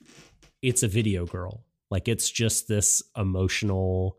it's 0.61 0.83
a 0.83 0.87
video 0.87 1.25
girl. 1.25 1.63
Like 1.91 2.07
it's 2.07 2.29
just 2.29 2.67
this 2.67 3.03
emotional 3.15 4.17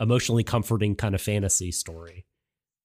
emotionally 0.00 0.44
comforting 0.44 0.96
kind 0.96 1.14
of 1.14 1.20
fantasy 1.20 1.70
story. 1.70 2.24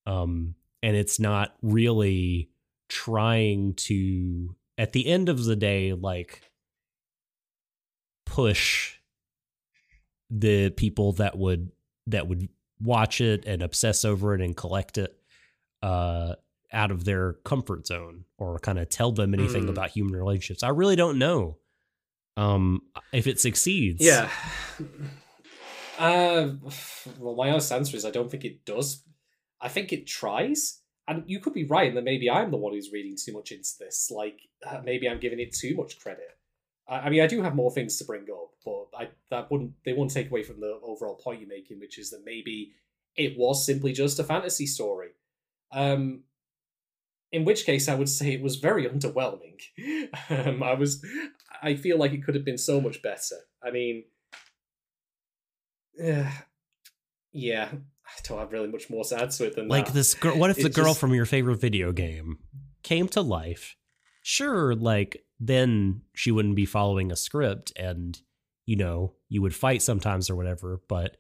Um 0.06 0.56
and 0.84 0.96
it's 0.96 1.20
not 1.20 1.56
really 1.62 2.50
trying 2.90 3.76
to 3.76 4.56
at 4.78 4.92
the 4.92 5.08
end 5.08 5.30
of 5.30 5.44
the 5.46 5.56
day 5.56 5.94
like 5.94 6.42
push 8.26 8.96
the 10.30 10.70
people 10.72 11.14
that 11.14 11.38
would 11.38 11.72
that 12.08 12.28
would 12.28 12.50
watch 12.82 13.22
it 13.22 13.46
and 13.46 13.62
obsess 13.62 14.04
over 14.04 14.36
it 14.36 14.42
and 14.42 14.56
collect 14.56 14.98
it 14.98 15.16
uh 15.82 16.34
out 16.72 16.92
of 16.92 17.04
their 17.06 17.34
comfort 17.44 17.88
zone 17.88 18.26
or 18.38 18.60
kind 18.60 18.78
of 18.80 18.90
tell 18.90 19.12
them 19.12 19.34
anything 19.34 19.66
Mm. 19.66 19.70
about 19.70 19.90
human 19.92 20.16
relationships. 20.16 20.64
I 20.64 20.70
really 20.70 20.96
don't 20.96 21.18
know 21.18 21.58
um 22.38 22.82
if 23.12 23.28
it 23.28 23.40
succeeds. 23.40 24.04
Yeah. 24.06 24.30
Uh, 25.98 26.54
well, 27.20 27.36
my 27.36 27.50
honest 27.50 27.72
answer 27.72 27.98
is 27.98 28.06
I 28.06 28.12
don't 28.12 28.32
think 28.32 28.46
it 28.46 28.64
does. 28.66 29.04
I 29.60 29.68
think 29.68 29.92
it 29.92 30.08
tries, 30.08 30.80
and 31.08 31.24
you 31.28 31.40
could 31.42 31.54
be 31.54 31.66
right. 31.66 31.94
that 31.94 32.04
maybe 32.06 32.30
I'm 32.30 32.52
the 32.52 32.58
one 32.58 32.72
who's 32.74 32.94
reading 32.94 33.18
too 33.18 33.34
much 33.34 33.52
into 33.52 33.72
this. 33.80 34.10
Like 34.10 34.40
uh, 34.66 34.82
maybe 34.84 35.10
I'm 35.10 35.20
giving 35.20 35.40
it 35.40 35.54
too 35.54 35.76
much 35.76 36.00
credit. 36.00 36.38
I, 36.88 37.00
I 37.00 37.10
mean, 37.10 37.22
I 37.22 37.28
do 37.28 37.42
have 37.42 37.56
more 37.56 37.72
things 37.72 37.98
to 37.98 38.06
bring 38.06 38.26
up, 38.32 38.52
but 38.64 38.86
I 38.98 39.10
that 39.30 39.52
wouldn't 39.52 39.74
they 39.84 39.92
wouldn't 39.92 40.12
take 40.12 40.30
away 40.30 40.44
from 40.44 40.62
the 40.62 40.80
overall 40.82 41.16
point 41.16 41.42
you're 41.42 41.50
making, 41.50 41.80
which 41.80 41.98
is 42.00 42.12
that 42.12 42.24
maybe 42.24 42.72
it 43.18 43.38
was 43.38 43.66
simply 43.66 43.92
just 43.92 44.20
a 44.20 44.24
fantasy 44.24 44.66
story. 44.68 45.10
Um, 45.74 46.24
in 47.32 47.46
which 47.46 47.66
case, 47.66 47.88
I 47.88 47.96
would 47.96 48.10
say 48.10 48.34
it 48.34 48.42
was 48.42 48.56
very 48.58 48.88
underwhelming. 48.88 49.60
um, 50.30 50.64
I 50.64 50.74
was, 50.74 51.04
I 51.62 51.76
feel 51.76 51.98
like 51.98 52.12
it 52.14 52.24
could 52.24 52.36
have 52.36 52.46
been 52.46 52.58
so 52.58 52.82
much 52.82 53.02
better. 53.02 53.36
I 53.64 53.72
mean, 53.72 54.04
uh, 56.04 56.30
yeah, 57.32 57.70
I 57.72 58.12
don't 58.24 58.40
have 58.40 58.52
really 58.52 58.68
much 58.68 58.90
more 58.90 59.04
to 59.06 59.22
add 59.22 59.32
to 59.32 59.46
it 59.46 59.56
than 59.56 59.68
Like 59.68 59.88
that. 59.88 59.94
this 59.94 60.14
girl 60.14 60.38
what 60.38 60.50
if 60.50 60.60
It 60.60 60.64
the 60.64 60.70
girl 60.70 60.86
just- 60.86 61.00
from 61.00 61.14
your 61.14 61.26
favorite 61.26 61.58
video 61.58 61.92
game 61.92 62.40
came 62.84 63.08
to 63.10 63.22
life? 63.22 63.76
Sure, 64.24 64.76
like 64.76 65.24
then 65.40 66.02
she 66.14 66.32
wouldn't 66.32 66.56
be 66.56 66.66
following 66.66 67.12
a 67.12 67.16
script 67.16 67.72
and 67.78 68.20
you 68.66 68.76
know, 68.76 69.14
you 69.30 69.42
would 69.42 69.56
fight 69.56 69.82
sometimes 69.82 70.30
or 70.30 70.36
whatever, 70.36 70.80
but 70.88 71.18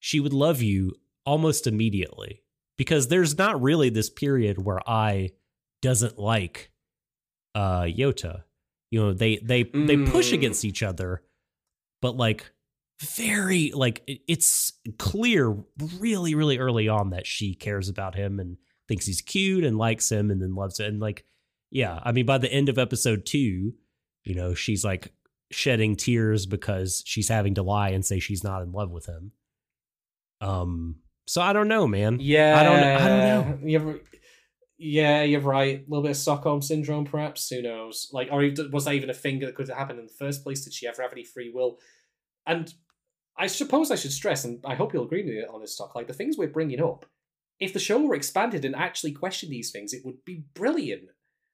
she 0.00 0.18
would 0.18 0.32
love 0.32 0.60
you 0.60 0.92
almost 1.24 1.66
immediately 1.68 2.42
because 2.76 3.08
there's 3.08 3.36
not 3.38 3.60
really 3.62 3.88
this 3.90 4.10
period 4.10 4.64
where 4.64 4.80
Ai 4.88 5.30
doesn't 5.82 6.18
like 6.18 6.70
uh 7.54 7.82
Yota. 7.82 8.42
You 8.90 9.00
know, 9.00 9.12
they 9.12 9.36
they 9.38 9.64
they 9.64 9.96
push 9.98 10.30
Mm. 10.30 10.34
against 10.34 10.64
each 10.64 10.82
other, 10.82 11.22
but 12.00 12.16
like 12.16 12.52
very 13.00 13.72
like 13.74 14.02
it's 14.06 14.72
clear 14.98 15.56
really 15.98 16.34
really 16.36 16.58
early 16.58 16.88
on 16.88 17.10
that 17.10 17.26
she 17.26 17.54
cares 17.54 17.88
about 17.88 18.14
him 18.14 18.38
and 18.38 18.56
thinks 18.86 19.04
he's 19.04 19.20
cute 19.20 19.64
and 19.64 19.76
likes 19.76 20.10
him 20.12 20.30
and 20.30 20.40
then 20.40 20.54
loves 20.54 20.78
it 20.78 20.86
and 20.86 21.00
like 21.00 21.24
yeah 21.72 21.98
i 22.04 22.12
mean 22.12 22.24
by 22.24 22.38
the 22.38 22.50
end 22.52 22.68
of 22.68 22.78
episode 22.78 23.26
2 23.26 23.38
you 23.38 24.34
know 24.34 24.54
she's 24.54 24.84
like 24.84 25.12
shedding 25.50 25.96
tears 25.96 26.46
because 26.46 27.02
she's 27.04 27.28
having 27.28 27.54
to 27.54 27.64
lie 27.64 27.88
and 27.88 28.06
say 28.06 28.20
she's 28.20 28.44
not 28.44 28.62
in 28.62 28.70
love 28.70 28.92
with 28.92 29.06
him 29.06 29.32
um 30.40 30.96
so 31.26 31.40
i 31.42 31.52
don't 31.52 31.68
know 31.68 31.86
man 31.86 32.18
Yeah, 32.20 32.58
I 32.58 32.62
don't- 32.64 32.78
I 32.78 33.08
don't 33.08 33.62
know. 33.62 33.68
You're, 33.68 34.00
yeah, 34.76 35.22
you're 35.22 35.40
right. 35.40 35.78
A 35.80 35.84
little 35.88 36.02
bit 36.02 36.10
of 36.10 36.16
Stockholm 36.16 36.60
syndrome, 36.60 37.04
perhaps. 37.04 37.48
Who 37.48 37.62
knows? 37.62 38.08
Like, 38.12 38.28
or 38.32 38.50
was 38.72 38.84
that 38.84 38.94
even 38.94 39.08
a 39.08 39.14
thing 39.14 39.38
that 39.40 39.54
could 39.54 39.68
have 39.68 39.78
happened 39.78 40.00
in 40.00 40.06
the 40.06 40.12
first 40.18 40.42
place? 40.42 40.64
Did 40.64 40.72
she 40.74 40.86
ever 40.88 41.00
have 41.00 41.12
any 41.12 41.24
free 41.24 41.50
will? 41.54 41.78
And 42.44 42.72
I 43.38 43.46
suppose 43.46 43.90
I 43.90 43.94
should 43.96 44.12
stress, 44.12 44.44
and 44.44 44.58
I 44.66 44.74
hope 44.74 44.92
you'll 44.92 45.04
agree 45.04 45.22
with 45.24 45.32
me 45.32 45.44
on 45.44 45.60
this 45.60 45.76
talk. 45.76 45.94
Like 45.94 46.08
the 46.08 46.12
things 46.12 46.36
we're 46.36 46.48
bringing 46.48 46.82
up, 46.82 47.06
if 47.60 47.72
the 47.72 47.78
show 47.78 48.00
were 48.00 48.16
expanded 48.16 48.64
and 48.64 48.74
actually 48.74 49.12
questioned 49.12 49.52
these 49.52 49.70
things, 49.70 49.92
it 49.94 50.02
would 50.04 50.24
be 50.24 50.44
brilliant. 50.54 51.04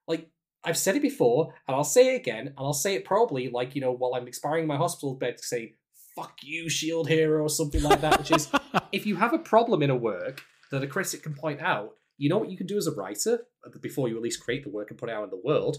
Like 0.08 0.30
I've 0.64 0.78
said 0.78 0.96
it 0.96 1.02
before, 1.02 1.54
and 1.68 1.76
I'll 1.76 1.84
say 1.84 2.14
it 2.14 2.16
again, 2.20 2.46
and 2.48 2.56
I'll 2.58 2.72
say 2.72 2.94
it 2.94 3.04
probably 3.04 3.48
like 3.50 3.74
you 3.74 3.80
know 3.82 3.92
while 3.92 4.14
I'm 4.14 4.28
expiring 4.28 4.62
in 4.62 4.68
my 4.68 4.76
hospital 4.76 5.14
bed, 5.14 5.40
saying 5.40 5.74
"fuck 6.14 6.38
you, 6.42 6.68
Shield 6.68 7.08
Hero" 7.08 7.42
or 7.42 7.48
something 7.48 7.82
like 7.82 8.00
that, 8.00 8.18
which 8.18 8.30
is 8.30 8.50
if 8.92 9.06
you 9.06 9.16
have 9.16 9.32
a 9.32 9.38
problem 9.38 9.82
in 9.82 9.90
a 9.90 9.96
work 9.96 10.42
that 10.70 10.82
a 10.82 10.86
critic 10.86 11.22
can 11.22 11.34
point 11.34 11.60
out, 11.60 11.92
you 12.18 12.28
know 12.28 12.38
what 12.38 12.50
you 12.50 12.56
can 12.56 12.66
do 12.66 12.76
as 12.76 12.86
a 12.86 12.92
writer 12.92 13.40
before 13.80 14.08
you 14.08 14.16
at 14.16 14.22
least 14.22 14.42
create 14.42 14.64
the 14.64 14.70
work 14.70 14.90
and 14.90 14.98
put 14.98 15.08
it 15.08 15.14
out 15.14 15.24
in 15.24 15.30
the 15.30 15.40
world? 15.42 15.78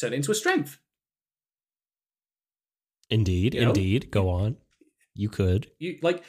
Turn 0.00 0.12
it 0.12 0.16
into 0.16 0.30
a 0.30 0.34
strength. 0.34 0.78
indeed 3.10 3.54
You 3.54 3.62
know? 3.62 3.68
indeed 3.68 4.10
go 4.10 4.28
on 4.28 4.56
you 5.18 5.28
could 5.28 5.70
You 5.78 5.98
like, 6.00 6.22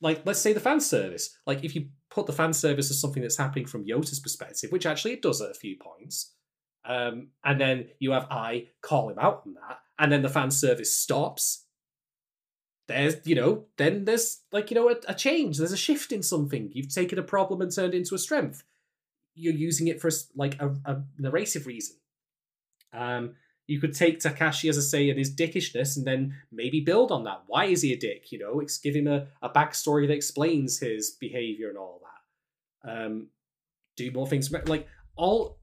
like 0.00 0.22
let's 0.24 0.40
say 0.40 0.52
the 0.52 0.60
fan 0.60 0.80
service. 0.80 1.38
Like 1.46 1.62
if 1.62 1.76
you 1.76 1.88
put 2.10 2.26
the 2.26 2.32
fan 2.32 2.52
service 2.52 2.90
as 2.90 3.00
something 3.00 3.22
that's 3.22 3.36
happening 3.36 3.66
from 3.66 3.84
Yota's 3.84 4.18
perspective, 4.18 4.72
which 4.72 4.86
actually 4.86 5.12
it 5.12 5.22
does 5.22 5.40
at 5.40 5.50
a 5.50 5.54
few 5.54 5.76
points, 5.76 6.34
um, 6.86 7.28
and 7.44 7.60
then 7.60 7.88
you 8.00 8.12
have 8.12 8.26
I 8.30 8.68
call 8.82 9.10
him 9.10 9.18
out 9.18 9.42
on 9.46 9.54
that, 9.54 9.78
and 9.98 10.10
then 10.10 10.22
the 10.22 10.28
fan 10.28 10.50
service 10.50 10.96
stops. 10.96 11.63
There's, 12.86 13.16
you 13.26 13.34
know, 13.34 13.64
then 13.78 14.04
there's 14.04 14.42
like 14.52 14.70
you 14.70 14.74
know 14.74 14.90
a, 14.90 14.96
a 15.08 15.14
change. 15.14 15.58
There's 15.58 15.72
a 15.72 15.76
shift 15.76 16.12
in 16.12 16.22
something. 16.22 16.70
You've 16.72 16.92
taken 16.92 17.18
a 17.18 17.22
problem 17.22 17.60
and 17.60 17.74
turned 17.74 17.94
it 17.94 17.98
into 17.98 18.14
a 18.14 18.18
strength. 18.18 18.62
You're 19.34 19.54
using 19.54 19.88
it 19.88 20.00
for 20.00 20.10
like 20.36 20.60
a, 20.60 20.74
a 20.84 21.02
narrative 21.18 21.66
reason. 21.66 21.96
Um, 22.92 23.34
you 23.66 23.80
could 23.80 23.94
take 23.94 24.20
Takashi 24.20 24.68
as 24.68 24.76
I 24.76 24.82
say 24.82 25.08
and 25.08 25.18
his 25.18 25.34
dickishness, 25.34 25.96
and 25.96 26.06
then 26.06 26.34
maybe 26.52 26.80
build 26.80 27.10
on 27.10 27.24
that. 27.24 27.44
Why 27.46 27.64
is 27.64 27.82
he 27.82 27.92
a 27.92 27.98
dick? 27.98 28.30
You 28.30 28.38
know, 28.38 28.60
it's 28.60 28.78
give 28.78 28.94
him 28.94 29.06
a, 29.06 29.26
a 29.40 29.48
backstory 29.48 30.06
that 30.06 30.14
explains 30.14 30.78
his 30.78 31.10
behavior 31.10 31.70
and 31.70 31.78
all 31.78 32.02
that. 32.02 33.06
Um, 33.06 33.28
do 33.96 34.10
more 34.10 34.26
things 34.26 34.52
like 34.66 34.86
all. 35.16 35.58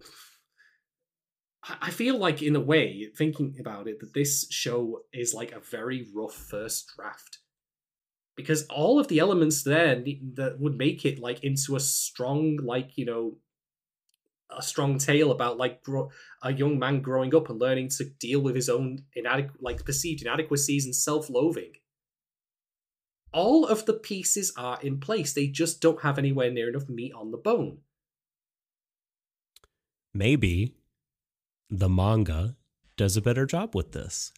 I 1.82 1.92
feel 1.92 2.18
like, 2.18 2.42
in 2.42 2.56
a 2.56 2.60
way, 2.60 3.10
thinking 3.16 3.58
about 3.60 3.88
it, 3.88 4.00
that 4.00 4.14
this 4.14 4.48
show 4.52 5.04
is 5.14 5.34
like 5.34 5.52
a 5.52 5.60
very 5.60 6.08
rough 6.14 6.34
first 6.36 6.92
draft 6.96 7.40
because 8.36 8.66
all 8.68 9.00
of 9.00 9.08
the 9.08 9.20
elements 9.20 9.64
there 9.64 9.96
that 9.96 10.58
would 10.60 10.78
make 10.78 11.06
it 11.06 11.20
like 11.20 11.44
into 11.44 11.76
a 11.76 11.80
strong, 11.80 12.58
like 12.58 12.98
you 12.98 13.06
know, 13.06 13.38
a 14.50 14.62
strong 14.62 14.98
tale 14.98 15.32
about 15.32 15.58
like 15.58 15.84
gro- 15.84 16.12
a 16.44 16.54
young 16.54 16.78
man 16.78 17.02
growing 17.02 17.34
up 17.36 17.50
and 17.50 17.60
learning 17.60 17.90
to 17.90 18.06
deal 18.06 18.42
with 18.42 18.56
his 18.56 18.70
own 18.70 19.06
inadequate, 19.14 19.62
like 19.62 19.86
perceived 19.86 20.22
inadequacies 20.22 20.86
and 20.86 20.96
self-loathing. 20.96 21.74
All 23.34 23.66
of 23.66 23.86
the 23.86 23.94
pieces 23.94 24.54
are 24.58 24.80
in 24.82 25.00
place; 25.02 25.34
they 25.34 25.48
just 25.48 25.82
don't 25.82 26.02
have 26.02 26.18
anywhere 26.18 26.50
near 26.52 26.70
enough 26.70 26.88
meat 26.88 27.14
on 27.14 27.32
the 27.32 27.38
bone. 27.38 27.82
maybe 30.14 30.76
the 31.72 31.90
manga 31.90 32.56
does 32.98 33.18
a 33.18 33.22
better 33.22 33.46
job 33.46 33.74
with 33.74 33.94
this. 33.94 34.32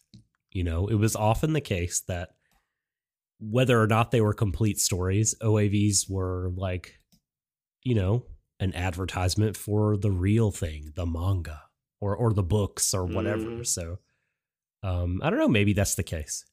You 0.52 0.62
know, 0.62 0.86
it 0.86 0.94
was 0.94 1.16
often 1.16 1.52
the 1.52 1.60
case 1.60 2.00
that 2.06 2.30
whether 3.40 3.82
or 3.82 3.88
not 3.88 4.12
they 4.12 4.20
were 4.20 4.32
complete 4.32 4.78
stories, 4.78 5.34
OAVs 5.42 6.08
were 6.08 6.52
like, 6.56 7.00
you 7.82 7.94
know, 7.96 8.24
an 8.60 8.72
advertisement 8.74 9.56
for 9.56 9.96
the 9.96 10.12
real 10.12 10.52
thing, 10.52 10.92
the 10.94 11.04
manga 11.04 11.62
or 12.00 12.16
or 12.16 12.32
the 12.32 12.42
books 12.42 12.94
or 12.94 13.04
whatever. 13.04 13.42
Mhm. 13.42 13.66
So 13.66 13.98
um 14.84 15.20
I 15.22 15.28
don't 15.28 15.40
know, 15.40 15.48
maybe 15.48 15.72
that's 15.72 15.96
the 15.96 16.04
case. 16.04 16.44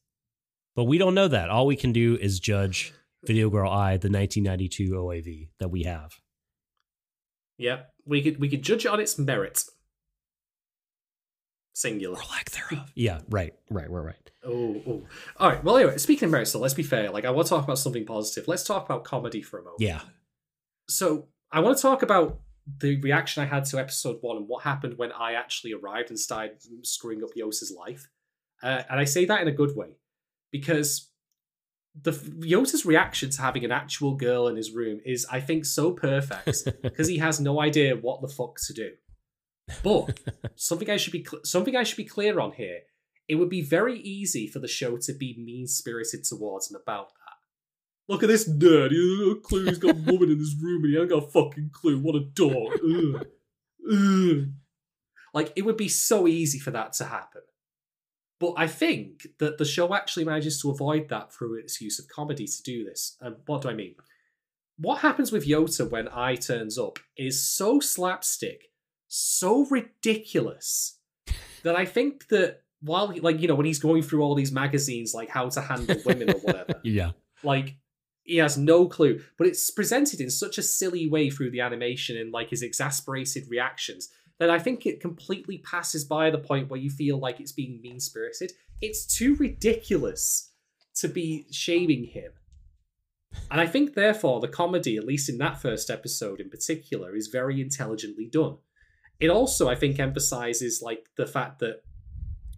But 0.76 0.85
we 0.85 0.98
don't 0.98 1.16
know 1.16 1.27
that. 1.27 1.50
All 1.50 1.68
we 1.68 1.76
can 1.76 1.92
do 1.93 2.18
is 2.19 2.40
judge 2.40 2.93
Video 3.26 3.50
Girl 3.51 3.69
Ai, 3.69 3.98
the 3.98 4.10
1992 4.10 4.92
OAV 4.95 5.50
that 5.60 5.69
we 5.69 5.84
have. 5.84 6.14
Yeah, 7.58 7.84
we 8.06 8.24
could 8.24 8.40
we 8.40 8.50
could 8.50 8.64
judge 8.64 8.85
it 8.85 8.92
on 8.92 9.00
its 9.00 9.19
merit. 9.19 9.64
Singular. 11.74 12.17
Or 12.17 12.24
lack 12.30 12.51
thereof. 12.51 12.91
yeah, 12.95 13.19
right, 13.30 13.53
right, 13.69 13.90
we're 13.90 14.01
right. 14.01 14.32
Oh, 14.43 14.82
oh. 14.88 15.03
All 15.38 15.50
right. 15.50 15.64
Well, 15.64 15.77
anyway, 15.77 15.98
speaking 15.98 16.25
of 16.25 16.32
merit, 16.32 16.48
so 16.48 16.59
let's 16.59 16.74
be 16.74 16.83
fair. 16.83 17.11
Like, 17.11 17.25
I 17.25 17.30
want 17.30 17.48
to 17.48 17.50
talk 17.50 17.64
about 17.64 17.77
something 17.77 18.06
positive. 18.06 18.48
Let's 18.48 18.64
talk 18.64 18.85
about 18.85 19.03
comedy 19.03 19.41
for 19.41 19.59
a 19.59 19.64
moment. 19.64 19.82
Yeah. 19.82 20.01
So, 20.90 21.27
I 21.51 21.59
want 21.59 21.77
to 21.77 21.82
talk 21.82 22.01
about 22.01 22.40
the 22.80 23.00
reaction 23.01 23.43
I 23.43 23.45
had 23.45 23.66
to 23.66 23.80
episode 23.80 24.17
one 24.22 24.38
and 24.38 24.48
what 24.48 24.64
happened 24.64 24.98
when 24.98 25.11
I 25.11 25.33
actually 25.33 25.74
arrived 25.74 26.09
and 26.09 26.19
started 26.19 26.58
screwing 26.83 27.24
up 27.24 27.30
Yota's 27.35 27.74
life. 27.75 28.09
Uh, 28.64 28.83
and 28.90 29.00
I 29.00 29.06
say 29.06 29.25
that 29.25 29.41
in 29.41 29.48
a 29.48 29.51
good 29.51 29.75
way 29.75 29.98
because 30.51 31.09
the 32.00 32.11
Yota's 32.11 32.85
reaction 32.85 33.30
to 33.32 33.41
having 33.41 33.66
an 33.66 33.72
actual 33.72 34.16
girl 34.16 34.48
in 34.48 34.56
his 34.56 34.72
room 34.72 35.01
is, 35.06 35.25
I 35.30 35.40
think, 35.40 35.66
so 35.66 35.91
perfect 35.91 36.64
because 36.82 37.08
he 37.08 37.17
has 37.17 37.40
no 37.40 37.59
idea 37.59 37.95
what 37.95 38.22
the 38.22 38.27
fuck 38.27 38.58
to 38.67 38.74
do. 38.74 38.91
But 39.83 40.19
something 40.56 40.90
I 40.90 40.98
should 40.98 41.14
be 41.14 41.25
cl- 41.27 41.43
something 41.43 41.75
I 41.75 41.83
should 41.83 41.98
be 41.98 42.06
clear 42.06 42.40
on 42.40 42.53
here. 42.53 42.82
It 43.27 43.35
would 43.35 43.50
be 43.50 43.61
very 43.61 44.00
easy 44.00 44.48
for 44.48 44.59
the 44.59 44.67
show 44.67 44.98
to 44.98 45.14
be 45.14 45.35
mean 45.38 45.67
spirited 45.67 46.24
towards 46.24 46.69
him 46.69 46.80
about 46.82 47.09
that. 47.09 48.11
Look 48.11 48.24
at 48.24 48.30
this 48.30 48.50
nerd. 48.50 48.91
He 48.91 48.98
has 48.98 49.27
no 49.27 49.35
clue 49.35 49.66
he's 49.66 49.77
got 49.77 49.95
a 49.95 50.11
woman 50.11 50.32
in 50.32 50.38
this 50.38 50.56
room 50.61 50.83
and 50.83 50.93
he 50.93 51.00
ain't 51.00 51.09
got 51.09 51.24
a 51.24 51.27
fucking 51.27 51.69
clue. 51.72 52.00
What 52.00 52.16
a 52.16 52.25
dog. 52.25 52.80
Ugh. 52.83 53.27
Ugh. 53.91 54.48
Like 55.33 55.53
it 55.56 55.64
would 55.64 55.77
be 55.77 55.88
so 55.88 56.27
easy 56.27 56.59
for 56.59 56.72
that 56.72 56.93
to 56.93 57.06
happen. 57.06 57.41
But 58.40 58.56
I 58.58 58.67
think 58.67 59.27
that 59.40 59.59
the 59.59 59.66
show 59.66 59.93
actually 59.93 60.25
manages 60.25 60.59
to 60.61 60.72
avoid 60.72 61.09
that 61.09 61.32
through 61.32 61.59
its 61.59 61.80
use 61.80 62.00
of 62.00 62.08
comedy 62.08 62.48
to 62.48 62.64
do 62.64 62.83
this. 62.83 63.16
And 63.22 63.35
what 63.45 63.61
do 63.61 63.69
I 63.69 63.75
mean? 63.75 63.95
what 64.82 65.00
happens 65.00 65.32
with 65.32 65.48
Yota 65.48 65.90
when 65.90 66.08
I 66.08 66.35
turns 66.35 66.77
up 66.77 66.98
is 67.16 67.43
so 67.43 67.80
slapstick, 67.80 68.70
so 69.14 69.65
ridiculous 69.65 70.98
that 71.64 71.75
I 71.75 71.83
think 71.83 72.30
that 72.30 72.61
while 72.80 73.09
he, 73.09 73.19
like 73.19 73.41
you 73.41 73.48
know 73.49 73.56
when 73.56 73.65
he's 73.65 73.77
going 73.80 74.01
through 74.03 74.22
all 74.22 74.35
these 74.35 74.53
magazines 74.53 75.14
like 75.14 75.30
how 75.30 75.49
to 75.49 75.59
handle 75.61 75.98
women 76.06 76.30
or 76.30 76.40
whatever, 76.40 76.80
Yeah. 76.83 77.11
like 77.43 77.75
he 78.23 78.38
has 78.38 78.57
no 78.57 78.88
clue. 78.88 79.19
But 79.38 79.48
it's 79.48 79.69
presented 79.69 80.22
in 80.22 80.30
such 80.30 80.57
a 80.57 80.64
silly 80.64 81.09
way 81.09 81.30
through 81.30 81.51
the 81.51 81.59
animation 81.59 82.15
and 82.15 82.31
like 82.31 82.51
his 82.51 82.61
exasperated 82.64 83.49
reactions 83.49 84.09
that 84.40 84.49
i 84.49 84.57
think 84.57 84.85
it 84.85 85.01
completely 85.01 85.57
passes 85.59 86.03
by 86.06 86.30
the 86.31 86.38
point 86.38 86.69
where 86.69 86.80
you 86.80 86.90
feel 86.90 87.19
like 87.19 87.40
it's 87.40 87.51
being 87.51 87.80
mean 87.81 87.99
spirited 87.99 88.53
it's 88.81 89.06
too 89.06 89.35
ridiculous 89.35 90.51
to 90.95 91.07
be 91.07 91.45
shaming 91.51 92.06
him. 92.06 92.31
And 93.51 93.59
i 93.61 93.67
think 93.67 93.93
therefore 93.93 94.40
the 94.40 94.48
comedy 94.48 94.95
at 94.98 95.06
least 95.06 95.30
in 95.30 95.38
that 95.40 95.61
first 95.61 95.90
episode 95.91 96.40
in 96.40 96.49
particular 96.49 97.15
is 97.15 97.27
very 97.27 97.59
intelligently 97.61 98.25
done 98.25 98.57
it 99.22 99.30
also 99.30 99.69
i 99.69 99.75
think 99.75 100.00
emphasizes 100.00 100.82
like 100.82 101.08
the 101.16 101.27
fact 101.27 101.59
that 101.59 101.82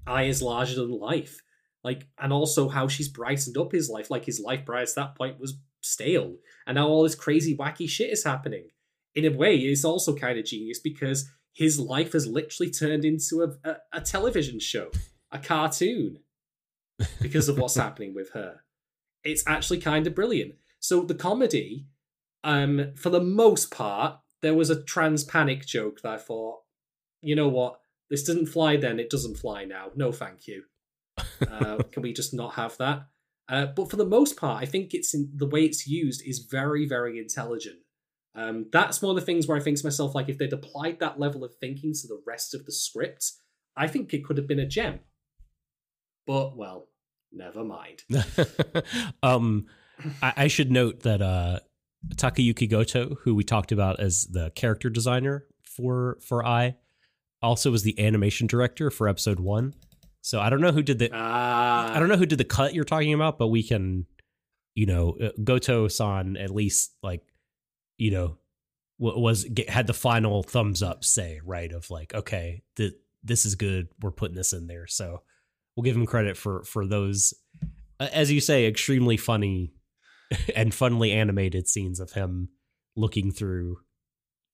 i 0.07 0.23
is 0.23 0.41
larger 0.41 0.75
than 0.75 0.99
life. 0.99 1.41
Like 1.83 2.07
and 2.17 2.31
also 2.31 2.69
how 2.69 2.87
she's 2.87 3.09
brightened 3.09 3.57
up 3.57 3.73
his 3.73 3.89
life 3.89 4.09
like 4.09 4.23
his 4.23 4.39
life 4.39 4.65
prior 4.65 4.85
to 4.85 4.95
that 4.95 5.15
point 5.15 5.37
was 5.37 5.59
stale 5.81 6.37
and 6.65 6.75
now 6.75 6.87
all 6.87 7.03
this 7.03 7.13
crazy 7.13 7.57
wacky 7.57 7.89
shit 7.89 8.09
is 8.09 8.23
happening. 8.23 8.69
In 9.15 9.25
a 9.25 9.37
way 9.37 9.57
it's 9.57 9.83
also 9.83 10.15
kind 10.15 10.39
of 10.39 10.45
genius 10.45 10.79
because 10.79 11.29
his 11.51 11.77
life 11.77 12.13
has 12.13 12.25
literally 12.25 12.71
turned 12.71 13.03
into 13.03 13.41
a, 13.43 13.69
a, 13.69 13.75
a 13.91 14.01
television 14.01 14.61
show 14.61 14.91
a 15.29 15.39
cartoon 15.39 16.19
because 17.21 17.49
of 17.49 17.57
what's 17.57 17.75
happening 17.85 18.15
with 18.15 18.31
her. 18.31 18.61
It's 19.25 19.43
actually 19.45 19.79
kind 19.79 20.07
of 20.07 20.15
brilliant. 20.15 20.53
So 20.79 21.03
the 21.03 21.15
comedy 21.15 21.87
um 22.45 22.93
for 22.95 23.09
the 23.09 23.21
most 23.21 23.71
part 23.71 24.19
there 24.43 24.53
was 24.53 24.69
a 24.69 24.83
trans 24.83 25.23
panic 25.23 25.65
joke 25.65 26.01
that 26.01 26.13
i 26.13 26.17
thought 26.17 26.59
you 27.21 27.35
know 27.35 27.47
what 27.47 27.79
this 28.11 28.23
didn't 28.23 28.45
fly 28.45 28.77
then 28.77 28.99
it 28.99 29.09
doesn't 29.09 29.37
fly 29.37 29.65
now 29.65 29.87
no 29.95 30.11
thank 30.11 30.47
you 30.47 30.63
uh, 31.49 31.77
can 31.91 32.03
we 32.03 32.13
just 32.13 32.33
not 32.33 32.55
have 32.55 32.77
that? 32.77 33.07
Uh, 33.49 33.65
but 33.65 33.89
for 33.89 33.97
the 33.97 34.05
most 34.05 34.37
part, 34.37 34.61
I 34.61 34.65
think 34.65 34.93
it's 34.93 35.13
in 35.13 35.31
the 35.35 35.47
way 35.47 35.63
it's 35.63 35.87
used 35.87 36.23
is 36.25 36.47
very, 36.49 36.87
very 36.87 37.19
intelligent. 37.19 37.79
Um, 38.35 38.67
that's 38.71 39.01
one 39.01 39.15
of 39.15 39.19
the 39.19 39.25
things 39.25 39.47
where 39.47 39.57
I 39.57 39.61
think 39.61 39.77
to 39.77 39.85
myself, 39.85 40.15
like, 40.15 40.29
if 40.29 40.37
they'd 40.37 40.53
applied 40.53 40.99
that 40.99 41.19
level 41.19 41.43
of 41.43 41.53
thinking 41.55 41.93
to 41.93 42.07
the 42.07 42.21
rest 42.25 42.55
of 42.55 42.65
the 42.65 42.71
script, 42.71 43.31
I 43.75 43.87
think 43.87 44.13
it 44.13 44.23
could 44.23 44.37
have 44.37 44.47
been 44.47 44.59
a 44.59 44.65
gem. 44.65 45.01
But 46.25 46.55
well, 46.55 46.87
never 47.31 47.63
mind. 47.63 48.03
um, 49.23 49.67
I, 50.21 50.33
I 50.37 50.47
should 50.47 50.71
note 50.71 51.01
that 51.01 51.21
uh, 51.21 51.59
Takayuki 52.15 52.69
Goto, 52.69 53.15
who 53.21 53.35
we 53.35 53.43
talked 53.43 53.71
about 53.71 53.99
as 53.99 54.25
the 54.25 54.51
character 54.51 54.89
designer 54.89 55.45
for 55.63 56.17
for 56.21 56.45
Ai, 56.45 56.75
also 57.41 57.71
was 57.71 57.83
the 57.83 57.99
animation 57.99 58.47
director 58.47 58.89
for 58.89 59.07
episode 59.07 59.39
one. 59.39 59.73
So 60.21 60.39
I 60.39 60.49
don't 60.49 60.61
know 60.61 60.71
who 60.71 60.83
did 60.83 60.99
the 60.99 61.09
Ah, 61.13 61.93
I 61.93 61.99
don't 61.99 62.09
know 62.09 62.17
who 62.17 62.25
did 62.25 62.37
the 62.37 62.45
cut 62.45 62.73
you're 62.73 62.83
talking 62.85 63.13
about, 63.13 63.37
but 63.37 63.47
we 63.49 63.63
can, 63.63 64.05
you 64.75 64.85
know, 64.85 65.17
uh, 65.21 65.29
Goto-san 65.43 66.37
at 66.37 66.49
least 66.49 66.93
like, 67.03 67.21
you 67.97 68.11
know, 68.11 68.37
wa- 68.97 69.17
was 69.17 69.45
had 69.67 69.87
the 69.87 69.93
final 69.93 70.43
thumbs 70.43 70.81
up 70.81 71.03
say 71.03 71.41
right 71.43 71.71
of 71.71 71.89
like, 71.89 72.13
okay, 72.13 72.63
th- 72.77 72.93
this 73.23 73.45
is 73.45 73.55
good. 73.55 73.87
We're 74.01 74.11
putting 74.11 74.35
this 74.35 74.53
in 74.53 74.67
there, 74.67 74.87
so 74.87 75.23
we'll 75.75 75.83
give 75.83 75.95
him 75.95 76.05
credit 76.05 76.37
for 76.37 76.63
for 76.63 76.85
those, 76.85 77.33
uh, 77.99 78.09
as 78.13 78.31
you 78.31 78.39
say, 78.39 78.65
extremely 78.65 79.17
funny 79.17 79.73
and 80.55 80.73
funnily 80.73 81.11
animated 81.11 81.67
scenes 81.67 81.99
of 81.99 82.11
him 82.11 82.49
looking 82.95 83.31
through 83.31 83.77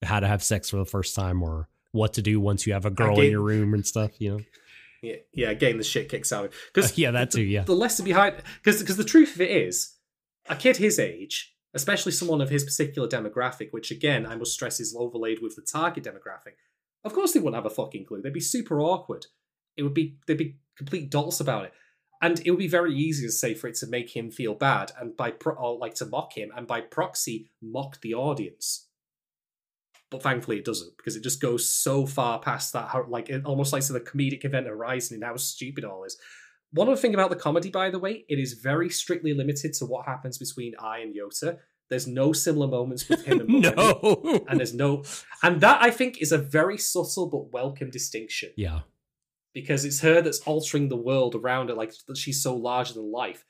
how 0.03 0.19
to 0.19 0.27
have 0.27 0.43
sex 0.43 0.69
for 0.69 0.77
the 0.77 0.85
first 0.85 1.15
time 1.15 1.43
or 1.43 1.67
what 1.91 2.13
to 2.13 2.21
do 2.21 2.39
once 2.39 2.65
you 2.65 2.73
have 2.73 2.85
a 2.85 2.91
girl 2.91 3.19
in 3.19 3.31
your 3.31 3.41
room 3.41 3.73
and 3.73 3.85
stuff. 3.85 4.19
You 4.19 4.37
know, 4.37 4.39
Yeah, 5.01 5.15
yeah, 5.33 5.53
getting 5.53 5.77
the 5.77 5.83
shit 5.85 6.09
kicked 6.09 6.29
out 6.33 6.45
of 6.45 6.53
because 6.73 6.97
yeah, 6.97 7.11
that 7.11 7.31
too. 7.31 7.41
Yeah, 7.41 7.63
the 7.63 7.73
lesson 7.73 8.03
behind 8.03 8.35
because 8.61 8.81
because 8.81 8.97
the 8.97 9.05
truth 9.05 9.35
of 9.35 9.41
it 9.41 9.49
is 9.49 9.95
a 10.49 10.55
kid 10.55 10.77
his 10.77 10.99
age 10.99 11.55
especially 11.73 12.11
someone 12.11 12.41
of 12.41 12.49
his 12.49 12.63
particular 12.63 13.07
demographic 13.07 13.71
which 13.71 13.91
again 13.91 14.25
i 14.25 14.35
must 14.35 14.53
stress 14.53 14.79
is 14.79 14.95
overlaid 14.97 15.39
with 15.41 15.55
the 15.55 15.61
target 15.61 16.03
demographic 16.03 16.55
of 17.03 17.13
course 17.13 17.31
they 17.31 17.39
wouldn't 17.39 17.55
have 17.55 17.71
a 17.71 17.73
fucking 17.73 18.05
clue 18.05 18.21
they'd 18.21 18.33
be 18.33 18.39
super 18.39 18.81
awkward 18.81 19.27
it 19.77 19.83
would 19.83 19.93
be 19.93 20.17
they'd 20.27 20.37
be 20.37 20.57
complete 20.75 21.09
dolts 21.09 21.39
about 21.39 21.65
it 21.65 21.73
and 22.21 22.41
it 22.45 22.51
would 22.51 22.59
be 22.59 22.67
very 22.67 22.95
easy 22.95 23.25
to 23.25 23.31
say 23.31 23.53
for 23.53 23.67
it 23.67 23.75
to 23.75 23.87
make 23.87 24.15
him 24.15 24.29
feel 24.29 24.53
bad 24.53 24.91
and 24.99 25.15
by 25.15 25.31
pro- 25.31 25.55
or 25.55 25.77
like 25.77 25.95
to 25.95 26.05
mock 26.05 26.37
him 26.37 26.51
and 26.55 26.67
by 26.67 26.81
proxy 26.81 27.49
mock 27.61 28.01
the 28.01 28.13
audience. 28.13 28.87
But 30.11 30.23
thankfully 30.23 30.57
it 30.57 30.65
doesn't 30.65 30.97
because 30.97 31.15
it 31.15 31.23
just 31.23 31.39
goes 31.39 31.69
so 31.69 32.05
far 32.05 32.39
past 32.39 32.73
that 32.73 32.89
how 32.89 33.05
like 33.07 33.29
it 33.29 33.45
almost 33.45 33.71
like 33.71 33.83
to 33.85 33.93
the 33.93 34.01
comedic 34.01 34.43
event 34.43 34.67
horizon 34.67 35.15
and 35.15 35.23
how 35.23 35.37
stupid 35.37 35.85
all 35.85 36.03
is. 36.03 36.17
One 36.71 36.87
other 36.87 36.97
thing 36.97 37.13
about 37.13 37.29
the 37.29 37.35
comedy, 37.35 37.69
by 37.69 37.89
the 37.89 37.99
way, 37.99 38.25
it 38.27 38.37
is 38.37 38.53
very 38.53 38.89
strictly 38.89 39.33
limited 39.33 39.73
to 39.75 39.85
what 39.85 40.05
happens 40.05 40.37
between 40.37 40.75
Ai 40.79 40.99
and 40.99 41.15
Yota. 41.15 41.57
There's 41.89 42.05
no 42.05 42.33
similar 42.33 42.67
moments 42.67 43.09
with 43.09 43.25
him 43.25 43.39
and 43.39 43.49
no, 43.61 44.45
and 44.47 44.59
there's 44.59 44.75
no, 44.75 45.03
and 45.41 45.61
that 45.61 45.81
I 45.81 45.89
think 45.89 46.21
is 46.21 46.31
a 46.31 46.37
very 46.37 46.77
subtle 46.77 47.27
but 47.27 47.51
welcome 47.51 47.89
distinction. 47.89 48.51
Yeah. 48.55 48.81
Because 49.59 49.85
it's 49.85 49.99
her 50.01 50.21
that's 50.21 50.39
altering 50.41 50.89
the 50.89 50.95
world 50.97 51.35
around 51.35 51.69
her, 51.69 51.75
like 51.75 51.93
that 52.07 52.17
she's 52.17 52.41
so 52.41 52.55
larger 52.55 52.93
than 52.93 53.11
life. 53.11 53.45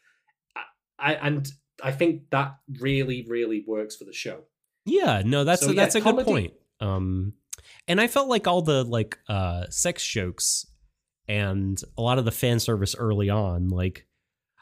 I, 0.56 0.62
I 1.00 1.14
and 1.28 1.48
I 1.84 1.92
think 1.92 2.30
that 2.32 2.56
really, 2.80 3.26
really 3.28 3.64
works 3.68 3.96
for 3.96 4.04
the 4.06 4.14
show. 4.14 4.44
Yeah, 4.86 5.22
no, 5.26 5.44
that's 5.44 5.62
So, 5.62 5.70
a, 5.70 5.74
yeah, 5.74 5.82
that's 5.84 5.96
a 5.96 6.02
comedy- 6.02 6.26
good 6.26 6.32
point. 6.32 6.54
Um, 6.82 7.34
and 7.88 8.00
I 8.02 8.08
felt 8.08 8.28
like 8.30 8.48
all 8.48 8.62
the 8.62 8.84
like 8.84 9.18
uh 9.28 9.66
sex 9.70 10.06
jokes 10.06 10.66
and 11.28 11.80
a 11.98 12.02
lot 12.02 12.18
of 12.18 12.26
the 12.26 12.32
fan 12.32 12.60
service 12.60 12.96
early 12.96 13.30
on, 13.30 13.70
like 13.70 14.06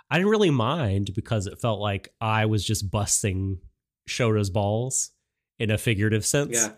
I 0.10 0.18
didn't 0.18 0.32
really 0.32 0.50
mind 0.52 1.12
because 1.16 1.48
it 1.48 1.60
felt 1.60 1.80
like 1.80 2.14
I 2.22 2.46
was 2.46 2.64
just 2.66 2.90
busting 2.90 3.60
Shota's 4.08 4.50
balls 4.50 5.12
in 5.60 5.70
a 5.72 5.78
figurative 5.78 6.26
sense. 6.26 6.56
Yeah, 6.58 6.72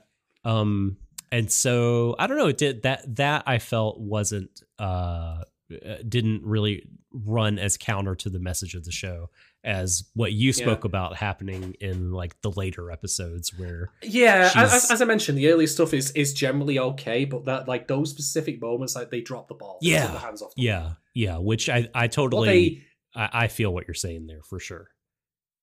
Um, 0.43 0.97
and 1.31 1.51
so 1.51 2.15
I 2.19 2.27
don't 2.27 2.37
know. 2.37 2.47
It 2.47 2.57
did 2.57 2.83
that. 2.83 3.15
That 3.15 3.43
I 3.45 3.59
felt 3.59 3.99
wasn't 3.99 4.61
uh 4.77 5.43
uh, 5.71 5.95
didn't 6.07 6.43
really 6.43 6.83
run 7.11 7.59
as 7.59 7.77
counter 7.77 8.15
to 8.15 8.29
the 8.29 8.39
message 8.39 8.73
of 8.75 8.85
the 8.85 8.91
show 8.91 9.29
as 9.63 10.09
what 10.15 10.31
you 10.31 10.53
spoke 10.53 10.83
about 10.85 11.17
happening 11.17 11.75
in 11.81 12.11
like 12.11 12.39
the 12.41 12.49
later 12.51 12.89
episodes 12.91 13.51
where 13.57 13.89
yeah. 14.01 14.51
As, 14.55 14.89
as 14.89 15.01
I 15.01 15.05
mentioned, 15.05 15.37
the 15.37 15.49
early 15.51 15.67
stuff 15.67 15.93
is 15.93 16.11
is 16.11 16.33
generally 16.33 16.79
okay, 16.79 17.25
but 17.25 17.45
that 17.45 17.67
like 17.67 17.87
those 17.87 18.09
specific 18.09 18.61
moments, 18.61 18.95
like 18.95 19.11
they 19.11 19.21
drop 19.21 19.47
the 19.47 19.53
ball, 19.55 19.77
Yeah. 19.81 20.07
the 20.07 20.17
hands 20.19 20.41
off. 20.41 20.55
the 20.55 20.63
yeah 20.63 20.93
yeah 21.13 21.37
which 21.37 21.69
i 21.69 21.87
i 21.93 22.07
totally 22.07 22.47
they 22.47 22.81
I, 23.19 23.29
I 23.43 23.47
feel 23.47 23.73
what 23.73 23.87
you're 23.87 23.95
saying 23.95 24.27
there 24.27 24.41
for 24.43 24.59
sure 24.59 24.89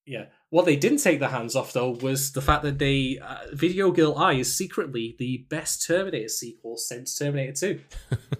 Yeah. 0.05 0.25
What 0.49 0.65
they 0.65 0.77
didn't 0.77 0.99
take 0.99 1.19
their 1.19 1.29
hands 1.29 1.55
off, 1.57 1.73
though, 1.73 1.91
was 1.91 2.31
the 2.31 2.41
fact 2.41 2.63
that 2.63 2.79
they 2.79 3.19
uh, 3.21 3.39
Video 3.51 3.91
Girl 3.91 4.17
Ai 4.17 4.33
is 4.33 4.55
secretly 4.55 5.15
the 5.19 5.45
best 5.49 5.85
Terminator 5.85 6.29
sequel 6.29 6.77
since 6.77 7.17
Terminator 7.17 7.51
2. 7.51 7.81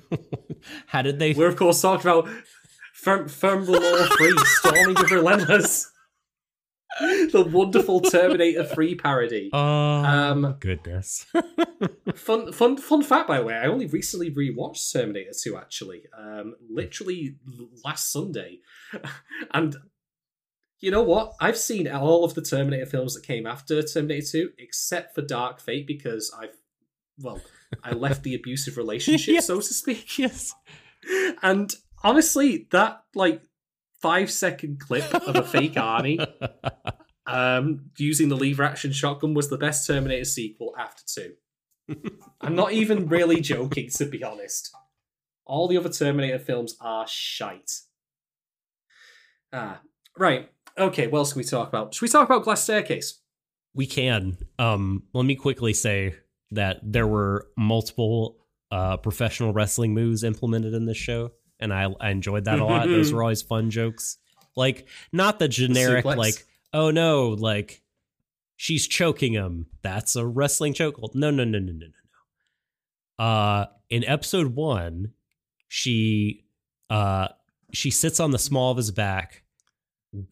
how 0.88 1.02
did 1.02 1.20
they 1.20 1.34
We're, 1.34 1.48
of 1.50 1.58
course, 1.58 1.82
talking 1.82 2.10
about 2.10 2.30
Firm, 2.94 3.28
Firm 3.28 3.66
Law 3.66 4.06
3, 4.06 4.34
Storming 4.38 4.96
with 4.96 5.12
Relentless. 5.12 5.92
the 7.00 7.44
wonderful 7.52 8.00
Terminator 8.00 8.64
3 8.64 8.96
parody. 8.96 9.50
oh 9.54 9.60
Um, 9.60 10.56
goodness 10.62 11.26
Fun, 12.16 12.54
fun, 12.54 12.78
fun 12.78 13.04
fact, 13.04 13.28
by 13.28 13.40
the 13.40 13.44
way. 13.44 13.54
I 13.54 13.68
only 13.68 13.86
recently 13.86 14.32
rewatched 14.32 14.92
Terminator 14.94 15.34
2. 15.44 15.58
Actually, 15.58 16.04
um, 16.18 16.56
literally 16.70 17.36
last 17.84 18.12
Sunday, 18.12 18.60
and 19.54 19.76
you 20.80 20.92
know 20.92 21.02
what? 21.04 21.34
I've 21.40 21.58
seen 21.58 21.88
all 21.88 22.24
of 22.24 22.34
the 22.36 22.42
Terminator 22.42 22.86
films 22.86 23.16
that 23.16 23.24
came 23.26 23.46
after 23.48 23.82
Terminator 23.82 24.28
2, 24.28 24.52
except 24.60 25.16
for 25.16 25.22
Dark 25.22 25.60
Fate, 25.60 25.88
because 25.88 26.32
I've, 26.40 26.56
well, 27.20 27.42
I 27.84 27.92
left 27.94 28.24
the 28.24 28.36
abusive 28.36 28.78
relationship, 28.84 29.34
Yes. 29.34 29.48
so 29.48 29.58
to 29.58 29.74
speak. 29.74 30.18
yes 30.18 30.54
And 31.42 31.74
honestly, 32.04 32.68
that 32.72 33.04
like 33.16 33.42
five 34.02 34.30
second 34.32 34.80
clip 34.80 35.12
of 35.14 35.36
a 35.36 35.44
fake 35.44 35.74
Arnie 35.74 36.26
um, 37.26 37.90
using 37.98 38.30
the 38.30 38.36
lever 38.38 38.64
action 38.64 38.92
shotgun 38.92 39.34
was 39.34 39.50
the 39.50 39.58
best 39.58 39.88
Terminator 39.88 40.26
sequel 40.26 40.76
after 40.78 41.04
two. 41.08 41.34
I'm 42.42 42.56
not 42.56 42.74
even 42.74 43.08
really 43.08 43.42
joking, 43.42 43.90
to 43.96 44.06
be 44.06 44.24
honest. 44.24 44.70
All 45.46 45.68
the 45.68 45.78
other 45.78 45.90
Terminator 45.90 46.38
films 46.40 46.76
are 46.82 47.08
shite. 47.08 47.72
Ah, 49.54 49.80
right. 50.18 50.50
Okay, 50.78 51.08
what 51.08 51.20
else 51.20 51.34
can 51.34 51.40
we 51.40 51.44
talk 51.44 51.68
about? 51.70 51.94
Should 51.94 52.04
we 52.04 52.10
talk 52.10 52.28
about 52.28 52.44
Glass 52.44 52.64
Staircase? 52.64 53.22
we 53.74 53.86
can 53.86 54.36
um 54.58 55.04
let 55.14 55.24
me 55.24 55.36
quickly 55.36 55.72
say 55.72 56.16
that 56.50 56.80
there 56.82 57.06
were 57.06 57.48
multiple 57.56 58.38
uh 58.72 58.98
professional 58.98 59.54
wrestling 59.54 59.94
moves 59.94 60.24
implemented 60.24 60.74
in 60.74 60.86
this 60.86 60.98
show 60.98 61.30
and 61.60 61.72
i 61.72 61.88
i 62.00 62.10
enjoyed 62.10 62.46
that 62.46 62.58
a 62.60 62.66
lot 62.66 62.88
those 62.90 63.14
were 63.14 63.22
always 63.22 63.44
fun 63.44 63.70
jokes 63.70 64.18
like 64.56 64.88
not 65.12 65.38
the 65.38 65.48
generic 65.48 66.04
suplex. 66.04 66.18
like 66.18 66.46
oh 66.74 66.90
no 66.90 67.28
like 67.30 67.84
she's 68.58 68.88
choking 68.88 69.34
him. 69.34 69.68
That's 69.84 70.16
a 70.16 70.26
wrestling 70.26 70.74
chokehold. 70.74 71.16
No, 71.16 71.30
no, 71.30 71.46
no, 71.46 71.60
no, 71.60 71.72
no, 71.72 71.86
no, 71.86 71.88
no. 73.20 73.24
Uh, 73.24 73.66
in 73.90 74.04
episode 74.04 74.56
one, 74.56 75.14
she 75.70 76.46
uh 76.90 77.30
she 77.72 77.92
sits 77.92 78.20
on 78.20 78.32
the 78.32 78.40
small 78.40 78.72
of 78.72 78.78
his 78.78 78.92
back 78.92 79.44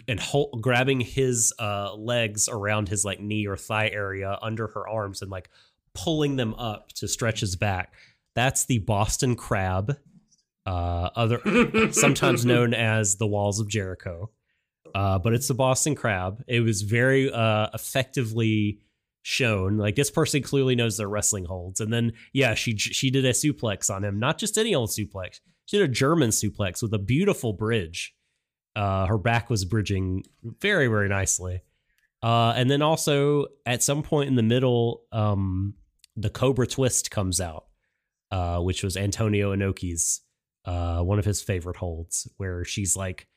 and 0.07 0.19
hold, 0.19 0.61
grabbing 0.61 1.01
his 1.01 1.53
uh 1.59 1.93
legs 1.95 2.47
around 2.49 2.89
his 2.89 3.03
like 3.05 3.19
knee 3.19 3.45
or 3.45 3.57
thigh 3.57 3.89
area 3.89 4.37
under 4.41 4.67
her 4.67 4.87
arms 4.87 5.21
and 5.21 5.29
like 5.29 5.49
pulling 5.93 6.35
them 6.35 6.53
up 6.55 6.91
to 6.93 7.07
stretch 7.07 7.39
his 7.39 7.55
back. 7.55 7.93
That's 8.35 8.65
the 8.65 8.79
Boston 8.79 9.35
Crab, 9.35 9.97
uh, 10.65 11.09
other 11.15 11.39
sometimes 11.91 12.45
known 12.45 12.73
as 12.73 13.15
the 13.15 13.27
Walls 13.27 13.59
of 13.59 13.69
Jericho. 13.69 14.31
Uh, 14.93 15.19
but 15.19 15.33
it's 15.33 15.47
the 15.47 15.53
Boston 15.53 15.95
Crab. 15.95 16.43
It 16.47 16.61
was 16.61 16.81
very 16.81 17.31
uh, 17.31 17.67
effectively 17.73 18.79
shown. 19.25 19.77
Like 19.77 19.95
this 19.95 20.11
person 20.11 20.43
clearly 20.43 20.75
knows 20.75 20.97
their 20.97 21.09
wrestling 21.09 21.45
holds. 21.45 21.81
And 21.81 21.91
then 21.91 22.13
yeah, 22.31 22.53
she 22.53 22.77
she 22.77 23.09
did 23.09 23.25
a 23.25 23.31
suplex 23.31 23.93
on 23.93 24.03
him, 24.03 24.19
not 24.19 24.37
just 24.37 24.57
any 24.57 24.75
old 24.75 24.89
suplex. 24.89 25.39
She 25.65 25.77
did 25.77 25.89
a 25.89 25.93
German 25.93 26.29
suplex 26.29 26.81
with 26.81 26.93
a 26.93 26.99
beautiful 26.99 27.51
bridge. 27.51 28.13
Uh, 28.75 29.05
her 29.05 29.17
back 29.17 29.49
was 29.49 29.65
bridging 29.65 30.23
very 30.59 30.87
very 30.87 31.09
nicely. 31.09 31.61
Uh, 32.21 32.53
and 32.55 32.69
then 32.71 32.81
also 32.81 33.45
at 33.65 33.83
some 33.83 34.01
point 34.01 34.27
in 34.27 34.35
the 34.35 34.43
middle, 34.43 35.03
um, 35.11 35.75
the 36.15 36.29
Cobra 36.29 36.65
Twist 36.65 37.11
comes 37.11 37.39
out, 37.39 37.65
uh, 38.31 38.59
which 38.59 38.83
was 38.83 38.97
Antonio 38.97 39.55
Inoki's 39.55 40.21
uh, 40.65 41.01
one 41.01 41.19
of 41.19 41.25
his 41.25 41.41
favorite 41.41 41.77
holds, 41.77 42.27
where 42.37 42.65
she's 42.65 42.95
like, 42.95 43.27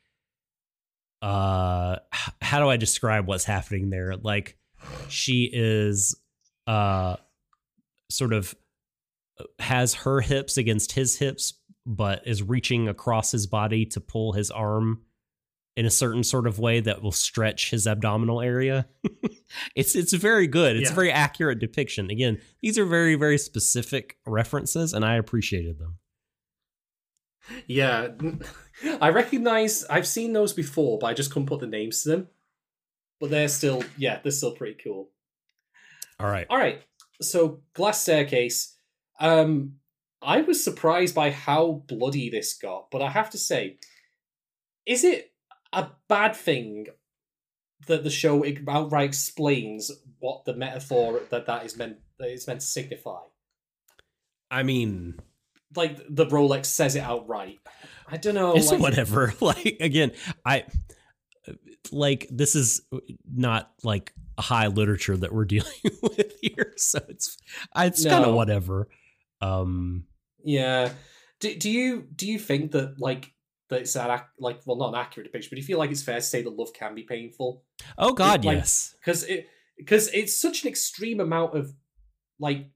uh, 1.20 1.96
how 2.40 2.60
do 2.60 2.68
I 2.68 2.76
describe 2.76 3.26
what's 3.26 3.44
happening 3.44 3.90
there? 3.90 4.16
Like, 4.16 4.56
she 5.08 5.50
is 5.52 6.18
uh, 6.66 7.16
sort 8.10 8.32
of 8.32 8.54
uh, 9.38 9.44
has 9.58 9.94
her 9.94 10.20
hips 10.20 10.56
against 10.56 10.92
his 10.92 11.18
hips, 11.18 11.54
but 11.84 12.26
is 12.26 12.42
reaching 12.42 12.88
across 12.88 13.32
his 13.32 13.46
body 13.46 13.84
to 13.86 14.00
pull 14.00 14.32
his 14.32 14.50
arm 14.50 15.02
in 15.78 15.86
a 15.86 15.90
certain 15.90 16.24
sort 16.24 16.48
of 16.48 16.58
way 16.58 16.80
that 16.80 17.02
will 17.02 17.12
stretch 17.12 17.70
his 17.70 17.86
abdominal 17.86 18.40
area. 18.40 18.88
it's 19.76 19.94
it's 19.94 20.12
very 20.12 20.48
good. 20.48 20.74
It's 20.76 20.88
Yeah. 20.88 20.92
a 20.92 20.96
very 20.96 21.12
accurate 21.12 21.60
depiction. 21.60 22.10
Again, 22.10 22.40
these 22.60 22.76
are 22.78 22.84
very 22.84 23.14
very 23.14 23.38
specific 23.38 24.16
references, 24.26 24.92
and 24.92 25.04
I 25.04 25.14
appreciated 25.14 25.78
them. 25.78 25.98
Yeah, 27.68 28.08
I 29.00 29.10
recognize. 29.10 29.84
I've 29.88 30.06
seen 30.08 30.32
those 30.32 30.52
before, 30.52 30.98
but 30.98 31.06
I 31.06 31.14
just 31.14 31.30
couldn't 31.30 31.46
put 31.46 31.60
the 31.60 31.68
names 31.68 32.02
to 32.02 32.08
them. 32.08 32.28
But 33.20 33.30
they're 33.30 33.46
still, 33.48 33.84
yeah, 33.96 34.18
they're 34.20 34.32
still 34.32 34.52
pretty 34.56 34.76
cool. 34.82 35.10
All 36.18 36.26
right. 36.28 36.46
All 36.50 36.58
right, 36.58 36.82
so 37.22 37.60
glass 37.74 38.02
staircase. 38.02 38.76
Um, 39.20 39.74
I 40.20 40.40
was 40.40 40.62
surprised 40.64 41.14
by 41.14 41.30
how 41.30 41.84
bloody 41.86 42.30
this 42.30 42.58
got, 42.58 42.90
but 42.90 43.00
I 43.00 43.10
have 43.10 43.30
to 43.30 43.38
say, 43.38 43.78
is 44.86 45.04
it 45.04 45.32
a 45.72 45.88
bad 46.08 46.34
thing 46.36 46.86
that 47.86 48.04
the 48.04 48.10
show 48.10 48.44
outright 48.68 49.06
explains 49.08 49.90
what 50.18 50.44
the 50.44 50.54
metaphor 50.54 51.20
that 51.30 51.46
that 51.46 51.64
is 51.64 51.76
meant 51.76 51.98
that 52.18 52.30
is 52.30 52.46
meant 52.46 52.60
to 52.60 52.66
signify? 52.66 53.20
I 54.50 54.62
mean, 54.62 55.20
Like 55.76 55.98
the 56.08 56.26
Rolex 56.26 56.66
says 56.66 56.96
it 56.96 57.00
outright. 57.00 57.58
I 58.06 58.16
don't 58.16 58.34
know. 58.34 58.54
it's 58.56 58.70
like- 58.70 58.80
whatever. 58.80 59.34
Like 59.40 59.76
again, 59.80 60.12
I 60.44 60.64
like 61.92 62.26
this 62.30 62.54
is 62.54 62.82
not 63.30 63.70
like 63.82 64.12
high 64.38 64.66
literature 64.68 65.16
that 65.16 65.32
we're 65.32 65.44
dealing 65.56 65.72
with 66.02 66.32
here, 66.40 66.72
so 66.76 66.98
it's 67.08 67.36
it's 67.76 68.04
kind 68.04 68.24
of 68.24 68.34
whatever. 68.34 68.88
Um, 69.40 70.04
Yeah. 70.44 70.92
Do, 71.40 71.54
do 71.54 71.70
you 71.70 72.02
do 72.14 72.26
you 72.26 72.38
think 72.38 72.72
that 72.72 72.98
like 73.00 73.32
that 73.70 73.80
it's 73.82 73.96
an 73.96 74.10
ac- 74.10 74.22
like 74.38 74.60
well 74.66 74.76
not 74.76 74.88
an 74.90 74.94
accurate 75.00 75.26
depiction, 75.26 75.50
but 75.50 75.58
you 75.58 75.64
feel 75.64 75.78
like 75.78 75.90
it's 75.90 76.02
fair 76.02 76.16
to 76.16 76.22
say 76.22 76.42
that 76.42 76.50
love 76.56 76.72
can 76.72 76.94
be 76.94 77.02
painful 77.02 77.64
oh 77.98 78.12
God, 78.12 78.44
like- 78.44 78.58
yes. 78.58 78.94
because 79.00 79.24
it 79.24 79.46
because 79.76 80.08
it's 80.12 80.34
such 80.40 80.62
an 80.64 80.68
extreme 80.68 81.20
amount 81.20 81.56
of 81.56 81.72
like 82.40 82.66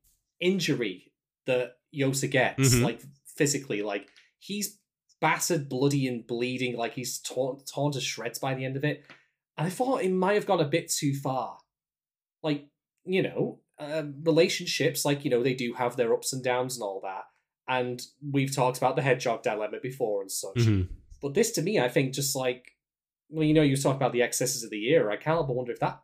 injury 0.40 1.12
that 1.46 1.72
Yota 1.94 2.30
gets 2.30 2.74
Mhm. 2.74 2.82
like 2.82 3.02
physically 3.36 3.82
like 3.82 4.08
he's 4.38 4.78
battered, 5.20 5.68
bloody, 5.68 6.06
and 6.08 6.26
bleeding 6.26 6.76
like 6.76 6.94
he's 6.94 7.18
torn 7.20 7.58
torn 7.72 7.92
to 7.92 8.00
shreds 8.00 8.38
by 8.38 8.54
the 8.54 8.64
end 8.64 8.76
of 8.76 8.84
it, 8.84 9.04
and 9.56 9.66
I 9.66 9.70
thought 9.70 10.02
it 10.02 10.10
might 10.10 10.34
have 10.34 10.46
gone 10.46 10.60
a 10.60 10.64
bit 10.68 10.90
too 10.90 11.14
far. 11.14 11.58
Like 12.42 12.66
you 13.04 13.22
know, 13.22 13.60
uh, 13.78 14.04
relationships 14.22 15.04
like 15.04 15.24
you 15.24 15.30
know 15.30 15.42
they 15.42 15.54
do 15.54 15.74
have 15.74 15.96
their 15.96 16.12
ups 16.14 16.32
and 16.32 16.42
downs 16.42 16.76
and 16.76 16.82
all 16.82 17.00
that. 17.02 17.24
And 17.68 18.02
we've 18.30 18.54
talked 18.54 18.78
about 18.78 18.96
the 18.96 19.02
hedgehog 19.02 19.42
dilemma 19.42 19.78
before 19.82 20.20
and 20.20 20.30
such. 20.30 20.56
Mhm. 20.56 20.88
But 21.20 21.34
this 21.34 21.52
to 21.52 21.62
me, 21.62 21.78
I 21.78 21.88
think 21.88 22.12
just 22.14 22.34
like 22.34 22.72
well, 23.30 23.46
you 23.46 23.54
know, 23.54 23.62
you 23.62 23.76
talk 23.76 23.96
about 23.96 24.12
the 24.12 24.20
excesses 24.20 24.62
of 24.62 24.68
the 24.68 24.78
year. 24.78 25.10
I 25.10 25.16
can't 25.16 25.46
but 25.46 25.56
wonder 25.56 25.72
if 25.72 25.80
that, 25.80 26.02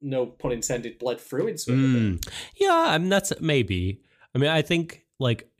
no 0.00 0.24
pun 0.24 0.52
intended, 0.52 0.98
bled 0.98 1.20
through 1.20 1.48
into 1.48 1.72
it. 1.72 1.76
Mm. 1.76 2.32
Yeah, 2.56 2.72
I 2.74 2.96
mean 2.98 3.10
that's 3.10 3.32
maybe. 3.40 4.00
I 4.34 4.38
mean, 4.38 4.48
I 4.48 4.62
think 4.62 5.04
like 5.20 5.50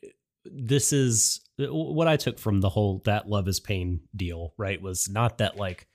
this 0.45 0.93
is 0.93 1.41
what 1.59 2.09
I 2.09 2.17
took 2.17 2.39
from 2.39 2.61
the 2.61 2.71
whole 2.71 3.03
that 3.05 3.29
love 3.29 3.47
is 3.47 3.61
pain 3.61 4.01
deal, 4.17 4.55
right? 4.57 4.81
Was 4.81 5.09
not 5.11 5.39
that 5.39 5.57
like 5.57 5.87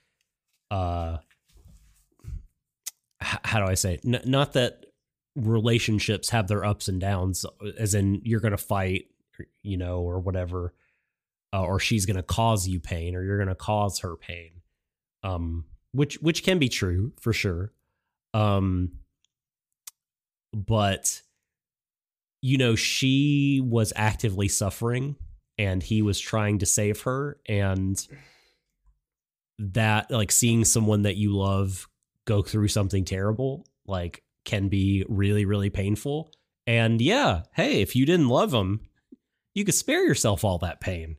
uh 0.70 1.18
how 3.20 3.58
do 3.58 3.66
I 3.70 3.74
say? 3.74 3.94
it? 3.94 4.04
N- 4.04 4.22
not 4.24 4.52
that 4.52 4.86
relationships 5.34 6.30
have 6.30 6.48
their 6.48 6.64
ups 6.64 6.88
and 6.88 7.00
downs 7.00 7.44
as 7.78 7.94
in 7.94 8.20
you're 8.24 8.40
going 8.40 8.52
to 8.52 8.56
fight, 8.56 9.06
you 9.62 9.76
know, 9.76 10.00
or 10.00 10.20
whatever 10.20 10.74
uh, 11.52 11.62
or 11.64 11.80
she's 11.80 12.06
going 12.06 12.16
to 12.16 12.22
cause 12.22 12.66
you 12.68 12.80
pain 12.80 13.14
or 13.14 13.22
you're 13.24 13.38
going 13.38 13.48
to 13.48 13.54
cause 13.54 14.00
her 14.00 14.16
pain. 14.16 14.50
Um 15.22 15.64
which 15.92 16.16
which 16.16 16.44
can 16.44 16.58
be 16.58 16.68
true 16.68 17.12
for 17.20 17.32
sure. 17.32 17.72
Um 18.34 18.92
but 20.54 21.22
you 22.40 22.56
know 22.56 22.74
she 22.76 23.60
was 23.64 23.92
actively 23.96 24.48
suffering 24.48 25.16
and 25.56 25.82
he 25.82 26.02
was 26.02 26.20
trying 26.20 26.58
to 26.58 26.66
save 26.66 27.02
her 27.02 27.38
and 27.46 28.06
that 29.58 30.10
like 30.10 30.30
seeing 30.30 30.64
someone 30.64 31.02
that 31.02 31.16
you 31.16 31.36
love 31.36 31.88
go 32.26 32.42
through 32.42 32.68
something 32.68 33.04
terrible 33.04 33.66
like 33.86 34.22
can 34.44 34.68
be 34.68 35.04
really 35.08 35.44
really 35.44 35.68
painful 35.68 36.32
and 36.66 37.00
yeah 37.00 37.42
hey 37.54 37.82
if 37.82 37.96
you 37.96 38.06
didn't 38.06 38.28
love 38.28 38.54
him 38.54 38.80
you 39.58 39.64
could 39.64 39.74
spare 39.74 40.04
yourself 40.06 40.44
all 40.44 40.58
that 40.58 40.80
pain 40.80 41.16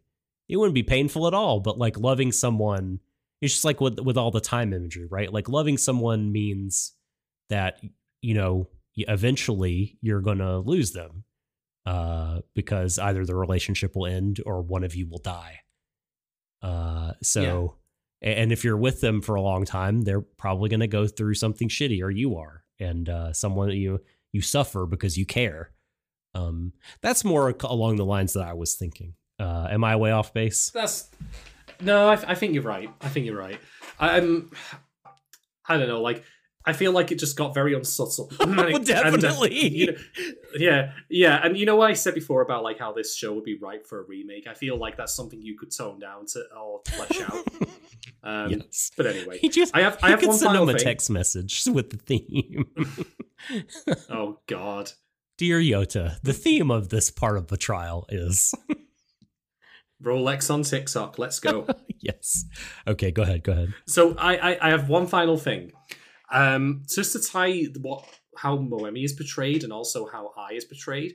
it 0.48 0.58
wouldn't 0.58 0.76
be 0.76 0.84
painful 0.84 1.27
at 1.27 1.34
all 1.34 1.59
but 1.59 1.77
like 1.77 1.98
loving 2.00 2.32
someone 2.32 3.00
it's 3.42 3.53
just 3.53 3.66
like 3.66 3.80
with 3.80 4.00
with 4.00 4.18
all 4.18 4.32
the 4.32 4.42
time 4.42 4.74
imagery 4.74 5.06
right 5.09 5.32
like 5.32 5.48
loving 5.50 5.77
someone 5.77 6.32
means 6.32 6.93
that 7.50 7.80
you 8.22 8.34
know 8.34 8.68
eventually 8.95 9.98
you're 10.01 10.22
going 10.22 10.40
to 10.40 10.58
lose 10.59 10.92
them 10.92 11.24
uh, 11.85 12.42
because 12.53 13.00
either 13.00 13.26
the 13.26 13.35
relationship 13.35 13.95
will 13.95 14.06
end 14.06 14.42
or 14.45 14.61
one 14.61 14.84
of 14.84 14.93
you 14.93 15.08
will 15.08 15.19
die. 15.19 15.59
Uh, 16.61 17.14
so, 17.24 17.76
a- 18.22 18.38
and 18.38 18.51
if 18.51 18.64
you're 18.64 18.77
with 18.77 19.01
them 19.01 19.22
for 19.22 19.35
a 19.35 19.42
long 19.42 19.66
time, 19.66 20.01
they're 20.01 20.22
probably 20.22 20.69
going 20.69 20.82
to 20.82 20.88
go 20.88 21.08
through 21.08 21.34
something 21.34 21.69
shitty, 21.69 22.01
or 22.03 22.09
you 22.11 22.35
are, 22.38 22.64
and 22.80 23.08
uh, 23.09 23.32
someone 23.34 23.72
you 23.72 24.01
you 24.32 24.42
suffer 24.42 24.85
because 24.85 25.18
you 25.18 25.26
care. 25.26 25.72
Um, 26.35 26.74
that's 27.01 27.24
more 27.24 27.56
along 27.64 27.95
the 27.98 28.06
lines 28.06 28.33
that 28.33 28.43
I 28.48 28.53
was 28.53 28.75
thinking. 28.75 29.14
Uh, 29.40 29.67
am 29.72 29.83
I 29.83 29.95
way 29.95 30.11
off 30.11 30.33
base? 30.33 30.69
That's 30.72 31.09
no, 31.82 32.09
I, 32.09 32.14
I 32.32 32.35
think 32.35 32.53
you're 32.53 32.64
right. 32.64 32.90
I 33.01 33.08
think 33.09 33.25
you're 33.25 33.38
right. 33.38 33.59
I'm. 33.99 34.51
I 35.67 35.77
don't 35.77 35.88
know. 35.88 36.01
Like, 36.01 36.24
I 36.66 36.74
feel 36.74 36.91
like 36.91 37.11
it 37.11 37.19
just 37.19 37.38
got 37.38 37.53
very 37.53 37.74
unsubtle. 37.74 38.32
And 38.40 38.59
it- 38.59 38.75
and, 38.75 38.85
Definitely. 38.85 39.67
you 39.69 39.85
know, 39.91 39.98
yeah, 40.58 40.91
yeah, 41.09 41.40
and 41.43 41.56
you 41.58 41.66
know 41.66 41.75
what 41.77 41.90
I 41.90 41.93
said 41.93 42.16
before 42.16 42.41
about 42.41 42.64
like 42.64 42.80
how 42.80 42.91
this 42.91 43.16
show 43.16 43.33
would 43.33 43.43
be 43.45 43.58
ripe 43.58 43.88
for 43.88 44.01
a 44.01 44.03
remake. 44.06 44.48
I 44.48 44.53
feel 44.56 44.77
like 44.77 44.98
that's 44.98 45.14
something 45.16 45.41
you 45.41 45.58
could 45.58 45.72
tone 45.75 45.99
down 45.99 46.25
to 46.33 46.43
or 46.59 46.82
flesh 46.88 47.22
out. 47.22 47.48
Um, 48.22 48.49
yes. 48.51 48.91
But 48.98 49.06
anyway, 49.08 49.38
He 49.40 49.48
just 49.48 49.74
I 49.75 49.82
have 49.82 49.98
I 50.03 50.09
have 50.09 50.19
could 50.19 50.27
one 50.30 50.38
send 50.38 50.49
final 50.49 50.64
him 50.64 50.75
a 50.75 50.77
thing. 50.77 50.83
text 50.83 51.09
message 51.09 51.64
with 51.67 51.90
the 51.90 51.98
theme. 51.98 52.66
Oh 54.09 54.40
God. 54.48 54.91
Dear 55.40 55.59
Yota, 55.61 56.19
the 56.22 56.34
theme 56.34 56.69
of 56.69 56.90
this 56.90 57.09
part 57.09 57.38
of 57.38 57.48
the 57.48 57.56
trial 57.56 58.06
is 58.09 58.53
Rolex 60.03 60.53
on 60.53 60.64
TikTok. 60.64 61.18
Let's 61.18 61.40
go. 61.40 61.66
yes. 62.01 62.43
Okay, 62.85 63.11
go 63.11 63.22
ahead. 63.24 63.43
Go 63.43 63.53
ahead. 63.53 63.74
So 63.88 64.16
I, 64.18 64.35
I 64.51 64.68
I 64.68 64.69
have 64.72 64.90
one 64.90 65.08
final 65.08 65.38
thing, 65.38 65.72
um, 66.30 66.84
just 66.90 67.14
to 67.14 67.22
tie 67.22 67.64
what 67.80 68.03
how 68.35 68.58
Moemi 68.58 69.06
is 69.06 69.14
portrayed 69.14 69.64
and 69.64 69.72
also 69.72 70.08
how 70.08 70.32
I 70.38 70.56
is 70.56 70.66
portrayed. 70.66 71.14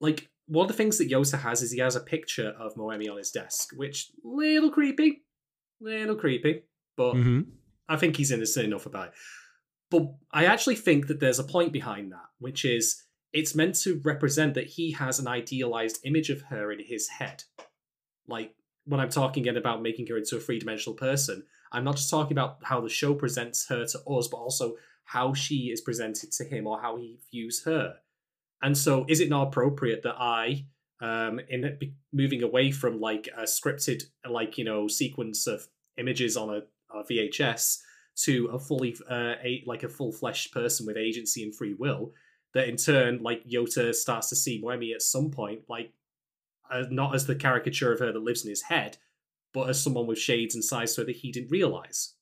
Like 0.00 0.28
one 0.46 0.64
of 0.64 0.68
the 0.68 0.76
things 0.76 0.98
that 0.98 1.08
Yota 1.08 1.38
has 1.38 1.62
is 1.62 1.70
he 1.70 1.78
has 1.78 1.94
a 1.94 2.00
picture 2.00 2.50
of 2.58 2.74
Moemi 2.74 3.08
on 3.08 3.18
his 3.18 3.30
desk, 3.30 3.70
which 3.76 4.10
little 4.24 4.70
creepy, 4.70 5.22
little 5.80 6.16
creepy, 6.16 6.64
but 6.96 7.14
Mm-hmm. 7.14 7.42
I 7.88 7.96
think 7.96 8.16
he's 8.16 8.32
innocent 8.32 8.66
enough 8.66 8.86
about 8.86 9.08
it. 9.08 9.14
but 9.88 10.02
I 10.32 10.46
actually 10.46 10.76
think 10.76 11.06
that 11.06 11.20
there's 11.20 11.38
a 11.38 11.44
point 11.44 11.72
behind 11.72 12.10
that, 12.10 12.26
which 12.40 12.64
is 12.64 13.02
it's 13.32 13.54
meant 13.54 13.74
to 13.76 14.00
represent 14.04 14.54
that 14.54 14.66
he 14.66 14.92
has 14.92 15.18
an 15.18 15.26
idealized 15.26 15.98
image 16.04 16.30
of 16.30 16.42
her 16.42 16.70
in 16.70 16.80
his 16.80 17.08
head. 17.08 17.44
Like 18.26 18.54
when 18.84 19.00
I'm 19.00 19.08
talking 19.08 19.42
again 19.42 19.56
about 19.56 19.82
making 19.82 20.06
her 20.08 20.18
into 20.18 20.36
a 20.36 20.40
three 20.40 20.58
dimensional 20.58 20.96
person, 20.96 21.44
I'm 21.70 21.84
not 21.84 21.96
just 21.96 22.10
talking 22.10 22.32
about 22.32 22.58
how 22.62 22.80
the 22.80 22.88
show 22.88 23.14
presents 23.14 23.66
her 23.68 23.86
to 23.86 23.98
us, 24.04 24.28
but 24.28 24.36
also 24.36 24.76
how 25.04 25.34
she 25.34 25.70
is 25.70 25.80
presented 25.80 26.32
to 26.32 26.44
him 26.44 26.66
or 26.66 26.80
how 26.80 26.96
he 26.96 27.18
views 27.30 27.64
her. 27.64 27.96
And 28.62 28.76
so, 28.76 29.04
is 29.08 29.20
it 29.20 29.28
not 29.28 29.48
appropriate 29.48 30.02
that 30.02 30.14
I, 30.18 30.66
um, 31.00 31.40
in 31.48 31.78
moving 32.12 32.42
away 32.42 32.70
from 32.70 33.00
like 33.00 33.28
a 33.36 33.42
scripted, 33.42 34.04
like 34.28 34.56
you 34.58 34.64
know, 34.64 34.86
sequence 34.86 35.46
of 35.46 35.66
images 35.96 36.36
on 36.36 36.50
a, 36.50 36.62
a 36.96 37.04
VHS 37.04 37.78
to 38.24 38.46
a 38.52 38.58
fully, 38.58 38.94
uh, 39.10 39.34
a, 39.42 39.64
like 39.66 39.82
a 39.82 39.88
full 39.88 40.12
fleshed 40.12 40.52
person 40.52 40.86
with 40.86 40.96
agency 40.96 41.42
and 41.42 41.56
free 41.56 41.74
will, 41.74 42.12
that 42.54 42.68
in 42.68 42.76
turn, 42.76 43.22
like 43.22 43.44
Yota 43.44 43.94
starts 43.94 44.28
to 44.28 44.36
see 44.36 44.62
Moemi 44.62 44.94
at 44.94 45.02
some 45.02 45.30
point, 45.30 45.62
like 45.68 45.92
uh, 46.70 46.84
not 46.90 47.14
as 47.14 47.26
the 47.26 47.34
caricature 47.34 47.92
of 47.92 48.00
her 48.00 48.12
that 48.12 48.22
lives 48.22 48.44
in 48.44 48.50
his 48.50 48.62
head, 48.62 48.98
but 49.52 49.68
as 49.68 49.82
someone 49.82 50.06
with 50.06 50.18
shades 50.18 50.54
and 50.54 50.64
size 50.64 50.94
so 50.94 51.04
that 51.04 51.16
he 51.16 51.32
didn't 51.32 51.50
realize. 51.50 52.14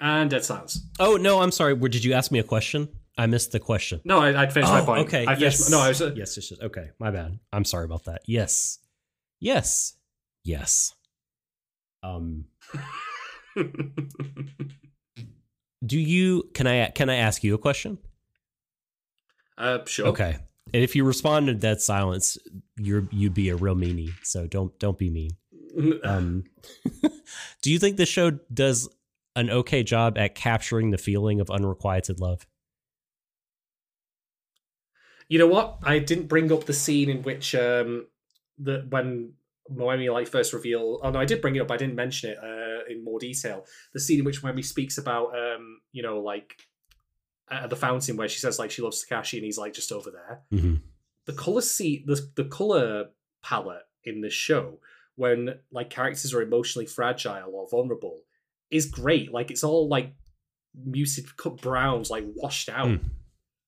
And 0.00 0.30
dead 0.30 0.44
silence. 0.44 0.80
Oh 1.00 1.16
no, 1.16 1.40
I'm 1.40 1.50
sorry. 1.50 1.74
Did 1.76 2.04
you 2.04 2.12
ask 2.12 2.30
me 2.30 2.38
a 2.38 2.44
question? 2.44 2.88
I 3.16 3.26
missed 3.26 3.50
the 3.50 3.58
question. 3.58 4.00
No, 4.04 4.20
I, 4.20 4.30
would 4.30 4.52
finished 4.52 4.70
oh, 4.70 4.78
my 4.78 4.84
point. 4.84 5.08
Okay. 5.08 5.26
I 5.26 5.34
yes. 5.34 5.68
My, 5.68 5.76
no, 5.76 5.82
I 5.82 5.88
was. 5.88 6.00
Uh, 6.00 6.12
yes, 6.14 6.36
yes, 6.36 6.52
yes. 6.52 6.60
Okay, 6.60 6.90
my 7.00 7.10
bad. 7.10 7.40
I'm 7.52 7.64
sorry 7.64 7.84
about 7.84 8.04
that. 8.04 8.22
Yes. 8.26 8.78
Yes. 9.40 9.94
Yes. 10.44 10.94
Um. 12.04 12.44
do 15.84 15.98
you? 15.98 16.48
Can 16.54 16.66
I? 16.66 16.90
Can 16.90 17.10
I 17.10 17.16
ask 17.16 17.44
you 17.44 17.54
a 17.54 17.58
question? 17.58 17.98
Uh, 19.56 19.78
sure. 19.86 20.08
Okay. 20.08 20.36
And 20.74 20.82
if 20.82 20.94
you 20.94 21.04
respond 21.04 21.46
to 21.46 21.54
dead 21.54 21.80
silence, 21.80 22.36
you're 22.76 23.08
you'd 23.10 23.34
be 23.34 23.48
a 23.48 23.56
real 23.56 23.74
meanie. 23.74 24.12
So 24.22 24.46
don't 24.46 24.78
don't 24.78 24.98
be 24.98 25.10
mean. 25.10 25.30
Um, 26.02 26.42
do 27.62 27.70
you 27.70 27.78
think 27.78 27.98
the 27.98 28.06
show 28.06 28.32
does 28.52 28.88
an 29.38 29.50
okay 29.50 29.84
job 29.84 30.18
at 30.18 30.34
capturing 30.34 30.90
the 30.90 30.98
feeling 30.98 31.40
of 31.40 31.48
unrequited 31.48 32.18
love. 32.18 32.44
You 35.28 35.38
know 35.38 35.46
what? 35.46 35.78
I 35.84 36.00
didn't 36.00 36.26
bring 36.26 36.50
up 36.50 36.64
the 36.64 36.72
scene 36.72 37.08
in 37.08 37.22
which 37.22 37.54
um 37.54 38.06
the 38.58 38.84
when 38.90 39.34
Moemi 39.72 40.12
like 40.12 40.28
first 40.28 40.52
reveal. 40.52 41.00
Oh 41.02 41.10
no, 41.10 41.18
I 41.18 41.24
did 41.24 41.40
bring 41.40 41.56
it 41.56 41.60
up. 41.60 41.70
I 41.70 41.76
didn't 41.76 41.94
mention 41.94 42.30
it 42.30 42.38
uh, 42.38 42.84
in 42.88 43.04
more 43.04 43.18
detail. 43.18 43.64
The 43.92 44.00
scene 44.00 44.20
in 44.20 44.24
which 44.24 44.42
Moemi 44.42 44.64
speaks 44.64 44.98
about 44.98 45.36
um 45.36 45.80
you 45.92 46.02
know 46.02 46.20
like 46.20 46.54
at 47.50 47.70
the 47.70 47.76
fountain 47.76 48.16
where 48.16 48.28
she 48.28 48.38
says 48.38 48.58
like 48.58 48.70
she 48.70 48.82
loves 48.82 49.04
Takashi 49.04 49.34
and 49.34 49.44
he's 49.44 49.58
like 49.58 49.72
just 49.72 49.92
over 49.92 50.10
there. 50.10 50.42
Mm-hmm. 50.52 50.74
The 51.26 51.32
color 51.32 51.60
see 51.60 52.04
the 52.06 52.20
the 52.36 52.44
color 52.44 53.06
palette 53.42 53.84
in 54.04 54.20
this 54.20 54.32
show 54.32 54.78
when 55.16 55.58
like 55.72 55.90
characters 55.90 56.32
are 56.32 56.42
emotionally 56.42 56.86
fragile 56.86 57.52
or 57.52 57.68
vulnerable 57.68 58.20
is 58.70 58.86
great. 58.86 59.32
Like 59.32 59.50
it's 59.50 59.64
all 59.64 59.88
like 59.88 60.14
muted 60.74 61.36
cut 61.36 61.60
browns, 61.60 62.10
like 62.10 62.24
washed 62.36 62.68
out. 62.68 62.88
Mm. 62.88 63.00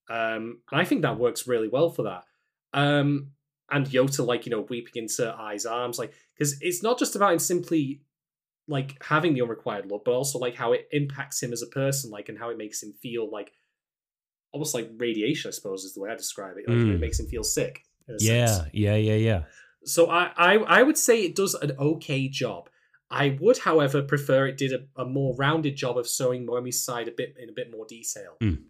Um, 0.08 0.60
and 0.70 0.80
I 0.80 0.84
think 0.84 1.02
that 1.02 1.18
works 1.18 1.46
really 1.46 1.68
well 1.68 1.90
for 1.90 2.02
that. 2.04 2.24
Um, 2.72 3.32
and 3.70 3.86
Yota, 3.86 4.26
like 4.26 4.46
you 4.46 4.50
know, 4.50 4.66
weeping 4.68 5.02
into 5.02 5.34
Ai's 5.40 5.66
arms, 5.66 5.98
like 5.98 6.12
because 6.34 6.60
it's 6.60 6.82
not 6.82 6.98
just 6.98 7.16
about 7.16 7.32
him 7.32 7.38
simply 7.38 8.02
like 8.68 9.02
having 9.02 9.34
the 9.34 9.42
unrequited 9.42 9.90
love, 9.90 10.02
but 10.04 10.12
also 10.12 10.38
like 10.38 10.54
how 10.54 10.72
it 10.72 10.88
impacts 10.92 11.42
him 11.42 11.52
as 11.52 11.62
a 11.62 11.66
person, 11.66 12.10
like 12.10 12.28
and 12.28 12.38
how 12.38 12.50
it 12.50 12.58
makes 12.58 12.82
him 12.82 12.92
feel 13.02 13.30
like 13.30 13.52
almost 14.52 14.74
like 14.74 14.90
radiation, 14.96 15.48
I 15.48 15.52
suppose, 15.52 15.84
is 15.84 15.94
the 15.94 16.00
way 16.00 16.10
I 16.10 16.16
describe 16.16 16.56
it. 16.56 16.68
Like 16.68 16.78
mm. 16.78 16.94
it 16.94 17.00
makes 17.00 17.18
him 17.18 17.26
feel 17.26 17.44
sick. 17.44 17.84
Yeah, 18.18 18.46
sense. 18.46 18.68
yeah, 18.72 18.96
yeah, 18.96 19.14
yeah. 19.14 19.42
So 19.84 20.10
I, 20.10 20.30
I, 20.36 20.56
I 20.56 20.82
would 20.82 20.98
say 20.98 21.22
it 21.22 21.36
does 21.36 21.54
an 21.54 21.72
okay 21.78 22.28
job. 22.28 22.68
I 23.10 23.36
would, 23.40 23.58
however, 23.58 24.02
prefer 24.02 24.46
it 24.46 24.56
did 24.56 24.72
a, 24.72 25.02
a 25.02 25.04
more 25.04 25.34
rounded 25.36 25.76
job 25.76 25.98
of 25.98 26.08
showing 26.08 26.46
Moemi's 26.46 26.82
side 26.82 27.08
a 27.08 27.12
bit 27.12 27.34
in 27.40 27.48
a 27.48 27.52
bit 27.52 27.70
more 27.72 27.86
detail. 27.88 28.36
Mm. 28.40 28.62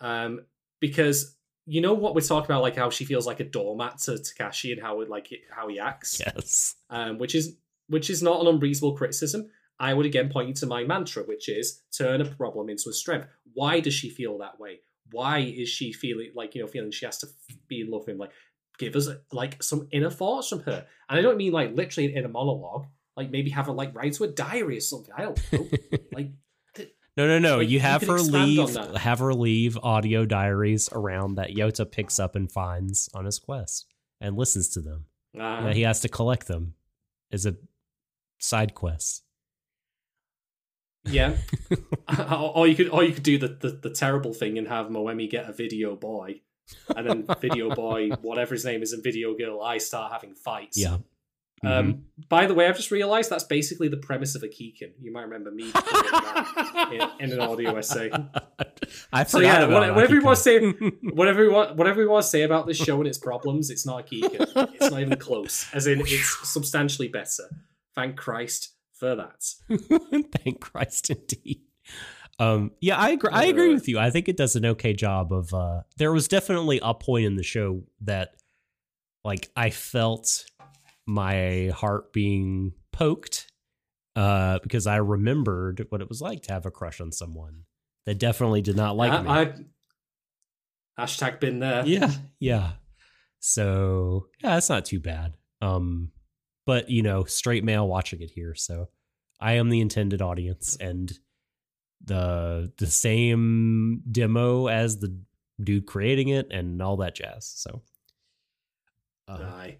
Um, 0.00 0.40
because 0.80 1.36
you 1.66 1.80
know 1.80 1.94
what 1.94 2.14
we're 2.14 2.20
talking 2.20 2.46
about, 2.46 2.62
like 2.62 2.76
how 2.76 2.90
she 2.90 3.04
feels 3.04 3.26
like 3.26 3.40
a 3.40 3.44
doormat 3.44 3.98
to 3.98 4.12
Takashi 4.12 4.72
and 4.72 4.80
how 4.80 5.00
it, 5.00 5.08
like 5.08 5.28
how 5.50 5.68
he 5.68 5.78
acts. 5.78 6.20
Yes. 6.20 6.76
Um, 6.90 7.18
which 7.18 7.34
is 7.34 7.56
which 7.88 8.10
is 8.10 8.22
not 8.22 8.40
an 8.40 8.46
unreasonable 8.46 8.96
criticism. 8.96 9.50
I 9.78 9.92
would 9.92 10.06
again 10.06 10.30
point 10.30 10.48
you 10.48 10.54
to 10.54 10.66
my 10.66 10.84
mantra, 10.84 11.24
which 11.24 11.48
is 11.48 11.82
turn 11.96 12.20
a 12.20 12.24
problem 12.24 12.68
into 12.68 12.88
a 12.88 12.92
strength. 12.92 13.28
Why 13.54 13.80
does 13.80 13.94
she 13.94 14.10
feel 14.10 14.38
that 14.38 14.60
way? 14.60 14.80
Why 15.10 15.38
is 15.38 15.68
she 15.68 15.92
feeling 15.92 16.30
like 16.34 16.54
you 16.54 16.62
know 16.62 16.68
feeling 16.68 16.90
she 16.90 17.06
has 17.06 17.18
to 17.18 17.28
be 17.68 17.80
in 17.80 17.90
love 17.90 18.02
with 18.02 18.10
him? 18.10 18.18
Like 18.18 18.32
give 18.78 18.96
us 18.96 19.08
like 19.32 19.62
some 19.62 19.88
inner 19.90 20.10
thoughts 20.10 20.48
from 20.48 20.60
her, 20.60 20.86
and 21.08 21.18
I 21.18 21.22
don't 21.22 21.36
mean 21.36 21.52
like 21.52 21.74
literally 21.74 22.14
in 22.14 22.24
a 22.24 22.28
monologue 22.28 22.86
like 23.16 23.30
maybe 23.30 23.50
have 23.50 23.66
her 23.66 23.72
like 23.72 23.94
write 23.94 24.14
to 24.14 24.24
a 24.24 24.28
diary 24.28 24.78
or 24.78 24.80
something. 24.80 25.14
I 25.16 25.22
don't 25.22 25.52
know. 25.52 25.68
like 26.12 26.30
no, 27.16 27.26
no, 27.26 27.38
no. 27.38 27.58
Like, 27.58 27.68
you 27.68 27.80
have 27.80 28.02
you 28.02 28.12
her 28.12 28.18
leave 28.18 28.76
have 28.96 29.20
her 29.20 29.34
leave 29.34 29.78
audio 29.82 30.24
diaries 30.24 30.88
around 30.92 31.36
that 31.36 31.50
Yota 31.50 31.90
picks 31.90 32.18
up 32.18 32.34
and 32.34 32.50
finds 32.50 33.08
on 33.14 33.24
his 33.24 33.38
quest 33.38 33.86
and 34.20 34.36
listens 34.36 34.68
to 34.70 34.80
them. 34.80 35.06
Uh, 35.38 35.72
he 35.72 35.82
has 35.82 36.00
to 36.00 36.08
collect 36.08 36.46
them 36.46 36.74
as 37.32 37.46
a 37.46 37.56
side 38.38 38.74
quest. 38.74 39.22
Yeah. 41.04 41.36
or 42.54 42.66
you 42.66 42.74
could 42.74 42.88
or 42.88 43.04
you 43.04 43.12
could 43.12 43.22
do 43.22 43.38
the, 43.38 43.48
the, 43.48 43.70
the 43.82 43.90
terrible 43.90 44.32
thing 44.32 44.58
and 44.58 44.68
have 44.68 44.86
Moemi 44.86 45.28
get 45.30 45.48
a 45.48 45.52
video 45.52 45.96
boy. 45.96 46.40
And 46.96 47.06
then 47.06 47.36
video 47.40 47.74
boy, 47.74 48.08
whatever 48.22 48.54
his 48.54 48.64
name 48.64 48.82
is, 48.82 48.92
and 48.92 49.02
video 49.02 49.34
girl 49.34 49.60
Ai 49.62 49.78
start 49.78 50.12
having 50.12 50.34
fights. 50.34 50.78
Yeah. 50.78 50.98
Um, 51.62 51.70
mm-hmm. 51.70 51.90
Um, 51.90 52.04
by 52.28 52.46
the 52.46 52.54
way, 52.54 52.66
I've 52.66 52.76
just 52.76 52.90
realised 52.90 53.30
that's 53.30 53.44
basically 53.44 53.88
the 53.88 53.96
premise 53.96 54.34
of 54.34 54.42
Akikan. 54.42 54.92
You 55.00 55.12
might 55.12 55.22
remember 55.22 55.50
me 55.50 55.72
in, 56.92 57.10
in, 57.20 57.32
an 57.32 57.40
audio 57.40 57.76
essay. 57.76 58.10
I 59.12 59.24
so 59.24 59.38
yeah, 59.38 59.66
what, 59.66 59.94
whatever 59.94 60.14
we 60.14 60.20
want 60.20 60.36
to 60.36 60.42
say, 60.42 60.60
whatever 61.02 61.42
we 61.42 61.48
want, 61.48 61.76
whatever 61.76 62.00
we 62.00 62.06
want 62.06 62.24
to 62.24 62.28
say 62.28 62.42
about 62.42 62.66
this 62.66 62.76
show 62.76 62.98
and 62.98 63.06
its 63.06 63.18
problems, 63.18 63.70
it's 63.70 63.86
not 63.86 64.06
Akikan. 64.06 64.74
It's 64.74 64.90
not 64.90 65.00
even 65.00 65.18
close. 65.18 65.66
As 65.72 65.86
in, 65.86 66.00
it's 66.00 66.48
substantially 66.48 67.08
better. 67.08 67.44
Thank 67.94 68.16
Christ 68.16 68.74
for 68.92 69.14
that. 69.14 69.44
Thank 70.38 70.60
Christ, 70.60 71.10
indeed. 71.10 71.62
Um, 72.38 72.72
yeah, 72.80 72.96
I 72.96 73.10
agree. 73.10 73.30
I 73.32 73.44
agree 73.44 73.72
with 73.72 73.88
you. 73.88 73.98
I 73.98 74.10
think 74.10 74.28
it 74.28 74.36
does 74.36 74.56
an 74.56 74.66
okay 74.66 74.92
job 74.92 75.32
of. 75.32 75.54
Uh, 75.54 75.82
there 75.96 76.12
was 76.12 76.26
definitely 76.26 76.80
a 76.82 76.94
point 76.94 77.26
in 77.26 77.36
the 77.36 77.42
show 77.42 77.84
that, 78.02 78.34
like, 79.24 79.50
I 79.56 79.70
felt 79.70 80.44
my 81.06 81.70
heart 81.74 82.12
being 82.12 82.72
poked 82.92 83.46
uh, 84.16 84.58
because 84.62 84.86
I 84.86 84.96
remembered 84.96 85.86
what 85.88 86.00
it 86.00 86.08
was 86.08 86.20
like 86.20 86.42
to 86.42 86.52
have 86.52 86.66
a 86.66 86.70
crush 86.70 87.00
on 87.00 87.12
someone 87.12 87.64
that 88.06 88.18
definitely 88.18 88.62
did 88.62 88.76
not 88.76 88.96
like 88.96 89.12
I, 89.12 89.22
me. 89.22 89.28
I, 90.98 91.02
hashtag 91.02 91.40
been 91.40 91.58
there. 91.58 91.84
Yeah, 91.86 92.10
yeah. 92.38 92.72
So 93.40 94.28
yeah, 94.42 94.54
that's 94.54 94.68
not 94.68 94.84
too 94.84 95.00
bad. 95.00 95.34
Um, 95.60 96.12
but 96.66 96.90
you 96.90 97.02
know, 97.02 97.24
straight 97.24 97.64
male 97.64 97.86
watching 97.86 98.22
it 98.22 98.30
here, 98.30 98.54
so 98.54 98.88
I 99.40 99.54
am 99.54 99.68
the 99.68 99.80
intended 99.80 100.22
audience 100.22 100.76
and 100.80 101.12
the 102.04 102.72
the 102.78 102.86
same 102.86 104.02
demo 104.10 104.68
as 104.68 104.98
the 104.98 105.18
dude 105.62 105.86
creating 105.86 106.28
it 106.28 106.48
and 106.50 106.80
all 106.80 106.96
that 106.98 107.14
jazz. 107.14 107.52
So, 107.54 107.82
uh, 109.28 109.38
Aye. 109.42 109.78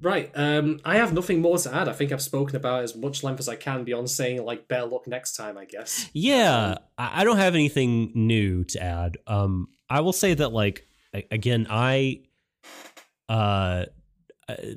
Right. 0.00 0.30
Um, 0.34 0.78
I 0.84 0.96
have 0.96 1.12
nothing 1.12 1.40
more 1.40 1.58
to 1.58 1.74
add. 1.74 1.88
I 1.88 1.92
think 1.92 2.12
I've 2.12 2.22
spoken 2.22 2.56
about 2.56 2.84
as 2.84 2.94
much 2.94 3.24
length 3.24 3.40
as 3.40 3.48
I 3.48 3.56
can 3.56 3.84
beyond 3.84 4.08
saying 4.10 4.44
like 4.44 4.68
better 4.68 4.86
luck 4.86 5.06
next 5.06 5.36
time. 5.36 5.58
I 5.58 5.64
guess. 5.64 6.08
Yeah, 6.12 6.76
I 6.96 7.24
don't 7.24 7.38
have 7.38 7.54
anything 7.54 8.12
new 8.14 8.64
to 8.64 8.82
add. 8.82 9.18
Um, 9.26 9.68
I 9.90 10.00
will 10.00 10.12
say 10.12 10.34
that 10.34 10.52
like 10.52 10.86
again, 11.30 11.66
I, 11.68 12.20
uh, 13.28 13.86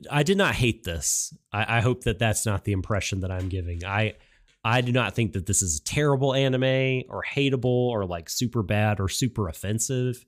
I 0.10 0.24
did 0.24 0.38
not 0.38 0.56
hate 0.56 0.84
this. 0.84 1.38
I, 1.54 1.78
I 1.78 1.82
hope 1.82 2.04
that 2.06 2.20
that's 2.20 2.46
not 2.46 2.64
the 2.64 2.72
impression 2.72 3.22
that 3.22 3.32
I'm 3.32 3.50
giving. 3.50 3.86
I. 3.86 4.16
I 4.64 4.82
do 4.82 4.92
not 4.92 5.16
think 5.16 5.34
that 5.34 5.48
this 5.48 5.64
is 5.64 5.80
a 5.80 5.84
terrible 5.84 6.36
anime 6.36 7.06
or 7.10 7.24
hateable 7.28 7.66
or 7.66 8.06
like 8.06 8.30
super 8.30 8.62
bad 8.62 9.00
or 9.00 9.10
super 9.10 9.48
offensive. 9.48 10.24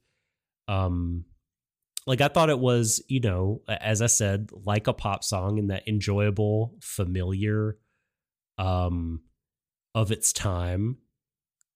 Um, 0.68 1.26
like 2.06 2.22
I 2.22 2.28
thought 2.28 2.50
it 2.50 2.60
was, 2.60 3.02
you 3.08 3.20
know, 3.20 3.62
as 3.68 4.02
I 4.02 4.08
said, 4.08 4.50
like 4.52 4.88
a 4.88 4.94
pop 4.94 5.24
song 5.24 5.58
in 5.58 5.68
that 5.68 5.88
enjoyable, 5.88 6.76
familiar, 6.82 7.78
um, 8.58 9.22
of 9.96 10.12
its 10.12 10.34
time, 10.34 10.98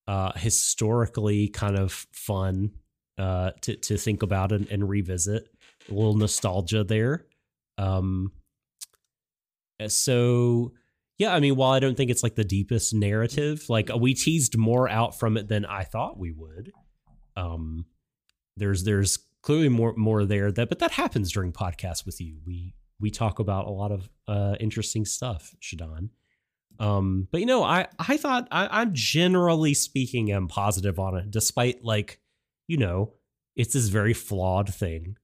uh, 0.07 0.31
historically 0.35 1.47
kind 1.49 1.77
of 1.77 1.91
fun, 2.11 2.71
uh, 3.17 3.51
to 3.61 3.75
to 3.77 3.97
think 3.97 4.23
about 4.23 4.51
and, 4.51 4.67
and 4.69 4.87
revisit. 4.89 5.47
A 5.89 5.93
little 5.93 6.15
nostalgia 6.17 6.83
there. 6.83 7.25
Um, 7.77 8.31
Uh, 9.79 9.87
So 9.87 10.73
yeah, 11.17 11.33
I 11.33 11.39
mean, 11.39 11.55
while 11.55 11.71
I 11.71 11.79
don't 11.79 11.95
think 11.97 12.11
it's 12.11 12.21
like 12.23 12.35
the 12.35 12.43
deepest 12.43 12.93
narrative, 12.93 13.65
like 13.69 13.89
we 13.99 14.13
teased 14.13 14.55
more 14.57 14.87
out 14.87 15.17
from 15.17 15.35
it 15.37 15.47
than 15.47 15.65
I 15.65 15.83
thought 15.83 16.19
we 16.19 16.31
would. 16.31 16.71
Um, 17.35 17.85
there's 18.55 18.83
there's 18.83 19.17
clearly 19.47 19.69
more 19.69 19.93
more 19.95 20.25
there 20.25 20.51
that, 20.51 20.67
but 20.67 20.79
that 20.79 20.91
happens 20.91 21.31
during 21.31 21.53
podcasts 21.53 22.05
with 22.05 22.19
you. 22.19 22.41
We 22.45 22.75
we 22.99 23.09
talk 23.09 23.39
about 23.39 23.65
a 23.65 23.69
lot 23.69 23.93
of 23.93 24.09
uh 24.27 24.57
interesting 24.59 25.05
stuff, 25.05 25.55
Shadon. 25.61 26.09
Um, 26.79 27.29
but 27.31 27.39
you 27.39 27.47
know, 27.47 27.63
I 27.63 27.87
I 27.97 28.17
thought 28.17 28.49
I, 28.51 28.81
I'm 28.81 28.93
generally 28.93 29.73
speaking 29.73 30.33
am 30.33 30.49
positive 30.49 30.99
on 30.99 31.15
it, 31.15 31.31
despite 31.31 31.81
like 31.81 32.19
you 32.67 32.75
know 32.75 33.13
it's 33.55 33.73
this 33.73 33.87
very 33.87 34.13
flawed 34.13 34.73
thing. 34.73 35.15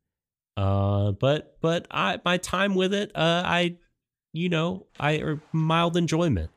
Uh, 0.56 1.12
but 1.12 1.58
but 1.60 1.86
I 1.92 2.22
my 2.24 2.38
time 2.38 2.76
with 2.76 2.94
it, 2.94 3.12
uh, 3.14 3.44
I 3.46 3.76
you 4.32 4.48
know 4.48 4.88
I 4.98 5.18
er, 5.18 5.42
mild 5.52 5.98
enjoyment. 5.98 6.50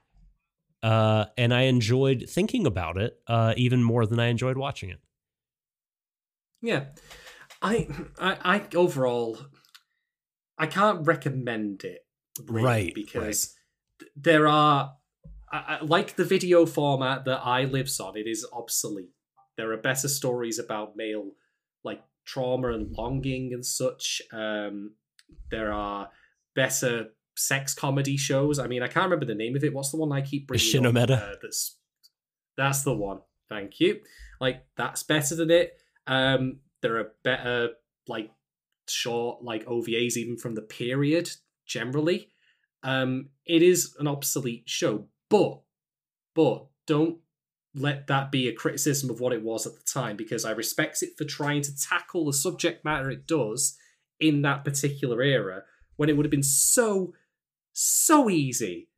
Uh, 0.85 1.25
and 1.36 1.53
I 1.53 1.62
enjoyed 1.62 2.27
thinking 2.28 2.65
about 2.65 2.97
it, 2.97 3.19
uh, 3.27 3.55
even 3.57 3.83
more 3.83 4.07
than 4.07 4.20
I 4.20 4.27
enjoyed 4.27 4.57
watching 4.57 4.91
it. 4.91 5.01
Yeah, 6.62 6.85
I, 7.67 7.89
I, 8.19 8.57
I 8.57 8.62
overall, 8.75 9.39
I 10.59 10.67
can't 10.67 11.07
recommend 11.07 11.85
it, 11.85 12.07
really, 12.47 12.65
Right, 12.65 12.95
Because 12.95 13.55
th- 13.99 14.11
there 14.17 14.47
are, 14.47 14.95
I, 15.53 15.78
I, 15.81 15.85
like 15.85 16.17
the 16.17 16.25
video 16.25 16.67
format 16.67 17.25
that 17.25 17.41
Ai 17.45 17.65
lives 17.65 17.99
on, 18.01 18.17
it 18.17 18.27
is 18.27 18.47
obsolete. 18.53 19.11
There 19.57 19.73
are 19.73 19.77
better 19.77 20.09
stories 20.09 20.59
about 20.59 20.97
male, 20.97 21.33
like 21.83 22.03
trauma 22.25 22.73
and 22.73 22.93
longing 22.93 23.53
and 23.53 23.65
such. 23.65 24.23
Um, 24.33 24.93
there 25.51 25.73
are 25.73 26.11
better 26.55 27.09
sex 27.36 27.75
comedy 27.75 28.17
shows. 28.17 28.59
I 28.59 28.67
mean, 28.67 28.83
I 28.83 28.89
can't 28.89 29.05
remember 29.05 29.27
the 29.27 29.35
name 29.35 29.57
of 29.57 29.65
it. 29.65 29.75
What's 29.75 29.91
the 29.91 29.97
one 29.97 30.12
I 30.12 30.20
keep 30.20 30.47
bringing? 30.47 30.86
up? 30.86 30.93
Shimoneta? 30.93 31.23
Uh, 31.23 31.35
that's 31.43 31.78
that's 32.57 32.83
the 32.83 32.95
one. 32.95 33.20
Thank 33.49 33.81
you. 33.81 34.01
Like 34.41 34.67
that's 34.77 35.03
better 35.03 35.35
than 35.35 35.51
it. 35.51 35.78
Um, 36.07 36.61
there 36.83 36.97
are 36.99 37.13
better 37.23 37.71
like 38.09 38.31
short 38.89 39.43
like 39.43 39.67
OVAs 39.67 40.17
even 40.17 40.37
from 40.37 40.55
the 40.55 40.63
period 40.63 41.31
generally. 41.67 42.29
Um, 42.83 43.31
it 43.45 43.63
is 43.63 43.97
an 43.99 44.07
obsolete 44.07 44.65
show, 44.67 45.07
but 45.29 45.61
but 46.35 46.67
don't 46.87 47.19
let 47.75 48.07
that 48.07 48.31
be 48.31 48.49
a 48.49 48.55
criticism 48.55 49.11
of 49.11 49.21
what 49.21 49.33
it 49.33 49.43
was 49.43 49.67
at 49.67 49.75
the 49.75 49.83
time 49.83 50.17
because 50.17 50.45
I 50.45 50.53
respect 50.53 51.03
it 51.03 51.11
for 51.17 51.25
trying 51.25 51.63
to 51.63 51.77
tackle 51.77 52.25
the 52.25 52.33
subject 52.33 52.85
matter 52.85 53.11
it 53.11 53.27
does 53.27 53.77
in 54.19 54.43
that 54.43 54.65
particular 54.65 55.21
era 55.21 55.63
when 55.97 56.09
it 56.09 56.17
would 56.17 56.25
have 56.25 56.31
been 56.31 56.43
so 56.43 57.13
so 57.73 58.31
easy 58.31 58.89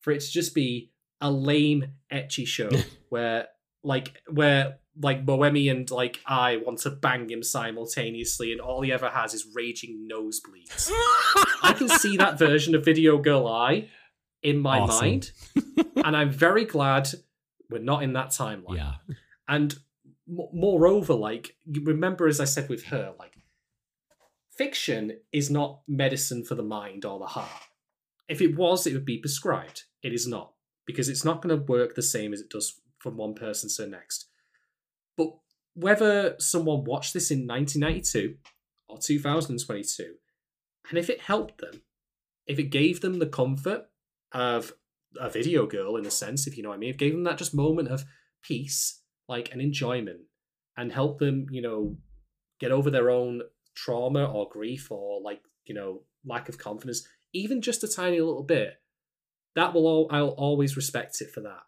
for 0.00 0.12
it 0.12 0.20
to 0.20 0.30
just 0.30 0.54
be 0.54 0.92
a 1.20 1.30
lame 1.30 1.92
ecchi 2.12 2.46
show 2.46 2.68
where 3.08 3.48
like 3.82 4.20
where 4.30 4.78
like 5.00 5.26
Moemi 5.26 5.70
and 5.70 5.90
like 5.90 6.20
I 6.26 6.56
want 6.58 6.78
to 6.80 6.90
bang 6.90 7.28
him 7.28 7.42
simultaneously 7.42 8.52
and 8.52 8.60
all 8.60 8.80
he 8.82 8.92
ever 8.92 9.08
has 9.10 9.34
is 9.34 9.46
raging 9.54 10.08
nosebleeds. 10.10 10.90
I 11.62 11.74
can 11.76 11.88
see 11.88 12.16
that 12.16 12.38
version 12.38 12.74
of 12.74 12.84
Video 12.84 13.18
Girl 13.18 13.46
Ai 13.46 13.88
in 14.42 14.58
my 14.58 14.80
Awesome. 14.80 15.06
mind 15.06 15.32
and 16.04 16.16
I'm 16.16 16.30
very 16.30 16.64
glad 16.64 17.08
we're 17.68 17.78
not 17.78 18.02
in 18.02 18.12
that 18.14 18.28
timeline. 18.28 18.76
Yeah, 18.76 18.92
And 19.48 19.74
m- 20.28 20.48
moreover, 20.52 21.14
like 21.14 21.56
you 21.66 21.82
remember, 21.84 22.26
as 22.28 22.40
I 22.40 22.44
said 22.44 22.68
with 22.68 22.84
her, 22.86 23.12
like 23.18 23.34
fiction 24.56 25.18
is 25.32 25.50
not 25.50 25.80
medicine 25.86 26.44
for 26.44 26.54
the 26.54 26.62
mind 26.62 27.04
or 27.04 27.18
the 27.18 27.26
heart. 27.26 27.50
If 28.28 28.40
it 28.40 28.56
was, 28.56 28.86
it 28.86 28.92
would 28.94 29.04
be 29.04 29.18
prescribed. 29.18 29.84
It 30.02 30.12
is 30.12 30.26
not 30.26 30.52
because 30.86 31.08
it's 31.08 31.24
not 31.24 31.42
going 31.42 31.56
to 31.58 31.64
work 31.64 31.94
the 31.94 32.02
same 32.02 32.32
as 32.32 32.40
it 32.40 32.50
does 32.50 32.80
from 32.98 33.16
one 33.16 33.34
person 33.34 33.68
to 33.70 33.82
the 33.82 33.88
next. 33.88 34.28
But 35.16 35.28
whether 35.74 36.36
someone 36.38 36.84
watched 36.84 37.14
this 37.14 37.30
in 37.30 37.46
1992 37.46 38.36
or 38.88 38.98
2022, 38.98 40.14
and 40.88 40.98
if 40.98 41.10
it 41.10 41.20
helped 41.22 41.58
them, 41.58 41.82
if 42.46 42.58
it 42.58 42.70
gave 42.70 43.00
them 43.00 43.18
the 43.18 43.26
comfort 43.26 43.86
of 44.32 44.72
a 45.18 45.28
video 45.28 45.66
girl 45.66 45.96
in 45.96 46.06
a 46.06 46.10
sense, 46.10 46.46
if 46.46 46.56
you 46.56 46.62
know 46.62 46.68
what 46.68 46.76
I 46.76 46.78
mean, 46.78 46.90
it 46.90 46.98
gave 46.98 47.12
them 47.12 47.24
that 47.24 47.38
just 47.38 47.54
moment 47.54 47.88
of 47.88 48.04
peace, 48.42 49.00
like 49.28 49.52
an 49.52 49.60
enjoyment, 49.60 50.20
and 50.76 50.92
help 50.92 51.18
them, 51.18 51.46
you 51.50 51.62
know, 51.62 51.96
get 52.60 52.72
over 52.72 52.90
their 52.90 53.10
own 53.10 53.42
trauma 53.74 54.24
or 54.24 54.48
grief 54.48 54.90
or 54.90 55.20
like, 55.20 55.42
you 55.64 55.74
know, 55.74 56.02
lack 56.24 56.48
of 56.48 56.58
confidence, 56.58 57.06
even 57.32 57.60
just 57.60 57.84
a 57.84 57.88
tiny 57.88 58.20
little 58.20 58.42
bit, 58.42 58.74
that 59.54 59.74
will 59.74 59.86
all 59.86 60.08
I'll 60.10 60.28
always 60.28 60.76
respect 60.76 61.20
it 61.20 61.30
for 61.30 61.40
that. 61.40 61.62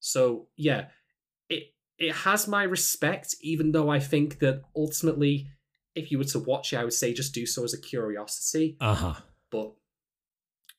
So 0.00 0.48
yeah, 0.56 0.86
it 1.48 1.74
it 2.00 2.14
has 2.14 2.48
my 2.48 2.62
respect, 2.62 3.36
even 3.42 3.72
though 3.72 3.90
I 3.90 4.00
think 4.00 4.38
that 4.38 4.62
ultimately, 4.74 5.48
if 5.94 6.10
you 6.10 6.16
were 6.18 6.24
to 6.24 6.38
watch 6.38 6.72
it, 6.72 6.78
I 6.78 6.84
would 6.84 6.94
say 6.94 7.12
just 7.12 7.34
do 7.34 7.44
so 7.44 7.62
as 7.62 7.74
a 7.74 7.80
curiosity. 7.80 8.76
uh 8.80 8.94
huh. 8.94 9.14
But 9.50 9.72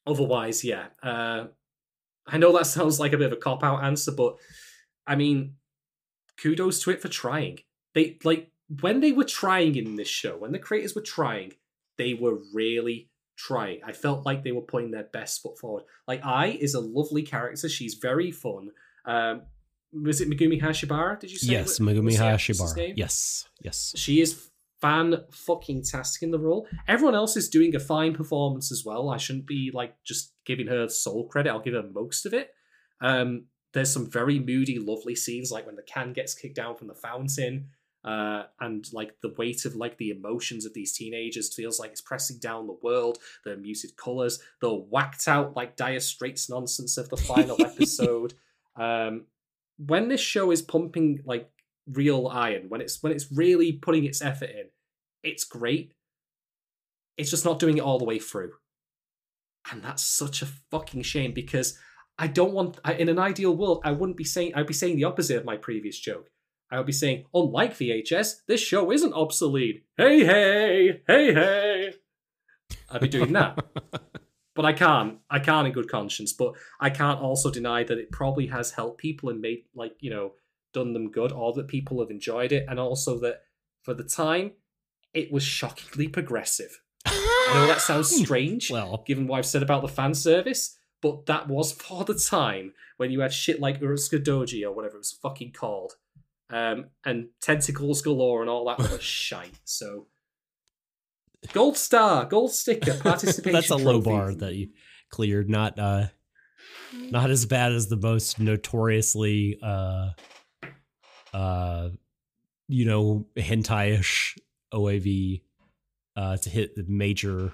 otherwise, 0.05 0.63
yeah. 0.63 0.87
Uh, 1.01 1.45
I 2.25 2.37
know 2.37 2.57
that 2.57 2.65
sounds 2.67 2.99
like 2.99 3.13
a 3.13 3.17
bit 3.17 3.27
of 3.27 3.33
a 3.33 3.41
cop 3.41 3.63
out 3.63 3.83
answer, 3.83 4.11
but 4.11 4.37
I 5.05 5.15
mean, 5.15 5.55
kudos 6.41 6.81
to 6.83 6.91
it 6.91 7.01
for 7.01 7.07
trying. 7.07 7.59
They 7.93 8.17
like 8.23 8.51
when 8.81 8.99
they 8.99 9.11
were 9.11 9.25
trying 9.25 9.75
in 9.75 9.95
this 9.95 10.07
show, 10.07 10.37
when 10.37 10.53
the 10.53 10.59
creators 10.59 10.95
were 10.95 11.01
trying, 11.01 11.53
they 11.97 12.15
were 12.15 12.39
really 12.51 13.09
trying. 13.37 13.81
I 13.85 13.91
felt 13.91 14.25
like 14.25 14.43
they 14.43 14.53
were 14.53 14.61
putting 14.61 14.89
their 14.89 15.03
best 15.03 15.43
foot 15.43 15.59
forward. 15.59 15.83
Like 16.07 16.25
Ai 16.25 16.57
is 16.59 16.73
a 16.73 16.79
lovely 16.79 17.21
character. 17.21 17.69
She's 17.69 17.95
very 17.95 18.31
fun. 18.31 18.69
Um, 19.05 19.43
was 19.93 20.21
it 20.21 20.29
Megumi 20.29 20.61
Hayashibara? 20.61 21.19
Did 21.19 21.31
you 21.31 21.37
say? 21.37 21.51
Yes, 21.53 21.79
wa- 21.79 21.87
Megumi 21.87 22.17
Hayashibara. 22.17 22.93
Yes, 22.95 23.47
yes. 23.61 23.93
She 23.95 24.21
is 24.21 24.49
fan 24.81 25.15
fucking 25.31 25.83
tastic 25.83 26.23
in 26.23 26.31
the 26.31 26.39
role. 26.39 26.67
Everyone 26.87 27.13
else 27.15 27.37
is 27.37 27.49
doing 27.49 27.75
a 27.75 27.79
fine 27.79 28.13
performance 28.13 28.71
as 28.71 28.83
well. 28.85 29.09
I 29.09 29.17
shouldn't 29.17 29.45
be 29.45 29.71
like 29.73 29.95
just 30.03 30.33
giving 30.45 30.67
her 30.67 30.87
sole 30.89 31.27
credit. 31.27 31.51
I'll 31.51 31.59
give 31.61 31.75
her 31.75 31.83
most 31.93 32.25
of 32.25 32.33
it. 32.33 32.49
Um, 32.99 33.45
there's 33.73 33.93
some 33.93 34.09
very 34.09 34.39
moody, 34.39 34.79
lovely 34.79 35.15
scenes, 35.15 35.51
like 35.51 35.65
when 35.65 35.75
the 35.75 35.83
can 35.83 36.13
gets 36.13 36.33
kicked 36.33 36.55
down 36.55 36.75
from 36.75 36.87
the 36.87 36.93
fountain, 36.95 37.69
uh, 38.03 38.43
and 38.59 38.85
like 38.91 39.13
the 39.21 39.33
weight 39.37 39.63
of 39.65 39.75
like 39.75 39.97
the 39.97 40.09
emotions 40.09 40.65
of 40.65 40.73
these 40.73 40.93
teenagers 40.93 41.53
feels 41.53 41.79
like 41.79 41.91
it's 41.91 42.01
pressing 42.01 42.39
down 42.39 42.67
the 42.67 42.77
world. 42.81 43.19
The 43.45 43.55
muted 43.55 43.95
colors, 43.95 44.39
the 44.61 44.73
whacked 44.73 45.27
out 45.27 45.55
like 45.55 45.75
Dire 45.75 45.99
Straits 45.99 46.49
nonsense 46.49 46.97
of 46.97 47.09
the 47.09 47.17
final 47.17 47.61
episode. 47.65 48.33
Um, 48.75 49.25
when 49.85 50.09
this 50.09 50.21
show 50.21 50.51
is 50.51 50.61
pumping 50.61 51.21
like 51.25 51.49
real 51.87 52.27
iron 52.27 52.65
when 52.69 52.81
it's 52.81 53.01
when 53.01 53.11
it's 53.11 53.31
really 53.31 53.73
putting 53.73 54.05
its 54.05 54.21
effort 54.21 54.49
in 54.49 54.67
it's 55.23 55.43
great. 55.43 55.93
It's 57.17 57.29
just 57.29 57.45
not 57.45 57.59
doing 57.59 57.77
it 57.77 57.83
all 57.83 57.99
the 57.99 58.05
way 58.05 58.19
through. 58.19 58.53
And 59.71 59.83
that's 59.83 60.03
such 60.03 60.41
a 60.41 60.47
fucking 60.71 61.03
shame 61.03 61.33
because 61.33 61.77
i 62.17 62.27
don't 62.27 62.51
want 62.51 62.77
I, 62.83 62.93
in 62.93 63.07
an 63.07 63.17
ideal 63.17 63.55
world 63.55 63.81
i 63.85 63.91
wouldn't 63.91 64.17
be 64.17 64.25
saying 64.25 64.53
i'd 64.53 64.67
be 64.67 64.73
saying 64.73 64.97
the 64.97 65.05
opposite 65.05 65.37
of 65.37 65.45
my 65.45 65.55
previous 65.55 65.97
joke. 65.97 66.29
I 66.69 66.77
would 66.77 66.85
be 66.85 66.91
saying 66.93 67.25
unlike 67.33 67.73
vhs 67.73 68.41
this 68.47 68.61
show 68.61 68.91
isn't 68.91 69.13
obsolete. 69.13 69.85
Hey 69.97 70.25
hey 70.25 71.01
hey 71.07 71.33
hey. 71.33 71.93
I'd 72.89 73.01
be 73.01 73.07
doing 73.07 73.33
that 73.33 73.59
but 74.55 74.65
I 74.65 74.73
can't. 74.73 75.19
I 75.29 75.39
can't 75.39 75.67
in 75.67 75.73
good 75.73 75.89
conscience. 75.89 76.33
But 76.33 76.53
I 76.79 76.89
can't 76.89 77.21
also 77.21 77.49
deny 77.49 77.83
that 77.83 77.97
it 77.97 78.11
probably 78.11 78.47
has 78.47 78.71
helped 78.71 78.99
people 78.99 79.29
and 79.29 79.41
made 79.41 79.63
like 79.75 79.95
you 79.99 80.09
know 80.09 80.33
done 80.73 80.93
them 80.93 81.11
good, 81.11 81.31
or 81.31 81.53
that 81.53 81.67
people 81.67 81.99
have 81.99 82.11
enjoyed 82.11 82.51
it, 82.51 82.65
and 82.67 82.79
also 82.79 83.19
that 83.19 83.41
for 83.83 83.93
the 83.93 84.03
time 84.03 84.51
it 85.13 85.31
was 85.31 85.43
shockingly 85.43 86.07
progressive. 86.07 86.81
I 87.05 87.51
know 87.53 87.67
that 87.67 87.81
sounds 87.81 88.15
strange, 88.23 88.71
well, 88.71 89.03
given 89.05 89.27
what 89.27 89.39
I've 89.39 89.45
said 89.45 89.63
about 89.63 89.81
the 89.81 89.87
fan 89.87 90.13
service, 90.13 90.77
but 91.01 91.25
that 91.25 91.47
was 91.47 91.71
for 91.71 92.05
the 92.05 92.13
time 92.13 92.73
when 92.97 93.11
you 93.11 93.21
had 93.21 93.33
shit 93.33 93.59
like 93.59 93.81
Urutsuka 93.81 94.23
Doji 94.23 94.63
or 94.63 94.71
whatever 94.71 94.95
it 94.95 94.99
was 94.99 95.11
fucking 95.11 95.51
called, 95.51 95.93
um, 96.49 96.85
and 97.05 97.29
tentacles 97.41 98.01
galore 98.01 98.41
and 98.41 98.49
all 98.49 98.65
that 98.65 98.79
other 98.85 98.99
shite. 98.99 99.59
So. 99.65 100.07
Gold 101.53 101.77
star, 101.77 102.25
gold 102.25 102.51
sticker, 102.53 102.93
participation. 102.93 103.53
that's 103.53 103.71
a 103.71 103.75
low 103.75 104.01
bar 104.01 104.33
that 104.35 104.55
you 104.55 104.69
cleared. 105.09 105.49
Not 105.49 105.79
uh, 105.79 106.07
not 106.93 107.29
as 107.29 107.45
bad 107.45 107.71
as 107.71 107.87
the 107.87 107.97
most 107.97 108.39
notoriously 108.39 109.59
uh, 109.63 110.09
uh, 111.33 111.89
you 112.67 112.85
know, 112.85 113.25
hentai-ish 113.35 114.37
OAV 114.73 115.41
uh 116.15 116.37
to 116.37 116.49
hit 116.49 116.75
the 116.75 116.83
major 116.87 117.53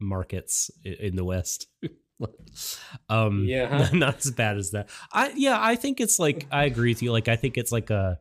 markets 0.00 0.70
in 0.84 1.16
the 1.16 1.24
West. 1.24 1.66
um 3.08 3.44
Yeah, 3.46 3.84
huh? 3.84 3.88
not 3.96 4.18
as 4.18 4.30
bad 4.30 4.56
as 4.56 4.72
that. 4.72 4.88
I 5.12 5.32
yeah, 5.36 5.58
I 5.60 5.76
think 5.76 6.00
it's 6.00 6.18
like 6.18 6.46
I 6.50 6.64
agree 6.64 6.90
with 6.90 7.02
you. 7.02 7.12
Like 7.12 7.28
I 7.28 7.36
think 7.36 7.56
it's 7.56 7.72
like 7.72 7.90
a 7.90 8.20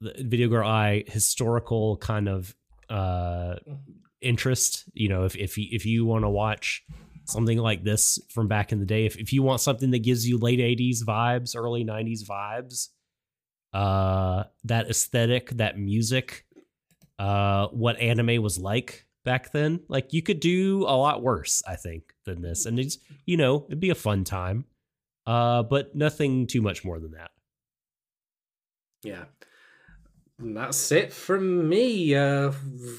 the 0.00 0.14
video 0.18 0.48
girl 0.48 0.68
Ai 0.68 1.04
historical 1.06 1.96
kind 1.96 2.28
of 2.28 2.54
uh 2.88 3.56
interest. 4.20 4.84
You 4.92 5.08
know, 5.08 5.24
if 5.24 5.36
if 5.36 5.58
you, 5.58 5.68
if 5.70 5.86
you 5.86 6.04
want 6.04 6.24
to 6.24 6.28
watch 6.28 6.84
something 7.28 7.58
like 7.58 7.84
this 7.84 8.18
from 8.30 8.48
back 8.48 8.72
in 8.72 8.80
the 8.80 8.86
day. 8.86 9.06
If 9.06 9.16
if 9.16 9.32
you 9.32 9.42
want 9.42 9.60
something 9.60 9.90
that 9.90 10.00
gives 10.00 10.26
you 10.28 10.38
late 10.38 10.60
'80s 10.60 11.04
vibes, 11.04 11.54
early 11.56 11.84
'90s 11.84 12.24
vibes, 12.24 12.88
uh, 13.72 14.44
that 14.64 14.88
aesthetic, 14.88 15.50
that 15.50 15.78
music, 15.78 16.46
uh, 17.18 17.68
what 17.68 17.98
anime 17.98 18.42
was 18.42 18.58
like 18.58 19.06
back 19.24 19.52
then, 19.52 19.80
like 19.88 20.12
you 20.12 20.22
could 20.22 20.40
do 20.40 20.82
a 20.82 20.96
lot 20.96 21.22
worse, 21.22 21.62
I 21.66 21.76
think, 21.76 22.14
than 22.24 22.42
this. 22.42 22.66
And 22.66 22.78
it's 22.78 22.98
you 23.26 23.36
know 23.36 23.66
it'd 23.68 23.80
be 23.80 23.90
a 23.90 23.94
fun 23.94 24.24
time, 24.24 24.64
uh, 25.26 25.62
but 25.62 25.94
nothing 25.94 26.46
too 26.46 26.62
much 26.62 26.84
more 26.84 26.98
than 26.98 27.12
that. 27.12 27.30
Yeah. 29.02 29.24
And 30.38 30.56
that's 30.56 30.92
it 30.92 31.12
from 31.12 31.68
me. 31.68 32.14
Uh, 32.14 32.52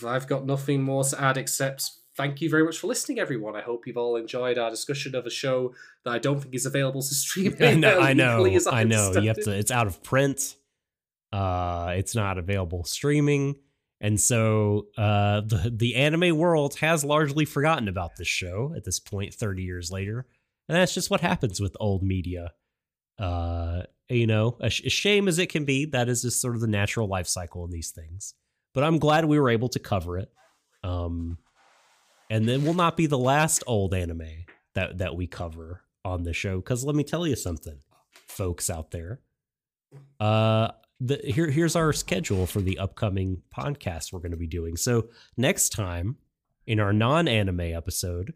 I've 0.06 0.28
got 0.28 0.46
nothing 0.46 0.84
more 0.84 1.04
to 1.06 1.22
add 1.22 1.38
except 1.38 1.92
thank 2.20 2.42
you 2.42 2.50
very 2.50 2.66
much 2.66 2.78
for 2.78 2.88
listening, 2.88 3.18
everyone. 3.18 3.56
I 3.56 3.62
hope 3.62 3.88
you've 3.88 3.96
all 3.96 4.18
enjoyed 4.18 4.58
our 4.58 4.70
discussion 4.70 5.16
of 5.16 5.26
a 5.26 5.30
show 5.30 5.74
that 6.04 6.12
I 6.12 6.20
don't 6.20 6.42
think 6.42 6.54
is 6.54 6.66
available 6.66 7.02
to 7.02 7.14
stream. 7.16 7.56
I 7.62 7.76
know, 7.76 7.98
I 7.98 8.12
know, 8.14 8.46
I 8.70 8.84
know. 8.84 9.14
You 9.14 9.30
have 9.30 9.42
to. 9.44 9.52
It's 9.58 9.72
out 9.72 9.88
of 9.88 10.04
print. 10.04 10.56
Uh, 11.32 11.94
it's 11.96 12.16
not 12.16 12.38
available 12.38 12.84
streaming, 12.84 13.56
and 14.02 14.20
so 14.20 14.88
uh, 14.98 15.42
the 15.42 15.72
the 15.74 15.96
anime 15.96 16.38
world 16.38 16.76
has 16.80 17.06
largely 17.06 17.46
forgotten 17.46 17.88
about 17.88 18.18
this 18.18 18.28
show 18.28 18.74
at 18.76 18.84
this 18.84 19.00
point, 19.00 19.34
thirty 19.34 19.64
years 19.64 19.90
later, 19.90 20.26
and 20.68 20.76
that's 20.76 20.94
just 20.94 21.10
what 21.10 21.22
happens 21.22 21.62
with 21.62 21.78
old 21.80 22.04
media. 22.04 22.52
Uh, 23.20 23.84
you 24.08 24.26
know, 24.26 24.58
a, 24.60 24.70
sh- 24.70 24.86
a 24.86 24.90
shame 24.90 25.28
as 25.28 25.38
it 25.38 25.50
can 25.50 25.66
be, 25.66 25.86
that 25.86 26.10
is 26.10 26.24
just 26.24 26.42
sort 26.42 26.56
of 26.56 26.62
the 26.62 26.68
natural 26.68 27.08
life 27.08 27.28
cycle 27.28 27.64
of 27.64 27.72
these 27.72 27.92
things. 27.92 28.34
But 28.74 28.84
I'm 28.84 28.98
glad 28.98 29.26
we 29.26 29.40
were 29.40 29.50
able 29.50 29.70
to 29.70 29.80
cover 29.80 30.18
it. 30.18 30.32
Um, 30.84 31.38
and 32.30 32.48
then 32.48 32.64
will 32.64 32.74
not 32.74 32.96
be 32.96 33.08
the 33.08 33.18
last 33.18 33.64
old 33.68 33.94
anime 33.94 34.46
that 34.76 34.98
that 35.00 35.16
we 35.16 35.28
cover 35.28 35.84
on 36.06 36.24
the 36.24 36.34
show 36.34 36.58
because 36.58 36.84
let 36.84 36.96
me 36.96 37.04
tell 37.04 37.28
you 37.28 37.36
something 37.36 37.80
folks 38.28 38.70
out 38.70 38.92
there 38.92 39.20
uh 40.20 40.70
the 41.00 41.20
here 41.24 41.50
here's 41.50 41.76
our 41.76 41.92
schedule 41.92 42.46
for 42.46 42.62
the 42.62 42.78
upcoming 42.80 43.42
podcast 43.56 44.14
we're 44.14 44.20
going 44.20 44.32
to 44.32 44.38
be 44.38 44.48
doing 44.48 44.78
so 44.78 45.08
next 45.38 45.70
time 45.70 46.16
in 46.68 46.80
our 46.80 46.94
non-anime 46.94 47.60
episode 47.60 48.34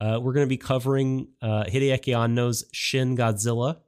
uh 0.00 0.18
we're 0.20 0.32
going 0.32 0.46
to 0.46 0.48
be 0.48 0.56
covering 0.56 1.28
uh 1.42 1.64
hideaki 1.64 2.16
anno's 2.16 2.64
shin 2.72 3.16
godzilla 3.16 3.78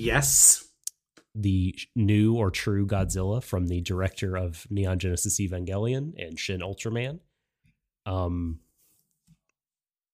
Yes. 0.00 0.64
the 1.34 1.74
new 1.94 2.34
or 2.34 2.50
true 2.50 2.86
Godzilla 2.86 3.42
from 3.42 3.66
the 3.68 3.80
director 3.80 4.36
of 4.36 4.66
Neon 4.70 4.98
Genesis 4.98 5.38
Evangelion 5.40 6.12
and 6.18 6.38
Shin 6.38 6.60
Ultraman. 6.60 7.20
Um, 8.06 8.58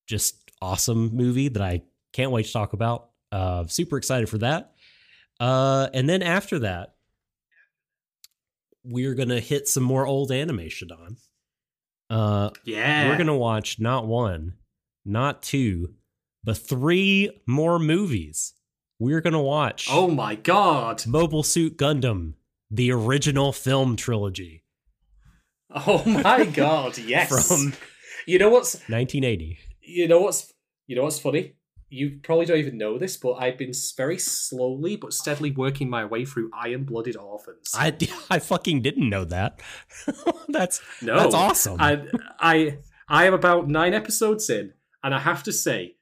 just 0.07 0.51
awesome 0.61 1.15
movie 1.17 1.49
that 1.49 1.63
I 1.63 1.83
can't 2.13 2.31
wait 2.31 2.47
to 2.47 2.53
talk 2.53 2.73
about. 2.75 3.11
Uh, 3.33 3.65
super 3.67 3.97
excited 3.97 4.29
for 4.29 4.39
that. 4.39 4.75
Uh, 5.41 5.89
and 5.95 6.09
then 6.09 6.23
after 6.23 6.59
that, 6.61 6.95
we're 8.85 9.15
gonna 9.15 9.41
hit 9.41 9.67
some 9.67 9.83
more 9.83 10.07
old 10.07 10.31
animation 10.31 10.91
on. 10.93 11.17
Uh, 12.11 12.51
Yeah. 12.65 13.09
we're 13.09 13.17
gonna 13.19 13.37
watch 13.37 13.81
not 13.81 14.07
one, 14.07 14.55
not 15.05 15.43
two, 15.43 15.95
but 16.43 16.59
three 16.59 17.31
more 17.47 17.79
movies. 17.79 18.53
We're 18.98 19.20
gonna 19.20 19.42
watch. 19.42 19.89
Oh 19.90 20.08
my 20.08 20.34
god. 20.36 21.06
Mobile 21.06 21.42
Suit 21.42 21.76
Gundam, 21.76 22.34
the 22.70 22.90
original 22.92 23.52
film 23.52 23.97
trilogy 23.97 24.62
Oh 25.70 26.05
my 26.05 26.44
god. 26.62 26.97
Yes. 26.98 27.48
from 27.48 27.73
You 28.26 28.39
know 28.39 28.48
what's 28.50 28.74
1980. 28.89 29.58
you 29.82 30.08
know 30.08 30.20
what's 30.20 30.52
you 30.86 30.97
know 30.97 31.02
what's 31.05 31.18
funny? 31.18 31.55
You 31.90 32.18
probably 32.23 32.47
don't 32.47 32.58
even 32.58 32.76
know 32.78 32.98
this, 32.98 33.16
but 33.16 33.34
I've 33.34 33.56
been 33.58 33.73
very 33.97 34.18
slowly 34.18 34.97
but 34.97 35.12
steadily 35.12 35.50
working 35.52 35.89
my 35.89 36.05
way 36.05 36.24
through 36.24 36.50
Iron 36.52 36.84
Blooded 36.84 37.16
Orphans. 37.16 37.73
I 37.74 37.97
I 38.31 38.39
fucking 38.39 38.82
didn't 38.82 39.08
know 39.10 39.24
that. 39.24 39.60
that's 40.48 40.81
no, 41.02 41.16
that's 41.16 41.34
awesome. 41.34 41.76
I 41.81 42.02
I 42.39 42.78
I 43.08 43.24
am 43.26 43.34
about 43.34 43.68
nine 43.68 43.94
episodes 43.94 44.48
in, 44.50 44.73
and 45.02 45.14
I 45.14 45.18
have 45.20 45.42
to 45.44 45.52
say, 45.52 45.97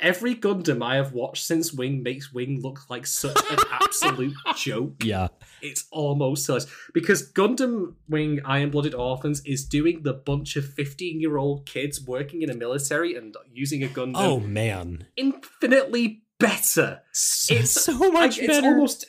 every 0.00 0.34
Gundam 0.34 0.82
I 0.84 0.96
have 0.96 1.12
watched 1.12 1.44
since 1.44 1.72
Wing 1.72 2.02
makes 2.02 2.32
Wing 2.32 2.60
look 2.62 2.88
like 2.90 3.06
such 3.06 3.36
an 3.50 3.58
absolute 3.70 4.34
joke. 4.56 5.04
yeah, 5.04 5.28
It's 5.62 5.84
almost 5.92 6.46
hilarious 6.46 6.66
because 6.92 7.30
Gundam 7.32 7.94
Wing 8.08 8.40
Iron 8.44 8.70
Blooded 8.70 8.94
Orphans 8.94 9.42
is 9.44 9.64
doing 9.64 10.02
the 10.02 10.12
bunch 10.14 10.56
of 10.56 10.64
fifteen-year-old 10.64 11.66
kids 11.66 12.00
working 12.04 12.42
in 12.42 12.50
a 12.50 12.54
military 12.54 13.14
and 13.14 13.34
using 13.52 13.82
a 13.84 13.88
Gundam 13.88 14.12
oh 14.16 14.40
man, 14.40 15.06
infinitely 15.16 16.22
better. 16.38 17.02
so, 17.12 17.54
It's 17.54 17.70
so 17.70 17.92
Like, 17.92 18.12
much 18.12 18.38
it's 18.38 18.46
better. 18.46 18.66
almost 18.68 19.06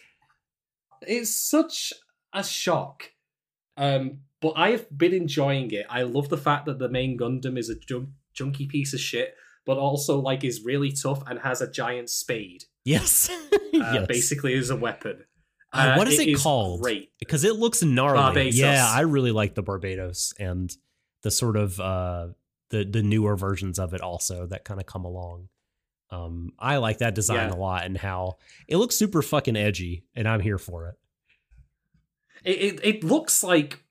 it's 1.08 1.34
such 1.36 1.94
a 2.34 2.44
shock. 2.44 3.12
Um, 3.78 4.20
but 4.42 4.54
I've 4.56 4.86
been 4.96 5.14
enjoying 5.14 5.72
it. 5.72 5.86
I 5.90 6.04
love 6.04 6.30
the 6.30 6.38
fact 6.38 6.66
that 6.66 6.80
the 6.80 6.90
main 6.90 7.18
Gundam 7.18 7.58
is 7.58 7.70
a 7.70 7.76
junk, 7.76 8.10
junky 8.38 8.68
piece 8.68 8.94
of 8.94 9.00
shit, 9.00 9.34
but 9.66 9.78
also 9.78 10.20
like 10.20 10.44
is 10.44 10.64
really 10.64 10.92
tough 10.92 11.24
and 11.28 11.40
has 11.40 11.62
a 11.62 11.70
giant 11.72 12.10
spade, 12.10 12.64
yes, 12.86 13.30
uh, 13.54 13.58
yes. 13.74 14.08
basically 14.08 14.54
as 14.56 14.70
a 14.70 14.76
weapon. 14.76 15.26
Uh, 15.74 15.96
what 15.96 16.08
is 16.08 16.20
it, 16.20 16.28
is 16.28 16.44
called? 16.44 16.82
Great. 16.82 17.12
because 17.20 17.44
it 17.46 17.56
looks 17.56 17.82
gnarly. 17.82 18.20
Barbatos. 18.52 18.54
Yeah, 18.56 18.86
I 18.90 19.02
really 19.02 19.32
like 19.32 19.56
the 19.56 19.64
Barbatos 19.64 20.34
and 20.40 20.70
the 21.24 21.32
sort 21.32 21.56
of 21.56 21.80
uh 21.80 22.28
the 22.72 22.84
the 22.84 23.02
newer 23.04 23.36
versions 23.38 23.80
of 23.80 23.94
it 23.94 24.02
also 24.02 24.48
that 24.48 24.66
kind 24.66 24.80
of 24.82 24.86
come 24.86 25.06
along. 25.06 25.48
Um, 26.10 26.52
I 26.60 26.76
like 26.78 26.98
that 26.98 27.16
design 27.16 27.50
Yeah. 27.50 27.56
a 27.56 27.58
lot 27.58 27.86
and 27.86 27.98
how 27.98 28.38
it 28.68 28.76
looks 28.78 28.98
super 28.98 29.22
fucking 29.22 29.56
edgy, 29.56 30.04
and 30.14 30.28
I'm 30.28 30.42
here 30.42 30.58
for 30.58 30.88
it. 30.90 30.96
It, 32.44 32.52
it 32.60 32.80
it 32.84 33.04
looks 33.06 33.44
like 33.44 33.84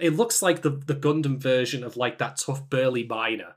it 0.00 0.14
looks 0.16 0.42
like 0.42 0.62
the 0.62 0.70
the 0.70 0.94
Gundam 0.96 1.38
version 1.38 1.84
of 1.84 1.96
like 1.96 2.18
that 2.18 2.38
tough 2.38 2.68
burly 2.68 3.04
miner. 3.06 3.54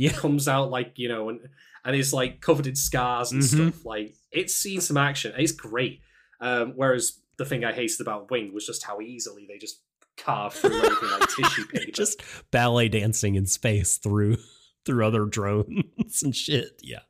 Yeah. 0.00 0.12
comes 0.18 0.48
out 0.48 0.70
like 0.70 0.92
you 0.96 1.08
know 1.08 1.28
and 1.28 1.40
and 1.84 1.96
is 1.96 2.12
like 2.12 2.40
covered 2.40 2.66
in 2.66 2.76
scars 2.76 3.32
and 3.32 3.42
Mhm. 3.42 3.72
stuff. 3.72 3.84
Like 3.84 4.14
it's 4.32 4.54
seen 4.54 4.80
some 4.80 4.96
action. 4.96 5.32
It's 5.36 5.52
great. 5.52 6.00
Um, 6.40 6.72
whereas 6.76 7.20
the 7.38 7.44
thing 7.44 7.64
I 7.64 7.72
hated 7.72 8.00
about 8.00 8.30
Wing 8.30 8.52
was 8.54 8.66
just 8.66 8.84
how 8.84 9.00
easily 9.00 9.46
they 9.48 9.58
just 9.58 9.80
carved 10.16 10.56
through 10.56 10.76
everything 10.84 11.10
like 11.10 11.28
tissue 11.30 11.66
paper. 11.66 11.90
Just 11.92 12.22
ballet 12.50 12.88
dancing 12.88 13.34
in 13.34 13.46
space 13.46 13.96
through 13.98 14.36
through 14.86 15.06
other 15.06 15.24
drones 15.26 16.22
and 16.22 16.34
shit. 16.36 16.80
Yeah. 16.82 17.00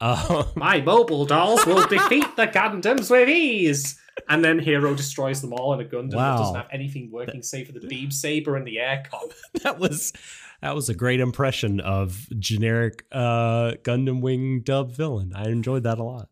Um, 0.00 0.46
my 0.56 0.80
mobile 0.80 1.24
dolls 1.26 1.64
will 1.64 1.86
defeat 1.86 2.26
the 2.36 2.46
Gundams 2.48 3.08
with 3.10 3.28
ease. 3.28 3.96
And 4.28 4.44
then 4.44 4.60
Heero 4.60 4.94
destroys 4.96 5.40
them 5.40 5.52
all 5.54 5.72
in 5.72 5.80
a 5.80 5.84
Gundam 5.88 6.10
that 6.12 6.36
doesn't 6.36 6.54
have 6.56 6.68
anything 6.70 7.10
working 7.10 7.42
save 7.42 7.66
for 7.68 7.72
the 7.72 7.86
beam 7.86 8.10
saber 8.10 8.56
and 8.56 8.66
the 8.66 8.76
aircon. 8.76 9.32
that 9.62 9.78
was 9.78 10.12
that 10.60 10.74
was 10.74 10.88
a 10.88 10.94
great 10.94 11.20
impression 11.20 11.80
of 11.80 12.28
generic 12.38 13.04
uh 13.10 13.72
Gundam 13.82 14.20
Wing 14.20 14.60
dub 14.62 14.92
villain. 14.92 15.32
I 15.34 15.48
enjoyed 15.48 15.84
that 15.84 15.98
a 15.98 16.02
lot. 16.04 16.28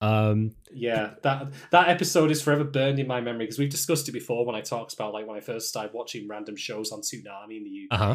Um 0.00 0.52
Yeah, 0.72 1.14
that 1.22 1.48
that 1.70 1.88
episode 1.88 2.30
is 2.30 2.40
forever 2.42 2.64
burned 2.64 2.98
in 2.98 3.06
my 3.06 3.20
memory 3.20 3.46
because 3.46 3.58
we've 3.58 3.70
discussed 3.70 4.08
it 4.08 4.12
before 4.12 4.44
when 4.46 4.54
I 4.54 4.60
talked 4.60 4.92
about 4.94 5.12
like 5.12 5.26
when 5.26 5.36
I 5.36 5.40
first 5.40 5.68
started 5.68 5.92
watching 5.94 6.28
random 6.28 6.56
shows 6.56 6.92
on 6.92 7.00
Toonami 7.00 7.56
in 7.56 7.64
the 7.64 7.86
UK, 7.90 8.00
Uh-huh. 8.00 8.14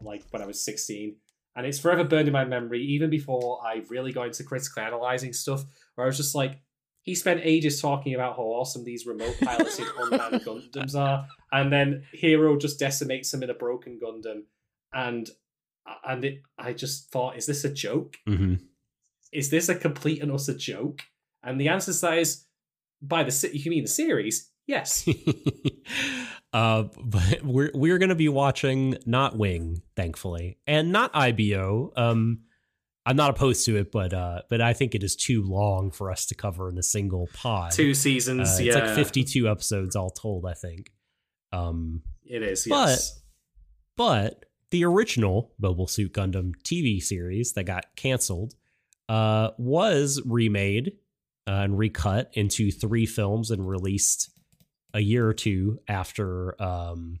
like 0.00 0.24
when 0.30 0.42
I 0.42 0.46
was 0.46 0.64
sixteen, 0.64 1.16
and 1.54 1.64
it's 1.66 1.78
forever 1.78 2.02
burned 2.02 2.26
in 2.28 2.32
my 2.32 2.44
memory 2.44 2.82
even 2.82 3.08
before 3.10 3.60
I 3.64 3.82
really 3.88 4.12
got 4.12 4.26
into 4.28 4.42
critically 4.42 4.82
analyzing 4.82 5.32
stuff. 5.32 5.64
Where 5.94 6.06
I 6.06 6.08
was 6.08 6.16
just 6.16 6.34
like, 6.34 6.60
he 7.02 7.14
spent 7.14 7.40
ages 7.42 7.80
talking 7.80 8.14
about 8.14 8.36
how 8.36 8.42
awesome 8.42 8.84
these 8.84 9.06
remote 9.06 9.34
piloted 9.42 9.86
unmanned 9.98 10.44
Gundams 10.44 10.94
are, 10.94 11.26
and 11.50 11.72
then 11.72 12.04
Heero 12.20 12.58
just 12.60 12.78
decimates 12.78 13.30
them 13.30 13.42
in 13.42 13.50
a 13.50 13.54
broken 13.54 13.98
Gundam, 14.02 14.44
and 14.92 15.28
and 16.04 16.24
it, 16.24 16.42
I 16.56 16.72
just 16.72 17.10
thought, 17.10 17.36
is 17.36 17.46
this 17.46 17.64
a 17.64 17.72
joke? 17.72 18.16
mhm. 18.26 18.60
is 19.32 19.50
this 19.50 19.68
a 19.68 19.74
complete 19.74 20.22
and 20.22 20.30
utter 20.32 20.54
joke? 20.56 21.02
And 21.42 21.60
the 21.60 21.68
answer 21.68 21.92
to 21.92 22.00
that 22.00 22.18
is, 22.18 22.44
by 23.00 23.24
the 23.24 23.50
you 23.52 23.70
mean 23.70 23.82
the 23.82 23.88
series? 23.88 24.50
Yes. 24.66 25.08
uh 26.52 26.84
but 27.02 27.42
we're 27.42 27.72
we're 27.74 27.98
going 27.98 28.10
to 28.10 28.14
be 28.14 28.28
watching 28.28 28.96
not 29.06 29.36
Wing, 29.36 29.82
thankfully, 29.96 30.58
and 30.68 30.92
not 30.92 31.10
IBO. 31.14 31.92
Um 31.96 32.42
I'm 33.04 33.16
not 33.16 33.30
opposed 33.30 33.66
to 33.66 33.76
it, 33.76 33.90
but 33.90 34.12
uh 34.14 34.42
but 34.48 34.60
I 34.60 34.72
think 34.74 34.94
it 34.94 35.02
is 35.02 35.16
too 35.16 35.42
long 35.42 35.90
for 35.90 36.10
us 36.10 36.26
to 36.26 36.34
cover 36.34 36.68
in 36.68 36.78
a 36.78 36.82
single 36.82 37.28
pod. 37.34 37.72
Two 37.72 37.90
Uh, 37.90 37.94
seasons. 37.94 38.50
it's 38.58 38.60
yeah, 38.60 38.74
like 38.86 38.94
52 38.94 39.48
episodes 39.48 39.96
all 39.96 40.10
told, 40.10 40.46
I 40.46 40.54
think. 40.54 40.90
Um 41.52 42.02
It 42.24 42.42
is. 42.42 42.66
But- 42.68 42.88
Yes. 42.90 43.18
But 43.96 44.44
the 44.70 44.84
original 44.84 45.52
Mobile 45.58 45.86
Suit 45.86 46.12
Gundam 46.14 46.52
TV 46.64 47.00
series 47.02 47.52
that 47.52 47.64
got 47.64 47.94
canceled 47.96 48.54
uh, 49.08 49.50
was 49.58 50.22
remade 50.24 50.92
uh, 51.46 51.50
and 51.64 51.76
recut 51.76 52.30
into 52.32 52.70
three 52.70 53.04
films 53.04 53.50
and 53.50 53.68
released 53.68 54.30
a 54.94 55.00
year 55.00 55.28
or 55.28 55.34
two 55.34 55.78
after 55.88 56.60
um, 56.62 57.18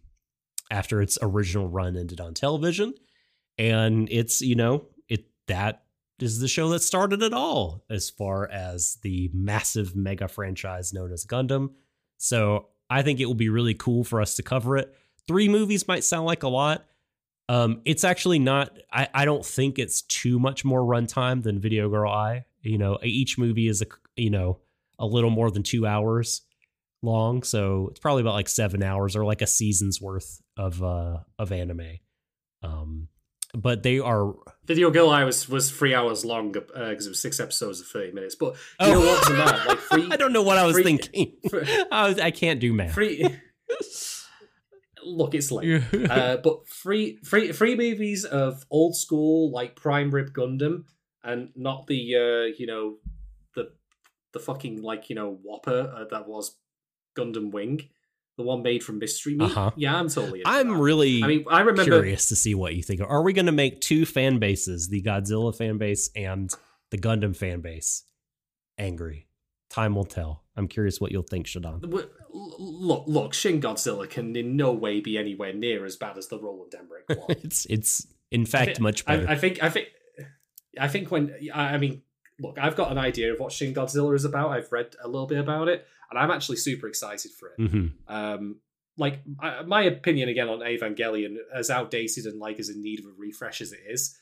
after 0.70 1.02
its 1.02 1.18
original 1.20 1.68
run 1.68 1.96
ended 1.96 2.20
on 2.20 2.32
television. 2.32 2.94
and 3.58 4.08
it's 4.10 4.40
you 4.40 4.54
know 4.54 4.86
that 5.52 5.84
is 6.18 6.38
the 6.38 6.48
show 6.48 6.68
that 6.70 6.82
started 6.82 7.22
it 7.22 7.34
all 7.34 7.84
as 7.90 8.08
far 8.08 8.48
as 8.48 8.98
the 9.02 9.30
massive 9.34 9.94
mega 9.94 10.28
franchise 10.28 10.92
known 10.92 11.12
as 11.12 11.26
Gundam. 11.26 11.70
So 12.18 12.68
I 12.88 13.02
think 13.02 13.20
it 13.20 13.26
will 13.26 13.34
be 13.34 13.48
really 13.48 13.74
cool 13.74 14.04
for 14.04 14.20
us 14.20 14.36
to 14.36 14.42
cover 14.42 14.76
it. 14.76 14.94
Three 15.26 15.48
movies 15.48 15.88
might 15.88 16.04
sound 16.04 16.26
like 16.26 16.42
a 16.42 16.48
lot. 16.48 16.86
Um, 17.48 17.82
it's 17.84 18.04
actually 18.04 18.38
not. 18.38 18.78
I, 18.90 19.08
I 19.12 19.24
don't 19.24 19.44
think 19.44 19.78
it's 19.78 20.02
too 20.02 20.38
much 20.38 20.64
more 20.64 20.80
runtime 20.80 21.42
than 21.42 21.60
Video 21.60 21.88
Girl 21.88 22.10
Ai. 22.10 22.44
You 22.62 22.78
know, 22.78 22.98
each 23.02 23.36
movie 23.36 23.68
is 23.68 23.82
a 23.82 23.86
you 24.16 24.30
know 24.30 24.60
a 24.98 25.06
little 25.06 25.30
more 25.30 25.50
than 25.50 25.62
two 25.62 25.86
hours 25.86 26.42
long, 27.02 27.42
so 27.42 27.88
it's 27.90 28.00
probably 28.00 28.22
about 28.22 28.34
like 28.34 28.48
seven 28.48 28.82
hours 28.82 29.16
or 29.16 29.24
like 29.24 29.42
a 29.42 29.46
season's 29.46 30.00
worth 30.00 30.40
of 30.56 30.82
uh 30.82 31.18
of 31.38 31.50
anime. 31.50 31.98
Um, 32.62 33.08
but 33.54 33.82
they 33.82 33.98
are 33.98 34.34
Video 34.64 34.90
Girl 34.90 35.10
Ai 35.10 35.24
was 35.24 35.48
was 35.48 35.70
three 35.70 35.94
hours 35.94 36.24
long 36.24 36.52
because 36.52 37.06
it 37.06 37.08
was 37.10 37.20
six 37.20 37.40
episodes 37.40 37.80
of 37.80 37.86
thirty 37.86 38.12
minutes. 38.12 38.34
But 38.34 38.54
you 38.80 38.86
know 38.88 39.00
Oh. 39.00 39.32
that? 39.34 39.66
Like 39.66 39.78
free, 39.90 40.08
I 40.10 40.16
don't 40.16 40.32
know 40.32 40.42
what 40.42 40.58
I 40.58 40.64
was 40.66 40.74
free- 40.74 40.84
thinking. 40.84 41.32
free- 41.50 41.84
I, 41.90 42.08
was, 42.08 42.18
I 42.18 42.30
can't 42.30 42.60
do 42.60 42.72
math. 42.72 42.92
free. 42.94 43.26
Look, 45.04 45.34
it's 45.34 45.50
late. 45.50 45.82
uh, 46.10 46.36
but 46.36 46.68
free, 46.68 47.18
free, 47.24 47.50
free 47.50 47.74
movies 47.74 48.24
of 48.24 48.64
old 48.70 48.94
school 48.96 49.50
like 49.50 49.74
prime 49.74 50.12
rib 50.12 50.32
Gundam, 50.32 50.84
and 51.24 51.50
not 51.56 51.88
the 51.88 52.14
uh, 52.14 52.54
you 52.56 52.66
know 52.68 52.96
the 53.56 53.72
the 54.32 54.38
fucking 54.38 54.80
like 54.80 55.10
you 55.10 55.16
know 55.16 55.38
Whopper 55.42 55.92
uh, 55.96 56.04
that 56.12 56.28
was 56.28 56.56
Gundam 57.18 57.50
Wing, 57.50 57.88
the 58.42 58.48
one 58.48 58.62
made 58.62 58.82
from 58.82 58.98
Mystery 58.98 59.34
Meat. 59.34 59.44
Uh-huh. 59.50 59.70
Yeah, 59.76 59.96
I'm 59.96 60.08
totally. 60.08 60.42
I'm 60.44 60.68
that. 60.68 60.76
really 60.76 61.22
I 61.22 61.26
mean, 61.26 61.44
I 61.48 61.60
remember. 61.60 61.84
curious 61.84 62.28
to 62.28 62.36
see 62.36 62.54
what 62.54 62.74
you 62.74 62.82
think. 62.82 63.00
Are 63.00 63.22
we 63.22 63.32
going 63.32 63.46
to 63.46 63.52
make 63.52 63.80
two 63.80 64.04
fan 64.04 64.38
bases, 64.38 64.88
the 64.88 65.02
Godzilla 65.02 65.56
fan 65.56 65.78
base 65.78 66.10
and 66.16 66.52
the 66.90 66.98
Gundam 66.98 67.36
fan 67.36 67.60
base, 67.60 68.04
angry? 68.78 69.28
Time 69.70 69.94
will 69.94 70.04
tell. 70.04 70.42
I'm 70.56 70.68
curious 70.68 71.00
what 71.00 71.12
you'll 71.12 71.22
think, 71.22 71.46
Shadon. 71.46 71.80
Look, 71.90 72.12
look, 73.08 73.32
Shin 73.34 73.60
Godzilla 73.60 74.08
can 74.08 74.36
in 74.36 74.56
no 74.56 74.72
way 74.72 75.00
be 75.00 75.16
anywhere 75.16 75.52
near 75.54 75.84
as 75.86 75.96
bad 75.96 76.18
as 76.18 76.28
the 76.28 76.38
Roland 76.38 76.74
Emmerich 76.74 77.08
one. 77.26 77.38
it's 77.42 77.66
it's 77.70 78.06
in 78.30 78.44
fact 78.44 78.76
thi- 78.76 78.82
much 78.82 79.04
better. 79.06 79.26
I 79.28 79.36
think 79.36 79.62
I 79.62 79.70
think 79.70 79.88
I 80.78 80.88
think 80.88 81.10
when 81.10 81.34
I 81.54 81.74
I 81.74 81.78
mean, 81.78 82.02
look, 82.40 82.58
I've 82.60 82.76
got 82.76 82.90
an 82.92 82.98
idea 82.98 83.32
of 83.32 83.40
what 83.40 83.52
Shin 83.52 83.72
Godzilla 83.74 84.14
is 84.14 84.24
about. 84.26 84.50
I've 84.50 84.70
read 84.72 84.94
a 85.02 85.08
little 85.08 85.26
bit 85.26 85.38
about 85.38 85.68
it, 85.68 85.86
and 86.12 86.18
I'm 86.18 86.30
actually 86.30 86.58
super 86.58 86.86
excited 86.86 87.30
for 87.32 87.48
it. 87.48 87.70
hmm 87.70 87.86
Um, 88.06 88.60
like 88.98 89.22
I, 89.40 89.62
my 89.62 89.82
opinion 89.82 90.28
again 90.28 90.48
on 90.48 90.58
Evangelion, 90.60 91.36
as 91.54 91.70
outdated 91.70 92.26
and 92.26 92.38
like 92.38 92.58
as 92.58 92.68
in 92.68 92.82
need 92.82 93.00
of 93.00 93.06
a 93.06 93.14
refresh 93.16 93.62
as 93.62 93.72
it 93.72 93.80
is, 93.88 94.14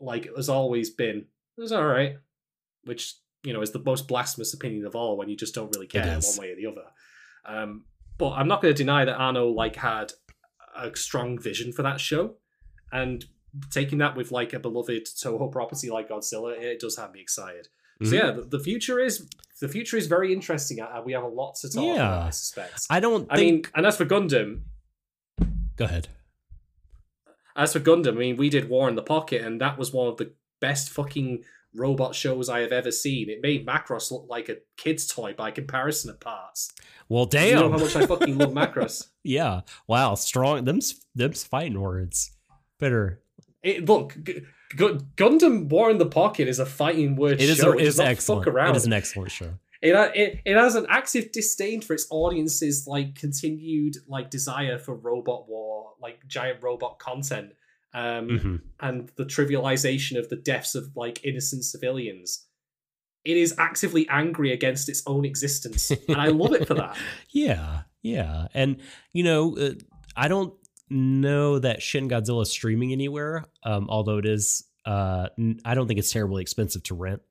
like 0.00 0.26
it 0.26 0.32
has 0.36 0.48
always 0.48 0.90
been, 0.90 1.26
it 1.56 1.60
was 1.60 1.70
all 1.70 1.86
right, 1.86 2.16
which 2.84 3.14
you 3.44 3.52
know 3.52 3.62
is 3.62 3.70
the 3.70 3.78
most 3.78 4.08
blasphemous 4.08 4.52
opinion 4.54 4.84
of 4.86 4.96
all 4.96 5.16
when 5.16 5.28
you 5.28 5.36
just 5.36 5.54
don't 5.54 5.72
really 5.74 5.86
care 5.86 6.04
one 6.36 6.36
way 6.38 6.50
or 6.50 6.56
the 6.56 6.66
other. 6.66 6.88
Um, 7.44 7.84
but 8.18 8.32
I'm 8.32 8.48
not 8.48 8.60
going 8.60 8.74
to 8.74 8.82
deny 8.82 9.04
that 9.04 9.20
Anno 9.20 9.48
like 9.48 9.76
had 9.76 10.12
a 10.76 10.94
strong 10.96 11.38
vision 11.38 11.72
for 11.72 11.82
that 11.82 12.00
show, 12.00 12.34
and 12.90 13.24
taking 13.70 13.98
that 13.98 14.16
with 14.16 14.32
like 14.32 14.52
a 14.52 14.58
beloved 14.58 15.06
Toho 15.06 15.50
property 15.52 15.90
like 15.90 16.08
Godzilla, 16.08 16.58
it 16.60 16.80
does 16.80 16.96
have 16.96 17.12
me 17.12 17.20
excited. 17.20 17.68
Mhm. 18.00 18.06
So 18.08 18.14
yeah, 18.14 18.30
the, 18.32 18.42
the 18.42 18.58
future 18.60 18.98
is 19.00 19.28
the 19.60 19.68
future 19.68 19.96
is 19.96 20.06
very 20.06 20.32
interesting. 20.32 20.80
and 20.80 21.04
We 21.04 21.12
have 21.12 21.22
a 21.22 21.28
lot 21.28 21.54
to 21.56 21.68
talk 21.70 21.84
Yeah. 21.84 21.94
about. 21.94 22.26
I 22.26 22.30
suspect. 22.30 22.86
I 22.90 23.00
don't 23.00 23.26
I 23.30 23.36
mean, 23.38 23.64
and 23.74 23.86
as 23.86 23.96
for 23.96 24.04
Gundam, 24.06 24.62
go 25.76 25.84
ahead. 25.84 26.08
as 27.56 27.72
for 27.74 27.80
Gundam, 27.80 28.14
I 28.14 28.18
mean, 28.18 28.36
we 28.36 28.48
did 28.48 28.68
War 28.68 28.88
in 28.88 28.94
the 28.96 29.02
Pocket, 29.02 29.42
and 29.42 29.60
that 29.60 29.78
was 29.78 29.92
one 29.92 30.08
of 30.08 30.16
the 30.16 30.32
best 30.60 30.90
fucking 30.90 31.44
robot 31.74 32.14
shows 32.14 32.48
I 32.48 32.60
have 32.60 32.72
ever 32.72 32.90
seen. 32.90 33.28
It 33.30 33.40
made 33.42 33.66
Macross 33.66 34.10
look 34.10 34.26
like 34.28 34.48
a 34.48 34.56
kid's 34.76 35.06
toy 35.06 35.32
by 35.34 35.50
comparison 35.50 36.10
of 36.10 36.20
parts. 36.20 36.72
Well, 37.08 37.28
You 37.32 37.54
know 37.54 37.62
damn. 37.62 37.72
how 37.72 37.78
much 37.78 37.96
I 37.96 38.06
fucking 38.06 38.36
love 38.38 38.52
Macross. 38.52 39.08
yeah. 39.24 39.60
Wow. 39.86 40.14
Strong. 40.14 40.64
Them's 40.64 41.04
them's 41.14 41.44
fighting 41.44 41.80
words. 41.80 42.32
Better. 42.78 43.20
It, 43.62 43.86
look, 43.88 44.16
Gundam 44.76 45.68
War 45.68 45.90
in 45.90 45.98
the 45.98 46.06
Pocket 46.06 46.48
is 46.48 46.58
a 46.58 46.66
fighting 46.66 47.16
word 47.16 47.40
It 47.40 47.48
is. 47.50 47.58
show. 47.58 47.72
It 47.72 47.78
does 47.84 47.94
is 47.94 48.00
excellent. 48.00 48.44
Fuck 48.44 48.54
around. 48.54 48.70
It 48.74 48.76
is 48.78 48.86
an 48.86 48.92
excellent 48.92 49.30
show. 49.30 49.50
It, 49.80 49.94
it 50.14 50.40
it 50.44 50.56
has 50.56 50.74
an 50.76 50.86
active 50.88 51.32
disdain 51.32 51.80
for 51.80 51.92
its 51.94 52.06
audience's 52.10 52.86
like 52.86 53.16
continued 53.16 53.96
like 54.06 54.30
desire 54.30 54.78
for 54.78 54.94
robot 54.94 55.48
war, 55.48 55.94
like 56.00 56.26
giant 56.28 56.62
robot 56.62 56.98
content, 57.00 57.52
um, 57.92 58.28
Mhm. 58.28 58.60
and 58.80 59.10
the 59.16 59.24
trivialization 59.24 60.18
of 60.18 60.28
the 60.28 60.36
deaths 60.36 60.74
of 60.76 60.94
like 60.94 61.24
innocent 61.24 61.64
civilians. 61.64 62.46
It 63.24 63.36
is 63.36 63.54
actively 63.58 64.08
angry 64.08 64.52
against 64.52 64.88
its 64.88 65.02
own 65.06 65.24
existence, 65.24 65.90
and 66.08 66.16
I 66.16 66.28
love 66.28 66.52
it 66.54 66.66
for 66.68 66.74
that. 66.74 66.96
Yeah, 67.30 67.82
yeah, 68.02 68.46
and 68.54 68.76
you 69.12 69.24
know, 69.24 69.56
uh, 69.56 69.74
I 70.16 70.28
don't 70.28 70.54
know 70.88 71.58
that 71.58 71.82
Shin 71.82 72.08
Godzilla 72.08 72.42
is 72.42 72.50
streaming 72.50 72.92
anywhere. 72.92 73.44
Um, 73.62 73.86
although 73.88 74.18
it 74.18 74.26
is, 74.26 74.64
uh, 74.84 75.28
I 75.64 75.74
don't 75.74 75.86
think 75.86 75.98
it's 75.98 76.12
terribly 76.12 76.42
expensive 76.42 76.82
to 76.84 76.94
rent. 76.94 77.22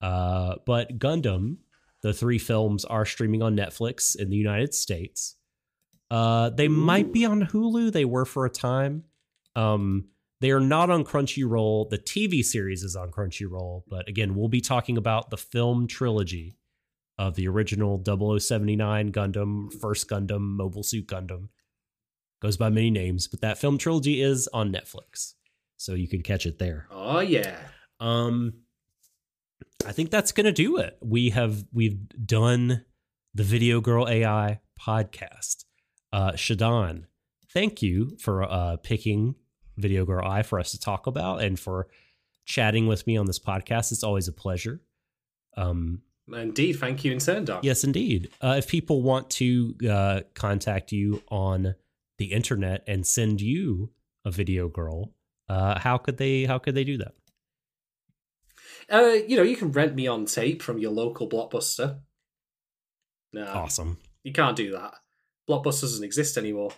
Uh, 0.00 0.56
but 0.66 0.98
Gundam, 0.98 1.58
the 2.02 2.12
three 2.12 2.38
films 2.38 2.84
are 2.84 3.04
streaming 3.04 3.42
on 3.42 3.56
Netflix 3.56 4.16
in 4.16 4.30
the 4.30 4.36
United 4.36 4.74
States. 4.74 5.36
Uh, 6.10 6.50
they 6.50 6.68
might 6.68 7.12
be 7.12 7.24
on 7.24 7.46
Hulu. 7.46 7.92
They 7.92 8.04
were 8.04 8.24
for 8.24 8.46
a 8.46 8.50
time. 8.50 9.04
Um, 9.56 10.08
they 10.40 10.52
are 10.52 10.60
not 10.60 10.88
on 10.88 11.04
Crunchyroll. 11.04 11.90
The 11.90 11.98
TV 11.98 12.44
series 12.44 12.82
is 12.82 12.94
on 12.94 13.10
Crunchyroll, 13.10 13.82
but 13.88 14.08
again, 14.08 14.34
we'll 14.34 14.48
be 14.48 14.60
talking 14.60 14.96
about 14.96 15.30
the 15.30 15.36
film 15.36 15.86
trilogy 15.86 16.56
of 17.18 17.34
the 17.34 17.48
original 17.48 18.02
0079 18.04 19.10
Gundam, 19.10 19.72
First 19.80 20.08
Gundam, 20.08 20.40
Mobile 20.40 20.84
Suit 20.84 21.08
Gundam. 21.08 21.48
Goes 22.40 22.56
by 22.56 22.68
many 22.68 22.90
names, 22.90 23.26
but 23.26 23.40
that 23.40 23.58
film 23.58 23.78
trilogy 23.78 24.22
is 24.22 24.48
on 24.52 24.72
Netflix. 24.72 25.34
So 25.76 25.94
you 25.94 26.08
can 26.08 26.22
catch 26.22 26.46
it 26.46 26.58
there. 26.58 26.86
Oh 26.90 27.20
yeah, 27.20 27.58
Um 28.00 28.54
I 29.86 29.92
think 29.92 30.10
that's 30.10 30.32
going 30.32 30.46
to 30.46 30.52
do 30.52 30.76
it. 30.78 30.98
We 31.00 31.30
have 31.30 31.64
we've 31.72 31.98
done 32.26 32.84
the 33.34 33.44
Video 33.44 33.80
Girl 33.80 34.08
Ai 34.08 34.60
podcast. 34.80 35.64
Uh 36.12 36.32
Shadon, 36.32 37.04
thank 37.52 37.82
you 37.82 38.16
for 38.20 38.42
uh 38.42 38.76
picking 38.76 39.34
Video 39.76 40.04
Girl 40.04 40.24
Ai 40.24 40.42
for 40.42 40.58
us 40.58 40.70
to 40.72 40.80
talk 40.80 41.06
about 41.06 41.42
and 41.42 41.58
for 41.58 41.88
chatting 42.44 42.86
with 42.86 43.06
me 43.06 43.16
on 43.16 43.26
this 43.26 43.38
podcast. 43.38 43.92
It's 43.92 44.04
always 44.04 44.28
a 44.28 44.32
pleasure. 44.32 44.80
Um 45.56 46.02
indeed. 46.32 46.74
Thank 46.74 47.04
you 47.04 47.12
in 47.12 47.18
turn, 47.18 47.44
Doc. 47.46 47.64
Yes, 47.64 47.84
indeed. 47.84 48.30
Uh, 48.40 48.56
if 48.58 48.68
people 48.68 49.02
want 49.02 49.30
to 49.30 49.74
uh, 49.88 50.20
contact 50.34 50.92
you 50.92 51.22
on 51.28 51.74
the 52.18 52.32
internet 52.32 52.84
and 52.86 53.06
send 53.06 53.40
you 53.40 53.90
a 54.24 54.30
video 54.30 54.68
girl, 54.68 55.14
uh, 55.48 55.78
how 55.78 55.96
could 55.98 56.18
they? 56.18 56.44
How 56.44 56.58
could 56.58 56.74
they 56.74 56.84
do 56.84 56.98
that? 56.98 57.14
Uh, 58.90 59.16
you 59.26 59.36
know, 59.36 59.42
you 59.42 59.56
can 59.56 59.70
rent 59.72 59.94
me 59.94 60.06
on 60.06 60.24
tape 60.24 60.62
from 60.62 60.78
your 60.78 60.90
local 60.90 61.28
blockbuster. 61.28 61.98
No, 63.32 63.44
Awesome. 63.46 63.98
you 64.24 64.32
can't 64.32 64.56
do 64.56 64.72
that. 64.72 64.94
Blockbuster 65.48 65.82
doesn't 65.82 66.04
exist 66.04 66.36
anymore. 66.38 66.70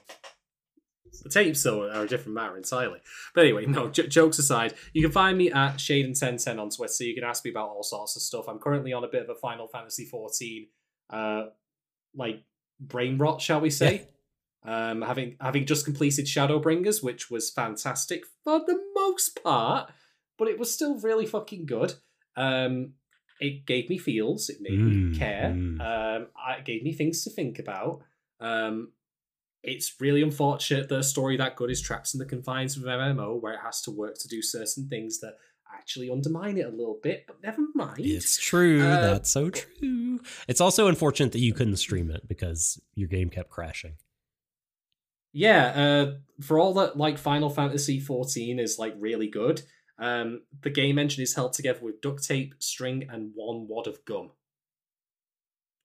The 1.23 1.29
tapes, 1.31 1.63
though, 1.63 1.89
are 1.91 2.03
a 2.05 2.09
different 2.09 2.35
matter 2.35 2.57
entirely. 2.57 3.01
But 3.35 3.43
anyway, 3.45 3.67
no, 3.67 3.89
j- 3.91 4.07
jokes 4.09 4.39
aside, 4.39 4.75
you 4.93 5.03
can 5.03 5.13
find 5.13 5.37
me 5.37 5.51
at 5.53 5.79
Shade 5.81 6.05
and 6.07 6.13
1010 6.17 6.59
on 6.59 6.71
Twitter. 6.71 7.05
You 7.05 7.15
can 7.15 7.25
ask 7.25 7.45
me 7.45 7.51
about 7.51 7.69
all 7.69 7.83
sorts 7.83 8.17
of 8.17 8.23
stuff. 8.23 8.49
I'm 8.49 8.59
currently 8.59 8.93
on 8.93 9.05
a 9.05 9.09
bit 9.09 9.23
of 9.23 9.29
a 9.31 9.35
Final 9.35 9.69
Fantasy 9.69 10.05
14, 10.07 10.67
uh, 11.11 11.43
like, 12.15 12.43
brain 12.81 13.19
rot, 13.19 13.41
shall 13.41 13.61
we 13.61 13.71
say. 13.71 14.09
Um, 14.63 15.01
having 15.03 15.37
having 15.41 15.65
just 15.65 15.85
completed 15.87 16.27
Shadowbringers, 16.27 17.03
which 17.03 17.31
was 17.31 17.51
fantastic 17.51 18.25
for 18.45 18.59
the 18.61 18.79
most 18.95 19.43
part, 19.43 19.91
but 20.39 20.49
it 20.49 20.59
was 20.59 20.73
still 20.73 20.99
really 21.01 21.27
fucking 21.27 21.67
good. 21.67 21.95
Um, 22.37 22.93
it 23.41 23.65
gave 23.65 23.89
me 23.89 23.97
feels, 23.97 24.51
it 24.51 24.59
made 24.61 24.79
Mm, 24.79 25.13
me 25.13 25.19
care, 25.19 25.55
mm. 25.57 25.81
um, 25.81 26.27
it 26.59 26.65
gave 26.67 26.83
me 26.83 26.93
things 26.93 27.25
to 27.25 27.31
think 27.31 27.59
about. 27.59 28.03
Um, 28.39 28.93
it's 29.63 29.99
really 30.01 30.23
unfortunate 30.23 30.89
that 30.91 30.99
a 30.99 31.03
story 31.03 31.37
that 31.39 31.57
good 31.57 31.71
is 31.71 31.81
trapped 31.81 32.13
in 32.15 32.19
the 32.19 32.27
confines 32.27 32.77
of 32.77 32.83
MMO 32.85 33.41
where 33.41 33.55
it 33.55 33.61
has 33.63 33.81
to 33.83 33.91
work 33.91 34.19
to 34.19 34.29
do 34.29 34.43
certain 34.43 34.89
things 34.89 35.21
that 35.21 35.37
actually 35.75 36.11
undermine 36.11 36.59
it 36.59 36.67
a 36.67 36.71
little 36.71 36.99
bit, 37.03 37.25
but 37.27 37.43
never 37.43 37.63
mind. 37.75 38.01
It's 38.01 38.37
true. 38.37 38.83
Uh, 38.83 39.01
That's 39.13 39.31
so 39.31 39.51
true. 39.51 40.21
It's 40.49 40.61
also 40.61 40.87
unfortunate 40.89 41.33
that 41.33 41.41
you 41.41 41.53
couldn't 41.55 41.77
stream 41.77 42.11
it 42.11 42.27
because 42.29 42.81
your 42.95 43.09
game 43.09 43.31
kept 43.31 43.51
crashing. 43.51 43.95
Yeah, 45.33 45.67
uh, 45.67 46.15
for 46.43 46.59
all 46.59 46.75
that 46.75 46.97
like 46.97 47.19
Final 47.19 47.51
Fantasy 47.51 48.01
14 48.01 48.59
is 48.59 48.79
like 48.79 48.95
really 48.99 49.29
good, 49.29 49.63
um, 49.99 50.43
the 50.63 50.71
game 50.71 50.99
engine 50.99 51.23
is 51.23 51.35
held 51.35 51.53
together 51.53 51.81
with 51.83 52.01
duct 52.01 52.25
tape, 52.25 52.55
string, 52.59 53.07
and 53.11 53.33
one 53.35 53.67
wad 53.69 53.87
of 53.87 54.05
gum. 54.05 54.31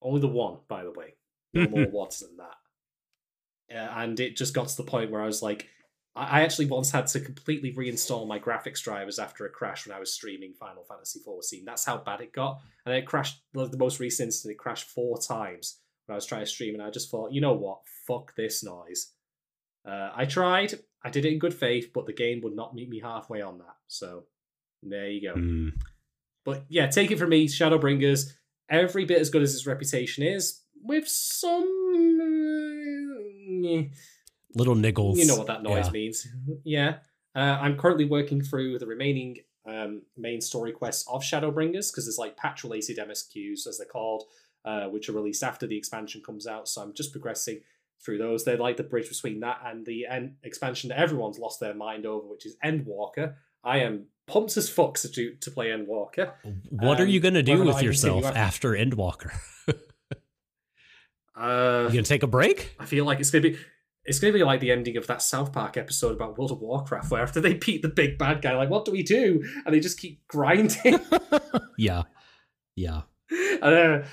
Only 0.01 0.21
the 0.21 0.27
one, 0.27 0.59
by 0.67 0.83
the 0.83 0.91
way. 0.91 1.15
No 1.53 1.67
more 1.67 1.87
wads 1.91 2.19
than 2.19 2.37
that. 2.37 3.75
Uh, 3.75 4.01
and 4.01 4.19
it 4.19 4.37
just 4.37 4.53
got 4.53 4.67
to 4.67 4.77
the 4.77 4.83
point 4.83 5.11
where 5.11 5.21
I 5.21 5.25
was 5.25 5.41
like, 5.41 5.67
I 6.15 6.39
I 6.39 6.41
actually 6.41 6.67
once 6.67 6.91
had 6.91 7.07
to 7.07 7.19
completely 7.19 7.73
reinstall 7.73 8.27
my 8.27 8.39
graphics 8.39 8.81
drivers 8.81 9.19
after 9.19 9.45
a 9.45 9.49
crash 9.49 9.85
when 9.85 9.95
I 9.95 9.99
was 9.99 10.13
streaming 10.13 10.53
Final 10.53 10.85
Fantasy 10.87 11.19
XIV. 11.19 11.65
That's 11.65 11.85
how 11.85 11.97
bad 11.97 12.21
it 12.21 12.31
got, 12.31 12.61
and 12.85 12.95
it 12.95 13.05
crashed. 13.05 13.41
like, 13.53 13.71
The 13.71 13.77
most 13.77 13.99
recent 13.99 14.27
instance, 14.27 14.49
it 14.49 14.57
crashed 14.57 14.89
four 14.89 15.17
times 15.17 15.79
when 16.05 16.13
I 16.13 16.15
was 16.15 16.25
trying 16.25 16.41
to 16.41 16.45
stream, 16.45 16.73
and 16.73 16.83
I 16.83 16.89
just 16.89 17.11
thought, 17.11 17.33
you 17.33 17.41
know 17.41 17.53
what, 17.53 17.79
fuck 18.07 18.33
this 18.35 18.63
noise. 18.63 19.11
Uh, 19.85 20.11
I 20.15 20.25
tried, 20.25 20.73
I 21.03 21.09
did 21.09 21.25
it 21.25 21.33
in 21.33 21.39
good 21.39 21.53
faith, 21.53 21.91
but 21.93 22.05
the 22.05 22.13
game 22.13 22.41
would 22.41 22.55
not 22.55 22.73
meet 22.73 22.89
me 22.89 22.99
halfway 22.99 23.41
on 23.41 23.59
that. 23.59 23.75
So 23.87 24.23
there 24.83 25.07
you 25.09 25.21
go. 25.29 25.33
Hmm. 25.35 25.69
But 26.43 26.65
yeah, 26.69 26.87
take 26.87 27.11
it 27.11 27.17
from 27.19 27.29
me, 27.29 27.47
Shadowbringers, 27.47 28.31
every 28.69 29.05
bit 29.05 29.19
as 29.19 29.29
good 29.29 29.41
as 29.41 29.53
its 29.53 29.65
reputation 29.67 30.23
is, 30.23 30.61
with 30.83 31.07
some. 31.07 31.63
uh, 32.21 33.83
Little 34.57 34.75
niggles. 34.75 35.17
you 35.17 35.25
know 35.25 35.35
what 35.35 35.47
that 35.47 35.63
noise 35.63 35.85
Yeah. 35.87 35.91
means. 35.91 36.27
Yeah. 36.63 36.97
Uh, 37.35 37.57
I'm 37.61 37.77
currently 37.77 38.05
working 38.05 38.41
through 38.41 38.79
the 38.79 38.85
remaining 38.87 39.37
um, 39.65 40.03
main 40.15 40.39
story 40.41 40.71
quests 40.71 41.05
of 41.09 41.21
Shadowbringers 41.23 41.91
because 41.91 42.05
there's 42.05 42.17
like 42.19 42.37
patch 42.37 42.63
related 42.63 42.97
MSQs, 42.99 43.67
as 43.67 43.77
they're 43.79 43.87
called, 43.87 44.23
uh, 44.63 44.85
which 44.87 45.09
are 45.09 45.13
released 45.13 45.43
after 45.43 45.65
the 45.67 45.75
expansion 45.77 46.21
comes 46.25 46.47
out. 46.47 46.69
So 46.69 46.81
I'm 46.81 46.93
just 46.93 47.11
progressing 47.11 47.61
through 48.03 48.17
those. 48.17 48.43
They're 48.45 48.57
like 48.57 48.77
the 48.77 48.83
bridge 48.83 49.09
between 49.09 49.39
that 49.41 49.59
and 49.65 49.85
the 49.85 50.05
end 50.09 50.35
expansion 50.43 50.89
that 50.89 50.99
everyone's 50.99 51.39
lost 51.39 51.59
their 51.59 51.73
mind 51.73 52.05
over, 52.05 52.27
which 52.27 52.45
is 52.45 52.55
Endwalker. 52.63 53.35
I 53.63 53.79
am 53.79 54.05
pumped 54.27 54.55
as 54.57 54.69
fuck 54.69 54.95
to, 54.99 55.07
do, 55.09 55.35
to 55.35 55.51
play 55.51 55.67
Endwalker. 55.67 56.33
What 56.69 56.99
are 56.99 57.03
Um, 57.03 57.09
you 57.09 57.19
going 57.19 57.33
to 57.35 57.43
do 57.43 57.51
whether 57.53 57.61
or 57.63 57.65
not 57.65 57.75
with 57.75 57.83
yourself 57.83 58.25
after- 58.25 58.71
Endwalker? 58.73 59.31
Uh, 61.37 61.83
you 61.87 61.93
going 61.93 62.03
to 62.05 62.09
take 62.09 62.23
a 62.23 62.27
break? 62.27 62.73
I 62.79 62.85
feel 62.85 63.03
like 63.05 63.19
it's 63.19 63.29
gonna 63.29 63.41
be 63.41 63.57
it's 64.05 64.19
gonna 64.19 64.31
be 64.31 64.43
like 64.43 64.61
the 64.61 64.71
ending 64.71 64.95
of 64.95 65.07
that 65.07 65.21
South 65.21 65.51
Park 65.51 65.75
episode 65.75 66.13
about 66.13 66.37
World 66.37 66.51
of 66.51 66.61
Warcraft, 66.61 67.11
where 67.11 67.21
after 67.21 67.41
they 67.41 67.55
beat 67.55 67.81
the 67.81 67.89
big 67.89 68.17
bad 68.17 68.41
guy, 68.41 68.55
like 68.55 68.69
what 68.69 68.85
do 68.85 68.91
we 68.93 69.03
do? 69.03 69.43
And 69.65 69.75
they 69.75 69.81
just 69.81 69.99
keep 69.99 70.25
grinding. 70.29 70.99
yeah. 71.77 72.03
Yeah. 72.75 73.01
uh, 73.61 74.03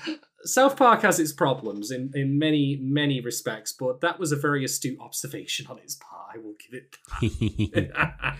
South 0.45 0.77
Park 0.77 1.01
has 1.01 1.19
its 1.19 1.31
problems 1.31 1.91
in 1.91 2.11
in 2.13 2.37
many 2.37 2.77
many 2.81 3.21
respects, 3.21 3.71
but 3.71 4.01
that 4.01 4.19
was 4.19 4.31
a 4.31 4.35
very 4.35 4.63
astute 4.63 4.99
observation 4.99 5.67
on 5.67 5.79
its 5.79 5.95
part. 5.95 6.35
I 6.35 6.37
will 6.37 6.55
give 6.59 6.81
it 6.81 7.95
that. 8.01 8.37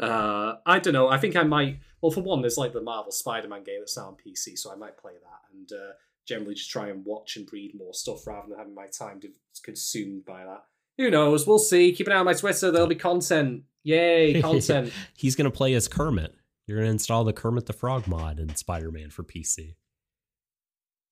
uh, 0.00 0.56
I 0.66 0.78
don't 0.78 0.92
know. 0.92 1.08
I 1.08 1.18
think 1.18 1.36
I 1.36 1.42
might. 1.44 1.80
Well, 2.00 2.10
for 2.10 2.20
one, 2.20 2.42
there's 2.42 2.56
like 2.56 2.72
the 2.72 2.80
Marvel 2.80 3.12
Spider-Man 3.12 3.64
game 3.64 3.80
that's 3.80 3.96
now 3.96 4.06
on 4.06 4.14
PC, 4.14 4.56
so 4.56 4.72
I 4.72 4.76
might 4.76 4.96
play 4.96 5.12
that 5.12 5.40
and 5.52 5.72
uh, 5.72 5.92
generally 6.26 6.54
just 6.54 6.70
try 6.70 6.88
and 6.88 7.04
watch 7.04 7.36
and 7.36 7.48
read 7.52 7.74
more 7.76 7.94
stuff 7.94 8.26
rather 8.26 8.48
than 8.48 8.58
having 8.58 8.74
my 8.74 8.86
time 8.86 9.20
consumed 9.62 10.24
by 10.24 10.44
that. 10.44 10.64
Who 10.98 11.10
knows? 11.10 11.46
We'll 11.46 11.58
see. 11.58 11.92
Keep 11.92 12.08
an 12.08 12.12
eye 12.12 12.16
on 12.16 12.26
my 12.26 12.34
Twitter. 12.34 12.70
There'll 12.70 12.88
be 12.88 12.94
content. 12.94 13.62
Yay, 13.84 14.40
content. 14.42 14.92
He's 15.16 15.36
going 15.36 15.50
to 15.50 15.56
play 15.56 15.74
as 15.74 15.88
Kermit. 15.88 16.34
You're 16.66 16.78
going 16.78 16.86
to 16.86 16.92
install 16.92 17.24
the 17.24 17.32
Kermit 17.32 17.66
the 17.66 17.72
Frog 17.72 18.06
mod 18.06 18.38
in 18.38 18.54
Spider 18.54 18.90
Man 18.90 19.10
for 19.10 19.22
PC. 19.22 19.74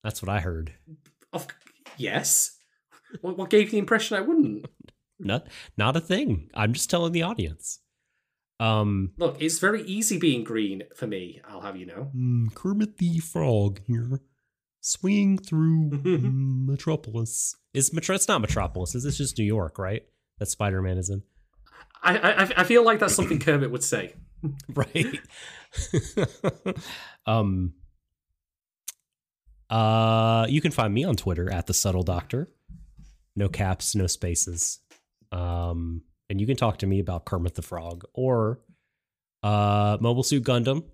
That's 0.04 0.22
what 0.22 0.28
I 0.28 0.40
heard. 0.40 0.74
of, 1.32 1.46
yes. 1.96 2.56
What, 3.20 3.36
what 3.38 3.50
gave 3.50 3.70
the 3.70 3.78
impression 3.78 4.16
I 4.16 4.20
wouldn't? 4.20 4.66
Not 5.18 5.46
not 5.78 5.96
a 5.96 6.00
thing. 6.00 6.50
I'm 6.52 6.74
just 6.74 6.90
telling 6.90 7.12
the 7.12 7.22
audience. 7.22 7.80
Um 8.60 9.12
Look, 9.16 9.40
it's 9.40 9.58
very 9.58 9.82
easy 9.84 10.18
being 10.18 10.44
green 10.44 10.82
for 10.94 11.06
me. 11.06 11.40
I'll 11.48 11.62
have 11.62 11.76
you 11.78 11.86
know. 11.86 12.10
mm, 12.14 12.54
Kermit 12.54 12.98
the 12.98 13.18
Frog 13.20 13.80
here. 13.86 14.20
swinging 14.82 15.38
through 15.38 15.90
Metropolis. 16.04 17.54
Is 17.72 17.94
Metro 17.94 18.14
it's 18.14 18.28
not 18.28 18.42
Metropolis, 18.42 18.94
is 18.94 19.04
this 19.04 19.16
just 19.16 19.38
New 19.38 19.44
York, 19.44 19.78
right? 19.78 20.02
That 20.38 20.46
Spider 20.46 20.82
Man 20.82 20.98
is 20.98 21.08
in. 21.08 21.22
I, 22.02 22.18
I 22.18 22.42
I 22.58 22.64
feel 22.64 22.84
like 22.84 22.98
that's 22.98 23.14
something 23.14 23.38
Kermit 23.46 23.70
would 23.70 23.82
say. 23.84 24.14
right 24.74 25.18
um 27.26 27.72
uh 29.70 30.46
you 30.48 30.60
can 30.60 30.70
find 30.70 30.92
me 30.92 31.04
on 31.04 31.16
twitter 31.16 31.52
at 31.52 31.66
the 31.66 31.74
subtle 31.74 32.02
doctor. 32.02 32.48
No 33.34 33.48
caps 33.48 33.94
no 33.94 34.06
spaces. 34.06 34.80
Um 35.32 36.02
and 36.28 36.40
you 36.40 36.46
can 36.46 36.56
talk 36.56 36.78
to 36.78 36.86
me 36.86 37.00
about 37.00 37.24
kermit 37.24 37.54
the 37.54 37.62
frog 37.62 38.04
or 38.14 38.60
uh 39.42 39.98
mobile 40.00 40.22
suit 40.22 40.44
gundam 40.44 40.84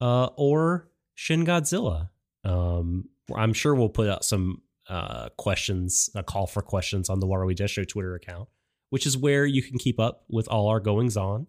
uh 0.00 0.28
or 0.36 0.88
shin 1.14 1.44
godzilla. 1.44 2.10
Um 2.44 3.08
i'm 3.34 3.52
sure 3.52 3.74
we'll 3.74 3.88
put 3.88 4.08
out 4.08 4.24
some 4.24 4.62
uh 4.88 5.28
questions 5.36 6.10
a 6.14 6.22
call 6.22 6.46
for 6.46 6.62
questions 6.62 7.10
on 7.10 7.20
the 7.20 7.26
What 7.26 7.40
Are 7.40 7.46
We 7.46 7.54
Just 7.54 7.74
show 7.74 7.84
twitter 7.84 8.14
account 8.14 8.48
which 8.90 9.06
is 9.06 9.16
where 9.16 9.44
you 9.44 9.62
can 9.62 9.78
keep 9.78 9.98
up 9.98 10.24
with 10.28 10.48
all 10.48 10.68
our 10.68 10.80
goings 10.80 11.16
on. 11.16 11.46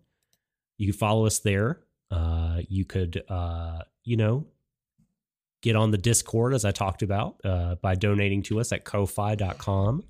You 0.77 0.91
can 0.91 0.97
follow 0.97 1.25
us 1.25 1.39
there. 1.39 1.81
Uh, 2.09 2.61
you 2.67 2.85
could, 2.85 3.23
uh, 3.29 3.79
you 4.03 4.17
know, 4.17 4.47
get 5.61 5.75
on 5.75 5.91
the 5.91 5.97
Discord 5.97 6.53
as 6.53 6.65
I 6.65 6.71
talked 6.71 7.01
about 7.01 7.37
uh, 7.43 7.75
by 7.75 7.95
donating 7.95 8.43
to 8.43 8.59
us 8.59 8.71
at 8.71 8.85
ko-fi.com 8.85 10.03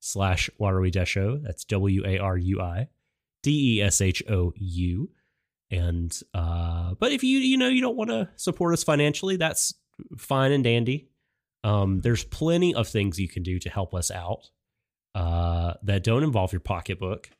slash 0.00 0.50
Waterway 0.58 0.90
Desho. 0.90 1.42
That's 1.42 1.64
W 1.64 2.04
A 2.06 2.18
R 2.18 2.36
U 2.36 2.60
I 2.60 2.88
D 3.42 3.78
E 3.78 3.82
S 3.82 4.00
H 4.00 4.22
O 4.28 4.52
U. 4.56 5.10
And 5.70 6.16
uh, 6.34 6.94
but 6.98 7.12
if 7.12 7.24
you 7.24 7.38
you 7.38 7.56
know 7.56 7.68
you 7.68 7.80
don't 7.80 7.96
want 7.96 8.10
to 8.10 8.28
support 8.36 8.74
us 8.74 8.84
financially, 8.84 9.36
that's 9.36 9.74
fine 10.18 10.52
and 10.52 10.62
dandy. 10.62 11.08
Um, 11.64 12.00
there's 12.00 12.24
plenty 12.24 12.74
of 12.74 12.88
things 12.88 13.18
you 13.18 13.28
can 13.28 13.42
do 13.42 13.58
to 13.58 13.70
help 13.70 13.94
us 13.94 14.10
out 14.10 14.50
uh, 15.14 15.74
that 15.82 16.04
don't 16.04 16.22
involve 16.22 16.52
your 16.52 16.60
pocketbook. 16.60 17.30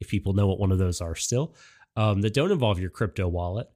If 0.00 0.08
people 0.08 0.32
know 0.32 0.46
what 0.46 0.58
one 0.58 0.72
of 0.72 0.78
those 0.78 1.00
are 1.00 1.14
still, 1.14 1.54
um, 1.96 2.20
that 2.22 2.34
don't 2.34 2.50
involve 2.52 2.78
your 2.78 2.90
crypto 2.90 3.28
wallet. 3.28 3.68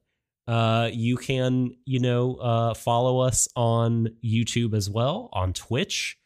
Uh, 0.47 0.89
you 0.93 1.17
can, 1.17 1.75
you 1.85 1.99
know, 1.99 2.35
uh, 2.35 2.73
follow 2.73 3.19
us 3.19 3.47
on 3.55 4.07
YouTube 4.23 4.73
as 4.73 4.89
well, 4.89 5.29
on 5.33 5.51
Twitch. 5.53 6.17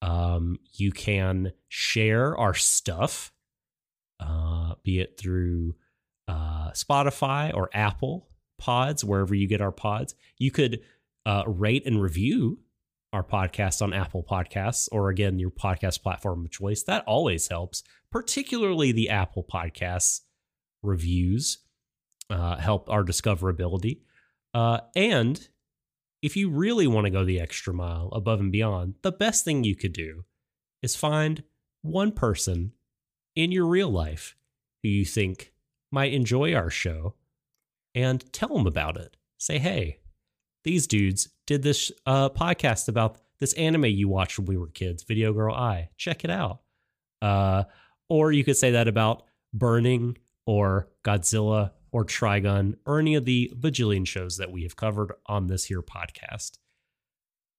Um, 0.00 0.58
you 0.74 0.92
can 0.92 1.52
share 1.68 2.36
our 2.36 2.54
stuff, 2.54 3.32
uh, 4.20 4.74
be 4.84 5.00
it 5.00 5.18
through 5.18 5.74
uh, 6.28 6.70
Spotify 6.70 7.52
or 7.52 7.68
Apple 7.74 8.28
Pods, 8.58 9.04
wherever 9.04 9.34
you 9.34 9.48
get 9.48 9.60
our 9.60 9.72
pods. 9.72 10.14
You 10.38 10.52
could 10.52 10.80
uh, 11.26 11.42
rate 11.46 11.84
and 11.84 12.00
review 12.00 12.60
our 13.12 13.24
podcast 13.24 13.82
on 13.82 13.92
Apple 13.92 14.22
Podcasts 14.22 14.88
or 14.92 15.08
again 15.08 15.38
your 15.38 15.50
podcast 15.50 16.02
platform 16.02 16.44
of 16.44 16.50
choice. 16.50 16.82
That 16.84 17.04
always 17.06 17.48
helps, 17.48 17.82
particularly 18.12 18.92
the 18.92 19.08
Apple 19.08 19.42
Podcasts 19.42 20.20
reviews 20.82 21.58
uh, 22.30 22.56
help 22.56 22.88
our 22.90 23.04
discoverability. 23.04 24.00
Uh, 24.54 24.80
and 24.96 25.48
if 26.22 26.36
you 26.36 26.50
really 26.50 26.86
want 26.86 27.04
to 27.04 27.10
go 27.10 27.24
the 27.24 27.40
extra 27.40 27.72
mile 27.72 28.08
above 28.12 28.40
and 28.40 28.52
beyond, 28.52 28.94
the 29.02 29.12
best 29.12 29.44
thing 29.44 29.64
you 29.64 29.76
could 29.76 29.92
do 29.92 30.24
is 30.82 30.96
find 30.96 31.42
one 31.82 32.12
person 32.12 32.72
in 33.36 33.52
your 33.52 33.66
real 33.66 33.90
life 33.90 34.36
who 34.82 34.88
you 34.88 35.04
think 35.04 35.52
might 35.90 36.12
enjoy 36.12 36.54
our 36.54 36.70
show 36.70 37.14
and 37.94 38.32
tell 38.32 38.48
them 38.48 38.66
about 38.66 38.96
it. 38.96 39.16
Say, 39.38 39.58
hey, 39.58 40.00
these 40.64 40.86
dudes 40.86 41.28
did 41.46 41.62
this 41.62 41.92
uh, 42.04 42.28
podcast 42.30 42.88
about 42.88 43.18
this 43.38 43.52
anime 43.54 43.86
you 43.86 44.08
watched 44.08 44.38
when 44.38 44.46
we 44.46 44.56
were 44.56 44.68
kids, 44.68 45.04
Video 45.04 45.32
Girl 45.32 45.54
Ai. 45.54 45.90
Check 45.96 46.24
it 46.24 46.30
out. 46.30 46.60
Uh, 47.22 47.64
or 48.08 48.32
you 48.32 48.44
could 48.44 48.56
say 48.56 48.72
that 48.72 48.88
about 48.88 49.22
Burning 49.52 50.18
or 50.46 50.88
Godzilla 51.04 51.72
or 51.98 52.04
Trigun 52.04 52.76
or 52.86 53.00
any 53.00 53.16
of 53.16 53.24
the 53.24 53.52
bajillion 53.58 54.06
shows 54.06 54.36
that 54.36 54.52
we 54.52 54.62
have 54.62 54.76
covered 54.76 55.12
on 55.26 55.48
this 55.48 55.64
here 55.64 55.82
podcast. 55.82 56.58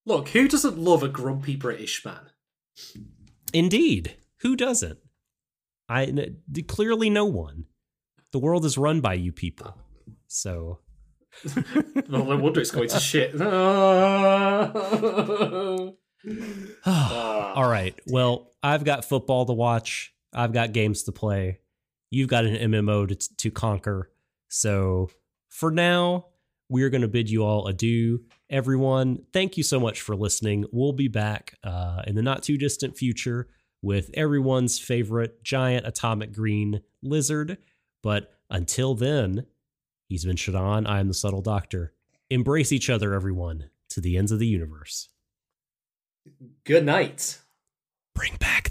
Look, 0.05 0.29
who 0.29 0.47
doesn't 0.47 0.77
love 0.77 1.03
a 1.03 1.09
grumpy 1.09 1.57
British 1.57 2.05
man? 2.05 2.29
Indeed, 3.51 4.15
who 4.39 4.55
doesn't? 4.55 4.99
I 5.89 6.29
clearly 6.69 7.09
no 7.09 7.25
one. 7.25 7.65
The 8.31 8.39
world 8.39 8.63
is 8.63 8.77
run 8.77 9.01
by 9.01 9.15
you 9.15 9.33
people. 9.33 9.75
So 10.27 10.79
well, 11.55 12.03
no 12.07 12.37
wonder 12.37 12.61
it's 12.61 12.71
going 12.71 12.89
to 12.89 12.99
shit. 12.99 13.35
Ah. 16.85 17.53
All 17.53 17.69
right. 17.69 17.97
Well, 18.07 18.51
I've 18.61 18.83
got 18.83 19.05
football 19.05 19.45
to 19.45 19.53
watch. 19.53 20.13
I've 20.33 20.51
got 20.51 20.73
games 20.73 21.03
to 21.03 21.13
play. 21.13 21.59
You've 22.11 22.27
got 22.27 22.43
an 22.43 22.71
MMO 22.71 23.07
to, 23.07 23.35
to 23.37 23.51
conquer. 23.51 24.11
So 24.49 25.09
for 25.47 25.71
now, 25.71 26.25
we're 26.69 26.89
going 26.89 27.01
to 27.01 27.07
bid 27.07 27.29
you 27.29 27.43
all 27.43 27.67
adieu. 27.67 28.23
Everyone, 28.49 29.23
thank 29.33 29.57
you 29.57 29.63
so 29.63 29.79
much 29.79 30.01
for 30.01 30.15
listening. 30.15 30.65
We'll 30.71 30.93
be 30.93 31.07
back 31.07 31.55
uh, 31.63 32.03
in 32.05 32.15
the 32.15 32.21
not 32.21 32.43
too 32.43 32.57
distant 32.57 32.97
future 32.97 33.47
with 33.81 34.09
everyone's 34.13 34.77
favorite 34.77 35.43
giant 35.43 35.87
atomic 35.87 36.33
green 36.33 36.81
lizard. 37.01 37.57
But 38.03 38.33
until 38.49 38.93
then, 38.93 39.45
he's 40.07 40.25
been 40.25 40.35
Shadon. 40.35 40.87
I 40.87 40.99
am 40.99 41.07
the 41.07 41.13
subtle 41.13 41.41
doctor. 41.41 41.93
Embrace 42.29 42.71
each 42.71 42.89
other, 42.89 43.13
everyone, 43.13 43.69
to 43.89 44.01
the 44.01 44.17
ends 44.17 44.31
of 44.31 44.39
the 44.39 44.47
universe. 44.47 45.09
Good 46.63 46.85
night. 46.85 47.39
Bring 48.13 48.35
back 48.35 48.69